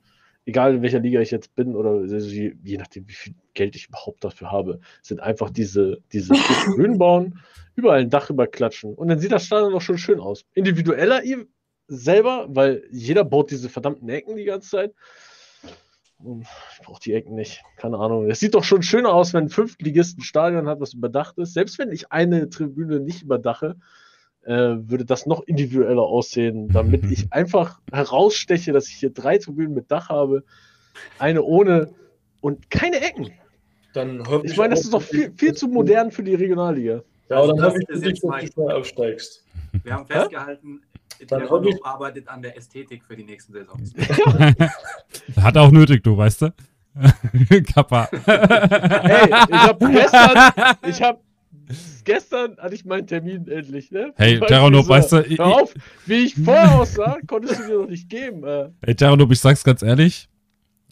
egal 0.45 0.75
in 0.75 0.81
welcher 0.81 0.99
Liga 0.99 1.21
ich 1.21 1.31
jetzt 1.31 1.55
bin 1.55 1.75
oder 1.75 2.03
je, 2.05 2.55
je 2.63 2.77
nachdem, 2.77 3.07
wie 3.07 3.13
viel 3.13 3.33
Geld 3.53 3.75
ich 3.75 3.87
überhaupt 3.87 4.23
dafür 4.23 4.51
habe, 4.51 4.79
sind 5.01 5.19
einfach 5.19 5.49
diese, 5.49 5.99
diese 6.11 6.33
Grün 6.75 6.97
bauen, 6.97 7.39
überall 7.75 8.01
ein 8.01 8.09
Dach 8.09 8.29
überklatschen 8.29 8.93
und 8.93 9.07
dann 9.07 9.19
sieht 9.19 9.31
das 9.31 9.45
Stadion 9.45 9.73
auch 9.73 9.81
schon 9.81 9.97
schön 9.97 10.19
aus. 10.19 10.45
Individueller 10.53 11.21
selber, 11.87 12.47
weil 12.49 12.83
jeder 12.91 13.23
baut 13.23 13.51
diese 13.51 13.69
verdammten 13.69 14.09
Ecken 14.09 14.35
die 14.35 14.45
ganze 14.45 14.69
Zeit. 14.69 14.93
Ich 16.71 16.85
brauche 16.85 17.01
die 17.01 17.13
Ecken 17.13 17.35
nicht. 17.35 17.61
Keine 17.75 17.97
Ahnung. 17.97 18.29
Es 18.29 18.39
sieht 18.39 18.53
doch 18.53 18.63
schon 18.63 18.81
schöner 18.81 19.13
aus, 19.13 19.33
wenn 19.33 19.45
ein 19.45 19.49
Fünftligisten 19.49 20.23
Stadion 20.23 20.67
hat, 20.69 20.79
was 20.79 20.93
überdacht 20.93 21.37
ist. 21.37 21.53
Selbst 21.53 21.77
wenn 21.79 21.91
ich 21.91 22.11
eine 22.13 22.49
Tribüne 22.49 23.01
nicht 23.01 23.23
überdache, 23.23 23.75
äh, 24.45 24.75
würde 24.89 25.05
das 25.05 25.25
noch 25.25 25.41
individueller 25.41 26.03
aussehen, 26.03 26.69
damit 26.69 27.03
ich 27.11 27.31
einfach 27.31 27.79
heraussteche, 27.91 28.71
dass 28.71 28.87
ich 28.87 28.95
hier 28.95 29.11
drei 29.11 29.37
Tribünen 29.37 29.73
mit 29.73 29.89
Dach 29.91 30.09
habe, 30.09 30.43
eine 31.19 31.43
ohne 31.43 31.93
und 32.41 32.69
keine 32.69 33.01
Ecken. 33.01 33.31
Dann 33.93 34.23
ich, 34.43 34.51
ich 34.51 34.57
meine, 34.57 34.71
das 34.71 34.81
ist 34.81 34.93
doch 34.93 35.01
viel, 35.01 35.31
viel 35.37 35.53
zu 35.53 35.67
modern 35.67 36.11
für 36.11 36.23
die 36.23 36.35
Regionalliga. 36.35 37.03
Ja, 37.29 37.37
also 37.37 37.53
dann 37.53 37.63
habe 37.63 37.79
ich 37.79 38.01
dass 38.01 38.49
du 38.55 38.69
aufsteigst. 38.69 39.45
Wir 39.83 39.93
haben 39.93 40.05
festgehalten, 40.05 40.81
der 41.29 41.43
ich... 41.43 41.85
arbeitet 41.85 42.27
an 42.27 42.41
der 42.41 42.57
Ästhetik 42.57 43.03
für 43.05 43.15
die 43.15 43.23
nächsten 43.23 43.53
Saisons. 43.53 43.93
Hat 45.37 45.57
auch 45.57 45.71
nötig, 45.71 46.03
du, 46.03 46.17
weißt 46.17 46.43
du? 46.43 46.53
Kappa. 47.73 48.07
Hey, 48.25 49.25
ich 49.25 49.57
habe 49.57 49.91
gestern, 49.91 50.77
ich 50.87 51.01
habe 51.01 51.19
gestern 52.03 52.57
hatte 52.57 52.75
ich 52.75 52.85
meinen 52.85 53.07
Termin 53.07 53.47
endlich, 53.47 53.91
ne? 53.91 54.13
Hey, 54.15 54.39
Terranop, 54.39 54.87
weißt 54.87 55.11
du. 55.13 55.17
Hör 55.23 55.61
auf, 55.61 55.73
wie 56.05 56.25
ich 56.25 56.35
vorher 56.35 56.79
aussah, 56.79 57.17
konntest 57.27 57.59
du 57.59 57.67
dir 57.67 57.77
noch 57.79 57.89
nicht 57.89 58.09
geben. 58.09 58.43
Äh. 58.43 58.69
Hey, 58.83 58.95
Terranop, 58.95 59.31
ich 59.31 59.39
sag's 59.39 59.63
ganz 59.63 59.81
ehrlich. 59.81 60.29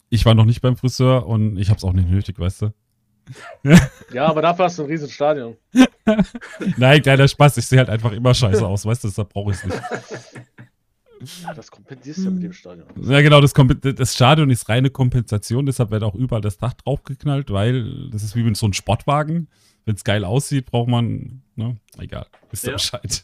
Ich 0.10 0.26
war 0.26 0.34
noch 0.34 0.45
nicht 0.45 0.61
beim 0.61 0.76
Friseur 0.76 1.26
und 1.26 1.57
ich 1.57 1.69
hab's 1.69 1.84
auch 1.84 1.93
nicht 1.93 2.10
nötig, 2.10 2.38
weißt 2.38 2.64
du? 2.64 2.73
ja, 4.14 4.26
aber 4.26 4.41
dafür 4.41 4.65
hast 4.65 4.77
du 4.77 4.84
ein 4.84 4.89
riesiges 4.89 5.14
Stadion. 5.14 5.56
Nein, 6.77 7.02
kleiner 7.02 7.27
Spaß. 7.27 7.57
Ich 7.57 7.68
sehe 7.68 7.80
halt 7.80 7.89
einfach 7.89 8.11
immer 8.11 8.34
scheiße 8.34 8.65
aus, 8.65 8.85
weißt 8.85 9.03
du, 9.03 9.07
deshalb 9.07 9.30
brauche 9.30 9.52
ich 9.52 9.57
es 9.57 9.65
nicht. 9.65 9.81
Ja, 11.43 11.53
das 11.53 11.69
kompensierst 11.69 12.19
du 12.19 12.23
ja 12.23 12.30
mit 12.31 12.43
dem 12.43 12.53
Stadion. 12.53 12.88
Ja, 13.03 13.22
genau, 13.22 13.41
das, 13.41 13.53
das, 13.53 14.15
Stadion 14.15 14.49
ist 14.49 14.68
reine 14.69 14.89
Kompensation, 14.89 15.65
deshalb 15.65 15.91
wird 15.91 16.03
auch 16.03 16.15
überall 16.15 16.41
das 16.41 16.57
Dach 16.57 16.73
draufgeknallt, 16.73 17.52
weil 17.52 18.10
das 18.10 18.23
ist 18.23 18.35
wie 18.35 18.43
mit 18.43 18.57
so 18.57 18.65
einem 18.65 18.73
Sportwagen. 18.73 19.48
Wenn 19.86 19.95
es 19.95 20.03
geil 20.03 20.24
aussieht, 20.26 20.66
braucht 20.68 20.90
man, 20.90 21.41
ne? 21.56 21.78
Egal, 21.98 22.28
ihr 22.52 22.70
ja. 22.70 22.74
Bescheid. 22.74 23.24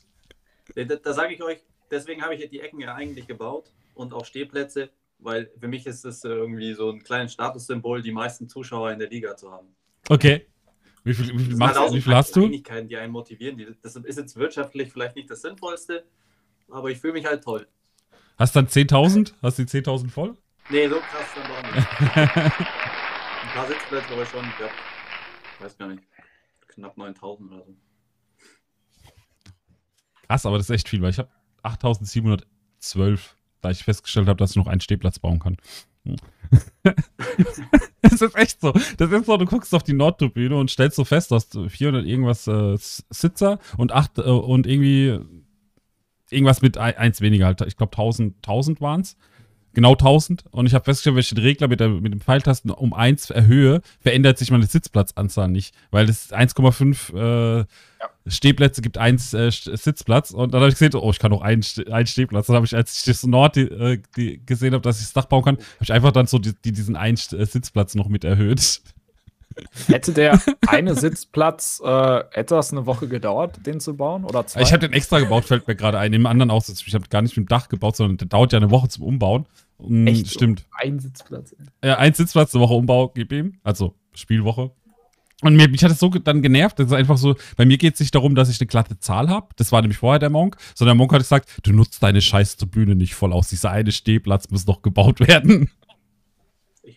Da, 0.76 0.84
da 0.84 1.14
sage 1.14 1.34
ich 1.34 1.42
euch, 1.42 1.60
deswegen 1.92 2.22
habe 2.22 2.36
ich 2.36 2.50
die 2.50 2.60
Ecken 2.60 2.80
ja 2.80 2.96
eigentlich 2.96 3.28
gebaut 3.28 3.72
und 3.94 4.14
auch 4.14 4.26
Stehplätze, 4.26 4.90
weil 5.20 5.50
für 5.60 5.68
mich 5.68 5.86
ist 5.86 6.06
es 6.06 6.24
irgendwie 6.24 6.74
so 6.74 6.92
ein 6.92 7.04
kleines 7.04 7.34
Statussymbol, 7.34 8.02
die 8.02 8.12
meisten 8.12 8.48
Zuschauer 8.50 8.92
in 8.92 9.00
der 9.00 9.10
Liga 9.10 9.36
zu 9.36 9.52
haben. 9.52 9.68
Okay. 10.10 10.48
Wie 11.04 11.14
viel, 11.14 11.40
wie 11.40 11.46
viel, 11.46 11.56
machst, 11.56 11.80
halt 11.80 11.94
wie 11.94 12.02
viel 12.02 12.16
hast 12.16 12.36
du? 12.36 12.50
die 12.50 12.98
einen 12.98 13.14
motivieren. 13.14 13.78
Das 13.82 13.96
ist 13.96 14.18
jetzt 14.18 14.36
wirtschaftlich 14.36 14.92
vielleicht 14.92 15.16
nicht 15.16 15.30
das 15.30 15.42
Sinnvollste, 15.42 16.04
aber 16.70 16.90
ich 16.90 17.00
fühle 17.00 17.14
mich 17.14 17.26
halt 17.26 17.44
toll. 17.44 17.66
Hast 18.38 18.56
du 18.56 18.60
dann 18.60 18.68
10.000? 18.68 19.34
Hast 19.42 19.58
du 19.58 19.64
die 19.64 19.82
10.000 19.82 20.10
voll? 20.10 20.36
Nee, 20.70 20.88
so 20.90 20.98
krass 21.00 21.28
dann 21.34 21.48
doch 21.48 21.76
nicht. 21.76 21.88
Ein 22.18 23.54
paar 23.54 23.68
Sitzplätze 23.68 24.12
aber 24.12 24.26
schon. 24.26 24.46
Ich 24.46 24.64
hab, 24.64 24.72
weiß 25.64 25.78
gar 25.78 25.88
nicht. 25.88 26.04
Knapp 26.78 26.96
9.000 26.96 27.48
oder 27.48 27.66
so. 27.66 27.76
Krass, 30.28 30.46
aber 30.46 30.58
das 30.58 30.70
ist 30.70 30.76
echt 30.76 30.90
viel, 30.90 31.02
weil 31.02 31.10
ich 31.10 31.18
habe 31.18 31.30
8.712, 31.64 33.20
da 33.62 33.72
ich 33.72 33.84
festgestellt 33.84 34.28
habe, 34.28 34.38
dass 34.38 34.52
ich 34.52 34.58
noch 34.58 34.68
einen 34.68 34.82
Stehplatz 34.82 35.20
bauen 35.20 35.40
kann. 35.40 35.58
Es 38.02 38.22
ist 38.22 38.36
echt 38.36 38.62
so. 38.62 38.72
Das 38.72 39.12
ist 39.12 39.26
so, 39.26 39.36
du 39.36 39.46
guckst 39.46 39.76
auf 39.76 39.84
die 39.84 39.94
Nordtribüne 39.94 40.56
und 40.56 40.72
stellst 40.72 40.96
so 40.96 41.04
fest, 41.04 41.32
du 41.32 41.36
hast 41.36 41.60
400 41.68 42.06
irgendwas 42.06 42.48
äh, 42.48 42.78
Sitzer 42.78 43.60
und 43.76 43.92
acht 43.92 44.18
äh, 44.18 44.22
und 44.22 44.66
irgendwie 44.66 45.20
irgendwas 46.30 46.62
mit 46.62 46.78
eins 46.78 47.20
weniger 47.20 47.48
halt. 47.48 47.62
Ich 47.62 47.76
glaube 47.76 47.92
1000, 47.92 48.38
1000 48.38 48.80
waren 48.80 49.02
es. 49.02 49.18
Genau 49.78 49.92
1000. 49.92 50.44
Und 50.50 50.66
ich 50.66 50.74
habe 50.74 50.86
festgestellt, 50.86 51.18
wenn 51.18 51.20
ich 51.20 51.30
den 51.30 51.38
Regler 51.38 51.68
mit, 51.68 51.80
der, 51.80 51.90
mit 51.90 52.12
dem 52.12 52.20
Pfeiltasten 52.20 52.72
um 52.72 52.96
1 52.96 53.30
erhöhe, 53.30 53.84
verändert 54.00 54.40
sich 54.40 54.50
meine 54.50 54.66
Sitzplatzanzahl 54.66 55.50
nicht. 55.50 55.76
Weil 55.92 56.10
es 56.10 56.34
1,5 56.34 57.16
äh, 57.16 57.58
ja. 57.60 57.66
Stehplätze 58.26 58.82
gibt, 58.82 58.98
1 58.98 59.36
äh, 59.36 59.52
Sitzplatz. 59.52 60.32
Und 60.32 60.56
dann 60.56 60.62
habe 60.62 60.70
ich 60.70 60.80
gesehen, 60.80 60.96
oh, 60.96 61.12
ich 61.12 61.20
kann 61.20 61.30
noch 61.30 61.44
einen, 61.44 61.64
einen 61.92 62.08
Stehplatz. 62.08 62.48
Dann 62.48 62.56
habe 62.56 62.66
ich, 62.66 62.76
als 62.76 62.98
ich 62.98 63.06
das 63.06 63.22
Nord 63.22 63.56
die, 63.56 63.70
äh, 63.70 64.02
die 64.16 64.44
gesehen 64.44 64.74
habe, 64.74 64.82
dass 64.82 64.98
ich 64.98 65.04
das 65.04 65.14
Dach 65.14 65.26
bauen 65.26 65.44
kann, 65.44 65.58
habe 65.58 65.84
ich 65.84 65.94
einfach 65.94 66.12
dann 66.12 66.26
so 66.26 66.40
die, 66.40 66.56
die, 66.66 66.72
diesen 66.72 66.96
einen 66.96 67.20
äh, 67.34 67.46
Sitzplatz 67.46 67.94
noch 67.94 68.08
mit 68.08 68.24
erhöht. 68.24 68.82
Hätte 69.88 70.12
der 70.12 70.42
eine 70.66 70.96
Sitzplatz 70.96 71.84
äh, 71.86 72.24
etwas 72.32 72.72
eine 72.72 72.88
Woche 72.88 73.08
gedauert, 73.08 73.60
den 73.64 73.80
zu 73.80 73.96
bauen? 73.96 74.24
Oder 74.24 74.48
zwei? 74.48 74.62
Ich 74.62 74.72
habe 74.72 74.80
den 74.80 74.94
extra 74.94 75.20
gebaut, 75.20 75.46
fällt 75.46 75.68
mir 75.68 75.76
gerade 75.76 76.00
ein. 76.00 76.14
Im 76.14 76.26
anderen 76.26 76.50
auch. 76.50 76.64
Ich 76.68 76.94
habe 76.96 77.08
gar 77.10 77.22
nicht 77.22 77.38
mit 77.38 77.48
dem 77.48 77.50
Dach 77.50 77.70
gebaut, 77.70 77.96
sondern 77.96 78.18
der 78.18 78.28
dauert 78.28 78.54
ja 78.54 78.58
eine 78.58 78.72
Woche 78.72 78.88
zum 78.88 79.04
Umbauen. 79.04 79.46
Und 79.78 80.08
Echt? 80.08 80.28
Stimmt. 80.28 80.66
Ein 80.80 81.00
Sitzplatz. 81.00 81.56
Ja, 81.84 81.98
ein 81.98 82.14
Sitzplatz, 82.14 82.54
eine 82.54 82.64
Woche 82.64 82.74
Umbau, 82.74 83.10
gib 83.10 83.32
ihm. 83.32 83.60
Also 83.64 83.96
Spielwoche. 84.14 84.72
Und 85.42 85.56
mir, 85.56 85.70
mich 85.70 85.84
hat 85.84 85.92
es 85.92 86.00
so 86.00 86.10
dann 86.10 86.42
genervt, 86.42 86.80
das 86.80 86.88
ist 86.88 86.94
einfach 86.94 87.18
so, 87.18 87.36
bei 87.56 87.66
mir 87.66 87.78
geht 87.78 87.94
es 87.94 88.00
nicht 88.00 88.16
darum, 88.16 88.34
dass 88.34 88.50
ich 88.50 88.60
eine 88.60 88.66
glatte 88.66 88.98
Zahl 88.98 89.30
habe, 89.30 89.50
das 89.56 89.72
war 89.72 89.82
nämlich 89.82 90.00
vorher 90.00 90.18
der 90.18 90.32
Monk, 90.32 90.58
sondern 90.74 90.98
der 90.98 91.04
Monk 91.04 91.14
hat 91.14 91.20
gesagt, 91.20 91.60
du 91.62 91.74
nutzt 91.74 92.02
deine 92.02 92.22
scheiß 92.22 92.58
Tribüne 92.58 92.96
nicht 92.96 93.14
voll 93.14 93.32
aus, 93.32 93.50
dieser 93.50 93.70
eine 93.70 93.92
Stehplatz 93.92 94.50
muss 94.50 94.66
noch 94.66 94.82
gebaut 94.82 95.20
werden 95.20 95.70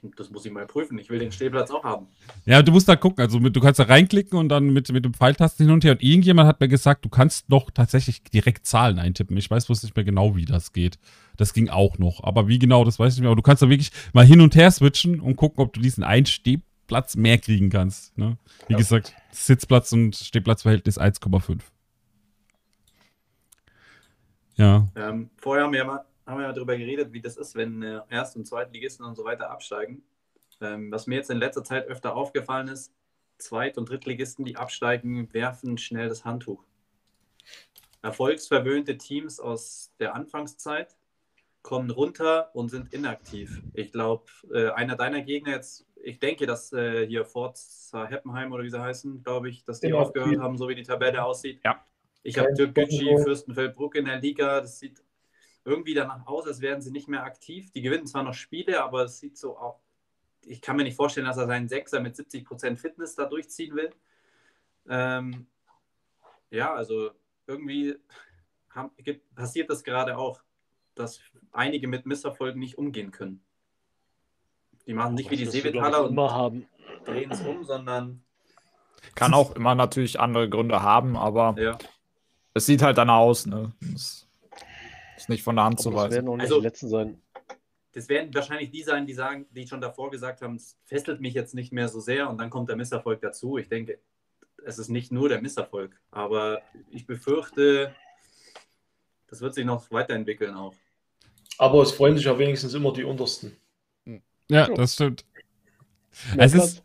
ich, 0.02 0.10
das 0.16 0.30
muss 0.30 0.44
ich 0.44 0.52
mal 0.52 0.66
prüfen. 0.66 0.98
Ich 0.98 1.10
will 1.10 1.18
den 1.18 1.32
Stehplatz 1.32 1.70
auch 1.70 1.84
haben. 1.84 2.06
Ja, 2.44 2.62
du 2.62 2.72
musst 2.72 2.88
da 2.88 2.96
gucken. 2.96 3.22
Also 3.22 3.40
mit, 3.40 3.54
du 3.54 3.60
kannst 3.60 3.80
da 3.80 3.84
reinklicken 3.84 4.38
und 4.38 4.48
dann 4.48 4.72
mit, 4.72 4.90
mit 4.92 5.04
dem 5.04 5.14
Pfeiltasten 5.14 5.66
hin 5.66 5.74
und 5.74 5.84
her. 5.84 5.92
Und 5.92 6.02
irgendjemand 6.02 6.48
hat 6.48 6.60
mir 6.60 6.68
gesagt, 6.68 7.04
du 7.04 7.08
kannst 7.08 7.48
noch 7.48 7.70
tatsächlich 7.70 8.22
direkt 8.24 8.66
Zahlen 8.66 8.98
eintippen. 8.98 9.36
Ich 9.36 9.50
weiß 9.50 9.66
bloß 9.66 9.82
nicht 9.82 9.96
mehr 9.96 10.04
genau, 10.04 10.36
wie 10.36 10.44
das 10.44 10.72
geht. 10.72 10.98
Das 11.36 11.54
ging 11.54 11.68
auch 11.68 11.98
noch. 11.98 12.22
Aber 12.24 12.48
wie 12.48 12.58
genau, 12.58 12.84
das 12.84 12.98
weiß 12.98 13.12
ich 13.12 13.18
nicht 13.18 13.22
mehr. 13.22 13.30
Aber 13.30 13.36
du 13.36 13.42
kannst 13.42 13.62
da 13.62 13.68
wirklich 13.68 13.92
mal 14.12 14.24
hin 14.24 14.40
und 14.40 14.54
her 14.54 14.70
switchen 14.70 15.20
und 15.20 15.36
gucken, 15.36 15.62
ob 15.62 15.72
du 15.72 15.80
diesen 15.80 16.04
einen 16.04 16.26
Stehplatz 16.26 17.16
mehr 17.16 17.38
kriegen 17.38 17.70
kannst. 17.70 18.16
Ne? 18.18 18.36
Wie 18.68 18.74
ja. 18.74 18.78
gesagt, 18.78 19.14
Sitzplatz 19.32 19.92
und 19.92 20.16
Stehplatzverhältnis 20.16 20.98
1,5. 20.98 21.60
Ja. 24.56 24.86
Ähm, 24.94 25.30
vorher 25.38 25.64
haben 25.64 25.72
wir 25.72 25.84
mal 25.84 26.04
haben 26.26 26.38
wir 26.38 26.46
ja 26.46 26.52
darüber 26.52 26.76
geredet, 26.76 27.12
wie 27.12 27.20
das 27.20 27.36
ist, 27.36 27.54
wenn 27.54 27.82
äh, 27.82 28.00
Erst- 28.08 28.36
und 28.36 28.46
Zweitligisten 28.46 29.04
und 29.04 29.16
so 29.16 29.24
weiter 29.24 29.50
absteigen. 29.50 30.02
Ähm, 30.60 30.90
was 30.90 31.06
mir 31.06 31.16
jetzt 31.16 31.30
in 31.30 31.38
letzter 31.38 31.64
Zeit 31.64 31.86
öfter 31.86 32.14
aufgefallen 32.14 32.68
ist, 32.68 32.92
Zweit- 33.38 33.78
und 33.78 33.88
Drittligisten, 33.88 34.44
die 34.44 34.56
absteigen, 34.56 35.32
werfen 35.32 35.78
schnell 35.78 36.08
das 36.08 36.24
Handtuch. 36.24 36.64
Erfolgsverwöhnte 38.02 38.98
Teams 38.98 39.40
aus 39.40 39.92
der 39.98 40.14
Anfangszeit 40.14 40.96
kommen 41.62 41.90
runter 41.90 42.54
und 42.54 42.70
sind 42.70 42.92
inaktiv. 42.92 43.62
Ich 43.74 43.92
glaube, 43.92 44.24
äh, 44.52 44.70
einer 44.70 44.96
deiner 44.96 45.20
Gegner 45.20 45.52
jetzt, 45.52 45.86
ich 46.02 46.18
denke, 46.18 46.46
dass 46.46 46.72
äh, 46.72 47.06
hier 47.06 47.24
Forza 47.24 48.06
Heppenheim 48.06 48.52
oder 48.52 48.64
wie 48.64 48.70
sie 48.70 48.80
heißen, 48.80 49.22
glaube 49.22 49.50
ich, 49.50 49.64
dass 49.64 49.80
die 49.80 49.88
ja, 49.88 49.96
aufgehört 49.96 50.38
haben, 50.38 50.56
so 50.56 50.68
wie 50.68 50.74
die 50.74 50.82
Tabelle 50.82 51.22
aussieht. 51.22 51.60
Ja. 51.64 51.84
Ich 52.22 52.38
habe 52.38 52.52
Türkgücü, 52.54 53.22
Fürstenfeldbruck 53.22 53.94
in 53.94 54.06
der 54.06 54.20
Liga. 54.20 54.60
Das 54.60 54.78
sieht 54.78 55.02
irgendwie 55.64 55.94
danach 55.94 56.26
aus, 56.26 56.46
als 56.46 56.60
wären 56.60 56.80
sie 56.80 56.90
nicht 56.90 57.08
mehr 57.08 57.24
aktiv. 57.24 57.70
Die 57.72 57.82
gewinnen 57.82 58.06
zwar 58.06 58.22
noch 58.22 58.34
Spiele, 58.34 58.82
aber 58.82 59.04
es 59.04 59.18
sieht 59.18 59.36
so 59.36 59.56
aus. 59.56 59.76
Ich 60.46 60.62
kann 60.62 60.76
mir 60.76 60.84
nicht 60.84 60.96
vorstellen, 60.96 61.26
dass 61.26 61.36
er 61.36 61.46
seinen 61.46 61.68
Sechser 61.68 62.00
mit 62.00 62.16
70% 62.16 62.76
Fitness 62.76 63.14
da 63.14 63.26
durchziehen 63.26 63.74
will. 63.74 63.90
Ähm, 64.88 65.46
ja, 66.50 66.72
also 66.72 67.10
irgendwie 67.46 67.96
haben, 68.70 68.90
passiert 69.34 69.68
das 69.68 69.84
gerade 69.84 70.16
auch, 70.16 70.40
dass 70.94 71.20
einige 71.52 71.88
mit 71.88 72.06
Misserfolgen 72.06 72.58
nicht 72.58 72.78
umgehen 72.78 73.10
können. 73.10 73.42
Die 74.86 74.94
machen 74.94 75.14
nicht 75.14 75.30
wie 75.30 75.36
die 75.36 75.46
Seevitaler 75.46 76.08
und 76.08 76.18
haben. 76.18 76.66
drehen 77.04 77.30
es 77.30 77.40
um, 77.42 77.64
sondern. 77.64 78.22
Kann 79.14 79.34
auch 79.34 79.54
immer 79.54 79.74
natürlich 79.74 80.18
andere 80.18 80.48
Gründe 80.48 80.82
haben, 80.82 81.16
aber 81.16 81.54
ja. 81.58 81.78
es 82.54 82.66
sieht 82.66 82.82
halt 82.82 82.98
dann 82.98 83.10
aus. 83.10 83.46
Ne? 83.46 83.72
Das 83.80 84.26
ist 85.20 85.28
nicht 85.28 85.42
von 85.42 85.56
der 85.56 85.64
Hand 85.66 85.80
zu 85.80 85.92
weisen. 85.92 86.08
Das 86.08 86.14
werden 86.16 86.28
auch 86.28 86.36
nicht 86.36 86.44
also, 86.44 86.58
die 86.58 86.66
letzten 86.66 86.88
sein. 86.88 87.22
Das 87.92 88.08
werden 88.08 88.32
wahrscheinlich 88.34 88.70
die 88.70 88.82
sein, 88.82 89.06
die 89.06 89.14
sagen, 89.14 89.46
die 89.50 89.66
schon 89.66 89.80
davor 89.80 90.10
gesagt 90.10 90.42
haben, 90.42 90.56
es 90.56 90.78
fesselt 90.84 91.20
mich 91.20 91.34
jetzt 91.34 91.54
nicht 91.54 91.72
mehr 91.72 91.88
so 91.88 92.00
sehr 92.00 92.30
und 92.30 92.38
dann 92.38 92.50
kommt 92.50 92.68
der 92.68 92.76
Misserfolg 92.76 93.20
dazu. 93.20 93.58
Ich 93.58 93.68
denke, 93.68 93.98
es 94.64 94.78
ist 94.78 94.88
nicht 94.88 95.10
nur 95.10 95.28
der 95.28 95.42
Misserfolg, 95.42 95.98
aber 96.10 96.62
ich 96.90 97.06
befürchte, 97.06 97.94
das 99.28 99.40
wird 99.40 99.54
sich 99.54 99.64
noch 99.64 99.90
weiterentwickeln 99.90 100.54
auch. 100.54 100.74
Aber 101.58 101.82
es 101.82 101.92
freuen 101.92 102.16
sich 102.16 102.26
ja 102.26 102.38
wenigstens 102.38 102.74
immer 102.74 102.92
die 102.92 103.04
Untersten. 103.04 103.56
Ja, 104.48 104.66
das 104.68 104.94
stimmt. 104.94 105.24
es 106.36 106.54
ist, 106.54 106.82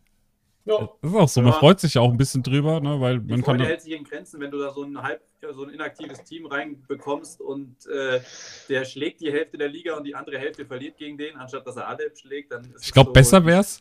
ja. 0.66 0.88
Das 1.00 1.10
ist 1.10 1.16
auch 1.16 1.28
so, 1.28 1.40
man 1.42 1.52
ja. 1.52 1.58
freut 1.58 1.80
sich 1.80 1.94
ja 1.94 2.00
auch 2.00 2.10
ein 2.10 2.16
bisschen 2.16 2.42
drüber, 2.42 2.80
ne, 2.80 3.00
weil 3.00 3.20
man 3.20 3.42
kann. 3.42 3.60
hält 3.60 3.82
sich 3.82 3.92
in 3.92 4.02
Grenzen, 4.02 4.40
wenn 4.40 4.50
du 4.50 4.58
da 4.58 4.72
so 4.72 4.82
ein 4.82 5.00
halb, 5.00 5.22
so 5.54 5.62
ein 5.62 5.70
inaktives 5.70 6.24
Team 6.24 6.46
reinbekommst 6.46 7.40
und 7.40 7.76
äh, 7.86 8.20
der 8.68 8.84
schlägt 8.84 9.20
die 9.20 9.30
Hälfte 9.30 9.58
der 9.58 9.68
Liga 9.68 9.96
und 9.96 10.04
die 10.04 10.16
andere 10.16 10.38
Hälfte 10.38 10.66
verliert 10.66 10.96
gegen 10.96 11.16
den, 11.16 11.36
anstatt 11.36 11.66
dass 11.66 11.76
er 11.76 11.86
alle 11.86 12.10
schlägt, 12.14 12.52
dann 12.52 12.64
ist 12.74 12.84
Ich 12.84 12.92
glaube, 12.92 13.10
so 13.10 13.12
besser 13.12 13.46
wäre 13.46 13.60
es. 13.60 13.80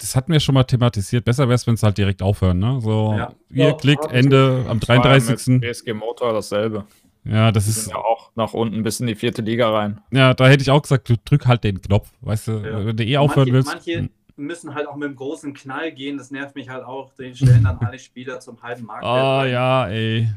Das 0.00 0.16
hatten 0.16 0.32
wir 0.32 0.40
schon 0.40 0.54
mal 0.54 0.64
thematisiert. 0.64 1.24
Besser 1.24 1.44
wäre 1.44 1.54
es, 1.54 1.66
wenn 1.66 1.74
es 1.74 1.82
halt 1.84 1.96
direkt 1.96 2.20
aufhören, 2.20 2.58
ne? 2.58 2.80
So, 2.80 3.14
ja. 3.16 3.32
hier, 3.52 3.66
ja, 3.66 3.72
Klick, 3.72 4.00
Ende 4.10 4.64
am 4.68 4.80
33. 4.80 5.60
BSG 5.60 5.92
Motor 5.92 6.32
dasselbe. 6.32 6.86
Ja, 7.24 7.52
das 7.52 7.68
ist. 7.68 7.88
ja 7.88 7.96
auch 7.96 8.32
nach 8.34 8.52
unten 8.52 8.82
bis 8.82 8.98
in 8.98 9.06
die 9.06 9.14
vierte 9.14 9.42
Liga 9.42 9.70
rein. 9.70 10.00
Ja, 10.10 10.34
da 10.34 10.48
hätte 10.48 10.62
ich 10.62 10.70
auch 10.70 10.82
gesagt, 10.82 11.08
du 11.08 11.14
drück 11.24 11.46
halt 11.46 11.62
den 11.62 11.80
Knopf, 11.80 12.10
weißt 12.20 12.48
du, 12.48 12.52
ja. 12.52 12.86
wenn 12.86 12.96
du 12.96 13.04
eh 13.04 13.16
aufhören 13.16 13.48
manche, 13.48 13.52
willst. 13.52 13.68
Manche, 13.68 13.98
hm 13.98 14.10
müssen 14.36 14.74
halt 14.74 14.86
auch 14.86 14.96
mit 14.96 15.06
einem 15.06 15.16
großen 15.16 15.54
Knall 15.54 15.92
gehen. 15.92 16.18
Das 16.18 16.30
nervt 16.30 16.54
mich 16.54 16.68
halt 16.68 16.84
auch. 16.84 17.12
Die 17.18 17.34
stellen 17.34 17.64
dann 17.64 17.78
alle 17.78 17.98
Spieler 17.98 18.40
zum 18.40 18.62
halben 18.62 18.84
Markt. 18.84 19.04
Oh 19.04 19.44
ja, 19.44 19.88
ey. 19.88 20.28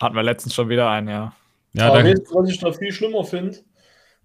Hatten 0.00 0.14
wir 0.14 0.22
letztens 0.22 0.54
schon 0.54 0.68
wieder 0.68 0.88
einen, 0.90 1.08
ja. 1.08 1.32
Ja, 1.72 1.88
aber 1.88 2.04
jetzt, 2.04 2.32
was 2.34 2.48
ich 2.48 2.58
da 2.58 2.72
viel 2.72 2.92
schlimmer 2.92 3.24
finde, 3.24 3.58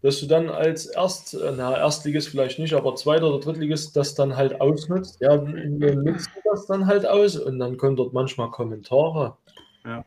dass 0.02 0.20
du 0.20 0.28
dann 0.28 0.50
als 0.50 0.86
Erst, 0.86 1.38
na, 1.56 1.78
Erstligist 1.78 2.30
vielleicht 2.30 2.60
nicht, 2.60 2.74
aber 2.74 2.96
Zweiter 2.96 3.28
oder 3.28 3.40
Drittligist 3.40 3.96
das 3.96 4.16
dann 4.16 4.36
halt 4.36 4.60
ausnutzt. 4.62 5.20
Ja, 5.22 5.38
dann 5.38 6.04
nutzt 6.04 6.30
du 6.36 6.42
das 6.50 6.66
dann 6.68 6.88
halt 6.88 7.06
aus 7.06 7.38
und 7.38 7.60
dann 7.60 7.78
kommen 7.78 7.96
dort 7.96 8.14
manchmal 8.14 8.52
Kommentare. 8.52 9.38
Ja. 9.86 10.06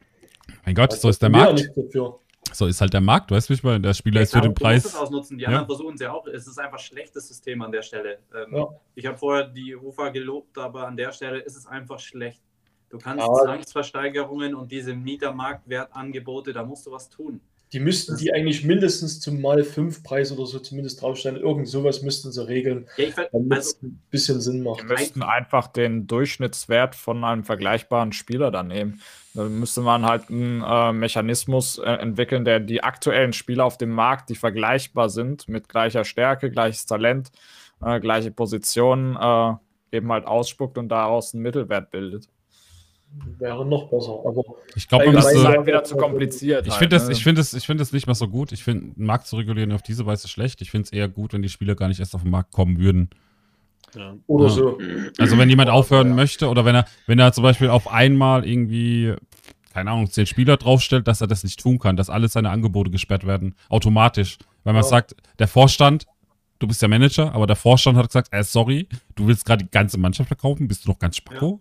Mein 0.64 0.74
Gott, 0.74 0.92
so 0.92 1.08
ist 1.08 1.22
der 1.22 1.30
Markt. 1.30 1.70
Dafür. 1.76 2.18
So 2.56 2.66
ist 2.66 2.80
halt 2.80 2.94
der 2.94 3.02
Markt, 3.02 3.30
weißt 3.30 3.48
du, 3.48 3.50
wie 3.50 3.54
ich 3.56 3.62
meine? 3.62 3.80
Der 3.80 3.92
Spieler 3.92 4.22
ist 4.22 4.32
für 4.32 4.40
den 4.40 4.54
Preis. 4.54 4.82
Du 4.82 4.88
musst 4.88 4.96
es 4.96 5.02
ausnutzen. 5.02 5.38
Die 5.38 5.42
ja. 5.42 5.48
anderen 5.48 5.66
versuchen 5.66 5.94
es 5.94 6.00
ja 6.00 6.12
auch. 6.12 6.26
Es 6.26 6.46
ist 6.46 6.58
einfach 6.58 6.78
schlechtes 6.78 7.28
System 7.28 7.60
an 7.60 7.70
der 7.70 7.82
Stelle. 7.82 8.18
Ähm, 8.34 8.56
ja. 8.56 8.68
Ich 8.94 9.04
habe 9.04 9.18
vorher 9.18 9.46
die 9.46 9.76
UFA 9.76 10.08
gelobt, 10.08 10.56
aber 10.56 10.86
an 10.86 10.96
der 10.96 11.12
Stelle 11.12 11.38
ist 11.38 11.56
es 11.56 11.66
einfach 11.66 11.98
schlecht. 11.98 12.40
Du 12.88 12.98
kannst 12.98 13.22
aber 13.22 13.42
Zwangsversteigerungen 13.44 14.54
und 14.54 14.72
diese 14.72 14.94
Mietermarktwertangebote, 14.94 16.52
da 16.52 16.64
musst 16.64 16.86
du 16.86 16.92
was 16.92 17.10
tun. 17.10 17.40
Die 17.76 17.80
müssten 17.80 18.16
die 18.16 18.32
eigentlich 18.32 18.64
mindestens 18.64 19.20
zum 19.20 19.42
Mal 19.42 19.62
5 19.62 20.02
Preis 20.02 20.32
oder 20.32 20.46
so 20.46 20.58
zumindest 20.58 21.02
draufstellen. 21.02 21.38
Irgend 21.38 21.68
sowas 21.68 22.00
müssten 22.00 22.32
sie 22.32 22.48
regeln, 22.48 22.88
ja, 22.96 23.08
damit 23.30 23.52
also, 23.52 23.70
es 23.70 23.82
ein 23.82 24.02
bisschen 24.10 24.40
Sinn 24.40 24.62
macht. 24.62 24.88
Wir 24.88 24.96
müssten 24.96 25.22
einfach 25.22 25.66
den 25.66 26.06
Durchschnittswert 26.06 26.94
von 26.94 27.22
einem 27.22 27.44
vergleichbaren 27.44 28.12
Spieler 28.12 28.50
dann 28.50 28.68
nehmen. 28.68 29.02
Da 29.34 29.42
müsste 29.42 29.82
man 29.82 30.06
halt 30.06 30.30
einen 30.30 30.62
äh, 30.66 30.94
Mechanismus 30.94 31.76
äh, 31.76 31.82
entwickeln, 31.82 32.46
der 32.46 32.60
die 32.60 32.82
aktuellen 32.82 33.34
Spieler 33.34 33.66
auf 33.66 33.76
dem 33.76 33.90
Markt, 33.90 34.30
die 34.30 34.36
vergleichbar 34.36 35.10
sind, 35.10 35.46
mit 35.46 35.68
gleicher 35.68 36.04
Stärke, 36.04 36.50
gleiches 36.50 36.86
Talent, 36.86 37.30
äh, 37.84 38.00
gleiche 38.00 38.30
Positionen, 38.30 39.16
äh, 39.16 39.52
eben 39.94 40.10
halt 40.10 40.26
ausspuckt 40.26 40.78
und 40.78 40.88
daraus 40.88 41.34
einen 41.34 41.42
Mittelwert 41.42 41.90
bildet 41.90 42.30
wäre 43.38 43.66
noch 43.66 43.88
besser. 43.90 44.18
Aber 44.24 44.42
ich 44.74 44.88
glaube, 44.88 45.06
man 45.06 45.14
müsste 45.16 45.42
halt 45.42 45.66
wieder 45.66 45.84
zu 45.84 45.96
kompliziert. 45.96 46.66
Ich 46.66 46.72
halt, 46.72 46.78
finde 46.78 46.96
ne? 46.96 47.00
das, 47.00 47.16
ich 47.16 47.22
finde 47.22 47.40
das, 47.40 47.54
ich 47.54 47.66
finde 47.66 47.82
das 47.82 47.92
nicht 47.92 48.06
mehr 48.06 48.14
so 48.14 48.28
gut. 48.28 48.52
Ich 48.52 48.64
finde, 48.64 48.94
den 48.94 49.06
Markt 49.06 49.26
zu 49.26 49.36
regulieren 49.36 49.72
auf 49.72 49.82
diese 49.82 50.06
Weise 50.06 50.28
schlecht. 50.28 50.60
Ich 50.62 50.70
finde 50.70 50.86
es 50.86 50.92
eher 50.92 51.08
gut, 51.08 51.32
wenn 51.32 51.42
die 51.42 51.48
Spieler 51.48 51.74
gar 51.74 51.88
nicht 51.88 52.00
erst 52.00 52.14
auf 52.14 52.22
den 52.22 52.30
Markt 52.30 52.52
kommen 52.52 52.78
würden. 52.78 53.10
Ja. 53.94 54.14
Oder 54.26 54.46
ja. 54.46 54.50
so. 54.50 54.78
Also 55.18 55.38
wenn 55.38 55.48
jemand 55.48 55.70
aufhören 55.70 56.08
ja. 56.08 56.14
möchte 56.14 56.48
oder 56.48 56.64
wenn 56.64 56.74
er, 56.74 56.86
wenn 57.06 57.18
er 57.18 57.32
zum 57.32 57.42
Beispiel 57.42 57.68
auf 57.68 57.88
einmal 57.88 58.46
irgendwie 58.46 59.14
keine 59.76 59.90
Ahnung, 59.90 60.10
zehn 60.10 60.24
Spieler 60.24 60.56
draufstellt, 60.56 61.06
dass 61.06 61.20
er 61.20 61.26
das 61.26 61.44
nicht 61.44 61.60
tun 61.60 61.78
kann, 61.78 61.98
dass 61.98 62.08
alle 62.08 62.28
seine 62.28 62.48
Angebote 62.48 62.90
gesperrt 62.90 63.26
werden, 63.26 63.54
automatisch. 63.68 64.38
Weil 64.64 64.72
man 64.72 64.82
sagt, 64.82 65.14
der 65.38 65.48
Vorstand, 65.48 66.06
du 66.58 66.66
bist 66.66 66.80
der 66.80 66.88
Manager, 66.88 67.34
aber 67.34 67.46
der 67.46 67.56
Vorstand 67.56 67.98
hat 67.98 68.06
gesagt, 68.06 68.28
äh, 68.32 68.42
sorry, 68.42 68.88
du 69.16 69.26
willst 69.26 69.44
gerade 69.44 69.64
die 69.64 69.70
ganze 69.70 69.98
Mannschaft 69.98 70.28
verkaufen, 70.28 70.66
bist 70.66 70.86
du 70.86 70.90
noch 70.90 70.98
ganz 70.98 71.18
spacko? 71.18 71.60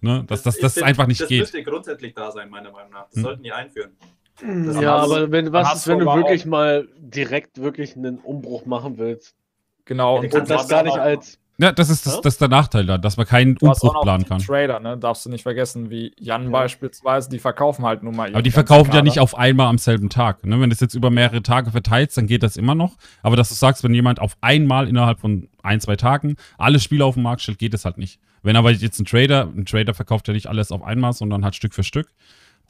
Ne? 0.00 0.24
Dass 0.26 0.42
das, 0.42 0.58
das, 0.58 0.74
das 0.74 0.82
einfach 0.82 1.06
nicht 1.06 1.20
das 1.20 1.28
geht. 1.28 1.42
Das 1.42 1.52
müsste 1.52 1.70
grundsätzlich 1.70 2.14
da 2.14 2.30
sein, 2.32 2.48
meiner 2.50 2.70
Meinung 2.70 2.92
nach. 2.92 3.06
Das 3.06 3.16
hm. 3.16 3.22
sollten 3.22 3.42
die 3.42 3.52
einführen. 3.52 3.96
Das 4.40 4.80
ja, 4.80 4.96
aber 4.96 5.30
wenn, 5.30 5.52
was 5.52 5.74
ist, 5.74 5.88
wenn 5.88 5.98
du 5.98 6.06
wirklich 6.06 6.46
mal 6.46 6.88
direkt 6.96 7.60
wirklich 7.60 7.96
einen 7.96 8.18
Umbruch 8.18 8.64
machen 8.64 8.96
willst? 8.96 9.36
Genau. 9.84 10.18
Und, 10.18 10.32
und 10.32 10.48
das 10.48 10.68
gar 10.68 10.82
nicht 10.82 10.96
als 10.96 11.39
ja, 11.60 11.72
das 11.72 11.90
ist, 11.90 12.06
das, 12.06 12.20
das 12.22 12.34
ist 12.34 12.40
der 12.40 12.48
Nachteil 12.48 12.86
da, 12.86 12.96
dass 12.96 13.18
man 13.18 13.26
keinen 13.26 13.56
Umbruch 13.58 14.00
planen 14.00 14.24
kann. 14.24 14.38
Trader, 14.38 14.80
ne? 14.80 14.96
Darfst 14.96 15.26
du 15.26 15.30
nicht 15.30 15.42
vergessen, 15.42 15.90
wie 15.90 16.12
Jan 16.18 16.44
ja. 16.44 16.50
beispielsweise, 16.50 17.28
die 17.28 17.38
verkaufen 17.38 17.84
halt 17.84 18.02
nur 18.02 18.14
mal. 18.14 18.30
Aber 18.30 18.42
die 18.42 18.50
verkaufen 18.50 18.92
ja 18.94 19.02
nicht 19.02 19.18
auf 19.18 19.36
einmal 19.36 19.66
am 19.66 19.76
selben 19.76 20.08
Tag. 20.08 20.46
Ne? 20.46 20.58
Wenn 20.58 20.70
du 20.70 20.74
es 20.74 20.80
jetzt 20.80 20.94
über 20.94 21.10
mehrere 21.10 21.42
Tage 21.42 21.70
verteilst, 21.70 22.16
dann 22.16 22.26
geht 22.26 22.42
das 22.42 22.56
immer 22.56 22.74
noch. 22.74 22.96
Aber 23.22 23.36
dass 23.36 23.50
du 23.50 23.54
sagst, 23.54 23.84
wenn 23.84 23.92
jemand 23.92 24.20
auf 24.20 24.38
einmal 24.40 24.88
innerhalb 24.88 25.20
von 25.20 25.48
ein, 25.62 25.80
zwei 25.80 25.96
Tagen 25.96 26.36
alle 26.56 26.80
Spiele 26.80 27.04
auf 27.04 27.14
den 27.14 27.22
Markt 27.22 27.42
stellt, 27.42 27.58
geht 27.58 27.74
das 27.74 27.84
halt 27.84 27.98
nicht. 27.98 28.20
Wenn 28.42 28.56
aber 28.56 28.70
jetzt 28.70 28.98
ein 28.98 29.04
Trader, 29.04 29.48
ein 29.54 29.66
Trader 29.66 29.92
verkauft 29.92 30.28
ja 30.28 30.34
nicht 30.34 30.46
alles 30.46 30.72
auf 30.72 30.82
einmal, 30.82 31.12
sondern 31.12 31.44
halt 31.44 31.54
Stück 31.54 31.74
für 31.74 31.84
Stück, 31.84 32.08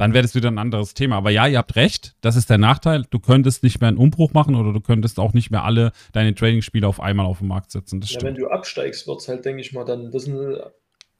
dann 0.00 0.14
wäre 0.14 0.22
das 0.22 0.34
wieder 0.34 0.50
ein 0.50 0.56
anderes 0.56 0.94
Thema. 0.94 1.16
Aber 1.16 1.28
ja, 1.28 1.46
ihr 1.46 1.58
habt 1.58 1.76
recht, 1.76 2.14
das 2.22 2.34
ist 2.34 2.48
der 2.48 2.56
Nachteil. 2.56 3.04
Du 3.10 3.18
könntest 3.18 3.62
nicht 3.62 3.82
mehr 3.82 3.88
einen 3.88 3.98
Umbruch 3.98 4.32
machen 4.32 4.54
oder 4.54 4.72
du 4.72 4.80
könntest 4.80 5.20
auch 5.20 5.34
nicht 5.34 5.50
mehr 5.50 5.62
alle 5.62 5.92
deine 6.14 6.34
Trading-Spiele 6.34 6.88
auf 6.88 7.00
einmal 7.00 7.26
auf 7.26 7.40
den 7.40 7.48
Markt 7.48 7.70
setzen. 7.70 8.00
ja, 8.02 8.22
wenn 8.22 8.34
du 8.34 8.48
absteigst, 8.48 9.06
wird 9.06 9.20
es 9.20 9.28
halt, 9.28 9.44
denke 9.44 9.60
ich 9.60 9.74
mal, 9.74 9.84
dann 9.84 10.10
das, 10.10 10.26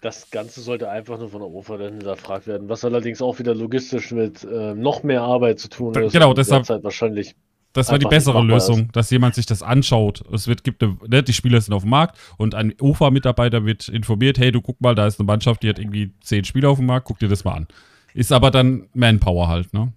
das 0.01 0.31
Ganze 0.31 0.62
sollte 0.62 0.89
einfach 0.89 1.19
nur 1.19 1.28
von 1.28 1.40
der 1.40 1.51
OFA 1.51 1.77
dann 1.77 1.93
hinterfragt 1.93 2.47
werden, 2.47 2.70
was 2.70 2.82
allerdings 2.82 3.20
auch 3.20 3.39
wieder 3.39 3.55
logistisch 3.55 4.12
mit 4.12 4.44
äh, 4.44 4.73
noch 4.73 5.02
mehr 5.02 5.20
Arbeit 5.20 5.59
zu 5.59 5.69
tun 5.69 5.94
ist. 5.97 6.12
Genau, 6.15 6.32
deshalb 6.32 6.66
wahrscheinlich. 6.82 7.35
Das 7.74 7.90
war 7.90 7.98
die 7.98 8.07
bessere 8.07 8.43
Lösung, 8.43 8.86
ist. 8.86 8.97
dass 8.97 9.11
jemand 9.11 9.35
sich 9.35 9.44
das 9.44 9.62
anschaut. 9.62 10.24
Es 10.32 10.48
wird, 10.48 10.65
gibt 10.65 10.82
eine, 10.82 10.97
ne, 11.07 11.23
die 11.23 11.35
Spieler 11.35 11.61
sind 11.61 11.74
auf 11.74 11.82
dem 11.82 11.90
Markt 11.90 12.19
und 12.39 12.55
ein 12.55 12.73
OFA-Mitarbeiter 12.81 13.66
wird 13.66 13.89
informiert, 13.89 14.39
hey, 14.39 14.51
du 14.51 14.62
guck 14.62 14.81
mal, 14.81 14.94
da 14.94 15.07
ist 15.07 15.20
eine 15.20 15.27
Mannschaft, 15.27 15.62
die 15.65 15.69
hat 15.69 15.78
irgendwie 15.78 16.12
zehn 16.23 16.44
Spieler 16.44 16.70
auf 16.70 16.78
dem 16.78 16.86
Markt, 16.86 17.07
guck 17.07 17.19
dir 17.19 17.28
das 17.28 17.44
mal 17.44 17.52
an. 17.52 17.69
Ist 18.15 18.32
aber 18.32 18.51
dann 18.51 18.89
Manpower 18.95 19.49
halt, 19.49 19.73
ne? 19.73 19.93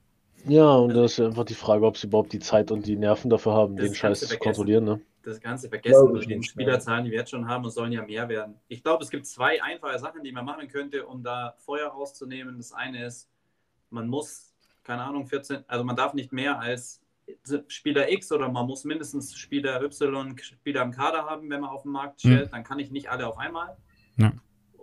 Ja, 0.46 0.76
und 0.76 0.94
da 0.94 1.06
ist 1.06 1.18
ja 1.18 1.28
einfach 1.28 1.46
die 1.46 1.54
Frage, 1.54 1.86
ob 1.86 1.98
sie 1.98 2.08
überhaupt 2.08 2.34
die 2.34 2.40
Zeit 2.40 2.70
und 2.72 2.86
die 2.86 2.98
Nerven 2.98 3.30
dafür 3.30 3.54
haben, 3.54 3.78
das 3.78 3.86
den 3.86 3.96
Scheiß 3.96 4.20
zu 4.28 4.38
kontrollieren, 4.38 4.84
ne? 4.84 5.02
Das 5.24 5.40
Ganze 5.40 5.70
vergessen 5.70 6.10
durch 6.10 6.28
den 6.28 6.44
Spielerzahlen, 6.44 7.06
die 7.06 7.12
wir 7.12 7.20
jetzt 7.20 7.32
schon 7.32 7.48
haben, 7.48 7.64
und 7.64 7.72
sollen 7.72 7.94
ja 7.94 8.06
mehr 8.06 8.28
werden. 8.28 8.56
Ich 8.68 8.84
glaube, 8.84 9.04
es 9.04 9.10
gibt 9.10 9.26
zwei 9.26 9.64
einfache 9.64 9.98
Sachen, 9.98 10.22
die 10.22 10.34
man 10.34 10.44
machen 10.44 10.68
könnte, 10.68 11.06
um 11.06 11.24
da 11.24 11.56
Feuer 11.60 11.88
rauszunehmen. 11.88 12.58
Das 12.58 12.74
eine 12.74 13.06
ist, 13.06 13.30
man 13.90 14.10
muss, 14.10 14.54
keine 14.84 15.04
Ahnung, 15.04 15.26
14, 15.26 15.64
also 15.68 15.86
man 15.86 15.96
darf 15.96 16.14
nicht 16.14 16.34
mehr 16.34 16.60
als 16.60 17.00
Spieler 17.70 18.12
X 18.12 18.34
oder 18.34 18.50
man 18.50 18.68
muss 18.68 18.84
mindestens 18.84 19.34
Spieler 19.34 19.82
Y, 19.82 20.38
Spieler 20.38 20.82
im 20.82 20.92
Kader 20.92 21.24
haben, 21.24 21.50
wenn 21.50 21.62
man 21.62 21.70
auf 21.70 21.84
den 21.84 21.94
Markt 21.94 22.20
stellt. 22.20 22.48
Hm. 22.48 22.52
Dann 22.52 22.64
kann 22.66 22.80
ich 22.80 22.92
nicht 22.92 23.10
alle 23.10 23.28
auf 23.28 23.38
einmal. 23.38 23.78
Ja. 24.18 24.34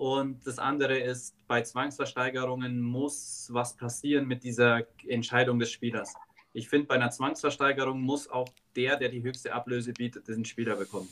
Und 0.01 0.47
das 0.47 0.59
andere 0.59 0.99
ist, 0.99 1.37
bei 1.47 1.61
Zwangsversteigerungen 1.61 2.81
muss 2.81 3.51
was 3.53 3.77
passieren 3.77 4.27
mit 4.27 4.45
dieser 4.45 4.87
Entscheidung 5.07 5.59
des 5.59 5.71
Spielers. 5.71 6.15
Ich 6.55 6.71
finde, 6.71 6.87
bei 6.87 6.95
einer 6.95 7.11
Zwangsversteigerung 7.11 8.01
muss 8.01 8.27
auch 8.27 8.49
der, 8.77 8.97
der 8.97 9.11
die 9.11 9.23
höchste 9.23 9.53
Ablöse 9.53 9.93
bietet, 9.93 10.27
diesen 10.27 10.47
Spieler 10.47 10.77
bekommen. 10.77 11.11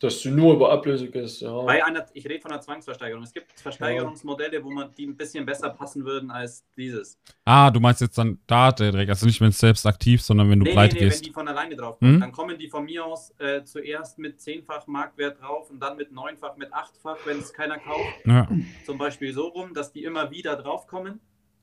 Dass 0.00 0.22
du 0.22 0.30
nur 0.30 0.54
über 0.54 0.70
Ablöse 0.70 1.10
gehst, 1.10 1.40
ja. 1.40 1.60
Bei 1.62 1.84
einer, 1.84 2.06
ich 2.14 2.24
rede 2.24 2.40
von 2.40 2.52
einer 2.52 2.60
Zwangsversteigerung. 2.60 3.24
Es 3.24 3.32
gibt 3.32 3.58
Versteigerungsmodelle, 3.58 4.62
wo 4.62 4.70
man 4.70 4.94
die 4.96 5.06
ein 5.06 5.16
bisschen 5.16 5.44
besser 5.44 5.70
passen 5.70 6.04
würden 6.04 6.30
als 6.30 6.64
dieses. 6.76 7.18
Ah, 7.44 7.68
du 7.68 7.80
meinst 7.80 8.00
jetzt 8.00 8.16
dann 8.16 8.38
da 8.46 8.70
direkt, 8.70 9.10
also 9.10 9.26
nicht, 9.26 9.40
wenn 9.40 9.48
es 9.48 9.58
selbst 9.58 9.84
aktiv, 9.86 10.22
sondern 10.22 10.50
wenn 10.50 10.60
du 10.60 10.66
nee, 10.66 10.72
pleite 10.72 10.94
nee, 10.94 11.00
nee, 11.00 11.06
gehst. 11.08 11.20
wenn 11.20 11.26
die 11.26 11.32
von 11.32 11.48
alleine 11.48 11.74
drauf 11.74 11.98
kommen. 11.98 12.14
Hm? 12.14 12.20
Dann 12.20 12.32
kommen 12.32 12.56
die 12.58 12.68
von 12.68 12.84
mir 12.84 13.04
aus 13.04 13.34
äh, 13.38 13.64
zuerst 13.64 14.20
mit 14.20 14.40
zehnfach 14.40 14.86
Marktwert 14.86 15.40
drauf 15.42 15.68
und 15.68 15.80
dann 15.80 15.96
mit 15.96 16.12
neunfach, 16.12 16.56
mit 16.56 16.72
achtfach, 16.72 17.16
wenn 17.24 17.40
es 17.40 17.52
keiner 17.52 17.78
kauft. 17.78 18.24
Ja. 18.24 18.48
Zum 18.86 18.98
Beispiel 18.98 19.32
so 19.32 19.48
rum, 19.48 19.74
dass 19.74 19.92
die 19.92 20.04
immer 20.04 20.30
wieder 20.30 20.54
draufkommen. 20.54 21.18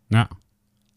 Ja. 0.10 0.28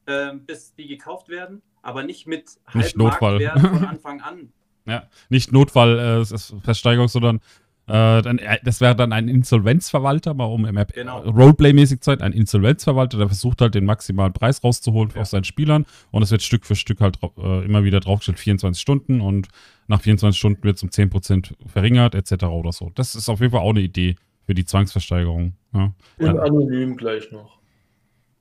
Äh, 0.06 0.34
bis 0.34 0.74
die 0.74 0.88
gekauft 0.88 1.28
werden, 1.28 1.62
aber 1.82 2.02
nicht 2.02 2.26
mit 2.26 2.50
nicht 2.74 2.96
Notfall. 2.96 3.40
von 3.40 3.84
Anfang 3.84 4.20
an 4.22 4.52
ja, 4.88 5.04
nicht 5.28 5.52
Notfallversteigerung, 5.52 7.06
äh, 7.06 7.10
sondern 7.10 7.40
äh, 7.88 8.20
dann, 8.20 8.38
äh, 8.38 8.58
das 8.62 8.82
wäre 8.82 8.94
dann 8.94 9.14
ein 9.14 9.28
Insolvenzverwalter, 9.28 10.34
mal 10.34 10.44
um 10.44 10.66
im 10.66 10.78
genau. 10.92 11.20
Roleplay-mäßig 11.20 12.02
Zeit, 12.02 12.20
ein 12.20 12.32
Insolvenzverwalter, 12.32 13.16
der 13.16 13.28
versucht 13.28 13.62
halt 13.62 13.74
den 13.74 13.86
maximalen 13.86 14.34
Preis 14.34 14.62
rauszuholen 14.62 15.10
ja. 15.14 15.22
aus 15.22 15.30
seinen 15.30 15.44
Spielern 15.44 15.86
und 16.10 16.22
es 16.22 16.30
wird 16.30 16.42
Stück 16.42 16.66
für 16.66 16.76
Stück 16.76 17.00
halt 17.00 17.18
äh, 17.38 17.64
immer 17.64 17.84
wieder 17.84 18.00
draufgestellt, 18.00 18.40
24 18.40 18.80
Stunden 18.80 19.22
und 19.22 19.48
nach 19.86 20.02
24 20.02 20.38
Stunden 20.38 20.62
wird 20.64 20.76
es 20.76 20.82
um 20.82 20.90
10% 20.90 21.52
verringert, 21.66 22.14
etc. 22.14 22.44
oder 22.44 22.72
so. 22.72 22.92
Das 22.94 23.14
ist 23.14 23.30
auf 23.30 23.40
jeden 23.40 23.52
Fall 23.52 23.62
auch 23.62 23.70
eine 23.70 23.80
Idee 23.80 24.16
für 24.44 24.52
die 24.52 24.66
Zwangsversteigerung. 24.66 25.54
Ja. 25.72 25.94
Und 26.18 26.38
anonym 26.38 26.94
gleich 26.94 27.32
noch. 27.32 27.58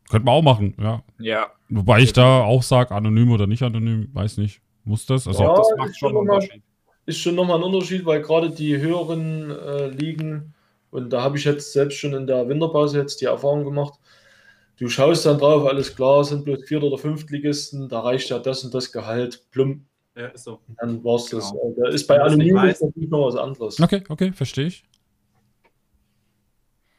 Könnte 0.10 0.26
man 0.26 0.36
auch 0.36 0.42
machen, 0.42 0.74
ja. 0.78 1.04
Ja. 1.20 1.48
Wobei 1.70 2.02
ich 2.02 2.12
da 2.12 2.42
auch 2.42 2.64
sage, 2.64 2.94
anonym 2.94 3.32
oder 3.32 3.48
nicht 3.48 3.64
anonym, 3.64 4.10
weiß 4.14 4.38
nicht. 4.38 4.62
Muss 4.88 5.06
das? 5.06 5.28
Also 5.28 5.44
ja, 5.44 5.54
das 5.54 5.68
macht 5.78 5.98
schon 5.98 6.10
einen 6.10 6.30
Unterschied. 6.30 6.64
Ist 7.06 7.20
schon 7.20 7.36
nochmal 7.36 7.58
ein 7.58 7.64
Unterschied, 7.64 8.06
weil 8.06 8.22
gerade 8.22 8.50
die 8.50 8.78
höheren 8.78 9.52
äh, 9.52 9.88
Ligen, 9.88 10.54
und 10.92 11.12
da 11.12 11.22
habe 11.22 11.38
ich 11.38 11.44
jetzt 11.44 11.74
selbst 11.74 11.98
schon 11.98 12.14
in 12.14 12.26
der 12.26 12.48
Winterpause 12.48 13.00
jetzt 13.00 13.20
die 13.20 13.26
Erfahrung 13.26 13.66
gemacht, 13.66 14.00
du 14.78 14.88
schaust 14.88 15.26
dann 15.26 15.40
drauf, 15.40 15.68
alles 15.68 15.94
klar, 15.94 16.24
sind 16.24 16.46
bloß 16.46 16.64
Viert- 16.64 16.84
oder 16.84 16.98
Fünftligisten, 16.98 17.90
da 17.90 18.00
reicht 18.00 18.30
ja 18.30 18.40
das 18.40 18.64
und 18.64 18.74
das 18.74 18.92
Gehalt, 18.92 19.46
plump. 19.52 19.84
Ja, 20.16 20.28
ist 20.28 20.46
so. 20.46 20.62
Dann 20.80 21.04
war 21.04 21.16
es 21.16 21.26
das. 21.26 21.52
Genau. 21.52 21.76
Da 21.78 21.90
ist 21.90 22.08
bei 22.08 22.20
Anonym 22.22 22.56
natürlich 22.56 23.10
noch 23.10 23.28
was 23.28 23.36
anderes. 23.36 23.80
Okay, 23.80 24.04
okay, 24.08 24.32
verstehe 24.32 24.68
ich. 24.68 24.84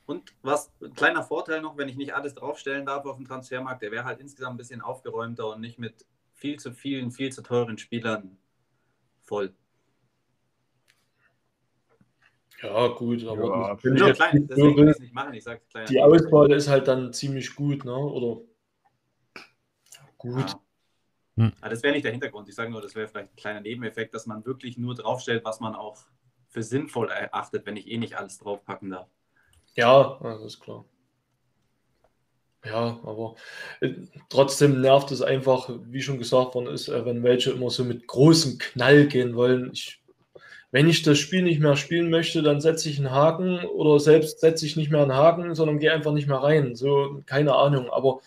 Und 0.05 0.35
was, 0.43 0.71
ein 0.83 0.95
kleiner 0.95 1.23
Vorteil 1.23 1.63
noch, 1.63 1.77
wenn 1.77 1.89
ich 1.89 1.97
nicht 1.97 2.15
alles 2.15 2.35
draufstellen 2.35 2.87
darf 2.87 3.07
auf 3.07 3.17
dem 3.17 3.27
Transfermarkt, 3.27 3.83
der 3.83 3.91
wäre 3.91 4.05
halt 4.05 4.21
insgesamt 4.21 4.55
ein 4.55 4.59
bisschen 4.59 4.81
aufgeräumter 4.83 5.55
und 5.55 5.61
nicht 5.61 5.79
mit 5.79 6.07
viel 6.39 6.59
zu 6.59 6.73
vielen, 6.73 7.11
viel 7.11 7.31
zu 7.31 7.43
teuren 7.43 7.79
Spielern 7.79 8.39
voll. 9.23 9.55
Ja, 12.63 12.89
gut, 12.89 13.25
aber 13.25 13.79
ja, 13.85 14.09
ich 14.09 14.17
klein, 14.17 14.49
deswegen 14.49 14.77
will 14.77 14.91
ich 14.91 14.99
nicht 14.99 15.15
machen. 15.15 15.35
Ich 15.35 15.45
sag, 15.45 15.61
kleiner 15.69 15.87
die 15.87 16.01
Auswahl 16.01 16.51
ist 16.51 16.69
halt 16.69 16.89
dann 16.89 17.13
ziemlich 17.13 17.55
gut, 17.55 17.85
ne? 17.85 17.97
Oder 17.97 18.41
gut. 20.17 20.51
Ja. 20.51 20.61
Hm. 21.37 21.53
Aber 21.61 21.71
das 21.71 21.83
wäre 21.85 21.95
nicht 21.95 22.05
der 22.05 22.11
Hintergrund. 22.11 22.49
Ich 22.49 22.57
sage 22.57 22.71
nur, 22.71 22.83
das 22.83 22.97
wäre 22.97 23.07
vielleicht 23.07 23.31
ein 23.31 23.37
kleiner 23.37 23.61
Nebeneffekt, 23.61 24.13
dass 24.13 24.27
man 24.27 24.45
wirklich 24.45 24.77
nur 24.77 24.97
draufstellt, 24.97 25.45
was 25.45 25.61
man 25.61 25.77
auch 25.77 25.99
für 26.49 26.65
sinnvoll 26.65 27.11
erachtet, 27.11 27.65
wenn 27.65 27.77
ich 27.77 27.89
eh 27.89 27.99
nicht 27.99 28.17
alles 28.17 28.39
draufpacken 28.39 28.91
darf. 28.91 29.09
Ja, 29.75 30.19
das 30.21 30.43
ist 30.43 30.59
klar. 30.59 30.85
Ja, 32.65 32.99
aber 33.05 33.37
äh, 33.81 33.91
trotzdem 34.29 34.81
nervt 34.81 35.11
es 35.13 35.23
einfach, 35.23 35.71
wie 35.85 36.03
schon 36.03 36.19
gesagt 36.19 36.55
worden 36.55 36.67
ist, 36.67 36.89
äh, 36.89 37.05
wenn 37.05 37.23
welche 37.23 37.53
immer 37.53 37.71
so 37.71 37.85
mit 37.85 38.07
großem 38.07 38.59
Knall 38.59 39.07
gehen 39.07 39.37
wollen. 39.37 39.71
Ich, 39.73 40.01
wenn 40.71 40.89
ich 40.89 41.03
das 41.03 41.19
Spiel 41.19 41.43
nicht 41.43 41.61
mehr 41.61 41.77
spielen 41.77 42.11
möchte, 42.11 42.43
dann 42.43 42.61
setze 42.61 42.89
ich 42.89 42.99
einen 42.99 43.13
Haken 43.13 43.65
oder 43.65 44.01
selbst 44.01 44.41
setze 44.41 44.67
ich 44.67 44.77
nicht 44.77 44.91
mehr 44.91 45.03
einen 45.03 45.15
Haken, 45.15 45.55
sondern 45.55 45.79
gehe 45.79 45.93
einfach 45.93 46.13
nicht 46.13 46.29
mehr 46.29 46.39
rein. 46.39 46.75
So, 46.75 47.23
keine 47.27 47.55
Ahnung, 47.55 47.91
aber 47.91 48.21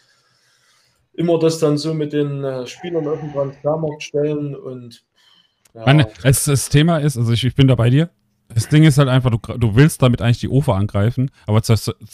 immer 1.14 1.38
das 1.38 1.60
dann 1.60 1.78
so 1.78 1.94
mit 1.94 2.14
den 2.14 2.44
äh, 2.44 2.66
Spielern 2.66 3.04
den 3.04 3.34
Transfermarkt 3.34 4.02
stellen 4.02 4.56
und 4.56 5.04
ja. 5.74 5.86
Meine, 5.86 6.08
es, 6.24 6.46
das 6.46 6.70
Thema 6.70 6.98
ist, 6.98 7.18
also 7.18 7.32
ich, 7.32 7.46
ich 7.46 7.56
bin 7.56 7.68
da 7.68 7.76
bei 7.76 7.90
dir, 7.90 8.10
Das 8.54 8.70
Ding 8.70 8.84
ist 8.84 8.98
halt 8.98 9.10
einfach, 9.10 9.30
du, 9.30 9.38
du 9.38 9.76
willst 9.76 10.02
damit 10.02 10.22
eigentlich 10.22 10.40
die 10.40 10.50
OFA 10.50 10.78
angreifen, 10.78 11.32
aber 11.46 11.62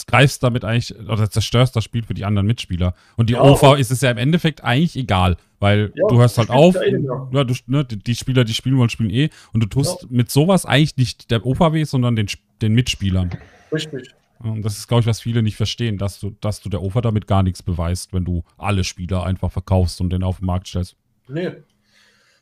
greifst 0.08 0.44
damit 0.44 0.64
eigentlich, 0.66 0.98
oder 1.00 1.30
zerstörst 1.30 1.76
das 1.76 1.84
Spiel 1.84 2.04
für 2.04 2.14
die 2.14 2.26
anderen 2.26 2.48
Mitspieler. 2.48 2.94
Und 3.16 3.30
die 3.30 3.34
ja, 3.34 3.42
OFA 3.42 3.76
ist 3.76 3.92
es 3.92 4.02
ja 4.02 4.12
im 4.12 4.18
Endeffekt 4.18 4.64
eigentlich 4.64 4.96
egal, 4.96 5.38
weil 5.60 5.92
ja, 5.96 6.08
du 6.08 6.20
hörst 6.20 6.38
halt 6.38 6.50
auf, 6.50 6.76
ja, 6.76 7.44
du, 7.44 7.54
ne, 7.68 7.86
die 7.86 8.16
Spieler, 8.16 8.44
die 8.44 8.54
spielen 8.54 8.78
wollen, 8.78 8.90
spielen 8.90 9.10
eh, 9.10 9.30
und 9.54 9.64
du 9.64 9.68
tust 9.68 10.04
ja. 10.04 10.08
mit 10.12 10.30
sowas 10.32 10.66
eigentlich 10.66 10.98
nicht 10.98 11.32
der 11.32 11.46
OFA 11.46 11.74
weh, 11.74 11.84
sondern 11.84 12.16
den, 12.16 12.28
den 12.62 12.74
Mitspielern. 12.74 13.32
Richtig. 13.72 14.14
Und 14.40 14.64
das 14.64 14.78
ist, 14.78 14.88
glaube 14.88 15.02
ich, 15.02 15.08
was 15.08 15.22
viele 15.22 15.42
nicht 15.42 15.56
verstehen, 15.56 15.98
dass 15.98 16.20
du, 16.20 16.36
dass 16.42 16.62
du 16.62 16.70
der 16.70 16.84
OFA 16.84 17.02
damit 17.02 17.26
gar 17.26 17.42
nichts 17.44 17.64
beweist, 17.64 18.14
wenn 18.14 18.26
du 18.26 18.44
alle 18.58 18.84
Spieler 18.84 19.24
einfach 19.24 19.52
verkaufst 19.52 20.00
und 20.00 20.12
den 20.12 20.24
auf 20.24 20.38
den 20.38 20.46
Markt 20.46 20.68
stellst. 20.68 20.96
Nee. 21.28 21.52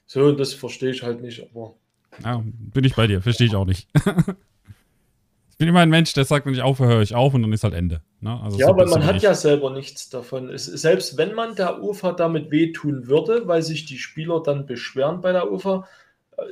So, 0.06 0.32
das 0.34 0.54
verstehe 0.54 0.92
ich 0.92 1.04
halt 1.04 1.22
nicht, 1.22 1.42
aber 1.50 1.76
ja, 2.24 2.44
bin 2.46 2.84
ich 2.84 2.96
bei 2.96 3.08
dir, 3.08 3.22
verstehe 3.22 3.48
ich 3.48 3.56
auch 3.56 3.66
nicht. 3.66 3.88
ich 3.96 5.58
bin 5.58 5.68
immer 5.68 5.80
ein 5.80 5.90
Mensch, 5.90 6.14
der 6.14 6.26
sagt, 6.26 6.46
wenn 6.46 6.54
ich 6.54 6.62
aufhöre, 6.62 6.96
höre 6.96 7.02
ich 7.02 7.16
auf 7.16 7.34
und 7.34 7.42
dann 7.42 7.54
ist 7.54 7.64
halt 7.64 7.74
Ende. 7.74 8.02
Ne? 8.22 8.40
Also 8.42 8.58
ja, 8.58 8.68
aber 8.70 8.86
man 8.88 9.06
hat 9.06 9.22
ja 9.22 9.34
selber 9.34 9.72
nichts 9.72 10.10
davon. 10.10 10.50
Es, 10.50 10.66
selbst 10.66 11.18
wenn 11.18 11.34
man 11.34 11.56
der 11.56 11.82
UFA 11.82 12.14
damit 12.14 12.52
wehtun 12.52 13.08
würde, 13.08 13.48
weil 13.48 13.62
sich 13.62 13.86
die 13.86 13.98
Spieler 13.98 14.42
dann 14.42 14.66
beschweren 14.66 15.22
bei 15.22 15.32
der 15.32 15.52
UFA, 15.52 15.88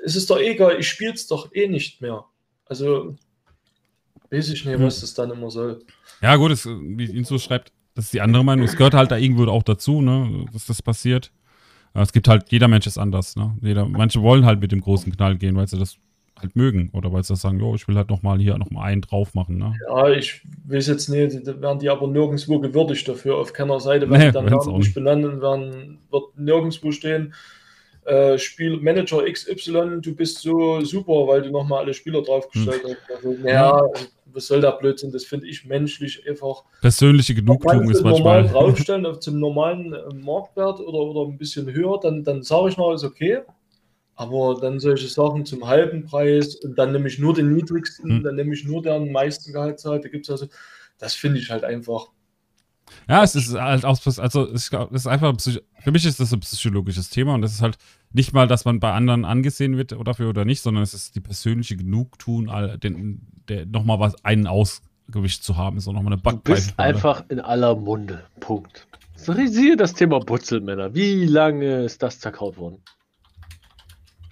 ist 0.03 0.15
es 0.15 0.25
doch 0.25 0.39
egal, 0.39 0.79
ich 0.79 0.87
spiele 0.87 1.13
es 1.13 1.27
doch 1.27 1.53
eh 1.53 1.67
nicht 1.67 2.01
mehr. 2.01 2.25
Also 2.65 3.15
weiß 4.31 4.49
ich 4.49 4.65
nicht, 4.65 4.79
was 4.79 4.95
hm. 4.95 5.01
das 5.01 5.13
dann 5.13 5.31
immer 5.31 5.51
soll. 5.51 5.81
Ja, 6.21 6.35
gut, 6.35 6.51
es, 6.51 6.65
wie 6.65 7.05
ihn 7.05 7.25
so 7.25 7.37
schreibt, 7.37 7.71
das 7.95 8.05
ist 8.05 8.13
die 8.13 8.21
andere 8.21 8.43
Meinung. 8.43 8.65
Es 8.65 8.75
gehört 8.75 8.93
halt 8.93 9.11
da 9.11 9.17
irgendwo 9.17 9.45
auch 9.45 9.63
dazu, 9.63 10.01
ne, 10.01 10.45
dass 10.51 10.65
das 10.65 10.81
passiert. 10.81 11.31
Es 11.93 12.11
gibt 12.11 12.27
halt, 12.27 12.51
jeder 12.51 12.67
Mensch 12.67 12.87
ist 12.87 12.97
anders. 12.97 13.35
Ne? 13.35 13.55
Jeder, 13.61 13.85
manche 13.85 14.21
wollen 14.21 14.45
halt 14.45 14.59
mit 14.59 14.71
dem 14.71 14.81
großen 14.81 15.11
Knall 15.15 15.37
gehen, 15.37 15.55
weil 15.55 15.67
sie 15.67 15.77
das 15.77 15.97
halt 16.39 16.55
mögen 16.55 16.89
oder 16.93 17.13
weil 17.13 17.23
sie 17.23 17.35
sagen, 17.35 17.59
jo, 17.59 17.75
ich 17.75 17.87
will 17.87 17.95
halt 17.95 18.09
nochmal 18.09 18.39
hier 18.39 18.57
nochmal 18.57 18.91
einen 18.91 19.01
drauf 19.01 19.33
machen. 19.35 19.57
Ne? 19.57 19.75
Ja, 19.87 20.09
ich 20.09 20.41
weiß 20.65 20.87
jetzt 20.87 21.09
nicht, 21.09 21.47
da 21.47 21.61
werden 21.61 21.79
die 21.79 21.89
aber 21.89 22.07
nirgendwo 22.07 22.59
gewürdigt 22.59 23.07
dafür. 23.07 23.37
Auf 23.37 23.53
keiner 23.53 23.79
Seite 23.79 24.09
werden 24.09 24.21
nee, 24.21 24.31
dann 24.31 24.45
namentlich 24.45 24.93
benannt 24.93 25.25
und 25.25 25.41
werden, 25.41 25.99
wird 26.09 26.37
nirgendwo 26.37 26.91
stehen, 26.91 27.33
äh, 28.05 28.37
Spielmanager 28.37 29.23
XY, 29.31 30.01
du 30.01 30.15
bist 30.15 30.39
so 30.39 30.81
super, 30.81 31.27
weil 31.27 31.41
du 31.41 31.51
nochmal 31.51 31.83
alle 31.83 31.93
Spieler 31.93 32.21
draufgestellt 32.21 32.83
hm. 32.83 32.89
hast. 32.89 33.15
Also, 33.15 33.47
ja, 33.47 33.81
was 34.33 34.47
soll 34.47 34.61
der 34.61 34.71
Blödsinn? 34.73 35.11
Das 35.11 35.25
finde 35.25 35.47
ich 35.47 35.65
menschlich 35.65 36.27
einfach. 36.27 36.63
Persönliche 36.81 37.35
Genugtuung 37.35 37.89
ist 37.89 38.03
manchmal. 38.03 38.43
normal 38.43 38.47
draufstellen 38.51 39.05
auf 39.05 39.19
zum 39.19 39.39
normalen 39.39 39.93
äh, 39.93 40.13
Marktwert 40.13 40.79
oder, 40.79 40.99
oder 40.99 41.29
ein 41.31 41.37
bisschen 41.37 41.71
höher, 41.71 41.99
dann, 42.01 42.23
dann 42.23 42.43
sage 42.43 42.69
ich 42.69 42.77
noch, 42.77 42.93
ist 42.93 43.03
okay. 43.03 43.41
Aber 44.15 44.59
dann 44.61 44.79
solche 44.79 45.07
Sachen 45.07 45.45
zum 45.45 45.67
halben 45.67 46.05
Preis 46.05 46.55
und 46.55 46.77
dann 46.77 46.91
nehme 46.91 47.07
ich 47.07 47.17
nur 47.17 47.33
den 47.33 47.53
niedrigsten, 47.53 48.17
hm. 48.17 48.23
dann 48.23 48.35
nehme 48.35 48.53
ich 48.53 48.63
nur 48.63 48.81
den 48.81 49.11
meisten 49.11 49.53
Gehaltszahlt. 49.53 50.03
Da 50.03 50.09
gibt 50.09 50.25
es 50.25 50.31
also, 50.31 50.47
das 50.99 51.15
finde 51.15 51.39
ich 51.39 51.49
halt 51.49 51.63
einfach. 51.63 52.07
Ja, 53.07 53.23
es 53.23 53.35
ist 53.35 53.53
halt 53.53 53.85
auch, 53.85 53.99
also 54.05 54.47
es 54.49 54.71
ist 54.91 55.07
einfach, 55.07 55.33
für 55.39 55.91
mich 55.91 56.05
ist 56.05 56.19
das 56.19 56.33
ein 56.33 56.39
psychologisches 56.39 57.09
Thema 57.09 57.35
und 57.35 57.41
das 57.41 57.53
ist 57.53 57.61
halt 57.61 57.77
nicht 58.11 58.33
mal, 58.33 58.47
dass 58.47 58.65
man 58.65 58.79
bei 58.79 58.91
anderen 58.91 59.25
angesehen 59.25 59.77
wird 59.77 59.95
dafür 60.05 60.29
oder 60.29 60.45
nicht, 60.45 60.61
sondern 60.61 60.83
es 60.83 60.93
ist 60.93 61.15
die 61.15 61.19
persönliche 61.19 61.75
Genugtun, 61.75 62.51
den, 62.81 63.27
der 63.49 63.65
nochmal 63.65 63.99
was 63.99 64.23
einen 64.23 64.47
Ausgewicht 64.47 65.43
zu 65.43 65.57
haben, 65.57 65.77
ist 65.77 65.87
auch 65.87 65.93
nochmal 65.93 66.13
eine 66.13 66.21
Backpfeife. 66.21 66.61
Du 66.61 66.65
bist 66.67 66.79
einfach 66.79 67.23
in 67.29 67.39
aller 67.39 67.75
Munde. 67.75 68.23
Punkt. 68.39 68.87
So, 69.15 69.33
siehe 69.33 69.75
das 69.77 69.93
Thema 69.93 70.19
Butzelmänner. 70.19 70.93
Wie 70.93 71.25
lange 71.25 71.83
ist 71.83 72.03
das 72.03 72.19
zerkaut 72.19 72.57
worden? 72.57 72.79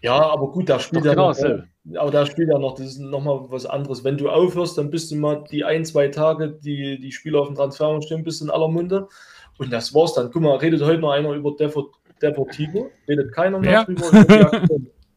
Ja, 0.02 0.20
aber 0.20 0.52
gut, 0.52 0.70
da 0.70 0.80
spielt 0.80 1.06
ja 1.06 1.12
genau 1.12 1.32
noch, 1.32 2.00
aber 2.00 2.12
da 2.12 2.26
spielt 2.26 2.50
ja 2.50 2.58
noch, 2.58 2.76
das 2.76 2.88
ist 2.88 3.00
nochmal 3.00 3.42
was 3.50 3.66
anderes. 3.66 4.04
Wenn 4.04 4.18
du 4.18 4.30
aufhörst, 4.30 4.78
dann 4.78 4.90
bist 4.90 5.12
du 5.12 5.16
mal 5.16 5.44
die 5.52 5.64
ein, 5.64 5.86
zwei 5.86 6.08
Tage, 6.08 6.50
die 6.50 7.00
die 7.00 7.12
Spieler 7.12 7.42
auf 7.42 7.48
dem 7.48 7.56
Transfer 7.56 8.02
stehen, 8.02 8.24
bist 8.24 8.42
in 8.42 8.50
aller 8.50 8.68
Munde. 8.68 9.08
Und 9.58 9.72
das 9.72 9.94
war's 9.94 10.14
dann. 10.14 10.32
Guck 10.32 10.42
mal, 10.42 10.58
redet 10.58 10.82
heute 10.82 11.00
noch 11.00 11.12
einer 11.12 11.34
über 11.34 11.56
Deportivo, 12.22 12.90
redet 13.08 13.32
keiner 13.32 13.60
mehr 13.60 13.72
ja. 13.72 13.84
drüber. 13.84 14.62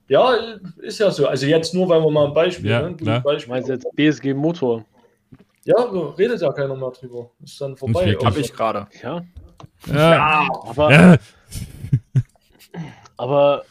Ja, 0.09 0.37
ist 0.83 1.01
ja 1.01 1.11
so. 1.11 1.27
Also 1.27 1.47
jetzt 1.47 1.75
nur, 1.75 1.89
weil 1.89 2.01
wir 2.03 2.11
mal 2.11 2.27
ein 2.27 2.35
Beispiel, 2.35 2.71
ja, 2.71 2.89
ne? 2.89 2.97
Klar. 2.97 3.21
Beispiel. 3.21 3.55
Meinst 3.55 3.69
jetzt 3.69 3.87
BSG 3.95 4.35
Motor? 4.35 4.85
Ja, 5.65 5.77
redet 6.19 6.43
ja 6.43 6.53
keiner 6.53 6.77
mehr 6.77 6.91
drüber. 6.91 7.31
Ist 7.43 7.59
dann 7.61 7.75
vorbei. 7.77 8.17
Habe 8.23 8.41
ich 8.41 8.53
gerade. 8.53 8.87
Ja. 9.03 9.25
Ja, 9.87 10.15
ja 10.15 10.49
aber. 10.69 10.93
Ja. 10.93 11.17
aber. 13.17 13.65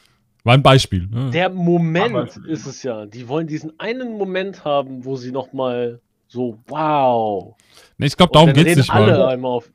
War 0.44 0.56
ein 0.56 0.64
Beispiel. 0.64 1.07
Ne? 1.07 1.32
Der 1.32 1.49
Moment 1.49 2.15
aber, 2.15 2.48
ist 2.48 2.65
es 2.65 2.84
ja. 2.84 3.06
Die 3.06 3.28
wollen 3.28 3.48
diesen 3.48 3.80
einen 3.80 4.18
Moment 4.18 4.65
haben, 4.65 5.06
wo 5.06 5.15
sie 5.15 5.32
nochmal 5.32 6.02
so, 6.28 6.60
wow. 6.68 7.56
Nee, 7.98 8.07
ich 8.07 8.18
glaube, 8.18 8.32
darum 8.34 8.53
geht 8.53 8.68
es 8.68 8.78
nicht 8.78 8.90
alle 8.90 9.11
mal. 9.11 9.28
einmal 9.30 9.52
auf. 9.52 9.70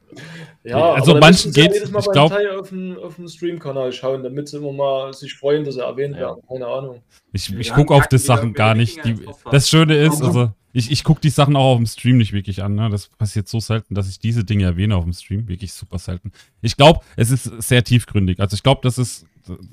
Ja, 0.65 0.93
also 0.93 1.17
manchen 1.17 1.53
geht 1.53 1.73
es. 1.73 1.91
Ich 1.91 2.13
glaube, 2.13 2.37
auf 2.59 2.69
dem, 2.69 2.99
auf 2.99 3.17
dem 3.17 3.29
Stream-Kanal 3.29 3.93
schauen, 3.93 4.23
damit 4.23 4.49
sie 4.49 4.59
immer 4.59 4.73
mal 4.73 5.15
sich 5.15 5.35
freuen, 5.35 5.65
dass 5.65 5.75
sie 5.75 5.83
erwähnt 5.83 6.15
ja. 6.15 6.23
werden. 6.23 6.43
Keine 6.49 6.67
Ahnung. 6.67 7.03
Ich, 7.33 7.53
ich 7.55 7.73
gucke 7.73 7.95
auf 7.95 8.07
das 8.09 8.25
Sachen 8.25 8.53
gar 8.53 8.75
nicht. 8.75 9.05
Die, 9.05 9.17
das 9.51 9.69
Schöne 9.69 9.97
ist, 9.97 10.23
also 10.23 10.51
ich, 10.73 10.91
ich 10.91 11.05
gucke 11.05 11.21
die 11.21 11.31
Sachen 11.31 11.57
auch 11.57 11.73
auf 11.73 11.77
dem 11.79 11.87
Stream 11.87 12.19
nicht 12.19 12.33
wirklich 12.33 12.63
an. 12.63 12.75
Ne? 12.75 12.91
Das 12.91 13.09
passiert 13.09 13.49
so 13.49 13.61
selten, 13.61 13.95
dass 13.95 14.09
ich 14.09 14.19
diese 14.19 14.45
Dinge 14.45 14.65
erwähne 14.65 14.97
auf 14.97 15.05
dem 15.05 15.13
Stream. 15.13 15.49
Wirklich 15.49 15.73
super 15.73 15.99
selten. 15.99 16.33
Ich 16.61 16.77
glaube, 16.77 17.01
es 17.17 17.31
ist 17.31 17.45
sehr 17.45 17.85
tiefgründig. 17.85 18.41
Also 18.41 18.55
ich 18.55 18.63
glaube, 18.63 18.81
das 18.83 18.99
ist, 18.99 19.27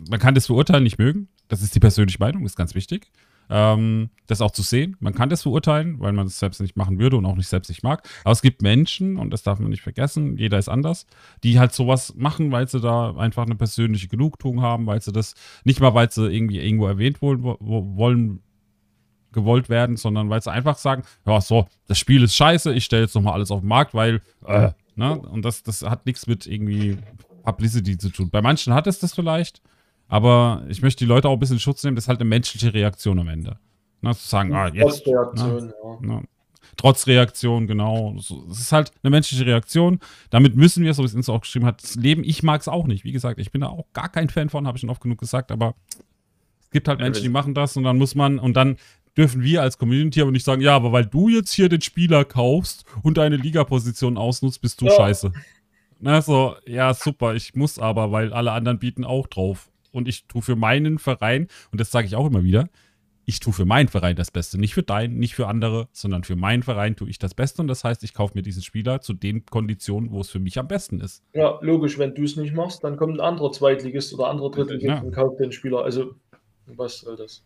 man 0.09 0.19
kann 0.19 0.35
das 0.35 0.45
verurteilen, 0.45 0.83
nicht 0.83 0.99
mögen. 0.99 1.27
Das 1.47 1.61
ist 1.61 1.75
die 1.75 1.79
persönliche 1.79 2.19
Meinung, 2.19 2.45
ist 2.45 2.55
ganz 2.55 2.73
wichtig 2.73 3.11
ähm, 3.49 4.09
das 4.27 4.41
auch 4.41 4.51
zu 4.51 4.61
sehen. 4.61 4.95
Man 4.99 5.13
kann 5.13 5.29
das 5.29 5.43
verurteilen, 5.43 5.99
weil 5.99 6.13
man 6.13 6.27
es 6.27 6.39
selbst 6.39 6.61
nicht 6.61 6.75
machen 6.75 6.99
würde 6.99 7.17
und 7.17 7.25
auch 7.25 7.35
nicht 7.35 7.47
selbst 7.47 7.69
nicht 7.69 7.83
mag. 7.83 8.07
Aber 8.23 8.31
es 8.31 8.41
gibt 8.41 8.61
Menschen, 8.61 9.17
und 9.17 9.31
das 9.31 9.43
darf 9.43 9.59
man 9.59 9.69
nicht 9.69 9.83
vergessen, 9.83 10.37
jeder 10.37 10.57
ist 10.57 10.69
anders, 10.69 11.05
die 11.43 11.59
halt 11.59 11.73
sowas 11.73 12.15
machen, 12.15 12.51
weil 12.51 12.67
sie 12.67 12.79
da 12.79 13.15
einfach 13.15 13.45
eine 13.45 13.55
persönliche 13.55 14.07
Genugtuung 14.07 14.61
haben, 14.61 14.87
weil 14.87 15.01
sie 15.01 15.11
das 15.11 15.35
nicht 15.63 15.79
mal, 15.79 15.93
weil 15.93 16.11
sie 16.11 16.27
irgendwie 16.27 16.59
irgendwo 16.59 16.87
erwähnt 16.87 17.21
wollen, 17.21 17.43
wollen 17.43 18.41
gewollt 19.31 19.69
werden, 19.69 19.97
sondern 19.97 20.29
weil 20.29 20.41
sie 20.41 20.51
einfach 20.51 20.77
sagen, 20.77 21.03
ja, 21.27 21.39
so, 21.41 21.67
das 21.87 21.99
Spiel 21.99 22.23
ist 22.23 22.35
scheiße, 22.35 22.73
ich 22.73 22.85
stelle 22.85 23.03
jetzt 23.03 23.13
nochmal 23.13 23.33
alles 23.33 23.51
auf 23.51 23.59
den 23.59 23.67
Markt, 23.67 23.93
weil, 23.93 24.21
äh, 24.45 24.71
ne? 24.95 25.19
Und 25.19 25.43
das, 25.43 25.61
das 25.61 25.83
hat 25.83 26.05
nichts 26.05 26.25
mit 26.25 26.47
irgendwie 26.47 26.97
Publicity 27.43 27.97
zu 27.97 28.09
tun. 28.09 28.29
Bei 28.31 28.41
manchen 28.41 28.73
hat 28.73 28.87
es 28.87 28.99
das 28.99 29.13
vielleicht, 29.13 29.61
aber 30.07 30.63
ich 30.69 30.81
möchte 30.81 31.03
die 31.03 31.09
Leute 31.09 31.27
auch 31.29 31.33
ein 31.33 31.39
bisschen 31.39 31.55
in 31.55 31.59
Schutz 31.59 31.83
nehmen. 31.83 31.95
Das 31.95 32.05
ist 32.05 32.09
halt 32.09 32.19
eine 32.19 32.29
menschliche 32.29 32.73
Reaktion 32.73 33.19
am 33.19 33.27
Ende. 33.27 33.57
Na, 34.01 34.13
zu 34.13 34.27
sagen, 34.27 34.53
ah, 34.53 34.67
jetzt. 34.67 35.03
Trotz 35.03 35.07
Reaktion, 35.07 35.73
na, 35.73 35.89
ja. 35.89 35.97
Na, 36.01 36.23
trotz 36.77 37.07
Reaktion, 37.07 37.67
genau. 37.67 38.15
Es 38.17 38.31
ist 38.59 38.71
halt 38.71 38.91
eine 39.01 39.09
menschliche 39.09 39.45
Reaktion. 39.45 39.99
Damit 40.29 40.55
müssen 40.55 40.83
wir, 40.83 40.93
so 40.93 41.01
wie 41.01 41.07
es 41.07 41.15
uns 41.15 41.29
auch 41.29 41.41
geschrieben 41.41 41.65
hat, 41.65 41.81
das 41.81 41.95
Leben. 41.95 42.23
Ich 42.23 42.43
mag 42.43 42.61
es 42.61 42.67
auch 42.67 42.85
nicht. 42.85 43.03
Wie 43.03 43.11
gesagt, 43.11 43.39
ich 43.39 43.51
bin 43.51 43.61
da 43.61 43.67
auch 43.67 43.85
gar 43.93 44.09
kein 44.09 44.29
Fan 44.29 44.49
von, 44.49 44.67
habe 44.67 44.77
ich 44.77 44.81
schon 44.81 44.89
oft 44.89 45.01
genug 45.01 45.19
gesagt. 45.19 45.51
Aber 45.51 45.73
es 46.61 46.69
gibt 46.69 46.87
halt 46.87 46.99
Menschen, 46.99 47.23
die 47.23 47.29
machen 47.29 47.53
das 47.53 47.75
und 47.77 47.83
dann 47.83 47.97
muss 47.97 48.13
man, 48.13 48.37
und 48.37 48.55
dann 48.55 48.77
dürfen 49.17 49.41
wir 49.41 49.61
als 49.61 49.77
Community 49.77 50.21
aber 50.21 50.31
nicht 50.31 50.45
sagen, 50.45 50.61
ja, 50.61 50.75
aber 50.75 50.91
weil 50.91 51.05
du 51.05 51.29
jetzt 51.29 51.53
hier 51.53 51.69
den 51.69 51.81
Spieler 51.81 52.25
kaufst 52.25 52.85
und 53.01 53.17
deine 53.17 53.37
Ligaposition 53.37 54.17
ausnutzt, 54.17 54.61
bist 54.61 54.81
du 54.81 54.85
ja. 54.85 54.91
scheiße. 54.91 55.31
Na, 56.01 56.21
so, 56.21 56.55
ja, 56.67 56.93
super, 56.93 57.33
ich 57.33 57.55
muss 57.55 57.79
aber, 57.79 58.11
weil 58.11 58.33
alle 58.33 58.51
anderen 58.51 58.77
bieten 58.77 59.05
auch 59.05 59.27
drauf 59.27 59.69
und 59.95 60.07
ich 60.07 60.25
tue 60.27 60.41
für 60.41 60.55
meinen 60.55 60.99
Verein, 60.99 61.47
und 61.71 61.79
das 61.79 61.91
sage 61.91 62.07
ich 62.07 62.15
auch 62.15 62.27
immer 62.27 62.43
wieder, 62.43 62.69
ich 63.25 63.39
tue 63.39 63.53
für 63.53 63.65
meinen 63.65 63.87
Verein 63.87 64.15
das 64.15 64.29
Beste. 64.29 64.59
Nicht 64.59 64.75
für 64.75 64.83
deinen, 64.83 65.17
nicht 65.17 65.33
für 65.33 65.47
andere, 65.47 65.87
sondern 65.91 66.23
für 66.23 66.35
meinen 66.35 66.61
Verein 66.61 66.95
tue 66.95 67.09
ich 67.09 67.17
das 67.17 67.33
Beste. 67.33 67.61
Und 67.61 67.67
das 67.67 67.83
heißt, 67.83 68.03
ich 68.03 68.13
kaufe 68.13 68.37
mir 68.37 68.43
diesen 68.43 68.61
Spieler 68.61 69.01
zu 69.01 69.13
den 69.13 69.45
Konditionen, 69.45 70.11
wo 70.11 70.21
es 70.21 70.29
für 70.29 70.39
mich 70.39 70.59
am 70.59 70.67
besten 70.67 70.99
ist. 70.99 71.23
Ja, 71.33 71.57
logisch. 71.61 71.97
Wenn 71.97 72.13
du 72.13 72.23
es 72.23 72.35
nicht 72.35 72.53
machst, 72.53 72.83
dann 72.83 72.97
kommt 72.97 73.15
ein 73.15 73.21
anderer 73.21 73.51
Zweitligist 73.51 74.13
oder 74.13 74.27
anderer 74.27 74.51
Drittligist 74.51 74.87
ja. 74.87 75.01
und 75.01 75.11
kauft 75.11 75.39
den 75.39 75.51
Spieler. 75.51 75.83
Also, 75.83 76.13
was 76.67 76.99
soll 76.99 77.15
das? 77.15 77.43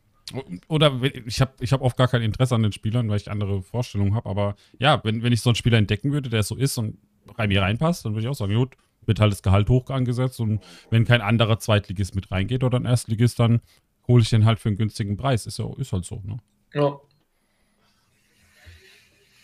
Oder 0.67 0.99
ich 1.26 1.41
habe 1.41 1.53
ich 1.59 1.71
hab 1.71 1.81
oft 1.81 1.97
gar 1.97 2.07
kein 2.07 2.21
Interesse 2.21 2.55
an 2.55 2.63
den 2.63 2.73
Spielern, 2.73 3.09
weil 3.09 3.17
ich 3.17 3.31
andere 3.31 3.61
Vorstellungen 3.61 4.15
habe. 4.15 4.30
Aber 4.30 4.55
ja, 4.80 5.01
wenn, 5.03 5.23
wenn 5.23 5.31
ich 5.31 5.41
so 5.41 5.49
einen 5.49 5.55
Spieler 5.55 5.77
entdecken 5.77 6.11
würde, 6.11 6.30
der 6.30 6.43
so 6.43 6.55
ist 6.55 6.77
und 6.77 6.97
bei 7.38 7.47
mir 7.47 7.61
reinpasst, 7.61 8.03
dann 8.03 8.13
würde 8.13 8.23
ich 8.23 8.27
auch 8.27 8.35
sagen, 8.35 8.53
gut, 8.53 8.76
wird 9.10 9.19
halt 9.19 9.34
das 9.34 9.44
Gehalt 9.44 9.68
hoch 9.68 9.90
angesetzt 9.90 10.40
und 10.40 10.61
wenn 10.90 11.03
kein 11.03 11.19
anderer 11.19 11.60
Zweitligist 11.60 12.15
mit 12.15 12.31
reingeht 12.31 12.64
oder 12.64 12.80
ein 12.80 12.86
Erstligist, 12.86 13.40
dann 13.40 13.60
hole 14.07 14.22
ich 14.22 14.30
den 14.30 14.45
halt 14.45 14.60
für 14.60 14.69
einen 14.69 14.77
günstigen 14.77 15.18
Preis. 15.18 15.45
Ist, 15.45 15.60
ja, 15.60 15.69
ist 15.77 15.91
halt 15.91 16.06
so, 16.06 16.22
ne? 16.26 16.38
Ja. 16.73 16.98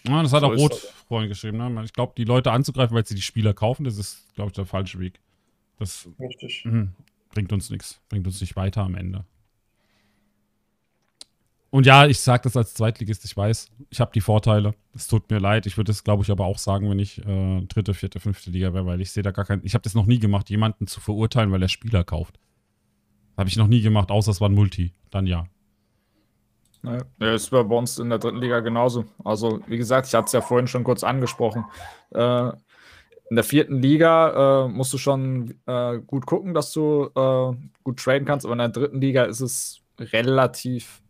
Ja, 0.08 0.22
das 0.22 0.34
hat 0.34 0.42
so 0.42 0.48
auch 0.48 0.56
Rot 0.56 0.74
vorhin 1.08 1.28
geschrieben. 1.30 1.58
Ne? 1.58 1.84
Ich 1.84 1.94
glaube, 1.94 2.14
die 2.16 2.24
Leute 2.24 2.52
anzugreifen, 2.52 2.96
weil 2.96 3.06
sie 3.06 3.16
die 3.16 3.22
Spieler 3.22 3.54
kaufen, 3.54 3.84
das 3.84 3.98
ist, 3.98 4.34
glaube 4.36 4.50
ich, 4.50 4.54
der 4.54 4.66
falsche 4.66 5.00
Weg. 5.00 5.20
Das 5.78 6.08
mh, 6.64 6.90
bringt 7.32 7.52
uns 7.52 7.70
nichts, 7.70 8.00
bringt 8.08 8.28
uns 8.28 8.40
nicht 8.40 8.56
weiter 8.56 8.84
am 8.84 8.96
Ende. 8.96 9.26
Und 11.76 11.85
ja, 11.85 12.06
ich 12.06 12.22
sage 12.22 12.43
das 12.43 12.56
als 12.56 12.73
Zweitligist, 12.73 13.26
ich 13.26 13.35
weiß, 13.35 13.69
ich 13.89 13.99
habe 13.99 14.10
die 14.15 14.22
Vorteile. 14.22 14.76
Es 14.93 15.07
tut 15.07 15.30
mir 15.30 15.39
leid. 15.39 15.65
Ich 15.65 15.76
würde 15.76 15.91
es, 15.91 16.06
glaube 16.06 16.23
ich, 16.23 16.31
aber 16.31 16.45
auch 16.45 16.57
sagen, 16.57 16.89
wenn 16.89 16.99
ich 16.99 17.18
äh, 17.26 17.65
dritte, 17.65 17.93
vierte, 17.93 18.22
fünfte 18.22 18.49
Liga 18.49 18.73
wäre, 18.73 18.85
weil 18.85 19.02
ich 19.02 19.11
sehe 19.11 19.23
da 19.23 19.31
gar 19.31 19.43
keinen. 19.43 19.60
Ich 19.65 19.73
habe 19.73 19.81
das 19.81 19.93
noch 19.93 20.06
nie 20.06 20.19
gemacht, 20.19 20.49
jemanden 20.49 20.88
zu 20.88 21.02
verurteilen, 21.02 21.52
weil 21.52 21.61
er 21.61 21.68
Spieler 21.68 22.06
kauft. 22.06 22.39
Habe 23.35 23.49
ich 23.49 23.57
noch 23.57 23.68
nie 23.68 23.81
gemacht, 23.81 24.10
außer 24.10 24.31
es 24.31 24.39
war 24.39 24.47
ein 24.47 24.53
Multi. 24.53 24.93
Dann 25.11 25.27
ja. 25.27 25.47
Ja, 27.19 27.34
ist 27.34 27.49
bei 27.49 27.60
uns 27.60 27.99
in 27.99 28.07
der 28.07 28.19
dritten 28.19 28.38
Liga 28.38 28.61
genauso. 28.61 29.03
Also, 29.26 29.60
wie 29.68 29.77
gesagt, 29.77 30.07
ich 30.07 30.14
hatte 30.14 30.27
es 30.27 30.31
ja 30.31 30.39
vorhin 30.39 30.68
schon 30.68 30.85
kurz 30.85 31.03
angesprochen. 31.03 31.65
Äh, 32.11 32.52
in 33.30 33.35
der 33.35 33.43
vierten 33.43 33.81
Liga 33.81 34.64
äh, 34.64 34.69
musst 34.69 34.93
du 34.93 34.97
schon 34.97 35.56
äh, 35.65 35.99
gut 36.07 36.26
gucken, 36.26 36.53
dass 36.53 36.72
du 36.72 37.10
äh, 37.14 37.53
gut 37.84 37.99
traden 37.99 38.26
kannst, 38.26 38.45
aber 38.45 38.53
in 38.53 38.60
der 38.60 38.69
dritten 38.69 39.02
Liga 39.02 39.23
ist 39.23 39.41
es 39.41 39.81
relativ, 39.99 41.02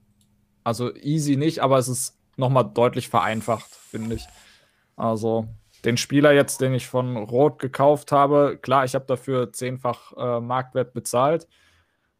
also 0.65 0.93
easy 0.95 1.37
nicht, 1.37 1.59
aber 1.59 1.77
es 1.77 1.87
ist 1.87 2.19
nochmal 2.35 2.69
deutlich 2.73 3.07
vereinfacht, 3.07 3.69
finde 3.69 4.15
ich. 4.15 4.27
Also, 4.97 5.47
den 5.85 5.97
Spieler 5.97 6.33
jetzt, 6.33 6.59
den 6.59 6.73
ich 6.73 6.87
von 6.87 7.15
Rot 7.15 7.59
gekauft 7.59 8.11
habe, 8.11 8.57
klar, 8.61 8.83
ich 8.83 8.95
habe 8.95 9.05
dafür 9.05 9.53
zehnfach 9.53 10.13
äh, 10.17 10.41
Marktwert 10.41 10.93
bezahlt. 10.93 11.47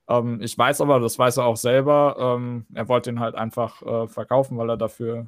Ähm, 0.07 0.39
ich 0.41 0.57
weiß 0.57 0.81
aber, 0.81 0.99
das 0.99 1.17
weiß 1.17 1.38
er 1.38 1.45
auch 1.45 1.57
selber, 1.57 2.15
ähm, 2.19 2.67
er 2.73 2.88
wollte 2.88 3.09
ihn 3.09 3.19
halt 3.19 3.35
einfach 3.35 3.81
äh, 3.81 4.07
verkaufen, 4.07 4.57
weil 4.57 4.69
er 4.69 4.77
dafür 4.77 5.27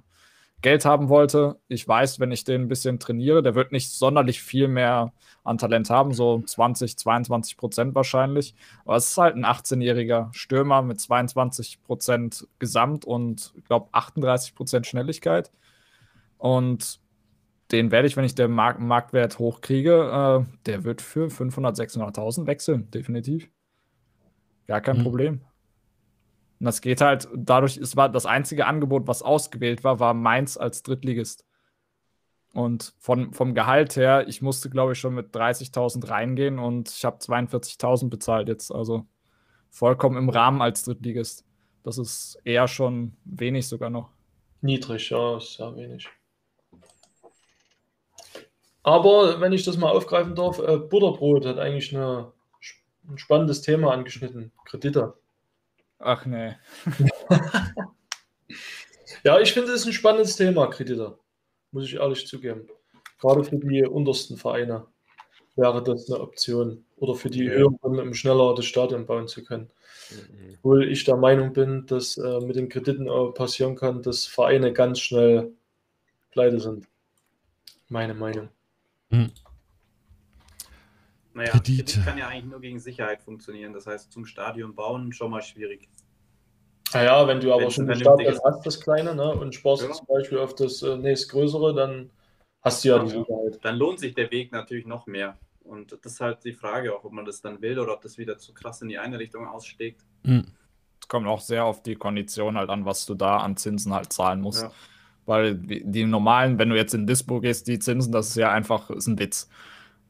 Geld 0.61 0.85
haben 0.85 1.09
wollte. 1.09 1.59
Ich 1.67 1.87
weiß, 1.87 2.19
wenn 2.19 2.31
ich 2.31 2.43
den 2.43 2.63
ein 2.63 2.67
bisschen 2.67 2.99
trainiere, 2.99 3.43
der 3.43 3.53
wird 3.53 3.71
nicht 3.71 3.91
sonderlich 3.91 4.41
viel 4.41 4.67
mehr 4.67 5.13
an 5.43 5.57
Talent 5.57 5.89
haben, 5.89 6.13
so 6.13 6.41
20, 6.41 6.97
22 6.97 7.57
Prozent 7.57 7.95
wahrscheinlich. 7.95 8.55
Aber 8.83 8.95
es 8.95 9.09
ist 9.09 9.17
halt 9.17 9.35
ein 9.35 9.45
18-jähriger 9.45 10.33
Stürmer 10.33 10.81
mit 10.81 10.99
22 10.99 11.83
Prozent 11.83 12.47
Gesamt 12.59 13.05
und 13.05 13.53
ich 13.55 13.65
glaube 13.65 13.89
38 13.91 14.55
Prozent 14.55 14.87
Schnelligkeit. 14.87 15.51
Und 16.37 16.99
den 17.71 17.91
werde 17.91 18.07
ich, 18.07 18.17
wenn 18.17 18.25
ich 18.25 18.35
den 18.35 18.51
Mark 18.51 18.79
Marktwert 18.79 19.39
hochkriege, 19.39 20.45
äh, 20.45 20.55
der 20.65 20.83
wird 20.83 21.01
für 21.01 21.29
500, 21.29 21.77
600.000 21.77 22.47
wechseln, 22.47 22.89
definitiv. 22.91 23.49
Gar 24.67 24.81
kein 24.81 24.97
mhm. 24.99 25.03
Problem. 25.03 25.41
Und 26.59 26.65
das 26.65 26.81
geht 26.81 27.01
halt 27.01 27.27
dadurch, 27.35 27.77
es 27.77 27.95
war 27.95 28.09
das 28.09 28.25
einzige 28.25 28.65
Angebot, 28.65 29.07
was 29.07 29.21
ausgewählt 29.21 29.83
war, 29.83 29.99
war 29.99 30.13
Mainz 30.13 30.57
als 30.57 30.83
Drittligist. 30.83 31.45
Und 32.53 32.95
von, 32.97 33.33
vom 33.33 33.53
Gehalt 33.53 33.95
her, 33.95 34.27
ich 34.27 34.41
musste, 34.41 34.69
glaube 34.69 34.93
ich, 34.93 34.99
schon 34.99 35.13
mit 35.13 35.35
30.000 35.35 36.09
reingehen 36.09 36.57
und 36.57 36.89
ich 36.89 37.05
habe 37.05 37.17
42.000 37.17 38.09
bezahlt 38.09 38.47
jetzt. 38.47 38.71
Also 38.71 39.05
vollkommen 39.69 40.17
im 40.17 40.29
Rahmen 40.29 40.61
als 40.61 40.83
Drittligist. 40.83 41.45
Das 41.83 41.97
ist 41.97 42.39
eher 42.43 42.67
schon 42.67 43.15
wenig 43.25 43.67
sogar 43.67 43.89
noch. 43.89 44.09
Niedrig, 44.61 45.09
ja, 45.11 45.37
ist 45.37 45.53
sehr 45.53 45.75
wenig. 45.75 46.09
Aber 48.81 49.39
wenn 49.39 49.53
ich 49.53 49.63
das 49.63 49.77
mal 49.77 49.91
aufgreifen 49.91 50.33
darf, 50.33 50.59
äh, 50.59 50.77
Butterbrot 50.77 51.45
hat 51.45 51.59
eigentlich 51.59 51.95
eine, 51.95 52.31
ein 53.07 53.17
spannendes 53.17 53.61
Thema 53.61 53.91
angeschnitten. 53.91 54.51
Kredite. 54.65 55.13
Ach 55.99 56.25
nee. 56.25 56.55
ja, 59.23 59.39
ich 59.39 59.53
finde 59.53 59.71
es 59.71 59.85
ein 59.85 59.93
spannendes 59.93 60.35
Thema, 60.35 60.67
Kredite. 60.67 61.17
Muss 61.71 61.85
ich 61.85 61.95
ehrlich 61.95 62.27
zugeben. 62.27 62.67
Gerade 63.19 63.43
für 63.43 63.57
die 63.57 63.83
untersten 63.83 64.37
Vereine 64.37 64.85
wäre 65.55 65.83
das 65.83 66.09
eine 66.09 66.21
Option. 66.21 66.85
Oder 66.97 67.15
für 67.15 67.29
die 67.29 67.45
ja. 67.45 67.51
höheren, 67.51 67.99
um 67.99 68.13
schneller 68.13 68.55
das 68.55 68.65
Stadion 68.65 69.05
bauen 69.05 69.27
zu 69.27 69.43
können. 69.43 69.69
Mhm. 70.11 70.55
Obwohl 70.57 70.89
ich 70.89 71.03
der 71.03 71.17
Meinung 71.17 71.53
bin, 71.53 71.85
dass 71.85 72.17
äh, 72.17 72.39
mit 72.39 72.55
den 72.55 72.69
Krediten 72.69 73.09
auch 73.09 73.33
passieren 73.33 73.75
kann, 73.75 74.01
dass 74.01 74.25
Vereine 74.25 74.73
ganz 74.73 74.99
schnell 74.99 75.51
pleite 76.31 76.59
sind. 76.59 76.87
Meine 77.89 78.13
Meinung. 78.13 78.49
Mhm. 79.09 79.31
Naja, 81.37 81.51
Kredit. 81.51 81.85
Kredit 81.85 82.05
kann 82.05 82.17
ja 82.17 82.27
eigentlich 82.29 82.45
nur 82.45 82.59
gegen 82.59 82.79
Sicherheit 82.79 83.21
funktionieren. 83.21 83.71
Das 83.71 83.85
heißt, 83.85 84.11
zum 84.11 84.25
Stadion 84.25 84.73
bauen 84.73 85.13
schon 85.13 85.29
mal 85.29 85.43
schwierig. 85.43 85.87
Naja, 86.93 87.27
wenn 87.27 87.39
du 87.39 87.53
aber 87.53 87.63
wenn 87.63 87.71
schon 87.71 87.85
das 87.85 87.99
Stadion 87.99 88.39
hast, 88.43 88.65
das 88.65 88.81
kleine, 88.81 89.13
ne, 89.13 89.31
und 89.33 89.53
sparst 89.53 89.83
ja. 89.83 89.91
zum 89.91 90.07
Beispiel 90.07 90.39
auf 90.39 90.55
das 90.55 90.81
äh, 90.81 90.97
nächstgrößere, 90.97 91.75
dann 91.75 92.09
hast 92.63 92.83
du 92.83 92.89
ja, 92.89 92.97
ja 92.97 93.03
die 93.03 93.09
Sicherheit. 93.09 93.59
Dann 93.61 93.75
lohnt 93.75 93.99
sich 93.99 94.15
der 94.15 94.31
Weg 94.31 94.51
natürlich 94.51 94.87
noch 94.87 95.05
mehr. 95.05 95.37
Und 95.63 95.91
das 95.91 96.13
ist 96.13 96.21
halt 96.21 96.43
die 96.43 96.53
Frage, 96.53 96.95
auch 96.95 97.03
ob 97.03 97.11
man 97.11 97.25
das 97.25 97.41
dann 97.41 97.61
will 97.61 97.77
oder 97.77 97.93
ob 97.93 98.01
das 98.01 98.17
wieder 98.17 98.39
zu 98.39 98.53
krass 98.55 98.81
in 98.81 98.89
die 98.89 98.97
eine 98.97 99.19
Richtung 99.19 99.47
ausschlägt. 99.47 100.01
Mhm. 100.23 100.47
Es 100.99 101.07
kommt 101.07 101.27
auch 101.27 101.41
sehr 101.41 101.65
auf 101.65 101.83
die 101.83 101.95
Kondition 101.95 102.57
halt 102.57 102.71
an, 102.71 102.85
was 102.85 103.05
du 103.05 103.13
da 103.13 103.37
an 103.37 103.57
Zinsen 103.57 103.93
halt 103.93 104.11
zahlen 104.11 104.41
musst. 104.41 104.63
Ja. 104.63 104.71
Weil 105.27 105.53
die 105.55 106.05
normalen, 106.05 106.57
wenn 106.57 106.69
du 106.69 106.75
jetzt 106.75 106.95
in 106.95 107.05
Dispo 107.05 107.41
gehst, 107.41 107.67
die 107.67 107.77
Zinsen, 107.77 108.11
das 108.11 108.29
ist 108.29 108.37
ja 108.37 108.51
einfach 108.51 108.89
ist 108.89 109.05
ein 109.05 109.19
Witz. 109.19 109.49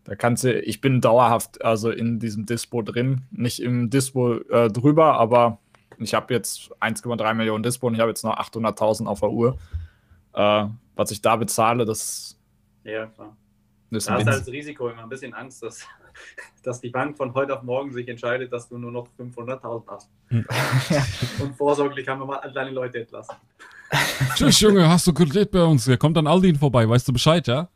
Da 0.08 0.16
kannst 0.16 0.46
du, 0.46 0.58
ich 0.62 0.80
bin 0.80 1.02
dauerhaft 1.02 1.64
also 1.64 1.92
in 1.92 2.18
diesem 2.18 2.46
Dispo 2.46 2.82
drin, 2.82 3.24
nicht 3.30 3.62
im 3.62 3.90
Dispo 3.90 4.36
äh, 4.36 4.70
drüber, 4.70 5.20
aber 5.20 5.60
ich 5.98 6.14
habe 6.14 6.34
jetzt 6.34 6.72
1,3 6.80 7.34
Millionen 7.34 7.62
Dispo 7.62 7.88
und 7.88 7.94
ich 7.94 8.00
habe 8.00 8.12
jetzt 8.12 8.24
noch 8.24 8.38
800.000 8.38 9.06
auf 9.06 9.20
der 9.20 9.32
Uhr. 9.32 9.58
Äh, 10.34 10.68
was 10.96 11.12
ich 11.12 11.22
da 11.22 11.36
bezahle, 11.36 11.84
das. 11.84 12.40
Ja, 12.86 13.08
klar. 13.08 13.36
Das 13.92 14.06
da 14.06 14.14
hast 14.14 14.28
du 14.28 14.32
als 14.32 14.48
Risiko 14.48 14.88
immer 14.88 15.04
ein 15.04 15.10
bisschen 15.10 15.34
Angst, 15.34 15.62
dass, 15.62 15.86
dass 16.64 16.80
die 16.80 16.90
Bank 16.90 17.18
von 17.18 17.34
heute 17.34 17.58
auf 17.58 17.64
morgen 17.64 17.92
sich 17.92 18.08
entscheidet, 18.08 18.54
dass 18.54 18.70
du 18.70 18.78
nur 18.78 18.92
noch 18.94 19.10
500.000 19.20 19.84
hast. 19.88 20.10
Hm. 20.30 20.46
und 21.42 21.56
vorsorglich 21.58 22.08
haben 22.08 22.22
wir 22.22 22.26
mal 22.28 22.38
all 22.38 22.54
deine 22.54 22.72
Leute 22.72 23.00
entlassen. 23.00 23.36
Tschüss, 24.36 24.62
Junge, 24.62 24.88
hast 24.88 25.06
du 25.06 25.14
Kredit 25.14 25.52
bei 25.52 25.64
uns? 25.64 25.84
Der 25.84 25.98
kommt 25.98 26.16
dann 26.16 26.28
Aldin 26.28 26.56
vorbei, 26.56 26.88
weißt 26.88 27.10
du 27.10 27.14
Bescheid, 27.14 27.46
ja? 27.46 27.70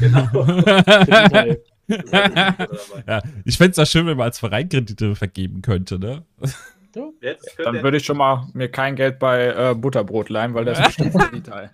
Genau. 0.00 0.28
ja, 3.06 3.22
ich 3.44 3.56
fände 3.56 3.70
es 3.70 3.76
ja 3.76 3.86
schön, 3.86 4.06
wenn 4.06 4.16
man 4.16 4.26
als 4.26 4.38
Verein 4.38 4.68
Kredite 4.68 5.14
vergeben 5.16 5.62
könnte, 5.62 5.98
ne? 5.98 6.24
Dann 6.92 7.82
würde 7.82 7.96
ich 7.96 8.04
schon 8.04 8.16
mal 8.16 8.46
mir 8.52 8.70
kein 8.70 8.96
Geld 8.96 9.18
bei 9.18 9.46
äh, 9.46 9.74
Butterbrot 9.74 10.28
leihen, 10.28 10.54
weil 10.54 10.64
das 10.64 10.78
ist 10.80 10.86
bestimmt 10.96 11.14
Krediteil. 11.14 11.70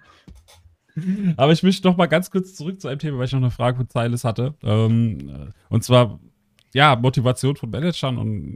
Aber 1.37 1.53
ich 1.53 1.63
möchte 1.63 1.87
noch 1.87 1.97
mal 1.97 2.07
ganz 2.07 2.31
kurz 2.31 2.55
zurück 2.55 2.81
zu 2.81 2.89
einem 2.89 3.01
Thema, 3.01 3.19
weil 3.19 3.27
ich 3.27 3.33
noch 3.33 3.41
eine 3.41 3.51
Frage 3.51 3.77
von 3.77 3.89
Zeiles 3.89 4.23
hatte. 4.23 4.55
Ähm, 4.63 5.53
und 5.69 5.83
zwar, 5.83 6.21
ja, 6.73 6.95
Motivation 6.95 7.57
von 7.57 7.71
Managern 7.71 8.19
und 8.19 8.55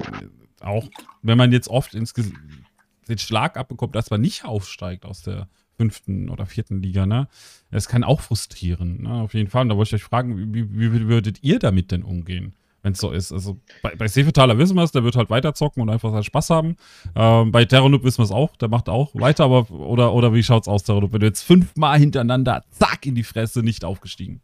auch, 0.60 0.88
wenn 1.22 1.38
man 1.38 1.50
jetzt 1.50 1.68
oft 1.68 1.94
ins, 1.94 2.12
den 2.12 3.18
Schlag 3.18 3.56
abbekommt, 3.56 3.96
dass 3.96 4.10
man 4.10 4.20
nicht 4.20 4.44
aufsteigt 4.44 5.04
aus 5.04 5.22
der 5.22 5.48
fünften 5.78 6.28
oder 6.28 6.44
vierten 6.44 6.82
Liga, 6.82 7.06
ne? 7.06 7.28
Es 7.70 7.88
kann 7.88 8.04
auch 8.04 8.20
frustrieren, 8.20 9.02
ne? 9.02 9.14
Auf 9.22 9.32
jeden 9.32 9.48
Fall. 9.48 9.62
Und 9.62 9.70
da 9.70 9.76
wollte 9.76 9.96
ich 9.96 10.02
euch 10.02 10.08
fragen, 10.08 10.52
wie, 10.52 10.70
wie 10.72 11.08
würdet 11.08 11.42
ihr 11.42 11.58
damit 11.58 11.92
denn 11.92 12.02
umgehen? 12.02 12.54
wenn 12.82 12.92
es 12.92 13.00
so 13.00 13.10
ist. 13.10 13.32
Also 13.32 13.58
bei, 13.82 13.94
bei 13.96 14.08
Seefetaler 14.08 14.56
wissen 14.58 14.76
wir 14.76 14.82
es, 14.82 14.92
der 14.92 15.04
wird 15.04 15.16
halt 15.16 15.30
weiter 15.30 15.52
zocken 15.54 15.82
und 15.82 15.90
einfach 15.90 16.10
seinen 16.10 16.24
Spaß 16.24 16.50
haben. 16.50 16.76
Ähm, 17.14 17.50
bei 17.50 17.64
Terranub 17.64 18.04
wissen 18.04 18.18
wir 18.18 18.24
es 18.24 18.30
auch, 18.30 18.56
der 18.56 18.68
macht 18.68 18.88
auch 18.88 19.14
weiter, 19.14 19.44
aber 19.44 19.70
oder, 19.70 20.14
oder 20.14 20.32
wie 20.32 20.42
schaut's 20.42 20.68
aus, 20.68 20.84
Terranub? 20.84 21.12
Wenn 21.12 21.20
du 21.20 21.26
jetzt 21.26 21.42
fünfmal 21.42 21.98
hintereinander, 21.98 22.64
zack, 22.70 23.04
in 23.04 23.14
die 23.14 23.24
Fresse, 23.24 23.60
nicht 23.60 23.84
aufgestiegen. 23.84 24.40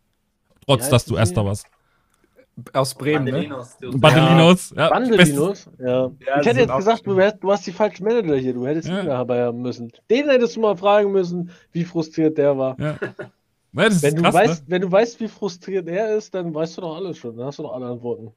Trotz, 0.66 0.86
ja, 0.86 0.90
dass 0.90 1.04
du 1.04 1.16
Erster 1.16 1.44
warst. 1.44 1.66
Aus 2.73 2.94
Bremen, 2.94 3.24
Bandelinos, 3.24 3.81
ne? 3.81 3.91
Bandelinos. 3.99 4.74
Ja. 4.76 4.89
Bandelinos, 4.89 5.70
ja. 5.78 5.86
ja. 5.86 6.41
Ich 6.41 6.47
hätte 6.47 6.60
jetzt 6.60 6.76
gesagt, 6.76 7.07
du, 7.07 7.20
hast, 7.20 7.39
du 7.41 7.50
hast 7.50 7.66
die 7.66 7.73
falschen 7.73 8.05
Manager 8.05 8.36
hier, 8.36 8.55
du 8.55 8.66
hättest 8.66 8.89
ja. 8.89 9.02
ihn 9.02 9.10
haben 9.10 9.62
müssen. 9.62 9.91
Den 10.08 10.28
hättest 10.28 10.55
du 10.55 10.60
mal 10.60 10.76
fragen 10.76 11.10
müssen, 11.10 11.50
wie 11.73 11.84
frustriert 11.84 12.39
der 12.39 12.57
war. 12.57 12.78
Ja. 12.78 12.97
Ja, 13.76 14.02
wenn, 14.02 14.15
du 14.15 14.23
krass, 14.23 14.34
weißt, 14.34 14.62
ne? 14.62 14.70
wenn 14.70 14.83
du 14.83 14.92
weißt, 14.92 15.20
wie 15.20 15.26
frustriert 15.26 15.89
er 15.89 16.16
ist, 16.16 16.33
dann 16.33 16.55
weißt 16.55 16.76
du 16.76 16.83
doch 16.83 16.97
alles 16.97 17.18
schon. 17.18 17.36
Dann 17.36 17.47
hast 17.47 17.58
du 17.58 17.65
doch 17.65 17.73
alle 17.73 17.86
Antworten. 17.86 18.31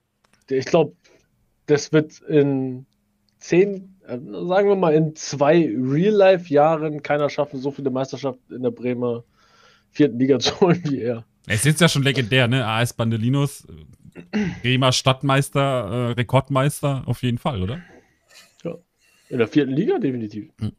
Ich 0.50 0.66
glaube, 0.66 0.94
das 1.68 1.92
wird 1.92 2.20
in 2.22 2.88
zehn, 3.38 3.96
äh, 4.08 4.18
sagen 4.48 4.70
wir 4.70 4.76
mal, 4.76 4.96
in 4.96 5.16
zwei 5.16 5.70
Real-Life-Jahren 5.78 7.04
keiner 7.04 7.30
schaffen, 7.30 7.60
so 7.60 7.70
viele 7.70 7.92
Meisterschaften 7.92 8.56
in 8.56 8.64
der 8.64 8.72
Bremer 8.72 9.24
vierten 9.92 10.18
Liga 10.18 10.40
zu 10.40 10.60
holen 10.60 10.82
wie 10.86 11.02
er. 11.02 11.24
Es 11.46 11.66
ist 11.66 11.80
ja 11.80 11.88
schon 11.88 12.04
legendär, 12.04 12.48
ne? 12.48 12.66
AS 12.66 12.94
Bandelinos, 12.94 13.66
Bremer 14.62 14.92
Stadtmeister, 14.92 16.10
äh, 16.10 16.12
Rekordmeister, 16.14 17.04
auf 17.06 17.24
jeden 17.24 17.38
Fall, 17.38 17.62
oder? 17.62 17.80
Ja. 18.64 18.76
In 19.30 19.38
der 19.38 19.48
vierten 19.48 19.74
Liga 19.74 20.00
definitiv. 20.00 20.50
Hm. 20.60 20.72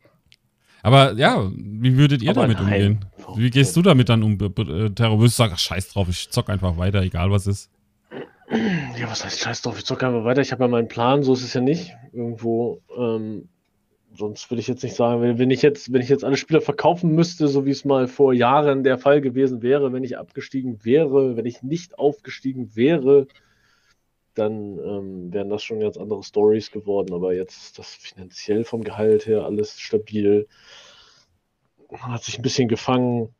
Aber 0.82 1.12
ja, 1.14 1.50
wie 1.54 1.96
würdet 1.96 2.22
ihr 2.22 2.30
Aber 2.30 2.42
damit 2.42 2.58
nein. 2.58 2.64
umgehen? 2.66 3.04
Wie 3.36 3.50
gehst 3.50 3.76
du 3.76 3.82
damit 3.82 4.08
dann 4.08 4.22
um, 4.22 4.38
äh, 4.40 4.90
Terror? 4.90 5.18
Würdest 5.18 5.38
du 5.38 5.42
sagen, 5.42 5.52
ach, 5.54 5.58
scheiß 5.58 5.88
drauf, 5.88 6.08
ich 6.08 6.30
zock 6.30 6.48
einfach 6.48 6.76
weiter, 6.76 7.02
egal 7.02 7.30
was 7.30 7.46
ist? 7.46 7.70
Ja, 8.98 9.10
was 9.10 9.24
heißt 9.24 9.40
scheiß 9.40 9.62
drauf, 9.62 9.78
ich 9.78 9.84
zock 9.84 10.02
einfach 10.02 10.24
weiter, 10.24 10.40
ich 10.40 10.52
habe 10.52 10.64
ja 10.64 10.68
meinen 10.68 10.88
Plan, 10.88 11.22
so 11.22 11.34
ist 11.34 11.42
es 11.42 11.52
ja 11.52 11.60
nicht. 11.60 11.92
Irgendwo, 12.12 12.80
ähm, 12.96 13.48
sonst 14.14 14.50
würde 14.50 14.60
ich 14.60 14.68
jetzt 14.68 14.82
nicht 14.82 14.96
sagen, 14.96 15.22
wenn, 15.22 15.38
wenn, 15.38 15.50
ich 15.50 15.62
jetzt, 15.62 15.92
wenn 15.92 16.00
ich 16.00 16.08
jetzt 16.08 16.24
alle 16.24 16.36
Spieler 16.36 16.60
verkaufen 16.60 17.14
müsste, 17.14 17.48
so 17.48 17.66
wie 17.66 17.70
es 17.70 17.84
mal 17.84 18.08
vor 18.08 18.32
Jahren 18.32 18.84
der 18.84 18.98
Fall 18.98 19.20
gewesen 19.20 19.62
wäre, 19.62 19.92
wenn 19.92 20.04
ich 20.04 20.18
abgestiegen 20.18 20.84
wäre, 20.84 21.36
wenn 21.36 21.46
ich 21.46 21.62
nicht 21.62 21.98
aufgestiegen 21.98 22.74
wäre, 22.74 23.26
dann 24.34 24.78
ähm, 24.78 25.32
wären 25.32 25.50
das 25.50 25.62
schon 25.62 25.80
ganz 25.80 25.96
andere 25.96 26.22
Stories 26.22 26.70
geworden. 26.70 27.12
Aber 27.12 27.34
jetzt 27.34 27.56
ist 27.56 27.78
das 27.78 27.94
finanziell 27.94 28.64
vom 28.64 28.84
Gehalt 28.84 29.26
her 29.26 29.44
alles 29.44 29.78
stabil. 29.80 30.46
Man 31.90 32.12
hat 32.12 32.22
sich 32.22 32.38
ein 32.38 32.42
bisschen 32.42 32.68
gefangen 32.68 33.34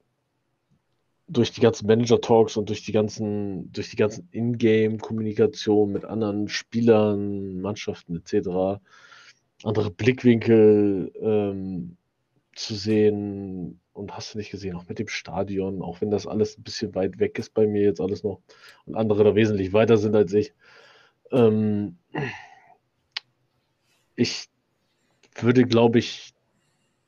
durch 1.28 1.52
die 1.52 1.60
ganzen 1.60 1.86
Manager-Talks 1.86 2.56
und 2.56 2.68
durch 2.68 2.82
die 2.84 2.92
ganzen, 2.92 3.70
durch 3.72 3.90
die 3.90 3.96
ganzen 3.96 4.28
Ingame-Kommunikation 4.32 5.92
mit 5.92 6.04
anderen 6.04 6.48
Spielern, 6.48 7.60
Mannschaften 7.60 8.16
etc. 8.16 8.80
Andere 9.64 9.90
Blickwinkel 9.90 11.12
ähm, 11.20 11.96
zu 12.54 12.74
sehen 12.74 13.80
und 13.92 14.16
hast 14.16 14.34
du 14.34 14.38
nicht 14.38 14.50
gesehen, 14.50 14.76
auch 14.76 14.88
mit 14.88 14.98
dem 14.98 15.08
Stadion, 15.08 15.82
auch 15.82 16.00
wenn 16.00 16.10
das 16.10 16.26
alles 16.26 16.56
ein 16.56 16.62
bisschen 16.62 16.94
weit 16.94 17.18
weg 17.18 17.38
ist 17.38 17.54
bei 17.54 17.66
mir 17.66 17.82
jetzt 17.82 18.00
alles 18.00 18.22
noch 18.22 18.40
und 18.86 18.94
andere 18.94 19.24
da 19.24 19.34
wesentlich 19.34 19.72
weiter 19.72 19.96
sind 19.96 20.14
als 20.14 20.32
ich. 20.32 20.54
Ähm, 21.32 21.98
ich 24.14 24.48
würde, 25.40 25.64
glaube 25.64 25.98
ich, 25.98 26.34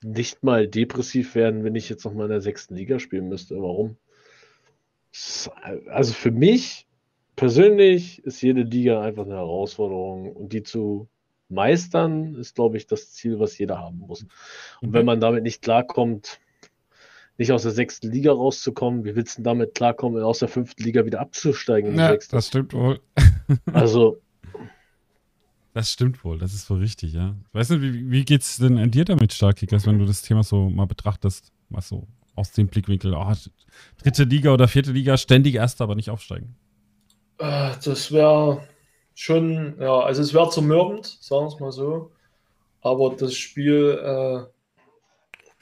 nicht 0.02 0.42
mal 0.42 0.66
depressiv 0.66 1.34
werden, 1.34 1.64
wenn 1.64 1.74
ich 1.74 1.88
jetzt 1.88 2.04
noch 2.04 2.14
mal 2.14 2.24
in 2.24 2.30
der 2.30 2.40
sechsten 2.40 2.74
Liga 2.74 2.98
spielen 2.98 3.28
müsste. 3.28 3.60
Warum? 3.60 3.96
Also 5.88 6.12
für 6.12 6.30
mich 6.30 6.86
persönlich 7.36 8.22
ist 8.24 8.42
jede 8.42 8.62
Liga 8.62 9.02
einfach 9.02 9.24
eine 9.24 9.34
Herausforderung 9.34 10.32
und 10.32 10.52
die 10.52 10.62
zu 10.62 11.08
meistern 11.50 12.34
ist, 12.34 12.54
glaube 12.54 12.76
ich, 12.76 12.86
das 12.86 13.12
Ziel, 13.12 13.38
was 13.38 13.58
jeder 13.58 13.78
haben 13.78 13.98
muss. 13.98 14.22
Und 14.80 14.92
wenn 14.92 15.02
mhm. 15.02 15.06
man 15.06 15.20
damit 15.20 15.42
nicht 15.42 15.62
klarkommt, 15.62 16.40
nicht 17.38 17.52
aus 17.52 17.62
der 17.62 17.72
sechsten 17.72 18.10
Liga 18.10 18.32
rauszukommen, 18.32 19.04
wie 19.04 19.16
willst 19.16 19.38
du 19.38 19.42
damit 19.42 19.74
klarkommen, 19.74 20.22
aus 20.22 20.40
der 20.40 20.48
fünften 20.48 20.82
Liga 20.82 21.06
wieder 21.06 21.20
abzusteigen? 21.20 21.98
Ja, 21.98 22.16
das 22.16 22.48
stimmt 22.48 22.74
wohl. 22.74 23.00
also 23.72 24.20
das 25.72 25.92
stimmt 25.92 26.24
wohl, 26.24 26.38
das 26.38 26.52
ist 26.52 26.68
wohl 26.68 26.78
richtig, 26.78 27.12
ja. 27.12 27.36
Weißt 27.52 27.70
du, 27.70 27.80
wie, 27.80 28.10
wie 28.10 28.24
geht's 28.24 28.56
denn 28.56 28.76
an 28.78 28.90
dir 28.90 29.04
damit, 29.04 29.32
Starkkickers, 29.32 29.86
wenn 29.86 29.98
du 29.98 30.04
das 30.04 30.22
Thema 30.22 30.42
so 30.42 30.68
mal 30.68 30.86
betrachtest, 30.86 31.52
was 31.68 31.88
so 31.88 32.08
aus 32.34 32.52
dem 32.52 32.66
Blickwinkel, 32.66 33.14
oh, 33.14 33.32
dritte 34.02 34.24
Liga 34.24 34.52
oder 34.52 34.66
vierte 34.66 34.92
Liga, 34.92 35.16
ständig 35.16 35.54
erster, 35.54 35.84
aber 35.84 35.94
nicht 35.94 36.10
aufsteigen? 36.10 36.56
Äh, 37.38 37.70
das 37.84 38.10
wäre 38.10 38.66
schon, 39.14 39.76
ja, 39.80 40.00
also 40.00 40.22
es 40.22 40.34
wäre 40.34 40.50
zermürbend, 40.50 41.06
sagen 41.20 41.44
wir 41.44 41.48
es 41.48 41.60
mal 41.60 41.72
so. 41.72 42.12
Aber 42.82 43.14
das 43.14 43.34
Spiel 43.34 43.98
äh, 44.02 44.42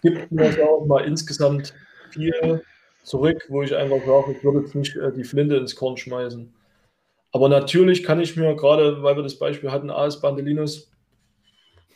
gibt 0.03 0.31
mir 0.31 0.69
auch 0.69 0.87
mal 0.87 1.05
insgesamt 1.05 1.75
viel 2.11 2.63
zurück, 3.03 3.45
wo 3.49 3.63
ich 3.63 3.75
einfach 3.75 4.05
sage, 4.07 4.37
ich 4.37 4.45
würde 4.45 4.61
jetzt 4.61 4.75
nicht 4.75 4.97
äh, 4.97 5.13
die 5.13 5.25
Flinte 5.25 5.57
ins 5.57 5.75
Korn 5.75 5.97
schmeißen. 5.97 6.55
Aber 7.33 7.49
natürlich 7.49 8.05
kann 8.05 8.21
ich 8.21 8.37
mir 8.37 8.55
gerade, 8.55 9.03
weil 9.03 9.17
wir 9.17 9.23
das 9.23 9.39
Beispiel 9.39 9.71
hatten, 9.71 9.91
AS 9.91 10.21
Bandelinos, 10.21 10.91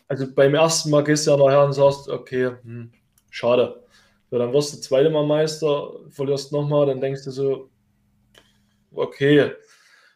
also 0.09 0.27
beim 0.35 0.55
ersten 0.55 0.91
Mal 0.91 1.05
gehst 1.05 1.27
du 1.27 1.31
ja 1.31 1.37
nachher 1.37 1.65
und 1.65 1.73
sagst, 1.73 2.09
okay, 2.09 2.53
hm, 2.63 2.93
schade. 3.31 3.83
So, 4.31 4.39
dann 4.39 4.53
wirst 4.53 4.75
du 4.75 4.81
zweite 4.81 5.11
Mal 5.11 5.27
Meister, 5.27 5.93
verlierst 6.11 6.53
nochmal, 6.53 6.87
dann 6.87 7.01
denkst 7.01 7.25
du 7.25 7.31
so, 7.31 7.71
okay. 8.93 9.53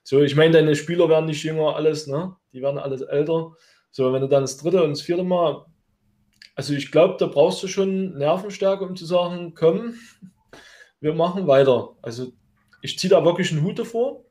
So, 0.09 0.23
ich 0.23 0.37
meine, 0.37 0.53
deine 0.53 0.77
Spieler 0.77 1.09
werden 1.09 1.27
nicht 1.27 1.43
jünger, 1.43 1.75
alles, 1.75 2.07
ne? 2.07 2.37
Die 2.53 2.63
werden 2.63 2.79
alles 2.79 3.01
älter. 3.01 3.57
So, 3.91 4.13
wenn 4.13 4.23
du 4.23 4.29
dann 4.29 4.45
das 4.45 4.57
dritte 4.57 4.85
und 4.85 4.91
das 4.91 5.03
vierte 5.03 5.25
Mal, 5.25 5.67
also 6.55 6.75
ich 6.75 6.93
glaube, 6.93 7.17
da 7.19 7.27
brauchst 7.27 7.61
du 7.65 7.67
schon 7.67 8.17
Nervenstärke, 8.17 8.85
um 8.85 8.95
zu 8.95 9.05
sagen, 9.05 9.55
komm, 9.57 9.95
wir 11.01 11.13
machen 11.13 11.49
weiter. 11.49 11.97
Also 12.03 12.33
ich 12.83 13.01
ziehe 13.01 13.11
da 13.11 13.25
wirklich 13.25 13.51
einen 13.51 13.65
Hut 13.65 13.81
davor. 13.81 14.23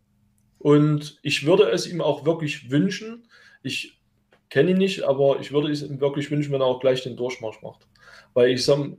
Und 0.60 1.20
ich 1.24 1.46
würde 1.46 1.70
es 1.70 1.88
ihm 1.88 2.00
auch 2.00 2.26
wirklich 2.26 2.72
wünschen. 2.72 3.28
Ich 3.62 4.00
kenne 4.50 4.72
ihn 4.72 4.78
nicht, 4.78 5.04
aber 5.04 5.42
ich 5.42 5.52
würde 5.52 5.70
es 5.70 5.82
ihm 5.82 6.00
wirklich 6.00 6.32
wünschen, 6.32 6.54
wenn 6.54 6.62
er 6.62 6.68
auch 6.68 6.80
gleich 6.80 7.04
den 7.04 7.18
Durchmarsch 7.18 7.62
macht. 7.62 7.86
Weil 8.34 8.52
ich 8.52 8.64
sage, 8.64 8.98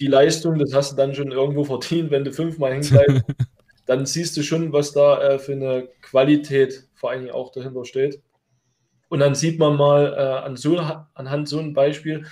die 0.00 0.08
Leistung, 0.08 0.58
das 0.58 0.74
hast 0.74 0.90
du 0.90 0.96
dann 0.96 1.14
schon 1.14 1.30
irgendwo 1.30 1.62
verdient, 1.62 2.10
wenn 2.10 2.24
du 2.24 2.32
fünfmal 2.32 2.72
hängen 2.74 2.90
bleibst. 2.90 3.24
Dann 3.86 4.04
siehst 4.06 4.36
du 4.36 4.42
schon, 4.42 4.72
was 4.72 4.92
da 4.92 5.20
äh, 5.20 5.38
für 5.38 5.52
eine 5.52 5.88
Qualität 6.02 6.88
vor 6.94 7.10
allen 7.10 7.22
Dingen 7.22 7.34
auch 7.34 7.52
dahinter 7.52 7.84
steht. 7.84 8.20
Und 9.08 9.20
dann 9.20 9.34
sieht 9.34 9.58
man 9.58 9.76
mal 9.76 10.12
äh, 10.14 10.44
an 10.44 10.56
so, 10.56 10.78
anhand 11.14 11.48
so 11.48 11.58
einem 11.58 11.72
Beispiel, 11.72 12.26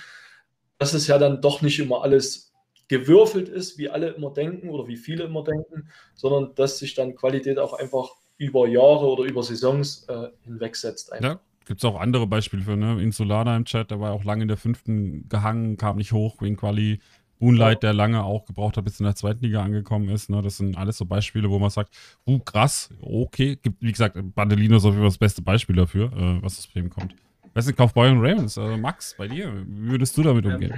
dass 0.77 0.93
es 0.93 1.07
ja 1.07 1.17
dann 1.17 1.41
doch 1.41 1.61
nicht 1.61 1.79
immer 1.79 2.03
alles 2.03 2.53
gewürfelt 2.87 3.49
ist, 3.49 3.77
wie 3.77 3.89
alle 3.89 4.09
immer 4.09 4.31
denken 4.31 4.69
oder 4.69 4.87
wie 4.87 4.97
viele 4.97 5.23
immer 5.23 5.43
denken, 5.43 5.89
sondern 6.13 6.53
dass 6.55 6.77
sich 6.77 6.93
dann 6.93 7.15
Qualität 7.15 7.57
auch 7.57 7.73
einfach 7.73 8.09
über 8.37 8.67
Jahre 8.67 9.07
oder 9.07 9.23
über 9.23 9.41
Saisons 9.41 10.05
äh, 10.09 10.27
hinwegsetzt. 10.43 11.11
Ja, 11.21 11.39
gibt 11.65 11.79
es 11.79 11.85
auch 11.85 11.99
andere 11.99 12.27
Beispiele 12.27 12.63
für, 12.63 12.75
ne? 12.75 13.01
Insulana 13.01 13.55
im 13.55 13.65
Chat, 13.65 13.91
der 13.91 13.99
war 13.99 14.11
auch 14.11 14.23
lange 14.23 14.43
in 14.43 14.47
der 14.49 14.57
fünften 14.57 15.27
gehangen, 15.29 15.77
kam 15.77 15.97
nicht 15.97 16.11
hoch 16.11 16.41
wegen 16.41 16.57
Quali. 16.57 16.99
Moonlight, 17.39 17.83
der 17.83 17.93
lange 17.93 18.23
auch 18.23 18.45
gebraucht 18.45 18.77
hat, 18.77 18.83
bis 18.85 18.99
in 18.99 19.05
der 19.05 19.15
zweiten 19.15 19.43
Liga 19.43 19.61
angekommen 19.61 20.09
ist. 20.09 20.29
Ne? 20.29 20.41
Das 20.41 20.57
sind 20.57 20.77
alles 20.77 20.97
so 20.97 21.05
Beispiele, 21.05 21.49
wo 21.49 21.59
man 21.59 21.69
sagt, 21.69 21.93
uh, 22.25 22.39
krass, 22.39 22.89
okay. 23.01 23.57
Gibt, 23.61 23.81
wie 23.81 23.91
gesagt, 23.91 24.17
Bandelino 24.35 24.77
ist 24.77 24.85
auf 24.85 24.91
jeden 24.91 25.01
Fall 25.01 25.09
das 25.09 25.17
beste 25.17 25.41
Beispiel 25.41 25.75
dafür, 25.75 26.11
äh, 26.13 26.41
was 26.41 26.55
das 26.57 26.67
Problem 26.67 26.89
kommt. 26.89 27.15
Weißt 27.53 27.69
du, 27.69 27.73
Kaufbeuer 27.73 28.11
und 28.11 28.19
Ravens, 28.19 28.57
also 28.57 28.77
Max, 28.77 29.15
bei 29.17 29.27
dir, 29.27 29.53
wie 29.67 29.91
würdest 29.91 30.17
du 30.17 30.23
damit 30.23 30.45
umgehen? 30.45 30.73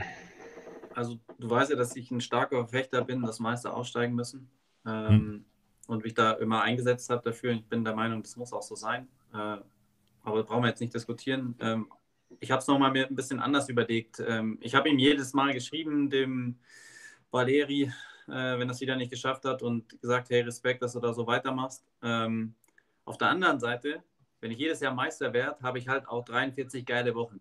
Also, 0.94 1.18
du 1.40 1.50
weißt 1.50 1.72
ja, 1.72 1.76
dass 1.76 1.96
ich 1.96 2.10
ein 2.12 2.22
starker 2.22 2.68
Fechter 2.68 3.04
bin, 3.04 3.22
dass 3.22 3.40
Meister 3.40 3.76
aussteigen 3.76 4.16
müssen. 4.16 4.48
Ähm, 4.86 5.08
hm 5.10 5.46
und 5.88 6.04
mich 6.04 6.14
da 6.14 6.34
immer 6.34 6.62
eingesetzt 6.62 7.10
habe 7.10 7.22
dafür. 7.24 7.52
Ich 7.54 7.66
bin 7.66 7.84
der 7.84 7.96
Meinung, 7.96 8.22
das 8.22 8.36
muss 8.36 8.54
auch 8.54 8.62
so 8.62 8.76
sein. 8.76 9.08
Äh, 9.34 9.58
aber 10.24 10.44
brauchen 10.44 10.64
wir 10.64 10.70
jetzt 10.70 10.82
nicht 10.82 10.94
diskutieren. 10.94 11.56
Ähm, 11.60 11.88
ich 12.40 12.52
habe 12.52 12.60
es 12.60 12.68
nochmal 12.68 12.92
mir 12.92 13.08
ein 13.08 13.16
bisschen 13.16 13.40
anders 13.40 13.70
überlegt. 13.70 14.22
Ähm, 14.26 14.58
ich 14.62 14.76
habe 14.76 14.90
ihm 14.90 15.00
jedes 15.00 15.34
Mal 15.34 15.54
geschrieben, 15.54 16.10
dem 16.10 16.58
Valeri, 17.32 17.92
äh, 18.28 18.60
wenn 18.60 18.68
das 18.68 18.82
wieder 18.82 18.96
nicht 18.96 19.12
geschafft 19.12 19.46
hat 19.46 19.62
und 19.62 20.00
gesagt, 20.02 20.30
hey, 20.30 20.42
Respekt, 20.42 20.82
dass 20.82 20.94
du 20.94 21.00
da 21.00 21.14
so 21.14 21.28
weitermachst. 21.28 21.84
Ähm, 22.02 22.54
auf 23.06 23.18
der 23.18 23.30
anderen 23.30 23.60
Seite, 23.60 24.04
wenn 24.42 24.52
ich 24.52 24.60
jedes 24.60 24.82
Jahr 24.82 24.94
Meister 24.94 25.34
werde, 25.34 25.62
habe 25.62 25.80
ich 25.80 25.88
halt 25.88 26.08
auch 26.08 26.26
43 26.26 26.86
geile 26.86 27.16
Wochen. 27.16 27.40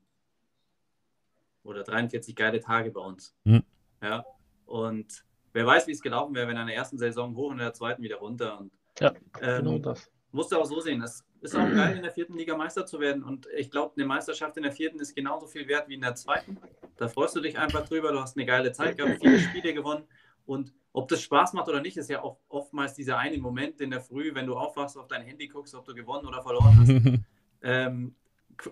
Oder 1.65 1.83
43 1.83 2.37
geile 2.37 2.61
Tage 2.61 2.93
bei 2.93 3.01
uns. 3.01 3.35
Mhm. 3.45 3.65
Ja. 4.01 4.25
Und 4.67 5.25
wer 5.53 5.67
weiß, 5.67 5.89
wie 5.89 5.93
es 5.93 6.01
gelaufen 6.01 6.35
wäre, 6.35 6.47
wenn 6.47 6.57
er 6.57 6.63
in 6.63 6.69
der 6.69 6.77
ersten 6.77 6.99
Saison 6.99 7.35
hoch 7.35 7.49
und 7.51 7.55
in 7.55 7.65
der 7.65 7.73
zweiten 7.73 8.03
wieder 8.03 8.17
runter. 8.17 8.61
Und, 8.61 8.73
ja, 9.01 9.13
ähm, 9.41 9.65
genau 9.65 9.79
das. 9.79 10.11
Musst 10.31 10.53
du 10.53 10.59
auch 10.59 10.65
so 10.65 10.81
sehen. 10.81 11.03
Es 11.03 11.26
ist 11.41 11.55
auch 11.55 11.71
geil, 11.71 11.97
in 11.97 12.03
der 12.03 12.11
vierten 12.11 12.37
Liga 12.37 12.57
Meister 12.57 12.87
zu 12.87 13.01
werden. 13.01 13.23
Und 13.23 13.47
ich 13.57 13.71
glaube, 13.71 13.95
eine 13.97 14.07
Meisterschaft 14.07 14.57
in 14.57 14.63
der 14.63 14.73
vierten 14.73 14.99
ist 14.99 15.15
genauso 15.15 15.47
viel 15.47 15.69
wert 15.69 15.89
wie 15.89 15.95
in 15.95 16.01
der 16.01 16.15
zweiten. 16.15 16.59
Da 16.97 17.09
freust 17.09 17.37
du 17.37 17.41
dich 17.41 17.59
einfach 17.59 17.87
drüber. 17.87 18.13
Du 18.13 18.21
hast 18.21 18.37
eine 18.37 18.47
geile 18.47 18.73
Zeit 18.73 18.97
gehabt, 18.97 19.21
viele 19.21 19.39
Spiele 19.39 19.75
gewonnen. 19.75 20.05
Und 20.47 20.73
ob 20.93 21.09
das 21.09 21.21
Spaß 21.23 21.53
macht 21.53 21.69
oder 21.69 21.81
nicht, 21.81 21.97
ist 21.97 22.09
ja 22.09 22.23
auch 22.23 22.39
oftmals 22.49 22.95
dieser 22.95 23.19
eine 23.19 23.39
Moment 23.39 23.81
in 23.81 23.91
der 23.91 24.01
Früh, 24.01 24.35
wenn 24.35 24.47
du 24.47 24.57
aufwachst, 24.57 24.97
auf 24.97 25.09
dein 25.09 25.23
Handy 25.23 25.49
guckst, 25.49 25.75
ob 25.75 25.85
du 25.85 25.95
gewonnen 25.95 26.27
oder 26.27 26.43
verloren 26.43 26.79
hast. 26.79 27.21
ähm, 27.63 28.15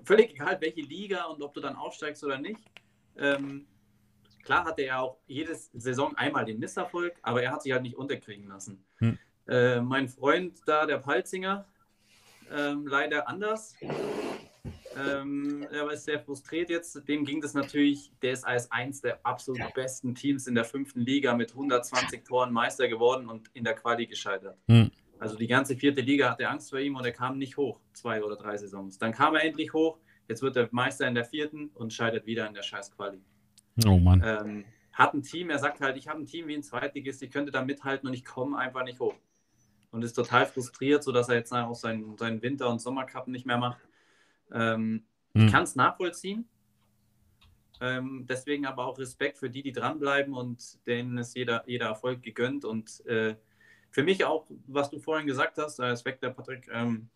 völlig 0.05 0.31
egal, 0.33 0.59
welche 0.61 0.81
Liga 0.81 1.25
und 1.25 1.43
ob 1.43 1.53
du 1.53 1.61
dann 1.61 1.77
aufsteigst 1.77 2.25
oder 2.25 2.39
nicht. 2.39 2.61
Ähm, 3.17 3.67
Klar 4.45 4.65
hatte 4.67 4.83
er 4.83 5.01
auch 5.01 5.19
jede 5.27 5.55
Saison 5.55 6.17
einmal 6.17 6.45
den 6.45 6.59
Misserfolg, 6.59 7.15
aber 7.23 7.43
er 7.43 7.53
hat 7.53 7.63
sich 7.63 7.73
halt 7.73 7.83
nicht 7.83 7.97
unterkriegen 7.97 8.47
lassen. 8.47 8.85
Hm. 8.99 9.19
Äh, 9.49 9.81
mein 9.81 10.09
Freund 10.09 10.61
da, 10.67 10.87
der 10.87 10.99
Palzinger, 10.99 11.67
ähm, 12.53 12.87
leider 12.87 13.29
anders. 13.29 13.75
Ähm, 14.97 15.67
er 15.73 15.91
ist 15.91 16.05
sehr 16.05 16.21
frustriert 16.21 16.71
jetzt. 16.71 17.07
Dem 17.09 17.25
ging 17.25 17.41
das 17.41 17.55
natürlich, 17.55 18.13
der 18.23 18.33
ist 18.33 18.45
als 18.45 18.71
eins 18.71 19.01
der 19.01 19.19
absolut 19.25 19.75
besten 19.75 20.15
Teams 20.15 20.47
in 20.47 20.55
der 20.55 20.65
fünften 20.65 21.01
Liga 21.01 21.35
mit 21.35 21.51
120 21.51 22.25
Toren 22.25 22.53
Meister 22.53 22.89
geworden 22.89 23.29
und 23.29 23.49
in 23.55 23.65
der 23.65 23.75
Quali 23.75 24.07
gescheitert. 24.07 24.57
Hm. 24.69 24.91
Also 25.19 25.37
die 25.37 25.47
ganze 25.47 25.77
vierte 25.77 26.01
Liga 26.01 26.31
hatte 26.31 26.49
Angst 26.49 26.71
vor 26.71 26.79
ihm 26.79 26.97
und 26.97 27.05
er 27.05 27.13
kam 27.13 27.39
nicht 27.39 27.57
hoch, 27.57 27.81
zwei 27.93 28.23
oder 28.23 28.37
drei 28.37 28.57
Saisons. 28.57 28.99
Dann 28.99 29.13
kam 29.13 29.35
er 29.35 29.45
endlich 29.45 29.73
hoch, 29.73 29.99
jetzt 30.29 30.43
wird 30.43 30.57
er 30.57 30.69
Meister 30.71 31.09
in 31.09 31.15
der 31.15 31.25
vierten 31.25 31.71
und 31.75 31.93
scheitert 31.93 32.27
wieder 32.27 32.47
in 32.47 32.55
der 32.55 32.63
scheiß 32.63 32.95
Quali. 32.95 33.19
Oh 33.87 33.99
Mann. 33.99 34.23
Ähm, 34.25 34.65
hat 34.93 35.15
ein 35.15 35.23
Team, 35.23 35.51
er 35.51 35.59
sagt 35.59 35.81
halt, 35.81 35.97
ich 35.97 36.09
habe 36.09 36.21
ein 36.21 36.27
Team 36.27 36.47
wie 36.47 36.55
ein 36.55 36.63
Zweitligist, 36.63 37.23
ich 37.23 37.31
könnte 37.31 37.51
da 37.51 37.63
mithalten 37.63 38.09
und 38.09 38.15
ich 38.15 38.25
komme 38.25 38.57
einfach 38.59 38.85
nicht 38.85 39.01
hoch. 39.01 39.15
Und 39.95 40.03
ist 40.03 40.15
total 40.15 40.45
frustriert, 40.47 41.05
sodass 41.05 41.29
er 41.29 41.37
jetzt 41.37 41.53
auch 41.53 41.75
seinen, 41.77 42.19
seinen 42.19 42.43
Winter- 42.43 42.69
und 42.69 42.81
Sommercup 42.81 43.29
nicht 43.29 43.47
mehr 43.47 43.59
macht. 43.59 43.79
Ähm, 44.53 45.05
hm. 45.35 45.47
Ich 45.47 45.53
kann 45.53 45.63
es 45.63 45.77
nachvollziehen. 45.77 46.49
Ähm, 47.81 48.27
deswegen 48.29 48.67
aber 48.67 48.87
auch 48.87 48.99
Respekt 48.99 49.39
für 49.39 49.49
die, 49.49 49.63
die 49.63 49.71
dranbleiben 49.71 50.35
und 50.35 50.85
denen 50.89 51.17
ist 51.17 51.37
jeder, 51.37 51.63
jeder 51.69 51.87
Erfolg 51.87 52.25
gegönnt. 52.25 52.65
Und 52.65 53.07
äh, 53.07 53.37
für 53.91 54.03
mich 54.03 54.25
auch, 54.25 54.47
was 54.67 54.91
du 54.91 54.99
vorhin 54.99 55.29
gesagt 55.29 55.59
hast, 55.59 55.79
Respekt 55.79 56.25
der 56.25 56.31
Patrick, 56.31 56.69
ähm, 56.73 57.09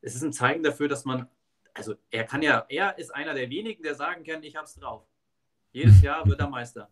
es 0.00 0.14
ist 0.14 0.22
ein 0.22 0.32
Zeichen 0.32 0.62
dafür, 0.62 0.88
dass 0.88 1.04
man, 1.04 1.28
also 1.74 1.96
er 2.10 2.24
kann 2.24 2.40
ja, 2.40 2.64
er 2.70 2.96
ist 2.98 3.14
einer 3.14 3.34
der 3.34 3.50
wenigen, 3.50 3.82
der 3.82 3.94
sagen 3.94 4.24
kann, 4.24 4.42
ich 4.42 4.56
habe 4.56 4.64
es 4.64 4.74
drauf. 4.74 5.04
Jedes 5.72 6.00
Jahr 6.00 6.26
wird 6.26 6.40
er 6.40 6.48
Meister. 6.48 6.88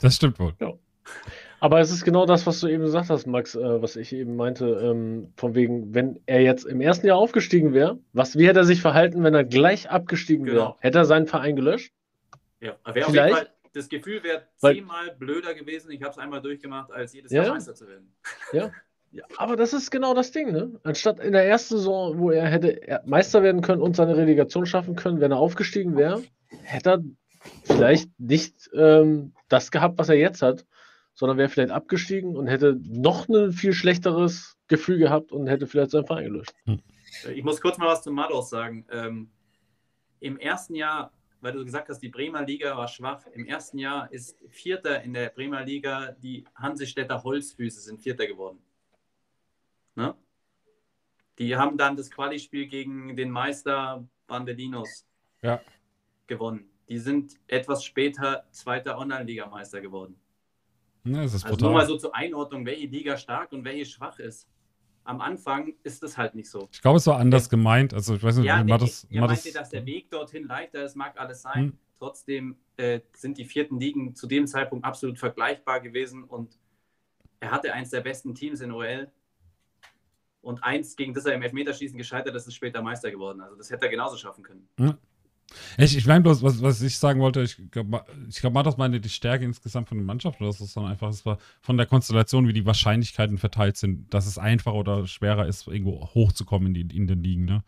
Das 0.00 0.16
stimmt 0.16 0.40
wohl. 0.40 0.52
Ja. 0.58 0.72
Aber 1.60 1.78
es 1.78 1.92
ist 1.92 2.04
genau 2.04 2.26
das, 2.26 2.44
was 2.44 2.58
du 2.58 2.66
eben 2.66 2.82
gesagt 2.82 3.08
hast, 3.08 3.26
Max, 3.26 3.54
äh, 3.54 3.80
was 3.80 3.94
ich 3.94 4.12
eben 4.12 4.34
meinte, 4.34 4.66
ähm, 4.66 5.32
von 5.36 5.54
wegen, 5.54 5.94
wenn 5.94 6.18
er 6.26 6.40
jetzt 6.40 6.64
im 6.64 6.80
ersten 6.80 7.06
Jahr 7.06 7.18
aufgestiegen 7.18 7.72
wäre, 7.72 8.00
was, 8.12 8.36
wie 8.36 8.48
hätte 8.48 8.58
er 8.58 8.64
sich 8.64 8.80
verhalten, 8.82 9.22
wenn 9.22 9.34
er 9.34 9.44
gleich 9.44 9.88
abgestiegen 9.88 10.44
genau. 10.44 10.60
wäre? 10.60 10.76
Hätte 10.80 10.98
er 10.98 11.04
seinen 11.04 11.28
Verein 11.28 11.54
gelöscht? 11.54 11.92
Ja, 12.60 12.76
wäre 12.92 13.06
auf 13.06 13.14
jeden 13.14 13.30
Fall, 13.30 13.48
das 13.74 13.88
Gefühl 13.88 14.24
wäre 14.24 14.42
zehnmal 14.56 15.14
blöder 15.16 15.54
gewesen, 15.54 15.92
ich 15.92 16.02
habe 16.02 16.10
es 16.10 16.18
einmal 16.18 16.42
durchgemacht, 16.42 16.90
als 16.90 17.12
jedes 17.12 17.30
ja. 17.30 17.44
Jahr 17.44 17.54
Meister 17.54 17.76
zu 17.76 17.86
werden. 17.86 18.12
Ja. 18.52 18.72
ja, 19.12 19.24
aber 19.36 19.54
das 19.54 19.72
ist 19.72 19.92
genau 19.92 20.14
das 20.14 20.32
Ding, 20.32 20.50
ne? 20.50 20.80
Anstatt 20.82 21.20
in 21.20 21.32
der 21.32 21.44
ersten 21.44 21.76
Saison, 21.76 22.18
wo 22.18 22.32
er 22.32 22.46
hätte 22.46 23.02
Meister 23.06 23.42
werden 23.44 23.62
können 23.62 23.82
und 23.82 23.94
seine 23.94 24.16
Relegation 24.16 24.66
schaffen 24.66 24.96
können, 24.96 25.20
wenn 25.20 25.30
er 25.30 25.38
aufgestiegen 25.38 25.96
wäre, 25.96 26.24
hätte 26.64 26.90
er 26.90 27.04
vielleicht 27.64 28.10
nicht 28.18 28.68
ähm, 28.74 29.32
das 29.48 29.70
gehabt, 29.70 29.98
was 29.98 30.08
er 30.08 30.16
jetzt 30.16 30.42
hat, 30.42 30.64
sondern 31.22 31.38
wäre 31.38 31.48
vielleicht 31.48 31.70
abgestiegen 31.70 32.34
und 32.34 32.48
hätte 32.48 32.80
noch 32.82 33.28
ein 33.28 33.52
viel 33.52 33.74
schlechteres 33.74 34.58
Gefühl 34.66 34.98
gehabt 34.98 35.30
und 35.30 35.46
hätte 35.46 35.68
vielleicht 35.68 35.92
seinen 35.92 36.04
Verein 36.04 36.24
gelöscht. 36.24 36.52
Hm. 36.64 36.82
Ich 37.32 37.44
muss 37.44 37.60
kurz 37.60 37.78
mal 37.78 37.86
was 37.86 38.02
zu 38.02 38.10
Mados 38.10 38.50
sagen. 38.50 38.84
Ähm, 38.90 39.30
Im 40.18 40.36
ersten 40.36 40.74
Jahr, 40.74 41.12
weil 41.40 41.52
du 41.52 41.64
gesagt 41.64 41.88
hast, 41.88 42.00
die 42.00 42.08
Bremer 42.08 42.42
Liga 42.42 42.76
war 42.76 42.88
schwach, 42.88 43.24
im 43.34 43.46
ersten 43.46 43.78
Jahr 43.78 44.12
ist 44.12 44.36
Vierter 44.48 45.00
in 45.04 45.14
der 45.14 45.28
Bremer 45.28 45.64
Liga, 45.64 46.10
die 46.10 46.44
Hansestädter 46.56 47.22
Holzfüße 47.22 47.82
sind 47.82 48.02
Vierter 48.02 48.26
geworden. 48.26 48.58
Ne? 49.94 50.16
Die 51.38 51.54
haben 51.54 51.78
dann 51.78 51.94
das 51.94 52.10
Quali-Spiel 52.10 52.66
gegen 52.66 53.14
den 53.14 53.30
Meister 53.30 54.04
Bandelinos 54.26 55.06
ja. 55.40 55.60
gewonnen. 56.26 56.68
Die 56.88 56.98
sind 56.98 57.38
etwas 57.46 57.84
später 57.84 58.44
zweiter 58.50 58.98
Online-Ligameister 58.98 59.80
geworden. 59.80 60.18
Ja, 61.04 61.22
das 61.22 61.34
ist 61.34 61.44
also 61.44 61.64
nur 61.64 61.74
mal 61.74 61.86
so 61.86 61.96
zur 61.96 62.14
Einordnung, 62.14 62.64
welche 62.64 62.86
Liga 62.86 63.16
stark 63.16 63.52
und 63.52 63.64
welche 63.64 63.86
schwach 63.86 64.18
ist. 64.18 64.48
Am 65.04 65.20
Anfang 65.20 65.74
ist 65.82 66.02
das 66.02 66.16
halt 66.16 66.36
nicht 66.36 66.48
so. 66.48 66.68
Ich 66.70 66.80
glaube, 66.80 66.98
es 66.98 67.06
war 67.08 67.18
anders 67.18 67.48
gemeint. 67.48 67.92
Also 67.92 68.14
ich 68.14 68.22
weiß 68.22 68.36
nicht, 68.36 68.46
ja, 68.46 68.62
nee, 68.62 68.76
das, 68.78 69.04
er 69.10 69.22
meinte, 69.22 69.42
das... 69.44 69.52
dass 69.52 69.70
der 69.70 69.84
Weg 69.84 70.10
dorthin 70.10 70.46
leichter 70.46 70.84
ist, 70.84 70.94
mag 70.94 71.18
alles 71.18 71.42
sein. 71.42 71.54
Hm. 71.54 71.78
Trotzdem 71.98 72.56
äh, 72.76 73.00
sind 73.14 73.38
die 73.38 73.44
vierten 73.44 73.80
Ligen 73.80 74.14
zu 74.14 74.28
dem 74.28 74.46
Zeitpunkt 74.46 74.84
absolut 74.84 75.18
vergleichbar 75.18 75.80
gewesen 75.80 76.22
und 76.24 76.56
er 77.40 77.50
hatte 77.50 77.72
eins 77.72 77.90
der 77.90 78.00
besten 78.00 78.34
Teams 78.36 78.60
in 78.60 78.70
OL 78.70 79.10
und 80.40 80.62
eins, 80.62 80.96
gegen 80.96 81.14
das 81.14 81.24
er 81.24 81.34
im 81.34 81.42
Elfmeterschießen 81.42 81.98
gescheitert 81.98 82.34
ist, 82.36 82.46
ist 82.46 82.54
später 82.54 82.82
Meister 82.82 83.10
geworden. 83.10 83.40
Also 83.40 83.56
das 83.56 83.70
hätte 83.70 83.86
er 83.86 83.90
genauso 83.90 84.16
schaffen 84.16 84.44
können. 84.44 84.68
Hm. 84.78 84.98
Ich, 85.78 85.96
ich 85.96 86.06
meine 86.06 86.22
bloß, 86.22 86.42
was, 86.42 86.62
was 86.62 86.82
ich 86.82 86.98
sagen 86.98 87.20
wollte, 87.20 87.42
ich 87.42 87.56
glaube, 87.70 88.04
ich 88.28 88.40
glaub, 88.40 88.52
Matos 88.52 88.76
meinte 88.76 89.00
die 89.00 89.08
Stärke 89.08 89.44
insgesamt 89.44 89.88
von 89.88 89.98
der 89.98 90.06
Mannschaft, 90.06 90.40
oder 90.40 90.50
ist 90.50 90.76
dann 90.76 90.86
einfach, 90.86 91.08
es 91.08 91.24
war 91.24 91.38
von 91.60 91.76
der 91.76 91.86
Konstellation, 91.86 92.48
wie 92.48 92.52
die 92.52 92.66
Wahrscheinlichkeiten 92.66 93.38
verteilt 93.38 93.76
sind, 93.76 94.12
dass 94.12 94.26
es 94.26 94.38
einfacher 94.38 94.76
oder 94.76 95.06
schwerer 95.06 95.46
ist, 95.46 95.66
irgendwo 95.66 96.08
hochzukommen 96.14 96.74
in, 96.74 96.88
die, 96.88 96.96
in 96.96 97.06
den 97.06 97.22
Ligen. 97.22 97.44
Ne? 97.44 97.64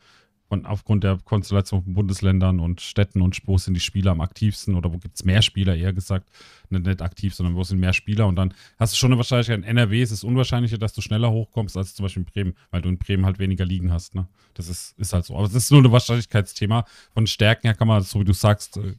Von, 0.49 0.67
aufgrund 0.67 1.05
der 1.05 1.19
Konstellation 1.25 1.83
von 1.83 1.95
Bundesländern 1.95 2.61
und 2.61 2.81
Städten 2.81 3.23
und 3.23 3.41
wo 3.47 3.59
sind 3.59 3.75
die 3.75 3.81
Spieler 3.81 4.13
am 4.13 4.21
aktivsten 4.21 4.75
oder 4.75 4.93
wo 4.93 4.99
gibt 4.99 5.17
es 5.17 5.25
mehr 5.25 5.43
Spieler, 5.43 5.75
eher 5.75 5.93
gesagt, 5.93 6.29
nicht, 6.71 6.87
nicht 6.87 7.03
aktiv, 7.03 7.35
sondern 7.35 7.55
wo 7.55 7.63
sind 7.63 7.81
mehr 7.81 7.93
Spieler 7.93 8.27
und 8.27 8.37
dann 8.37 8.53
hast 8.79 8.93
du 8.93 8.97
schon 8.97 9.13
eine 9.13 9.17
Wahrscheinlichkeit, 9.17 9.59
in 9.59 9.65
NRW 9.65 10.03
ist 10.03 10.11
es 10.11 10.23
unwahrscheinlicher, 10.23 10.79
dass 10.79 10.93
du 10.93 11.01
schneller 11.01 11.31
hochkommst 11.31 11.77
als 11.77 11.95
zum 11.95 12.05
Beispiel 12.05 12.23
in 12.23 12.27
Bremen, 12.27 12.55
weil 12.71 12.83
du 12.83 12.89
in 12.89 12.99
Bremen 12.99 13.25
halt 13.25 13.39
weniger 13.39 13.65
liegen 13.65 13.93
hast, 13.93 14.15
ne? 14.15 14.27
Das 14.55 14.69
ist, 14.69 14.97
ist 14.99 15.13
halt 15.13 15.25
so. 15.25 15.35
Aber 15.35 15.47
es 15.47 15.55
ist 15.55 15.73
nur 15.73 15.83
ein 15.83 15.91
Wahrscheinlichkeitsthema. 15.91 16.85
Von 17.13 17.27
Stärken 17.27 17.67
her 17.67 17.75
kann 17.75 17.89
man, 17.89 18.03
so 18.03 18.21
wie 18.21 18.25
du 18.25 18.33
sagst, 18.33 18.77
äh, 18.77 18.95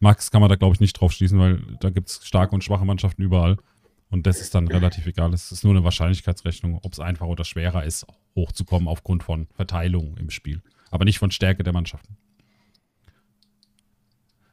Max, 0.00 0.30
kann 0.30 0.40
man 0.40 0.48
da 0.48 0.56
glaube 0.56 0.74
ich 0.74 0.80
nicht 0.80 0.98
drauf 0.98 1.12
schließen, 1.12 1.38
weil 1.38 1.60
da 1.80 1.90
gibt 1.90 2.08
es 2.08 2.26
starke 2.26 2.54
und 2.54 2.64
schwache 2.64 2.84
Mannschaften 2.84 3.22
überall. 3.22 3.58
Und 4.10 4.26
das 4.26 4.40
ist 4.40 4.54
dann 4.54 4.68
relativ 4.68 5.06
egal. 5.06 5.34
Es 5.34 5.50
ist 5.50 5.64
nur 5.64 5.74
eine 5.74 5.84
Wahrscheinlichkeitsrechnung, 5.84 6.78
ob 6.82 6.92
es 6.92 7.00
einfacher 7.00 7.28
oder 7.28 7.44
schwerer 7.44 7.84
ist, 7.84 8.06
hochzukommen 8.36 8.88
aufgrund 8.88 9.24
von 9.24 9.48
Verteilung 9.56 10.16
im 10.16 10.30
Spiel 10.30 10.62
aber 10.94 11.04
nicht 11.04 11.18
von 11.18 11.32
Stärke 11.32 11.64
der 11.64 11.72
Mannschaften. 11.72 12.16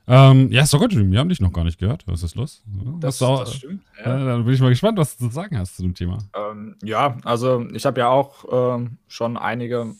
Ähm, 0.07 0.51
ja, 0.51 0.65
Soccer 0.65 0.87
Dream, 0.87 1.11
wir 1.11 1.19
haben 1.19 1.29
dich 1.29 1.39
noch 1.39 1.53
gar 1.53 1.63
nicht 1.63 1.79
gehört. 1.79 2.03
Was 2.07 2.23
ist 2.23 2.35
los? 2.35 2.63
Das, 2.99 3.19
das 3.19 3.53
stimmt. 3.53 3.83
Ja. 4.03 4.17
Äh, 4.17 4.25
dann 4.25 4.43
bin 4.43 4.53
ich 4.55 4.59
mal 4.59 4.69
gespannt, 4.69 4.97
was 4.97 5.15
du 5.15 5.27
zu 5.27 5.33
sagen 5.33 5.57
hast 5.57 5.77
zu 5.77 5.83
dem 5.83 5.93
Thema. 5.93 6.17
Ähm, 6.35 6.75
ja, 6.83 7.15
also 7.23 7.65
ich 7.73 7.85
habe 7.85 7.99
ja 7.99 8.09
auch 8.09 8.79
äh, 8.81 8.89
schon 9.07 9.37
einige 9.37 9.93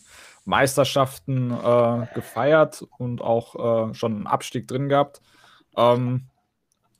Meisterschaften 0.44 1.52
äh, 1.52 2.06
gefeiert 2.12 2.84
und 2.98 3.22
auch 3.22 3.90
äh, 3.90 3.94
schon 3.94 4.16
einen 4.16 4.26
Abstieg 4.26 4.66
drin 4.66 4.88
gehabt. 4.88 5.22
Ähm, 5.76 6.26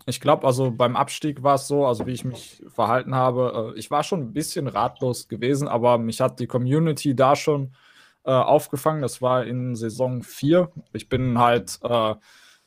ich 0.07 0.21
glaube, 0.21 0.47
also 0.47 0.71
beim 0.71 0.95
Abstieg 0.95 1.43
war 1.43 1.57
es 1.57 1.67
so, 1.67 1.85
also 1.85 2.07
wie 2.07 2.13
ich 2.13 2.25
mich 2.25 2.63
verhalten 2.69 3.17
habe, 3.17 3.73
äh, 3.75 3.79
ich 3.79 3.91
war 3.91 4.05
schon 4.05 4.21
ein 4.21 4.33
bisschen 4.33 4.69
ratlos 4.69 5.27
gewesen, 5.27 5.67
aber 5.67 5.99
mich 5.99 6.21
hat 6.21 6.39
die 6.39 6.47
Community 6.47 7.17
da 7.17 7.35
schon 7.35 7.75
äh, 8.25 8.31
aufgefangen. 8.31 9.03
Das 9.03 9.21
war 9.21 9.45
in 9.45 9.75
Saison 9.75 10.23
4. 10.23 10.71
Ich 10.93 11.09
bin 11.09 11.39
halt 11.39 11.79
äh, 11.83 12.15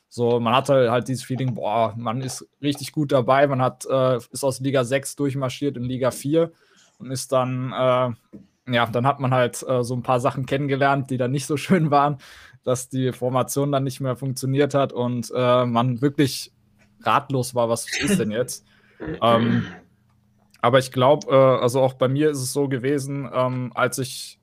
so, 0.08 0.40
man 0.40 0.54
hatte 0.54 0.90
halt 0.90 1.08
dieses 1.08 1.24
Feeling, 1.24 1.54
boah, 1.54 1.94
man 1.96 2.20
ist 2.20 2.48
richtig 2.62 2.92
gut 2.92 3.12
dabei. 3.12 3.46
Man 3.46 3.60
hat, 3.60 3.86
äh, 3.86 4.16
ist 4.16 4.44
aus 4.44 4.60
Liga 4.60 4.84
6 4.84 5.16
durchmarschiert 5.16 5.76
in 5.76 5.84
Liga 5.84 6.10
4 6.10 6.52
und 6.98 7.10
ist 7.10 7.32
dann, 7.32 7.72
äh, 7.72 8.72
ja, 8.72 8.86
dann 8.86 9.06
hat 9.06 9.20
man 9.20 9.32
halt 9.32 9.62
äh, 9.68 9.82
so 9.82 9.94
ein 9.94 10.02
paar 10.02 10.20
Sachen 10.20 10.46
kennengelernt, 10.46 11.10
die 11.10 11.16
dann 11.16 11.32
nicht 11.32 11.46
so 11.46 11.56
schön 11.58 11.90
waren, 11.90 12.18
dass 12.64 12.88
die 12.88 13.12
Formation 13.12 13.72
dann 13.72 13.84
nicht 13.84 14.00
mehr 14.00 14.16
funktioniert 14.16 14.74
hat 14.74 14.92
und 14.92 15.30
man 15.30 16.02
wirklich 16.02 16.52
ratlos 17.02 17.54
war, 17.54 17.68
was 17.68 17.86
ist 18.00 18.18
denn 18.18 18.32
jetzt? 18.32 18.66
ähm, 19.22 19.66
aber 20.60 20.80
ich 20.80 20.90
glaube, 20.90 21.30
also 21.62 21.80
auch 21.80 21.94
bei 21.94 22.08
mir 22.08 22.30
ist 22.30 22.40
es 22.40 22.52
so 22.52 22.66
gewesen, 22.66 23.30
ähm, 23.32 23.70
als 23.76 23.98
ich 23.98 24.40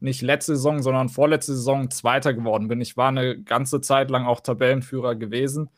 nicht 0.00 0.22
letzte 0.22 0.56
Saison, 0.56 0.82
sondern 0.82 1.08
vorletzte 1.08 1.54
Saison 1.54 1.90
Zweiter 1.90 2.34
geworden 2.34 2.68
bin. 2.68 2.80
Ich 2.80 2.96
war 2.96 3.08
eine 3.08 3.40
ganze 3.40 3.80
Zeit 3.80 4.10
lang 4.10 4.26
auch 4.26 4.40
Tabellenführer 4.40 5.14
gewesen. 5.14 5.70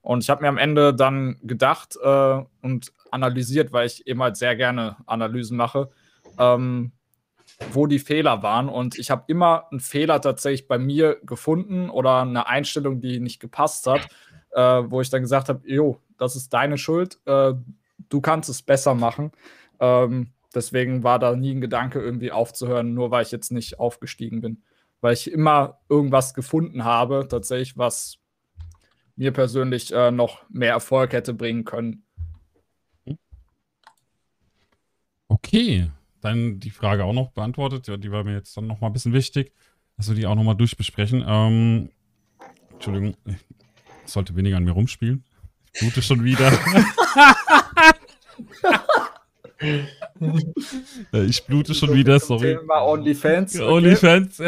Und 0.00 0.24
ich 0.24 0.30
habe 0.30 0.42
mir 0.42 0.48
am 0.48 0.58
Ende 0.58 0.92
dann 0.94 1.38
gedacht 1.42 1.96
äh, 2.02 2.42
und 2.60 2.92
analysiert, 3.10 3.72
weil 3.72 3.86
ich 3.86 4.06
eben 4.06 4.22
halt 4.22 4.36
sehr 4.36 4.56
gerne 4.56 4.96
Analysen 5.06 5.56
mache, 5.56 5.90
ähm, 6.38 6.92
wo 7.72 7.86
die 7.86 8.00
Fehler 8.00 8.42
waren. 8.42 8.68
Und 8.68 8.98
ich 8.98 9.10
habe 9.10 9.24
immer 9.28 9.66
einen 9.70 9.80
Fehler 9.80 10.20
tatsächlich 10.20 10.66
bei 10.66 10.78
mir 10.78 11.18
gefunden 11.22 11.88
oder 11.88 12.22
eine 12.22 12.48
Einstellung, 12.48 13.00
die 13.00 13.20
nicht 13.20 13.38
gepasst 13.38 13.86
hat, 13.86 14.08
äh, 14.50 14.90
wo 14.90 15.00
ich 15.00 15.10
dann 15.10 15.22
gesagt 15.22 15.48
habe, 15.48 15.62
jo, 15.64 16.00
das 16.18 16.34
ist 16.34 16.52
deine 16.52 16.78
Schuld, 16.78 17.18
äh, 17.26 17.52
du 18.08 18.20
kannst 18.20 18.48
es 18.50 18.62
besser 18.62 18.94
machen. 18.94 19.30
Ähm, 19.78 20.30
Deswegen 20.54 21.02
war 21.02 21.18
da 21.18 21.34
nie 21.34 21.54
ein 21.54 21.60
Gedanke, 21.60 22.00
irgendwie 22.00 22.32
aufzuhören, 22.32 22.94
nur 22.94 23.10
weil 23.10 23.24
ich 23.24 23.32
jetzt 23.32 23.52
nicht 23.52 23.78
aufgestiegen 23.78 24.40
bin. 24.40 24.62
Weil 25.00 25.14
ich 25.14 25.30
immer 25.30 25.80
irgendwas 25.88 26.34
gefunden 26.34 26.84
habe, 26.84 27.26
tatsächlich, 27.28 27.76
was 27.76 28.18
mir 29.16 29.32
persönlich 29.32 29.92
äh, 29.92 30.10
noch 30.10 30.48
mehr 30.48 30.72
Erfolg 30.72 31.12
hätte 31.12 31.34
bringen 31.34 31.64
können. 31.64 32.04
Okay, 35.28 35.90
dann 36.20 36.60
die 36.60 36.70
Frage 36.70 37.04
auch 37.04 37.12
noch 37.12 37.30
beantwortet. 37.30 37.88
Ja, 37.88 37.96
die 37.96 38.12
war 38.12 38.24
mir 38.24 38.34
jetzt 38.34 38.56
dann 38.56 38.66
noch 38.66 38.80
mal 38.80 38.88
ein 38.88 38.92
bisschen 38.92 39.12
wichtig, 39.12 39.52
dass 39.96 40.08
wir 40.08 40.14
die 40.14 40.26
auch 40.26 40.34
noch 40.34 40.44
mal 40.44 40.54
durchbesprechen. 40.54 41.24
Ähm, 41.26 41.90
Entschuldigung, 42.72 43.16
ich 43.26 44.10
sollte 44.10 44.36
weniger 44.36 44.56
an 44.56 44.64
mir 44.64 44.72
rumspielen. 44.72 45.24
Ich 45.72 45.80
blute 45.80 46.02
schon 46.02 46.22
wieder. 46.22 46.52
ich 51.12 51.44
blute 51.44 51.74
schon 51.74 51.94
wieder, 51.94 52.18
sorry. 52.20 52.56
Thema 52.56 52.82
OnlyFans. 52.82 53.56
Okay. 53.56 53.64
OnlyFans. 53.64 54.42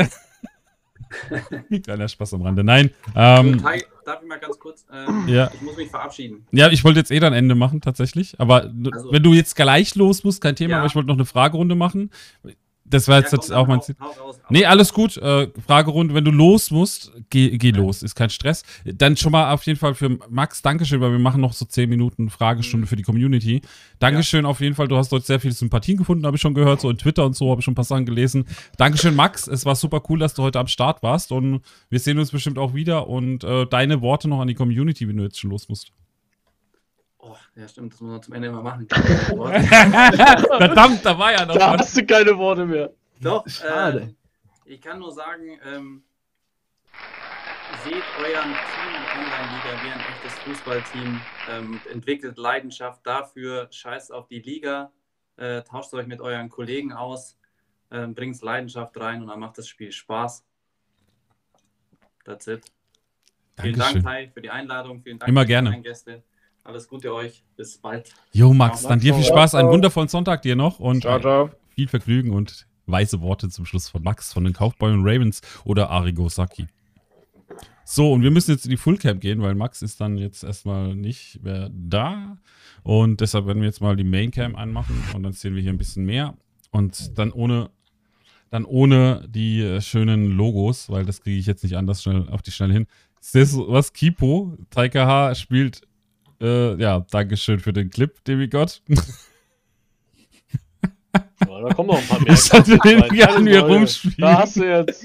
Kleiner 1.85 2.09
Spaß 2.09 2.35
am 2.35 2.43
Rande. 2.43 2.65
Nein. 2.65 2.91
Ähm, 3.15 3.63
darf 4.05 4.23
ich 4.23 4.29
mal 4.29 4.39
ganz 4.39 4.59
kurz? 4.59 4.87
Ähm, 4.93 5.25
ja. 5.29 5.51
Ich 5.55 5.63
muss 5.63 5.77
mich 5.77 5.91
verabschieden. 5.91 6.47
Ja, 6.53 6.69
ich 6.71 6.85
wollte 6.85 7.01
jetzt 7.01 7.11
eh 7.11 7.21
dann 7.21 7.33
Ende 7.33 7.55
machen, 7.55 7.81
tatsächlich. 7.81 8.39
Aber 8.39 8.63
also, 8.63 9.13
wenn 9.13 9.23
du 9.23 9.33
jetzt 9.33 9.57
gleich 9.57 9.95
los 9.95 10.25
musst, 10.25 10.41
kein 10.41 10.57
Thema, 10.57 10.73
ja. 10.73 10.79
aber 10.79 10.87
ich 10.87 10.95
wollte 10.95 11.09
noch 11.09 11.15
eine 11.15 11.25
Fragerunde 11.25 11.75
machen. 11.75 12.11
Das 12.87 13.09
war 13.09 13.19
jetzt, 13.19 13.33
ja, 13.33 13.39
jetzt 13.39 13.51
auch 13.51 13.67
mein 13.67 13.81
Ziel. 13.81 13.97
Nee, 14.51 14.67
alles 14.67 14.93
gut. 14.93 15.17
Äh, 15.17 15.49
Fragerunde, 15.67 16.15
wenn 16.15 16.25
du 16.25 16.31
los 16.31 16.71
musst, 16.71 17.13
geh, 17.31 17.57
geh 17.57 17.71
los, 17.71 18.03
ist 18.03 18.15
kein 18.15 18.29
Stress. 18.29 18.63
Dann 18.85 19.17
schon 19.17 19.33
mal 19.33 19.53
auf 19.53 19.65
jeden 19.65 19.79
Fall 19.79 19.95
für 19.95 20.19
Max, 20.29 20.61
Dankeschön, 20.61 21.01
weil 21.01 21.13
wir 21.13 21.19
machen 21.19 21.41
noch 21.41 21.55
so 21.55 21.65
10 21.65 21.89
Minuten 21.89 22.29
Fragestunde 22.29 22.85
mhm. 22.85 22.89
für 22.89 22.97
die 22.97 23.03
Community. 23.03 23.63
Dankeschön 24.01 24.45
ja. 24.45 24.51
auf 24.51 24.61
jeden 24.61 24.75
Fall, 24.75 24.87
du 24.87 24.97
hast 24.97 25.11
dort 25.11 25.25
sehr 25.25 25.41
viele 25.41 25.55
Sympathien 25.55 25.97
gefunden, 25.97 26.27
habe 26.27 26.37
ich 26.37 26.43
schon 26.43 26.55
gehört, 26.55 26.83
so 26.83 26.91
in 26.91 26.99
Twitter 26.99 27.25
und 27.25 27.35
so, 27.35 27.51
habe 27.51 27.61
ich 27.61 27.65
schon 27.65 27.73
ein 27.73 27.77
paar 27.77 27.85
Sachen 27.85 28.05
gelesen. 28.05 28.45
Dankeschön, 28.77 29.15
Max, 29.15 29.47
es 29.47 29.65
war 29.65 29.77
super 29.77 30.03
cool, 30.11 30.19
dass 30.19 30.35
du 30.35 30.43
heute 30.43 30.61
am 30.61 30.67
Start 30.67 31.03
warst 31.03 31.33
und 31.33 31.63
wir 31.89 32.01
sehen 32.01 32.19
uns 32.19 32.33
bestimmt 32.33 32.59
auch 32.59 32.75
wieder 32.75 33.09
und 33.09 33.45
äh, 33.45 33.67
deine 33.67 34.03
Worte 34.03 34.29
noch 34.29 34.41
an 34.41 34.49
die 34.49 34.55
Community, 34.55 35.09
wenn 35.09 35.17
du 35.17 35.25
jetzt 35.25 35.41
schon 35.41 35.51
los 35.51 35.69
musst. 35.71 35.91
Oh, 37.27 37.37
ja, 37.57 37.67
stimmt, 37.67 37.95
das 37.95 38.03
muss 38.03 38.11
man 38.11 38.23
zum 38.23 38.35
Ende 38.35 38.49
immer 38.49 38.63
machen. 38.63 38.87
Verdammt, 38.93 41.03
da 41.05 41.19
war 41.19 41.33
ja 41.33 41.47
noch. 41.47 41.57
Da 41.57 41.73
was. 41.73 41.81
hast 41.81 41.97
du 41.97 42.05
keine 42.05 42.37
Worte 42.37 42.67
mehr. 42.67 42.93
Doch, 43.19 43.49
schade. 43.49 44.15
Äh, 44.67 44.75
ich 44.75 44.83
kann 44.83 44.99
nur 44.99 45.11
sagen, 45.11 45.59
ähm, 45.65 46.05
seht 47.83 48.05
euren 48.19 48.53
Team 48.53 48.95
Online-Liga 49.15 49.83
wie 49.83 49.91
ein 49.91 50.01
echtes 50.01 50.35
Fußballteam, 50.41 51.19
ähm, 51.51 51.81
entwickelt 51.91 52.37
Leidenschaft 52.37 53.07
dafür, 53.07 53.69
scheißt 53.71 54.13
auf 54.13 54.29
die 54.29 54.41
Liga, 54.41 54.93
äh, 55.37 55.63
tauscht 55.63 55.95
euch 55.95 56.07
mit 56.07 56.21
euren 56.21 56.51
Kollegen 56.51 56.93
aus, 56.93 57.39
äh, 57.89 58.07
bringt 58.07 58.39
Leidenschaft 58.43 59.01
rein 59.01 59.23
und 59.23 59.29
dann 59.29 59.41
macht 59.41 59.57
das 59.57 59.67
Spiel 59.67 59.93
Spaß. 59.93 60.45
That's 62.25 62.49
it. 62.49 62.71
Vielen 63.61 63.79
Dank, 63.79 64.03
Tai, 64.03 64.29
für 64.29 64.43
die 64.43 64.51
Einladung. 64.51 65.01
Vielen 65.03 65.19
Dank 65.19 65.29
Immer 65.29 65.47
gerne. 65.47 65.81
Gäste. 65.81 66.23
Alles 66.65 66.89
Gute 66.89 67.15
euch. 67.15 67.45
Bis 67.57 67.77
bald. 67.77 68.11
Jo, 68.33 68.55
Max, 68.55 68.83
dann 68.83 68.99
dir 68.99 69.15
viel 69.15 69.25
Spaß. 69.25 69.55
Einen 69.55 69.69
wundervollen 69.69 70.09
Sonntag 70.09 70.41
dir 70.41 70.57
noch 70.57 70.81
und 70.81 71.03
ciao, 71.03 71.21
ciao. 71.21 71.51
viel 71.75 71.89
Vergnügen 71.89 72.31
und 72.31 72.67
weise 72.87 73.21
Worte 73.21 73.51
zum 73.51 73.67
Schluss 73.67 73.91
von 73.91 74.03
Max 74.03 74.33
von 74.33 74.45
den 74.45 74.55
Kaufbeuren 74.55 75.03
Ravens 75.03 75.43
oder 75.65 75.91
Arigo 75.91 76.31
Saki. 76.31 76.67
So, 77.85 78.13
und 78.13 78.23
wir 78.23 78.31
müssen 78.31 78.53
jetzt 78.53 78.65
in 78.65 78.71
die 78.71 78.79
Fullcap 78.79 79.21
gehen, 79.21 79.43
weil 79.43 79.55
Max 79.55 79.83
ist 79.83 80.01
dann 80.01 80.17
jetzt 80.17 80.43
erstmal 80.43 80.97
nicht 80.97 81.43
mehr 81.43 81.71
da. 81.71 82.39
Und 82.83 83.21
deshalb 83.21 83.47
werden 83.47 83.61
wir 83.61 83.69
jetzt 83.69 83.83
mal 83.83 83.95
die 83.95 84.05
Maincam 84.05 84.57
anmachen 84.57 84.97
und 85.15 85.23
dann 85.23 85.33
sehen 85.35 85.55
wir 85.55 85.61
hier 85.61 85.73
ein 85.73 85.79
bisschen 85.79 86.07
mehr. 86.07 86.35
Und 86.71 87.19
dann 87.19 87.31
ohne, 87.31 87.71
dann 88.49 88.65
ohne 88.65 89.27
die 89.29 89.61
äh, 89.61 89.83
schönen 89.83 90.31
Logos, 90.31 90.89
weil 90.89 91.05
das 91.05 91.21
kriege 91.21 91.39
ich 91.39 91.45
jetzt 91.45 91.63
nicht 91.63 91.77
anders 91.77 92.03
schnell 92.03 92.27
auf 92.31 92.41
die 92.41 92.53
Schnelle 92.53 92.73
hin. 92.73 92.87
Ist 93.21 93.35
das 93.35 93.55
was 93.55 93.93
Kipo? 93.93 94.57
Taika 94.71 95.07
H 95.07 95.35
spielt, 95.35 95.83
äh, 96.41 96.75
ja, 96.81 97.05
Dankeschön 97.11 97.61
für 97.61 97.73
den 97.73 97.91
Clip, 97.91 98.23
Demigott. 98.25 98.83
Ja, 101.49 101.61
da 101.61 101.75
kommen 101.75 101.89
noch 101.89 101.99
ein 101.99 102.07
paar 102.07 102.21
mehr. 102.21 102.33
Ich 102.33 102.53
hatte 102.53 102.79
den 102.79 103.03
gerne 103.09 103.47
wir 103.47 103.61
rumspielen. 103.63 104.17
Da 104.19 104.39
hast 104.39 104.57
du 104.57 104.65
jetzt. 104.65 105.05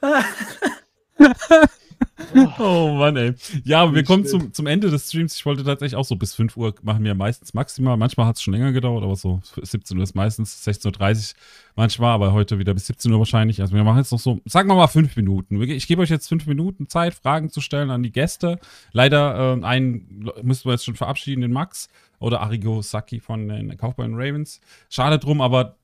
Oh 2.58 2.94
Mann, 2.96 3.16
ey. 3.16 3.34
Ja, 3.64 3.92
wir 3.94 4.04
kommen 4.04 4.24
zum, 4.24 4.52
zum 4.52 4.66
Ende 4.66 4.90
des 4.90 5.08
Streams. 5.08 5.36
Ich 5.36 5.46
wollte 5.46 5.64
tatsächlich 5.64 5.96
auch 5.96 6.04
so 6.04 6.16
bis 6.16 6.34
5 6.34 6.56
Uhr 6.56 6.74
machen 6.82 7.04
wir 7.04 7.14
meistens 7.14 7.54
maximal. 7.54 7.96
Manchmal 7.96 8.26
hat 8.26 8.36
es 8.36 8.42
schon 8.42 8.54
länger 8.54 8.72
gedauert, 8.72 9.02
aber 9.02 9.16
so 9.16 9.40
17 9.60 9.96
Uhr 9.96 10.04
ist 10.04 10.14
meistens, 10.14 10.66
16.30 10.66 11.32
Uhr 11.32 11.36
manchmal, 11.76 12.12
aber 12.12 12.32
heute 12.32 12.58
wieder 12.58 12.74
bis 12.74 12.86
17 12.86 13.12
Uhr 13.12 13.18
wahrscheinlich. 13.18 13.60
Also 13.60 13.74
wir 13.74 13.84
machen 13.84 13.98
jetzt 13.98 14.12
noch 14.12 14.18
so, 14.18 14.40
sagen 14.44 14.68
wir 14.68 14.74
mal 14.74 14.86
5 14.86 15.16
Minuten. 15.16 15.60
Ich 15.62 15.86
gebe 15.86 16.02
euch 16.02 16.10
jetzt 16.10 16.28
5 16.28 16.46
Minuten 16.46 16.88
Zeit, 16.88 17.14
Fragen 17.14 17.50
zu 17.50 17.60
stellen 17.60 17.90
an 17.90 18.02
die 18.02 18.12
Gäste. 18.12 18.58
Leider 18.92 19.56
äh, 19.58 19.64
einen 19.64 20.30
müssten 20.42 20.68
wir 20.68 20.72
jetzt 20.72 20.84
schon 20.84 20.96
verabschieden, 20.96 21.40
den 21.40 21.52
Max 21.52 21.88
oder 22.18 22.42
Arigo 22.42 22.82
Saki 22.82 23.20
von 23.20 23.48
den 23.48 23.76
Kaufbeuren 23.76 24.14
Ravens. 24.14 24.60
Schade 24.90 25.18
drum, 25.18 25.40
aber 25.40 25.76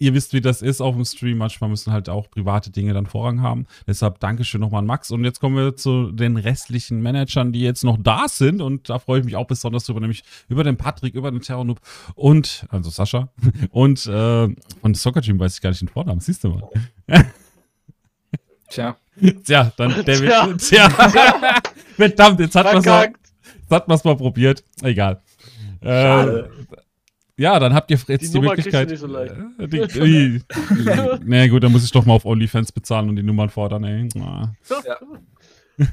ihr 0.00 0.14
wisst, 0.14 0.32
wie 0.32 0.40
das 0.40 0.62
ist 0.62 0.80
auf 0.80 0.96
dem 0.96 1.04
Stream. 1.04 1.38
Manchmal 1.38 1.70
müssen 1.70 1.92
halt 1.92 2.08
auch 2.08 2.28
private 2.28 2.70
Dinge 2.70 2.92
dann 2.92 3.06
Vorrang 3.06 3.42
haben. 3.42 3.66
Deshalb 3.86 4.18
Dankeschön 4.18 4.60
nochmal 4.60 4.80
an 4.80 4.86
Max. 4.86 5.10
Und 5.10 5.24
jetzt 5.24 5.38
kommen 5.38 5.56
wir 5.56 5.76
zu 5.76 6.10
den 6.10 6.36
restlichen 6.36 7.00
Managern, 7.00 7.52
die 7.52 7.60
jetzt 7.60 7.84
noch 7.84 7.98
da 8.00 8.26
sind. 8.26 8.60
Und 8.60 8.90
da 8.90 8.98
freue 8.98 9.20
ich 9.20 9.24
mich 9.24 9.36
auch 9.36 9.46
besonders 9.46 9.84
drüber, 9.84 10.00
nämlich 10.00 10.24
über 10.48 10.64
den 10.64 10.76
Patrick, 10.76 11.14
über 11.14 11.30
den 11.30 11.40
Terror 11.40 11.64
Noob 11.64 11.80
und, 12.14 12.66
also 12.70 12.90
Sascha. 12.90 13.28
Und 13.70 14.06
äh, 14.06 14.48
von 14.80 14.94
Soccer 14.94 15.22
Team 15.22 15.38
weiß 15.38 15.54
ich 15.54 15.60
gar 15.60 15.70
nicht 15.70 15.82
den 15.82 15.88
Vornamen. 15.88 16.20
Siehst 16.20 16.42
du 16.42 16.48
mal. 16.48 16.68
Tja. 18.70 18.96
Tja, 19.44 19.72
dann 19.76 20.04
der 20.04 20.18
wird. 20.18 20.60
Tja. 20.60 20.88
Verdammt, 21.96 22.40
jetzt 22.40 22.56
hat 22.56 22.64
man 23.86 23.96
es 23.96 24.04
mal 24.04 24.16
probiert. 24.16 24.64
Egal. 24.82 25.20
Äh, 25.82 26.44
ja, 27.40 27.58
dann 27.58 27.72
habt 27.72 27.90
ihr 27.90 27.96
jetzt 27.96 28.22
die, 28.22 28.30
die 28.32 28.40
Möglichkeit. 28.40 28.90
Nicht 28.90 29.00
so 29.00 29.06
leicht. 29.06 29.34
Äh, 29.58 29.66
die, 29.66 29.86
die, 29.88 30.42
na 31.24 31.48
gut, 31.48 31.64
dann 31.64 31.72
muss 31.72 31.82
ich 31.82 31.90
doch 31.90 32.04
mal 32.04 32.12
auf 32.12 32.26
OnlyFans 32.26 32.70
bezahlen 32.70 33.08
und 33.08 33.16
die 33.16 33.22
Nummern 33.22 33.48
fordern, 33.48 33.84
ey. 33.84 34.08
Ja. 34.14 34.52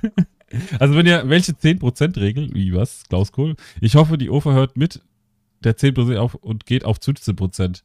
Also 0.79 0.95
wenn 0.95 1.05
ihr, 1.05 1.27
welche 1.27 1.51
10%-Regel, 1.51 2.53
wie 2.53 2.73
was, 2.73 3.03
Klaus 3.09 3.33
Kohl? 3.33 3.57
Ich 3.81 3.95
hoffe, 3.95 4.17
die 4.17 4.29
OFA 4.29 4.53
hört 4.53 4.77
mit 4.77 5.01
der 5.61 5.75
10% 5.75 6.15
auf 6.15 6.35
und 6.35 6.65
geht 6.65 6.85
auf 6.85 6.99
15%. 6.99 7.81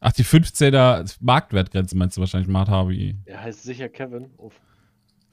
Ach, 0.00 0.12
die 0.12 0.24
15er 0.24 1.16
Marktwertgrenze 1.20 1.98
meinst 1.98 2.16
du 2.16 2.22
wahrscheinlich, 2.22 2.48
Mart 2.48 2.70
Harvey. 2.70 3.14
Er 3.26 3.42
heißt 3.42 3.62
sicher 3.62 3.90
Kevin. 3.90 4.30
Uff. 4.38 4.58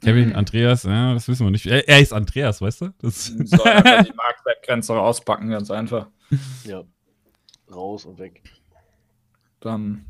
Kevin, 0.02 0.36
Andreas, 0.36 0.84
ja, 0.84 1.14
das 1.14 1.30
wissen 1.30 1.46
wir 1.46 1.52
nicht. 1.52 1.66
Er, 1.66 1.88
er 1.88 2.02
ist 2.02 2.12
Andreas, 2.12 2.60
weißt 2.60 2.82
du? 2.82 2.90
Das 3.00 3.28
soll 3.28 3.66
einfach 3.66 4.04
die 4.06 4.14
Marktwertgrenze 4.14 5.00
auspacken, 5.00 5.50
ganz 5.50 5.72
einfach. 5.72 6.08
Ja 6.66 6.84
raus 7.72 8.06
und 8.06 8.20
weg. 8.20 8.44
Dann. 9.60 10.06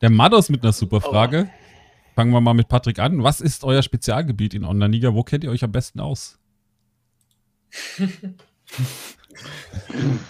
Der 0.00 0.10
Mados 0.10 0.48
mit 0.48 0.62
einer 0.62 0.72
super 0.72 1.00
Frage. 1.00 1.48
Oh. 1.48 2.14
Fangen 2.14 2.32
wir 2.32 2.40
mal 2.40 2.54
mit 2.54 2.68
Patrick 2.68 2.98
an. 2.98 3.22
Was 3.22 3.40
ist 3.40 3.64
euer 3.64 3.82
Spezialgebiet 3.82 4.54
in 4.54 4.64
Online-Liga? 4.64 5.14
Wo 5.14 5.22
kennt 5.22 5.44
ihr 5.44 5.50
euch 5.50 5.64
am 5.64 5.72
besten 5.72 6.00
aus? 6.00 6.38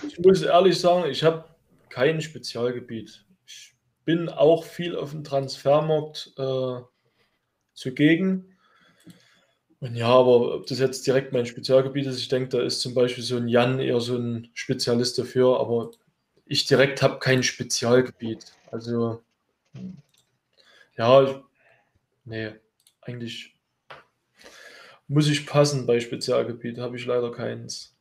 ich 0.09 0.19
muss 0.19 0.43
ehrlich 0.43 0.79
sagen, 0.79 1.11
ich 1.11 1.25
habe 1.25 1.45
kein 1.89 2.21
Spezialgebiet. 2.21 3.25
Ich 3.47 3.75
bin 4.05 4.29
auch 4.29 4.65
viel 4.65 4.97
auf 4.97 5.11
dem 5.11 5.25
Transfermarkt 5.25 6.33
äh, 6.39 6.81
zugegen. 7.75 8.57
Und 9.81 9.97
ja, 9.97 10.07
aber 10.07 10.55
ob 10.55 10.67
das 10.67 10.79
jetzt 10.79 11.05
direkt 11.07 11.33
mein 11.33 11.47
Spezialgebiet 11.47 12.07
ist, 12.07 12.21
ich 12.21 12.29
denke, 12.29 12.51
da 12.51 12.63
ist 12.63 12.81
zum 12.81 12.95
Beispiel 12.95 13.25
so 13.25 13.37
ein 13.37 13.49
Jan 13.49 13.81
eher 13.81 14.01
so 14.01 14.17
ein 14.17 14.49
Spezialist 14.55 15.19
dafür, 15.19 15.59
aber 15.59 15.91
ich 16.53 16.67
direkt 16.67 17.01
habe 17.01 17.19
kein 17.19 17.43
Spezialgebiet. 17.43 18.53
Also, 18.71 19.23
ja, 20.99 21.43
nee, 22.27 22.51
eigentlich 23.01 23.57
muss 25.09 25.31
ich 25.31 25.47
passen 25.47 25.87
bei 25.87 25.99
Spezialgebiet, 25.99 26.77
habe 26.77 26.97
ich 26.97 27.07
leider 27.07 27.33
keins. 27.33 27.97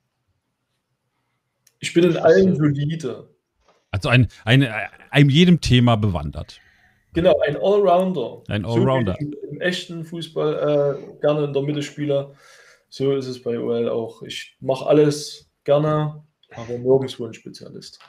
Ich 1.80 1.94
bin 1.94 2.04
in 2.04 2.18
allen 2.18 2.58
solide. 2.58 3.30
Also 3.90 4.10
ein, 4.10 4.28
ein, 4.44 4.68
ein 5.12 5.30
jedem 5.30 5.62
Thema 5.62 5.96
bewandert. 5.96 6.60
Genau, 7.14 7.40
ein 7.40 7.56
Allrounder. 7.56 8.44
Ein 8.50 8.66
Allrounder. 8.66 9.16
So 9.18 9.50
Im 9.50 9.62
echten 9.62 10.04
Fußball 10.04 11.00
äh, 11.00 11.22
gerne 11.22 11.46
in 11.46 11.54
der 11.54 11.62
Mitte 11.62 11.84
spiele. 11.84 12.36
So 12.90 13.16
ist 13.16 13.28
es 13.28 13.42
bei 13.42 13.58
OL 13.58 13.88
auch. 13.88 14.24
Ich 14.24 14.58
mache 14.60 14.86
alles 14.88 15.50
gerne, 15.64 16.22
aber 16.54 16.78
nirgendwo 16.78 17.26
ein 17.26 17.34
Spezialist 17.34 18.00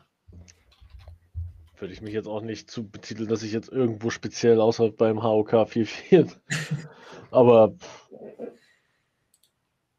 würde 1.82 1.92
ich 1.92 2.00
mich 2.00 2.14
jetzt 2.14 2.28
auch 2.28 2.42
nicht 2.42 2.70
zu 2.70 2.88
betiteln, 2.88 3.28
dass 3.28 3.42
ich 3.42 3.52
jetzt 3.52 3.68
irgendwo 3.68 4.10
speziell 4.10 4.60
außer 4.60 4.92
beim 4.92 5.22
HOK 5.22 5.68
44. 5.68 6.38
Aber 7.32 7.74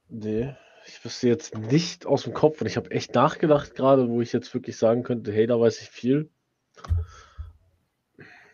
nee, 0.07 0.55
ich 0.87 1.03
wüsste 1.03 1.27
jetzt 1.27 1.57
nicht 1.57 2.05
aus 2.05 2.23
dem 2.23 2.33
Kopf 2.33 2.61
und 2.61 2.67
ich 2.67 2.77
habe 2.77 2.89
echt 2.91 3.13
nachgedacht 3.13 3.75
gerade, 3.75 4.07
wo 4.07 4.21
ich 4.21 4.31
jetzt 4.31 4.53
wirklich 4.53 4.77
sagen 4.77 5.03
könnte, 5.03 5.33
hey, 5.33 5.45
da 5.45 5.59
weiß 5.59 5.81
ich 5.81 5.89
viel. 5.89 6.29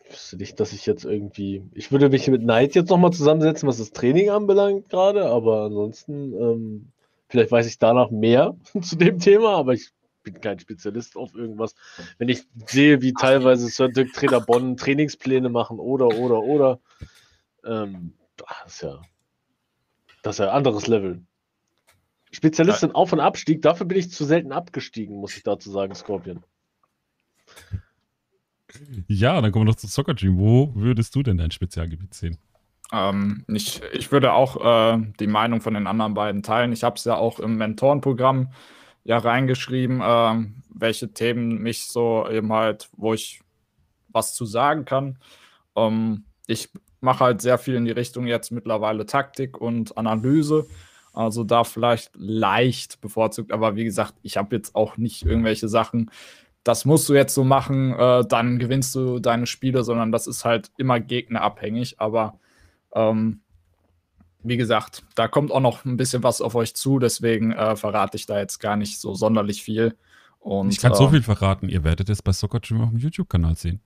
Ich 0.05 0.11
wüsste 0.11 0.37
nicht, 0.37 0.59
dass 0.59 0.73
ich 0.73 0.87
jetzt 0.87 1.05
irgendwie. 1.05 1.69
Ich 1.75 1.91
würde 1.91 2.09
mich 2.09 2.27
mit 2.29 2.41
Knight 2.41 2.73
jetzt 2.73 2.89
nochmal 2.89 3.13
zusammensetzen, 3.13 3.69
was 3.69 3.77
das 3.77 3.91
Training 3.91 4.31
anbelangt 4.31 4.89
gerade, 4.89 5.27
aber 5.27 5.65
ansonsten, 5.65 6.33
ähm, 6.33 6.91
vielleicht 7.27 7.51
weiß 7.51 7.67
ich 7.67 7.77
danach 7.77 8.09
mehr 8.09 8.57
zu 8.81 8.95
dem 8.95 9.19
Thema, 9.19 9.55
aber 9.55 9.73
ich 9.73 9.91
bin 10.23 10.39
kein 10.41 10.59
Spezialist 10.59 11.15
auf 11.15 11.33
irgendwas. 11.35 11.75
Wenn 12.17 12.29
ich 12.29 12.43
sehe, 12.67 13.01
wie 13.01 13.13
teilweise 13.13 13.67
Sir 13.67 13.89
Dirk 13.89 14.13
Trainer 14.13 14.41
Bonn 14.41 14.77
Trainingspläne 14.77 15.49
machen 15.49 15.79
oder, 15.79 16.07
oder, 16.07 16.41
oder, 16.41 16.79
ähm, 17.65 18.13
das 18.37 18.75
ist 18.75 18.81
ja, 18.81 19.01
das 20.23 20.35
ist 20.35 20.39
ja 20.39 20.49
ein 20.49 20.57
anderes 20.57 20.87
Level. 20.87 21.21
Spezialist 22.31 22.83
in 22.83 22.91
Auf- 22.91 23.11
und 23.11 23.19
Abstieg, 23.19 23.61
dafür 23.61 23.87
bin 23.87 23.97
ich 23.97 24.11
zu 24.11 24.23
selten 24.23 24.51
abgestiegen, 24.51 25.15
muss 25.15 25.35
ich 25.35 25.43
dazu 25.43 25.71
sagen, 25.71 25.95
Scorpion. 25.95 26.43
Ja, 29.07 29.41
dann 29.41 29.51
kommen 29.51 29.65
wir 29.65 29.71
noch 29.71 29.77
zu 29.77 29.87
Soccer 29.87 30.13
Dream. 30.13 30.37
Wo 30.37 30.71
würdest 30.75 31.15
du 31.15 31.23
denn 31.23 31.37
dein 31.37 31.49
Spezialgebiet 31.49 32.13
sehen? 32.13 32.37
Ähm, 32.91 33.45
ich, 33.47 33.81
ich 33.93 34.11
würde 34.11 34.33
auch 34.33 34.93
äh, 34.93 35.03
die 35.19 35.27
Meinung 35.27 35.61
von 35.61 35.73
den 35.73 35.87
anderen 35.87 36.13
beiden 36.13 36.43
teilen. 36.43 36.71
Ich 36.71 36.83
habe 36.83 36.95
es 36.95 37.03
ja 37.03 37.15
auch 37.15 37.39
im 37.39 37.57
Mentorenprogramm 37.57 38.51
ja 39.03 39.17
reingeschrieben, 39.17 40.01
äh, 40.01 40.45
welche 40.73 41.13
Themen 41.13 41.61
mich 41.61 41.85
so 41.85 42.27
eben 42.29 42.51
halt, 42.53 42.89
wo 42.95 43.13
ich 43.13 43.41
was 44.09 44.33
zu 44.33 44.45
sagen 44.45 44.85
kann. 44.85 45.17
Ähm, 45.75 46.25
ich 46.47 46.69
mache 47.01 47.23
halt 47.23 47.41
sehr 47.41 47.57
viel 47.57 47.75
in 47.75 47.85
die 47.85 47.91
Richtung 47.91 48.27
jetzt 48.27 48.51
mittlerweile 48.51 49.05
Taktik 49.05 49.59
und 49.59 49.97
Analyse. 49.97 50.67
Also 51.13 51.43
da 51.43 51.63
vielleicht 51.63 52.11
leicht 52.15 53.01
bevorzugt, 53.01 53.51
aber 53.51 53.75
wie 53.75 53.83
gesagt, 53.83 54.13
ich 54.21 54.37
habe 54.37 54.55
jetzt 54.55 54.75
auch 54.75 54.97
nicht 54.97 55.23
irgendwelche 55.25 55.67
Sachen, 55.67 56.11
das 56.63 56.85
musst 56.85 57.09
du 57.09 57.13
jetzt 57.13 57.33
so 57.33 57.43
machen, 57.43 57.93
äh, 57.93 58.25
dann 58.27 58.59
gewinnst 58.59 58.93
du 58.93 59.19
deine 59.19 59.47
Spiele, 59.47 59.83
sondern 59.83 60.11
das 60.11 60.27
ist 60.27 60.45
halt 60.45 60.71
immer 60.77 60.99
gegnerabhängig. 60.99 61.99
Aber 61.99 62.39
ähm, 62.93 63.41
wie 64.43 64.57
gesagt, 64.57 65.03
da 65.15 65.27
kommt 65.27 65.51
auch 65.51 65.59
noch 65.59 65.85
ein 65.85 65.97
bisschen 65.97 66.23
was 66.23 66.41
auf 66.41 66.55
euch 66.55 66.73
zu, 66.75 66.99
deswegen 66.99 67.51
äh, 67.51 67.75
verrate 67.75 68.17
ich 68.17 68.25
da 68.25 68.39
jetzt 68.39 68.59
gar 68.59 68.75
nicht 68.75 68.99
so 68.99 69.13
sonderlich 69.13 69.63
viel. 69.63 69.95
Und, 70.39 70.69
ich 70.69 70.79
kann 70.79 70.93
äh, 70.93 70.95
so 70.95 71.09
viel 71.09 71.21
verraten, 71.21 71.67
ihr 71.67 71.83
werdet 71.83 72.09
es 72.09 72.21
bei 72.21 72.31
Soccer 72.31 72.59
Dream 72.59 72.81
auf 72.81 72.89
dem 72.89 72.99
YouTube-Kanal 72.99 73.55
sehen. 73.55 73.81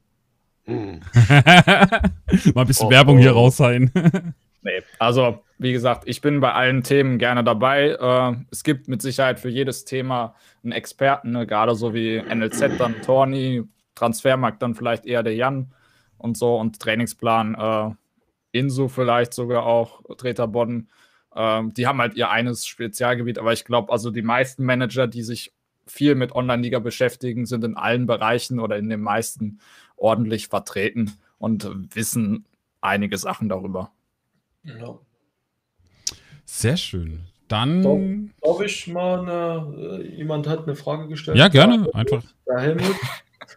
Hm. 0.66 1.02
Mal 1.14 2.62
ein 2.62 2.68
bisschen 2.68 2.88
oh, 2.88 2.92
Werbung 2.92 3.18
oh. 3.18 3.22
hier 3.22 3.32
raus 3.32 3.58
sein. 3.58 3.92
nee, 4.62 4.82
also 5.00 5.44
wie 5.58 5.74
gesagt, 5.74 6.04
ich 6.08 6.22
bin 6.22 6.40
bei 6.40 6.54
allen 6.54 6.84
Themen 6.84 7.18
gerne 7.18 7.44
dabei. 7.44 7.98
Äh, 8.00 8.46
es 8.52 8.64
gibt 8.64 8.88
mit 8.88 9.02
Sicherheit 9.02 9.40
für 9.40 9.50
jedes 9.50 9.86
Thema 9.86 10.36
einen 10.64 10.72
Experten, 10.72 11.32
ne? 11.32 11.48
gerade 11.48 11.76
so 11.76 11.94
wie 11.94 12.22
NLZ 12.22 12.78
dann 12.78 13.02
Torni, 13.02 13.64
Transfermarkt 13.96 14.62
dann 14.62 14.76
vielleicht 14.76 15.06
eher 15.06 15.24
der 15.24 15.36
Jan 15.36 15.74
und 16.18 16.38
so 16.38 16.58
und 16.58 16.80
Trainingsplan 16.80 17.56
äh, 17.56 17.96
Inso 18.54 18.88
vielleicht 18.88 19.34
sogar 19.34 19.66
auch, 19.66 20.02
Treter 20.18 20.48
Bodden. 20.48 20.90
Ähm, 21.36 21.74
die 21.74 21.88
haben 21.88 22.00
halt 22.00 22.14
ihr 22.14 22.30
eines 22.30 22.66
Spezialgebiet, 22.66 23.40
aber 23.40 23.52
ich 23.52 23.66
glaube, 23.66 23.92
also 23.92 24.12
die 24.12 24.22
meisten 24.22 24.64
Manager, 24.64 25.08
die 25.08 25.24
sich 25.24 25.52
viel 25.86 26.16
mit 26.16 26.34
Online-Liga 26.34 26.80
beschäftigen, 26.80 27.46
sind 27.46 27.64
in 27.66 27.76
allen 27.76 28.06
Bereichen 28.06 28.60
oder 28.60 28.78
in 28.78 28.88
den 28.88 29.02
meisten 29.02 29.60
ordentlich 29.98 30.48
vertreten 30.48 31.18
und 31.40 31.70
wissen 31.96 32.46
einige 32.80 33.18
Sachen 33.18 33.50
darüber. 33.50 33.92
Ja. 34.64 35.00
Sehr 36.46 36.78
schön. 36.78 37.22
Dann. 37.48 38.32
Darf 38.42 38.62
ich 38.62 38.88
mal 38.88 39.20
eine, 39.20 40.04
äh, 40.04 40.16
jemand 40.16 40.48
hat 40.48 40.64
eine 40.64 40.76
Frage 40.76 41.08
gestellt? 41.08 41.38
Ja, 41.38 41.48
gerne, 41.48 41.88
einfach. 41.94 42.24
Der 42.48 42.60
Helmut. 42.60 42.96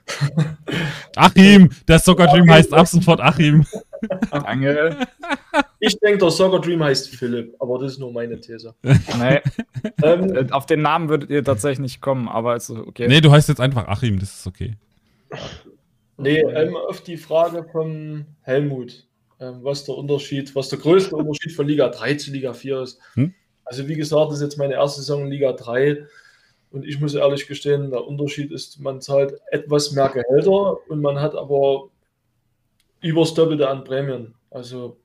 Achim, 1.16 1.70
der 1.86 1.98
Soccer 1.98 2.26
Dream 2.26 2.50
heißt 2.50 2.72
ab 2.72 2.86
sofort 2.86 3.20
Achim. 3.20 3.64
Danke. 4.30 5.06
Ich 5.80 5.98
denke, 5.98 6.18
der 6.18 6.30
Soccer 6.30 6.60
Dream 6.60 6.82
heißt 6.82 7.08
Philipp, 7.08 7.54
aber 7.58 7.78
das 7.78 7.92
ist 7.92 7.98
nur 7.98 8.12
meine 8.12 8.40
These. 8.40 8.74
Nee. 8.82 9.40
ähm, 10.02 10.50
auf 10.50 10.66
den 10.66 10.82
Namen 10.82 11.08
würdet 11.08 11.30
ihr 11.30 11.44
tatsächlich 11.44 11.80
nicht 11.80 12.00
kommen, 12.00 12.28
aber 12.28 12.56
ist 12.56 12.70
okay. 12.70 13.08
Nee, 13.08 13.20
du 13.20 13.30
heißt 13.30 13.48
jetzt 13.48 13.60
einfach 13.60 13.86
Achim, 13.88 14.18
das 14.18 14.40
ist 14.40 14.46
okay. 14.46 14.74
Nee, 16.18 16.40
ähm, 16.40 16.76
auf 16.76 17.02
die 17.02 17.16
Frage 17.16 17.64
von 17.70 18.26
Helmut, 18.40 19.06
ähm, 19.38 19.58
was 19.62 19.84
der 19.84 19.96
Unterschied, 19.96 20.54
was 20.54 20.70
der 20.70 20.78
größte 20.78 21.14
Unterschied 21.14 21.52
von 21.52 21.66
Liga 21.66 21.88
3 21.88 22.14
zu 22.14 22.30
Liga 22.30 22.54
4 22.54 22.80
ist. 22.82 22.98
Hm? 23.14 23.34
Also 23.64 23.86
wie 23.88 23.96
gesagt, 23.96 24.30
das 24.30 24.38
ist 24.38 24.44
jetzt 24.44 24.58
meine 24.58 24.74
erste 24.74 25.00
Saison 25.00 25.24
in 25.24 25.30
Liga 25.30 25.52
3 25.52 26.06
und 26.70 26.86
ich 26.86 27.00
muss 27.00 27.14
ehrlich 27.14 27.46
gestehen, 27.46 27.90
der 27.90 28.06
Unterschied 28.06 28.50
ist, 28.50 28.80
man 28.80 29.00
zahlt 29.00 29.34
etwas 29.50 29.92
mehr 29.92 30.08
Gehälter 30.08 30.78
und 30.88 31.00
man 31.00 31.20
hat 31.20 31.34
aber 31.34 31.88
übers 33.06 33.34
Doppelte 33.34 33.68
an 33.68 33.84
Prämien. 33.84 34.34
Also 34.50 34.96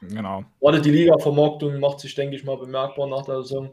genau. 0.00 0.44
gerade 0.60 0.80
die 0.80 0.90
Liga-Vermarktung 0.90 1.78
macht 1.80 2.00
sich, 2.00 2.14
denke 2.14 2.36
ich 2.36 2.44
mal, 2.44 2.56
bemerkbar 2.56 3.06
nach 3.06 3.24
der 3.24 3.42
Saison. 3.42 3.70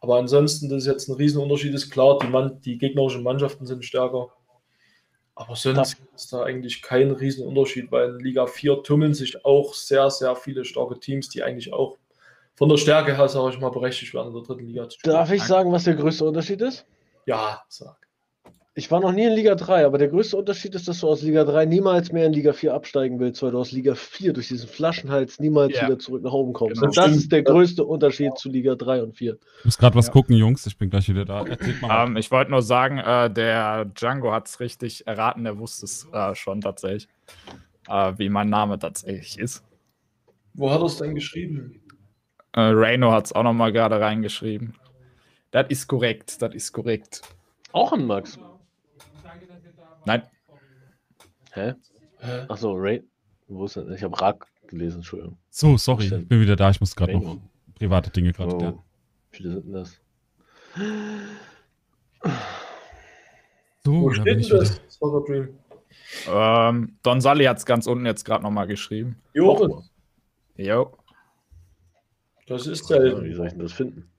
Aber 0.00 0.16
ansonsten, 0.16 0.68
das 0.68 0.82
ist 0.82 0.86
jetzt 0.86 1.08
ein 1.08 1.16
Riesenunterschied, 1.16 1.74
ist 1.74 1.90
klar, 1.90 2.18
die, 2.18 2.26
Mann, 2.26 2.60
die 2.60 2.76
gegnerischen 2.76 3.22
Mannschaften 3.22 3.66
sind 3.66 3.84
stärker. 3.84 4.28
Aber 5.34 5.56
sonst 5.56 5.98
ja. 5.98 6.06
ist 6.14 6.32
da 6.32 6.42
eigentlich 6.44 6.82
kein 6.82 7.10
Riesenunterschied, 7.10 7.90
weil 7.90 8.10
in 8.10 8.20
Liga 8.20 8.46
4 8.46 8.82
tummeln 8.82 9.14
sich 9.14 9.44
auch 9.44 9.74
sehr, 9.74 10.10
sehr 10.10 10.36
viele 10.36 10.64
starke 10.64 11.00
Teams, 11.00 11.28
die 11.28 11.42
eigentlich 11.42 11.72
auch 11.72 11.96
von 12.54 12.68
der 12.68 12.76
Stärke 12.76 13.16
her, 13.16 13.28
sage 13.28 13.54
ich 13.54 13.60
mal, 13.60 13.70
berechtigt 13.70 14.14
werden, 14.14 14.28
in 14.28 14.34
der 14.34 14.42
dritten 14.42 14.66
Liga 14.66 14.88
zu 14.88 14.98
spielen. 14.98 15.14
Darf 15.14 15.32
ich 15.32 15.42
sagen, 15.42 15.72
was 15.72 15.84
der 15.84 15.94
größte 15.94 16.24
Unterschied 16.24 16.60
ist? 16.60 16.86
Ja, 17.26 17.64
sag. 17.68 17.96
Ich 18.76 18.90
war 18.90 18.98
noch 18.98 19.12
nie 19.12 19.24
in 19.24 19.32
Liga 19.32 19.54
3, 19.54 19.86
aber 19.86 19.98
der 19.98 20.08
größte 20.08 20.36
Unterschied 20.36 20.74
ist, 20.74 20.88
dass 20.88 20.98
du 20.98 21.06
aus 21.06 21.22
Liga 21.22 21.44
3 21.44 21.64
niemals 21.64 22.10
mehr 22.10 22.26
in 22.26 22.32
Liga 22.32 22.52
4 22.52 22.74
absteigen 22.74 23.20
willst, 23.20 23.40
weil 23.40 23.52
du 23.52 23.58
aus 23.58 23.70
Liga 23.70 23.94
4 23.94 24.32
durch 24.32 24.48
diesen 24.48 24.68
Flaschenhals 24.68 25.38
niemals 25.38 25.76
ja. 25.76 25.86
wieder 25.86 26.00
zurück 26.00 26.24
nach 26.24 26.32
oben 26.32 26.52
kommst. 26.52 26.80
Genau. 26.80 26.88
Und 26.88 26.96
das 26.96 27.14
ist 27.14 27.30
der 27.30 27.44
größte 27.44 27.84
Unterschied 27.84 28.36
zu 28.36 28.48
Liga 28.48 28.74
3 28.74 29.04
und 29.04 29.16
4. 29.16 29.38
Ich 29.60 29.64
muss 29.64 29.78
gerade 29.78 29.94
was 29.94 30.08
ja. 30.08 30.12
gucken, 30.12 30.34
Jungs. 30.34 30.66
Ich 30.66 30.76
bin 30.76 30.90
gleich 30.90 31.08
wieder 31.08 31.24
da. 31.24 31.42
Um, 31.42 31.50
ähm, 31.88 32.16
ich 32.16 32.32
wollte 32.32 32.50
nur 32.50 32.62
sagen, 32.62 32.98
äh, 32.98 33.30
der 33.30 33.84
Django 33.84 34.32
hat 34.32 34.48
es 34.48 34.58
richtig 34.58 35.06
erraten. 35.06 35.44
Der 35.44 35.56
wusste 35.56 35.84
es 35.84 36.08
äh, 36.12 36.34
schon 36.34 36.60
tatsächlich, 36.60 37.06
äh, 37.88 38.12
wie 38.16 38.28
mein 38.28 38.48
Name 38.48 38.80
tatsächlich 38.80 39.38
ist. 39.38 39.62
Wo 40.54 40.72
hat 40.72 40.80
er 40.80 40.86
es 40.86 40.96
denn 40.96 41.14
geschrieben? 41.14 41.80
Äh, 42.50 42.60
Reno 42.60 43.12
hat 43.12 43.26
es 43.26 43.32
auch 43.32 43.44
nochmal 43.44 43.72
gerade 43.72 44.00
reingeschrieben. 44.00 44.74
Das 45.52 45.66
ist 45.68 45.86
korrekt, 45.86 46.42
das 46.42 46.52
ist 46.54 46.72
korrekt. 46.72 47.22
Auch 47.70 47.92
ein 47.92 48.04
Max. 48.06 48.36
Nein. 50.06 50.22
Hä? 51.52 51.74
Achso, 52.48 52.72
Ray. 52.72 53.02
Wo 53.48 53.64
ist 53.66 53.76
denn? 53.76 53.92
Ich 53.92 54.02
habe 54.02 54.20
Rak 54.20 54.46
gelesen, 54.66 54.96
Entschuldigung. 54.96 55.38
So, 55.50 55.76
sorry, 55.76 56.04
ich 56.06 56.28
bin 56.28 56.40
wieder 56.40 56.56
da. 56.56 56.70
Ich 56.70 56.80
muss 56.80 56.96
gerade 56.96 57.12
noch 57.18 57.38
private 57.74 58.10
Dinge 58.10 58.32
gerade. 58.32 58.54
Oh, 58.54 58.60
ja. 58.60 58.72
Wie 59.30 59.36
viele 59.36 59.50
sind 59.52 59.66
denn 59.66 59.72
das? 59.74 60.00
So, 63.84 63.92
Wo 63.92 64.08
da 64.08 64.14
steht 64.22 64.50
denn 64.50 64.58
das? 64.58 64.80
Dream. 65.26 65.58
Ähm, 66.28 66.98
Don 67.02 67.20
Sally 67.20 67.44
hat 67.44 67.58
es 67.58 67.66
ganz 67.66 67.86
unten 67.86 68.06
jetzt 68.06 68.24
gerade 68.24 68.42
nochmal 68.42 68.66
geschrieben. 68.66 69.16
Jo. 69.34 69.82
Jo. 70.56 70.96
Das 72.46 72.66
ist 72.66 72.88
der. 72.90 73.22
Wie 73.22 73.34
soll 73.34 73.46
ich 73.46 73.52
denn 73.52 73.62
das 73.62 73.72
finden? 73.72 74.10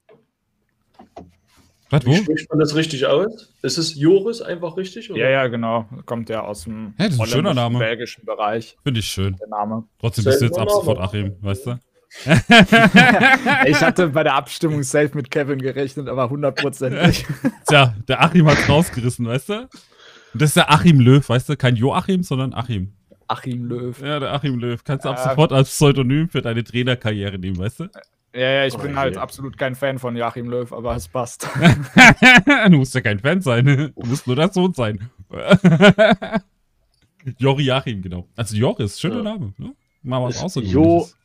Was, 1.89 2.05
wo? 2.05 2.11
Wie 2.11 2.17
spricht 2.17 2.49
man 2.49 2.59
das 2.59 2.75
richtig 2.75 3.05
aus? 3.05 3.53
Ist 3.61 3.77
es 3.77 3.95
Joris 3.95 4.41
einfach 4.41 4.75
richtig? 4.75 5.11
Oder? 5.11 5.19
Ja, 5.19 5.29
ja, 5.29 5.47
genau. 5.47 5.87
Kommt 6.05 6.29
ja 6.29 6.41
aus 6.41 6.63
dem 6.63 6.93
das 6.97 7.13
ist 7.13 7.19
ein 7.19 7.27
schöner 7.27 7.53
Name. 7.53 7.77
belgischen 7.79 8.25
Bereich. 8.25 8.75
Finde 8.83 8.99
ich 8.99 9.05
schön. 9.05 9.35
Der 9.37 9.47
Name. 9.47 9.83
Trotzdem 9.99 10.25
bist 10.25 10.41
du 10.41 10.45
jetzt 10.45 10.57
ab 10.57 10.69
sofort 10.69 10.99
Achim, 10.99 11.35
weißt 11.41 11.67
du? 11.67 11.79
ich 13.67 13.81
hatte 13.81 14.07
bei 14.07 14.23
der 14.23 14.35
Abstimmung 14.35 14.83
safe 14.83 15.11
mit 15.13 15.29
Kevin 15.29 15.59
gerechnet, 15.59 16.07
aber 16.07 16.29
hundertprozentig. 16.29 17.25
Tja, 17.67 17.95
der 18.07 18.23
Achim 18.23 18.47
hat 18.47 18.69
rausgerissen, 18.69 19.27
weißt 19.27 19.49
du? 19.49 19.53
Und 19.61 20.41
das 20.41 20.49
ist 20.49 20.57
der 20.57 20.71
Achim 20.71 20.99
Löw, 20.99 21.27
weißt 21.27 21.49
du? 21.49 21.57
Kein 21.57 21.75
Joachim, 21.75 22.23
sondern 22.23 22.53
Achim. 22.53 22.93
Achim 23.27 23.65
Löw. 23.65 23.99
Ja, 24.01 24.19
der 24.19 24.33
Achim 24.33 24.57
Löw. 24.59 24.83
Kannst 24.83 25.05
du 25.05 25.09
ab 25.09 25.19
sofort 25.19 25.51
als 25.51 25.69
Pseudonym 25.69 26.29
für 26.29 26.41
deine 26.41 26.63
Trainerkarriere 26.63 27.37
nehmen, 27.37 27.57
weißt 27.57 27.81
du? 27.81 27.89
Ja, 28.35 28.49
ja, 28.49 28.65
ich 28.65 28.75
oh, 28.75 28.79
bin 28.79 28.97
halt 28.97 29.15
absolut 29.15 29.57
kein 29.57 29.75
Fan 29.75 29.97
von 29.97 30.17
Joachim 30.17 30.49
Löw, 30.49 30.69
aber 30.73 30.93
es 30.93 31.07
passt. 31.07 31.47
du 32.69 32.77
musst 32.77 32.93
ja 32.93 32.99
kein 32.99 33.19
Fan 33.19 33.39
sein. 33.39 33.65
Du 33.65 34.05
musst 34.05 34.27
nur 34.27 34.35
der 34.35 34.51
Sohn 34.51 34.73
sein. 34.73 35.09
Jori 37.37 37.71
Achim, 37.71 38.01
genau. 38.01 38.27
Also 38.35 38.57
Joris, 38.57 38.99
schöner 38.99 39.17
ja. 39.17 39.23
Name. 39.23 39.53
Ne? 39.57 39.73
Mal 40.03 40.21
was 40.21 40.43
außergewöhnliches. 40.43 41.15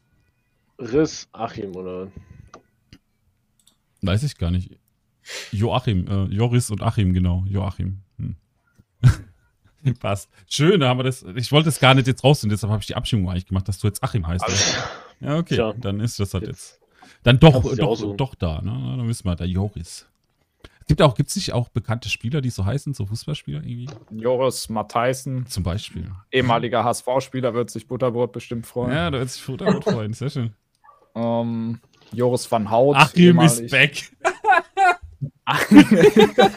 Joris 0.78 1.28
Achim, 1.32 1.74
oder? 1.74 2.12
Weiß 4.02 4.22
ich 4.22 4.38
gar 4.38 4.52
nicht. 4.52 4.78
Joachim, 5.50 6.06
äh, 6.06 6.24
Joris 6.32 6.70
und 6.70 6.80
Achim, 6.80 7.12
genau. 7.12 7.44
Joachim. 7.48 8.02
Hm. 8.18 8.36
Passt. 9.98 10.30
Schön, 10.46 10.78
da 10.78 10.88
haben 10.88 11.00
wir 11.00 11.04
das. 11.04 11.24
Ich 11.34 11.50
wollte 11.50 11.70
es 11.70 11.80
gar 11.80 11.94
nicht 11.94 12.06
jetzt 12.06 12.22
rausnehmen, 12.22 12.52
deshalb 12.52 12.70
habe 12.70 12.82
ich 12.82 12.86
die 12.86 12.94
Abstimmung 12.94 13.30
eigentlich 13.30 13.46
gemacht, 13.46 13.66
dass 13.66 13.80
du 13.80 13.88
jetzt 13.88 14.02
Achim 14.04 14.28
heißt. 14.28 14.44
Also, 14.44 14.78
ja, 15.20 15.36
okay, 15.36 15.56
tja. 15.56 15.72
dann 15.76 15.98
ist 16.00 16.20
das 16.20 16.34
halt 16.34 16.46
jetzt. 16.46 16.79
Dann 17.22 17.38
doch, 17.38 17.62
doch, 17.76 18.16
doch 18.16 18.34
da, 18.34 18.62
ne? 18.62 18.70
Dann 18.70 19.08
wissen 19.08 19.26
wir, 19.26 19.36
der 19.36 19.46
Joris. 19.46 20.06
Gibt 20.90 21.02
auch, 21.02 21.14
gibt 21.14 21.28
es 21.28 21.36
nicht 21.36 21.52
auch 21.52 21.68
bekannte 21.68 22.08
Spieler, 22.08 22.40
die 22.40 22.50
so 22.50 22.64
heißen, 22.64 22.94
so 22.94 23.06
Fußballspieler 23.06 23.62
irgendwie? 23.62 23.88
Joris 24.10 24.68
Matthijssen. 24.68 25.46
Zum 25.46 25.62
Beispiel. 25.62 26.10
Ehemaliger 26.32 26.82
HSV-Spieler 26.82 27.54
wird 27.54 27.70
sich 27.70 27.86
Butterbrot 27.86 28.32
bestimmt 28.32 28.66
freuen. 28.66 28.92
Ja, 28.92 29.08
da 29.08 29.20
wird 29.20 29.30
sich 29.30 29.46
Butterbrot 29.46 29.84
freuen, 29.84 30.14
sehr 30.14 30.30
schön. 30.30 30.52
Um, 31.12 31.22
ähm, 31.22 31.80
Joris 32.12 32.50
van 32.50 32.72
Hout. 32.72 32.96
Achim 32.96 33.40
ist 33.40 33.70
back. 33.70 34.10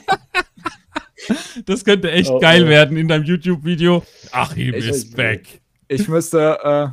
das 1.66 1.86
könnte 1.86 2.12
echt 2.12 2.32
oh, 2.32 2.40
geil 2.40 2.66
oh. 2.66 2.70
werden 2.70 2.98
in 2.98 3.08
deinem 3.08 3.26
YouTube-Video. 3.26 4.04
Achim 4.32 4.74
ich, 4.74 4.88
ist 4.88 5.16
back. 5.16 5.62
Ich 5.88 6.08
müsste, 6.08 6.58
äh, 6.64 6.88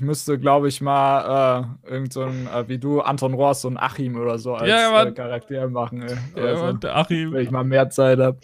ich 0.00 0.06
müsste, 0.06 0.38
glaube 0.38 0.68
ich, 0.68 0.80
mal 0.80 1.76
äh, 1.84 1.90
irgend 1.90 2.14
so 2.14 2.22
ein, 2.22 2.46
äh, 2.46 2.66
wie 2.68 2.78
du, 2.78 3.02
Anton 3.02 3.34
Ross 3.34 3.66
und 3.66 3.76
Achim 3.76 4.16
oder 4.16 4.38
so 4.38 4.54
als 4.54 4.66
ja, 4.66 5.02
äh, 5.02 5.12
Charakter 5.12 5.68
machen. 5.68 6.00
Ey. 6.00 6.16
Ja, 6.36 6.42
also, 6.42 6.62
Mann, 6.62 6.80
der 6.80 6.96
Achim. 6.96 7.32
Wenn 7.32 7.42
ich 7.44 7.50
mal 7.50 7.64
mehr 7.64 7.90
Zeit 7.90 8.18
habe. 8.18 8.38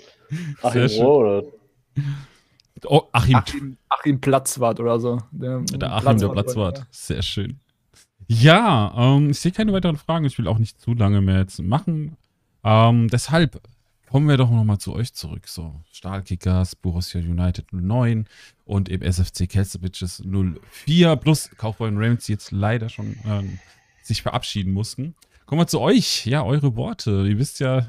Achim 0.61 1.03
Rohr, 1.03 1.19
oder? 1.19 1.43
Oh, 2.85 3.05
Achim. 3.11 3.37
Achim, 3.37 3.77
Achim 3.89 4.21
Platzwart 4.21 4.81
oder 4.81 5.01
so. 5.01 5.19
Der, 5.31 5.61
der 5.61 5.93
Achim, 5.93 6.03
Platzwart 6.03 6.21
der 6.21 6.29
Platzwart. 6.29 6.79
Ja. 6.79 6.87
Sehr 6.91 7.23
schön. 7.23 7.59
Ja, 8.29 8.93
ähm, 8.95 9.31
ich 9.31 9.41
sehe 9.41 9.53
keine 9.53 9.73
weiteren 9.73 9.97
Fragen. 9.97 10.27
Ich 10.27 10.37
will 10.37 10.49
auch 10.49 10.59
nicht 10.59 10.79
zu 10.79 10.93
lange 10.93 11.23
mehr 11.23 11.39
jetzt 11.39 11.63
machen. 11.63 12.19
Ähm, 12.65 13.09
deshalb 13.09 13.63
Kommen 14.09 14.29
wir 14.29 14.37
doch 14.37 14.51
nochmal 14.51 14.79
zu 14.79 14.95
euch 14.95 15.13
zurück. 15.15 15.49
So, 15.49 15.81
Stahlkickers, 15.91 16.77
Borussia 16.77 17.21
United 17.21 17.73
09 17.73 18.27
und 18.65 18.89
eben 18.89 19.03
SFC 19.03 19.49
Kelsevicius 19.49 20.23
04 20.25 21.17
plus 21.17 21.51
Kaufbeuren 21.57 21.97
Ravens, 21.97 22.27
die 22.27 22.33
jetzt 22.33 22.53
leider 22.53 22.89
schon 22.89 23.17
ähm, 23.27 23.59
sich 24.03 24.23
verabschieden 24.23 24.73
mussten. 24.73 25.17
Kommen 25.45 25.61
wir 25.61 25.67
zu 25.67 25.81
euch. 25.81 26.25
Ja, 26.27 26.45
eure 26.45 26.77
Worte. 26.77 27.27
Ihr 27.29 27.39
wisst 27.39 27.59
ja, 27.59 27.87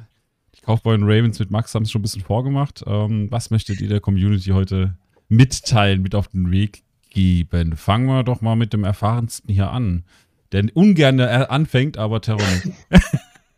die 0.56 0.62
Kaufbeuren 0.62 1.04
Ravens 1.04 1.38
mit 1.40 1.52
Max 1.52 1.76
haben 1.76 1.84
es 1.84 1.92
schon 1.92 2.00
ein 2.00 2.04
bisschen 2.04 2.24
vorgemacht. 2.24 2.84
Ähm, 2.88 3.28
was 3.30 3.52
möchtet 3.52 3.80
ihr 3.80 3.90
der 3.90 4.00
Community 4.00 4.50
heute 4.50 4.98
mitteilen, 5.30 6.02
mit 6.02 6.16
auf 6.16 6.30
den 6.30 6.50
Weg 6.52 6.84
geben? 7.12 7.78
Fangen 7.78 8.08
wir 8.08 8.24
doch 8.24 8.42
mal 8.42 8.56
mit 8.56 8.74
dem 8.74 8.84
Erfahrensten 8.84 9.54
hier 9.54 9.72
an. 9.72 10.04
Der 10.52 10.66
ungern 10.74 11.20
anfängt, 11.20 11.98
aber 11.98 12.22
Terror. 12.22 12.42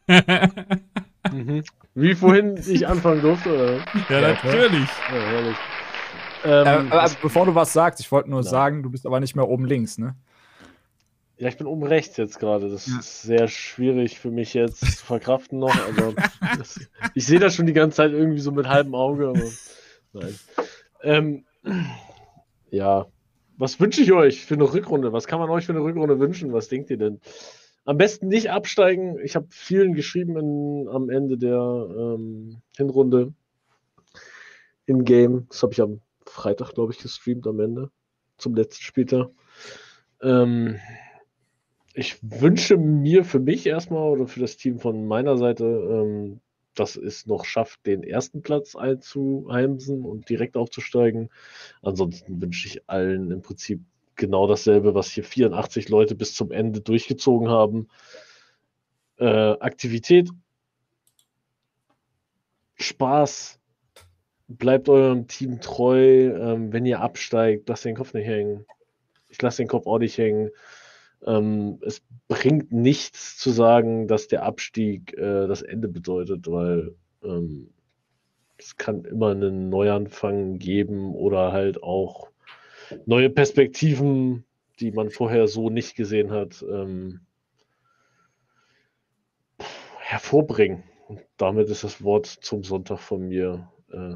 mhm. 1.31 1.63
Wie 1.99 2.15
vorhin 2.15 2.57
ich 2.57 2.87
anfangen 2.87 3.21
durfte, 3.21 3.53
oder? 3.53 3.75
Ja, 4.09 4.21
natürlich. 4.21 4.89
Ja, 5.11 5.21
herrlich. 5.21 5.57
Ähm, 6.45 6.91
äh, 6.91 7.09
bevor 7.21 7.45
du 7.45 7.55
was 7.55 7.73
sagst, 7.73 7.99
ich 7.99 8.11
wollte 8.11 8.29
nur 8.29 8.41
ja. 8.41 8.49
sagen, 8.49 8.83
du 8.83 8.89
bist 8.89 9.05
aber 9.05 9.19
nicht 9.19 9.35
mehr 9.35 9.47
oben 9.47 9.65
links, 9.65 9.97
ne? 9.97 10.15
Ja, 11.37 11.47
ich 11.49 11.57
bin 11.57 11.67
oben 11.67 11.83
rechts 11.83 12.17
jetzt 12.17 12.39
gerade. 12.39 12.69
Das 12.69 12.87
ja. 12.87 12.99
ist 12.99 13.23
sehr 13.23 13.47
schwierig 13.47 14.19
für 14.19 14.31
mich 14.31 14.53
jetzt 14.53 14.79
zu 14.79 15.05
verkraften 15.05 15.59
noch. 15.59 15.75
Also, 15.85 16.13
das, 16.57 16.79
ich 17.15 17.25
sehe 17.25 17.39
das 17.39 17.55
schon 17.55 17.65
die 17.65 17.73
ganze 17.73 17.97
Zeit 17.97 18.11
irgendwie 18.11 18.39
so 18.39 18.51
mit 18.51 18.67
halbem 18.67 18.95
Auge, 18.95 19.29
aber 19.29 19.43
nein. 20.13 20.39
Ähm, 21.01 21.45
ja, 22.71 23.07
was 23.57 23.79
wünsche 23.79 24.01
ich 24.01 24.11
euch 24.13 24.45
für 24.45 24.53
eine 24.53 24.71
Rückrunde? 24.71 25.11
Was 25.11 25.27
kann 25.27 25.39
man 25.39 25.49
euch 25.49 25.65
für 25.65 25.73
eine 25.73 25.83
Rückrunde 25.83 26.19
wünschen? 26.19 26.53
Was 26.53 26.69
denkt 26.69 26.89
ihr 26.89 26.97
denn? 26.97 27.19
Am 27.85 27.97
besten 27.97 28.27
nicht 28.27 28.51
absteigen. 28.51 29.17
Ich 29.23 29.35
habe 29.35 29.47
vielen 29.49 29.93
geschrieben 29.93 30.37
in, 30.37 30.87
am 30.89 31.09
Ende 31.09 31.37
der 31.37 31.57
ähm, 31.57 32.61
Hinrunde 32.77 33.33
im 34.85 35.03
Game. 35.03 35.47
Das 35.49 35.63
habe 35.63 35.73
ich 35.73 35.81
am 35.81 36.01
Freitag, 36.25 36.73
glaube 36.73 36.93
ich, 36.93 36.99
gestreamt 36.99 37.47
am 37.47 37.59
Ende 37.59 37.91
zum 38.37 38.55
letzten 38.55 38.83
Spieltag. 38.83 39.29
Ähm, 40.21 40.79
ich 41.93 42.17
wünsche 42.21 42.77
mir 42.77 43.25
für 43.25 43.39
mich 43.39 43.65
erstmal 43.65 44.09
oder 44.09 44.27
für 44.27 44.39
das 44.39 44.57
Team 44.57 44.79
von 44.79 45.07
meiner 45.07 45.37
Seite, 45.37 45.65
ähm, 45.65 46.39
dass 46.75 46.95
es 46.95 47.25
noch 47.25 47.45
schafft, 47.45 47.85
den 47.85 48.03
ersten 48.03 48.41
Platz 48.41 48.75
einzuheimsen 48.75 50.05
und 50.05 50.29
direkt 50.29 50.55
aufzusteigen. 50.55 51.29
Ansonsten 51.81 52.41
wünsche 52.41 52.67
ich 52.67 52.89
allen 52.89 53.31
im 53.31 53.41
Prinzip 53.41 53.81
genau 54.19 54.45
dasselbe, 54.45 54.93
was 54.93 55.09
hier 55.09 55.23
84 55.23 55.89
Leute 55.89 56.13
bis 56.13 56.35
zum 56.35 56.51
Ende 56.51 56.81
durchgezogen 56.81 57.49
haben. 57.49 57.87
Äh, 59.17 59.25
Aktivität, 59.25 60.29
Spaß, 62.75 63.59
bleibt 64.47 64.89
eurem 64.89 65.27
Team 65.27 65.61
treu. 65.61 66.27
Ähm, 66.27 66.71
wenn 66.71 66.85
ihr 66.85 67.01
absteigt, 67.01 67.67
lasst 67.69 67.85
den 67.85 67.95
Kopf 67.95 68.13
nicht 68.13 68.27
hängen. 68.27 68.65
Ich 69.29 69.41
lasse 69.41 69.63
den 69.63 69.67
Kopf 69.67 69.87
auch 69.87 69.99
nicht 69.99 70.17
hängen. 70.17 70.51
Ähm, 71.25 71.79
es 71.81 72.01
bringt 72.27 72.71
nichts 72.71 73.37
zu 73.37 73.51
sagen, 73.51 74.07
dass 74.07 74.27
der 74.27 74.43
Abstieg 74.43 75.13
äh, 75.17 75.47
das 75.47 75.61
Ende 75.61 75.87
bedeutet, 75.87 76.49
weil 76.49 76.95
ähm, 77.23 77.69
es 78.57 78.77
kann 78.77 79.05
immer 79.05 79.31
einen 79.31 79.69
Neuanfang 79.69 80.59
geben 80.59 81.13
oder 81.13 81.51
halt 81.51 81.83
auch 81.83 82.29
neue 83.05 83.29
Perspektiven, 83.29 84.45
die 84.79 84.91
man 84.91 85.09
vorher 85.09 85.47
so 85.47 85.69
nicht 85.69 85.95
gesehen 85.95 86.31
hat, 86.31 86.63
ähm, 86.69 87.21
hervorbringen. 89.99 90.83
Und 91.07 91.21
damit 91.37 91.69
ist 91.69 91.83
das 91.83 92.03
Wort 92.03 92.25
zum 92.25 92.63
Sonntag 92.63 92.99
von 92.99 93.27
mir 93.27 93.69
äh, 93.91 94.15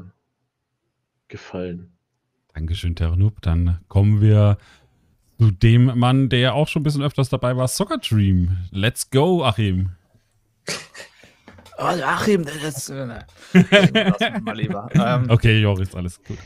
gefallen. 1.28 1.92
Dankeschön, 2.54 2.94
Terranub. 2.94 3.42
Dann 3.42 3.80
kommen 3.88 4.20
wir 4.20 4.58
zu 5.38 5.50
dem 5.50 5.98
Mann, 5.98 6.28
der 6.28 6.38
ja 6.38 6.52
auch 6.52 6.68
schon 6.68 6.80
ein 6.80 6.84
bisschen 6.84 7.02
öfters 7.02 7.28
dabei 7.28 7.56
war, 7.56 7.66
Soccer 7.68 7.98
Dream. 7.98 8.56
Let's 8.70 9.10
go, 9.10 9.44
Achim. 9.44 9.90
Oh, 11.76 11.86
Achim, 11.86 12.44
das 12.44 12.88
äh, 12.88 13.04
mal 14.42 14.56
lieber. 14.56 14.88
Ähm, 14.94 15.26
okay, 15.28 15.58
Joris, 15.58 15.92
alles 15.96 16.22
gut. 16.22 16.38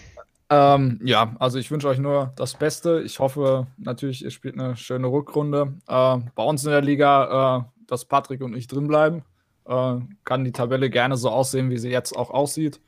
Ähm, 0.51 1.01
ja, 1.05 1.37
also 1.39 1.59
ich 1.59 1.71
wünsche 1.71 1.89
euch 1.89 1.99
nur 1.99 2.33
das 2.37 2.55
Beste. 2.55 3.03
Ich 3.03 3.19
hoffe 3.19 3.67
natürlich, 3.77 4.25
ihr 4.25 4.31
spielt 4.31 4.59
eine 4.59 4.77
schöne 4.77 5.09
Rückrunde. 5.09 5.75
Äh, 5.87 6.19
bei 6.35 6.43
uns 6.43 6.65
in 6.65 6.71
der 6.71 6.81
Liga, 6.81 7.59
äh, 7.59 7.83
dass 7.87 8.07
Patrick 8.07 8.41
und 8.41 8.57
ich 8.57 8.67
drinbleiben. 8.67 9.23
Äh, 9.67 9.97
kann 10.25 10.45
die 10.45 10.53
Tabelle 10.53 10.89
gerne 10.89 11.17
so 11.17 11.29
aussehen, 11.29 11.71
wie 11.71 11.79
sie 11.79 11.91
jetzt 11.91 12.17
auch 12.17 12.31
aussieht. 12.31 12.81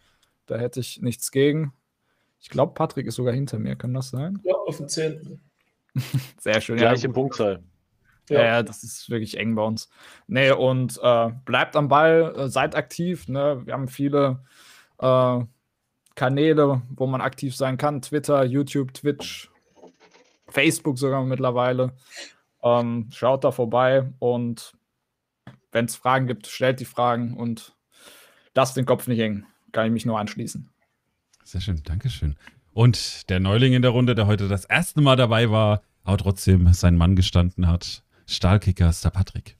Da 0.46 0.56
hätte 0.56 0.80
ich 0.80 1.02
nichts 1.02 1.30
gegen. 1.30 1.72
Ich 2.40 2.48
glaube, 2.48 2.72
Patrick 2.72 3.06
ist 3.06 3.16
sogar 3.16 3.34
hinter 3.34 3.58
mir. 3.58 3.76
Kann 3.76 3.92
das 3.92 4.10
sein? 4.10 4.40
Ja, 4.42 4.54
auf 4.54 4.78
dem 4.78 4.88
10. 4.88 5.40
Sehr 6.40 6.60
schön. 6.62 6.78
Gleiche 6.78 7.08
ja, 7.08 7.12
Punktzahl. 7.12 7.62
Ja. 8.30 8.44
ja, 8.44 8.62
das 8.62 8.84
ist 8.84 9.10
wirklich 9.10 9.36
eng 9.38 9.54
bei 9.56 9.62
uns. 9.62 9.90
Nee, 10.28 10.52
und 10.52 10.98
äh, 11.02 11.30
bleibt 11.44 11.76
am 11.76 11.88
Ball, 11.88 12.32
äh, 12.36 12.48
seid 12.48 12.76
aktiv. 12.76 13.28
Ne? 13.28 13.62
Wir 13.64 13.74
haben 13.74 13.88
viele 13.88 14.44
äh, 14.98 15.40
Kanäle, 16.20 16.82
wo 16.90 17.06
man 17.06 17.22
aktiv 17.22 17.56
sein 17.56 17.78
kann: 17.78 18.02
Twitter, 18.02 18.44
YouTube, 18.44 18.92
Twitch, 18.92 19.50
Facebook 20.48 20.98
sogar 20.98 21.24
mittlerweile. 21.24 21.94
Ähm, 22.62 23.08
schaut 23.10 23.42
da 23.42 23.52
vorbei 23.52 24.12
und 24.18 24.74
wenn 25.72 25.86
es 25.86 25.96
Fragen 25.96 26.26
gibt, 26.26 26.46
stellt 26.46 26.78
die 26.78 26.84
Fragen 26.84 27.38
und 27.38 27.74
lasst 28.54 28.76
den 28.76 28.84
Kopf 28.84 29.08
nicht 29.08 29.18
hängen. 29.18 29.46
Kann 29.72 29.86
ich 29.86 29.92
mich 29.92 30.04
nur 30.04 30.18
anschließen. 30.18 30.68
Sehr 31.42 31.62
schön, 31.62 31.82
Dankeschön. 31.84 32.36
Und 32.74 33.30
der 33.30 33.40
Neuling 33.40 33.72
in 33.72 33.80
der 33.80 33.92
Runde, 33.92 34.14
der 34.14 34.26
heute 34.26 34.46
das 34.46 34.66
erste 34.66 35.00
Mal 35.00 35.16
dabei 35.16 35.50
war, 35.50 35.80
aber 36.04 36.18
trotzdem 36.18 36.70
sein 36.74 36.98
Mann 36.98 37.16
gestanden 37.16 37.66
hat, 37.66 38.04
Stahlkicker 38.26 38.90
ist 38.90 39.06
der 39.06 39.10
Patrick. 39.10 39.56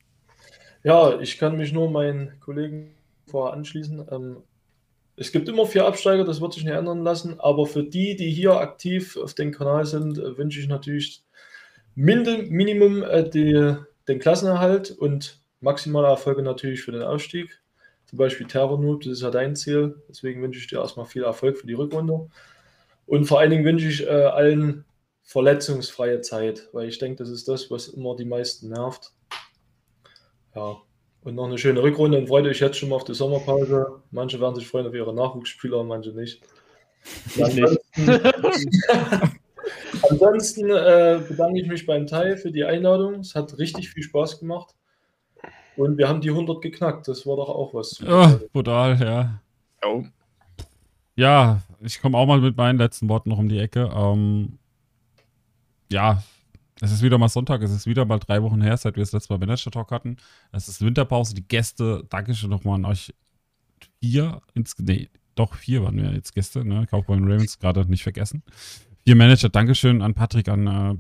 Ja, 0.83 1.19
ich 1.21 1.39
kann 1.39 1.57
mich 1.57 1.73
nur 1.73 1.91
meinen 1.91 2.39
Kollegen 2.39 2.91
vorher 3.27 3.57
anschließen. 3.57 4.07
Ähm, 4.11 4.43
es 5.21 5.33
gibt 5.33 5.51
immer 5.51 5.67
vier 5.67 5.85
Absteiger, 5.85 6.25
das 6.25 6.41
wird 6.41 6.55
sich 6.55 6.65
nicht 6.65 6.73
ändern 6.73 7.05
lassen, 7.05 7.39
aber 7.41 7.67
für 7.67 7.85
die, 7.85 8.17
die 8.17 8.31
hier 8.31 8.55
aktiv 8.55 9.19
auf 9.19 9.35
dem 9.35 9.53
Kanal 9.53 9.85
sind, 9.85 10.17
äh, 10.17 10.39
wünsche 10.39 10.61
ich 10.61 10.67
natürlich 10.67 11.23
Minimum 11.95 13.03
äh, 13.03 13.29
die, 13.29 13.77
den 14.09 14.19
Klassenerhalt 14.19 14.93
und 14.93 15.43
maximale 15.61 16.09
Erfolge 16.09 16.43
natürlich 16.43 16.81
für 16.81 16.93
den 16.93 17.03
Aufstieg. 17.03 17.61
Zum 18.07 18.17
Beispiel 18.17 18.47
Terror 18.47 18.81
Noob, 18.81 19.03
das 19.03 19.13
ist 19.13 19.23
ja 19.23 19.31
dein 19.31 19.55
Ziel. 19.57 20.03
Deswegen 20.09 20.41
wünsche 20.41 20.59
ich 20.59 20.69
dir 20.69 20.79
erstmal 20.79 21.05
viel 21.05 21.25
Erfolg 21.25 21.59
für 21.59 21.67
die 21.67 21.75
Rückrunde. 21.75 22.31
Und 23.05 23.27
vor 23.27 23.41
allen 23.41 23.51
Dingen 23.51 23.67
wünsche 23.67 23.89
ich 23.89 24.07
äh, 24.07 24.09
allen 24.09 24.87
verletzungsfreie 25.23 26.23
Zeit, 26.23 26.71
weil 26.73 26.89
ich 26.89 26.99
denke, 26.99 27.17
das 27.17 27.29
ist 27.29 27.47
das, 27.47 27.71
was 27.71 27.89
immer 27.89 28.17
die 28.17 28.25
meisten 28.25 28.71
nervt. 28.71 29.13
Ja, 30.55 30.81
und 31.23 31.35
noch 31.35 31.47
eine 31.47 31.59
schöne 31.59 31.83
Rückrunde 31.83 32.19
und 32.19 32.29
freut 32.29 32.47
euch 32.47 32.61
jetzt 32.61 32.79
schon 32.79 32.89
mal 32.89 32.97
auf 32.97 33.05
die 33.05 33.15
Sommerpause. 33.15 34.01
Manche 34.11 34.41
werden 34.41 34.55
sich 34.55 34.67
freuen 34.67 34.87
auf 34.87 34.95
ihre 34.95 35.15
Nachwuchsspieler, 35.15 35.85
manche 35.85 36.11
nicht. 36.11 36.41
Ansonsten, 37.39 37.79
ansonsten 40.11 40.71
äh, 40.71 41.21
bedanke 41.29 41.61
ich 41.61 41.69
mich 41.69 41.87
beim 41.87 42.07
Teil 42.07 42.37
für 42.37 42.51
die 42.51 42.65
Einladung. 42.65 43.21
Es 43.21 43.35
hat 43.35 43.59
richtig 43.59 43.91
viel 43.91 44.03
Spaß 44.03 44.41
gemacht. 44.41 44.75
Und 45.77 45.99
wir 45.99 46.09
haben 46.09 46.21
die 46.21 46.31
100 46.31 46.61
geknackt. 46.61 47.09
Das 47.09 47.27
war 47.27 47.37
doch 47.37 47.49
auch 47.49 47.75
was. 47.75 48.03
Oh, 48.07 48.39
brutal, 48.53 49.01
ja. 49.01 49.41
Oh. 49.85 50.05
Ja, 51.17 51.63
ich 51.81 52.01
komme 52.01 52.19
auch 52.19 52.27
mal 52.27 52.41
mit 52.41 52.57
meinen 52.57 52.79
letzten 52.79 53.09
Worten 53.09 53.31
noch 53.31 53.39
um 53.39 53.49
die 53.49 53.59
Ecke. 53.59 53.91
Ähm, 53.95 54.59
ja, 55.91 56.23
es 56.81 56.93
ist 56.93 57.03
wieder 57.03 57.19
mal 57.19 57.29
Sonntag, 57.29 57.63
es 57.63 57.71
ist 57.71 57.87
wieder 57.87 58.05
mal 58.05 58.19
drei 58.19 58.43
Wochen 58.43 58.63
her, 58.63 58.77
seit 58.77 58.97
wir 58.97 59.03
das 59.03 59.13
letzte 59.13 59.33
Mal 59.33 59.39
Manager 59.39 59.71
Talk 59.71 59.91
hatten. 59.91 60.17
Es 60.53 60.69
ist 60.69 60.81
Winterpause, 60.81 61.35
die 61.35 61.47
Gäste, 61.47 62.05
danke 62.09 62.35
schön 62.35 62.51
nochmal 62.51 62.77
an 62.77 62.85
euch 62.87 63.15
vier, 64.01 64.41
ins, 64.55 64.75
nee, 64.79 65.09
doch 65.35 65.55
vier 65.55 65.83
waren 65.85 65.97
wir 65.97 66.13
jetzt 66.13 66.35
Gäste, 66.35 66.65
ne? 66.65 66.87
Cowboy 66.91 67.19
Ravens 67.19 67.59
gerade 67.59 67.85
nicht 67.87 68.03
vergessen. 68.03 68.43
Vier 69.05 69.17
Manager, 69.17 69.49
Dankeschön 69.49 70.03
an 70.03 70.15
Patrick, 70.15 70.49
an 70.49 70.67
äh, 70.67 70.95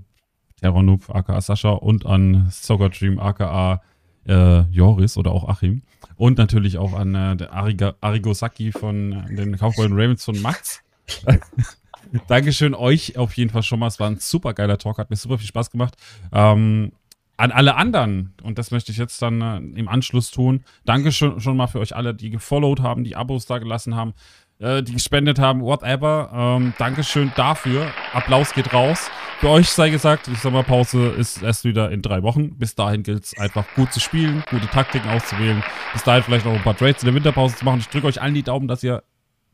Terror 0.60 0.98
aka 1.08 1.40
Sascha 1.40 1.70
und 1.70 2.06
an 2.06 2.48
Soccer 2.50 2.90
Dream, 2.90 3.18
aka 3.18 3.82
äh, 4.26 4.60
Joris 4.70 5.16
oder 5.16 5.32
auch 5.32 5.48
Achim. 5.48 5.82
Und 6.16 6.38
natürlich 6.38 6.78
auch 6.78 6.92
an 6.92 7.14
äh, 7.14 7.46
Ariga, 7.50 7.94
Arigosaki 8.00 8.72
von 8.72 9.12
äh, 9.12 9.34
den 9.34 9.56
Kaufbeulen 9.56 9.92
Ravens 9.92 10.24
von 10.24 10.40
Max. 10.40 10.82
Dankeschön 12.26 12.74
euch 12.74 13.16
auf 13.16 13.36
jeden 13.36 13.50
Fall 13.50 13.62
schon 13.62 13.78
mal. 13.78 13.86
Es 13.86 14.00
war 14.00 14.08
ein 14.08 14.18
super 14.18 14.54
geiler 14.54 14.78
Talk, 14.78 14.98
hat 14.98 15.10
mir 15.10 15.16
super 15.16 15.38
viel 15.38 15.46
Spaß 15.46 15.70
gemacht. 15.70 15.94
Ähm, 16.32 16.92
an 17.36 17.52
alle 17.52 17.76
anderen, 17.76 18.34
und 18.42 18.58
das 18.58 18.70
möchte 18.70 18.92
ich 18.92 18.98
jetzt 18.98 19.22
dann 19.22 19.40
äh, 19.40 19.78
im 19.78 19.88
Anschluss 19.88 20.30
tun, 20.30 20.62
danke 20.84 21.10
schon, 21.10 21.56
mal 21.56 21.68
für 21.68 21.80
euch 21.80 21.96
alle, 21.96 22.14
die 22.14 22.28
gefollowt 22.28 22.80
haben, 22.80 23.02
die 23.02 23.16
Abos 23.16 23.46
da 23.46 23.58
gelassen 23.58 23.96
haben, 23.96 24.12
äh, 24.58 24.82
die 24.82 24.92
gespendet 24.92 25.38
haben, 25.38 25.62
whatever. 25.62 26.30
Ähm, 26.32 26.74
Dankeschön 26.78 27.32
dafür. 27.36 27.90
Applaus 28.12 28.52
geht 28.52 28.74
raus. 28.74 29.10
Für 29.38 29.48
euch 29.48 29.70
sei 29.70 29.88
gesagt, 29.88 30.26
die 30.26 30.34
Sommerpause 30.34 31.08
ist 31.08 31.42
erst 31.42 31.64
wieder 31.64 31.90
in 31.90 32.02
drei 32.02 32.22
Wochen. 32.22 32.58
Bis 32.58 32.74
dahin 32.74 33.02
gilt 33.02 33.24
es 33.24 33.38
einfach 33.38 33.64
gut 33.74 33.90
zu 33.90 34.00
spielen, 34.00 34.44
gute 34.50 34.66
Taktiken 34.66 35.08
auszuwählen. 35.08 35.64
Bis 35.94 36.02
dahin 36.02 36.22
vielleicht 36.22 36.44
auch 36.46 36.52
ein 36.52 36.62
paar 36.62 36.76
Trades 36.76 37.02
in 37.02 37.06
der 37.06 37.14
Winterpause 37.14 37.56
zu 37.56 37.64
machen. 37.64 37.80
Ich 37.80 37.88
drücke 37.88 38.06
euch 38.06 38.20
allen 38.20 38.34
die 38.34 38.42
Daumen, 38.42 38.68
dass 38.68 38.82
ihr 38.82 39.02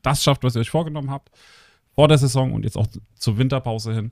das 0.01 0.21
schafft, 0.21 0.43
was 0.43 0.57
ihr 0.57 0.59
euch 0.59 0.69
vorgenommen 0.69 1.09
habt. 1.09 1.29
Vor 1.97 2.07
der 2.07 2.19
Saison 2.19 2.53
und 2.53 2.63
jetzt 2.63 2.77
auch 2.77 2.85
zur 3.15 3.39
Winterpause 3.39 3.91
hin 3.91 4.11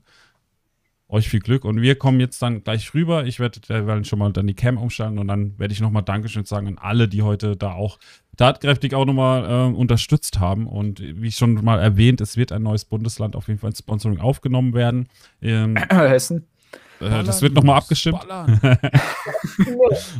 euch 1.08 1.28
viel 1.28 1.40
Glück. 1.40 1.64
Und 1.64 1.80
wir 1.80 1.96
kommen 1.96 2.20
jetzt 2.20 2.42
dann 2.42 2.64
gleich 2.64 2.92
rüber. 2.94 3.24
Ich 3.26 3.38
werde 3.38 3.60
derweil 3.60 4.04
schon 4.04 4.18
mal 4.18 4.32
dann 4.32 4.48
die 4.48 4.54
Cam 4.54 4.76
umstellen 4.76 5.20
und 5.20 5.28
dann 5.28 5.56
werde 5.56 5.72
ich 5.72 5.80
nochmal 5.80 6.02
Dankeschön 6.02 6.44
sagen 6.44 6.66
an 6.66 6.78
alle, 6.78 7.06
die 7.06 7.22
heute 7.22 7.56
da 7.56 7.74
auch 7.74 8.00
tatkräftig 8.36 8.92
auch 8.94 9.04
nochmal 9.04 9.44
äh, 9.44 9.72
unterstützt 9.72 10.40
haben. 10.40 10.66
Und 10.66 11.00
wie 11.00 11.30
schon 11.30 11.64
mal 11.64 11.78
erwähnt, 11.78 12.20
es 12.20 12.36
wird 12.36 12.50
ein 12.50 12.64
neues 12.64 12.84
Bundesland 12.84 13.36
auf 13.36 13.46
jeden 13.46 13.60
Fall 13.60 13.70
ins 13.70 13.78
Sponsoring 13.78 14.18
aufgenommen 14.18 14.74
werden. 14.74 15.06
Ähm, 15.40 15.76
Hessen. 15.90 16.48
Äh, 17.00 17.22
das 17.22 17.40
wird 17.40 17.54
nochmal 17.54 17.76
abgestimmt. 17.76 18.24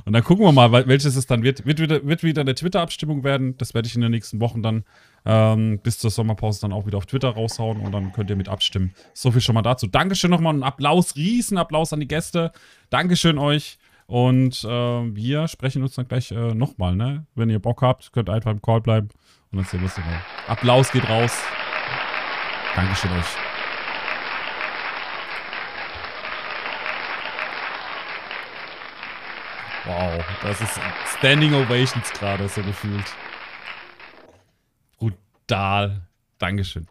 und 0.04 0.12
dann 0.12 0.22
gucken 0.22 0.44
wir 0.44 0.52
mal, 0.52 0.70
welches 0.86 1.16
es 1.16 1.26
dann 1.26 1.42
wird. 1.42 1.66
Wird 1.66 1.80
wieder, 1.80 2.06
wird 2.06 2.22
wieder 2.22 2.42
eine 2.42 2.54
Twitter-Abstimmung 2.54 3.24
werden. 3.24 3.58
Das 3.58 3.74
werde 3.74 3.88
ich 3.88 3.96
in 3.96 4.02
den 4.02 4.12
nächsten 4.12 4.40
Wochen 4.40 4.62
dann 4.62 4.84
ähm, 5.26 5.80
bis 5.82 5.98
zur 5.98 6.10
Sommerpause 6.10 6.60
dann 6.60 6.72
auch 6.72 6.86
wieder 6.86 6.98
auf 6.98 7.06
Twitter 7.06 7.30
raushauen 7.30 7.80
und 7.80 7.92
dann 7.92 8.12
könnt 8.12 8.30
ihr 8.30 8.36
mit 8.36 8.48
abstimmen. 8.48 8.94
So 9.12 9.32
viel 9.32 9.40
schon 9.40 9.54
mal 9.54 9.62
dazu. 9.62 9.88
Dankeschön 9.88 10.30
nochmal. 10.30 10.54
Ein 10.54 10.62
Applaus, 10.62 11.16
Riesenapplaus 11.16 11.92
an 11.92 12.00
die 12.00 12.08
Gäste. 12.08 12.52
Dankeschön 12.90 13.38
euch. 13.38 13.78
Und 14.06 14.62
äh, 14.62 14.68
wir 14.68 15.48
sprechen 15.48 15.82
uns 15.82 15.96
dann 15.96 16.06
gleich 16.06 16.30
äh, 16.30 16.54
nochmal, 16.54 16.94
ne? 16.94 17.26
Wenn 17.34 17.50
ihr 17.50 17.58
Bock 17.58 17.82
habt, 17.82 18.12
könnt 18.12 18.30
einfach 18.30 18.52
im 18.52 18.62
Call 18.62 18.80
bleiben. 18.80 19.08
Und 19.50 19.58
dann 19.58 19.64
sehen 19.64 19.80
wir 19.80 19.88
es 19.88 19.96
dann. 19.96 20.04
Applaus 20.46 20.92
geht 20.92 21.08
raus. 21.08 21.42
Dankeschön 22.76 23.10
euch. 23.10 23.26
Wow, 29.86 30.24
das 30.42 30.60
ist 30.60 30.80
Standing 31.18 31.54
Ovations 31.54 32.12
gerade 32.12 32.48
so 32.48 32.62
gefühlt. 32.62 33.04
Brutal. 35.46 36.02
Dankeschön. 36.38 36.86